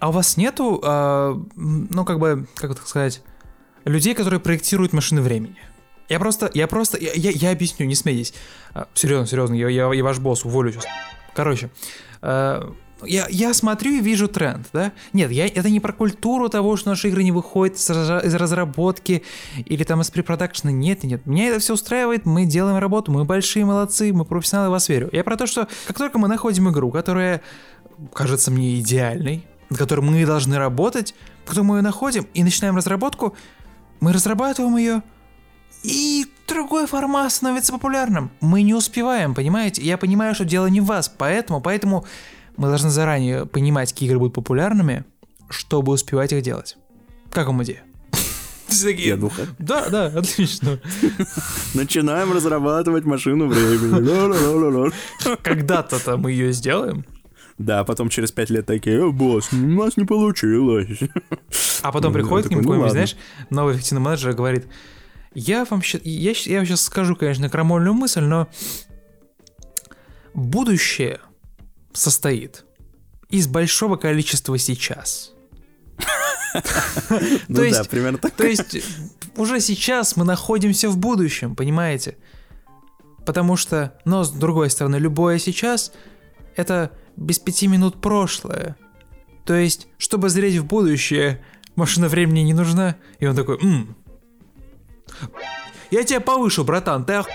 а 0.01 0.09
у 0.09 0.13
вас 0.13 0.37
нету, 0.37 0.81
м, 0.83 1.89
ну, 1.91 2.05
как 2.05 2.19
бы, 2.19 2.47
как 2.55 2.73
это 2.73 2.87
сказать, 2.87 3.23
людей, 3.85 4.15
которые 4.15 4.41
проектируют 4.41 4.93
машины 4.93 5.21
времени? 5.21 5.57
Я 6.09 6.19
просто, 6.19 6.51
я 6.55 6.67
просто, 6.67 6.97
я, 6.99 7.13
я, 7.13 7.31
я 7.31 7.51
объясню, 7.51 7.87
не 7.87 7.95
смейтесь. 7.95 8.33
А, 8.73 8.89
серьезно, 8.95 9.27
серьезно, 9.27 9.55
я, 9.55 9.69
я, 9.69 9.93
я 9.93 10.05
ваш 10.05 10.19
босс, 10.19 10.45
уволю 10.45 10.73
сейчас. 10.73 10.87
Короче, 11.35 11.71
а, 12.23 12.73
я, 13.05 13.27
я 13.29 13.53
смотрю 13.53 13.93
и 13.93 14.01
вижу 14.01 14.27
тренд, 14.27 14.67
да? 14.73 14.93
Нет, 15.13 15.31
я, 15.31 15.47
это 15.47 15.69
не 15.69 15.81
про 15.81 15.93
культуру 15.93 16.49
того, 16.49 16.77
что 16.77 16.91
наши 16.91 17.09
игры 17.09 17.23
не 17.23 17.31
выходят 17.31 17.77
из, 17.77 17.91
из 17.91 18.35
разработки 18.35 19.23
или 19.67 19.85
там 19.85 20.01
из 20.01 20.11
препродакшена. 20.11 20.73
Нет, 20.73 21.05
нет, 21.05 21.27
меня 21.27 21.49
это 21.49 21.61
все 21.61 21.75
устраивает, 21.75 22.25
мы 22.25 22.47
делаем 22.47 22.79
работу, 22.79 23.13
мы 23.13 23.25
большие 23.25 23.67
молодцы, 23.67 24.13
мы 24.13 24.25
профессионалы, 24.25 24.71
вас 24.71 24.89
верю. 24.89 25.11
Я 25.13 25.23
про 25.25 25.37
то, 25.37 25.47
что 25.47 25.69
как 25.87 25.99
только 25.99 26.19
мы 26.19 26.27
находим 26.27 26.71
игру, 26.71 26.91
которая 26.91 27.43
кажется 28.15 28.51
мне 28.51 28.81
идеальной, 28.81 29.47
над 29.71 29.79
которой 29.79 30.01
мы 30.01 30.25
должны 30.27 30.59
работать, 30.59 31.15
потом 31.47 31.67
мы 31.67 31.79
ее 31.79 31.83
находим 31.83 32.27
и 32.35 32.43
начинаем 32.43 32.77
разработку, 32.77 33.37
мы 34.01 34.13
разрабатываем 34.13 34.77
ее, 34.77 35.03
и 35.83 36.27
другой 36.47 36.87
формат 36.87 37.33
становится 37.33 37.73
популярным. 37.73 38.31
Мы 38.41 38.63
не 38.63 38.75
успеваем, 38.75 39.35
понимаете? 39.35 39.83
Я 39.83 39.97
понимаю, 39.99 40.35
что 40.35 40.45
дело 40.45 40.67
не 40.67 40.81
в 40.81 40.87
вас, 40.87 41.09
поэтому, 41.09 41.61
поэтому 41.61 42.05
мы 42.57 42.69
должны 42.69 42.91
заранее 42.91 43.47
понимать, 43.47 43.93
какие 43.93 44.09
игры 44.09 44.19
будут 44.19 44.35
популярными, 44.35 45.05
чтобы 45.49 45.93
успевать 45.93 46.33
их 46.33 46.43
делать. 46.43 46.77
Как 47.31 47.47
вам 47.47 47.63
идея? 47.63 47.83
Все 48.67 48.87
такие, 48.89 49.09
Я 49.11 49.17
думаю, 49.17 49.49
Да, 49.59 49.89
да, 49.89 50.07
отлично. 50.07 50.81
начинаем 51.75 52.33
разрабатывать 52.33 53.05
машину 53.05 53.47
времени. 53.47 54.01
Когда-то-то 55.43 56.17
мы 56.17 56.33
ее 56.33 56.53
сделаем, 56.53 57.05
Да, 57.59 57.83
потом 57.85 58.09
через 58.09 58.31
пять 58.31 58.51
лет 58.51 58.67
такие, 58.67 59.03
«О, 59.05 59.11
босс, 59.11 59.53
у 59.53 59.57
нас 59.57 59.97
не 59.97 60.05
получилось. 60.05 60.99
а 61.83 61.91
потом 61.93 62.13
Ну, 62.13 62.19
приходит 62.19 62.47
к 62.47 62.51
ним 62.51 62.59
ну 62.61 62.63
какой-нибудь, 62.65 62.87
ладно. 62.89 63.07
знаешь, 63.07 63.17
новый 63.51 63.75
эффективный 63.75 64.03
менеджер 64.05 64.31
и 64.31 64.35
говорит, 64.35 64.67
я 65.35 65.65
вам, 65.65 65.83
я, 66.05 66.35
щ- 66.35 66.51
я 66.51 66.59
вам 66.59 66.67
сейчас 66.67 66.83
скажу, 66.83 67.17
конечно, 67.17 67.49
крамольную 67.51 67.95
мысль, 67.95 68.21
но 68.23 68.49
будущее 70.35 71.21
состоит 71.93 72.65
из 73.29 73.47
большого 73.47 73.97
количества 73.97 74.57
сейчас. 74.59 75.33
Ну 77.49 77.57
да, 77.61 77.65
есть- 77.67 77.91
примерно 77.91 78.19
так. 78.19 78.33
То 78.33 78.47
есть 78.47 78.79
уже 79.37 79.61
сейчас 79.61 80.17
мы 80.17 80.25
находимся 80.25 80.89
в 80.89 80.97
будущем, 80.97 81.55
понимаете? 81.55 82.17
Потому 83.27 83.57
что, 83.57 83.99
но 84.05 84.25
с 84.25 84.31
другой 84.31 84.71
стороны, 84.71 84.97
любое 84.97 85.39
сейчас 85.39 85.93
это 86.57 86.91
без 87.19 87.39
пяти 87.39 87.67
минут 87.67 88.01
прошлое. 88.01 88.77
То 89.45 89.55
есть, 89.55 89.89
чтобы 89.99 90.29
зреть 90.29 90.57
в 90.57 90.65
будущее, 90.67 91.43
машина 91.75 92.09
времени 92.09 92.41
не 92.41 92.55
нужна. 92.55 92.97
И 93.19 93.27
он 93.27 93.35
такой, 93.35 93.59
«М, 93.63 93.97
я 95.91 96.05
тебя 96.05 96.21
повышу, 96.21 96.65
братан, 96.65 97.05
ты 97.05 97.21
ох... 97.21 97.29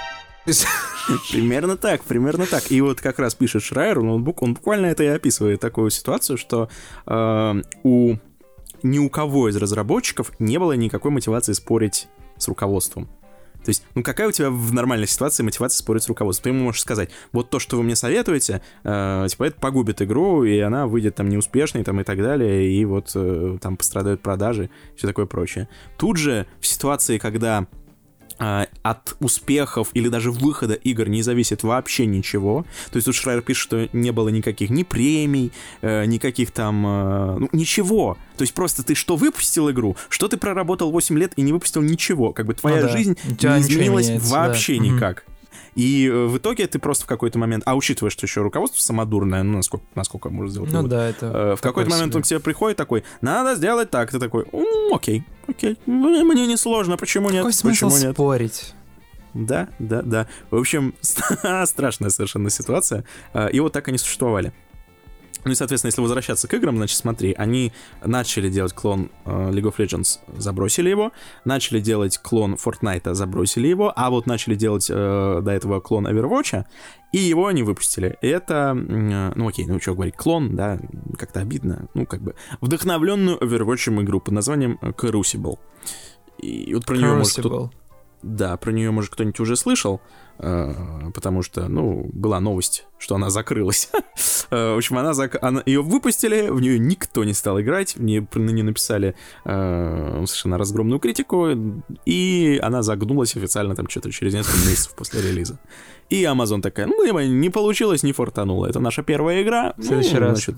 Примерно 1.31 1.77
так, 1.77 2.03
примерно 2.03 2.45
так. 2.45 2.71
И 2.71 2.79
вот 2.81 3.01
как 3.01 3.19
раз 3.19 3.35
пишет 3.35 3.63
Шрайер, 3.63 3.99
он, 3.99 4.23
бук- 4.23 4.39
он 4.41 4.53
буквально 4.53 4.87
это 4.87 5.03
и 5.03 5.07
описывает, 5.07 5.59
такую 5.59 5.89
ситуацию, 5.89 6.37
что 6.37 6.69
э, 7.05 7.61
у 7.83 8.15
ни 8.83 8.99
у 8.99 9.09
кого 9.09 9.49
из 9.49 9.55
разработчиков 9.55 10.31
не 10.39 10.59
было 10.59 10.73
никакой 10.73 11.11
мотивации 11.11 11.53
спорить 11.53 12.07
с 12.37 12.47
руководством. 12.47 13.09
То 13.63 13.69
есть, 13.69 13.85
ну 13.95 14.03
какая 14.03 14.27
у 14.27 14.31
тебя 14.31 14.49
в 14.49 14.73
нормальной 14.73 15.07
ситуации 15.07 15.43
мотивация 15.43 15.77
спорить 15.77 16.03
с 16.03 16.07
руководством? 16.07 16.43
Ты 16.43 16.49
ему 16.49 16.65
можешь 16.65 16.81
сказать, 16.81 17.09
вот 17.31 17.49
то, 17.49 17.59
что 17.59 17.77
вы 17.77 17.83
мне 17.83 17.95
советуете, 17.95 18.61
э, 18.83 19.27
типа 19.29 19.45
это 19.45 19.59
погубит 19.59 20.01
игру, 20.01 20.43
и 20.43 20.59
она 20.59 20.87
выйдет 20.87 21.15
там 21.15 21.29
неуспешной 21.29 21.83
там 21.83 21.99
и 22.01 22.03
так 22.03 22.17
далее, 22.17 22.71
и 22.71 22.85
вот 22.85 23.11
э, 23.15 23.57
там 23.61 23.77
пострадают 23.77 24.21
продажи, 24.21 24.69
все 24.95 25.07
такое 25.07 25.25
прочее. 25.25 25.69
Тут 25.97 26.17
же 26.17 26.47
в 26.59 26.67
ситуации, 26.67 27.17
когда 27.17 27.67
от 28.37 29.15
успехов 29.19 29.89
или 29.93 30.09
даже 30.09 30.31
выхода 30.31 30.73
игр 30.73 31.07
не 31.07 31.21
зависит 31.21 31.63
вообще 31.63 32.05
ничего. 32.05 32.65
То 32.91 32.97
есть 32.97 33.05
тут 33.05 33.15
Шрайер 33.15 33.41
пишет, 33.41 33.63
что 33.63 33.89
не 33.93 34.11
было 34.11 34.29
никаких 34.29 34.69
ни 34.69 34.83
премий, 34.83 35.51
э, 35.81 36.05
никаких 36.05 36.51
там... 36.51 36.85
э, 36.85 37.37
ну, 37.39 37.49
ничего. 37.51 38.17
То 38.37 38.43
есть 38.43 38.53
просто 38.53 38.83
ты 38.83 38.95
что 38.95 39.15
выпустил 39.15 39.69
игру, 39.71 39.95
что 40.09 40.27
ты 40.27 40.37
проработал 40.37 40.91
8 40.91 41.17
лет 41.17 41.33
и 41.35 41.41
не 41.41 41.53
выпустил 41.53 41.81
ничего. 41.81 42.33
Как 42.33 42.45
бы 42.45 42.53
твоя 42.53 42.77
Ну 42.77 42.81
да. 42.83 42.89
жизнь 42.89 43.17
тебя 43.37 43.57
не 43.57 43.63
изменилась 43.63 44.07
меняется, 44.07 44.31
вообще 44.31 44.77
да. 44.77 44.83
Никак. 44.83 45.25
И 45.75 46.07
э, 46.07 46.25
в 46.27 46.37
итоге 46.37 46.67
ты 46.67 46.79
просто 46.79 47.05
в 47.05 47.07
какой-то 47.07 47.39
момент... 47.39 47.63
А 47.65 47.75
учитывая, 47.75 48.09
что 48.11 48.25
еще 48.25 48.41
руководство 48.41 48.79
самодурное, 48.79 49.43
ну, 49.43 49.57
насколько, 49.57 49.85
насколько 49.95 50.29
можно 50.29 50.51
сделать 50.51 50.71
Ну 50.71 50.77
вывод, 50.77 50.91
да, 50.91 51.07
это... 51.07 51.25
Э, 51.25 51.55
В 51.55 51.61
какой-то 51.61 51.89
момент 51.89 52.11
себе. 52.11 52.17
он 52.17 52.23
к 52.23 52.25
тебе 52.27 52.39
приходит 52.39 52.77
такой, 52.77 53.03
надо 53.21 53.55
сделать 53.55 53.89
так, 53.89 54.11
ты 54.11 54.19
такой, 54.19 54.45
«М, 54.51 54.93
окей, 54.93 55.23
окей, 55.47 55.77
мне 55.85 56.45
не 56.47 56.57
сложно, 56.57 56.97
почему 56.97 57.29
нет, 57.29 57.39
Какой 57.39 57.53
смысл 57.53 57.87
почему 57.87 58.05
нет? 58.05 58.13
спорить? 58.15 58.73
Да, 59.33 59.69
да, 59.79 60.01
да. 60.03 60.27
В 60.51 60.57
общем, 60.57 60.93
страшная 61.01 62.09
совершенно 62.11 62.49
ситуация. 62.51 63.03
А, 63.33 63.47
И 63.47 63.59
вот 63.59 63.73
так 63.73 63.87
они 63.87 63.97
существовали. 63.97 64.53
Ну 65.45 65.51
и, 65.51 65.55
соответственно, 65.55 65.89
если 65.89 66.01
возвращаться 66.01 66.47
к 66.47 66.53
играм, 66.53 66.77
значит, 66.77 66.97
смотри, 66.97 67.33
они 67.37 67.73
начали 68.03 68.49
делать 68.49 68.73
клон 68.73 69.11
э, 69.25 69.51
League 69.51 69.71
of 69.71 69.75
Legends, 69.77 70.19
забросили 70.37 70.89
его, 70.89 71.11
начали 71.45 71.79
делать 71.79 72.17
клон 72.17 72.55
Fortnite, 72.55 73.13
забросили 73.13 73.67
его, 73.67 73.91
а 73.95 74.09
вот 74.09 74.25
начали 74.25 74.55
делать 74.55 74.87
э, 74.89 75.41
до 75.41 75.51
этого 75.51 75.79
клон 75.79 76.07
Overwatch, 76.07 76.65
и 77.11 77.17
его 77.17 77.47
они 77.47 77.63
выпустили. 77.63 78.17
Это, 78.21 78.75
э, 78.75 79.33
ну 79.35 79.47
окей, 79.47 79.65
ну 79.65 79.79
что 79.79 79.93
говорить, 79.93 80.15
клон, 80.15 80.55
да, 80.55 80.79
как-то 81.17 81.41
обидно, 81.41 81.87
ну 81.93 82.05
как 82.05 82.21
бы, 82.21 82.35
вдохновленную 82.61 83.37
Overwatch 83.37 84.01
игру 84.03 84.19
под 84.19 84.33
названием 84.33 84.79
Crucible. 84.81 85.59
И 86.39 86.73
вот 86.73 86.85
про 86.85 86.97
нее 86.97 87.13
может 87.13 87.37
кто 87.37 87.71
да, 88.23 88.57
про 88.57 88.71
нее, 88.71 88.91
может, 88.91 89.11
кто-нибудь 89.11 89.39
уже 89.39 89.55
слышал, 89.55 90.01
э, 90.39 90.73
потому 91.13 91.41
что, 91.41 91.67
ну, 91.67 92.09
была 92.13 92.39
новость, 92.39 92.85
что 92.97 93.15
она 93.15 93.29
закрылась. 93.29 93.89
Э, 94.49 94.75
в 94.75 94.77
общем, 94.77 94.99
она, 94.99 95.13
зак... 95.13 95.41
она 95.41 95.63
ее 95.65 95.81
выпустили, 95.81 96.49
в 96.49 96.61
нее 96.61 96.77
никто 96.77 97.23
не 97.23 97.33
стал 97.33 97.59
играть, 97.59 97.97
мне 97.97 98.27
на 98.35 98.49
нее 98.51 98.63
написали 98.63 99.15
э, 99.45 100.23
совершенно 100.27 100.59
разгромную 100.59 100.99
критику, 100.99 101.47
и 102.05 102.59
она 102.61 102.83
загнулась 102.83 103.35
официально 103.35 103.73
там 103.73 103.89
что-то 103.89 104.11
через 104.11 104.33
несколько 104.33 104.67
месяцев 104.67 104.93
после 104.95 105.21
релиза. 105.23 105.59
И 106.09 106.23
Amazon 106.23 106.61
такая, 106.61 106.85
ну, 106.85 107.19
не 107.19 107.49
получилось, 107.49 108.03
не 108.03 108.13
фортануло. 108.13 108.67
Это 108.67 108.79
наша 108.79 109.01
первая 109.01 109.41
игра. 109.41 109.73
В 109.77 109.83
следующий 109.83 110.15
ну, 110.15 110.19
раз. 110.19 110.31
Значит, 110.43 110.55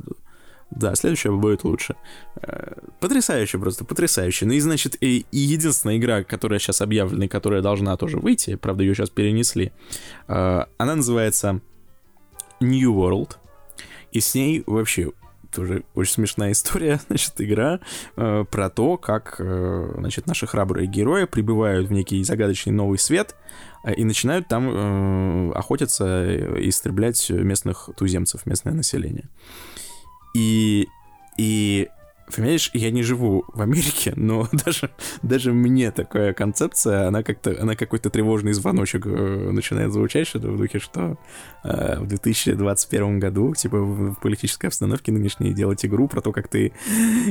да, 0.71 0.95
следующая 0.95 1.31
будет 1.31 1.63
лучше. 1.63 1.95
Э, 2.41 2.73
потрясающе 2.99 3.59
просто, 3.59 3.85
потрясающе. 3.85 4.45
Ну 4.45 4.53
и, 4.53 4.59
значит, 4.59 4.97
и, 5.01 5.25
и 5.31 5.37
единственная 5.37 5.97
игра, 5.97 6.23
которая 6.23 6.59
сейчас 6.59 6.81
объявлена 6.81 7.27
которая 7.27 7.61
должна 7.61 7.95
тоже 7.97 8.17
выйти, 8.17 8.55
правда, 8.55 8.83
ее 8.83 8.93
сейчас 8.95 9.09
перенесли, 9.09 9.71
э, 10.27 10.65
она 10.77 10.95
называется 10.95 11.61
New 12.59 12.93
World. 12.93 13.37
И 14.11 14.19
с 14.19 14.33
ней 14.33 14.63
вообще 14.65 15.11
тоже 15.55 15.83
очень 15.93 16.13
смешная 16.13 16.51
история, 16.51 16.99
значит, 17.07 17.33
игра 17.37 17.79
э, 18.17 18.45
про 18.49 18.69
то, 18.69 18.97
как, 18.97 19.35
э, 19.39 19.93
значит, 19.97 20.27
наши 20.27 20.45
храбрые 20.45 20.87
герои 20.87 21.25
прибывают 21.25 21.87
в 21.87 21.91
некий 21.91 22.23
загадочный 22.23 22.73
новый 22.73 22.99
свет 22.99 23.35
э, 23.83 23.93
и 23.93 24.03
начинают 24.03 24.47
там 24.47 24.69
э, 24.69 25.51
охотиться 25.53 26.25
и 26.25 26.69
истреблять 26.69 27.29
местных 27.29 27.89
туземцев, 27.95 28.45
местное 28.45 28.73
население. 28.73 29.29
И, 30.35 30.89
и 31.37 31.87
Понимаешь, 32.33 32.71
я 32.73 32.89
не 32.89 33.03
живу 33.03 33.45
в 33.53 33.61
Америке, 33.61 34.13
но 34.15 34.49
даже, 34.51 34.89
даже 35.21 35.53
мне 35.53 35.91
такая 35.91 36.33
концепция, 36.33 37.07
она 37.07 37.21
как-то, 37.21 37.55
она 37.61 37.75
какой-то 37.75 38.09
тревожный 38.09 38.53
звоночек 38.53 39.05
э, 39.05 39.49
начинает 39.51 39.91
звучать, 39.91 40.27
что 40.27 40.39
в 40.39 40.57
духе, 40.57 40.79
что 40.79 41.17
э, 41.63 41.99
в 41.99 42.07
2021 42.07 43.19
году, 43.19 43.53
типа, 43.53 43.77
в 43.77 44.15
политической 44.15 44.67
обстановке 44.67 45.11
нынешней 45.11 45.53
делать 45.53 45.85
игру 45.85 46.07
про 46.07 46.21
то, 46.21 46.31
как 46.31 46.47
ты 46.47 46.73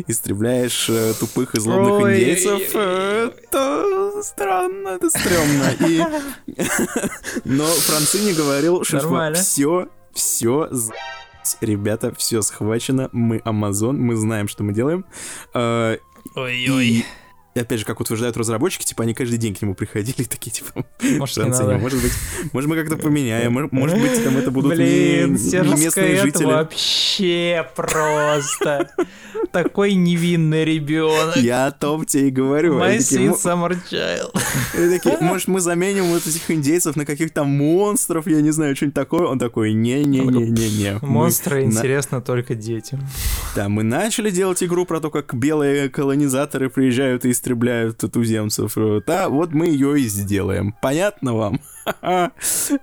истребляешь 0.06 0.88
э, 0.88 1.12
тупых 1.18 1.56
и 1.56 1.60
злобных 1.60 2.04
Ой, 2.04 2.14
индейцев, 2.14 2.62
э, 2.74 3.30
это 3.42 4.22
странно, 4.22 4.88
это 4.90 5.10
стрёмно. 5.10 5.70
И... 5.88 6.02
но 7.44 7.64
Францини 7.64 8.32
говорил, 8.32 8.84
что 8.84 9.32
все, 9.34 9.88
все 10.12 10.68
ребята, 11.60 12.14
все 12.16 12.42
схвачено, 12.42 13.08
мы 13.12 13.38
Amazon, 13.38 13.92
мы 13.92 14.16
знаем, 14.16 14.48
что 14.48 14.64
мы 14.64 14.72
делаем. 14.72 15.04
А, 15.52 15.98
Ой-ой. 16.34 16.86
И 16.86 17.04
опять 17.60 17.80
же, 17.80 17.84
как 17.84 18.00
утверждают 18.00 18.36
разработчики, 18.36 18.84
типа, 18.84 19.04
они 19.04 19.14
каждый 19.14 19.38
день 19.38 19.54
к 19.54 19.62
нему 19.62 19.74
приходили 19.74 20.22
и 20.22 20.24
такие, 20.24 20.50
типа, 20.50 20.84
может, 21.18 21.36
не 21.36 21.44
надо. 21.44 21.78
может 21.78 22.02
быть, 22.02 22.12
может, 22.52 22.68
мы 22.68 22.76
как-то 22.76 22.96
поменяем, 22.96 23.68
может 23.70 24.00
быть, 24.00 24.22
там 24.24 24.36
это 24.36 24.50
будут 24.50 24.74
Блин, 24.74 25.34
не, 25.34 25.50
не 25.50 25.84
местные 25.84 26.16
жители. 26.20 26.44
вообще 26.44 27.68
просто 27.76 28.90
такой 29.52 29.94
невинный 29.94 30.64
ребенок. 30.64 31.36
Я 31.36 31.66
о 31.66 31.70
том 31.70 32.04
тебе 32.04 32.28
и 32.28 32.30
говорю. 32.30 32.78
My 32.78 32.96
sweet 32.98 33.36
summer 33.40 33.76
child. 33.90 35.20
может, 35.20 35.48
мы 35.48 35.60
заменим 35.60 36.06
вот 36.06 36.26
этих 36.26 36.50
индейцев 36.50 36.96
на 36.96 37.06
каких-то 37.06 37.44
монстров, 37.44 38.26
я 38.26 38.40
не 38.40 38.50
знаю, 38.50 38.74
что-нибудь 38.76 38.94
такое. 38.94 39.26
Он 39.26 39.38
такой, 39.38 39.72
не-не-не-не-не. 39.72 40.98
Монстры 41.02 41.64
интересно 41.64 42.20
только 42.20 42.54
детям. 42.54 43.00
Да, 43.54 43.68
мы 43.68 43.84
начали 43.84 44.30
делать 44.30 44.64
игру 44.64 44.84
про 44.84 45.00
то, 45.00 45.10
как 45.10 45.32
белые 45.32 45.88
колонизаторы 45.88 46.68
приезжают 46.70 47.24
и 47.24 47.30
истребляют 47.30 47.98
туземцев. 47.98 48.76
Да, 49.06 49.28
вот 49.28 49.52
мы 49.52 49.68
ее 49.68 50.00
и 50.00 50.08
сделаем. 50.08 50.74
Понятно 50.82 51.34
вам? 51.34 51.60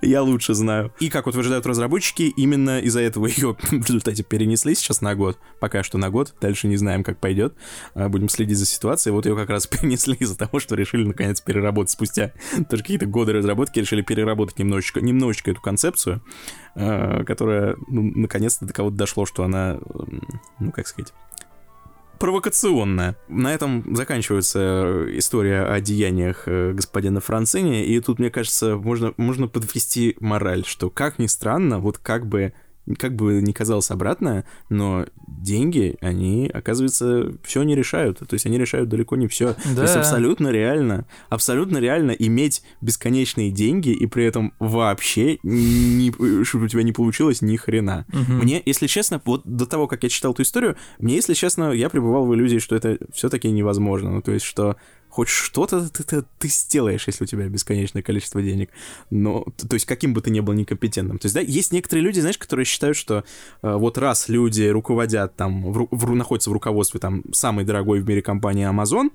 Я 0.02 0.22
лучше 0.22 0.54
знаю. 0.54 0.92
И, 0.98 1.10
как 1.10 1.26
утверждают 1.26 1.66
разработчики, 1.66 2.32
именно 2.36 2.80
из-за 2.80 3.00
этого 3.00 3.26
ее 3.26 3.56
в 3.60 3.72
результате 3.72 4.22
перенесли 4.22 4.74
сейчас 4.74 5.00
на 5.00 5.14
год. 5.14 5.38
Пока 5.60 5.82
что 5.82 5.98
на 5.98 6.08
год. 6.08 6.34
Дальше 6.40 6.68
не 6.68 6.76
знаем, 6.76 7.04
как 7.04 7.18
пойдет. 7.18 7.54
А, 7.94 8.08
будем 8.08 8.28
следить 8.28 8.56
за 8.56 8.66
ситуацией. 8.66 9.12
Вот 9.12 9.26
ее 9.26 9.36
как 9.36 9.50
раз 9.50 9.66
перенесли 9.68 10.14
из-за 10.14 10.38
того, 10.38 10.58
что 10.58 10.74
решили 10.74 11.04
наконец 11.04 11.40
переработать 11.40 11.90
спустя 11.90 12.32
тоже 12.70 12.82
какие-то 12.82 13.06
годы 13.06 13.32
разработки, 13.32 13.78
решили 13.78 14.02
переработать 14.02 14.58
немножечко, 14.58 15.00
немножечко 15.00 15.50
эту 15.50 15.60
концепцию, 15.60 16.22
которая, 16.74 17.76
ну, 17.88 18.02
наконец-то 18.14 18.64
до 18.64 18.72
кого-то 18.72 18.96
дошло, 18.96 19.26
что 19.26 19.44
она, 19.44 19.78
ну, 20.58 20.72
как 20.72 20.86
сказать, 20.86 21.12
провокационная. 22.22 23.16
На 23.26 23.52
этом 23.52 23.96
заканчивается 23.96 24.60
э, 24.60 25.18
история 25.18 25.64
о 25.64 25.80
деяниях 25.80 26.44
э, 26.46 26.72
господина 26.72 27.18
Францини, 27.20 27.84
и 27.84 27.98
тут, 28.00 28.20
мне 28.20 28.30
кажется, 28.30 28.76
можно, 28.76 29.12
можно 29.16 29.48
подвести 29.48 30.16
мораль, 30.20 30.64
что, 30.64 30.88
как 30.88 31.18
ни 31.18 31.26
странно, 31.26 31.80
вот 31.80 31.98
как 31.98 32.28
бы 32.28 32.52
как 32.98 33.14
бы 33.14 33.40
ни 33.40 33.52
казалось 33.52 33.90
обратное, 33.90 34.44
но 34.68 35.06
деньги, 35.26 35.96
они, 36.00 36.50
оказывается, 36.52 37.32
все 37.42 37.62
не 37.62 37.74
решают. 37.74 38.18
То 38.18 38.34
есть 38.34 38.46
они 38.46 38.58
решают 38.58 38.88
далеко 38.88 39.16
не 39.16 39.28
все. 39.28 39.56
Да. 39.64 39.76
То 39.76 39.82
есть 39.82 39.96
абсолютно 39.96 40.48
реально, 40.48 41.06
абсолютно 41.28 41.78
реально 41.78 42.10
иметь 42.12 42.62
бесконечные 42.80 43.50
деньги 43.50 43.90
и 43.90 44.06
при 44.06 44.24
этом 44.24 44.52
вообще, 44.58 45.38
не, 45.42 46.12
чтобы 46.44 46.64
у 46.64 46.68
тебя 46.68 46.82
не 46.82 46.92
получилось 46.92 47.40
ни 47.42 47.56
хрена. 47.56 48.06
Угу. 48.12 48.32
Мне, 48.32 48.62
если 48.64 48.86
честно, 48.86 49.20
вот 49.24 49.42
до 49.44 49.66
того, 49.66 49.86
как 49.86 50.02
я 50.02 50.08
читал 50.08 50.32
эту 50.32 50.42
историю, 50.42 50.76
мне, 50.98 51.14
если 51.14 51.34
честно, 51.34 51.72
я 51.72 51.88
пребывал 51.88 52.26
в 52.26 52.34
иллюзии, 52.34 52.58
что 52.58 52.74
это 52.74 52.98
все-таки 53.12 53.50
невозможно. 53.50 54.10
Ну, 54.10 54.22
то 54.22 54.32
есть, 54.32 54.44
что 54.44 54.76
хоть 55.12 55.28
что-то 55.28 55.90
ты, 55.90 56.04
ты, 56.04 56.24
ты 56.38 56.48
сделаешь, 56.48 57.06
если 57.06 57.24
у 57.24 57.26
тебя 57.26 57.46
бесконечное 57.46 58.02
количество 58.02 58.40
денег. 58.40 58.70
Но, 59.10 59.44
то 59.56 59.74
есть, 59.74 59.84
каким 59.84 60.14
бы 60.14 60.22
ты 60.22 60.30
ни 60.30 60.40
был 60.40 60.54
некомпетентным. 60.54 61.18
То 61.18 61.26
есть, 61.26 61.34
да, 61.34 61.42
есть 61.42 61.70
некоторые 61.70 62.02
люди, 62.02 62.20
знаешь, 62.20 62.38
которые 62.38 62.64
считают, 62.64 62.96
что 62.96 63.22
э, 63.62 63.74
вот 63.74 63.98
раз 63.98 64.30
люди 64.30 64.62
руководят 64.62 65.36
там, 65.36 65.70
в, 65.70 65.86
в, 65.90 66.14
находятся 66.14 66.48
в 66.48 66.54
руководстве 66.54 66.98
там 66.98 67.24
самой 67.32 67.66
дорогой 67.66 68.00
в 68.00 68.08
мире 68.08 68.22
компании 68.22 68.66
Amazon, 68.66 69.10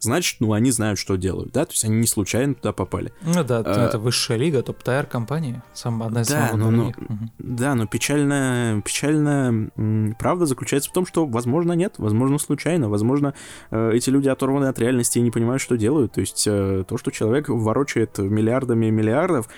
значит, 0.00 0.40
ну, 0.40 0.52
они 0.52 0.70
знают, 0.70 0.98
что 0.98 1.16
делают, 1.16 1.52
да, 1.52 1.64
то 1.64 1.72
есть 1.72 1.84
они 1.84 1.96
не 1.96 2.06
случайно 2.06 2.54
туда 2.54 2.72
попали. 2.72 3.12
Ну 3.22 3.44
да, 3.44 3.62
а, 3.64 3.86
это 3.86 3.98
высшая 3.98 4.38
лига, 4.38 4.62
топ-тайр 4.62 5.06
компания, 5.06 5.62
сам, 5.74 6.02
одна 6.02 6.22
из 6.22 6.28
да, 6.28 6.48
самых 6.48 6.56
но, 6.56 6.70
но, 6.70 6.88
угу. 6.88 7.18
Да, 7.38 7.74
но 7.74 7.86
печальная, 7.86 8.80
печальная 8.80 9.70
правда 10.18 10.46
заключается 10.46 10.90
в 10.90 10.92
том, 10.92 11.06
что, 11.06 11.26
возможно, 11.26 11.72
нет, 11.72 11.94
возможно, 11.98 12.38
случайно, 12.38 12.88
возможно, 12.88 13.34
э, 13.70 13.92
эти 13.94 14.10
люди 14.10 14.28
оторваны 14.28 14.66
от 14.66 14.78
реальности 14.78 15.18
и 15.18 15.22
не 15.22 15.30
понимают, 15.30 15.60
что 15.60 15.76
делают, 15.76 16.12
то 16.12 16.20
есть 16.20 16.44
э, 16.46 16.84
то, 16.88 16.96
что 16.96 17.10
человек 17.10 17.48
ворочает 17.48 18.18
миллиардами 18.18 18.88
миллиардов, 18.90 19.48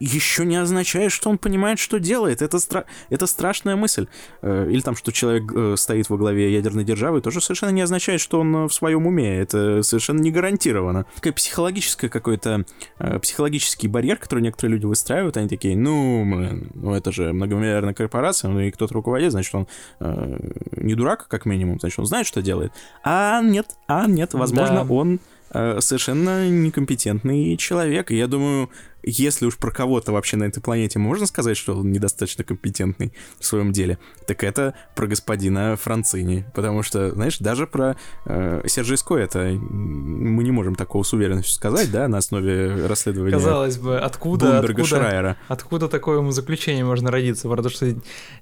еще 0.00 0.44
не 0.44 0.56
означает, 0.56 1.12
что 1.12 1.30
он 1.30 1.38
понимает, 1.38 1.78
что 1.78 1.98
делает, 1.98 2.42
это, 2.42 2.58
стра... 2.58 2.86
это 3.08 3.26
страшная 3.26 3.76
мысль. 3.76 4.08
Э, 4.42 4.68
или 4.68 4.80
там, 4.80 4.96
что 4.96 5.12
человек 5.12 5.78
стоит 5.78 6.10
во 6.10 6.16
главе 6.16 6.52
ядерной 6.52 6.84
державы, 6.84 7.20
тоже 7.20 7.40
совершенно 7.40 7.70
не 7.70 7.82
означает, 7.82 8.20
что 8.20 8.40
он 8.40 8.66
в 8.66 8.74
своем 8.74 9.06
уме, 9.06 9.38
это 9.38 9.82
совершенно 9.86 10.20
не 10.20 10.30
гарантировано. 10.30 11.06
Такая 11.14 11.32
психологическая 11.32 12.10
какой-то, 12.10 12.64
э, 12.98 13.18
психологический 13.18 13.88
барьер, 13.88 14.16
который 14.16 14.40
некоторые 14.40 14.74
люди 14.74 14.86
выстраивают, 14.86 15.36
они 15.36 15.48
такие, 15.48 15.76
ну, 15.76 16.24
блин, 16.24 16.70
ну 16.74 16.94
это 16.94 17.12
же 17.12 17.32
многомиллиардная 17.32 17.94
корпорация, 17.94 18.50
ну 18.50 18.60
и 18.60 18.70
кто-то 18.70 18.94
руководит, 18.94 19.32
значит, 19.32 19.54
он 19.54 19.66
э, 20.00 20.38
не 20.76 20.94
дурак, 20.94 21.28
как 21.28 21.46
минимум, 21.46 21.78
значит, 21.80 21.98
он 21.98 22.06
знает, 22.06 22.26
что 22.26 22.42
делает. 22.42 22.72
А 23.02 23.40
нет, 23.42 23.66
а 23.86 24.06
нет, 24.06 24.34
возможно, 24.34 24.84
да. 24.84 24.92
он 24.92 25.20
э, 25.50 25.80
совершенно 25.80 26.48
некомпетентный 26.48 27.56
человек. 27.56 28.10
И 28.10 28.16
я 28.16 28.26
думаю, 28.26 28.70
если 29.06 29.46
уж 29.46 29.56
про 29.56 29.70
кого-то 29.70 30.12
вообще 30.12 30.36
на 30.36 30.44
этой 30.44 30.60
планете 30.60 30.98
можно 30.98 31.26
сказать, 31.26 31.56
что 31.56 31.76
он 31.76 31.92
недостаточно 31.92 32.42
компетентный 32.44 33.12
в 33.38 33.46
своем 33.46 33.72
деле, 33.72 33.98
так 34.26 34.42
это 34.42 34.74
про 34.94 35.06
господина 35.06 35.76
Францини. 35.76 36.44
Потому 36.54 36.82
что, 36.82 37.12
знаешь, 37.12 37.38
даже 37.38 37.66
про 37.66 37.96
э, 38.24 38.62
Сержиско 38.66 39.14
это 39.16 39.38
мы 39.58 40.42
не 40.42 40.50
можем 40.50 40.74
такого 40.74 41.04
с 41.04 41.12
уверенностью 41.12 41.54
сказать, 41.54 41.90
да, 41.90 42.08
на 42.08 42.18
основе 42.18 42.86
расследования 42.86 43.32
Казалось 43.32 43.78
бы, 43.78 43.98
откуда, 43.98 44.58
откуда, 44.58 44.84
Шрайера. 44.84 45.36
откуда 45.48 45.88
такое 45.88 46.18
ему 46.18 46.32
заключение 46.32 46.84
можно 46.84 47.10
родиться? 47.10 47.48
Потому 47.48 47.70
что 47.70 47.94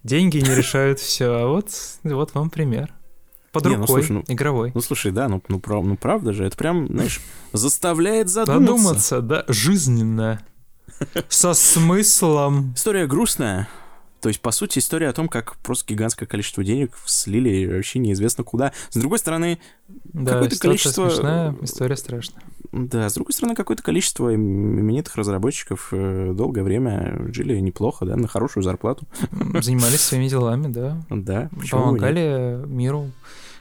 деньги 0.03 0.39
не 0.39 0.55
решают 0.55 0.99
все. 0.99 1.27
А 1.27 1.47
вот, 1.47 1.69
вот 2.03 2.35
вам 2.35 2.49
пример. 2.49 2.95
Под 3.53 3.67
не, 3.67 3.77
рукой, 3.77 3.87
ну, 3.87 3.87
слушай, 3.87 4.13
ну, 4.13 4.25
игровой. 4.27 4.73
Ну, 4.75 4.81
слушай, 4.81 5.13
да, 5.13 5.29
ну, 5.29 5.41
ну, 5.47 5.61
прав, 5.61 5.85
ну 5.85 5.97
правда 5.97 6.33
же, 6.33 6.45
это 6.45 6.57
прям, 6.57 6.89
знаешь, 6.89 7.21
заставляет 7.53 8.29
задуматься. 8.29 8.65
Задуматься, 8.65 9.21
да, 9.21 9.45
жизненно. 9.47 10.41
Со 11.29 11.55
смыслом. 11.55 12.73
История 12.75 13.07
грустная. 13.07 13.69
То 14.21 14.29
есть, 14.29 14.41
по 14.41 14.53
сути, 14.53 14.79
история 14.79 15.11
о 15.11 15.13
том, 15.13 15.29
как 15.29 15.57
просто 15.59 15.93
гигантское 15.93 16.27
количество 16.27 16.65
денег 16.65 16.97
слили 17.05 17.67
вообще 17.67 17.99
неизвестно 17.99 18.43
куда. 18.43 18.73
С 18.89 18.97
другой 18.97 19.19
стороны, 19.19 19.59
Да, 19.87 20.33
какое-то 20.33 20.59
количество... 20.59 21.11
смешная, 21.11 21.55
история 21.61 21.97
страшная. 21.97 22.43
Да, 22.73 23.11
с 23.11 23.15
другой 23.15 23.35
стороны, 23.35 23.55
какое-то 23.55 23.83
количество 23.83 24.35
именитых 24.35 25.17
разработчиков 25.17 25.89
э, 25.93 26.33
долгое 26.35 26.63
время 26.63 27.31
жили 27.35 27.61
неплохо, 27.61 28.07
да, 28.07 28.17
на 28.17 28.27
хорошую 28.27 28.65
зарплату. 28.65 29.07
Занимались 29.61 30.01
своими 30.01 30.29
делами, 30.29 30.73
да. 30.73 31.03
Да? 31.11 31.51
Помогали 31.71 32.65
миру 32.67 33.11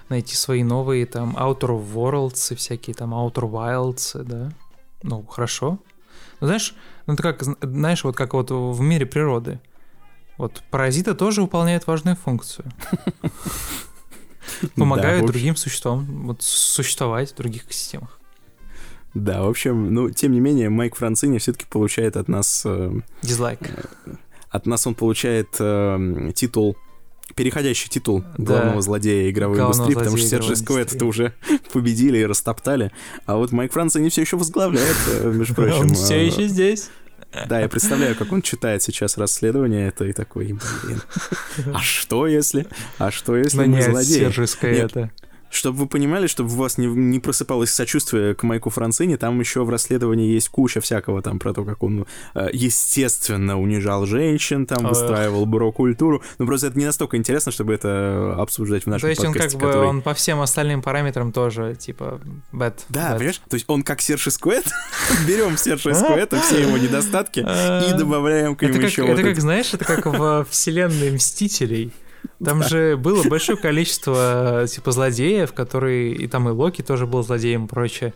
найти 0.07 0.35
свои 0.35 0.63
новые 0.63 1.05
там 1.05 1.35
Outer 1.35 1.93
Worlds 1.93 2.53
и 2.53 2.55
всякие 2.55 2.93
там 2.93 3.13
Outer 3.13 3.51
Wilds, 3.51 4.23
да. 4.23 4.51
Ну, 5.01 5.23
хорошо. 5.23 5.79
Ну, 6.39 6.47
знаешь, 6.47 6.73
ну, 7.05 7.13
это 7.13 7.23
как, 7.23 7.43
зн- 7.43 7.57
знаешь, 7.61 8.03
вот 8.03 8.15
как 8.15 8.33
вот 8.33 8.51
в 8.51 8.79
мире 8.81 9.05
природы. 9.05 9.59
Вот 10.37 10.63
паразиты 10.71 11.13
тоже 11.13 11.41
выполняют 11.41 11.87
важную 11.87 12.15
функцию. 12.15 12.65
Помогают 14.75 15.25
другим 15.25 15.55
существам 15.55 16.05
вот 16.25 16.41
существовать 16.41 17.31
в 17.31 17.35
других 17.35 17.65
экосистемах. 17.65 18.19
Да, 19.13 19.43
в 19.43 19.49
общем, 19.49 19.93
ну, 19.93 20.09
тем 20.09 20.31
не 20.31 20.39
менее, 20.39 20.69
Майк 20.69 20.95
Францини 20.95 21.37
все-таки 21.37 21.65
получает 21.69 22.17
от 22.17 22.27
нас... 22.27 22.63
э, 22.65 22.91
Дизлайк. 23.21 23.59
от 24.49 24.65
нас 24.65 24.87
он 24.87 24.95
получает 24.95 25.49
э, 25.59 26.31
титул 26.33 26.75
переходящий 27.35 27.89
титул 27.89 28.23
Да. 28.37 28.55
главного 28.55 28.81
злодея 28.81 29.29
игровой 29.29 29.57
Главного 29.57 29.75
индустрии, 29.75 29.95
потому 29.95 30.17
что 30.17 30.35
игровой 30.37 30.55
Сквет 30.55 30.93
это 30.93 31.05
уже 31.05 31.33
победили 31.73 32.17
и 32.19 32.25
растоптали, 32.25 32.91
а 33.25 33.35
вот 33.35 33.51
Майк 33.51 33.73
Францини 33.73 34.09
все 34.09 34.21
еще 34.21 34.37
возглавляет, 34.37 34.95
э, 35.07 35.31
между 35.31 35.53
прочим. 35.55 35.81
Он 35.81 35.93
все 35.93 36.15
э, 36.15 36.25
еще 36.25 36.47
здесь. 36.47 36.89
Да, 37.47 37.59
я 37.59 37.67
представляю, 37.67 38.15
как 38.15 38.31
он 38.31 38.43
читает 38.43 38.83
сейчас 38.83 39.17
расследование 39.17 39.87
это 39.87 40.05
и 40.05 40.13
такой, 40.13 40.45
блин, 40.83 41.01
а 41.73 41.79
что 41.79 42.27
если? 42.27 42.67
А 42.99 43.09
что 43.09 43.35
если 43.35 43.57
мы 43.57 43.67
Нанять 43.67 43.89
злодеи? 43.89 44.25
Нет. 44.61 44.91
это. 44.91 45.11
Чтобы 45.53 45.77
вы 45.81 45.87
понимали, 45.87 46.25
чтобы 46.25 46.51
у 46.51 46.55
вас 46.55 46.79
не, 46.79 46.87
не 46.87 47.19
просыпалось 47.19 47.71
сочувствие 47.71 48.33
к 48.33 48.41
Майку 48.41 48.71
Францини, 48.71 49.17
там 49.17 49.39
еще 49.39 49.63
в 49.63 49.69
расследовании 49.69 50.33
есть 50.33 50.49
куча 50.49 50.81
всякого 50.81 51.21
там 51.21 51.37
про 51.37 51.53
то, 51.53 51.63
как 51.63 51.83
он, 51.83 52.07
э, 52.33 52.49
естественно, 52.51 53.61
унижал 53.61 54.07
женщин, 54.07 54.65
там, 54.65 54.79
Эх. 54.83 54.89
выстраивал 54.89 55.45
бюро-культуру. 55.45 56.23
Ну, 56.39 56.47
просто 56.47 56.67
это 56.67 56.79
не 56.79 56.85
настолько 56.85 57.17
интересно, 57.17 57.51
чтобы 57.51 57.75
это 57.75 58.35
обсуждать 58.39 58.85
в 58.85 58.87
нашем 58.87 59.01
То 59.01 59.09
есть 59.09 59.23
он 59.23 59.33
подкасте, 59.33 59.57
как 59.59 59.61
бы, 59.61 59.71
который- 59.71 59.87
он 59.89 60.01
по 60.01 60.15
всем 60.15 60.41
остальным 60.41 60.81
параметрам 60.81 61.31
тоже, 61.31 61.75
типа, 61.75 62.19
bad. 62.51 62.79
Да, 62.89 63.11
bad. 63.11 63.17
понимаешь? 63.17 63.41
То 63.47 63.53
есть 63.53 63.65
он 63.67 63.83
как 63.83 64.01
Серж 64.01 64.29
Сквет, 64.31 64.65
берем 65.27 65.57
Серж 65.57 65.81
Сквета, 65.81 66.39
все 66.39 66.61
его 66.61 66.79
недостатки, 66.79 67.41
и 67.41 67.93
добавляем 67.95 68.55
к 68.55 68.63
нему 68.63 68.73
как, 68.73 68.83
еще 68.83 69.05
это 69.05 69.21
как, 69.21 69.39
знаешь, 69.39 69.71
это 69.71 69.85
как 69.85 70.07
в 70.07 70.47
вселенной 70.49 71.11
Мстителей. 71.11 71.93
Там 72.43 72.63
же 72.63 72.97
было 72.97 73.23
большое 73.27 73.57
количество, 73.57 74.65
типа, 74.67 74.91
злодеев, 74.91 75.53
которые... 75.53 76.13
И 76.13 76.27
там 76.27 76.49
и 76.49 76.51
Локи 76.51 76.81
тоже 76.81 77.05
был 77.07 77.23
злодеем 77.23 77.65
и 77.65 77.67
прочее. 77.67 78.13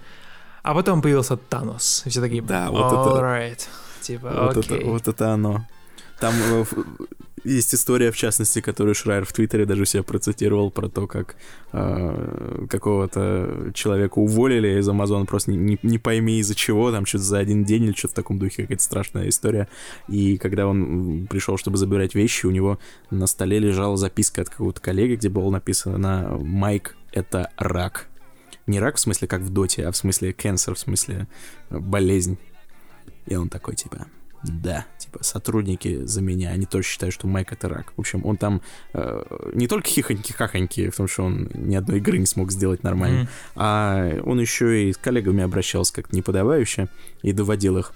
А 0.64 0.74
потом 0.74 1.02
появился 1.02 1.38
Танос. 1.38 2.04
И 2.06 2.10
все 2.10 2.22
такие, 2.22 2.42
Да, 2.42 2.70
вот 2.70 2.88
это- 2.88 3.22
alright. 3.22 3.68
Типа, 4.02 4.30
Вот 4.54 4.58
это, 4.58 4.76
окей. 4.76 4.84
вот 4.86 5.08
это 5.08 5.32
оно. 5.34 5.66
Там 6.20 6.34
э, 6.52 6.66
есть 7.48 7.74
история, 7.74 8.12
в 8.12 8.18
частности, 8.18 8.62
которую 8.62 8.96
Шрайер 8.96 9.26
в 9.26 9.34
Твиттере 9.34 9.66
даже 9.66 9.86
себя 9.86 10.04
процитировал 10.04 10.72
про 10.72 10.90
то, 10.90 11.08
как 11.08 11.36
э, 11.72 12.66
какого-то 12.70 13.72
человека 13.74 14.20
уволили 14.20 14.80
из 14.80 14.88
Амазона, 14.88 15.26
просто 15.26 15.52
не, 15.52 15.58
не- 15.58 15.80
не 15.82 15.98
пойми 15.98 16.40
из-за 16.40 16.56
чего, 16.56 16.92
там 16.92 17.06
что-то 17.06 17.24
за 17.24 17.40
один 17.40 17.64
день 17.64 17.86
или 17.86 17.94
что-то 17.94 18.14
в 18.14 18.16
таком 18.16 18.40
духе, 18.40 18.64
какая-то 18.64 18.84
страшная 18.84 19.30
история. 19.30 19.68
И 20.08 20.38
когда 20.38 20.68
он 20.68 21.28
пришел, 21.28 21.58
чтобы 21.58 21.78
забирать 21.78 22.16
вещи, 22.16 22.46
у 22.46 22.52
него 22.52 22.80
на 23.10 23.28
столе 23.28 23.60
лежала 23.60 23.98
записка 23.98 24.42
от 24.42 24.50
какого-то 24.50 24.82
коллеги, 24.82 25.16
где 25.16 25.30
было 25.30 25.50
написано 25.50 26.38
«Майк— 26.40 26.96
это 27.12 27.52
рак». 27.58 28.08
Не 28.68 28.82
рак 28.82 28.98
в 28.98 29.00
смысле 29.00 29.28
как 29.30 29.42
в 29.42 29.50
доте, 29.50 29.88
а 29.88 29.92
в 29.92 29.98
смысле 29.98 30.32
cancer, 30.32 30.74
в 30.74 30.80
смысле 30.80 31.28
э, 31.70 31.80
болезнь. 31.80 32.38
И 33.26 33.36
он 33.36 33.50
такой, 33.50 33.76
типа, 33.76 34.08
да, 34.44 34.86
типа, 34.98 35.24
сотрудники 35.24 36.06
за 36.06 36.22
меня, 36.22 36.52
они 36.52 36.66
тоже 36.66 36.88
считают, 36.88 37.14
что 37.14 37.28
Майк 37.28 37.52
это 37.52 37.70
рак. 37.70 37.94
В 37.96 38.00
общем, 38.00 38.26
он 38.26 38.38
там 38.38 38.62
э, 38.94 39.24
не 39.54 39.68
только 39.68 39.90
хихоньки-хахоньки, 39.90 40.90
в 40.90 40.96
том, 40.96 41.08
что 41.08 41.24
он 41.24 41.50
ни 41.54 41.76
одной 41.76 41.98
игры 41.98 42.18
не 42.18 42.26
смог 42.26 42.52
сделать 42.52 42.84
нормально, 42.84 43.22
М. 43.22 43.28
а 43.56 44.22
он 44.24 44.40
еще 44.40 44.90
и 44.90 44.94
с 44.94 44.98
коллегами 44.98 45.44
обращался 45.44 45.94
как-то 45.94 46.16
неподобающе 46.16 46.88
и 47.24 47.32
доводил 47.32 47.78
их. 47.78 47.94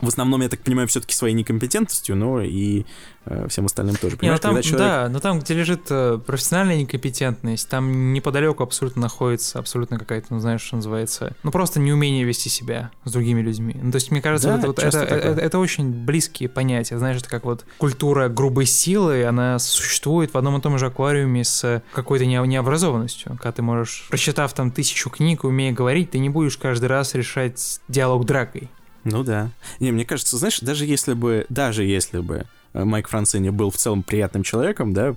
В 0.00 0.08
основном, 0.08 0.40
я 0.42 0.48
так 0.48 0.60
понимаю, 0.60 0.88
все-таки 0.88 1.14
своей 1.14 1.34
некомпетентностью, 1.34 2.16
но 2.16 2.40
и 2.42 2.84
э, 3.26 3.46
всем 3.48 3.66
остальным 3.66 3.96
тоже. 3.96 4.16
Не, 4.22 4.30
ну 4.30 4.38
Понимаешь, 4.38 4.40
там, 4.40 4.50
когда 4.54 4.62
человек... 4.62 4.86
Да, 4.88 5.08
но 5.10 5.20
там, 5.20 5.40
где 5.40 5.54
лежит 5.54 5.82
э, 5.90 6.18
профессиональная 6.24 6.76
некомпетентность, 6.78 7.68
там 7.68 8.12
неподалеку 8.12 8.62
абсолютно 8.62 9.02
находится 9.02 9.58
абсолютно 9.58 9.98
какая-то, 9.98 10.28
ну 10.30 10.38
знаешь, 10.40 10.62
что 10.62 10.76
называется, 10.76 11.34
ну 11.42 11.50
просто 11.50 11.80
неумение 11.80 12.24
вести 12.24 12.48
себя 12.48 12.90
с 13.04 13.12
другими 13.12 13.40
людьми. 13.42 13.76
Ну 13.82 13.90
то 13.90 13.96
есть 13.96 14.10
мне 14.10 14.22
кажется, 14.22 14.48
Да, 14.48 14.58
это, 14.58 14.66
вот 14.68 14.78
это, 14.78 14.98
это- 14.98 15.40
это 15.40 15.58
очень 15.58 15.90
близкие 15.90 16.48
понятия, 16.48 16.98
знаешь, 16.98 17.18
это 17.18 17.28
как 17.28 17.44
вот 17.44 17.64
культура 17.78 18.28
грубой 18.28 18.66
силы, 18.66 19.24
она 19.24 19.58
существует 19.58 20.32
в 20.32 20.38
одном 20.38 20.56
и 20.56 20.60
том 20.60 20.78
же 20.78 20.86
аквариуме 20.86 21.44
с 21.44 21.82
какой-то 21.92 22.24
не- 22.26 22.46
необразованностью, 22.46 23.32
когда 23.32 23.52
ты 23.52 23.62
можешь, 23.62 24.06
прочитав 24.08 24.52
там 24.54 24.70
тысячу 24.70 25.10
книг, 25.10 25.44
умея 25.44 25.72
говорить, 25.72 26.10
ты 26.10 26.18
не 26.18 26.28
будешь 26.30 26.56
каждый 26.56 26.86
раз 26.86 27.14
решать 27.14 27.80
диалог 27.88 28.24
дракой. 28.24 28.70
Ну 29.04 29.22
да. 29.22 29.50
Не, 29.78 29.92
мне 29.92 30.04
кажется, 30.04 30.36
знаешь, 30.36 30.60
даже 30.60 30.84
если 30.86 31.14
бы, 31.14 31.46
даже 31.48 31.84
если 31.84 32.20
бы 32.20 32.46
э, 32.72 32.84
Майк 32.84 33.08
Францини 33.08 33.50
был 33.50 33.70
в 33.70 33.76
целом 33.76 34.02
приятным 34.02 34.42
человеком, 34.42 34.92
да, 34.92 35.14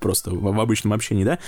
просто 0.00 0.30
в, 0.30 0.42
в 0.42 0.60
обычном 0.60 0.92
общении, 0.92 1.24
да, 1.24 1.38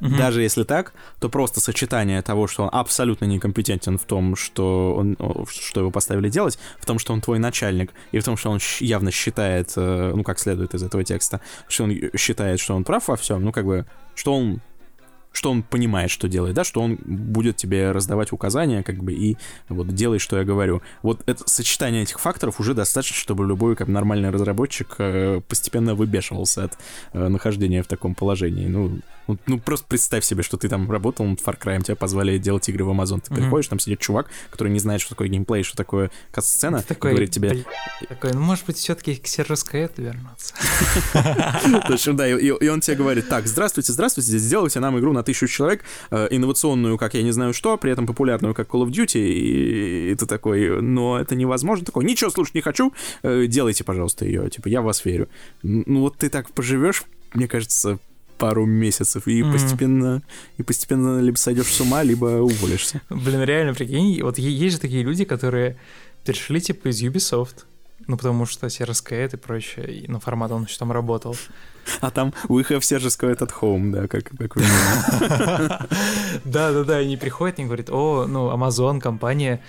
Мгм. 0.00 0.16
даже 0.16 0.42
если 0.42 0.64
так, 0.64 0.92
то 1.18 1.28
просто 1.28 1.60
сочетание 1.60 2.20
того, 2.22 2.46
что 2.46 2.64
он 2.64 2.70
абсолютно 2.72 3.24
некомпетентен 3.24 3.98
в 3.98 4.04
том, 4.04 4.36
что, 4.36 4.94
он, 4.94 5.16
что 5.50 5.80
его 5.80 5.90
поставили 5.90 6.28
делать, 6.28 6.58
в 6.78 6.86
том, 6.86 6.98
что 6.98 7.12
он 7.12 7.20
твой 7.20 7.38
начальник, 7.38 7.92
и 8.12 8.18
в 8.18 8.24
том, 8.24 8.36
что 8.36 8.50
он 8.50 8.58
явно 8.80 9.10
считает, 9.10 9.72
э, 9.76 10.12
ну, 10.14 10.22
как 10.22 10.38
следует 10.38 10.74
из 10.74 10.82
этого 10.82 11.04
текста, 11.04 11.40
что 11.68 11.84
он 11.84 11.94
считает, 12.16 12.60
что 12.60 12.74
он 12.74 12.84
прав 12.84 13.08
во 13.08 13.16
всем, 13.16 13.42
ну, 13.44 13.52
как 13.52 13.64
бы, 13.64 13.86
что 14.14 14.34
он 14.34 14.60
что 15.32 15.50
он 15.50 15.62
понимает, 15.62 16.10
что 16.10 16.28
делает, 16.28 16.54
да, 16.54 16.64
что 16.64 16.80
он 16.80 16.98
будет 17.04 17.56
тебе 17.56 17.92
раздавать 17.92 18.32
указания, 18.32 18.82
как 18.82 19.02
бы, 19.02 19.12
и 19.12 19.36
вот 19.68 19.88
делай, 19.88 20.18
что 20.18 20.38
я 20.38 20.44
говорю. 20.44 20.82
Вот 21.02 21.22
это 21.26 21.42
сочетание 21.48 22.02
этих 22.02 22.20
факторов 22.20 22.60
уже 22.60 22.74
достаточно, 22.74 23.16
чтобы 23.16 23.46
любой 23.46 23.76
как 23.76 23.88
нормальный 23.88 24.30
разработчик 24.30 24.94
э, 24.98 25.40
постепенно 25.48 25.94
выбешивался 25.94 26.64
от 26.64 26.78
э, 27.12 27.28
нахождения 27.28 27.82
в 27.82 27.86
таком 27.86 28.14
положении. 28.14 28.66
Ну, 28.66 29.00
ну, 29.32 29.38
ну, 29.46 29.58
просто 29.58 29.86
представь 29.88 30.24
себе, 30.24 30.42
что 30.42 30.56
ты 30.56 30.68
там 30.68 30.90
работал 30.90 31.26
над 31.26 31.40
Far 31.40 31.58
Cry, 31.58 31.82
тебя 31.82 31.96
позвали 31.96 32.38
делать 32.38 32.68
игры 32.68 32.84
в 32.84 32.90
Amazon. 32.90 33.20
Ты 33.20 33.34
приходишь, 33.34 33.68
там 33.68 33.78
сидит 33.78 34.00
чувак, 34.00 34.28
который 34.50 34.72
не 34.72 34.78
знает, 34.78 35.00
что 35.00 35.10
такое 35.10 35.28
геймплей, 35.28 35.62
что 35.62 35.76
такое 35.76 36.10
кат-сцена, 36.30 36.82
такой, 36.82 37.10
говорит 37.10 37.30
тебе... 37.30 37.50
«Блин», 37.50 37.64
такой, 38.08 38.32
ну 38.32 38.40
может 38.40 38.66
быть 38.66 38.76
все-таки 38.76 39.16
к 39.16 39.26
Сержской 39.26 39.82
вернуться. 39.96 40.54
В 41.14 41.92
общем, 41.92 42.16
да, 42.16 42.28
и, 42.28 42.68
он 42.68 42.80
тебе 42.80 42.96
говорит, 42.96 43.28
так, 43.28 43.46
здравствуйте, 43.46 43.92
здравствуйте, 43.92 44.38
сделайте 44.38 44.80
нам 44.80 44.98
игру 44.98 45.12
на 45.12 45.22
тысячу 45.22 45.46
человек, 45.46 45.84
э, 46.10 46.28
инновационную, 46.30 46.98
как 46.98 47.14
я 47.14 47.22
не 47.22 47.32
знаю 47.32 47.52
что, 47.52 47.76
при 47.76 47.92
этом 47.92 48.06
популярную, 48.06 48.54
как 48.54 48.68
Call 48.68 48.86
of 48.86 48.90
Duty, 48.90 49.20
и, 49.20 50.14
ты 50.14 50.26
такой, 50.26 50.80
но 50.80 51.18
это 51.18 51.34
невозможно. 51.34 51.84
Такой, 51.84 52.04
ничего 52.04 52.30
слушать 52.30 52.54
не 52.54 52.60
хочу, 52.60 52.92
э, 53.22 53.46
делайте, 53.46 53.84
пожалуйста, 53.84 54.24
ее, 54.24 54.48
типа, 54.50 54.68
я 54.68 54.82
в 54.82 54.84
вас 54.84 55.04
верю. 55.04 55.28
Ну 55.62 56.00
вот 56.00 56.16
ты 56.16 56.28
так 56.28 56.50
поживешь, 56.50 57.04
мне 57.34 57.48
кажется, 57.48 57.98
пару 58.42 58.66
месяцев, 58.66 59.28
и 59.28 59.42
Мгм. 59.44 59.52
постепенно, 59.52 60.22
и 60.58 60.64
постепенно 60.64 61.20
либо 61.20 61.36
сойдешь 61.36 61.68
с 61.72 61.80
ума, 61.80 62.02
либо 62.02 62.26
уволишься. 62.42 63.00
Блин, 63.08 63.42
реально, 63.44 63.72
прикинь, 63.72 64.20
вот 64.20 64.36
есть 64.36 64.74
же 64.74 64.80
такие 64.80 65.04
люди, 65.04 65.24
которые 65.24 65.76
перешли 66.24 66.60
типа 66.60 66.88
из 66.88 67.00
Ubisoft, 67.04 67.66
ну 68.08 68.16
потому 68.16 68.46
что 68.46 68.66
CRSK 68.66 69.34
и 69.34 69.36
прочее, 69.36 69.86
и, 69.94 70.08
ну 70.10 70.18
формат 70.18 70.50
он 70.50 70.64
еще 70.64 70.76
там 70.76 70.90
работал. 70.90 71.36
А 72.00 72.10
там 72.10 72.34
we 72.48 72.66
have 72.68 72.80
Serge's 72.80 73.16
at 73.16 73.52
home, 73.60 73.92
да, 73.92 74.08
как, 74.08 74.24
как. 74.36 74.56
Да-да-да, 76.44 76.96
они 76.96 77.16
приходят 77.16 77.60
и 77.60 77.64
говорят, 77.64 77.90
о, 77.90 78.26
ну, 78.26 78.50
Amazon, 78.50 79.00
компания, 79.00 79.60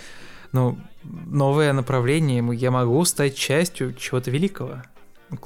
ну, 0.51 0.79
новое 1.03 1.73
направление, 1.73 2.43
я 2.55 2.71
могу 2.71 3.05
стать 3.05 3.35
частью 3.35 3.93
чего-то 3.93 4.31
великого. 4.31 4.81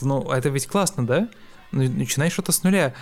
Ну, 0.02 0.32
это 0.32 0.48
ведь 0.50 0.68
классно, 0.68 1.06
да? 1.06 1.28
Ну, 1.72 1.84
начинай 1.90 2.30
что-то 2.30 2.52
с 2.52 2.64
нуля. 2.64 2.94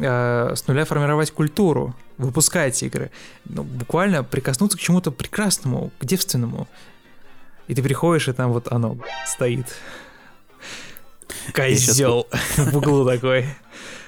э, 0.00 0.52
с 0.56 0.66
нуля 0.66 0.84
формировать 0.84 1.30
культуру, 1.30 1.94
выпускать 2.18 2.82
игры. 2.82 3.10
Ну, 3.44 3.62
буквально 3.62 4.24
прикоснуться 4.24 4.76
к 4.78 4.80
чему-то 4.80 5.10
прекрасному, 5.10 5.90
к 5.98 6.04
девственному. 6.04 6.68
И 7.68 7.74
ты 7.74 7.82
приходишь, 7.82 8.28
и 8.28 8.32
там 8.32 8.52
вот 8.52 8.70
оно 8.72 8.96
стоит. 9.26 9.66
Козел 11.52 12.26
в 12.56 12.76
углу 12.76 13.04
такой. 13.04 13.46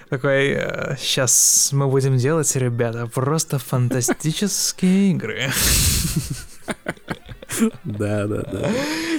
Такой, 0.09 0.97
сейчас 0.99 1.71
мы 1.73 1.87
будем 1.87 2.17
делать, 2.17 2.57
ребята, 2.57 3.07
просто 3.07 3.59
фантастические 3.59 5.11
игры. 5.11 5.51
Да, 7.85 8.27
да, 8.27 8.43
да. 8.43 8.71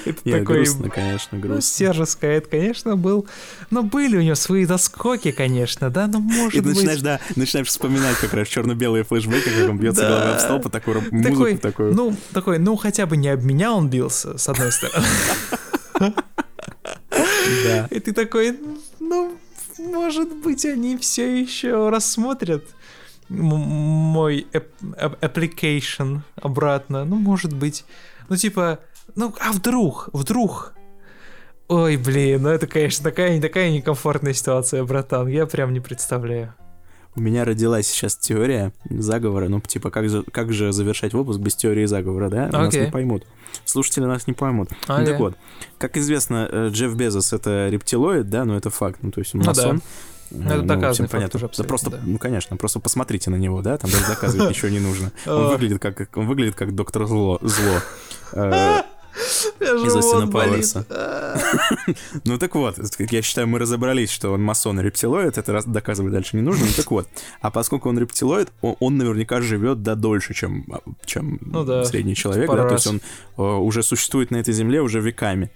Это 0.06 0.19
Нет, 0.24 0.40
такой... 0.40 0.58
грустно, 0.58 0.90
конечно, 0.90 1.38
Ну, 1.38 1.40
грустно. 1.41 1.61
Сержа 1.61 2.06
Скайт, 2.06 2.48
конечно, 2.48 2.95
был... 2.95 3.27
Но 3.69 3.83
были 3.83 4.17
у 4.17 4.22
него 4.22 4.35
свои 4.35 4.66
доскоки, 4.66 5.32
конечно, 5.32 5.90
да, 5.90 6.08
но 6.08 6.19
И 6.19 6.22
может 6.22 6.53
ты 6.53 6.61
быть... 6.61 6.75
начинаешь, 6.75 7.01
да, 7.01 7.19
начинаешь 7.35 7.67
вспоминать 7.67 8.17
как 8.17 8.33
раз 8.33 8.48
черно-белые 8.48 9.03
флешбеки, 9.03 9.49
как 9.49 9.69
он 9.69 9.77
бьется 9.77 10.01
Да. 10.01 10.09
головой 10.09 10.33
об 10.33 10.40
стол, 10.40 10.59
по 10.59 10.69
Такой, 10.69 11.01
музыку 11.11 11.58
такую. 11.61 11.93
ну, 11.95 12.16
такой, 12.33 12.59
ну, 12.59 12.75
хотя 12.75 13.06
бы 13.06 13.17
не 13.17 13.30
об 13.30 13.43
меня 13.43 13.74
он 13.74 13.90
бился, 13.90 14.38
с 14.38 14.48
одной 14.48 14.72
стороны. 14.72 15.06
Да. 17.66 17.88
И 17.90 17.99
ты 17.99 18.14
такой, 18.14 18.59
ну, 18.99 19.35
может 19.80 20.33
быть, 20.38 20.66
они 20.66 20.98
все 20.98 21.41
еще 21.41 21.90
рассмотрят 21.90 22.64
мой 23.30 24.48
application 25.22 26.22
обратно. 26.35 27.06
Ну, 27.06 27.16
может 27.16 27.53
быть. 27.53 27.85
Ну, 28.30 28.35
типа, 28.35 28.80
ну, 29.16 29.33
а 29.40 29.51
вдруг, 29.51 30.09
вдруг. 30.14 30.74
Ой, 31.67 31.98
блин, 31.98 32.43
ну 32.43 32.49
это, 32.49 32.67
конечно, 32.67 33.03
такая, 33.03 33.40
такая 33.41 33.69
некомфортная 33.72 34.33
ситуация, 34.33 34.83
братан. 34.83 35.27
Я 35.27 35.45
прям 35.45 35.74
не 35.74 35.80
представляю. 35.80 36.53
У 37.16 37.22
меня 37.22 37.43
родилась 37.43 37.88
сейчас 37.88 38.16
теория 38.16 38.72
заговора, 38.90 39.49
ну, 39.49 39.59
типа, 39.59 39.90
как 39.90 40.09
же, 40.09 40.24
как 40.32 40.53
же 40.53 40.72
завершать 40.72 41.14
выпуск 41.14 41.40
без 41.40 41.56
теории 41.56 41.85
заговора, 41.85 42.30
да? 42.30 42.48
Нас 42.48 42.69
Окей. 42.69 42.85
не 42.85 42.91
поймут. 42.91 43.25
Слушатели 43.66 44.06
нас 44.06 44.27
не 44.27 44.33
поймут. 44.33 44.69
Ну, 44.88 44.95
Окей. 44.95 45.08
так 45.08 45.19
вот, 45.19 45.35
как 45.80 45.98
известно, 45.98 46.48
э, 46.49 46.69
Джефф 46.72 46.95
Безос— 46.95 47.33
это 47.33 47.67
рептилоид, 47.69 48.30
да, 48.30 48.45
ну, 48.45 48.56
это 48.56 48.69
факт, 48.69 48.99
ну, 49.01 49.11
то 49.11 49.19
есть 49.19 49.33
он 49.33 49.41
Ну 49.41 49.53
да. 49.53 49.75
Ну, 50.32 50.49
это 50.49 50.61
доказанный 50.61 51.09
факт 51.09 51.11
понятно. 51.11 51.38
уже 51.38 51.49
Да 51.58 51.64
просто, 51.64 51.90
да. 51.90 51.99
ну, 52.03 52.17
конечно, 52.17 52.58
просто 52.58 52.80
посмотрите 52.80 53.30
на 53.30 53.35
него, 53.35 53.61
да, 53.61 53.77
там 53.77 53.90
даже 53.91 54.08
доказывать 54.08 54.49
ничего 54.56 54.69
не 54.69 54.80
нужно. 54.80 55.11
Он 55.25 55.49
выглядит 55.49 55.82
как, 55.82 56.17
он 56.17 56.27
выглядит 56.27 56.56
как 56.56 56.75
доктор 56.75 57.06
зло. 57.06 57.40
зло. 57.41 57.80
Э, 58.33 58.82
Из 59.59 59.95
Остина 59.95 60.27
Пауэрса. 60.27 60.85
Ну 62.25 62.38
так 62.38 62.56
вот, 62.56 62.77
я 62.99 63.22
считаю, 63.22 63.48
мы 63.48 63.59
разобрались, 63.59 64.09
что 64.11 64.32
он 64.32 64.41
масон 64.41 64.80
и 64.80 64.83
рептилоид, 64.83 65.38
это 65.38 65.51
раз 65.51 65.66
доказывать 65.66 66.14
дальше 66.14 66.35
не 66.35 66.41
нужно. 66.41 66.66
Ну 66.66 66.72
так 66.75 66.90
вот, 66.91 67.08
а 67.41 67.51
поскольку 67.51 67.90
он 67.90 67.99
рептилоид, 67.99 68.51
он, 68.61 68.98
наверняка 68.98 69.41
живет 69.41 69.82
да 69.83 69.95
дольше, 69.95 70.33
чем, 70.33 70.66
чем 71.06 71.40
Ну 71.41 71.85
средний 71.85 72.16
человек, 72.16 72.49
да, 72.49 72.67
то 72.67 72.74
есть 72.74 72.88
он 72.88 73.01
э, 73.38 73.41
уже 73.41 73.83
существует 73.83 74.32
на 74.32 74.38
этой 74.38 74.53
земле 74.53 74.82
уже 74.82 74.99
веками. 74.99 75.51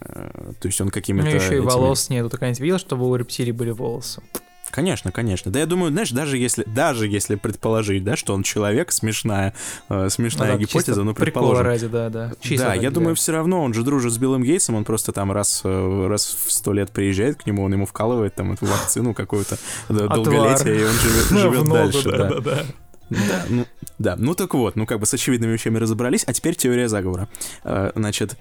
Э, 0.00 0.52
То 0.60 0.68
есть 0.68 0.80
он 0.80 0.90
какими-то... 0.90 1.26
него 1.28 1.36
еще 1.36 1.54
и 1.54 1.56
этими- 1.58 1.64
волос 1.66 2.08
нету. 2.10 2.28
Ты 2.30 2.36
когда-нибудь 2.36 2.60
видел, 2.60 2.78
чтобы 2.78 3.08
у 3.08 3.14
рептилий 3.16 3.52
были 3.52 3.70
волосы? 3.70 4.22
Конечно, 4.70 5.12
конечно. 5.12 5.50
Да 5.52 5.58
я 5.58 5.66
думаю, 5.66 5.92
знаешь, 5.92 6.12
даже 6.12 6.38
если, 6.38 6.64
даже 6.64 7.06
если 7.06 7.34
предположить, 7.34 8.04
да, 8.04 8.16
что 8.16 8.32
он 8.32 8.42
человек, 8.42 8.90
смешная, 8.90 9.52
э, 9.90 10.08
смешная 10.08 10.52
Ну 10.52 10.58
да, 10.58 10.60
гипотеза, 10.64 11.02
ну, 11.04 11.12
предположим. 11.14 11.66
ради, 11.66 11.88
да, 11.88 12.08
да. 12.08 12.32
Чисто 12.40 12.64
да, 12.68 12.72
ради, 12.72 12.84
я 12.84 12.90
думаю, 12.90 13.14
все 13.14 13.32
равно 13.32 13.62
он 13.62 13.74
же 13.74 13.82
дружит 13.82 14.14
с 14.14 14.16
Биллом 14.16 14.42
Гейтсом, 14.42 14.76
он 14.76 14.84
просто 14.84 15.12
там 15.12 15.30
раз, 15.30 15.60
э, 15.64 16.06
раз 16.08 16.34
в 16.46 16.50
сто 16.50 16.72
лет 16.72 16.90
приезжает 16.90 17.36
к 17.42 17.46
нему, 17.46 17.64
он 17.64 17.72
ему 17.74 17.84
вкалывает 17.84 18.34
там 18.34 18.52
эту 18.52 18.64
вакцину 18.64 19.12
какую-то 19.12 19.58
да, 19.90 20.04
Отвар. 20.06 20.24
долголетие, 20.24 20.80
и 20.80 20.84
он 20.84 20.92
живет, 20.92 21.24
живет 21.28 21.64
ногу, 21.64 21.74
дальше. 21.74 22.10
да, 22.10 22.16
Да, 22.28 22.40
да, 22.40 22.64
да. 23.10 23.44
Ну, 23.50 23.66
да, 23.98 24.16
ну 24.16 24.34
так 24.34 24.54
вот, 24.54 24.74
ну 24.76 24.86
как 24.86 25.00
бы 25.00 25.04
с 25.04 25.12
очевидными 25.12 25.52
вещами 25.52 25.76
разобрались, 25.76 26.24
а 26.26 26.32
теперь 26.32 26.54
теория 26.56 26.88
заговора. 26.88 27.28
Э, 27.64 27.92
Значит, 27.94 28.38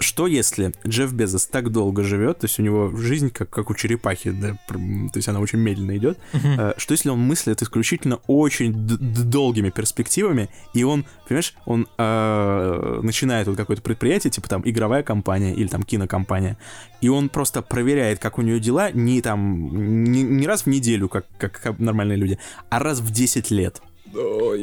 что 0.00 0.26
если 0.26 0.72
Джефф 0.86 1.12
Безос 1.12 1.46
так 1.46 1.70
долго 1.70 2.02
живет, 2.02 2.38
то 2.38 2.46
есть 2.46 2.58
у 2.58 2.62
него 2.62 2.94
жизнь 2.96 3.30
как, 3.30 3.50
как 3.50 3.70
у 3.70 3.74
черепахи, 3.74 4.30
да, 4.30 4.56
то 4.68 5.16
есть 5.16 5.28
она 5.28 5.40
очень 5.40 5.58
медленно 5.58 5.96
идет. 5.96 6.18
Э, 6.32 6.72
что 6.76 6.92
если 6.92 7.08
он 7.08 7.20
мыслит 7.20 7.62
исключительно 7.62 8.16
очень 8.26 8.72
долгими 8.74 9.70
перспективами, 9.70 10.48
и 10.74 10.84
он, 10.84 11.04
понимаешь, 11.28 11.54
он 11.66 11.86
э, 11.98 13.00
начинает 13.02 13.46
вот 13.46 13.56
какое-то 13.56 13.82
предприятие, 13.82 14.30
типа 14.30 14.48
там 14.48 14.62
игровая 14.64 15.02
компания 15.02 15.54
или 15.54 15.68
там 15.68 15.82
кинокомпания, 15.82 16.56
и 17.00 17.08
он 17.08 17.28
просто 17.28 17.62
проверяет, 17.62 18.18
как 18.18 18.38
у 18.38 18.42
нее 18.42 18.60
дела, 18.60 18.90
не 18.92 19.22
там, 19.22 20.04
не, 20.04 20.22
не 20.22 20.46
раз 20.46 20.62
в 20.62 20.66
неделю, 20.66 21.08
как, 21.08 21.26
как 21.38 21.78
нормальные 21.78 22.16
люди, 22.16 22.38
а 22.68 22.78
раз 22.78 23.00
в 23.00 23.10
10 23.10 23.50
лет. 23.50 23.80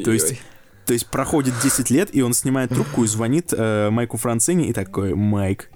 То 0.04 0.12
есть, 0.12 0.40
то 0.88 0.94
есть 0.94 1.06
проходит 1.06 1.52
10 1.62 1.90
лет, 1.90 2.08
и 2.16 2.22
он 2.22 2.32
снимает 2.32 2.70
трубку 2.70 3.04
и 3.04 3.06
звонит 3.06 3.52
э, 3.52 3.90
Майку 3.90 4.16
Францини 4.16 4.68
и 4.68 4.72
такой, 4.72 5.14
Майк, 5.14 5.68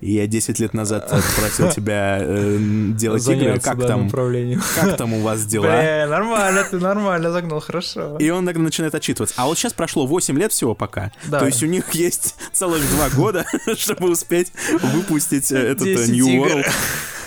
я 0.00 0.28
10 0.28 0.60
лет 0.60 0.72
назад 0.72 1.08
просил 1.36 1.68
тебя 1.70 2.18
э, 2.20 2.58
делать 2.96 3.26
игры, 3.26 3.58
как 3.58 3.84
там, 3.84 4.08
как 4.08 4.96
там 4.96 5.14
у 5.14 5.20
вас 5.22 5.44
дела? 5.46 5.64
Бля, 5.64 6.06
нормально, 6.08 6.62
ты 6.70 6.78
нормально 6.78 7.32
загнул, 7.32 7.58
хорошо. 7.58 8.16
И 8.18 8.30
он 8.30 8.44
начинает 8.44 8.94
отчитываться. 8.94 9.34
А 9.36 9.46
вот 9.46 9.58
сейчас 9.58 9.72
прошло 9.72 10.06
8 10.06 10.38
лет 10.38 10.52
всего 10.52 10.76
пока. 10.76 11.10
Да. 11.26 11.40
То 11.40 11.46
есть 11.46 11.60
у 11.64 11.66
них 11.66 11.92
есть 11.92 12.36
целых 12.52 12.88
2 12.88 13.10
года, 13.10 13.44
чтобы 13.76 14.10
успеть 14.10 14.52
выпустить 14.80 15.50
э, 15.50 15.58
этот 15.58 15.88
э, 15.88 15.96
10 15.96 16.08
New. 16.12 16.44
World. 16.44 16.66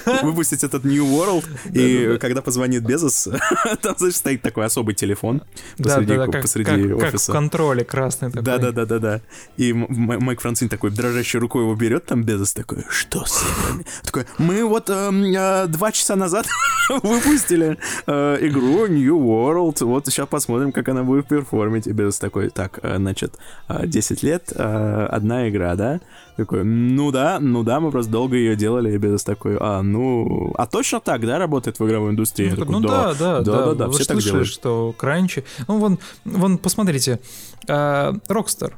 Выпустить 0.24 0.64
этот 0.64 0.84
New 0.84 1.06
World. 1.06 1.46
И 1.74 2.18
когда 2.20 2.42
позвонит 2.42 2.84
Безос, 2.84 3.28
там, 3.82 3.96
знаешь, 3.98 4.16
стоит 4.16 4.42
такой 4.42 4.66
особый 4.66 4.96
телефон 4.96 5.42
посреди, 5.78 6.16
да, 6.16 6.28
да, 6.28 6.42
посреди 6.42 6.66
как, 6.66 6.82
как 6.82 6.92
в 6.92 7.04
офиса. 7.16 7.32
контроле 7.32 7.84
красный 7.84 8.30
такой. 8.30 8.44
Да, 8.44 8.58
да, 8.58 8.72
да, 8.72 8.86
да, 8.86 9.00
да. 9.00 9.22
И 9.58 9.74
Майк 9.74 10.42
Францин 10.42 10.70
такой 10.70 10.92
дрожащей 10.92 11.40
рукой 11.40 11.64
его 11.64 11.76
берет, 11.76 12.06
там 12.06 12.24
Безос 12.24 12.54
такой, 12.54 12.86
что 12.90 13.26
с 13.26 13.44
играми? 13.44 13.86
Такой, 14.04 14.26
мы 14.38 14.64
вот 14.66 14.90
эм, 14.90 15.24
э, 15.24 15.68
два 15.68 15.92
часа 15.92 16.16
назад 16.16 16.46
выпустили 16.90 17.78
э, 18.08 18.38
игру 18.42 18.88
New 18.88 19.18
World, 19.18 19.84
вот 19.84 20.06
сейчас 20.08 20.28
посмотрим, 20.28 20.72
как 20.72 20.90
она 20.90 21.04
будет 21.04 21.28
перформить. 21.28 21.88
И 21.88 21.92
Безос 21.92 22.20
такой, 22.20 22.50
так, 22.50 22.80
э, 22.82 22.98
значит, 22.98 23.36
э, 23.70 23.86
10 23.86 24.24
лет, 24.24 24.52
одна 24.56 25.50
игра, 25.50 25.76
да? 25.76 26.00
Такой, 26.36 26.66
ну 26.66 27.12
да, 27.12 27.40
ну 27.40 27.64
да, 27.64 27.80
мы 27.80 27.92
просто 27.92 28.12
долго 28.12 28.36
ее 28.36 28.58
делали, 28.58 28.94
и 28.94 28.98
Безос 28.98 29.24
такой, 29.24 29.58
а, 29.58 29.82
ну, 29.82 30.54
а 30.58 30.68
точно 30.68 31.00
так, 31.00 31.26
да, 31.26 31.40
работает 31.40 31.80
в 31.80 31.88
игровой 31.88 32.12
индустрии? 32.12 32.50
Ну, 32.50 32.58
такой, 32.58 32.72
ну 32.74 32.80
да, 32.82 33.14
да, 33.14 33.40
да, 33.40 33.66
да, 33.66 33.74
да, 33.74 33.88
Вы 33.88 33.94
все 33.94 34.04
так 34.04 34.16
слышали, 34.16 34.32
делают. 34.32 34.50
что 34.50 34.94
кранчи... 34.98 35.46
Ну, 35.70 35.78
вон, 35.78 36.00
вон 36.26 36.58
посмотрите, 36.58 37.22
а, 37.70 38.14
Rockstar. 38.28 38.74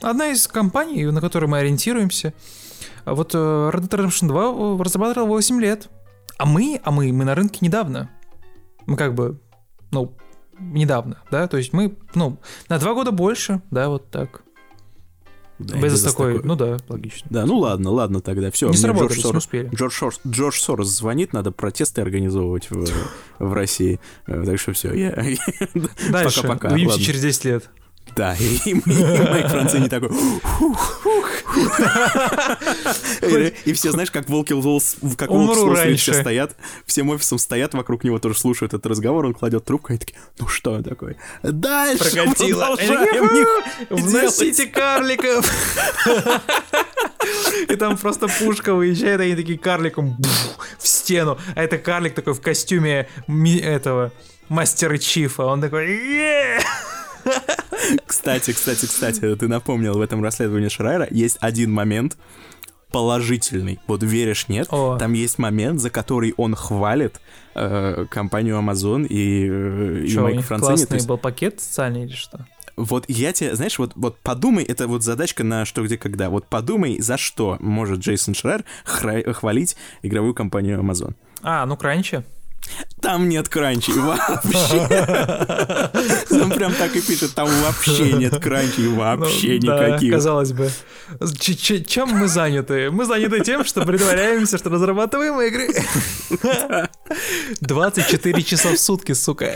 Одна 0.00 0.28
из 0.28 0.46
компаний, 0.46 1.04
на 1.04 1.20
которую 1.20 1.50
мы 1.50 1.58
ориентируемся. 1.58 2.32
Вот 3.04 3.34
э, 3.34 3.38
Red 3.38 3.88
Dead 3.88 4.06
Redemption 4.06 4.28
2 4.28 4.82
разрабатывал 4.82 5.26
8 5.28 5.60
лет. 5.60 5.88
А 6.38 6.46
мы, 6.46 6.80
а 6.82 6.90
мы, 6.90 7.12
мы 7.12 7.24
на 7.24 7.34
рынке 7.34 7.58
недавно. 7.60 8.08
Мы 8.86 8.96
как 8.96 9.14
бы, 9.14 9.38
ну, 9.90 10.16
недавно, 10.58 11.18
да, 11.30 11.48
то 11.48 11.56
есть 11.56 11.72
мы, 11.72 11.96
ну, 12.14 12.38
на 12.68 12.78
два 12.78 12.94
года 12.94 13.10
больше, 13.12 13.60
да, 13.70 13.88
вот 13.88 14.10
так. 14.10 14.42
Да, 15.60 15.74
Безос 15.74 16.00
Безос 16.00 16.12
такой, 16.12 16.40
ну 16.42 16.56
да, 16.56 16.78
логично. 16.88 17.26
Да, 17.30 17.44
ну 17.44 17.58
ладно, 17.58 17.90
ладно 17.90 18.20
тогда, 18.20 18.50
все. 18.50 18.68
не 18.70 18.76
сработали, 18.76 19.18
не 19.18 19.36
успели. 19.36 19.70
Джордж, 19.74 19.92
Сорос, 19.92 20.20
Джордж 20.26 20.58
Сорос 20.58 20.88
звонит, 20.88 21.32
надо 21.34 21.52
протесты 21.52 22.00
организовывать 22.00 22.70
в, 22.70 22.86
в 23.38 23.52
России. 23.52 24.00
Э, 24.26 24.42
Так 24.44 24.58
что 24.58 24.72
все, 24.72 24.92
я... 24.94 25.10
Дальше, 26.10 26.48
увидимся 26.48 27.00
через 27.00 27.20
10 27.20 27.44
лет. 27.44 27.70
Да, 28.16 28.34
и, 28.34 28.70
и 28.70 28.74
Майк 28.74 29.48
Францини 29.48 29.88
такой... 29.88 30.10
И, 33.22 33.54
и 33.66 33.72
все, 33.72 33.92
знаешь, 33.92 34.10
как 34.10 34.28
волки 34.28 34.52
как 35.16 35.30
волк 35.30 35.50
Умру 35.50 35.54
с 35.54 35.58
Уолл-стрит, 35.58 35.98
все 35.98 36.12
раньше. 36.12 36.22
стоят, 36.22 36.56
всем 36.86 37.10
офисом 37.10 37.38
стоят 37.38 37.74
вокруг 37.74 38.04
него, 38.04 38.18
тоже 38.18 38.38
слушают 38.38 38.72
этот 38.72 38.86
разговор, 38.86 39.26
он 39.26 39.34
кладет 39.34 39.64
трубку, 39.64 39.92
и 39.92 39.98
такие, 39.98 40.18
ну 40.38 40.46
что 40.46 40.72
он 40.72 40.82
такой? 40.82 41.16
Дальше 41.42 42.10
Прокатило. 42.10 42.76
Вносите 43.90 44.66
карликов. 44.66 45.50
И 47.68 47.76
там 47.76 47.96
просто 47.96 48.28
пушка 48.28 48.74
выезжает, 48.74 49.20
они 49.20 49.36
такие 49.36 49.58
карликом 49.58 50.16
в 50.78 50.88
стену. 50.88 51.38
А 51.54 51.62
это 51.62 51.78
карлик 51.78 52.14
такой 52.14 52.34
в 52.34 52.40
костюме 52.40 53.08
этого 53.28 54.12
мастера 54.48 54.98
Чифа. 54.98 55.44
Он 55.44 55.60
такой! 55.60 56.00
Кстати, 58.06 58.52
кстати, 58.52 58.86
кстати, 58.86 59.34
ты 59.36 59.48
напомнил 59.48 59.94
в 59.94 60.00
этом 60.00 60.22
расследовании 60.22 60.68
Шрайера 60.68 61.08
есть 61.10 61.38
один 61.40 61.72
момент 61.72 62.16
положительный. 62.90 63.78
Вот 63.86 64.02
веришь, 64.02 64.48
нет? 64.48 64.66
О. 64.70 64.96
Там 64.98 65.12
есть 65.12 65.38
момент, 65.38 65.80
за 65.80 65.90
который 65.90 66.34
он 66.36 66.54
хвалит 66.54 67.20
э, 67.54 68.06
компанию 68.10 68.58
Amazon 68.58 69.06
и, 69.06 69.48
э, 69.48 70.04
и 70.04 70.08
Чё, 70.08 70.20
у 70.20 70.24
Майка 70.24 70.42
Францини. 70.42 70.76
Классный 70.76 70.96
есть, 70.96 71.08
был 71.08 71.18
пакет 71.18 71.60
социальный 71.60 72.04
или 72.04 72.14
что? 72.14 72.46
вот 72.76 73.04
я 73.08 73.32
тебе, 73.32 73.54
знаешь, 73.54 73.78
вот, 73.78 73.92
вот 73.94 74.18
подумай, 74.20 74.64
это 74.64 74.88
вот 74.88 75.02
задачка 75.02 75.44
на 75.44 75.64
что, 75.64 75.82
где, 75.84 75.98
когда. 75.98 76.30
Вот 76.30 76.46
подумай, 76.46 76.98
за 77.00 77.16
что 77.16 77.56
может 77.60 78.00
Джейсон 78.00 78.34
Шрайер 78.34 78.64
хра- 78.84 79.32
хвалить 79.32 79.76
игровую 80.02 80.34
компанию 80.34 80.80
Amazon. 80.80 81.14
А, 81.42 81.64
ну 81.66 81.76
кранчи. 81.76 82.22
Там 83.00 83.28
нет 83.28 83.48
кранчей 83.48 83.94
вообще. 83.94 84.78
Он 86.30 86.50
прям 86.54 86.74
так 86.74 86.94
и 86.94 87.00
пишет, 87.00 87.34
там 87.34 87.48
вообще 87.62 88.12
нет 88.12 88.38
кранчей 88.40 88.88
вообще 88.88 89.58
Ну, 89.62 89.66
да, 89.68 89.88
никаких. 89.88 90.12
казалось 90.12 90.52
бы. 90.52 90.70
Чем 91.86 92.10
мы 92.10 92.28
заняты? 92.28 92.90
Мы 92.90 93.04
заняты 93.06 93.40
тем, 93.40 93.64
что 93.64 93.84
притворяемся, 93.84 94.58
что 94.58 94.70
разрабатываем 94.70 95.40
игры. 95.40 95.68
24 97.60 98.42
часа 98.42 98.70
в 98.70 98.78
сутки, 98.78 99.12
сука. 99.12 99.54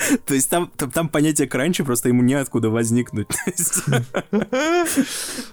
То 0.26 0.34
есть 0.34 0.48
там, 0.50 0.70
там, 0.76 0.90
там 0.90 1.08
понятие 1.08 1.48
кранча 1.48 1.84
просто 1.84 2.08
ему 2.08 2.22
неоткуда 2.22 2.70
возникнуть. 2.70 3.28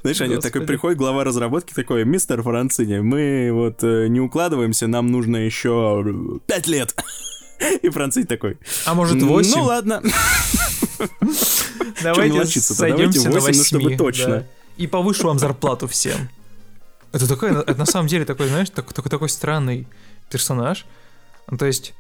Знаешь, 0.02 0.22
они 0.22 0.38
такой 0.38 0.62
приходит, 0.62 0.98
глава 0.98 1.24
разработки 1.24 1.74
такой, 1.74 2.06
мистер 2.06 2.42
Францини, 2.42 3.00
мы 3.00 3.50
вот 3.52 3.84
э, 3.84 4.08
не 4.08 4.20
укладываемся, 4.20 4.88
нам 4.88 5.08
нужно 5.08 5.38
еще 5.38 6.40
пять 6.46 6.68
лет. 6.68 6.96
И 7.82 7.90
Францини 7.90 8.26
такой. 8.26 8.58
А 8.86 8.94
может 8.94 9.22
8? 9.22 9.52
Ну 9.56 9.64
ладно. 9.64 10.04
Давайте 12.04 12.46
сойдемся 12.62 13.30
на 13.30 13.40
8, 13.40 13.58
ну 13.58 13.64
чтобы 13.64 13.96
точно. 13.96 14.46
И 14.78 14.88
повышу 14.88 15.28
вам 15.28 15.40
зарплату 15.40 15.88
всем. 15.88 16.30
Это 17.12 17.28
такой, 17.28 17.52
это 17.52 17.76
на 17.76 17.86
самом 17.86 18.08
деле 18.08 18.26
такой, 18.26 18.48
знаешь, 18.48 18.70
такой, 18.70 18.94
такой, 18.94 19.10
такой 19.10 19.30
странный 19.30 19.88
персонаж. 20.30 20.86
Ну, 21.50 21.58
то 21.58 21.66
есть, 21.66 21.94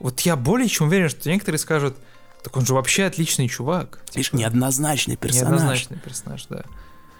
вот 0.00 0.20
я 0.20 0.36
более 0.36 0.68
чем 0.68 0.88
уверен, 0.88 1.08
что 1.08 1.28
некоторые 1.28 1.58
скажут, 1.58 1.96
так 2.42 2.56
он 2.56 2.64
же 2.64 2.74
вообще 2.74 3.04
отличный 3.04 3.48
чувак. 3.48 4.00
Видишь, 4.14 4.30
типа, 4.30 4.40
неоднозначный 4.40 5.16
персонаж. 5.16 5.50
Неоднозначный 5.50 5.98
персонаж, 5.98 6.46
да. 6.48 6.64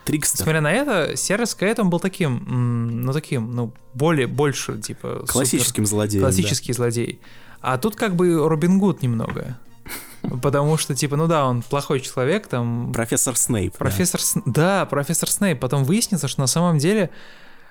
Трикстер. 0.05 0.41
Несмотря 0.41 0.61
на 0.61 0.73
это, 0.73 1.17
Сервис 1.17 1.55
Кэт, 1.55 1.85
был 1.85 2.01
таким, 2.01 3.05
ну 3.05 3.13
таким, 3.13 3.55
ну, 3.55 3.75
более, 3.95 4.27
больше, 4.27 4.79
типа... 4.79 5.25
Классическим 5.29 5.85
супер, 5.85 5.89
злодеем, 5.89 6.23
Классический 6.23 6.73
да. 6.73 6.77
злодей. 6.77 7.21
А 7.61 7.77
тут 7.77 7.97
как 7.97 8.17
бы 8.17 8.49
Робин 8.49 8.79
Гуд 8.79 9.03
немного. 9.03 9.59
Потому 10.43 10.79
что, 10.79 10.95
типа, 10.95 11.17
ну 11.17 11.27
да, 11.27 11.47
он 11.47 11.63
плохой 11.63 12.01
человек, 12.01 12.47
там... 12.47 12.93
Профессор 12.95 13.37
Снейп. 13.37 13.77
Профессор... 13.77 14.21
Да. 14.21 14.27
С... 14.27 14.43
да, 14.47 14.87
профессор 14.87 15.29
Снейп. 15.29 15.61
Потом 15.61 15.85
выяснится, 15.85 16.29
что 16.29 16.41
на 16.41 16.47
самом 16.47 16.79
деле 16.79 17.11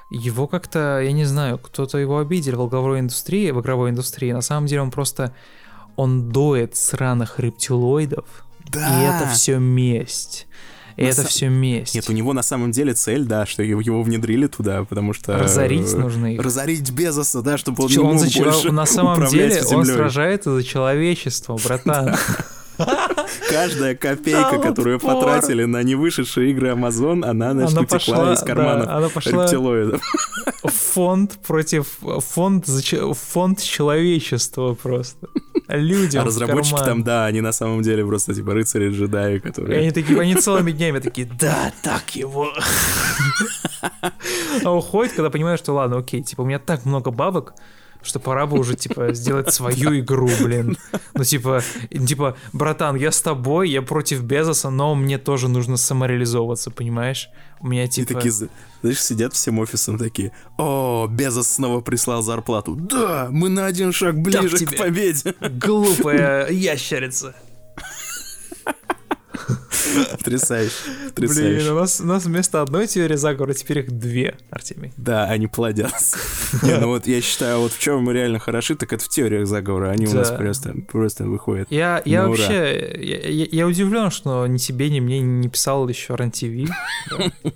его 0.09 0.47
как-то, 0.47 1.01
я 1.01 1.11
не 1.11 1.25
знаю, 1.25 1.57
кто-то 1.57 1.97
его 1.97 2.19
обидел 2.19 2.65
в 2.65 2.69
игровой 2.69 2.99
индустрии, 2.99 3.51
в 3.51 3.59
игровой 3.61 3.89
индустрии. 3.89 4.31
На 4.31 4.41
самом 4.41 4.67
деле 4.67 4.81
он 4.81 4.91
просто... 4.91 5.33
Он 5.95 6.29
доет 6.29 6.75
сраных 6.75 7.39
рептилоидов. 7.39 8.45
Да. 8.71 9.01
И 9.01 9.05
это 9.05 9.29
все 9.29 9.57
месть. 9.57 10.47
И 10.95 11.03
на 11.03 11.07
это 11.07 11.23
с... 11.23 11.27
все 11.27 11.49
месть. 11.49 11.95
Нет, 11.95 12.09
у 12.09 12.13
него 12.13 12.33
на 12.33 12.43
самом 12.43 12.71
деле 12.71 12.93
цель, 12.93 13.25
да, 13.25 13.45
что 13.45 13.63
его, 13.63 14.03
внедрили 14.03 14.47
туда, 14.47 14.83
потому 14.83 15.13
что... 15.13 15.37
Разорить 15.37 15.93
нужно 15.93 16.33
их. 16.33 16.41
Разорить 16.41 16.91
Безоса, 16.91 17.41
да, 17.41 17.57
чтобы 17.57 17.83
он 17.83 17.89
Че, 17.89 18.01
не 18.01 18.07
он 18.07 18.15
мог 18.15 18.25
за... 18.25 18.43
больше 18.43 18.71
На 18.71 18.85
самом 18.85 19.27
деле 19.27 19.61
землей. 19.61 19.75
он 19.75 19.85
сражается 19.85 20.53
за 20.53 20.63
человечество, 20.63 21.57
братан. 21.63 22.15
Каждая 23.49 23.95
копейка, 23.95 24.59
которую 24.59 24.99
потратили 24.99 25.64
на 25.65 25.83
невышедшие 25.83 26.51
игры 26.51 26.69
Amazon, 26.69 27.25
она, 27.25 27.53
значит, 27.53 27.80
утекла 27.80 28.33
из 28.33 28.41
карманов 28.41 29.15
рептилоидов. 29.25 30.01
Фонд 30.64 31.39
против... 31.45 31.88
Фонд, 32.01 32.65
фонд 32.67 33.61
человечества 33.61 34.73
просто. 34.73 35.27
Людям 35.67 36.23
А 36.23 36.25
разработчики 36.25 36.80
там, 36.80 37.03
да, 37.03 37.25
они 37.25 37.41
на 37.41 37.51
самом 37.51 37.81
деле 37.81 38.06
просто 38.06 38.33
типа 38.33 38.51
рыцари-джедаи, 38.51 39.39
которые... 39.39 39.75
И 39.75 39.81
они 39.81 39.91
такие, 39.91 40.19
они 40.22 40.35
целыми 40.35 40.72
днями 40.72 40.99
такие, 40.99 41.30
да, 41.39 41.73
так 41.83 42.15
его. 42.15 42.49
А 44.64 44.72
уходит, 44.72 45.14
когда 45.14 45.30
понимаешь, 45.30 45.59
что 45.59 45.73
ладно, 45.73 45.97
окей, 45.97 46.23
типа 46.23 46.41
у 46.41 46.45
меня 46.45 46.59
так 46.59 46.85
много 46.85 47.11
бабок, 47.11 47.53
что 48.01 48.19
пора 48.19 48.45
бы 48.45 48.59
уже, 48.59 48.76
типа, 48.76 49.14
сделать 49.14 49.53
свою 49.53 50.00
игру, 50.00 50.30
блин. 50.42 50.77
Ну, 51.14 51.24
типа, 51.24 51.61
типа, 51.90 52.38
братан, 52.53 52.95
я 52.95 53.11
с 53.11 53.22
тобой, 53.22 53.69
я 53.69 53.82
против 53.82 54.24
Безоса, 54.24 54.69
но 54.69 54.95
мне 54.95 55.17
тоже 55.17 55.48
нужно 55.48 55.77
самореализовываться, 55.77 56.72
понимаешь? 56.72 57.30
У 57.59 57.67
меня, 57.67 57.88
типа... 57.88 58.11
И 58.11 58.16
такие, 58.16 58.32
знаешь, 58.82 59.03
сидят 59.03 59.34
всем 59.34 59.59
офисом 59.59 59.98
такие, 59.98 60.32
о, 60.58 61.08
Безос 61.09 61.48
снова 61.48 61.82
прислал 61.82 62.22
зарплату. 62.22 62.76
Да, 62.76 63.27
мы 63.32 63.50
на 63.50 63.66
один 63.66 63.92
шаг 63.92 64.19
ближе 64.19 64.66
к 64.66 64.77
победе. 64.77 65.34
Глупая 65.42 66.50
ящерица. 66.50 67.35
Потрясающе, 70.17 70.75
потрясающе. 71.09 71.57
Блин, 71.57 71.72
у 71.72 71.80
нас, 71.80 72.01
у 72.01 72.06
нас 72.06 72.25
вместо 72.25 72.61
одной 72.61 72.88
теории 72.88 73.16
заговора 73.16 73.53
теперь 73.53 73.80
их 73.80 73.91
две, 73.91 74.38
Артемий. 74.49 74.93
Да, 74.98 75.25
они 75.25 75.48
плодятся. 75.48 76.17
Ну 76.64 76.88
вот 76.88 77.07
я 77.07 77.22
считаю, 77.22 77.59
вот 77.59 77.74
в 77.74 77.80
чем 77.80 78.03
мы 78.03 78.14
реально 78.14 78.40
хороши, 78.40 78.75
так 78.75 78.93
это 78.93 79.03
в 79.03 79.09
теориях 79.09 79.48
заговора. 79.48 79.90
Они 79.90 80.07
у 80.07 80.14
нас 80.14 80.32
просто, 80.32 80.74
просто 80.90 81.25
выходят. 81.25 81.67
Я, 81.72 82.01
я 82.06 82.27
вообще, 82.27 82.95
я, 82.99 83.67
удивлен, 83.67 84.11
что 84.11 84.45
ни 84.48 84.57
тебе, 84.57 84.90
ни 84.90 84.99
мне 84.99 85.19
не 85.19 85.49
писал 85.49 85.88
еще 85.88 86.16
Ран 86.16 86.32
ТВ. 86.32 86.69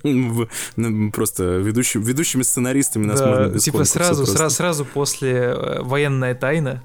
Ну, 0.02 1.10
просто 1.10 1.44
ведущим, 1.44 2.02
ведущими 2.02 2.42
сценаристами 2.42 3.06
нас 3.06 3.20
можно 3.20 3.58
Типа 3.58 3.84
сразу, 3.84 4.26
сразу, 4.26 4.54
сразу 4.54 4.84
после 4.84 5.54
военная 5.80 6.34
тайна. 6.34 6.82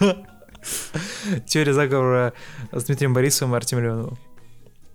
Теория 1.46 1.72
заговора 1.72 2.32
с 2.70 2.84
Дмитрием 2.84 3.14
Борисовым 3.14 3.54
и 3.54 3.56
Артемием 3.56 3.86
Леоновым. 3.86 4.18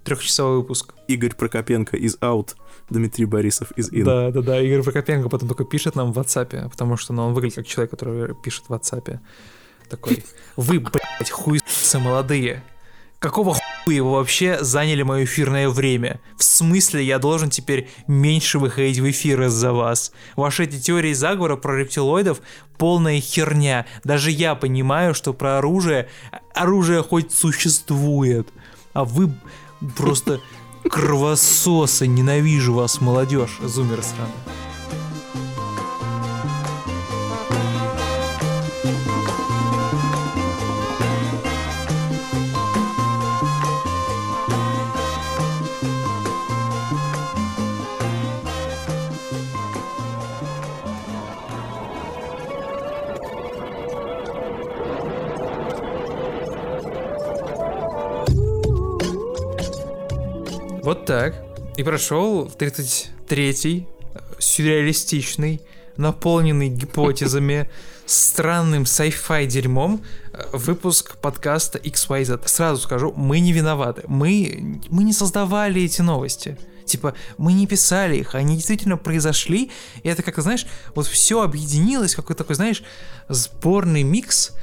Трехчасовой 0.03 0.57
выпуск. 0.57 0.93
Игорь 1.07 1.35
Прокопенко 1.35 1.97
из 1.97 2.15
out, 2.17 2.55
Дмитрий 2.89 3.25
Борисов 3.25 3.71
из 3.71 3.91
in. 3.91 4.03
Да, 4.03 4.31
да, 4.31 4.41
да. 4.41 4.61
Игорь 4.61 4.83
Прокопенко 4.83 5.27
потом 5.29 5.49
только 5.49 5.65
пишет 5.65 5.95
нам 5.95 6.13
в 6.13 6.19
WhatsApp, 6.19 6.69
потому 6.69 6.95
что 6.95 7.13
ну, 7.13 7.27
он 7.27 7.33
выглядит 7.33 7.57
как 7.57 7.67
человек, 7.67 7.91
который 7.91 8.33
пишет 8.35 8.65
в 8.69 8.73
WhatsApp. 8.73 9.19
Такой, 9.89 10.23
вы, 10.55 10.79
блядь, 10.79 11.29
хуйсы 11.29 11.99
молодые. 11.99 12.63
Какого 13.19 13.53
хуя 13.53 13.66
вы 13.87 14.01
вообще 14.01 14.63
заняли 14.63 15.01
мое 15.03 15.23
эфирное 15.23 15.69
время? 15.69 16.19
В 16.37 16.43
смысле 16.43 17.05
я 17.05 17.19
должен 17.19 17.49
теперь 17.49 17.89
меньше 18.05 18.59
выходить 18.59 18.99
в 18.99 19.09
эфир 19.09 19.43
из-за 19.43 19.71
вас? 19.71 20.11
Ваши 20.35 20.65
эти 20.65 20.77
теории 20.77 21.13
заговора 21.13 21.55
про 21.55 21.77
рептилоидов 21.77 22.41
полная 22.77 23.21
херня. 23.21 23.85
Даже 24.03 24.29
я 24.29 24.55
понимаю, 24.55 25.13
что 25.13 25.33
про 25.33 25.59
оружие... 25.59 26.09
Оружие 26.53 27.01
хоть 27.01 27.31
существует. 27.31 28.49
А 28.91 29.05
вы 29.05 29.31
просто 29.95 30.41
кровососы. 30.89 32.07
Ненавижу 32.07 32.73
вас, 32.73 32.99
молодежь. 32.99 33.57
Зумер 33.63 34.03
так. 61.07 61.35
И 61.77 61.83
прошел 61.83 62.47
33-й 62.47 63.87
сюрреалистичный, 64.39 65.61
наполненный 65.95 66.67
гипотезами, 66.67 67.69
странным 68.05 68.83
sci-fi 68.83 69.45
дерьмом 69.45 70.01
выпуск 70.51 71.15
подкаста 71.17 71.79
XYZ. 71.79 72.45
Сразу 72.45 72.81
скажу, 72.81 73.13
мы 73.15 73.39
не 73.39 73.53
виноваты. 73.53 74.03
Мы, 74.07 74.81
мы 74.89 75.05
не 75.05 75.13
создавали 75.13 75.81
эти 75.81 76.01
новости. 76.01 76.57
Типа, 76.83 77.13
мы 77.37 77.53
не 77.53 77.67
писали 77.67 78.17
их, 78.17 78.35
они 78.35 78.55
действительно 78.55 78.97
произошли, 78.97 79.71
и 80.03 80.09
это 80.09 80.23
как-то, 80.23 80.41
знаешь, 80.41 80.65
вот 80.95 81.05
все 81.05 81.41
объединилось, 81.41 82.15
какой-то 82.15 82.43
такой, 82.43 82.55
знаешь, 82.55 82.81
сборный 83.27 84.03
микс 84.03 84.53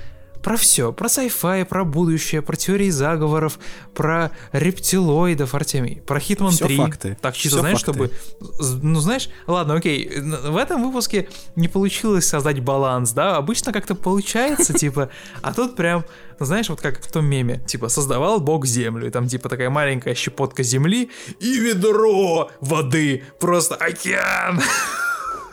про 0.45 0.59
все, 0.59 0.93
про 0.93 1.09
sci-fi, 1.09 1.65
про 1.65 1.85
будущее, 1.85 2.43
про 2.43 2.55
теории 2.55 2.91
заговоров, 2.91 3.59
про 3.95 4.31
рептилоидов, 4.53 5.55
Артемий, 5.55 6.03
про 6.03 6.21
все 6.21 6.37
3. 6.37 6.77
факты. 6.77 7.17
Так 7.21 7.35
чисто, 7.35 7.49
все 7.49 7.61
знаешь, 7.61 7.83
факты. 7.83 7.93
чтобы, 7.93 8.83
ну 8.83 9.01
знаешь, 9.01 9.31
ладно, 9.47 9.75
окей, 9.75 10.11
в 10.21 10.57
этом 10.59 10.85
выпуске 10.85 11.29
не 11.57 11.67
получилось 11.69 12.29
создать 12.29 12.61
баланс, 12.61 13.13
да, 13.13 13.37
обычно 13.37 13.73
как-то 13.73 13.95
получается, 13.95 14.75
типа, 14.79 15.09
а 15.41 15.55
тут 15.55 15.77
прям, 15.77 16.05
знаешь, 16.39 16.69
вот 16.69 16.83
как 16.83 17.03
в 17.03 17.11
том 17.11 17.25
меме, 17.25 17.65
типа, 17.67 17.89
создавал 17.89 18.39
бог 18.39 18.67
землю, 18.67 19.07
и 19.07 19.11
там 19.11 19.27
типа 19.27 19.49
такая 19.49 19.71
маленькая 19.71 20.15
щепотка 20.15 20.63
земли 20.63 21.11
и 21.41 21.59
ведро 21.59 22.51
воды, 22.61 23.25
просто 23.41 23.77
океан. 23.77 24.61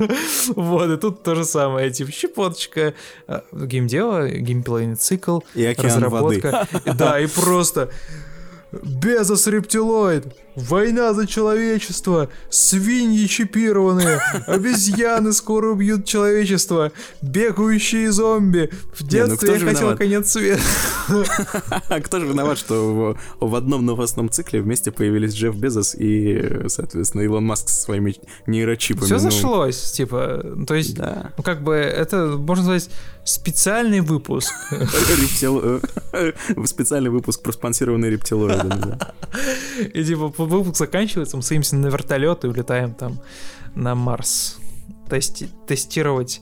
Вот, 0.55 0.89
и 0.89 0.97
тут 0.97 1.23
то 1.23 1.35
же 1.35 1.45
самое, 1.45 1.91
типа 1.91 2.11
щепоточка, 2.11 2.93
а, 3.27 3.43
геймдева, 3.51 4.27
геймплейный 4.29 4.95
цикл, 4.95 5.39
и 5.55 5.75
разработка. 5.77 6.67
Воды. 6.71 6.91
Да, 6.97 7.19
и 7.19 7.27
просто 7.27 7.89
Безос 8.71 9.47
рептилоид, 9.47 10.25
война 10.55 11.13
за 11.13 11.27
человечество, 11.27 12.29
свиньи 12.49 13.25
чипированные, 13.27 14.19
обезьяны 14.47 15.33
скоро 15.33 15.71
убьют 15.71 16.05
человечество, 16.05 16.91
бегающие 17.21 18.11
зомби. 18.11 18.69
В 18.93 19.07
детстве 19.07 19.51
ну 19.51 19.65
я 19.65 19.73
хотел 19.73 19.97
конец 19.97 20.31
света. 20.31 20.61
А 21.89 21.99
кто 21.99 22.19
же 22.19 22.27
виноват, 22.27 22.57
что 22.57 23.17
в, 23.39 23.45
в 23.45 23.55
одном 23.55 23.85
новостном 23.85 24.29
цикле 24.29 24.61
вместе 24.61 24.91
появились 24.91 25.33
Джефф 25.33 25.55
Безос 25.55 25.95
и, 25.95 26.63
соответственно, 26.67 27.21
Илон 27.21 27.45
Маск 27.45 27.69
со 27.69 27.81
своими 27.81 28.15
нейрочипами? 28.47 29.05
Все 29.05 29.15
ну... 29.15 29.19
зашлось, 29.19 29.91
типа, 29.91 30.43
то 30.67 30.75
есть, 30.75 30.95
да. 30.95 31.31
ну 31.37 31.43
как 31.43 31.63
бы 31.63 31.75
это, 31.75 32.37
можно 32.37 32.63
сказать, 32.63 32.89
специальный 33.23 34.01
выпуск. 34.01 34.53
Рептил- 34.71 35.81
Специальный 36.65 37.09
выпуск, 37.09 37.41
проспонсированный 37.41 38.09
рептилоидами. 38.09 38.69
да. 38.97 39.13
И 39.93 40.03
типа 40.03 40.27
выпуск 40.37 40.77
заканчивается, 40.77 41.37
мы 41.37 41.43
садимся 41.43 41.75
на 41.75 41.87
вертолет 41.87 42.43
и 42.43 42.47
улетаем 42.47 42.93
там 42.93 43.19
на 43.75 43.95
Марс. 43.95 44.57
Тести- 45.09 45.49
тестировать 45.67 46.41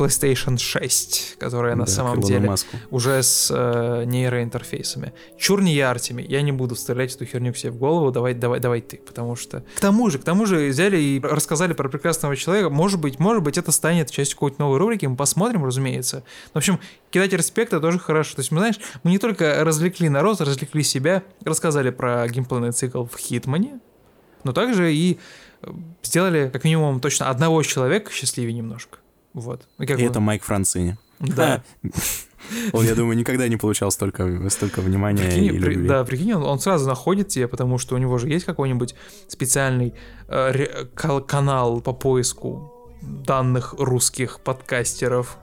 PlayStation 0.00 0.56
6, 0.58 1.36
которая 1.38 1.74
на 1.76 1.84
Да, 1.84 1.90
самом 1.90 2.12
к 2.12 2.18
Илону 2.20 2.28
деле 2.28 2.48
Маску. 2.48 2.76
уже 2.90 3.22
с 3.22 3.50
э, 3.54 4.04
нейроинтерфейсами. 4.06 5.12
Чур 5.38 5.60
не 5.60 5.74
я, 5.74 5.90
Артемий, 5.90 6.24
я 6.26 6.42
не 6.42 6.52
буду 6.52 6.74
вставлять 6.74 7.14
эту 7.14 7.26
херню 7.26 7.52
себе 7.54 7.72
в 7.72 7.76
голову, 7.76 8.10
давай, 8.10 8.34
давай, 8.34 8.60
давай 8.60 8.80
ты, 8.80 8.96
потому 8.96 9.36
что... 9.36 9.62
К 9.76 9.80
тому 9.80 10.08
же, 10.10 10.18
к 10.18 10.24
тому 10.24 10.46
же 10.46 10.68
взяли 10.68 10.96
и 10.98 11.20
рассказали 11.20 11.72
про 11.72 11.88
прекрасного 11.88 12.36
человека, 12.36 12.70
может 12.70 13.00
быть, 13.00 13.18
может 13.18 13.42
быть, 13.42 13.58
это 13.58 13.72
станет 13.72 14.10
частью 14.10 14.36
какой-то 14.36 14.60
новой 14.60 14.78
рубрики, 14.78 15.06
мы 15.06 15.16
посмотрим, 15.16 15.64
разумеется. 15.64 16.24
В 16.54 16.56
общем, 16.56 16.80
кидать 17.10 17.32
респект 17.32 17.72
это 17.72 17.80
тоже 17.80 17.98
хорошо. 17.98 18.36
То 18.36 18.40
есть, 18.40 18.50
мы, 18.52 18.58
знаешь, 18.58 18.78
мы 19.02 19.10
не 19.10 19.18
только 19.18 19.64
развлекли 19.64 20.08
народ, 20.08 20.40
развлекли 20.40 20.82
себя, 20.82 21.22
рассказали 21.44 21.90
про 21.90 22.26
геймплейный 22.28 22.72
цикл 22.72 23.04
в 23.04 23.16
Хитмане, 23.18 23.80
но 24.44 24.52
также 24.52 24.94
и 24.94 25.18
э, 25.62 25.70
сделали, 26.02 26.48
как 26.52 26.64
минимум, 26.64 27.00
точно 27.00 27.28
одного 27.28 27.62
человека 27.62 28.10
счастливее 28.12 28.54
немножко. 28.54 28.98
Вот. 29.34 29.62
Ну, 29.78 29.86
как 29.86 29.98
И 29.98 30.02
это 30.02 30.20
Майк 30.20 30.42
Францини. 30.42 30.96
Да. 31.20 31.62
Он, 32.72 32.84
я 32.84 32.94
думаю, 32.94 33.16
никогда 33.16 33.46
не 33.48 33.56
получал 33.56 33.90
столько, 33.92 34.48
столько 34.50 34.80
внимания 34.80 35.22
Прикинь, 35.24 35.44
и 35.44 35.50
при- 35.50 35.58
любви. 35.74 35.86
да, 35.88 36.04
прикинь, 36.04 36.32
он, 36.32 36.42
он 36.42 36.58
сразу 36.58 36.88
находит 36.88 37.28
тебя, 37.28 37.46
потому 37.46 37.78
что 37.78 37.94
у 37.94 37.98
него 37.98 38.18
же 38.18 38.28
есть 38.28 38.44
какой-нибудь 38.44 38.94
специальный 39.28 39.94
э, 40.26 40.50
ре- 40.50 40.86
канал 41.26 41.80
по 41.80 41.92
поиску 41.92 42.72
данных 43.02 43.74
русских 43.78 44.40
подкастеров. 44.40 45.36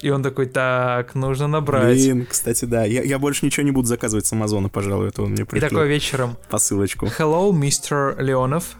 И 0.00 0.08
он 0.10 0.22
такой, 0.24 0.46
так, 0.46 1.14
нужно 1.14 1.46
набрать. 1.46 1.96
Блин, 1.98 2.26
кстати, 2.28 2.64
да. 2.64 2.84
Я, 2.84 3.02
я 3.02 3.18
больше 3.18 3.44
ничего 3.46 3.64
не 3.64 3.70
буду 3.72 3.86
заказывать 3.86 4.26
с 4.26 4.32
Амазона, 4.32 4.68
пожалуй, 4.68 5.08
это 5.08 5.22
он 5.22 5.32
мне 5.32 5.42
И 5.42 5.44
пришлет 5.44 5.70
такой 5.70 5.88
вечером, 5.88 6.36
посылочку. 6.48 7.06
hello, 7.06 7.52
мистер 7.52 8.16
Леонов. 8.18 8.76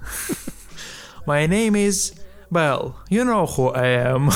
My 1.26 1.46
name 1.46 1.74
is 1.76 2.14
Bell. 2.50 2.94
You 3.10 3.24
know 3.24 3.46
who 3.46 3.72
I 3.74 4.12
am. 4.12 4.30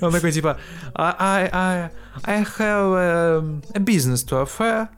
Он 0.00 0.12
такой 0.12 0.32
типа, 0.32 0.58
I, 0.94 1.14
I, 1.18 1.50
I, 1.52 1.90
I 2.24 2.44
have 2.58 2.94
um, 2.94 3.62
a 3.74 3.78
business 3.80 4.24
to 4.28 4.42
offer. 4.46 4.88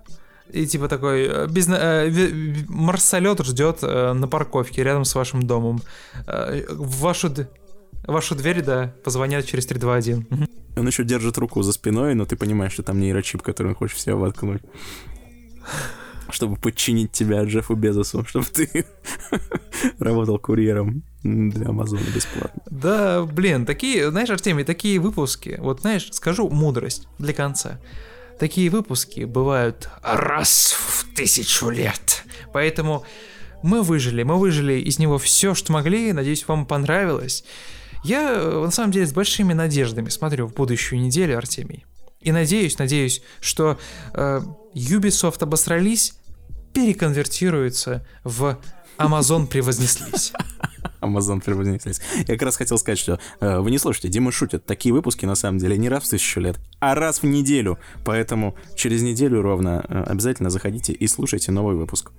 И 0.51 0.67
типа 0.67 0.89
такой, 0.89 1.27
э, 1.29 1.47
бизнес, 1.49 1.79
э, 1.81 2.09
ви- 2.11 2.65
марсолет 2.69 3.43
ждет 3.45 3.79
э, 3.83 4.13
на 4.13 4.29
парковке 4.29 4.83
рядом 4.85 5.05
с 5.05 5.15
вашим 5.15 5.43
домом. 5.43 5.81
Э, 6.27 6.63
вашу, 6.69 7.31
вашу 8.07 8.35
дверь, 8.35 8.63
да, 8.63 8.93
позвонят 9.03 9.47
через 9.47 9.67
321. 9.67 10.27
Мгм. 10.29 10.47
Он 10.77 10.87
еще 10.87 11.05
держит 11.05 11.39
руку 11.39 11.63
за 11.63 11.73
спиной, 11.73 12.15
но 12.15 12.25
ты 12.27 12.37
понимаешь, 12.37 12.73
что 12.73 12.83
там 12.83 13.01
нейрочип, 13.01 13.41
который 13.43 13.69
он 13.69 13.75
хочет 13.75 13.99
себя 13.99 14.17
воткнуть. 14.17 14.63
Чтобы 16.33 16.57
подчинить 16.57 17.13
тебя 17.13 17.45
Джеффу 17.45 17.75
Безосу, 17.75 18.25
чтобы 18.29 18.47
ты 18.47 18.85
работал 19.99 20.39
курьером 20.39 21.03
для 21.23 21.69
Амазона 21.69 22.03
бесплатно. 22.15 22.63
Да, 22.71 23.23
блин, 23.23 23.67
такие, 23.67 24.11
знаешь, 24.11 24.31
Артемий, 24.31 24.65
такие 24.65 24.99
выпуски, 24.99 25.57
вот 25.61 25.83
знаешь, 25.83 26.09
скажу 26.13 26.49
мудрость 26.49 27.07
для 27.19 27.33
конца. 27.33 27.79
Такие 28.39 28.71
выпуски 28.71 29.21
бывают 29.25 29.89
раз 30.03 30.75
в 30.77 31.15
тысячу 31.15 31.69
лет. 31.69 32.25
Поэтому 32.53 33.05
мы 33.63 33.83
выжили, 33.83 34.25
мы 34.25 34.39
выжили 34.39 34.81
из 34.81 34.99
него 34.99 35.19
все, 35.19 35.55
что 35.55 35.73
могли. 35.73 36.13
Надеюсь, 36.13 36.49
вам 36.49 36.67
понравилось. 36.67 37.45
Я, 38.03 38.33
э, 38.33 38.65
на 38.65 38.71
самом 38.71 38.91
деле, 38.91 39.07
с 39.07 39.13
большими 39.13 39.53
надеждами 39.53 40.09
смотрю 40.09 40.47
в 40.49 40.55
будущую 40.55 41.01
неделю, 41.01 41.39
Артемий. 41.39 41.85
И 42.21 42.33
надеюсь, 42.33 42.79
надеюсь, 42.79 43.23
что 43.41 43.79
э, 44.15 44.41
Ubisoft 44.75 45.43
обосрались, 45.43 46.15
переконвертируются 46.73 48.07
в 48.25 48.59
Amazon 48.99 49.47
превознеслись. 49.47 50.33
Амазон 51.01 51.41
превознеслись. 51.41 52.01
Я 52.17 52.35
как 52.35 52.43
раз 52.43 52.57
хотел 52.57 52.79
сказать, 52.79 52.99
что 52.99 53.19
э, 53.41 53.59
вы 53.59 53.71
не 53.71 53.79
слушайте, 53.79 54.09
Дима 54.09 54.31
шутит. 54.31 54.65
Такие 54.65 54.93
выпуски, 54.93 55.27
на 55.27 55.35
самом 55.35 55.59
деле, 55.59 55.77
не 55.77 55.89
раз 55.89 56.05
в 56.05 56.11
тысячу 56.11 56.41
лет, 56.41 56.61
а 56.79 56.95
раз 56.95 57.23
в 57.23 57.27
неделю. 57.27 57.79
Поэтому 58.05 58.57
через 58.77 59.03
неделю 59.03 59.43
ровно 59.43 59.85
э, 59.89 60.03
обязательно 60.05 60.49
заходите 60.51 60.93
и 60.93 61.07
слушайте 61.09 61.51
новый 61.51 61.75
выпуск. 61.75 62.13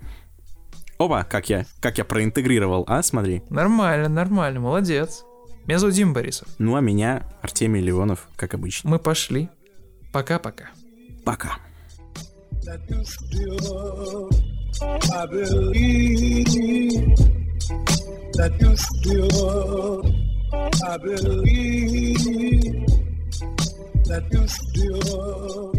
Опа, 0.98 1.24
как 1.24 1.50
я, 1.50 1.66
как 1.80 1.98
я 1.98 2.06
проинтегрировал, 2.06 2.84
а, 2.88 3.02
смотри. 3.04 3.42
Нормально, 3.50 4.10
нормально, 4.10 4.60
молодец. 4.60 5.24
Меня 5.66 5.80
зовут 5.80 5.96
Дима 5.96 6.14
Борисов. 6.14 6.48
Ну 6.60 6.76
а 6.76 6.82
меня 6.82 7.24
Артемий 7.42 7.82
Леонов, 7.82 8.28
как 8.36 8.54
обычно. 8.54 8.90
Мы 8.90 9.00
пошли. 9.00 9.50
Пока-пока. 10.12 10.70
Пока. 11.24 11.58
That 12.66 12.80
you 12.88 13.04
still, 13.04 14.30
I 15.14 15.26
believe. 15.26 16.86
That 18.34 18.54
you 18.60 18.76
still, 18.78 20.06
I 20.86 20.98
believe. 20.98 22.88
That 24.06 24.24
you 24.32 24.48
still 24.48 25.74